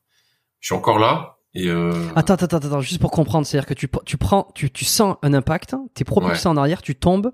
je 0.59 0.67
suis 0.67 0.75
encore 0.75 0.99
là. 0.99 1.34
Et 1.57 1.69
euh... 1.69 1.93
Attends, 2.17 2.33
attends, 2.33 2.57
attends, 2.57 2.81
juste 2.81 2.99
pour 2.99 3.11
comprendre, 3.11 3.47
c'est-à-dire 3.47 3.65
que 3.65 3.73
tu, 3.73 3.89
tu 4.05 4.17
prends, 4.17 4.51
tu, 4.53 4.69
tu 4.69 4.83
sens 4.83 5.15
un 5.21 5.33
impact, 5.33 5.73
t'es 5.93 6.03
propulsé 6.03 6.49
en 6.49 6.57
arrière, 6.57 6.81
tu 6.81 6.95
tombes, 6.95 7.31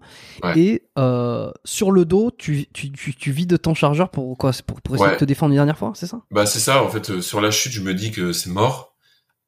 et 0.56 0.84
euh, 1.00 1.52
sur 1.66 1.92
le 1.92 2.06
dos, 2.06 2.30
tu, 2.38 2.68
tu, 2.72 2.92
tu, 2.92 3.16
tu, 3.16 3.32
vides 3.32 3.60
ton 3.60 3.74
chargeur 3.74 4.10
pour 4.10 4.38
quoi 4.38 4.52
Pour, 4.66 4.80
pour 4.82 4.96
essayer 4.96 5.12
de 5.12 5.18
te 5.18 5.26
défendre 5.26 5.54
une 5.54 5.58
dernière 5.58 5.78
fois, 5.78 5.94
c'est 5.96 6.06
ça? 6.06 6.22
Bah 6.30 6.46
c'est 6.46 6.60
ça, 6.60 6.84
en 6.84 6.90
fait, 6.90 7.10
euh, 7.10 7.22
sur 7.22 7.42
la 7.42 7.50
chute, 7.50 7.72
je 7.72 7.82
me 7.82 7.96
dis 7.96 8.12
que 8.12 8.32
c'est 8.32 8.52
mort. 8.52 8.96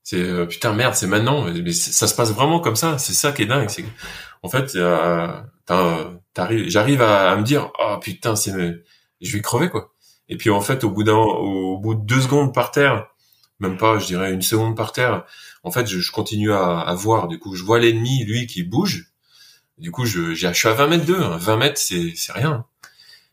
C'est 0.01 0.19
euh, 0.19 0.45
putain 0.45 0.73
merde, 0.73 0.95
c'est 0.95 1.07
maintenant. 1.07 1.45
Mais 1.45 1.71
ça 1.71 2.07
se 2.07 2.15
passe 2.15 2.33
vraiment 2.33 2.59
comme 2.59 2.75
ça. 2.75 2.97
C'est 2.97 3.13
ça 3.13 3.31
qui 3.31 3.43
est 3.43 3.45
dingue. 3.45 3.69
C'est 3.69 3.85
en 4.41 4.49
fait, 4.49 4.75
euh, 4.75 5.27
j'arrive 6.67 7.01
à, 7.01 7.31
à, 7.31 7.35
me 7.37 7.43
dire, 7.43 7.71
oh 7.79 7.97
putain, 8.01 8.35
c'est, 8.35 8.51
je 9.21 9.33
vais 9.33 9.41
crever 9.41 9.69
quoi. 9.69 9.93
Et 10.27 10.35
puis 10.35 10.49
en 10.49 10.61
fait, 10.61 10.83
au 10.83 10.89
bout 10.89 11.03
d'un, 11.03 11.15
au 11.15 11.77
bout 11.77 11.95
de 11.95 12.01
deux 12.01 12.19
secondes 12.19 12.53
par 12.53 12.71
terre 12.71 13.07
même 13.59 13.77
pas, 13.77 13.99
je 13.99 14.07
dirais 14.07 14.33
une 14.33 14.41
seconde 14.41 14.75
par 14.75 14.91
terre. 14.91 15.25
En 15.63 15.71
fait, 15.71 15.87
je, 15.87 16.11
continue 16.11 16.51
à, 16.51 16.79
à, 16.79 16.93
voir. 16.95 17.27
Du 17.27 17.39
coup, 17.39 17.55
je 17.55 17.63
vois 17.63 17.79
l'ennemi, 17.79 18.25
lui, 18.25 18.47
qui 18.47 18.63
bouge. 18.63 19.11
Du 19.77 19.91
coup, 19.91 20.05
je, 20.05 20.33
je 20.33 20.51
suis 20.53 20.67
à 20.67 20.73
20 20.73 20.87
mètres 20.87 21.05
d'eux. 21.05 21.21
20 21.21 21.57
mètres, 21.57 21.77
c'est, 21.77 22.13
c'est 22.15 22.33
rien. 22.33 22.65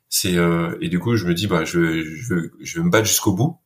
C'est 0.09 0.37
euh, 0.37 0.77
et 0.81 0.89
du 0.89 0.99
coup, 0.99 1.17
je 1.17 1.27
me 1.27 1.35
dis, 1.35 1.47
bah, 1.47 1.65
je, 1.65 2.03
je, 2.03 2.35
je 2.61 2.79
vais 2.79 2.85
me 2.85 2.91
battre 2.91 3.07
jusqu'au 3.07 3.33
bout. 3.33 3.59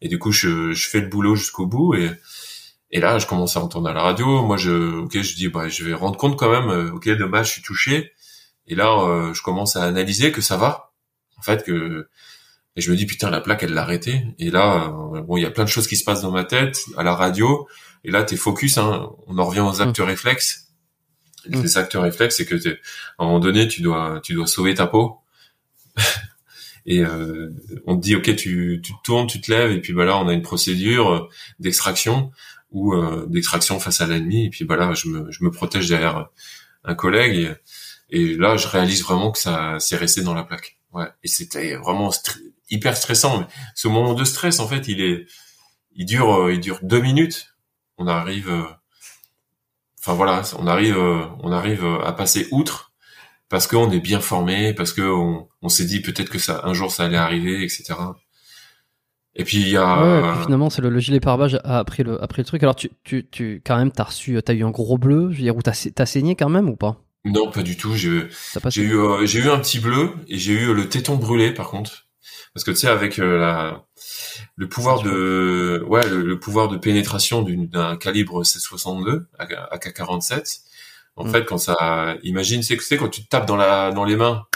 Et 0.00 0.08
du 0.08 0.18
coup, 0.18 0.32
je, 0.32 0.72
je 0.72 0.88
fais 0.88 1.00
le 1.00 1.08
boulot 1.08 1.36
jusqu'au 1.36 1.66
bout. 1.66 1.94
Et, 1.94 2.10
et 2.90 3.00
là, 3.00 3.18
je 3.18 3.26
commence 3.26 3.56
à 3.56 3.60
entendre 3.60 3.88
à 3.88 3.92
la 3.92 4.02
radio. 4.02 4.44
Moi, 4.44 4.56
je, 4.56 5.00
ok, 5.00 5.20
je 5.20 5.34
dis, 5.36 5.48
bah, 5.48 5.68
je 5.68 5.84
vais 5.84 5.94
rendre 5.94 6.16
compte 6.16 6.38
quand 6.38 6.50
même. 6.50 6.68
Euh, 6.68 6.92
ok, 6.92 7.08
dommage, 7.10 7.48
je 7.48 7.52
suis 7.52 7.62
touché. 7.62 8.12
Et 8.66 8.74
là, 8.74 8.92
euh, 8.92 9.34
je 9.34 9.42
commence 9.42 9.76
à 9.76 9.84
analyser 9.84 10.32
que 10.32 10.40
ça 10.40 10.56
va. 10.56 10.92
En 11.38 11.42
fait, 11.42 11.64
que 11.64 12.08
et 12.76 12.80
je 12.80 12.90
me 12.90 12.96
dis 12.96 13.06
putain 13.06 13.30
la 13.30 13.40
plaque 13.40 13.62
elle 13.62 13.74
l'a 13.74 13.82
arrêté. 13.82 14.24
Et 14.38 14.50
là 14.50 14.92
euh, 15.14 15.22
bon 15.22 15.36
il 15.36 15.42
y 15.42 15.46
a 15.46 15.50
plein 15.50 15.64
de 15.64 15.68
choses 15.68 15.86
qui 15.86 15.96
se 15.96 16.04
passent 16.04 16.22
dans 16.22 16.30
ma 16.30 16.44
tête 16.44 16.78
à 16.96 17.02
la 17.02 17.14
radio. 17.14 17.68
Et 18.04 18.10
là 18.10 18.22
t'es 18.22 18.36
focus. 18.36 18.78
Hein, 18.78 19.10
on 19.26 19.38
en 19.38 19.44
revient 19.44 19.60
aux 19.60 19.82
actes 19.82 19.98
mmh. 19.98 20.04
réflexes. 20.04 20.68
Mmh. 21.48 21.62
Les 21.62 21.78
actes 21.78 21.94
réflexes 21.94 22.36
c'est 22.36 22.46
que 22.46 22.56
à 22.56 23.24
un 23.24 23.26
moment 23.26 23.40
donné 23.40 23.66
tu 23.68 23.82
dois 23.82 24.20
tu 24.22 24.34
dois 24.34 24.46
sauver 24.46 24.74
ta 24.74 24.86
peau. 24.86 25.18
et 26.86 27.00
euh, 27.00 27.50
on 27.86 27.96
te 27.96 28.02
dit 28.02 28.14
ok 28.14 28.34
tu 28.36 28.80
tu 28.82 28.92
te 28.92 29.02
tournes 29.04 29.26
tu 29.26 29.40
te 29.40 29.50
lèves 29.50 29.72
et 29.72 29.80
puis 29.80 29.92
bah 29.92 30.04
là 30.04 30.16
on 30.16 30.28
a 30.28 30.32
une 30.32 30.42
procédure 30.42 31.28
d'extraction 31.58 32.30
ou 32.70 32.94
euh, 32.94 33.26
d'extraction 33.28 33.78
face 33.80 34.00
à 34.00 34.06
l'ennemi 34.06 34.46
et 34.46 34.50
puis 34.50 34.64
bah 34.64 34.76
là 34.76 34.94
je 34.94 35.08
me 35.08 35.30
je 35.30 35.44
me 35.44 35.50
protège 35.50 35.88
derrière 35.88 36.28
un 36.84 36.94
collègue 36.94 37.54
et, 38.10 38.18
et 38.18 38.36
là 38.36 38.56
je 38.56 38.66
réalise 38.66 39.02
vraiment 39.02 39.30
que 39.30 39.38
ça 39.38 39.78
s'est 39.78 39.96
resté 39.96 40.22
dans 40.22 40.32
la 40.32 40.44
plaque 40.44 40.78
ouais 40.92 41.08
et 41.22 41.28
c'était 41.28 41.74
vraiment 41.76 42.10
hyper 42.70 42.96
stressant. 42.96 43.40
Mais 43.40 43.46
ce 43.74 43.88
moment 43.88 44.14
de 44.14 44.24
stress, 44.24 44.60
en 44.60 44.68
fait, 44.68 44.88
il 44.88 45.00
est, 45.00 45.26
il 45.94 46.06
dure, 46.06 46.32
euh, 46.34 46.54
il 46.54 46.60
dure 46.60 46.78
deux 46.82 47.00
minutes. 47.00 47.54
On 47.98 48.06
arrive, 48.06 48.48
euh, 48.48 48.64
enfin 50.00 50.14
voilà, 50.14 50.42
on 50.58 50.66
arrive, 50.66 50.96
euh, 50.96 51.24
on 51.42 51.52
arrive 51.52 51.84
à 51.84 52.12
passer 52.12 52.48
outre 52.50 52.92
parce 53.48 53.66
qu'on 53.66 53.90
est 53.90 54.00
bien 54.00 54.20
formé, 54.20 54.72
parce 54.72 54.92
que 54.92 55.02
on, 55.02 55.48
on 55.60 55.68
s'est 55.68 55.84
dit 55.84 56.00
peut-être 56.00 56.30
que 56.30 56.38
ça, 56.38 56.62
un 56.64 56.72
jour, 56.72 56.90
ça 56.90 57.04
allait 57.04 57.16
arriver, 57.16 57.62
etc. 57.64 57.94
Et 59.34 59.44
puis 59.44 59.58
il 59.58 59.68
y 59.68 59.76
a. 59.76 60.02
Ouais, 60.02 60.42
finalement, 60.44 60.70
c'est 60.70 60.82
le, 60.82 60.88
le, 60.88 61.00
gilet 61.00 61.20
pare-balles 61.20 61.60
a 61.64 61.78
appris 61.78 62.02
le, 62.02 62.22
après 62.22 62.42
le 62.42 62.46
truc. 62.46 62.62
Alors 62.62 62.76
tu, 62.76 62.90
tu, 63.04 63.28
tu, 63.30 63.62
quand 63.64 63.76
même, 63.76 63.90
t'as 63.90 64.04
reçu, 64.04 64.40
t'as 64.42 64.54
eu 64.54 64.64
un 64.64 64.70
gros 64.70 64.98
bleu. 64.98 65.30
Je 65.30 65.36
veux 65.36 65.42
dire, 65.42 65.56
ou 65.56 65.62
t'as, 65.62 65.88
t'as 65.94 66.06
saigné 66.06 66.36
quand 66.36 66.48
même 66.48 66.68
ou 66.68 66.76
pas? 66.76 66.96
Non, 67.24 67.50
pas 67.50 67.62
du 67.62 67.76
tout. 67.76 67.94
J'ai, 67.94 68.28
j'ai 68.68 68.82
eu, 68.82 69.26
j'ai 69.26 69.40
eu 69.40 69.50
un 69.50 69.58
petit 69.58 69.78
bleu 69.78 70.14
et 70.28 70.38
j'ai 70.38 70.54
eu 70.54 70.72
le 70.72 70.88
téton 70.88 71.16
brûlé 71.16 71.52
par 71.52 71.68
contre 71.68 72.09
parce 72.54 72.64
que 72.64 72.70
tu 72.70 72.78
sais 72.78 72.88
avec 72.88 73.18
euh, 73.18 73.38
la 73.38 73.84
le 74.56 74.68
pouvoir 74.68 75.02
de 75.02 75.84
ouais 75.86 76.06
le, 76.08 76.38
pouvoir 76.38 76.68
de 76.68 76.76
pénétration 76.76 77.42
d'un 77.42 77.96
calibre 77.96 78.44
762 78.44 79.26
AK-47 79.38 80.60
en 81.16 81.24
mm. 81.24 81.30
fait 81.30 81.44
quand 81.44 81.58
ça 81.58 82.16
imagine 82.22 82.62
c'est 82.62 82.76
que 82.76 82.82
c'est 82.82 82.96
quand 82.96 83.08
tu 83.08 83.22
te 83.22 83.28
tapes 83.28 83.46
dans 83.46 83.56
la 83.56 83.92
dans 83.92 84.04
les 84.04 84.16
mains 84.16 84.46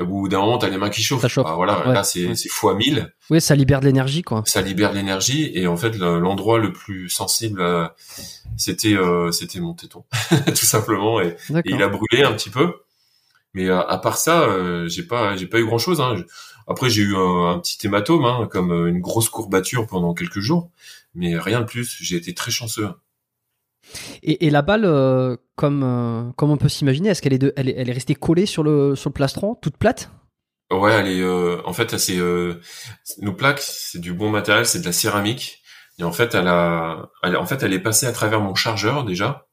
au 0.00 0.06
bout 0.06 0.28
d'un 0.28 0.40
moment 0.40 0.58
t'as 0.58 0.68
les 0.68 0.78
mains 0.78 0.90
qui 0.90 1.02
chauffent 1.02 1.26
ça 1.26 1.42
bah, 1.42 1.54
voilà 1.56 1.84
là 1.86 2.04
c'est 2.04 2.34
c'est 2.34 2.48
fois 2.48 2.74
1000 2.74 3.12
oui 3.30 3.40
ça 3.40 3.54
libère 3.54 3.80
de 3.80 3.86
l'énergie 3.86 4.22
quoi. 4.22 4.42
Ça 4.46 4.62
libère 4.62 4.90
de 4.90 4.96
l'énergie 4.96 5.50
et 5.54 5.66
en 5.66 5.76
fait 5.76 5.96
l'endroit 5.96 6.58
le 6.58 6.72
plus 6.72 7.08
sensible 7.08 7.60
euh, 7.60 7.86
c'était 8.56 8.94
euh, 8.94 9.30
c'était 9.30 9.60
mon 9.60 9.74
téton 9.74 10.04
tout 10.46 10.54
simplement 10.54 11.20
et, 11.20 11.36
il 11.64 11.82
a 11.82 11.88
brûlé 11.88 12.22
un 12.24 12.32
petit 12.32 12.50
peu. 12.50 12.74
Mais 13.54 13.70
à, 13.70 13.96
part 13.96 14.18
ça 14.18 14.46
j'ai 14.86 15.02
pas 15.02 15.34
j'ai 15.34 15.46
pas 15.46 15.58
eu 15.58 15.64
grand 15.64 15.78
chose 15.78 16.02
hein. 16.02 16.16
Après, 16.66 16.90
j'ai 16.90 17.02
eu 17.02 17.16
un, 17.16 17.58
petit 17.60 17.86
hématome, 17.86 18.24
hein, 18.24 18.48
comme 18.50 18.72
euh, 18.72 18.88
une 18.88 19.00
grosse 19.00 19.28
courbature 19.28 19.86
pendant 19.86 20.14
quelques 20.14 20.40
jours, 20.40 20.70
mais 21.14 21.38
rien 21.38 21.60
de 21.60 21.66
plus. 21.66 21.96
J'ai 22.00 22.16
été 22.16 22.34
très 22.34 22.50
chanceux. 22.50 22.88
Et, 24.24 24.50
la 24.50 24.62
balle, 24.62 24.84
euh, 24.84 25.36
comme, 25.54 25.82
euh, 25.84 26.32
comme 26.32 26.50
on 26.50 26.56
peut 26.56 26.68
s'imaginer, 26.68 27.10
est-ce 27.10 27.22
qu'elle 27.22 27.34
est, 27.34 27.52
elle 27.56 27.68
est, 27.68 27.92
restée 27.92 28.16
collée 28.16 28.46
sur 28.46 28.64
le, 28.64 28.96
sur 28.96 29.10
le 29.10 29.14
plastron, 29.14 29.54
toute 29.54 29.76
plate? 29.76 30.10
Ouais, 30.72 30.92
elle 30.92 31.06
est. 31.06 31.64
en 31.64 31.72
fait, 31.72 31.96
c'est 31.96 32.18
nos 33.20 33.32
plaques, 33.32 33.60
c'est 33.60 34.00
du 34.00 34.12
bon 34.12 34.30
matériel, 34.30 34.66
c'est 34.66 34.80
de 34.80 34.84
la 34.84 34.92
céramique. 34.92 35.62
Et 36.00 36.02
en 36.02 36.10
fait, 36.10 36.34
elle 36.34 36.48
a, 36.48 37.10
en 37.22 37.46
fait, 37.46 37.62
elle 37.62 37.72
est 37.72 37.80
passée 37.80 38.06
à 38.06 38.12
travers 38.12 38.40
mon 38.40 38.56
chargeur 38.56 39.04
déjà. 39.04 39.45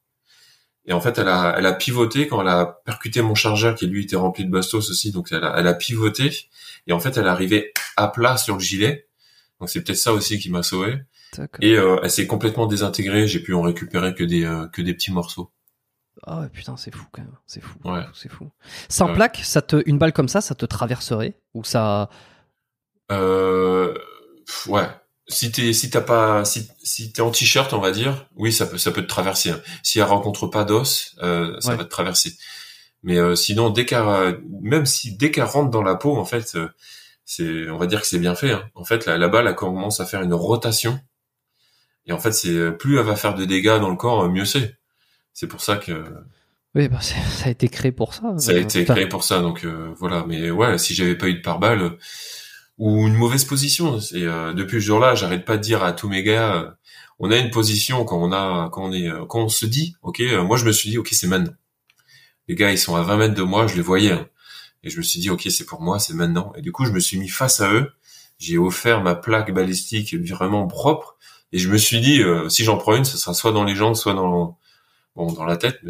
Et 0.86 0.92
en 0.92 1.00
fait, 1.00 1.18
elle 1.18 1.28
a, 1.28 1.54
elle 1.56 1.66
a 1.66 1.72
pivoté 1.72 2.26
quand 2.26 2.40
elle 2.42 2.48
a 2.48 2.80
percuté 2.84 3.22
mon 3.22 3.34
chargeur 3.34 3.74
qui 3.74 3.86
lui 3.86 4.04
était 4.04 4.16
rempli 4.16 4.44
de 4.44 4.50
bastos 4.50 4.90
aussi. 4.90 5.12
Donc, 5.12 5.28
elle 5.32 5.44
a, 5.44 5.54
elle 5.58 5.66
a 5.66 5.74
pivoté 5.74 6.30
et 6.86 6.92
en 6.92 7.00
fait, 7.00 7.16
elle 7.16 7.28
arrivait 7.28 7.72
à 7.96 8.08
plat 8.08 8.36
sur 8.36 8.54
le 8.54 8.60
gilet. 8.60 9.08
Donc 9.60 9.70
c'est 9.70 9.82
peut-être 9.82 9.98
ça 9.98 10.12
aussi 10.12 10.38
qui 10.38 10.50
m'a 10.50 10.62
sauvé. 10.62 10.98
Et 11.60 11.76
euh, 11.76 11.98
elle 12.02 12.10
s'est 12.10 12.26
complètement 12.26 12.66
désintégrée. 12.66 13.26
J'ai 13.26 13.40
pu 13.40 13.54
en 13.54 13.62
récupérer 13.62 14.14
que 14.14 14.24
des 14.24 14.44
euh, 14.44 14.68
que 14.68 14.82
des 14.82 14.94
petits 14.94 15.12
morceaux. 15.12 15.50
Ah 16.26 16.42
oh, 16.44 16.48
putain, 16.52 16.76
c'est 16.76 16.94
fou 16.94 17.06
quand 17.10 17.22
même. 17.22 17.36
C'est 17.46 17.60
fou. 17.60 17.78
Ouais. 17.84 18.04
C'est 18.14 18.30
fou. 18.30 18.50
Sans 18.88 19.12
plaque, 19.12 19.40
ça 19.42 19.62
te 19.62 19.82
une 19.86 19.98
balle 19.98 20.12
comme 20.12 20.28
ça, 20.28 20.40
ça 20.40 20.54
te 20.54 20.64
traverserait? 20.64 21.40
Ou 21.54 21.64
ça 21.64 22.08
euh, 23.10 23.94
Ouais. 24.66 24.88
Si 25.26 25.50
t'es 25.50 25.72
si 25.72 25.88
t'as 25.88 26.02
pas 26.02 26.44
si 26.44 26.68
si 26.82 27.12
t'es 27.12 27.22
en 27.22 27.30
t-shirt, 27.30 27.72
on 27.72 27.80
va 27.80 27.92
dire, 27.92 28.26
oui, 28.36 28.52
ça 28.52 28.66
peut 28.66 28.78
ça 28.78 28.90
peut 28.90 29.02
te 29.02 29.08
traverser. 29.08 29.50
Hein. 29.50 29.60
Si 29.82 29.98
elle 29.98 30.04
rencontre 30.04 30.46
pas 30.46 30.64
d'os, 30.64 31.16
euh, 31.22 31.58
ça 31.60 31.76
va 31.76 31.84
te 31.84 31.90
traverser. 31.90 32.36
Mais 33.02 33.18
euh, 33.18 33.34
sinon, 33.34 33.70
dès 33.70 33.86
qu'elle, 33.86 34.38
même 34.62 34.86
si 34.86 35.16
dès 35.16 35.30
qu'elle 35.30 35.44
rentre 35.44 35.70
dans 35.70 35.82
la 35.82 35.94
peau, 35.94 36.16
en 36.16 36.24
fait, 36.24 36.54
euh, 36.56 36.68
c'est, 37.24 37.70
on 37.70 37.78
va 37.78 37.86
dire 37.86 38.00
que 38.00 38.06
c'est 38.06 38.18
bien 38.18 38.34
fait. 38.34 38.52
Hein. 38.52 38.64
En 38.74 38.84
fait, 38.84 39.06
la, 39.06 39.16
la 39.18 39.28
balle, 39.28 39.46
elle 39.46 39.54
commence 39.54 40.00
à 40.00 40.06
faire 40.06 40.22
une 40.22 40.34
rotation. 40.34 41.00
Et 42.06 42.12
en 42.12 42.18
fait, 42.18 42.32
c'est 42.32 42.72
plus 42.72 42.98
elle 42.98 43.06
va 43.06 43.16
faire 43.16 43.34
de 43.34 43.44
dégâts 43.44 43.78
dans 43.80 43.90
le 43.90 43.96
corps, 43.96 44.28
mieux 44.28 44.44
c'est. 44.44 44.76
C'est 45.32 45.46
pour 45.46 45.60
ça 45.60 45.76
que. 45.76 46.04
Oui, 46.74 46.88
bah 46.88 47.00
ça 47.00 47.14
a 47.44 47.50
été 47.50 47.68
créé 47.68 47.92
pour 47.92 48.14
ça. 48.14 48.36
Ça 48.38 48.52
a 48.52 48.56
été 48.56 48.84
créé 48.84 49.06
pour 49.06 49.22
ça, 49.22 49.40
donc 49.40 49.64
euh, 49.64 49.94
voilà. 49.98 50.24
Mais 50.26 50.50
ouais, 50.50 50.76
si 50.78 50.94
j'avais 50.94 51.16
pas 51.16 51.28
eu 51.28 51.34
de 51.34 51.40
pare-balles 51.40 51.96
ou 52.78 53.06
une 53.06 53.14
mauvaise 53.14 53.44
position, 53.44 53.98
et 53.98 54.22
depuis 54.54 54.80
ce 54.80 54.86
jour-là, 54.86 55.14
j'arrête 55.14 55.44
pas 55.44 55.56
de 55.56 55.62
dire 55.62 55.82
à 55.84 55.92
tous 55.92 56.08
mes 56.08 56.22
gars, 56.22 56.76
on 57.18 57.30
a 57.30 57.36
une 57.36 57.50
position 57.50 58.04
quand 58.04 58.20
on 58.20 58.32
a, 58.32 58.68
quand 58.72 58.84
on 58.84 58.92
est, 58.92 59.08
quand 59.28 59.40
on 59.40 59.48
se 59.48 59.66
dit, 59.66 59.94
ok, 60.02 60.20
moi 60.44 60.56
je 60.56 60.64
me 60.64 60.72
suis 60.72 60.90
dit, 60.90 60.98
ok, 60.98 61.08
c'est 61.12 61.28
maintenant 61.28 61.54
les 62.48 62.54
gars, 62.54 62.70
ils 62.70 62.78
sont 62.78 62.96
à 62.96 63.02
20 63.02 63.16
mètres 63.16 63.34
de 63.34 63.42
moi, 63.42 63.66
je 63.66 63.76
les 63.76 63.82
voyais. 63.82 64.12
Hein. 64.12 64.28
Et 64.82 64.90
je 64.90 64.98
me 64.98 65.02
suis 65.02 65.18
dit, 65.18 65.30
ok, 65.30 65.46
c'est 65.50 65.64
pour 65.64 65.80
moi, 65.80 65.98
c'est 65.98 66.14
maintenant. 66.14 66.52
Et 66.56 66.62
du 66.62 66.72
coup, 66.72 66.84
je 66.84 66.92
me 66.92 67.00
suis 67.00 67.18
mis 67.18 67.28
face 67.28 67.60
à 67.60 67.72
eux. 67.72 67.92
J'ai 68.38 68.58
offert 68.58 69.02
ma 69.02 69.14
plaque 69.14 69.52
balistique 69.52 70.14
vraiment 70.14 70.66
propre. 70.66 71.16
Et 71.52 71.58
je 71.58 71.68
me 71.68 71.78
suis 71.78 72.00
dit, 72.00 72.20
euh, 72.20 72.48
si 72.48 72.64
j'en 72.64 72.76
prends 72.76 72.94
une, 72.94 73.04
ce 73.04 73.16
sera 73.16 73.32
soit 73.32 73.52
dans 73.52 73.64
les 73.64 73.74
jambes, 73.74 73.94
soit 73.94 74.12
dans 74.12 74.58
bon 75.16 75.32
dans 75.32 75.44
la 75.44 75.56
tête, 75.56 75.80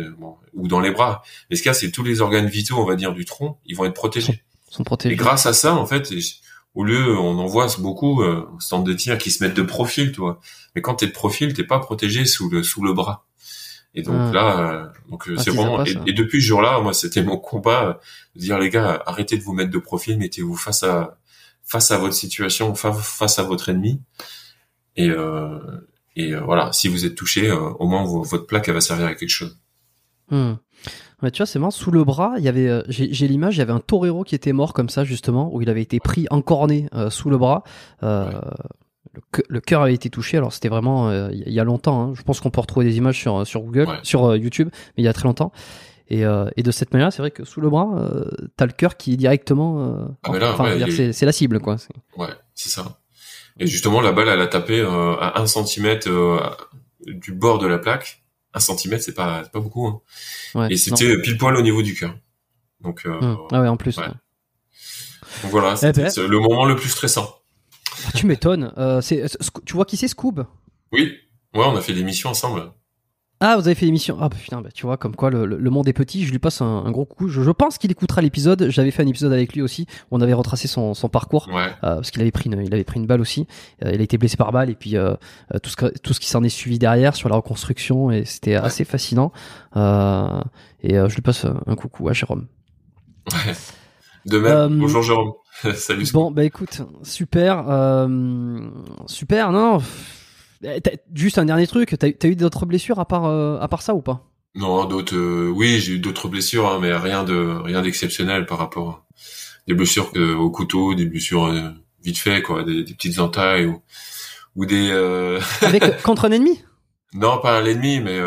ou 0.52 0.69
dans 0.69 0.81
les 0.81 0.90
bras. 0.90 1.23
Mais 1.48 1.56
ce 1.56 1.62
cas, 1.62 1.73
c'est 1.73 1.90
tous 1.90 2.05
les 2.05 2.20
organes 2.20 2.47
vitaux, 2.47 2.77
on 2.77 2.85
va 2.85 2.94
dire, 2.94 3.15
du 3.15 3.24
tronc, 3.24 3.59
ils 3.65 3.74
vont 3.74 3.86
être 3.86 3.94
protégés. 3.94 4.44
Sont, 4.69 4.85
protégés. 4.85 5.15
Et 5.15 5.16
grâce 5.16 5.47
à 5.47 5.55
ça, 5.55 5.74
en 5.74 5.86
fait, 5.86 6.12
au 6.75 6.85
lieu, 6.85 7.17
on 7.19 7.39
en 7.39 7.47
voit 7.47 7.69
beaucoup 7.79 8.23
euh, 8.23 8.49
stands 8.59 8.83
de 8.83 8.93
tir 8.93 9.19
qui 9.19 9.31
se 9.31 9.43
mettent 9.43 9.55
de 9.55 9.63
profil, 9.63 10.13
tu 10.13 10.21
vois. 10.21 10.41
Mais 10.75 10.83
quand 10.83 10.97
t'es 10.97 11.07
de 11.07 11.13
profil, 11.13 11.55
t'es 11.55 11.65
pas 11.65 11.79
protégé 11.79 12.25
sous 12.25 12.51
le 12.51 12.63
sous 12.63 12.83
le 12.83 12.93
bras. 12.93 13.27
Et 13.95 14.03
donc 14.03 14.17
ah. 14.19 14.33
là, 14.33 14.59
euh, 14.59 14.87
donc 15.09 15.29
euh, 15.29 15.37
ah, 15.39 15.43
c'est 15.43 15.51
vraiment. 15.51 15.85
et, 15.85 16.13
depuis 16.13 16.41
ce 16.41 16.47
jour-là, 16.47 16.81
moi, 16.81 16.93
c'était 16.93 17.23
mon 17.23 17.37
combat 17.37 18.01
de 18.35 18.41
dire 18.41 18.59
les 18.59 18.71
gars, 18.71 19.03
arrêtez 19.07 19.39
de 19.39 19.43
vous 19.43 19.53
mettre 19.53 19.71
de 19.71 19.79
profil, 19.79 20.19
mettez-vous 20.19 20.57
face 20.57 20.83
à 20.83 21.19
face 21.65 21.91
à 21.91 21.99
votre 21.99 22.15
situation, 22.15 22.75
face 22.75 23.39
à 23.39 23.43
votre 23.43 23.69
ennemi. 23.69 24.01
Et 24.97 25.09
euh, 25.09 25.59
Et 26.17 26.33
euh, 26.33 26.41
voilà, 26.41 26.73
si 26.73 26.89
vous 26.89 27.05
êtes 27.05 27.15
touché, 27.15 27.51
euh, 27.51 27.59
au 27.59 27.87
moins 27.87 28.05
votre 28.05 28.47
plaque 28.47 28.69
elle 28.69 28.75
va 28.75 28.81
servir 28.81 29.07
à 29.07 29.15
quelque 29.15 29.31
chose. 29.31 29.59
Hmm. 30.31 30.55
Tu 31.33 31.39
vois, 31.39 31.47
c'est 31.47 31.59
marrant. 31.59 31.71
Sous 31.71 31.91
le 31.91 32.05
bras, 32.05 32.35
il 32.39 32.45
y 32.45 32.49
avait, 32.49 32.83
j'ai 32.89 33.29
l'image, 33.29 33.57
il 33.57 33.61
y 33.61 33.63
avait 33.63 33.73
un 33.73 33.81
torero 33.81 34.25
qui 34.25 34.35
était 34.35 34.53
mort 34.53 34.75
comme 34.75 34.89
ça 34.89 35.05
justement, 35.05 35.55
où 35.55 35.63
il 35.63 35.71
avait 35.71 35.83
été 35.83 35.99
pris 35.99 36.27
encorné 36.31 36.89
sous 37.09 37.31
le 37.31 37.39
bras. 37.39 37.63
Le, 38.03 39.61
cœur 39.61 39.83
avait 39.83 39.95
été 39.95 40.11
touché. 40.11 40.37
Alors 40.37 40.53
c'était 40.53 40.69
vraiment 40.69 41.11
il 41.31 41.51
y 41.51 41.61
a 41.61 41.65
longtemps. 41.65 42.03
Hein. 42.03 42.13
Je 42.15 42.23
pense 42.23 42.41
qu'on 42.41 42.51
peut 42.51 42.61
retrouver 42.61 42.85
des 42.85 42.99
images 42.99 43.19
sur 43.19 43.47
sur 43.47 43.63
Google, 43.63 43.89
sur 44.03 44.37
YouTube, 44.37 44.69
mais 44.73 45.03
il 45.03 45.05
y 45.05 45.09
a 45.09 45.15
très 45.15 45.25
longtemps. 45.25 45.51
Et, 46.09 46.25
euh, 46.25 46.51
et 46.57 46.63
de 46.63 46.71
cette 46.71 46.93
manière, 46.93 47.13
c'est 47.13 47.23
vrai 47.23 47.31
que 47.31 47.45
sous 47.45 47.61
le 47.61 47.71
bras, 47.71 47.89
euh, 47.97 48.31
t'as 48.57 48.67
le 48.67 48.73
cœur 48.73 48.97
qui 48.97 49.15
est 49.15 49.17
directement. 49.17 49.81
Euh, 49.81 50.07
ah, 50.25 50.53
enfin, 50.53 50.77
c'est 51.13 51.27
la 51.27 51.33
cible, 51.33 51.61
quoi. 51.61 51.77
Ouais, 52.17 52.29
c'est 52.55 52.69
ça. 52.69 53.01
Et 53.59 53.67
justement, 53.67 54.01
la 54.01 54.13
balle, 54.13 54.29
elle 54.29 54.41
a 54.41 54.47
tapé 54.47 54.81
euh, 54.81 55.15
à 55.19 55.41
un 55.41 55.47
centimètre 55.47 56.11
euh, 56.11 56.41
du 57.07 57.33
bord 57.33 57.59
de 57.59 57.67
la 57.67 57.79
plaque. 57.79 58.24
Un 58.55 58.61
centimètre, 58.61 59.03
c'est 59.03 59.15
pas, 59.15 59.43
pas 59.45 59.61
beaucoup. 59.61 59.87
Hein. 59.87 60.01
Ouais, 60.55 60.73
et 60.73 60.77
c'était 60.77 61.21
pile 61.21 61.37
poil 61.37 61.57
au 61.57 61.63
niveau 61.63 61.83
du 61.83 61.95
cœur. 61.95 62.17
Donc. 62.81 63.03
Hum. 63.05 63.39
Ah 63.51 63.61
ouais, 63.61 63.69
en 63.69 63.77
plus. 63.77 63.97
Ouais. 63.99 64.07
Donc 65.43 65.51
voilà, 65.51 65.73
eh 65.75 65.77
c'était 65.77 66.03
ben. 66.03 66.29
le 66.29 66.39
moment 66.39 66.65
le 66.65 66.77
plus 66.77 66.89
stressant. 66.89 67.41
Ah, 68.07 68.13
tu 68.15 68.27
m'étonnes. 68.27 68.73
c'est, 69.03 69.27
tu 69.67 69.73
vois 69.75 69.85
qui 69.85 69.97
c'est 69.97 70.09
Scoob 70.09 70.47
Oui. 70.93 71.19
Ouais, 71.55 71.65
on 71.67 71.77
a 71.77 71.81
fait 71.81 71.93
l'émission 71.93 72.31
ensemble. 72.31 72.73
Ah, 73.40 73.56
vous 73.56 73.66
avez 73.66 73.74
fait 73.74 73.85
l'émission. 73.85 74.16
Ah, 74.20 74.31
putain, 74.31 74.61
bah, 74.61 74.70
tu 74.73 74.86
vois, 74.86 74.97
comme 74.97 75.16
quoi 75.16 75.28
le, 75.28 75.44
le, 75.44 75.70
monde 75.70 75.89
est 75.89 75.93
petit. 75.93 76.24
Je 76.24 76.31
lui 76.31 76.39
passe 76.39 76.62
un, 76.62 76.90
gros 76.90 77.05
coup. 77.05 77.28
Je, 77.28 77.43
je 77.43 77.51
pense 77.51 77.78
qu'il 77.78 77.90
écoutera 77.90 78.23
l'épisode. 78.23 78.69
J'avais 78.70 78.90
fait 78.90 79.02
un 79.02 79.06
épisode 79.06 79.32
avec 79.32 79.52
lui 79.52 79.61
aussi. 79.61 79.86
Où 80.11 80.16
on 80.16 80.20
avait 80.20 80.32
retracé 80.32 80.69
son, 80.69 80.94
son 80.94 81.09
parcours. 81.09 81.48
Ouais. 81.48 81.66
Euh, 81.85 81.97
parce 81.97 82.11
qu'il 82.11 82.23
avait 82.23 82.31
pris 82.31 82.48
une, 82.48 82.62
il 82.62 82.73
avait 82.73 82.85
pris 82.85 83.01
une 83.01 83.06
balle 83.06 83.20
aussi. 83.20 83.47
Euh, 83.85 83.90
il 83.93 84.01
a 84.01 84.05
été 84.05 84.19
blessé 84.19 84.36
par 84.36 84.52
balle 84.52 84.70
et 84.70 84.74
puis 84.74 84.97
euh, 84.97 85.15
tout 85.62 85.69
ce 85.69 85.77
que, 85.77 85.86
tout 85.98 86.15
ce 86.15 86.20
qui 86.20 86.28
s'en 86.28 86.43
est 86.44 86.48
suivi 86.48 86.78
derrière 86.78 87.16
sur 87.16 87.28
la 87.28 87.36
reconstruction 87.36 88.11
et 88.11 88.24
c'était 88.24 88.55
assez 88.55 88.85
fascinant. 88.85 89.32
Et 89.77 90.94
je 90.94 91.15
lui 91.15 91.23
passe 91.23 91.44
un 91.44 91.74
coucou 91.74 92.09
à 92.09 92.12
Jérôme. 92.12 92.47
Ouais. 93.32 93.52
De 94.27 94.39
même. 94.39 94.78
Bonjour 94.78 95.02
Jérôme. 95.02 95.32
Salut. 95.74 96.06
Bon, 96.12 96.31
bah 96.31 96.44
écoute, 96.44 96.82
super, 97.02 97.65
super. 99.06 99.52
Non. 99.52 99.78
non 99.78 99.82
juste 101.15 101.39
un 101.39 101.45
dernier 101.45 101.67
truc, 101.67 101.97
t'as 101.99 102.09
as 102.09 102.27
eu 102.27 102.37
d'autres 102.37 102.67
blessures 102.67 102.99
à 102.99 103.07
part 103.07 103.27
euh, 103.27 103.59
à 103.61 103.69
part 103.69 103.83
ça 103.83 103.95
ou 103.95 104.03
pas? 104.03 104.31
Non, 104.55 104.85
d'autres. 104.85 105.17
Euh, 105.17 105.51
oui, 105.55 105.81
j'ai 105.81 105.95
eu 105.95 105.99
d'autres 105.99 106.29
blessures, 106.29 106.69
hein, 106.69 106.79
mais 106.81 106.93
rien 106.93 107.25
de 107.25 107.35
rien 107.63 107.83
d'exceptionnel 107.83 108.47
par 108.47 108.59
rapport 108.59 108.89
à 108.89 109.07
des 109.67 109.75
blessures 109.75 110.13
au 110.17 110.51
couteau, 110.51 110.95
des 110.95 111.07
blessures 111.07 111.47
euh, 111.47 111.71
vite 112.03 112.19
fait, 112.19 112.43
quoi, 112.43 112.63
des, 112.63 112.85
petites 112.85 113.19
entailles 113.19 113.67
ou 113.67 113.83
ou 114.55 114.67
des. 114.67 114.91
Avec 115.63 116.03
contre 116.03 116.27
un 116.27 116.33
ennemi? 116.33 116.63
Non, 117.15 117.39
pas 117.39 117.61
l'ennemi, 117.61 118.01
mais 118.01 118.21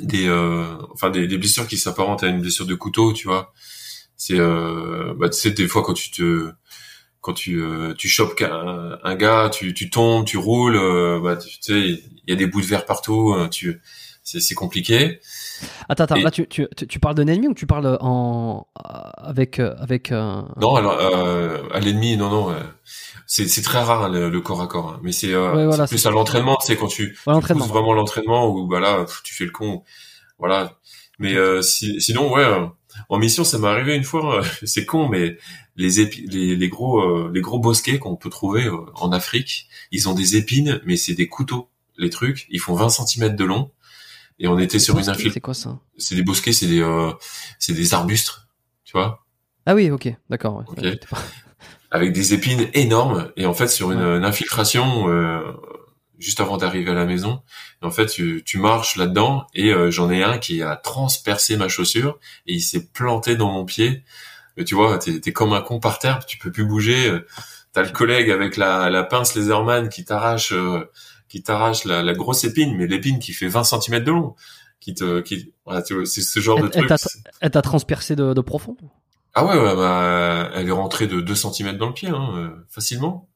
des 0.00 0.30
enfin 0.92 1.10
des, 1.10 1.26
des 1.26 1.38
blessures 1.38 1.66
qui 1.66 1.76
s'apparentent 1.76 2.22
à 2.22 2.28
une 2.28 2.40
blessure 2.40 2.66
de 2.66 2.74
couteau, 2.74 3.12
tu 3.12 3.26
vois. 3.26 3.52
C'est 4.16 4.38
bah 4.38 5.28
tu 5.28 5.38
sais 5.38 5.50
des 5.50 5.68
fois 5.68 5.82
quand 5.82 5.94
tu 5.94 6.10
te 6.10 6.50
quand 7.20 7.32
tu 7.32 7.60
euh, 7.60 7.94
tu 7.94 8.08
chopes 8.08 8.40
un, 8.42 8.98
un, 9.02 9.14
gars, 9.16 9.50
tu, 9.52 9.74
tu 9.74 9.90
tombes, 9.90 10.24
tu 10.24 10.36
roules, 10.36 10.76
euh, 10.76 11.20
bah, 11.20 11.36
tu, 11.36 11.50
sais, 11.60 11.80
il 11.80 12.00
y 12.28 12.32
a 12.32 12.36
des 12.36 12.46
bouts 12.46 12.60
de 12.60 12.66
verre 12.66 12.84
partout, 12.84 13.34
euh, 13.34 13.48
tu 13.48 13.80
c'est 14.22 14.54
compliqué. 14.54 15.20
Attends, 15.88 16.04
attends, 16.04 16.16
là 16.16 16.30
tu, 16.30 16.46
tu, 16.46 16.68
tu 16.68 17.00
parles 17.00 17.14
d'un 17.14 17.26
ennemi 17.28 17.48
ou 17.48 17.54
tu 17.54 17.66
parles 17.66 17.96
en 18.02 18.66
avec 19.16 19.58
avec 19.58 20.10
Non, 20.10 20.76
alors 20.76 21.00
à 21.72 21.80
l'ennemi, 21.80 22.18
non 22.18 22.28
non, 22.28 22.54
c'est 23.26 23.48
c'est 23.48 23.62
très 23.62 23.82
rare 23.82 24.10
le, 24.10 24.40
corps 24.42 24.60
à 24.60 24.66
corps, 24.66 24.90
hein. 24.90 25.00
mais 25.02 25.12
c'est 25.12 25.32
plus 25.88 26.06
à 26.06 26.10
l'entraînement, 26.10 26.58
c'est 26.60 26.76
quand 26.76 26.88
tu, 26.88 27.16
ouais, 27.26 27.40
tu 27.40 27.54
vraiment 27.54 27.94
l'entraînement 27.94 28.48
où 28.48 28.66
bah 28.66 28.80
là 28.80 29.06
tu 29.24 29.34
fais 29.34 29.46
le 29.46 29.50
con, 29.50 29.82
voilà. 30.38 30.78
Mais 31.18 31.34
si, 31.62 31.98
sinon 31.98 32.30
ouais, 32.30 32.44
en 33.08 33.18
mission 33.18 33.44
ça 33.44 33.56
m'est 33.56 33.66
arrivé 33.66 33.96
une 33.96 34.04
fois, 34.04 34.42
c'est 34.62 34.84
con, 34.84 35.08
mais 35.08 35.38
les, 35.78 36.56
les, 36.56 36.68
gros 36.68 37.00
euh, 37.00 37.30
les 37.32 37.40
gros 37.40 37.60
bosquets 37.60 37.98
qu'on 37.98 38.16
peut 38.16 38.30
trouver 38.30 38.66
euh, 38.66 38.76
en 38.96 39.12
Afrique, 39.12 39.68
ils 39.92 40.08
ont 40.08 40.14
des 40.14 40.36
épines, 40.36 40.80
mais 40.84 40.96
c'est 40.96 41.14
des 41.14 41.28
couteaux. 41.28 41.70
Les 41.96 42.10
trucs, 42.10 42.46
ils 42.50 42.58
font 42.58 42.74
20 42.74 42.88
cm 42.90 43.36
de 43.36 43.44
long. 43.44 43.70
Et 44.40 44.46
on 44.46 44.58
était 44.58 44.78
sur 44.78 44.98
une 44.98 45.08
infiltration. 45.08 45.32
C'est 45.32 45.40
quoi 45.40 45.54
ça? 45.54 45.78
C'est 45.96 46.14
des 46.14 46.22
bosquets, 46.22 46.52
c'est 46.52 46.66
des 46.66 46.82
euh, 46.82 47.12
c'est 47.58 47.72
des 47.72 47.94
arbustes, 47.94 48.46
tu 48.84 48.92
vois? 48.92 49.24
Ah 49.66 49.74
oui, 49.74 49.90
ok, 49.90 50.12
d'accord. 50.30 50.64
Avec 51.90 52.12
des 52.12 52.34
épines 52.34 52.68
énormes 52.74 53.32
et 53.36 53.46
en 53.46 53.54
fait 53.54 53.68
sur 53.68 53.92
une, 53.92 54.24
infiltration 54.24 55.06
juste 56.18 56.40
avant 56.40 56.58
d'arriver 56.58 56.90
à 56.90 56.94
la 56.94 57.06
maison. 57.06 57.42
en 57.80 57.90
fait, 57.90 58.06
tu, 58.06 58.42
tu 58.44 58.58
marches 58.58 58.96
là-dedans 58.96 59.46
et 59.54 59.72
j'en 59.90 60.10
ai 60.10 60.22
un 60.22 60.36
qui 60.36 60.60
a 60.62 60.76
transpercé 60.76 61.56
ma 61.56 61.68
chaussure 61.68 62.18
et 62.46 62.54
il 62.54 62.60
s'est 62.60 62.88
planté 62.88 63.36
dans 63.36 63.50
mon 63.50 63.64
pied 63.64 64.02
tu 64.64 64.74
vois, 64.74 64.98
t'es 64.98 65.20
es 65.24 65.32
comme 65.32 65.52
un 65.52 65.60
con 65.60 65.80
par 65.80 65.98
terre, 65.98 66.24
tu 66.26 66.38
peux 66.38 66.50
plus 66.50 66.64
bouger. 66.64 67.08
Euh, 67.08 67.26
t'as 67.72 67.82
le 67.82 67.90
collègue 67.90 68.30
avec 68.30 68.56
la, 68.56 68.90
la 68.90 69.04
pince 69.04 69.34
laserman 69.34 69.88
qui 69.88 70.04
t'arrache, 70.04 70.52
euh, 70.52 70.90
qui 71.28 71.42
t'arrache 71.42 71.84
la, 71.84 72.02
la, 72.02 72.14
grosse 72.14 72.44
épine, 72.44 72.76
mais 72.76 72.86
l'épine 72.86 73.18
qui 73.18 73.32
fait 73.32 73.48
20 73.48 73.64
cm 73.64 74.04
de 74.04 74.10
long, 74.10 74.34
qui 74.80 74.94
te, 74.94 75.20
qui, 75.20 75.52
voilà, 75.64 75.82
c'est 75.84 76.22
ce 76.22 76.40
genre 76.40 76.60
de 76.60 76.68
truc. 76.68 76.90
Elle 77.40 77.50
t'a 77.50 77.62
transpercé 77.62 78.16
de, 78.16 78.32
de, 78.32 78.40
profond? 78.40 78.76
Ah 79.34 79.44
ouais, 79.44 79.58
ouais, 79.58 79.76
bah, 79.76 80.50
elle 80.54 80.68
est 80.68 80.72
rentrée 80.72 81.06
de 81.06 81.20
2 81.20 81.34
cm 81.34 81.76
dans 81.76 81.88
le 81.88 81.94
pied, 81.94 82.08
hein, 82.08 82.30
euh, 82.36 82.66
facilement. 82.68 83.28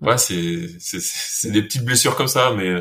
Ouais, 0.00 0.18
c'est, 0.18 0.68
c'est, 0.78 1.50
des 1.50 1.62
petites 1.62 1.84
blessures 1.84 2.16
comme 2.16 2.28
ça, 2.28 2.52
mais 2.56 2.74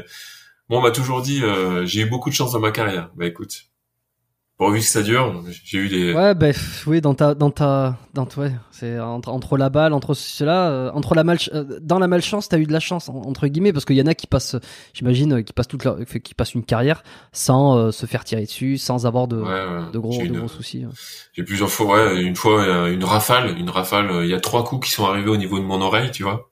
bon, 0.70 0.78
on 0.78 0.82
m'a 0.82 0.92
toujours 0.92 1.22
dit, 1.22 1.42
j'ai 1.84 2.02
eu 2.02 2.06
beaucoup 2.06 2.30
de 2.30 2.36
chance 2.36 2.54
dans 2.54 2.62
ma 2.62 2.72
carrière. 2.72 3.12
Bah 3.16 3.26
écoute, 3.26 3.69
vu 4.68 4.80
que 4.80 4.86
ça 4.86 5.02
dure, 5.02 5.42
j'ai 5.64 5.78
eu 5.78 5.88
des. 5.88 6.14
Ouais, 6.14 6.36
bah, 6.36 6.50
oui, 6.86 7.00
dans 7.00 7.14
ta, 7.14 7.34
dans 7.34 7.50
ta, 7.50 7.98
dans 8.14 8.28
ouais, 8.38 8.52
c'est 8.72 9.00
entre, 9.00 9.30
entre 9.30 9.56
la 9.56 9.70
balle, 9.70 9.94
entre 9.94 10.14
cela, 10.14 10.70
euh, 10.70 10.92
entre 10.94 11.16
la 11.16 11.24
mal, 11.24 11.38
euh, 11.54 11.80
dans 11.82 11.98
la 11.98 12.08
malchance, 12.08 12.50
t'as 12.50 12.58
eu 12.58 12.66
de 12.66 12.74
la 12.74 12.82
chance 12.82 13.08
entre 13.08 13.48
guillemets 13.48 13.72
parce 13.72 13.86
qu'il 13.86 13.96
y 13.96 14.02
en 14.02 14.06
a 14.06 14.14
qui 14.14 14.28
passent, 14.28 14.58
j'imagine, 14.94 15.46
qui 15.46 15.54
passent 15.54 15.70
toute 15.70 15.86
leur, 15.86 15.98
qui 16.04 16.34
passent 16.34 16.56
une 16.56 16.66
carrière 16.66 17.04
sans 17.32 17.78
euh, 17.78 17.92
se 17.92 18.06
faire 18.06 18.26
tirer 18.26 18.44
dessus, 18.44 18.78
sans 18.78 19.06
avoir 19.06 19.30
de, 19.30 19.38
de 19.92 19.98
gros, 19.98 20.22
de 20.22 20.38
gros 20.38 20.50
soucis. 20.50 20.86
J'ai 21.34 21.44
plusieurs 21.44 21.70
fois, 21.70 21.96
ouais, 21.96 22.22
une 22.22 22.36
fois 22.36 22.90
une 22.90 23.06
rafale, 23.06 23.58
une 23.58 23.70
rafale, 23.70 24.10
il 24.24 24.30
y 24.30 24.34
a 24.34 24.42
trois 24.42 24.66
coups 24.66 24.88
qui 24.88 24.94
sont 24.94 25.06
arrivés 25.06 25.30
au 25.30 25.38
niveau 25.38 25.58
de 25.58 25.64
mon 25.64 25.82
oreille, 25.82 26.12
tu 26.12 26.24
vois, 26.24 26.50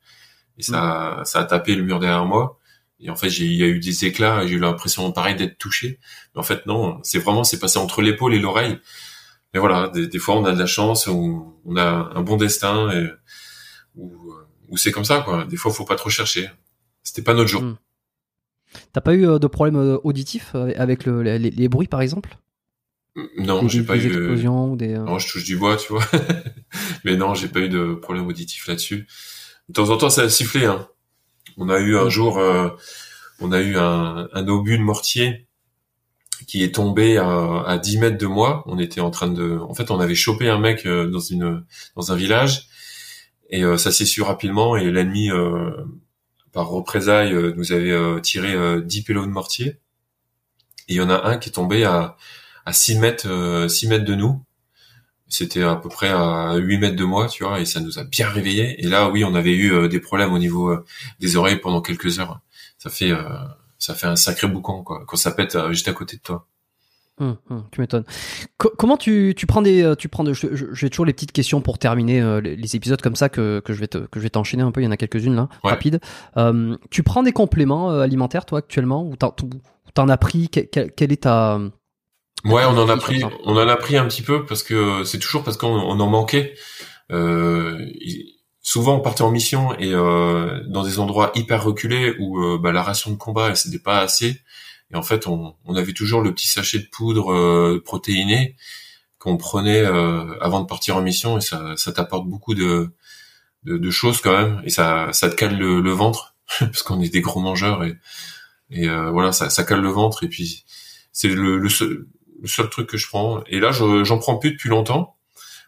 et 0.58 0.64
ça, 0.64 1.18
mm. 1.20 1.26
ça 1.26 1.40
a 1.40 1.44
tapé 1.44 1.76
le 1.76 1.84
mur 1.84 2.00
derrière 2.00 2.26
moi. 2.26 2.58
Et 3.00 3.10
en 3.10 3.16
fait, 3.16 3.28
il 3.28 3.54
y 3.54 3.64
a 3.64 3.68
eu 3.68 3.80
des 3.80 4.06
éclats, 4.06 4.46
j'ai 4.48 4.56
eu 4.56 4.60
l'impression 4.60 5.12
pareil 5.12 5.36
d'être 5.36 5.58
touché. 5.58 6.00
Mais 6.34 6.40
en 6.40 6.44
fait, 6.44 6.66
non, 6.66 7.00
c'est 7.04 7.20
vraiment, 7.20 7.44
c'est 7.44 7.60
passé 7.60 7.78
entre 7.78 8.02
l'épaule 8.02 8.34
et 8.34 8.40
l'oreille. 8.40 8.80
Mais 9.54 9.60
voilà, 9.60 9.90
des, 9.90 10.20
fois, 10.20 10.36
on 10.36 10.46
a 10.46 10.52
de 10.52 10.60
la 10.60 10.66
chance, 10.66 11.08
on, 11.08 11.54
on 11.66 11.76
a 11.78 12.12
un 12.16 12.22
bon 12.22 12.38
destin, 12.38 12.90
et, 12.92 13.08
ou, 13.96 14.76
c'est 14.76 14.92
comme 14.92 15.06
ça, 15.06 15.22
quoi. 15.22 15.46
Des 15.46 15.58
fois, 15.58 15.72
faut 15.72 15.86
pas 15.86 15.96
trop 15.96 16.10
chercher. 16.10 16.50
C'était 17.04 17.22
pas 17.22 17.34
notre 17.34 17.50
jour. 17.50 17.62
Hmm. 17.62 17.78
T'as 18.94 19.02
pas 19.02 19.14
eu 19.14 19.26
euh, 19.28 19.40
de 19.40 19.48
problème 19.48 19.78
euh, 19.78 19.98
auditif 20.04 20.52
euh, 20.56 20.74
avec 20.76 21.06
le, 21.06 21.22
les, 21.22 21.70
bruits, 21.70 21.88
par 21.88 22.02
exemple? 22.02 22.38
Non, 23.38 23.68
j'ai 23.68 23.84
pas 23.84 23.98
des 23.98 24.06
eu. 24.06 24.08
Explosions, 24.08 24.76
des, 24.76 24.98
Non, 24.98 25.18
je 25.18 25.32
touche 25.32 25.44
du 25.44 25.58
bois, 25.58 25.78
tu 25.78 25.94
vois. 25.94 26.04
Mais 27.04 27.16
non, 27.16 27.34
j'ai 27.34 27.48
pas 27.48 27.62
eu 27.62 27.70
de 27.70 27.94
problème 27.96 28.28
auditif 28.28 28.68
là-dessus. 28.68 29.08
De 29.70 29.74
temps 29.74 29.90
en 29.90 29.98
temps, 29.98 30.10
ça 30.10 30.24
a 30.24 30.30
sifflé, 30.30 30.66
hein. 30.66 30.88
On 31.58 31.70
a 31.70 31.80
eu 31.80 31.98
un 31.98 32.10
jour, 32.10 32.38
euh, 32.38 32.70
on 33.40 33.52
a 33.52 33.60
eu 33.62 33.78
un, 33.78 34.28
obus 34.48 34.78
de 34.78 34.84
mortier 34.84 35.48
qui 36.48 36.64
est 36.64 36.76
tombé 36.76 37.18
à, 37.18 37.64
à 37.66 37.78
10 37.78 37.98
mètres 37.98 38.18
de 38.18 38.28
moi. 38.28 38.64
On 38.68 38.78
était 38.78 39.02
en 39.02 39.10
train 39.10 39.28
de, 39.28 39.58
en 39.58 39.74
fait, 39.74 39.92
on 39.92 40.00
avait 40.00 40.16
chopé 40.16 40.50
un 40.50 40.60
mec 40.60 40.86
euh, 40.86 41.08
dans 41.08 41.20
une 41.20 41.64
dans 41.96 42.12
un 42.12 42.16
village 42.16 42.68
et 43.50 43.64
euh, 43.64 43.78
ça 43.78 43.92
s'est 43.92 44.06
su 44.06 44.22
rapidement 44.22 44.78
et 44.78 44.92
l'ennemi 44.92 45.30
par 46.54 46.70
représailles 46.70 47.34
nous 47.56 47.72
avait 47.72 48.22
tiré 48.22 48.82
10 48.82 49.04
pélos 49.04 49.26
de 49.26 49.32
mortier. 49.32 49.80
Et 50.90 50.94
il 50.94 50.96
y 50.96 51.02
en 51.02 51.10
a 51.10 51.28
un 51.28 51.38
qui 51.38 51.50
est 51.50 51.54
tombé 51.54 51.84
à 51.84 52.18
à 52.66 52.74
6 52.74 53.00
mètres 53.00 53.68
6 53.70 53.88
mètres 53.88 54.06
de 54.06 54.16
nous 54.16 54.42
c'était 55.30 55.64
à 55.64 55.76
peu 55.76 55.90
près 55.90 56.10
à 56.10 56.56
8 56.56 56.78
mètres 56.78 56.96
de 56.96 57.04
moi, 57.04 57.28
tu 57.28 57.44
vois, 57.44 57.60
et 57.60 57.66
ça 57.66 57.80
nous 57.80 58.00
a 58.00 58.04
bien 58.04 58.30
réveillés. 58.30 58.84
Et 58.84 58.88
là, 58.88 59.10
oui, 59.10 59.24
on 59.24 59.36
avait 59.36 59.54
eu 59.54 59.74
euh, 59.74 59.88
des 59.88 60.00
problèmes 60.00 60.34
au 60.34 60.40
niveau 60.40 60.70
euh, 60.70 60.86
des 61.20 61.36
oreilles 61.36 61.58
pendant 61.58 61.82
quelques 61.82 62.20
heures. 62.20 62.40
Ça 62.78 62.90
fait, 62.90 63.12
euh, 63.12 63.24
ça 63.78 63.94
fait 63.94 64.08
un 64.08 64.16
sacré 64.16 64.48
boucan, 64.48 64.84
quoi, 64.84 65.04
quand 65.06 65.18
ça 65.18 65.32
pète 65.32 65.58
juste 65.70 65.88
à 65.88 65.94
côté 65.94 66.18
de 66.18 66.22
toi. 66.22 66.48
Hum, 67.20 67.36
hum, 67.50 67.66
tu 67.72 67.82
m'étonnes. 67.82 68.04
comment 68.58 68.96
tu, 68.96 69.34
tu 69.36 69.48
prends 69.48 69.64
des, 69.64 69.96
tu 69.98 70.08
prends 70.08 70.24
de, 70.24 70.34
j'ai 70.34 70.90
toujours 70.92 71.06
les 71.06 71.14
petites 71.14 71.32
questions 71.32 71.62
pour 71.62 71.80
terminer 71.80 72.42
les, 72.42 72.76
épisodes 72.76 73.02
comme 73.02 73.16
ça 73.16 73.28
que, 73.28 73.60
que 73.66 73.74
je 73.74 73.80
vais 73.80 73.88
te, 73.88 73.98
que 73.98 74.20
je 74.20 74.24
vais 74.24 74.30
t'enchaîner 74.30 74.62
un 74.62 74.72
peu. 74.72 74.82
Il 74.82 74.84
y 74.84 74.88
en 74.88 74.92
a 74.92 74.98
quelques-unes 74.98 75.36
là, 75.36 75.50
rapides. 75.64 76.00
tu 76.92 77.02
prends 77.02 77.24
des 77.24 77.32
compléments 77.32 77.90
alimentaires 77.90 78.46
toi 78.46 78.60
actuellement 78.60 79.04
ou 79.04 79.16
t'en, 79.16 79.36
t'en 79.96 80.10
as 80.10 80.18
pris? 80.18 80.48
Quelle 80.50 81.12
est 81.12 81.24
ta 81.24 81.60
Ouais, 82.46 82.64
on 82.66 82.78
en 82.78 82.88
a 82.88 82.98
pris, 82.98 83.24
on 83.44 83.58
en 83.58 83.68
a 83.68 83.76
pris 83.76 83.98
un 83.98 84.06
petit 84.08 84.22
peu 84.22 84.46
parce 84.46 84.64
que 84.64 85.04
c'est 85.04 85.20
toujours 85.20 85.44
parce 85.44 85.58
qu'on 85.58 85.68
en 85.68 86.08
manquait. 86.08 86.54
Euh, 87.12 87.86
souvent 88.68 88.96
on 88.96 89.00
partait 89.00 89.22
en 89.22 89.32
mission 89.32 89.74
et 89.80 89.94
euh, 89.94 90.62
dans 90.68 90.84
des 90.84 91.00
endroits 91.00 91.32
hyper 91.36 91.64
reculés 91.64 92.16
où 92.20 92.44
euh, 92.44 92.58
bah, 92.58 92.74
la 92.74 92.84
ration 92.84 93.12
de 93.12 93.16
combat 93.16 93.48
elle 93.48 93.56
c'était 93.56 93.80
pas 93.80 94.02
assez 94.02 94.42
et 94.92 94.98
en 94.98 95.04
fait 95.04 95.26
on, 95.26 95.56
on, 95.64 95.76
avait 95.78 95.94
toujours 95.94 96.20
le 96.22 96.34
petit 96.34 96.50
sachet 96.50 96.80
de 96.80 96.88
poudre 96.92 97.32
euh, 97.32 97.82
protéinée 97.82 98.58
qu'on 99.20 99.38
prenait 99.38 99.86
euh, 99.86 100.38
avant 100.42 100.60
de 100.60 100.66
partir 100.66 100.98
en 100.98 101.02
mission 101.02 101.38
et 101.38 101.42
ça, 101.42 101.78
ça 101.78 101.94
t'apporte 101.94 102.28
beaucoup 102.28 102.56
de, 102.56 102.92
de, 103.64 103.78
de, 103.78 103.90
choses 103.90 104.20
quand 104.20 104.38
même 104.38 104.62
et 104.66 104.70
ça, 104.70 105.14
ça 105.14 105.30
te 105.30 105.36
cale 105.36 105.58
le, 105.58 105.80
le 105.80 105.92
ventre 105.92 106.36
parce 106.60 106.84
qu'on 106.84 107.02
est 107.02 107.10
des 107.10 107.22
gros 107.22 107.40
mangeurs 107.40 107.86
et, 107.86 107.96
et 108.70 108.90
euh, 108.90 109.12
voilà 109.12 109.32
ça, 109.32 109.50
ça 109.50 109.64
cale 109.64 109.82
le 109.82 109.92
ventre 109.92 110.26
et 110.26 110.28
puis 110.28 110.66
c'est 111.14 111.30
le, 111.30 111.58
le, 111.58 111.70
seul, 111.70 112.06
le 112.42 112.48
seul 112.48 112.70
truc 112.70 112.88
que 112.88 112.98
je 112.98 113.08
prends 113.08 113.44
et 113.48 113.60
là 113.60 113.72
j'en 113.72 114.20
prends 114.20 114.38
plus 114.38 114.52
depuis 114.52 114.70
longtemps 114.70 115.16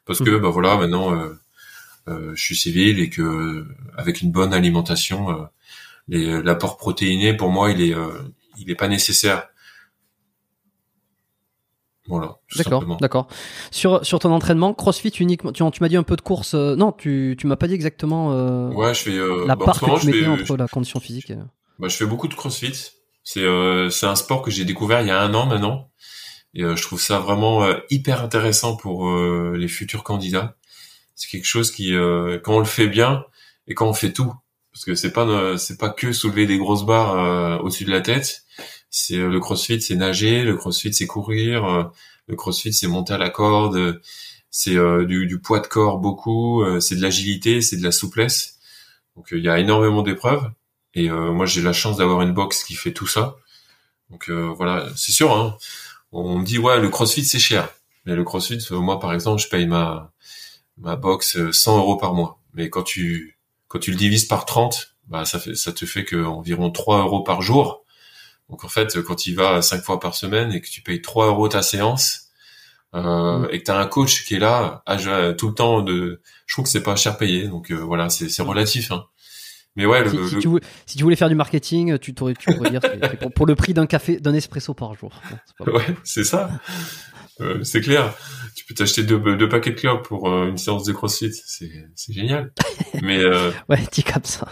parce 0.06 0.20
que 0.20 0.38
bah 0.38 0.50
voilà 0.50 0.78
maintenant 0.78 1.14
euh, 2.10 2.32
je 2.36 2.42
suis 2.42 2.56
civil 2.56 3.00
et 3.00 3.10
que 3.10 3.66
avec 3.96 4.22
une 4.22 4.32
bonne 4.32 4.54
alimentation, 4.54 5.48
euh, 6.12 6.42
l'apport 6.42 6.78
protéiné 6.78 7.34
pour 7.34 7.50
moi 7.50 7.72
il 7.72 7.82
est 7.82 7.94
euh, 7.94 8.20
il 8.58 8.70
est 8.72 8.76
pas 8.76 8.88
nécessaire. 8.88 9.48
Voilà. 12.08 12.38
D'accord, 12.56 12.98
d'accord. 13.00 13.28
Sur 13.70 14.04
sur 14.04 14.18
ton 14.18 14.32
entraînement, 14.32 14.74
CrossFit 14.74 15.10
uniquement. 15.20 15.52
Tu, 15.52 15.64
tu 15.72 15.84
m'as 15.84 15.90
dit 15.90 15.98
un 15.98 16.04
peu 16.04 16.16
de 16.16 16.22
course. 16.22 16.56
non, 16.56 16.92
tu 16.92 17.36
tu 17.38 17.46
m'as 17.46 17.56
pas 17.56 17.68
dit 17.68 17.76
exactement. 17.76 18.34
Euh, 18.34 18.70
ouais, 18.70 18.96
je 18.96 19.02
fais 19.02 19.46
la 19.46 19.56
bah, 19.56 19.66
part 19.66 19.80
que 19.80 20.00
tu 20.10 20.26
entre 20.26 20.58
la 20.58 20.68
condition 20.68 21.00
physique. 21.00 21.32
Bah, 21.78 21.88
je 21.88 21.96
fais 21.96 22.08
beaucoup 22.08 22.28
de 22.28 22.34
CrossFit. 22.34 22.94
C'est 23.24 23.46
c'est 23.92 24.08
un 24.08 24.16
sport 24.16 24.42
que 24.42 24.50
j'ai 24.50 24.66
découvert 24.66 25.02
il 25.02 25.08
y 25.08 25.12
a 25.12 25.22
un 25.22 25.34
an 25.36 25.46
maintenant. 25.46 25.89
Et 26.56 26.62
je 26.62 26.82
trouve 26.82 27.00
ça 27.00 27.20
vraiment 27.20 27.68
hyper 27.90 28.24
intéressant 28.24 28.76
pour 28.76 29.16
les 29.54 29.68
futurs 29.68 30.04
candidats. 30.04 30.58
C'est 31.20 31.28
quelque 31.28 31.46
chose 31.46 31.70
qui 31.70 31.94
euh, 31.94 32.40
quand 32.42 32.56
on 32.56 32.60
le 32.60 32.66
fait 32.66 32.88
bien 32.88 33.26
et 33.68 33.74
quand 33.74 33.90
on 33.90 33.94
fait 33.94 34.14
tout 34.14 34.34
parce 34.72 34.86
que 34.86 34.96
c'est 34.96 35.12
pas 35.12 35.58
c'est 35.58 35.78
pas 35.78 35.90
que 35.90 36.14
soulever 36.14 36.46
des 36.46 36.58
grosses 36.58 36.86
barres 36.86 37.20
euh, 37.20 37.58
au-dessus 37.58 37.84
de 37.84 37.92
la 37.92 38.00
tête. 38.00 38.46
C'est 38.90 39.18
euh, 39.18 39.28
le 39.28 39.40
crossfit 39.42 39.82
c'est 39.82 39.96
nager 39.96 40.46
le 40.46 40.56
crossfit 40.56 40.94
c'est 40.94 41.08
courir 41.08 41.92
le 42.28 42.36
crossfit 42.38 42.72
c'est 42.72 42.88
monter 42.88 43.14
à 43.14 43.18
la 43.18 43.30
corde 43.30 44.02
c'est 44.50 44.78
du, 45.06 45.28
du, 45.28 45.40
poids 45.42 45.60
de 45.60 45.68
corps 45.68 46.00
beaucoup 46.00 46.64
c'est 46.80 46.96
de 46.96 47.02
l'agilité 47.02 47.62
c'est 47.62 47.76
de 47.76 47.84
la 47.84 47.92
souplesse. 47.92 48.60
Donc 49.18 49.28
il 49.32 49.44
y 49.44 49.50
a 49.50 49.60
énormément 49.60 50.04
d'épreuves. 50.04 50.50
Et 50.94 51.10
moi 51.10 51.46
j'ai 51.46 51.62
la 51.62 51.74
chance 51.74 51.98
d'avoir 51.98 52.22
une 52.22 52.34
box 52.34 52.64
qui 52.64 52.76
fait 52.76 52.94
tout 52.94 53.08
ça. 53.08 53.36
Donc 54.10 54.30
voilà 54.30 54.88
c'est 54.96 55.12
sûr 55.12 55.36
hein, 55.36 55.58
on 56.12 56.40
me 56.40 56.46
dit 56.46 56.58
ouais 56.58 56.80
le 56.80 56.90
crossfit 56.90 57.26
c'est 57.26 57.40
cher 57.40 57.70
mais 58.06 58.16
le 58.16 58.24
crossfit 58.24 58.60
moi 58.72 59.00
par 59.00 59.14
exemple 59.14 59.42
je 59.42 59.48
paye 59.48 59.68
ma 59.68 60.12
ma 60.80 60.96
box 60.96 61.38
100 61.52 61.76
euh, 61.76 61.80
euros 61.80 61.98
par 61.98 62.14
mois. 62.14 62.40
Mais 62.54 62.70
quand 62.70 62.84
tu 62.84 63.38
quand 63.68 63.80
tu 63.80 63.92
le 63.92 63.98
divises 63.98 64.26
par 64.26 64.46
30, 64.46 64.96
bah 65.08 65.26
ça 65.26 65.40
fait 65.40 65.56
ça 65.56 65.72
te 65.72 65.86
fait 65.86 66.04
que 66.06 66.24
environ 66.24 66.72
3 66.72 67.00
euros 67.00 67.24
par 67.24 67.42
jour. 67.42 67.86
Donc 68.50 68.64
en 68.64 68.70
fait, 68.70 69.02
quand 69.04 69.16
tu 69.16 69.36
vas 69.36 69.62
cinq 69.62 69.84
fois 69.84 70.00
par 70.00 70.16
semaine 70.16 70.52
et 70.52 70.62
que 70.62 70.68
tu 70.68 70.82
payes 70.82 71.02
3 71.02 71.28
euros 71.28 71.48
ta 71.50 71.62
séance 71.62 72.30
euh, 72.96 73.40
mm. 73.40 73.48
et 73.52 73.60
que 73.60 73.66
tu 73.66 73.72
as 73.72 73.78
un 73.78 73.86
coach 73.88 74.26
qui 74.26 74.36
est 74.36 74.40
là 74.40 74.82
à, 74.86 74.98
tout 75.34 75.50
le 75.50 75.54
temps 75.54 75.82
de, 75.82 76.22
je 76.48 76.56
trouve 76.56 76.66
que 76.66 76.72
c'est 76.72 76.84
pas 76.84 76.96
cher 76.96 77.18
payé. 77.18 77.48
Donc 77.48 77.72
euh, 77.72 77.76
voilà, 77.76 78.10
c'est 78.10 78.30
c'est 78.30 78.42
relatif. 78.42 78.92
Hein. 78.92 79.06
Mais 79.80 79.86
ouais, 79.86 80.10
si, 80.10 80.18
si, 80.28 80.40
Tu 80.40 80.48
voulais, 80.50 80.64
si, 80.86 80.98
tu 80.98 81.04
voulais, 81.04 81.16
faire 81.16 81.30
du 81.30 81.36
marketing, 81.36 81.98
tu, 82.00 82.14
tu 82.14 82.54
pourrais 82.54 82.70
dire 82.70 82.82
pour, 83.22 83.32
pour, 83.32 83.46
le 83.46 83.56
prix 83.56 83.74
d'un 83.74 83.86
café, 83.86 84.20
d'un 84.20 84.34
espresso 84.34 84.74
par 84.74 84.94
jour. 84.94 85.14
ouais, 85.62 85.96
c'est 86.04 86.26
ça. 86.26 86.50
Euh, 87.40 87.64
c'est 87.64 87.80
clair. 87.80 88.14
Tu 88.56 88.66
peux 88.66 88.74
t'acheter 88.74 89.04
deux, 89.04 89.20
deux 89.38 89.48
paquets 89.48 89.70
de 89.70 89.80
clopes 89.80 90.06
pour 90.06 90.30
euh, 90.30 90.50
une 90.50 90.58
séance 90.58 90.84
de 90.84 90.92
CrossFit. 90.92 91.32
C'est, 91.32 91.72
c'est 91.96 92.12
génial. 92.12 92.52
Mais 93.02 93.20
euh... 93.20 93.52
ouais, 93.70 93.80
dis 93.90 94.04
comme 94.04 94.26
ça. 94.26 94.50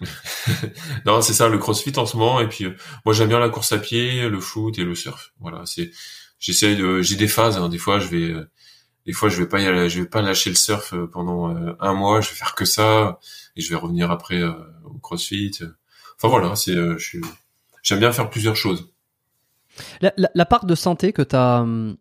non, 1.04 1.20
c'est 1.20 1.34
ça 1.34 1.50
le 1.50 1.58
CrossFit 1.58 1.92
en 1.98 2.06
ce 2.06 2.16
moment. 2.16 2.40
Et 2.40 2.48
puis 2.48 2.66
moi 3.04 3.14
j'aime 3.14 3.28
bien 3.28 3.38
la 3.38 3.50
course 3.50 3.72
à 3.72 3.78
pied, 3.78 4.30
le 4.30 4.40
foot 4.40 4.78
et 4.78 4.84
le 4.84 4.94
surf. 4.94 5.34
Voilà, 5.40 5.66
c'est 5.66 5.90
j'essaie 6.38 6.74
de 6.74 7.02
j'ai 7.02 7.16
des 7.16 7.28
phases. 7.28 7.58
Hein. 7.58 7.68
Des 7.68 7.76
fois 7.76 7.98
je 7.98 8.08
vais 8.08 8.34
des 9.06 9.12
fois 9.12 9.28
je 9.28 9.38
vais 9.38 9.48
pas 9.48 9.60
y 9.60 9.66
aller, 9.66 9.88
je 9.88 10.00
vais 10.00 10.08
pas 10.08 10.22
lâcher 10.22 10.50
le 10.50 10.56
surf 10.56 10.94
pendant 11.12 11.48
un 11.80 11.94
mois. 11.94 12.20
Je 12.20 12.30
vais 12.30 12.36
faire 12.36 12.54
que 12.54 12.64
ça 12.64 13.18
et 13.56 13.60
je 13.60 13.70
vais 13.70 13.76
revenir 13.76 14.10
après 14.10 14.42
au 14.42 14.98
CrossFit. 15.02 15.58
Enfin 16.16 16.28
voilà, 16.28 16.54
c'est 16.56 16.74
je 16.74 17.18
j'aime 17.82 17.98
bien 17.98 18.12
faire 18.12 18.30
plusieurs 18.30 18.56
choses. 18.56 18.92
La, 20.00 20.12
la, 20.16 20.30
la 20.34 20.44
part 20.44 20.66
de 20.66 20.74
santé 20.74 21.12
que 21.12 21.22
tu 21.22 21.36
hum, 21.36 21.96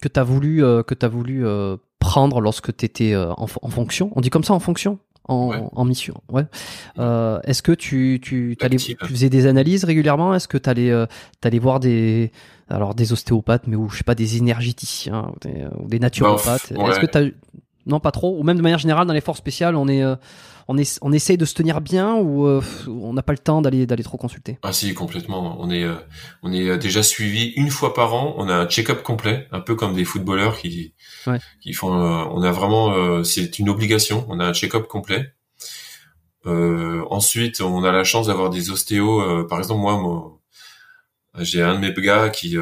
que 0.00 0.08
tu 0.08 0.20
voulu, 0.20 0.64
euh, 0.64 0.82
que 0.82 0.94
as 1.04 1.08
voulu 1.08 1.46
euh, 1.46 1.76
prendre 1.98 2.40
lorsque 2.40 2.76
tu 2.76 2.84
étais 2.84 3.14
euh, 3.14 3.32
en, 3.32 3.46
en, 3.62 3.70
fonction 3.70 4.12
On 4.14 4.20
dit 4.20 4.30
comme 4.30 4.44
ça 4.44 4.52
en 4.52 4.60
fonction? 4.60 4.98
En, 5.28 5.70
en 5.74 5.84
mission, 5.84 6.14
ouais. 6.30 6.44
Est-ce 6.96 7.62
que 7.62 7.72
tu 7.72 8.20
tu, 8.22 8.56
tu 8.58 9.12
faisais 9.12 9.30
des 9.30 9.46
analyses 9.46 9.84
régulièrement? 9.84 10.34
Est-ce 10.34 10.48
que 10.48 10.58
tu 10.58 10.68
allais 10.70 10.92
allais 11.42 11.58
voir 11.58 11.80
des 11.80 12.30
alors 12.68 12.94
des 12.94 13.12
ostéopathes, 13.12 13.66
mais 13.66 13.76
ou 13.76 13.88
je 13.88 13.98
sais 13.98 14.04
pas 14.04 14.14
des 14.14 14.36
énergéticiens 14.36 15.30
ou 15.34 15.38
des, 15.40 15.64
ou 15.78 15.88
des 15.88 15.98
naturopathes? 15.98 16.72
bah, 16.74 16.90
Est-ce 16.90 17.00
que 17.00 17.06
tu 17.06 17.34
non 17.86 18.00
pas 18.00 18.10
trop? 18.10 18.38
Ou 18.38 18.42
même 18.42 18.56
de 18.56 18.62
manière 18.62 18.78
générale 18.78 19.06
dans 19.06 19.12
les 19.12 19.20
forces 19.20 19.38
spéciales 19.38 19.76
on 19.76 19.88
est 19.88 20.02
on, 20.68 20.78
est, 20.78 20.98
on 21.02 21.12
essaye 21.12 21.36
de 21.36 21.44
se 21.44 21.54
tenir 21.54 21.80
bien 21.80 22.14
ou 22.14 22.46
euh, 22.46 22.62
on 22.86 23.12
n'a 23.12 23.22
pas 23.22 23.32
le 23.32 23.38
temps 23.38 23.62
d'aller 23.62 23.86
d'aller 23.86 24.02
trop 24.02 24.16
consulter? 24.16 24.58
Ah 24.62 24.72
si, 24.72 24.94
complètement. 24.94 25.56
On 25.60 25.70
est 25.70 25.84
euh, 25.84 25.96
on 26.42 26.52
est 26.52 26.68
euh, 26.68 26.76
déjà 26.76 27.02
suivi 27.02 27.52
une 27.56 27.70
fois 27.70 27.94
par 27.94 28.14
an. 28.14 28.34
On 28.38 28.48
a 28.48 28.54
un 28.54 28.66
check-up 28.66 29.02
complet, 29.02 29.48
un 29.52 29.60
peu 29.60 29.74
comme 29.74 29.94
des 29.94 30.04
footballeurs 30.04 30.58
qui 30.58 30.94
qui 31.60 31.72
font. 31.72 31.92
on 31.92 32.42
a 32.42 32.52
vraiment, 32.52 33.24
c'est 33.24 33.58
une 33.58 33.68
obligation. 33.68 34.26
On 34.28 34.40
a 34.40 34.46
un 34.46 34.52
check-up 34.52 34.86
complet. 34.86 35.34
ensuite, 36.46 37.60
on 37.60 37.84
a 37.84 37.92
la 37.92 38.04
chance 38.04 38.26
d'avoir 38.26 38.50
des 38.50 38.70
ostéos. 38.70 39.46
par 39.46 39.58
exemple, 39.58 39.80
moi, 39.80 39.98
moi 39.98 40.40
j'ai 41.40 41.62
un 41.62 41.74
de 41.74 41.80
mes 41.80 41.92
gars 41.92 42.28
qui 42.28 42.56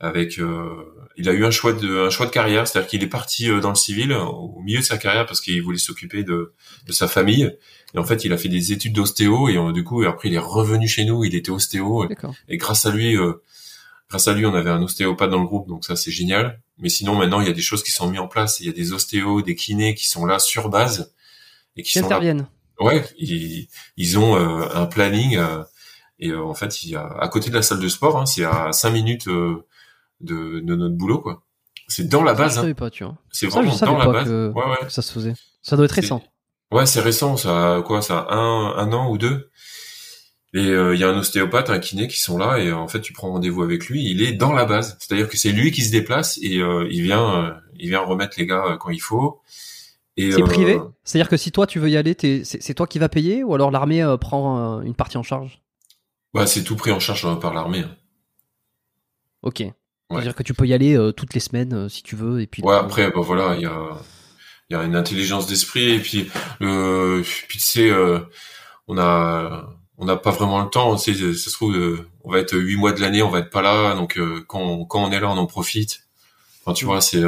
avec 0.00 0.40
il 1.16 1.28
a 1.28 1.32
eu 1.32 1.44
un 1.44 1.50
choix 1.50 1.72
de 1.72 2.06
un 2.06 2.10
choix 2.10 2.26
de 2.26 2.30
carrière, 2.30 2.68
c'est-à-dire 2.68 2.88
qu'il 2.88 3.02
est 3.02 3.08
parti 3.08 3.50
euh, 3.50 3.60
dans 3.60 3.70
le 3.70 3.74
civil 3.74 4.12
au 4.12 4.60
milieu 4.62 4.80
de 4.80 4.84
sa 4.84 4.98
carrière 4.98 5.26
parce 5.26 5.40
qu'il 5.40 5.62
voulait 5.62 5.78
s'occuper 5.78 6.24
de, 6.24 6.52
de 6.86 6.92
sa 6.92 7.08
famille. 7.08 7.50
Et 7.94 7.98
en 7.98 8.04
fait, 8.04 8.24
il 8.24 8.32
a 8.32 8.38
fait 8.38 8.48
des 8.48 8.72
études 8.72 8.92
d'ostéo 8.92 9.48
et 9.48 9.72
du 9.72 9.84
coup, 9.84 10.02
après, 10.04 10.28
il 10.28 10.34
est 10.34 10.38
revenu 10.38 10.86
chez 10.86 11.04
nous. 11.04 11.24
Il 11.24 11.34
était 11.34 11.50
ostéo 11.50 12.06
et 12.48 12.56
grâce 12.56 12.84
à 12.84 12.90
lui, 12.90 13.16
euh, 13.16 13.42
grâce 14.10 14.28
à 14.28 14.34
lui, 14.34 14.44
on 14.44 14.54
avait 14.54 14.70
un 14.70 14.82
ostéopathe 14.82 15.30
dans 15.30 15.40
le 15.40 15.46
groupe, 15.46 15.68
donc 15.68 15.84
ça 15.84 15.96
c'est 15.96 16.10
génial. 16.10 16.60
Mais 16.78 16.90
sinon, 16.90 17.14
maintenant, 17.14 17.40
il 17.40 17.46
y 17.46 17.50
a 17.50 17.54
des 17.54 17.62
choses 17.62 17.82
qui 17.82 17.90
sont 17.90 18.10
mises 18.10 18.20
en 18.20 18.28
place. 18.28 18.60
Il 18.60 18.66
y 18.66 18.68
a 18.68 18.72
des 18.72 18.92
ostéos, 18.92 19.40
des 19.40 19.54
kinés 19.54 19.94
qui 19.94 20.08
sont 20.08 20.26
là 20.26 20.38
sur 20.38 20.68
base 20.68 21.14
et 21.76 21.82
qui, 21.82 21.98
interviennent. 21.98 22.48
Ouais, 22.78 23.02
ils, 23.16 23.68
ils 23.96 24.18
ont 24.18 24.36
euh, 24.36 24.68
un 24.74 24.84
planning 24.84 25.38
et 26.18 26.34
en 26.34 26.54
fait, 26.54 26.82
il 26.82 26.90
y 26.90 26.96
a 26.96 27.06
à 27.06 27.28
côté 27.28 27.50
de 27.50 27.54
la 27.54 27.62
salle 27.62 27.80
de 27.80 27.88
sport, 27.88 28.18
hein, 28.18 28.26
c'est 28.26 28.44
à 28.44 28.72
cinq 28.72 28.90
minutes 28.90 29.28
de, 30.20 30.60
de 30.60 30.76
notre 30.76 30.96
boulot, 30.96 31.20
quoi. 31.20 31.42
C'est 31.88 32.08
dans 32.08 32.22
la 32.22 32.34
base. 32.34 32.52
Je 32.52 32.56
savais 32.56 32.70
hein. 32.70 32.74
pas, 32.74 32.90
tu 32.90 33.04
vois. 33.04 33.16
C'est 33.30 33.46
vraiment 33.46 33.76
dans 33.76 33.98
la 33.98 34.08
base. 34.08 34.28
Que, 34.28 34.52
ouais, 34.52 34.64
ouais. 34.64 34.88
ça 34.88 35.02
se 35.02 35.12
faisait. 35.12 35.34
Ça 35.62 35.76
doit 35.76 35.84
être 35.84 35.92
récent. 35.92 36.22
Ouais, 36.72 36.86
c'est 36.86 37.00
récent. 37.00 37.36
Ça, 37.36 37.82
quoi, 37.86 38.02
ça 38.02 38.18
a 38.18 38.34
un, 38.34 38.76
un 38.76 38.92
an 38.92 39.10
ou 39.10 39.18
deux. 39.18 39.50
Et 40.54 40.68
euh, 40.68 40.94
il 40.94 41.00
y 41.00 41.04
a 41.04 41.08
un 41.10 41.18
ostéopathe, 41.18 41.68
un 41.68 41.78
kiné 41.78 42.08
qui 42.08 42.18
sont 42.18 42.38
là 42.38 42.58
et 42.58 42.72
en 42.72 42.88
fait 42.88 43.02
tu 43.02 43.12
prends 43.12 43.30
rendez-vous 43.30 43.62
avec 43.62 43.88
lui. 43.88 44.08
Il 44.08 44.22
est 44.22 44.32
dans 44.32 44.54
la 44.54 44.64
base, 44.64 44.96
c'est-à-dire 44.98 45.28
que 45.28 45.36
c'est 45.36 45.52
lui 45.52 45.70
qui 45.70 45.82
se 45.82 45.90
déplace 45.90 46.38
et 46.40 46.60
euh, 46.60 46.88
il 46.90 47.02
vient, 47.02 47.44
euh, 47.44 47.52
il 47.78 47.90
vient 47.90 48.00
remettre 48.00 48.38
les 48.38 48.46
gars 48.46 48.78
quand 48.80 48.88
il 48.88 49.00
faut. 49.00 49.42
C'est 50.16 50.40
privé, 50.44 50.80
c'est-à-dire 51.04 51.28
que 51.28 51.36
si 51.36 51.52
toi 51.52 51.66
tu 51.66 51.78
veux 51.78 51.90
y 51.90 51.96
aller, 51.98 52.16
c'est 52.44 52.74
toi 52.74 52.86
qui 52.86 52.98
vas 52.98 53.10
payer 53.10 53.44
ou 53.44 53.54
alors 53.54 53.70
l'armée 53.70 54.02
prend 54.18 54.80
une 54.80 54.94
partie 54.94 55.18
en 55.18 55.22
charge? 55.22 55.60
Bah 56.32 56.46
c'est 56.46 56.64
tout 56.64 56.76
pris 56.76 56.92
en 56.92 57.00
charge 57.00 57.38
par 57.38 57.52
l'armée. 57.52 57.80
Hein. 57.80 57.94
C'est-à-dire 60.10 60.34
que 60.34 60.42
tu 60.42 60.54
peux 60.54 60.66
y 60.66 60.72
aller 60.72 60.96
euh, 60.96 61.12
toutes 61.12 61.34
les 61.34 61.40
semaines 61.40 61.72
euh, 61.72 61.88
si 61.88 62.02
tu 62.02 62.14
veux 62.16 62.40
et 62.40 62.46
puis. 62.46 62.62
Ouais, 62.62 62.76
après, 62.76 63.10
bah 63.10 63.20
voilà, 63.22 63.56
il 63.56 63.62
y 63.62 63.66
a 63.66 63.98
y 64.70 64.74
a 64.74 64.82
une 64.82 64.96
intelligence 64.96 65.46
d'esprit 65.46 65.90
et 65.92 66.00
puis 66.00 66.28
le 66.58 67.22
puis 67.22 67.58
tu 67.58 67.64
sais 67.64 67.88
euh, 67.88 68.18
on 68.88 68.98
a 68.98 69.68
on 69.96 70.04
n'a 70.04 70.16
pas 70.16 70.32
vraiment 70.32 70.60
le 70.60 70.68
temps 70.68 70.96
tu 70.96 71.14
sais, 71.14 71.34
ça 71.34 71.50
se 71.50 71.54
trouve 71.54 72.04
on 72.24 72.32
va 72.32 72.40
être 72.40 72.56
huit 72.58 72.74
mois 72.74 72.92
de 72.92 73.00
l'année 73.00 73.22
on 73.22 73.30
va 73.30 73.38
être 73.38 73.50
pas 73.50 73.62
là 73.62 73.94
donc 73.94 74.18
quand 74.48 74.60
on, 74.60 74.84
quand 74.84 75.04
on 75.04 75.12
est 75.12 75.20
là 75.20 75.30
on 75.30 75.36
en 75.36 75.46
profite 75.46 76.08
enfin 76.64 76.74
tu 76.74 76.84
mm. 76.84 76.88
vois 76.88 77.00
c'est 77.00 77.22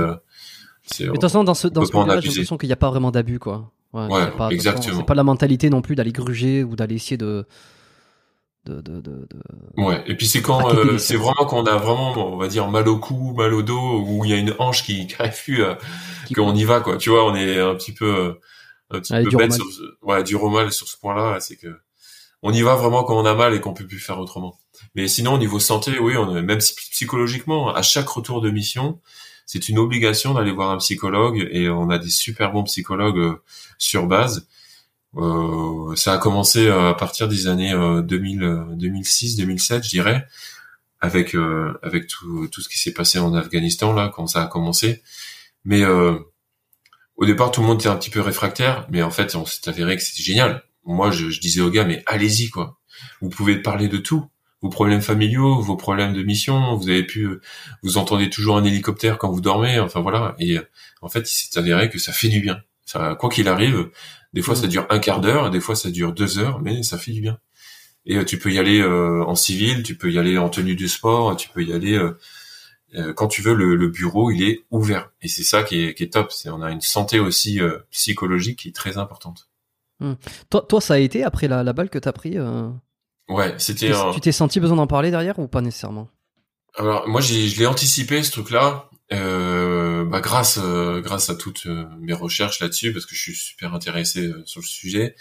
c'est 0.83 1.05
de 1.05 1.13
toute 1.13 1.21
façon 1.21 1.45
dans 1.45 1.55
ce 1.55 1.69
dans 1.69 1.85
ce 1.85 1.93
moment-là 1.93 2.19
j'ai 2.19 2.27
l'impression 2.27 2.59
qu'il 2.59 2.69
n'y 2.69 2.73
a 2.73 2.77
pas 2.77 2.91
vraiment 2.91 3.13
d'abus 3.13 3.39
quoi 3.39 3.71
ouais, 3.93 4.07
ouais 4.09 4.31
pas, 4.33 4.49
exactement 4.49 4.97
c'est 4.97 5.07
pas 5.07 5.15
la 5.15 5.23
mentalité 5.23 5.71
non 5.71 5.81
plus 5.81 5.95
d'aller 5.95 6.11
gruger 6.11 6.65
ou 6.65 6.75
d'aller 6.75 6.97
essayer 6.97 7.19
de 7.19 7.47
de, 8.65 8.81
de, 8.81 9.01
de, 9.01 9.29
Ouais, 9.77 10.03
et 10.07 10.15
puis 10.15 10.27
c'est 10.27 10.43
quand 10.43 10.75
euh, 10.75 10.99
c'est 10.99 11.17
vraiment 11.17 11.47
quand 11.47 11.59
on 11.59 11.67
a 11.67 11.77
vraiment 11.77 12.35
on 12.35 12.37
va 12.37 12.49
dire 12.49 12.69
mal 12.69 12.89
au 12.89 12.99
cou, 12.99 13.35
mal 13.35 13.55
au 13.55 13.63
dos 13.63 14.03
où 14.07 14.25
il 14.25 14.31
y 14.31 14.35
a 14.35 14.37
une 14.37 14.55
hanche 14.59 14.85
qui 14.85 15.07
crève 15.09 15.39
euh, 15.51 15.75
qu'on 16.35 16.55
y 16.55 16.65
va 16.65 16.81
quoi. 16.81 16.97
Tu 16.97 17.11
vois, 17.11 17.25
on 17.25 17.35
est 17.35 17.59
un 17.59 17.75
petit 17.75 17.93
peu 17.93 18.07
euh, 18.07 18.33
un 18.91 19.01
petit 19.01 19.15
peu 19.15 19.37
bête 19.37 19.53
sur 19.53 19.65
ouais, 20.03 20.23
du 20.23 20.37
mal 20.37 20.73
sur 20.73 20.89
ce 20.89 20.97
point-là, 20.99 21.41
c'est 21.41 21.57
que 21.57 21.81
on 22.43 22.53
y 22.53 22.63
va 22.63 22.75
vraiment 22.75 23.05
quand 23.05 23.17
on 23.17 23.25
a 23.25 23.35
mal 23.35 23.55
et 23.55 23.61
qu'on 23.61 23.75
peut 23.75 23.87
plus 23.87 23.99
faire 23.99 24.19
autrement. 24.19 24.59
Mais 24.95 25.09
sinon 25.09 25.35
au 25.35 25.39
niveau 25.39 25.59
santé, 25.59 25.99
oui, 25.99 26.17
on 26.17 26.33
même 26.33 26.59
psychologiquement 26.59 27.75
à 27.75 27.83
chaque 27.83 28.09
retour 28.09 28.41
de 28.41 28.51
mission, 28.51 29.01
c'est 29.47 29.69
une 29.69 29.79
obligation 29.79 30.35
d'aller 30.35 30.53
voir 30.53 30.71
un 30.71 30.77
psychologue 30.77 31.49
et 31.51 31.71
on 31.71 31.91
a 31.91 31.99
des 31.99 32.11
super 32.11 32.53
bons 32.53 32.65
psychologues 32.65 33.39
sur 33.79 34.07
base. 34.07 34.47
Euh, 35.17 35.95
ça 35.97 36.15
a 36.15 36.19
commencé 36.19 36.69
à 36.69 36.95
partir 36.95 37.29
des 37.29 37.47
années 37.47 37.73
2000, 37.73 38.67
2006, 38.77 39.37
2007, 39.37 39.85
je 39.85 39.91
dirais, 39.91 40.27
avec 41.01 41.35
avec 41.83 42.07
tout, 42.07 42.49
tout 42.49 42.61
ce 42.61 42.69
qui 42.69 42.79
s'est 42.79 42.93
passé 42.93 43.19
en 43.19 43.35
Afghanistan 43.35 43.93
là 43.93 44.11
quand 44.15 44.27
ça 44.27 44.43
a 44.43 44.47
commencé. 44.47 45.03
Mais 45.65 45.85
au 47.17 47.27
départ, 47.27 47.51
tout 47.51 47.61
le 47.63 47.67
monde 47.67 47.81
était 47.81 47.89
un 47.89 47.97
petit 47.97 48.11
peu 48.11 48.21
réfractaire, 48.21 48.87
mais 48.91 49.03
en 49.03 49.11
fait, 49.11 49.35
on 49.35 49.45
s'est 49.47 49.69
avéré 49.69 49.97
que 49.97 50.03
c'était 50.03 50.23
génial. 50.23 50.63
Moi, 50.85 51.11
je, 51.11 51.31
je 51.31 51.41
disais 51.41 51.61
aux 51.61 51.71
gars, 51.71 51.85
mais 51.85 52.03
allez-y 52.07 52.51
quoi. 52.51 52.79
Vous 53.21 53.29
pouvez 53.29 53.57
parler 53.61 53.89
de 53.89 53.99
tout 53.99 54.29
vos 54.61 54.69
problèmes 54.69 55.03
familiaux, 55.03 55.61
vos 55.61 55.77
problèmes 55.77 56.13
de 56.15 56.23
mission, 56.23 56.77
vous 56.77 56.89
avez 56.89 57.05
pu, 57.05 57.29
vous 57.83 57.99
entendez 57.99 58.29
toujours 58.31 58.57
un 58.57 58.65
hélicoptère 58.65 59.19
quand 59.19 59.31
vous 59.31 59.41
dormez, 59.41 59.79
enfin 59.79 60.01
voilà. 60.01 60.35
Et 60.39 60.59
en 61.01 61.09
fait, 61.09 61.31
il 61.31 61.35
s'est 61.35 61.59
avéré 61.59 61.91
que 61.91 61.99
ça 61.99 62.13
fait 62.13 62.29
du 62.29 62.41
bien. 62.41 62.61
Ça, 62.89 63.15
quoi 63.17 63.29
qu'il 63.29 63.49
arrive, 63.49 63.91
des 64.33 64.41
fois 64.41 64.57
ça 64.57 64.67
mm. 64.67 64.71
dure 64.71 64.87
un 64.89 64.99
quart 64.99 65.21
d'heure, 65.21 65.51
des 65.51 65.61
fois 65.61 65.77
ça 65.77 65.91
dure 65.91 66.15
deux 66.15 66.39
heures, 66.39 66.59
mais 66.63 66.83
ça 66.83 66.97
fait 66.97 67.13
du 67.13 67.21
bien. 67.21 67.39
Et 68.07 68.17
euh, 68.17 68.25
tu 68.25 68.39
peux 68.39 68.51
y 68.51 68.59
aller 68.59 68.81
euh, 68.81 69.23
en 69.27 69.35
civil, 69.35 69.83
tu 69.83 69.95
peux 69.95 70.11
y 70.11 70.19
aller 70.19 70.39
en 70.39 70.49
tenue 70.49 70.75
du 70.75 70.89
sport, 70.89 71.37
tu 71.37 71.51
peux 71.51 71.63
y 71.63 71.75
aller 71.75 72.01
euh, 72.95 73.13
quand 73.13 73.29
tu 73.29 73.43
veux. 73.43 73.53
Le, 73.53 73.89
bureau, 73.89 74.31
il 74.31 74.43
est 74.43 74.65
ouvert, 74.71 75.11
et 75.21 75.29
c'est 75.29 75.43
ça 75.43 75.63
qui 75.63 75.85
est, 75.85 75.95
qui 75.95 76.05
est 76.05 76.15
top. 76.15 76.33
C'est 76.33 76.49
on 76.49 76.63
a 76.63 76.71
une 76.71 76.81
santé 76.81 77.21
aussi 77.21 77.61
psychologique 77.91 78.61
qui 78.61 78.69
est 78.69 78.75
très 78.75 78.97
importante. 78.97 79.51
Mm. 80.01 80.15
Toi, 80.49 80.65
toi, 80.67 80.81
ça 80.81 80.95
a 80.95 80.99
été 80.99 81.25
après 81.25 81.47
la, 81.47 81.63
la 81.63 81.75
balle 81.75 81.91
que 81.91 81.99
t'as 81.99 82.13
pris. 82.13 82.39
Ouais, 83.29 83.55
c'était. 83.59 83.93
Tu 84.15 84.21
t'es 84.21 84.33
senti 84.33 84.61
besoin 84.61 84.79
d'en 84.79 84.87
parler 84.87 85.11
derrière 85.11 85.39
ou 85.39 85.47
pas 85.47 85.61
nécessairement? 85.61 86.09
Alors 86.75 87.07
moi, 87.07 87.21
je 87.21 87.59
l'ai 87.59 87.67
anticipé 87.67 88.23
ce 88.23 88.31
truc-là, 88.31 88.89
euh, 89.13 90.05
bah, 90.05 90.21
grâce 90.21 90.59
euh, 90.63 91.01
grâce 91.01 91.31
à 91.31 91.35
toutes 91.35 91.67
euh, 91.67 91.87
mes 92.01 92.13
recherches 92.13 92.61
là-dessus, 92.61 92.93
parce 92.93 93.07
que 93.07 93.15
je 93.15 93.21
suis 93.21 93.35
super 93.35 93.75
intéressé 93.75 94.27
euh, 94.27 94.43
sur 94.47 94.61
le 94.61 94.67
sujet. 94.67 95.15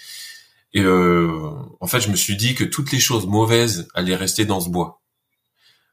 Et 0.74 0.86
en 0.86 1.88
fait, 1.88 2.02
je 2.02 2.10
me 2.10 2.16
suis 2.16 2.36
dit 2.36 2.54
que 2.54 2.64
toutes 2.64 2.92
les 2.92 3.00
choses 3.00 3.26
mauvaises 3.26 3.88
allaient 3.96 4.16
rester 4.16 4.46
dans 4.46 4.60
ce 4.60 4.70
bois. 4.70 5.02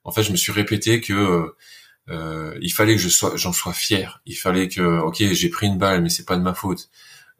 En 0.02 0.10
fait, 0.12 0.22
je 0.22 0.32
me 0.32 0.36
suis 0.36 0.52
répété 0.52 1.00
que 1.00 1.54
il 2.60 2.72
fallait 2.72 2.96
que 2.96 3.00
je 3.00 3.08
sois, 3.08 3.36
j'en 3.36 3.52
sois 3.52 3.72
fier. 3.72 4.20
Il 4.26 4.34
fallait 4.36 4.68
que, 4.68 5.00
ok, 5.00 5.16
j'ai 5.32 5.48
pris 5.48 5.68
une 5.68 5.78
balle, 5.78 6.02
mais 6.02 6.10
c'est 6.10 6.26
pas 6.26 6.36
de 6.36 6.42
ma 6.42 6.54
faute 6.54 6.90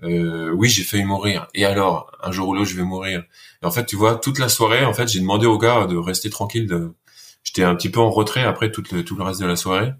euh, 0.02 0.50
oui, 0.50 0.68
j'ai 0.68 0.82
failli 0.82 1.04
mourir. 1.04 1.48
Et 1.54 1.64
alors, 1.64 2.10
un 2.22 2.32
jour 2.32 2.48
ou 2.48 2.54
l'autre, 2.54 2.70
je 2.70 2.76
vais 2.76 2.82
mourir. 2.82 3.24
Et 3.62 3.66
en 3.66 3.70
fait, 3.70 3.86
tu 3.86 3.96
vois, 3.96 4.16
toute 4.16 4.38
la 4.38 4.48
soirée, 4.48 4.84
en 4.84 4.92
fait, 4.92 5.08
j'ai 5.08 5.20
demandé 5.20 5.46
au 5.46 5.58
gars 5.58 5.86
de 5.86 5.96
rester 5.96 6.30
tranquille. 6.30 6.66
De... 6.66 6.92
J'étais 7.42 7.64
un 7.64 7.74
petit 7.74 7.90
peu 7.90 8.00
en 8.00 8.10
retrait 8.10 8.42
après 8.42 8.70
tout 8.70 8.82
le, 8.92 9.04
tout 9.04 9.16
le 9.16 9.24
reste 9.24 9.40
de 9.40 9.46
la 9.46 9.56
soirée. 9.56 9.92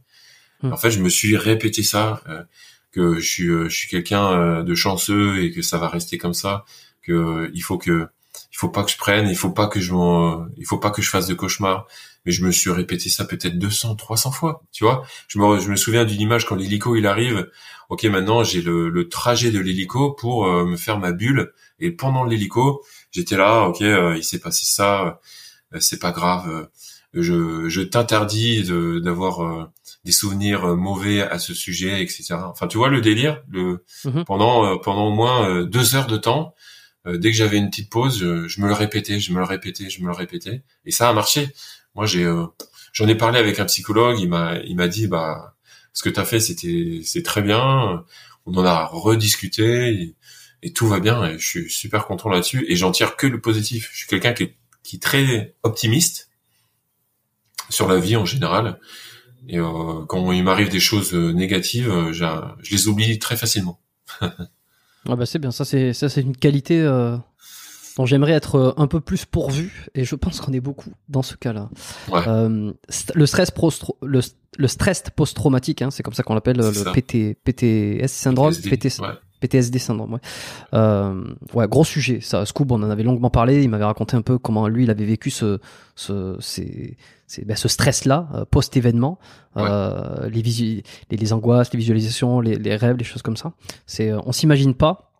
Hmm. 0.65 0.73
En 0.73 0.77
fait, 0.77 0.91
je 0.91 1.01
me 1.01 1.09
suis 1.09 1.37
répété 1.37 1.83
ça, 1.83 2.23
euh, 2.29 2.43
que 2.91 3.21
je 3.21 3.29
suis, 3.29 3.49
euh, 3.49 3.69
je 3.69 3.77
suis 3.77 3.89
quelqu'un 3.89 4.33
euh, 4.33 4.63
de 4.63 4.75
chanceux 4.75 5.43
et 5.43 5.53
que 5.53 5.63
ça 5.63 5.79
va 5.79 5.89
rester 5.89 6.19
comme 6.19 6.35
ça. 6.35 6.65
Que 7.03 7.51
il 7.55 7.63
faut 7.63 7.79
que, 7.79 8.09
il 8.53 8.57
faut 8.57 8.71
pas 8.71 8.83
que 8.83 8.91
je 8.91 8.97
prenne, 8.97 9.29
il 9.29 9.37
faut 9.37 9.51
pas 9.51 9.69
que 9.69 9.81
je, 9.81 9.93
il 10.57 10.67
faut 10.67 10.79
pas 10.79 10.91
que 10.91 11.03
je 11.03 11.11
fasse 11.11 11.27
de 11.27 11.35
cauchemars 11.35 11.87
mais 12.25 12.33
je 12.33 12.45
me 12.45 12.51
suis 12.51 12.71
répété 12.71 13.09
ça 13.09 13.25
peut-être 13.25 13.59
200, 13.59 13.97
300 13.97 14.31
fois, 14.33 14.63
tu 14.73 14.85
vois. 14.85 15.05
Je 15.29 15.39
me, 15.39 15.61
je 15.61 15.69
me 15.71 15.77
souviens 15.77 16.05
d'une 16.05 16.21
image 16.21 16.47
quand 16.47 16.55
l'hélico 16.55 16.97
il 16.97 17.07
arrive. 17.07 17.51
Ok, 17.91 18.05
maintenant 18.05 18.45
j'ai 18.45 18.63
le, 18.63 18.89
le, 18.89 19.09
trajet 19.09 19.51
de 19.51 19.61
l'hélico 19.61 20.13
pour 20.13 20.47
euh, 20.47 20.65
me 20.65 20.77
faire 20.77 20.99
ma 20.99 21.13
bulle. 21.13 21.53
Et 21.81 21.91
pendant 21.91 22.25
l'hélico, 22.25 22.83
j'étais 23.13 23.37
là. 23.37 23.65
Ok, 23.69 23.83
euh, 23.83 24.17
il 24.17 24.25
s'est 24.25 24.39
passé 24.41 24.65
ça. 24.67 25.21
Euh, 25.75 25.81
c'est 25.81 25.99
pas 25.99 26.13
grave. 26.13 26.69
je, 27.15 27.69
je 27.69 27.81
t'interdis 27.83 28.65
d'avoir 29.03 29.69
des 30.05 30.13
souvenirs 30.13 30.77
mauvais 30.77 31.23
à 31.23 31.39
ce 31.39 31.55
sujet, 31.55 32.03
etc. 32.03 32.35
Enfin, 32.35 32.67
tu 32.67 32.77
vois 32.77 32.89
le 32.89 33.01
délire. 33.01 33.43
Le 33.49 33.85
mhm. 34.05 34.25
pendant 34.25 34.79
pendant 34.79 35.09
au 35.09 35.13
moins 35.13 35.65
deux 35.65 35.95
heures 35.95 36.07
de 36.07 36.17
temps, 36.17 36.55
dès 37.07 37.31
que 37.31 37.37
j'avais 37.37 37.59
une 37.59 37.71
petite 37.71 37.91
pause, 37.91 38.19
je, 38.19 38.49
je, 38.49 38.61
me 38.61 38.69
le 38.69 38.75
répétais, 38.75 39.21
je 39.21 39.33
me 39.33 39.39
le 39.39 39.45
répétais, 39.45 39.91
je 39.91 40.01
me 40.03 40.07
le 40.07 40.15
répétais, 40.15 40.63
et 40.85 40.91
ça 40.91 41.09
a 41.09 41.13
marché. 41.13 41.49
Moi, 41.95 42.07
j'ai, 42.07 42.25
euh, 42.25 42.47
j'en 42.93 43.07
ai 43.09 43.15
parlé 43.15 43.39
avec 43.39 43.61
un 43.61 43.65
psychologue. 43.67 44.19
Il 44.21 44.29
m'a, 44.29 44.57
il 44.65 44.77
m'a 44.77 44.89
dit, 44.89 45.07
bah, 45.07 45.57
ce 45.93 46.03
que 46.03 46.09
tu 46.09 46.21
as 46.21 46.25
fait, 46.25 46.41
c'était, 46.41 47.01
c'est 47.05 47.23
très 47.23 47.43
bien. 47.43 48.05
On 48.47 48.55
en 48.55 48.65
a 48.65 48.85
rediscuté 48.87 50.15
et, 50.63 50.73
tout 50.73 50.89
va 50.89 50.99
bien. 50.99 51.25
Et 51.27 51.39
je 51.39 51.47
suis 51.47 51.71
super 51.71 52.07
content 52.07 52.29
là-dessus. 52.29 52.65
Et 52.69 52.77
j'en 52.77 52.91
tire 52.91 53.17
que 53.17 53.27
le 53.27 53.41
positif. 53.41 53.91
Je 53.93 53.99
suis 53.99 54.07
quelqu'un 54.07 54.33
qui 54.33 54.45
est, 54.45 54.57
qui 54.83 54.97
est 54.97 55.03
très 55.03 55.55
optimiste 55.63 56.31
sur 57.71 57.89
la 57.89 57.99
vie 57.99 58.17
en 58.17 58.25
général. 58.25 58.81
Et 59.49 59.59
euh, 59.59 60.05
quand 60.09 60.33
il 60.33 60.43
m'arrive 60.43 60.69
des 60.69 60.81
choses 60.81 61.13
négatives, 61.15 61.91
euh, 61.91 62.13
je 62.13 62.71
les 62.71 62.89
oublie 62.89 63.19
très 63.19 63.37
facilement. 63.37 63.79
ah 64.21 65.17
bah 65.17 65.27
c'est 65.27 65.39
bien, 65.39 65.51
ça 65.51 65.65
c'est 65.65 65.93
ça 65.93 66.09
c'est 66.09 66.21
une 66.21 66.37
qualité 66.37 66.81
euh, 66.81 67.17
dont 67.97 68.07
j'aimerais 68.07 68.33
être 68.33 68.57
euh, 68.57 68.73
un 68.77 68.87
peu 68.87 69.01
plus 69.01 69.25
pourvu, 69.25 69.87
et 69.95 70.05
je 70.05 70.15
pense 70.15 70.41
qu'on 70.41 70.53
est 70.53 70.61
beaucoup 70.61 70.93
dans 71.09 71.23
ce 71.23 71.37
cas-là. 71.37 71.69
Euh, 72.13 72.73
le 73.15 73.27
stress 73.27 73.51
le, 74.03 74.21
le 74.57 74.69
stress 74.69 75.05
post-traumatique, 75.15 75.83
hein, 75.83 75.91
c'est 75.91 76.03
comme 76.03 76.15
ça 76.15 76.23
qu'on 76.23 76.35
l'appelle, 76.35 76.57
le 76.57 76.93
PT, 76.93 77.37
PTS 77.45 78.09
syndrome, 78.09 78.55
PTSD 78.55 79.03
syndrome. 79.79 80.15
Ouais. 80.15 80.21
Euh, 80.75 81.25
ouais, 81.55 81.69
gros 81.69 81.85
sujet. 81.85 82.21
Ça, 82.21 82.45
Scoob, 82.45 82.73
on 82.73 82.83
en 82.83 82.91
avait 82.91 83.03
longuement 83.03 83.31
parlé. 83.31 83.63
Il 83.63 83.71
m'avait 83.71 83.85
raconté 83.85 84.17
un 84.17 84.23
peu 84.23 84.39
comment 84.39 84.69
lui, 84.69 84.85
il 84.85 84.91
avait 84.91 85.05
vécu 85.05 85.31
ce, 85.31 85.59
ce, 85.95 86.37
ces, 86.41 86.97
ben, 87.45 87.57
ce 87.57 87.69
stress-là 87.69 88.29
euh, 88.35 88.45
post-événement, 88.45 89.19
euh, 89.57 90.29
les, 90.29 90.43
les, 90.43 90.83
les, 91.17 91.33
angoisses, 91.33 91.73
les 91.73 91.79
visualisations, 91.79 92.41
les, 92.41 92.57
les 92.57 92.77
rêves, 92.77 92.97
les 92.97 93.05
choses 93.05 93.23
comme 93.23 93.37
ça. 93.37 93.53
C'est, 93.87 94.13
on 94.13 94.33
s'imagine 94.33 94.75
pas 94.75 95.11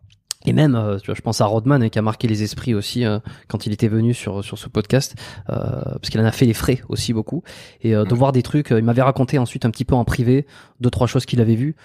et 0.45 0.53
même, 0.53 0.75
euh, 0.75 0.99
tu 0.99 1.07
vois, 1.07 1.15
je 1.15 1.21
pense 1.21 1.41
à 1.41 1.45
Rodman 1.45 1.81
hein, 1.81 1.89
qui 1.89 1.99
a 1.99 2.01
marqué 2.01 2.27
les 2.27 2.43
esprits 2.43 2.73
aussi 2.73 3.05
euh, 3.05 3.19
quand 3.47 3.65
il 3.65 3.73
était 3.73 3.87
venu 3.87 4.13
sur 4.13 4.43
sur 4.43 4.57
ce 4.57 4.69
podcast, 4.69 5.15
euh, 5.49 5.55
parce 5.83 6.09
qu'il 6.09 6.21
en 6.21 6.25
a 6.25 6.31
fait 6.31 6.45
les 6.45 6.53
frais 6.53 6.81
aussi 6.89 7.13
beaucoup. 7.13 7.43
Et 7.81 7.93
de 7.93 8.15
voir 8.15 8.31
des 8.31 8.43
trucs, 8.43 8.69
il 8.71 8.83
m'avait 8.83 9.01
raconté 9.01 9.37
ensuite 9.37 9.65
un 9.65 9.71
petit 9.71 9.85
peu 9.85 9.95
en 9.95 10.05
privé 10.05 10.45
deux 10.79 10.89
trois 10.89 11.07
choses 11.07 11.25
qu'il 11.25 11.41
avait 11.41 11.55
vues. 11.55 11.75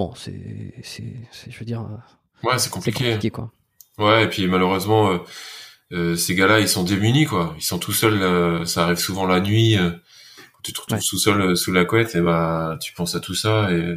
Bon, 0.00 0.14
c'est 0.14 0.74
c'est 0.82 1.04
je 1.48 1.58
veux 1.58 1.64
dire. 1.64 1.84
ouais, 2.42 2.58
c'est 2.58 2.70
compliqué. 2.70 3.04
compliqué. 3.04 3.30
quoi. 3.30 3.50
Ouais, 3.98 4.24
et 4.24 4.28
puis 4.28 4.46
malheureusement, 4.46 5.20
ces 5.90 6.34
gars-là, 6.34 6.60
ils 6.60 6.68
sont 6.68 6.84
démunis 6.84 7.26
quoi. 7.26 7.54
Ils 7.58 7.62
sont 7.62 7.78
tout 7.78 7.92
seuls. 7.92 8.66
ça 8.66 8.84
arrive 8.84 8.98
souvent 8.98 9.26
la 9.26 9.40
nuit. 9.40 9.76
quand 9.76 10.62
tu 10.62 10.72
te 10.72 10.80
retrouves 10.80 11.06
tout 11.06 11.18
seul 11.18 11.56
sous 11.56 11.72
la 11.72 11.84
couette, 11.84 12.14
et 12.14 12.20
bah 12.20 12.78
tu 12.80 12.92
penses 12.94 13.14
à 13.14 13.20
tout 13.20 13.34
ça 13.34 13.70
et 13.72 13.96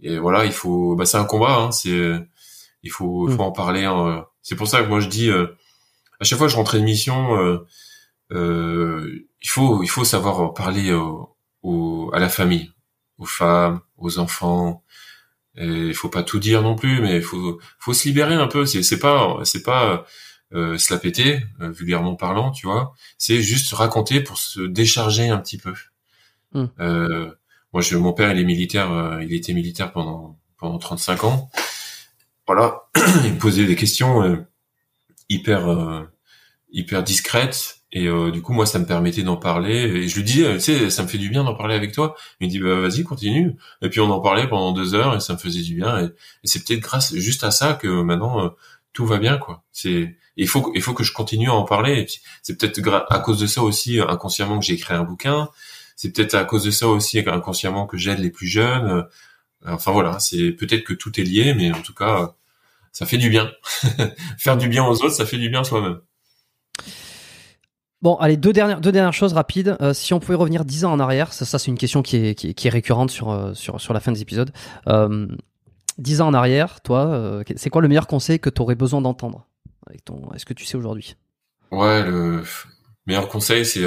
et 0.00 0.18
voilà, 0.18 0.44
il 0.44 0.52
faut. 0.52 0.96
Bah 0.96 1.06
c'est 1.06 1.16
un 1.16 1.24
combat. 1.24 1.56
Hein, 1.56 1.72
c'est 1.72 2.12
il 2.84 2.90
faut, 2.90 3.26
faut 3.28 3.36
mm. 3.36 3.40
en 3.40 3.52
parler. 3.52 3.84
Hein. 3.84 4.26
C'est 4.42 4.54
pour 4.54 4.68
ça 4.68 4.82
que 4.82 4.88
moi 4.88 5.00
je 5.00 5.08
dis, 5.08 5.30
euh, 5.30 5.46
à 6.20 6.24
chaque 6.24 6.38
fois 6.38 6.46
que 6.46 6.52
je 6.52 6.56
rentre 6.56 6.76
une 6.76 6.84
mission, 6.84 7.36
euh, 7.40 7.66
euh, 8.32 9.26
il 9.42 9.48
faut, 9.48 9.82
il 9.82 9.88
faut 9.88 10.04
savoir 10.04 10.54
parler 10.54 10.92
au, 10.92 12.10
à 12.12 12.20
la 12.20 12.28
famille, 12.28 12.70
aux 13.18 13.24
femmes, 13.24 13.80
aux 13.96 14.18
enfants. 14.18 14.83
Et 15.56 15.66
il 15.66 15.94
faut 15.94 16.08
pas 16.08 16.22
tout 16.22 16.38
dire 16.38 16.62
non 16.62 16.74
plus, 16.74 17.00
mais 17.00 17.16
il 17.16 17.22
faut, 17.22 17.60
faut 17.78 17.94
se 17.94 18.08
libérer 18.08 18.34
un 18.34 18.48
peu. 18.48 18.66
C'est, 18.66 18.82
c'est 18.82 18.98
pas, 18.98 19.38
c'est 19.44 19.62
pas 19.62 20.04
euh, 20.52 20.76
se 20.78 20.92
la 20.92 20.98
péter, 20.98 21.44
vulgairement 21.60 22.16
parlant, 22.16 22.50
tu 22.50 22.66
vois. 22.66 22.94
C'est 23.18 23.40
juste 23.40 23.72
raconter 23.72 24.20
pour 24.20 24.38
se 24.38 24.60
décharger 24.60 25.28
un 25.28 25.38
petit 25.38 25.58
peu. 25.58 25.74
Mm. 26.54 26.66
moi, 27.72 27.82
je, 27.82 27.96
mon 27.96 28.12
père, 28.12 28.32
il 28.32 28.40
est 28.40 28.44
militaire. 28.44 29.18
il 29.22 29.32
était 29.32 29.52
militaire 29.52 29.92
pendant 29.92 30.38
pendant 30.56 30.78
35 30.78 31.24
ans 31.24 31.50
voilà, 32.46 32.82
il 33.24 33.34
me 33.34 33.38
posait 33.38 33.64
des 33.64 33.76
questions 33.76 34.22
euh, 34.22 34.36
hyper 35.28 35.70
euh, 35.70 36.02
hyper 36.70 37.02
discrètes 37.02 37.80
et 37.94 38.08
euh, 38.08 38.30
du 38.30 38.42
coup 38.42 38.52
moi 38.52 38.66
ça 38.66 38.78
me 38.78 38.86
permettait 38.86 39.22
d'en 39.22 39.36
parler. 39.36 39.76
Et 39.76 40.08
je 40.08 40.16
lui 40.16 40.24
disais 40.24 40.52
tu 40.54 40.60
sais 40.60 40.90
ça 40.90 41.02
me 41.04 41.08
fait 41.08 41.18
du 41.18 41.30
bien 41.30 41.44
d'en 41.44 41.54
parler 41.54 41.74
avec 41.74 41.92
toi. 41.92 42.16
Il 42.40 42.48
me 42.48 42.50
dit 42.50 42.58
bah 42.58 42.80
vas-y 42.80 43.04
continue. 43.04 43.56
Et 43.82 43.88
puis 43.88 44.00
on 44.00 44.10
en 44.10 44.20
parlait 44.20 44.48
pendant 44.48 44.72
deux 44.72 44.94
heures 44.94 45.16
et 45.16 45.20
ça 45.20 45.32
me 45.34 45.38
faisait 45.38 45.62
du 45.62 45.76
bien. 45.76 46.04
Et, 46.04 46.10
c'est 46.44 46.64
peut-être 46.64 46.80
grâce 46.80 47.14
juste 47.14 47.44
à 47.44 47.50
ça 47.50 47.74
que 47.74 47.88
maintenant 48.02 48.52
tout 48.92 49.06
va 49.06 49.18
bien 49.18 49.38
quoi. 49.38 49.62
C'est 49.72 50.16
il 50.36 50.48
faut 50.48 50.72
il 50.74 50.82
faut 50.82 50.92
que 50.92 51.04
je 51.04 51.12
continue 51.12 51.48
à 51.48 51.54
en 51.54 51.64
parler. 51.64 52.06
C'est 52.42 52.58
peut-être 52.58 53.06
à 53.10 53.18
cause 53.20 53.40
de 53.40 53.46
ça 53.46 53.62
aussi 53.62 54.00
inconsciemment 54.00 54.58
que 54.58 54.64
j'ai 54.66 54.74
écrit 54.74 54.94
un 54.94 55.04
bouquin. 55.04 55.48
C'est 55.96 56.10
peut-être 56.12 56.34
à 56.34 56.44
cause 56.44 56.64
de 56.64 56.72
ça 56.72 56.88
aussi 56.88 57.20
inconsciemment 57.20 57.86
que 57.86 57.96
j'aide 57.96 58.18
les 58.18 58.30
plus 58.30 58.48
jeunes. 58.48 59.06
Enfin 59.66 59.92
voilà, 59.92 60.18
c'est 60.20 60.50
peut-être 60.52 60.84
que 60.84 60.92
tout 60.92 61.18
est 61.20 61.24
lié, 61.24 61.54
mais 61.54 61.72
en 61.72 61.80
tout 61.80 61.94
cas, 61.94 62.34
ça 62.92 63.06
fait 63.06 63.18
du 63.18 63.30
bien. 63.30 63.50
Faire 64.38 64.56
du 64.56 64.68
bien 64.68 64.84
aux 64.84 65.02
autres, 65.02 65.14
ça 65.14 65.26
fait 65.26 65.38
du 65.38 65.48
bien 65.48 65.64
soi-même. 65.64 66.00
Bon, 68.04 68.16
allez, 68.16 68.36
deux 68.36 68.52
dernières, 68.52 68.82
deux 68.82 68.92
dernières 68.92 69.14
choses 69.14 69.32
rapides. 69.32 69.78
Euh, 69.80 69.94
si 69.94 70.12
on 70.12 70.20
pouvait 70.20 70.34
revenir 70.34 70.66
dix 70.66 70.84
ans 70.84 70.92
en 70.92 71.00
arrière, 71.00 71.32
ça, 71.32 71.58
c'est 71.58 71.70
une 71.70 71.78
question 71.78 72.02
qui 72.02 72.16
est, 72.16 72.34
qui 72.34 72.68
est, 72.68 72.70
récurrente 72.70 73.10
sur, 73.10 73.30
euh, 73.30 73.54
sur, 73.54 73.80
sur 73.80 73.94
la 73.94 74.00
fin 74.00 74.12
des 74.12 74.20
épisodes. 74.20 74.52
Euh, 74.88 75.26
dix 75.96 76.20
ans 76.20 76.26
en 76.26 76.34
arrière, 76.34 76.82
toi, 76.82 77.42
c'est 77.56 77.70
quoi 77.70 77.80
le 77.80 77.88
meilleur 77.88 78.06
conseil 78.06 78.38
que 78.40 78.50
tu 78.50 78.60
aurais 78.60 78.74
besoin 78.74 79.00
d'entendre 79.00 79.46
ton 80.04 80.30
Est-ce 80.34 80.44
que 80.44 80.52
tu 80.52 80.66
sais 80.66 80.76
aujourd'hui? 80.76 81.16
Ouais, 81.70 82.04
le 82.04 82.42
meilleur 83.06 83.26
conseil, 83.26 83.64
c'est 83.64 83.86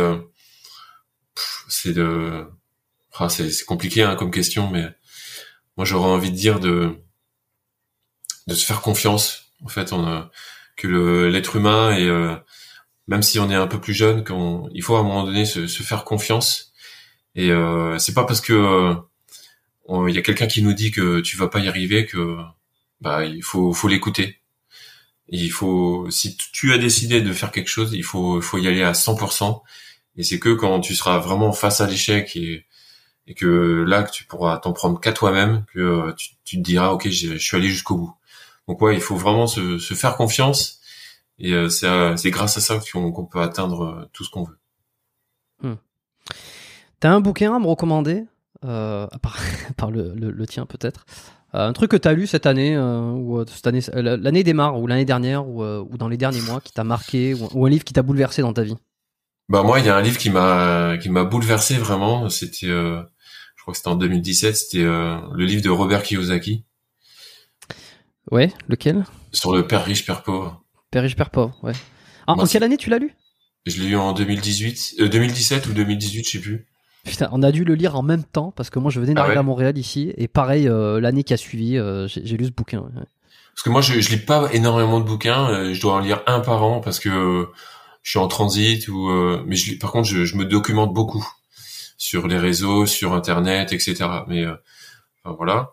c'est 1.67 1.93
de 1.93 2.47
ah, 3.19 3.29
c'est 3.29 3.65
compliqué 3.65 4.01
hein, 4.01 4.15
comme 4.15 4.31
question, 4.31 4.71
mais 4.71 4.87
moi 5.75 5.85
j'aurais 5.85 6.09
envie 6.09 6.31
de 6.31 6.35
dire 6.35 6.59
de 6.59 6.95
de 8.47 8.55
se 8.55 8.65
faire 8.65 8.81
confiance. 8.81 9.51
En 9.63 9.67
fait, 9.67 9.93
que 10.75 11.27
l'être 11.27 11.55
humain 11.55 11.95
et 11.95 12.09
même 13.07 13.23
si 13.23 13.39
on 13.39 13.49
est 13.49 13.55
un 13.55 13.67
peu 13.67 13.79
plus 13.79 13.93
jeune, 13.93 14.23
qu'on 14.23 14.69
il 14.73 14.83
faut 14.83 14.95
à 14.95 14.99
un 14.99 15.03
moment 15.03 15.23
donné 15.23 15.45
se, 15.45 15.67
se 15.67 15.83
faire 15.83 16.03
confiance. 16.03 16.73
Et 17.35 17.51
euh, 17.51 17.97
c'est 17.99 18.13
pas 18.13 18.25
parce 18.25 18.41
que 18.41 18.95
il 19.89 20.15
y 20.15 20.17
a 20.17 20.21
quelqu'un 20.21 20.47
qui 20.47 20.61
nous 20.63 20.73
dit 20.73 20.91
que 20.91 21.21
tu 21.21 21.37
vas 21.37 21.47
pas 21.47 21.59
y 21.59 21.67
arriver 21.67 22.05
que 22.05 22.37
bah 23.01 23.25
il 23.25 23.43
faut 23.43 23.73
faut 23.73 23.87
l'écouter. 23.87 24.41
Il 25.29 25.51
faut 25.51 26.09
si 26.11 26.37
tu 26.37 26.73
as 26.73 26.77
décidé 26.77 27.21
de 27.21 27.33
faire 27.33 27.51
quelque 27.51 27.69
chose, 27.69 27.93
il 27.93 28.03
faut 28.03 28.41
faut 28.41 28.57
y 28.57 28.67
aller 28.67 28.83
à 28.83 28.93
100%. 28.93 29.61
Et 30.17 30.23
c'est 30.23 30.39
que 30.39 30.49
quand 30.49 30.79
tu 30.81 30.95
seras 30.95 31.19
vraiment 31.19 31.51
face 31.53 31.81
à 31.81 31.87
l'échec 31.87 32.35
et 32.35 32.65
et 33.27 33.33
que 33.33 33.83
là 33.87 34.03
que 34.03 34.11
tu 34.11 34.25
pourras 34.25 34.57
t'en 34.57 34.73
prendre 34.73 34.99
qu'à 35.01 35.11
toi-même 35.13 35.65
que 35.73 35.79
euh, 35.79 36.13
tu, 36.13 36.29
tu, 36.45 36.57
te 36.57 36.61
diras 36.61 36.89
ok 36.91 37.09
je, 37.09 37.37
suis 37.37 37.57
allé 37.57 37.69
jusqu'au 37.69 37.97
bout. 37.97 38.15
Donc 38.67 38.81
ouais, 38.81 38.95
il 38.95 39.01
faut 39.01 39.15
vraiment 39.15 39.47
se, 39.47 39.79
se 39.79 39.93
faire 39.93 40.15
confiance 40.17 40.76
et 41.39 41.53
euh, 41.53 41.69
c'est 41.69 42.31
grâce 42.31 42.57
à 42.57 42.61
ça 42.61 42.79
qu'on 42.91 43.25
peut 43.25 43.41
atteindre 43.41 43.83
euh, 43.83 44.09
tout 44.13 44.23
ce 44.23 44.31
qu'on 44.31 44.43
veut. 44.43 44.57
Hmm. 45.61 45.75
T'as 46.99 47.11
un 47.11 47.21
bouquin 47.21 47.55
à 47.55 47.59
me 47.59 47.67
recommander, 47.67 48.25
euh, 48.65 49.07
à 49.11 49.19
part, 49.19 49.91
le, 49.91 50.13
le, 50.13 50.47
tien 50.47 50.65
peut-être? 50.65 51.05
Un 51.53 51.73
truc 51.73 51.91
que 51.91 51.97
t'as 51.97 52.13
lu 52.13 52.27
cette 52.27 52.45
année, 52.45 52.77
ou 52.77 53.43
cette 53.47 53.67
année, 53.67 53.79
l'année 53.93 54.43
démarre, 54.43 54.79
ou 54.79 54.85
l'année 54.85 55.05
dernière, 55.05 55.47
ou, 55.47 55.63
ou, 55.63 55.97
dans 55.97 56.09
les 56.09 56.17
derniers 56.17 56.41
mois, 56.41 56.59
qui 56.59 56.73
t'a 56.73 56.83
marqué, 56.83 57.33
ou, 57.33 57.65
un 57.65 57.69
livre 57.69 57.83
qui 57.83 57.93
t'a 57.93 58.01
bouleversé 58.01 58.41
dans 58.41 58.53
ta 58.53 58.63
vie? 58.63 58.75
Bah 59.47 59.63
moi, 59.63 59.79
il 59.79 59.85
y 59.85 59.89
a 59.89 59.95
un 59.95 60.01
livre 60.01 60.17
qui 60.17 60.29
m'a 60.29 60.97
qui 60.97 61.09
m'a 61.09 61.23
bouleversé 61.23 61.77
vraiment. 61.77 62.29
C'était, 62.29 62.67
je 62.67 63.61
crois 63.61 63.71
que 63.71 63.77
c'était 63.77 63.87
en 63.87 63.95
2017. 63.95 64.57
C'était 64.57 64.83
le 64.83 65.45
livre 65.45 65.63
de 65.63 65.69
Robert 65.69 66.03
Kiyosaki. 66.03 66.65
Ouais, 68.29 68.51
lequel? 68.67 69.05
Sur 69.31 69.55
le 69.55 69.65
père 69.65 69.85
riche, 69.85 70.05
père 70.05 70.23
pauvre. 70.23 70.66
Père 70.91 71.03
riche, 71.03 71.15
père 71.15 71.29
pauvre, 71.29 71.57
ouais. 71.63 71.73
Ah, 72.27 72.33
en 72.33 72.45
quelle 72.45 72.63
année 72.63 72.77
tu 72.77 72.89
l'as 72.89 72.99
lu? 72.99 73.13
Je 73.65 73.81
l'ai 73.81 73.89
lu 73.89 73.97
en 73.97 74.13
2018, 74.13 74.95
2017 74.99 75.67
euh, 75.67 75.69
ou 75.69 75.73
2018, 75.73 76.25
je 76.25 76.29
sais 76.29 76.39
plus. 76.39 76.65
Putain, 77.03 77.29
on 77.33 77.43
a 77.43 77.51
dû 77.51 77.65
le 77.65 77.75
lire 77.75 77.95
en 77.95 78.03
même 78.03 78.23
temps 78.23 78.51
parce 78.51 78.69
que 78.69 78.79
moi 78.79 78.91
je 78.91 78.99
venais 78.99 79.11
ah 79.13 79.21
d'arriver 79.21 79.37
à 79.37 79.43
Montréal 79.43 79.77
ici 79.77 80.13
et 80.17 80.27
pareil 80.27 80.67
euh, 80.67 80.99
l'année 80.99 81.23
qui 81.23 81.33
a 81.33 81.37
suivi, 81.37 81.77
euh, 81.77 82.07
j'ai 82.07 82.37
lu 82.37 82.45
ce 82.45 82.51
bouquin. 82.51 82.83
Parce 83.53 83.63
que 83.63 83.69
moi 83.69 83.81
je, 83.81 83.99
je 83.99 84.09
lis 84.09 84.17
pas 84.17 84.49
énormément 84.53 84.99
de 84.99 85.05
bouquins, 85.05 85.73
je 85.73 85.81
dois 85.81 85.95
en 85.95 85.99
lire 85.99 86.21
un 86.27 86.39
par 86.39 86.63
an 86.63 86.79
parce 86.79 86.99
que 86.99 87.47
je 88.03 88.09
suis 88.09 88.19
en 88.19 88.27
transit 88.27 88.87
ou 88.89 89.09
mais 89.45 89.55
je 89.55 89.77
par 89.77 89.91
contre 89.91 90.07
je, 90.07 90.35
me 90.35 90.45
documente 90.45 90.93
beaucoup 90.93 91.25
sur 91.97 92.27
les 92.27 92.37
réseaux, 92.37 92.85
sur 92.85 93.13
internet, 93.13 93.71
etc. 93.73 93.95
Mais 94.27 94.45
enfin, 94.45 95.35
voilà. 95.37 95.71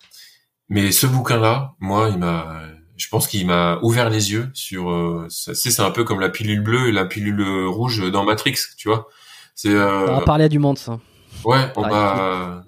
Mais 0.69 0.93
ce 0.93 1.07
bouquin 1.07 1.39
là, 1.39 1.74
moi 1.81 2.11
il 2.11 2.19
m'a 2.19 2.62
je 2.96 3.08
pense 3.08 3.26
qu'il 3.26 3.46
m'a 3.46 3.78
ouvert 3.82 4.08
les 4.10 4.32
yeux 4.32 4.50
sur 4.54 4.90
euh, 4.90 5.26
c'est 5.28 5.80
un 5.80 5.90
peu 5.90 6.04
comme 6.04 6.20
la 6.20 6.28
pilule 6.28 6.62
bleue 6.62 6.88
et 6.88 6.92
la 6.92 7.04
pilule 7.04 7.42
rouge 7.66 8.10
dans 8.10 8.24
Matrix 8.24 8.56
tu 8.76 8.88
vois. 8.88 9.08
C'est 9.54 9.70
euh, 9.70 10.16
on 10.16 10.20
parler 10.20 10.44
à 10.44 10.48
du 10.48 10.58
monde 10.58 10.78
ça. 10.78 11.00
Ouais 11.44 11.72
on 11.76 11.82
m'a 11.82 12.64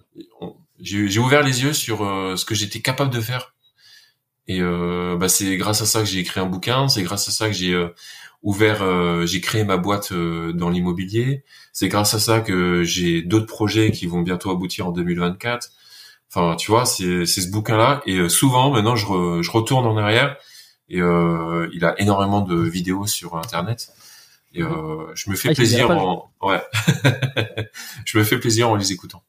j'ai 0.80 1.18
ouvert 1.18 1.42
les 1.42 1.62
yeux 1.62 1.72
sur 1.72 2.04
euh, 2.04 2.36
ce 2.36 2.44
que 2.44 2.54
j'étais 2.54 2.80
capable 2.80 3.12
de 3.12 3.20
faire. 3.20 3.54
Et 4.48 4.60
euh, 4.60 5.16
bah 5.18 5.28
c'est 5.28 5.56
grâce 5.56 5.82
à 5.82 5.86
ça 5.86 6.00
que 6.00 6.06
j'ai 6.06 6.20
écrit 6.20 6.38
un 6.38 6.46
bouquin 6.46 6.86
c'est 6.86 7.02
grâce 7.02 7.28
à 7.28 7.32
ça 7.32 7.48
que 7.48 7.52
j'ai 7.52 7.72
euh, 7.72 7.88
ouvert 8.42 9.26
j'ai 9.26 9.40
créé 9.40 9.64
ma 9.64 9.76
boîte 9.76 10.12
dans 10.12 10.70
l'immobilier. 10.70 11.42
C'est 11.72 11.88
grâce 11.88 12.14
à 12.14 12.20
ça 12.20 12.40
que 12.40 12.84
j'ai 12.84 13.22
d'autres 13.22 13.46
projets 13.46 13.90
qui 13.90 14.06
vont 14.06 14.22
bientôt 14.22 14.50
aboutir 14.50 14.86
en 14.86 14.92
2024 14.92 15.70
Enfin, 16.32 16.56
tu 16.56 16.70
vois, 16.70 16.84
c'est 16.86 17.26
ce 17.26 17.50
bouquin-là. 17.50 18.02
Et 18.06 18.16
euh, 18.16 18.28
souvent, 18.28 18.70
maintenant, 18.70 18.96
je, 18.96 19.06
je 19.42 19.50
retourne 19.50 19.86
en 19.86 19.96
arrière 19.96 20.36
et 20.88 21.00
euh, 21.00 21.68
il 21.72 21.84
a 21.84 22.00
énormément 22.00 22.40
de 22.40 22.56
vidéos 22.56 23.06
sur 23.06 23.36
Internet. 23.36 23.92
Et 24.52 24.62
euh, 24.62 25.12
je 25.14 25.30
me 25.30 25.36
fais 25.36 25.50
ah, 25.50 25.54
plaisir 25.54 25.90
en 25.90 26.30
ouais, 26.40 26.62
je 28.06 28.18
me 28.18 28.24
fais 28.24 28.38
plaisir 28.38 28.70
en 28.70 28.74
les 28.74 28.92
écoutant. 28.92 29.22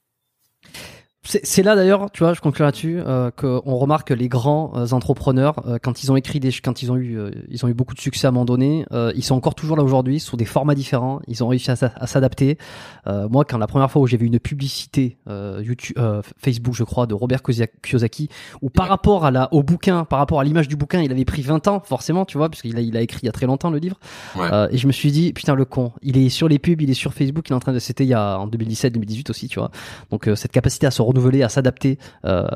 C'est 1.27 1.61
là 1.61 1.75
d'ailleurs, 1.75 2.09
tu 2.11 2.23
vois, 2.23 2.33
je 2.33 2.39
conclue 2.39 2.63
là-dessus, 2.63 3.01
euh, 3.05 3.31
qu'on 3.31 3.75
remarque 3.75 4.07
que 4.07 4.13
les 4.13 4.29
grands 4.29 4.71
euh, 4.77 4.87
entrepreneurs, 4.91 5.61
euh, 5.67 5.77
quand 5.81 6.01
ils 6.01 6.09
ont 6.09 6.15
écrit 6.15 6.39
des, 6.39 6.51
quand 6.53 6.81
ils 6.81 6.89
ont 6.89 6.95
eu, 6.95 7.19
ils 7.49 7.65
ont 7.65 7.67
eu 7.67 7.73
beaucoup 7.73 7.93
de 7.93 7.99
succès 7.99 8.27
à 8.27 8.29
un 8.29 8.31
moment 8.31 8.45
donné, 8.45 8.85
ils 9.13 9.23
sont 9.23 9.35
encore 9.35 9.55
toujours 9.55 9.75
là 9.75 9.83
aujourd'hui, 9.83 10.21
sur 10.21 10.37
des 10.37 10.45
formats 10.45 10.75
différents. 10.75 11.19
Ils 11.27 11.43
ont 11.43 11.47
réussi 11.49 11.69
à, 11.69 11.75
s'adapter. 11.75 12.57
moi, 13.05 13.43
quand 13.43 13.57
la 13.57 13.67
première 13.67 13.91
fois 13.91 14.01
où 14.01 14.07
j'ai 14.07 14.17
vu 14.17 14.27
une 14.27 14.39
publicité 14.39 15.17
YouTube, 15.27 15.97
Facebook, 16.37 16.75
je 16.75 16.83
crois, 16.83 17.05
de 17.07 17.13
Robert 17.13 17.41
Kiyosaki, 17.43 18.29
où 18.61 18.69
par 18.69 18.87
rapport 18.87 19.25
à 19.25 19.31
la, 19.31 19.53
au 19.53 19.63
bouquin, 19.63 20.05
par 20.05 20.19
rapport 20.19 20.39
à 20.39 20.43
l'image 20.43 20.67
du 20.67 20.75
bouquin, 20.75 21.01
il 21.01 21.11
avait 21.11 21.25
pris 21.25 21.41
20 21.41 21.67
ans, 21.67 21.81
forcément, 21.83 22.25
tu 22.25 22.37
vois, 22.37 22.49
parce 22.49 22.61
qu'il 22.61 22.77
a, 22.77 22.81
il 22.81 22.95
a 22.95 23.01
écrit 23.01 23.19
il 23.23 23.25
y 23.25 23.29
a 23.29 23.33
très 23.33 23.45
longtemps 23.45 23.69
le 23.69 23.79
livre. 23.79 23.99
et 24.35 24.77
je 24.77 24.87
me 24.87 24.91
suis 24.91 25.11
dit, 25.11 25.33
putain 25.33 25.55
le 25.55 25.65
con, 25.65 25.91
il 26.01 26.17
est 26.17 26.29
sur 26.29 26.47
les 26.47 26.59
pubs, 26.59 26.81
il 26.81 26.89
est 26.89 26.95
sur 26.95 27.13
Facebook, 27.13 27.49
il 27.49 27.53
est 27.53 27.55
en 27.55 27.59
train 27.59 27.73
de, 27.73 27.79
c'était 27.79 28.05
il 28.05 28.09
y 28.09 28.13
a 28.13 28.39
en 28.39 28.47
2017-2018 28.47 29.29
aussi, 29.29 29.47
tu 29.47 29.59
vois. 29.59 29.71
Donc 30.11 30.29
cette 30.35 30.51
capacité 30.51 30.87
à 30.87 30.91
se 30.91 31.01
renouveler, 31.01 31.16
à 31.43 31.49
s'adapter 31.49 31.97
euh, 32.25 32.47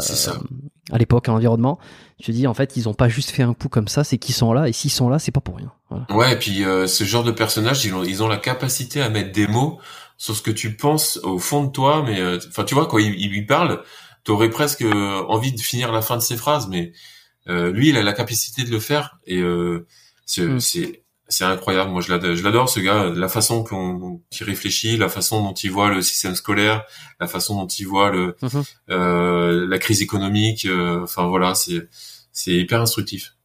à 0.91 0.97
l'époque, 0.97 1.27
à 1.29 1.31
l'environnement. 1.31 1.79
Je 2.23 2.31
dis 2.31 2.47
en 2.47 2.53
fait, 2.53 2.77
ils 2.77 2.87
ont 2.87 2.93
pas 2.93 3.09
juste 3.09 3.31
fait 3.31 3.43
un 3.43 3.53
coup 3.53 3.69
comme 3.69 3.87
ça, 3.87 4.03
c'est 4.03 4.17
qu'ils 4.17 4.35
sont 4.35 4.53
là 4.53 4.67
et 4.67 4.73
s'ils 4.73 4.91
sont 4.91 5.09
là, 5.09 5.19
c'est 5.19 5.31
pas 5.31 5.41
pour 5.41 5.57
rien. 5.57 5.71
Ouais, 6.09 6.33
et 6.33 6.35
puis 6.37 6.63
euh, 6.63 6.87
ce 6.87 7.03
genre 7.03 7.23
de 7.23 7.31
personnages, 7.31 7.83
ils 7.85 7.93
ont, 7.93 8.03
ils 8.03 8.23
ont 8.23 8.27
la 8.27 8.37
capacité 8.37 9.01
à 9.01 9.09
mettre 9.09 9.31
des 9.31 9.47
mots 9.47 9.79
sur 10.17 10.35
ce 10.35 10.41
que 10.41 10.51
tu 10.51 10.75
penses 10.75 11.19
au 11.23 11.39
fond 11.39 11.63
de 11.63 11.71
toi, 11.71 12.03
mais 12.05 12.19
euh, 12.19 12.37
enfin, 12.49 12.63
tu 12.63 12.75
vois, 12.75 12.87
quand 12.87 12.99
il, 12.99 13.15
il 13.19 13.29
lui 13.29 13.45
parle, 13.45 13.81
t'aurais 14.23 14.49
presque 14.49 14.83
envie 14.83 15.51
de 15.51 15.59
finir 15.59 15.91
la 15.91 16.01
fin 16.01 16.15
de 16.15 16.21
ses 16.21 16.37
phrases, 16.37 16.67
mais 16.67 16.93
lui, 17.47 17.89
il 17.89 17.97
a 17.97 18.03
la 18.03 18.13
capacité 18.13 18.63
de 18.63 18.69
le 18.69 18.79
faire 18.79 19.17
et 19.25 19.41
c'est 20.25 20.45
mm 20.45 20.59
c'est 21.31 21.45
incroyable. 21.45 21.91
Moi, 21.91 22.01
je 22.01 22.11
l'adore, 22.43 22.69
ce 22.69 22.79
gars. 22.79 23.05
La 23.15 23.27
façon 23.27 23.63
dont 23.63 24.21
il 24.31 24.43
réfléchit, 24.43 24.97
la 24.97 25.09
façon 25.09 25.41
dont 25.41 25.53
il 25.53 25.71
voit 25.71 25.89
le 25.89 26.01
système 26.01 26.35
scolaire, 26.35 26.83
la 27.19 27.27
façon 27.27 27.55
dont 27.55 27.67
il 27.67 27.87
voit 27.87 28.11
le 28.11 28.35
mhm. 28.41 28.63
euh, 28.89 29.67
la 29.67 29.79
crise 29.79 30.01
économique. 30.01 30.65
Euh, 30.65 31.03
enfin 31.03 31.27
voilà, 31.27 31.55
c'est 31.55 31.87
c'est 32.31 32.53
hyper 32.53 32.81
instructif. 32.81 33.35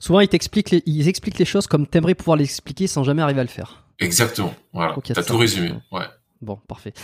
Souvent, 0.00 0.20
il 0.20 0.28
t'explique 0.28 0.70
les, 0.70 0.82
il 0.86 1.08
explique 1.08 1.38
les 1.38 1.44
choses 1.44 1.66
comme 1.66 1.86
t'aimerais 1.86 2.14
pouvoir 2.14 2.36
les 2.36 2.44
expliquer 2.44 2.86
sans 2.86 3.04
jamais 3.04 3.22
arriver 3.22 3.40
à 3.40 3.44
le 3.44 3.48
faire. 3.48 3.84
Exactement. 3.98 4.54
Voilà. 4.72 4.96
T'as 5.04 5.22
tout 5.22 5.36
résumé. 5.36 5.72
Ouais. 5.92 6.06
Bon, 6.42 6.58
parfait. 6.68 6.94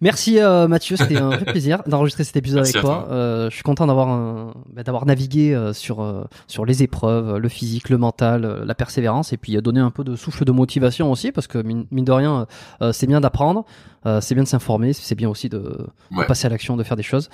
Merci 0.00 0.40
euh, 0.40 0.68
Mathieu, 0.68 0.96
c'était 0.96 1.18
un 1.18 1.28
vrai 1.28 1.44
plaisir 1.52 1.82
d'enregistrer 1.86 2.24
cet 2.24 2.36
épisode 2.36 2.62
avec 2.62 2.80
toi. 2.80 3.06
Euh, 3.10 3.50
je 3.50 3.54
suis 3.54 3.62
content 3.62 3.86
d'avoir 3.86 4.54
bah, 4.72 4.84
d'avoir 4.84 5.04
navigué 5.04 5.54
euh, 5.54 5.74
sur 5.74 6.00
euh, 6.00 6.24
sur 6.46 6.64
les 6.64 6.82
épreuves, 6.82 7.36
le 7.36 7.48
physique, 7.50 7.90
le 7.90 7.98
mental, 7.98 8.62
la 8.64 8.74
persévérance, 8.74 9.34
et 9.34 9.36
puis 9.36 9.60
donner 9.60 9.80
un 9.80 9.90
peu 9.90 10.02
de 10.02 10.16
souffle 10.16 10.46
de 10.46 10.52
motivation 10.52 11.12
aussi, 11.12 11.30
parce 11.30 11.46
que 11.46 11.58
mine, 11.58 11.86
de 11.90 12.12
rien, 12.12 12.46
c'est 12.92 13.06
bien 13.06 13.20
d'apprendre, 13.20 13.66
c'est 14.20 14.34
bien 14.34 14.44
de 14.44 14.48
s'informer, 14.48 14.94
c'est 14.94 15.14
bien 15.14 15.28
aussi 15.28 15.50
de, 15.50 15.58
de 16.10 16.24
passer 16.26 16.46
à 16.46 16.50
l'action, 16.50 16.76
de 16.76 16.82
faire 16.82 16.96
des 16.96 17.02
choses. 17.02 17.28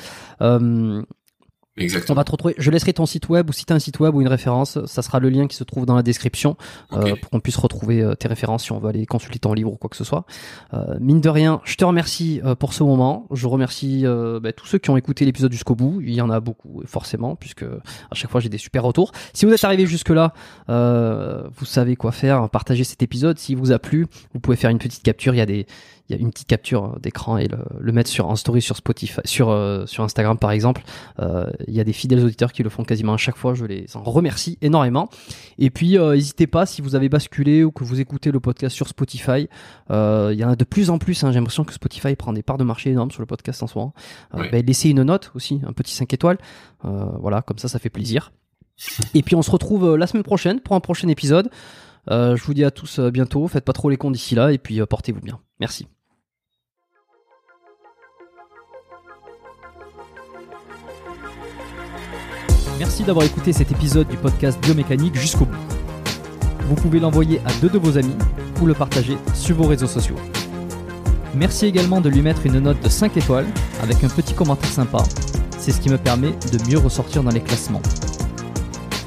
Exactement. 1.79 2.15
On 2.15 2.17
va 2.17 2.25
te 2.25 2.31
retrouver. 2.31 2.55
Je 2.59 2.71
laisserai 2.71 2.93
ton 2.93 3.07
site 3.07 3.31
web 3.31 3.49
ou 3.49 3.53
si 3.53 3.65
tu 3.65 3.73
as 3.73 3.77
un 3.77 3.79
site 3.79 3.99
web 3.99 4.15
ou 4.15 4.21
une 4.21 4.29
référence, 4.29 4.85
ça 4.85 5.01
sera 5.01 5.21
le 5.21 5.31
lien 5.31 5.47
qui 5.47 5.57
se 5.57 5.65
trouve 5.65 5.87
dans 5.87 5.95
la 5.95 6.03
description 6.03 6.57
euh, 6.93 7.17
pour 7.17 7.31
qu'on 7.31 7.41
puisse 7.41 7.57
retrouver 7.57 8.03
euh, 8.03 8.15
tes 8.15 8.29
références 8.29 8.65
si 8.65 8.73
on 8.73 8.79
veut 8.79 8.91
aller 8.91 9.07
consulter 9.07 9.39
ton 9.39 9.55
livre 9.55 9.73
ou 9.73 9.77
quoi 9.77 9.89
que 9.89 9.97
ce 9.97 10.05
soit. 10.05 10.27
Euh, 10.75 10.97
mine 11.01 11.23
de 11.23 11.31
rien, 11.31 11.63
je 11.65 11.77
te 11.77 11.85
remercie 11.85 12.43
euh, 12.45 12.55
pour 12.55 12.75
ce 12.75 12.83
moment. 12.83 13.27
Je 13.31 13.47
remercie 13.47 14.05
bah, 14.43 14.53
tous 14.53 14.67
ceux 14.67 14.79
qui 14.79 14.91
ont 14.91 14.97
écouté 14.99 15.25
l'épisode 15.25 15.53
jusqu'au 15.53 15.75
bout. 15.75 16.01
Il 16.03 16.13
y 16.13 16.21
en 16.21 16.29
a 16.29 16.41
beaucoup 16.41 16.83
forcément 16.85 17.37
puisque 17.37 17.63
à 17.63 18.15
chaque 18.15 18.31
fois 18.31 18.41
j'ai 18.41 18.51
des 18.51 18.59
super 18.59 18.83
retours. 18.83 19.13
Si 19.33 19.47
vous 19.47 19.53
êtes 19.53 19.65
arrivé 19.65 19.87
jusque 19.87 20.11
là, 20.11 20.35
vous 20.69 21.65
savez 21.65 21.97
quoi 21.97 22.13
faire. 22.13 22.51
Partagez 22.51 22.85
cet 22.85 23.03
épisode. 23.03 23.39
S'il 23.39 23.57
vous 23.57 23.73
a 23.73 23.79
plu, 23.79 24.07
vous 24.35 24.41
pouvez 24.41 24.57
faire 24.57 24.71
une 24.71 24.79
petite 24.79 25.03
capture. 25.03 25.35
Il 25.35 25.39
y 25.39 25.41
a 25.41 25.47
des 25.47 25.67
il 26.09 26.17
y 26.17 26.19
a 26.19 26.21
une 26.21 26.31
petite 26.31 26.49
capture 26.49 26.99
d'écran 27.01 27.39
et 27.39 27.49
le, 27.49 27.93
mettre 27.93 28.11
sur 28.11 28.29
en 28.29 28.37
story 28.37 28.61
sur 28.61 28.77
Spotify, 28.77 29.21
sur 29.25 29.51
euh, 29.51 29.87
sur 29.87 30.03
Instagram 30.03 30.39
par 30.39 30.51
exemple. 30.51 30.83
Euh, 31.21 31.47
il 31.69 31.75
y 31.75 31.81
a 31.81 31.85
des 31.85 31.93
fidèles 31.93 32.25
auditeurs 32.25 32.53
qui 32.53 32.63
le 32.63 32.71
font 32.71 32.85
quasiment 32.85 33.15
à 33.15 33.17
chaque 33.17 33.37
fois. 33.37 33.55
Je 33.55 33.65
les 33.65 33.87
en 33.95 34.03
remercie 34.03 34.59
énormément. 34.63 35.09
Et 35.59 35.71
puis 35.71 35.99
euh, 35.99 36.15
n'hésitez 36.15 36.47
pas 36.47 36.67
si 36.67 36.83
vous 36.83 36.95
avez 36.95 37.09
basculé 37.09 37.65
ou 37.65 37.71
que 37.71 37.85
vous 37.85 38.01
écoutez 38.01 38.31
le 38.31 38.41
podcast 38.41 38.75
sur 38.75 38.89
Spotify. 38.89 39.49
Il 39.91 40.39
y 40.39 40.45
en 40.45 40.51
a 40.51 40.57
de 40.57 40.65
plus 40.65 40.91
en 40.91 40.99
plus. 40.99 41.23
Hein, 41.25 41.33
J'ai 41.33 41.39
l'impression 41.39 41.65
que 41.65 41.73
Spotify 41.73 42.17
prend 42.17 42.33
des 42.33 42.43
parts 42.43 42.59
de 42.59 42.65
marché 42.65 42.91
énormes 42.91 43.11
sur 43.11 43.21
le 43.21 43.27
podcast 43.27 43.63
en 43.63 43.67
ce 43.67 43.79
moment. 43.79 43.95
Ben, 44.33 44.65
laissez 44.65 44.91
une 44.91 45.03
note 45.03 45.31
aussi, 45.35 45.61
un 45.67 45.73
petit 45.73 45.95
5 45.95 46.13
étoiles. 46.13 46.39
voilà, 46.83 47.43
comme 47.43 47.59
ça, 47.59 47.69
ça 47.69 47.79
fait 47.79 47.91
plaisir. 47.91 48.33
Et 49.15 49.23
puis 49.23 49.37
on 49.37 49.43
se 49.43 49.51
retrouve 49.51 49.97
la 49.97 50.07
semaine 50.07 50.23
prochaine 50.23 50.61
pour 50.61 50.75
un 50.75 50.81
prochain 50.81 51.09
épisode. 51.09 51.51
Euh, 52.11 52.37
je 52.37 52.43
vous 52.45 52.55
dis 52.55 52.65
à 52.65 52.71
tous 52.71 52.99
euh, 52.99 53.11
bientôt. 53.11 53.47
Faites 53.49 53.65
pas 53.65 53.73
trop 53.73 53.89
les 53.91 53.97
cons 53.97 54.11
d'ici 54.11 54.35
là 54.35 54.53
et 54.53 54.59
puis 54.59 54.81
euh, 54.81 54.87
portez-vous 54.87 55.21
bien. 55.21 55.41
Merci. 55.61 55.87
Merci 62.79 63.05
d'avoir 63.05 63.25
écouté 63.25 63.53
cet 63.53 63.71
épisode 63.71 64.09
du 64.09 64.17
podcast 64.17 64.61
Biomécanique 64.61 65.15
jusqu'au 65.15 65.45
bout. 65.45 65.57
Vous 66.67 66.75
pouvez 66.75 66.99
l'envoyer 66.99 67.41
à 67.45 67.53
deux 67.61 67.69
de 67.69 67.79
vos 67.79 67.97
amis 67.97 68.17
ou 68.61 68.67
le 68.67 68.75
partager 68.75 69.17
sur 69.35 69.57
vos 69.57 69.69
réseaux 69.69 69.87
sociaux. 69.87 70.17
Merci 71.35 71.67
également 71.67 72.01
de 72.01 72.09
lui 72.09 72.23
mettre 72.23 72.45
une 72.45 72.59
note 72.59 72.81
de 72.83 72.89
5 72.89 73.17
étoiles 73.17 73.47
avec 73.83 74.03
un 74.03 74.09
petit 74.09 74.35
commentaire 74.35 74.71
sympa. 74.71 75.03
C'est 75.59 75.71
ce 75.71 75.81
qui 75.81 75.91
me 75.91 75.99
permet 75.99 76.33
de 76.33 76.71
mieux 76.71 76.79
ressortir 76.79 77.23
dans 77.23 77.31
les 77.31 77.41
classements. 77.41 77.83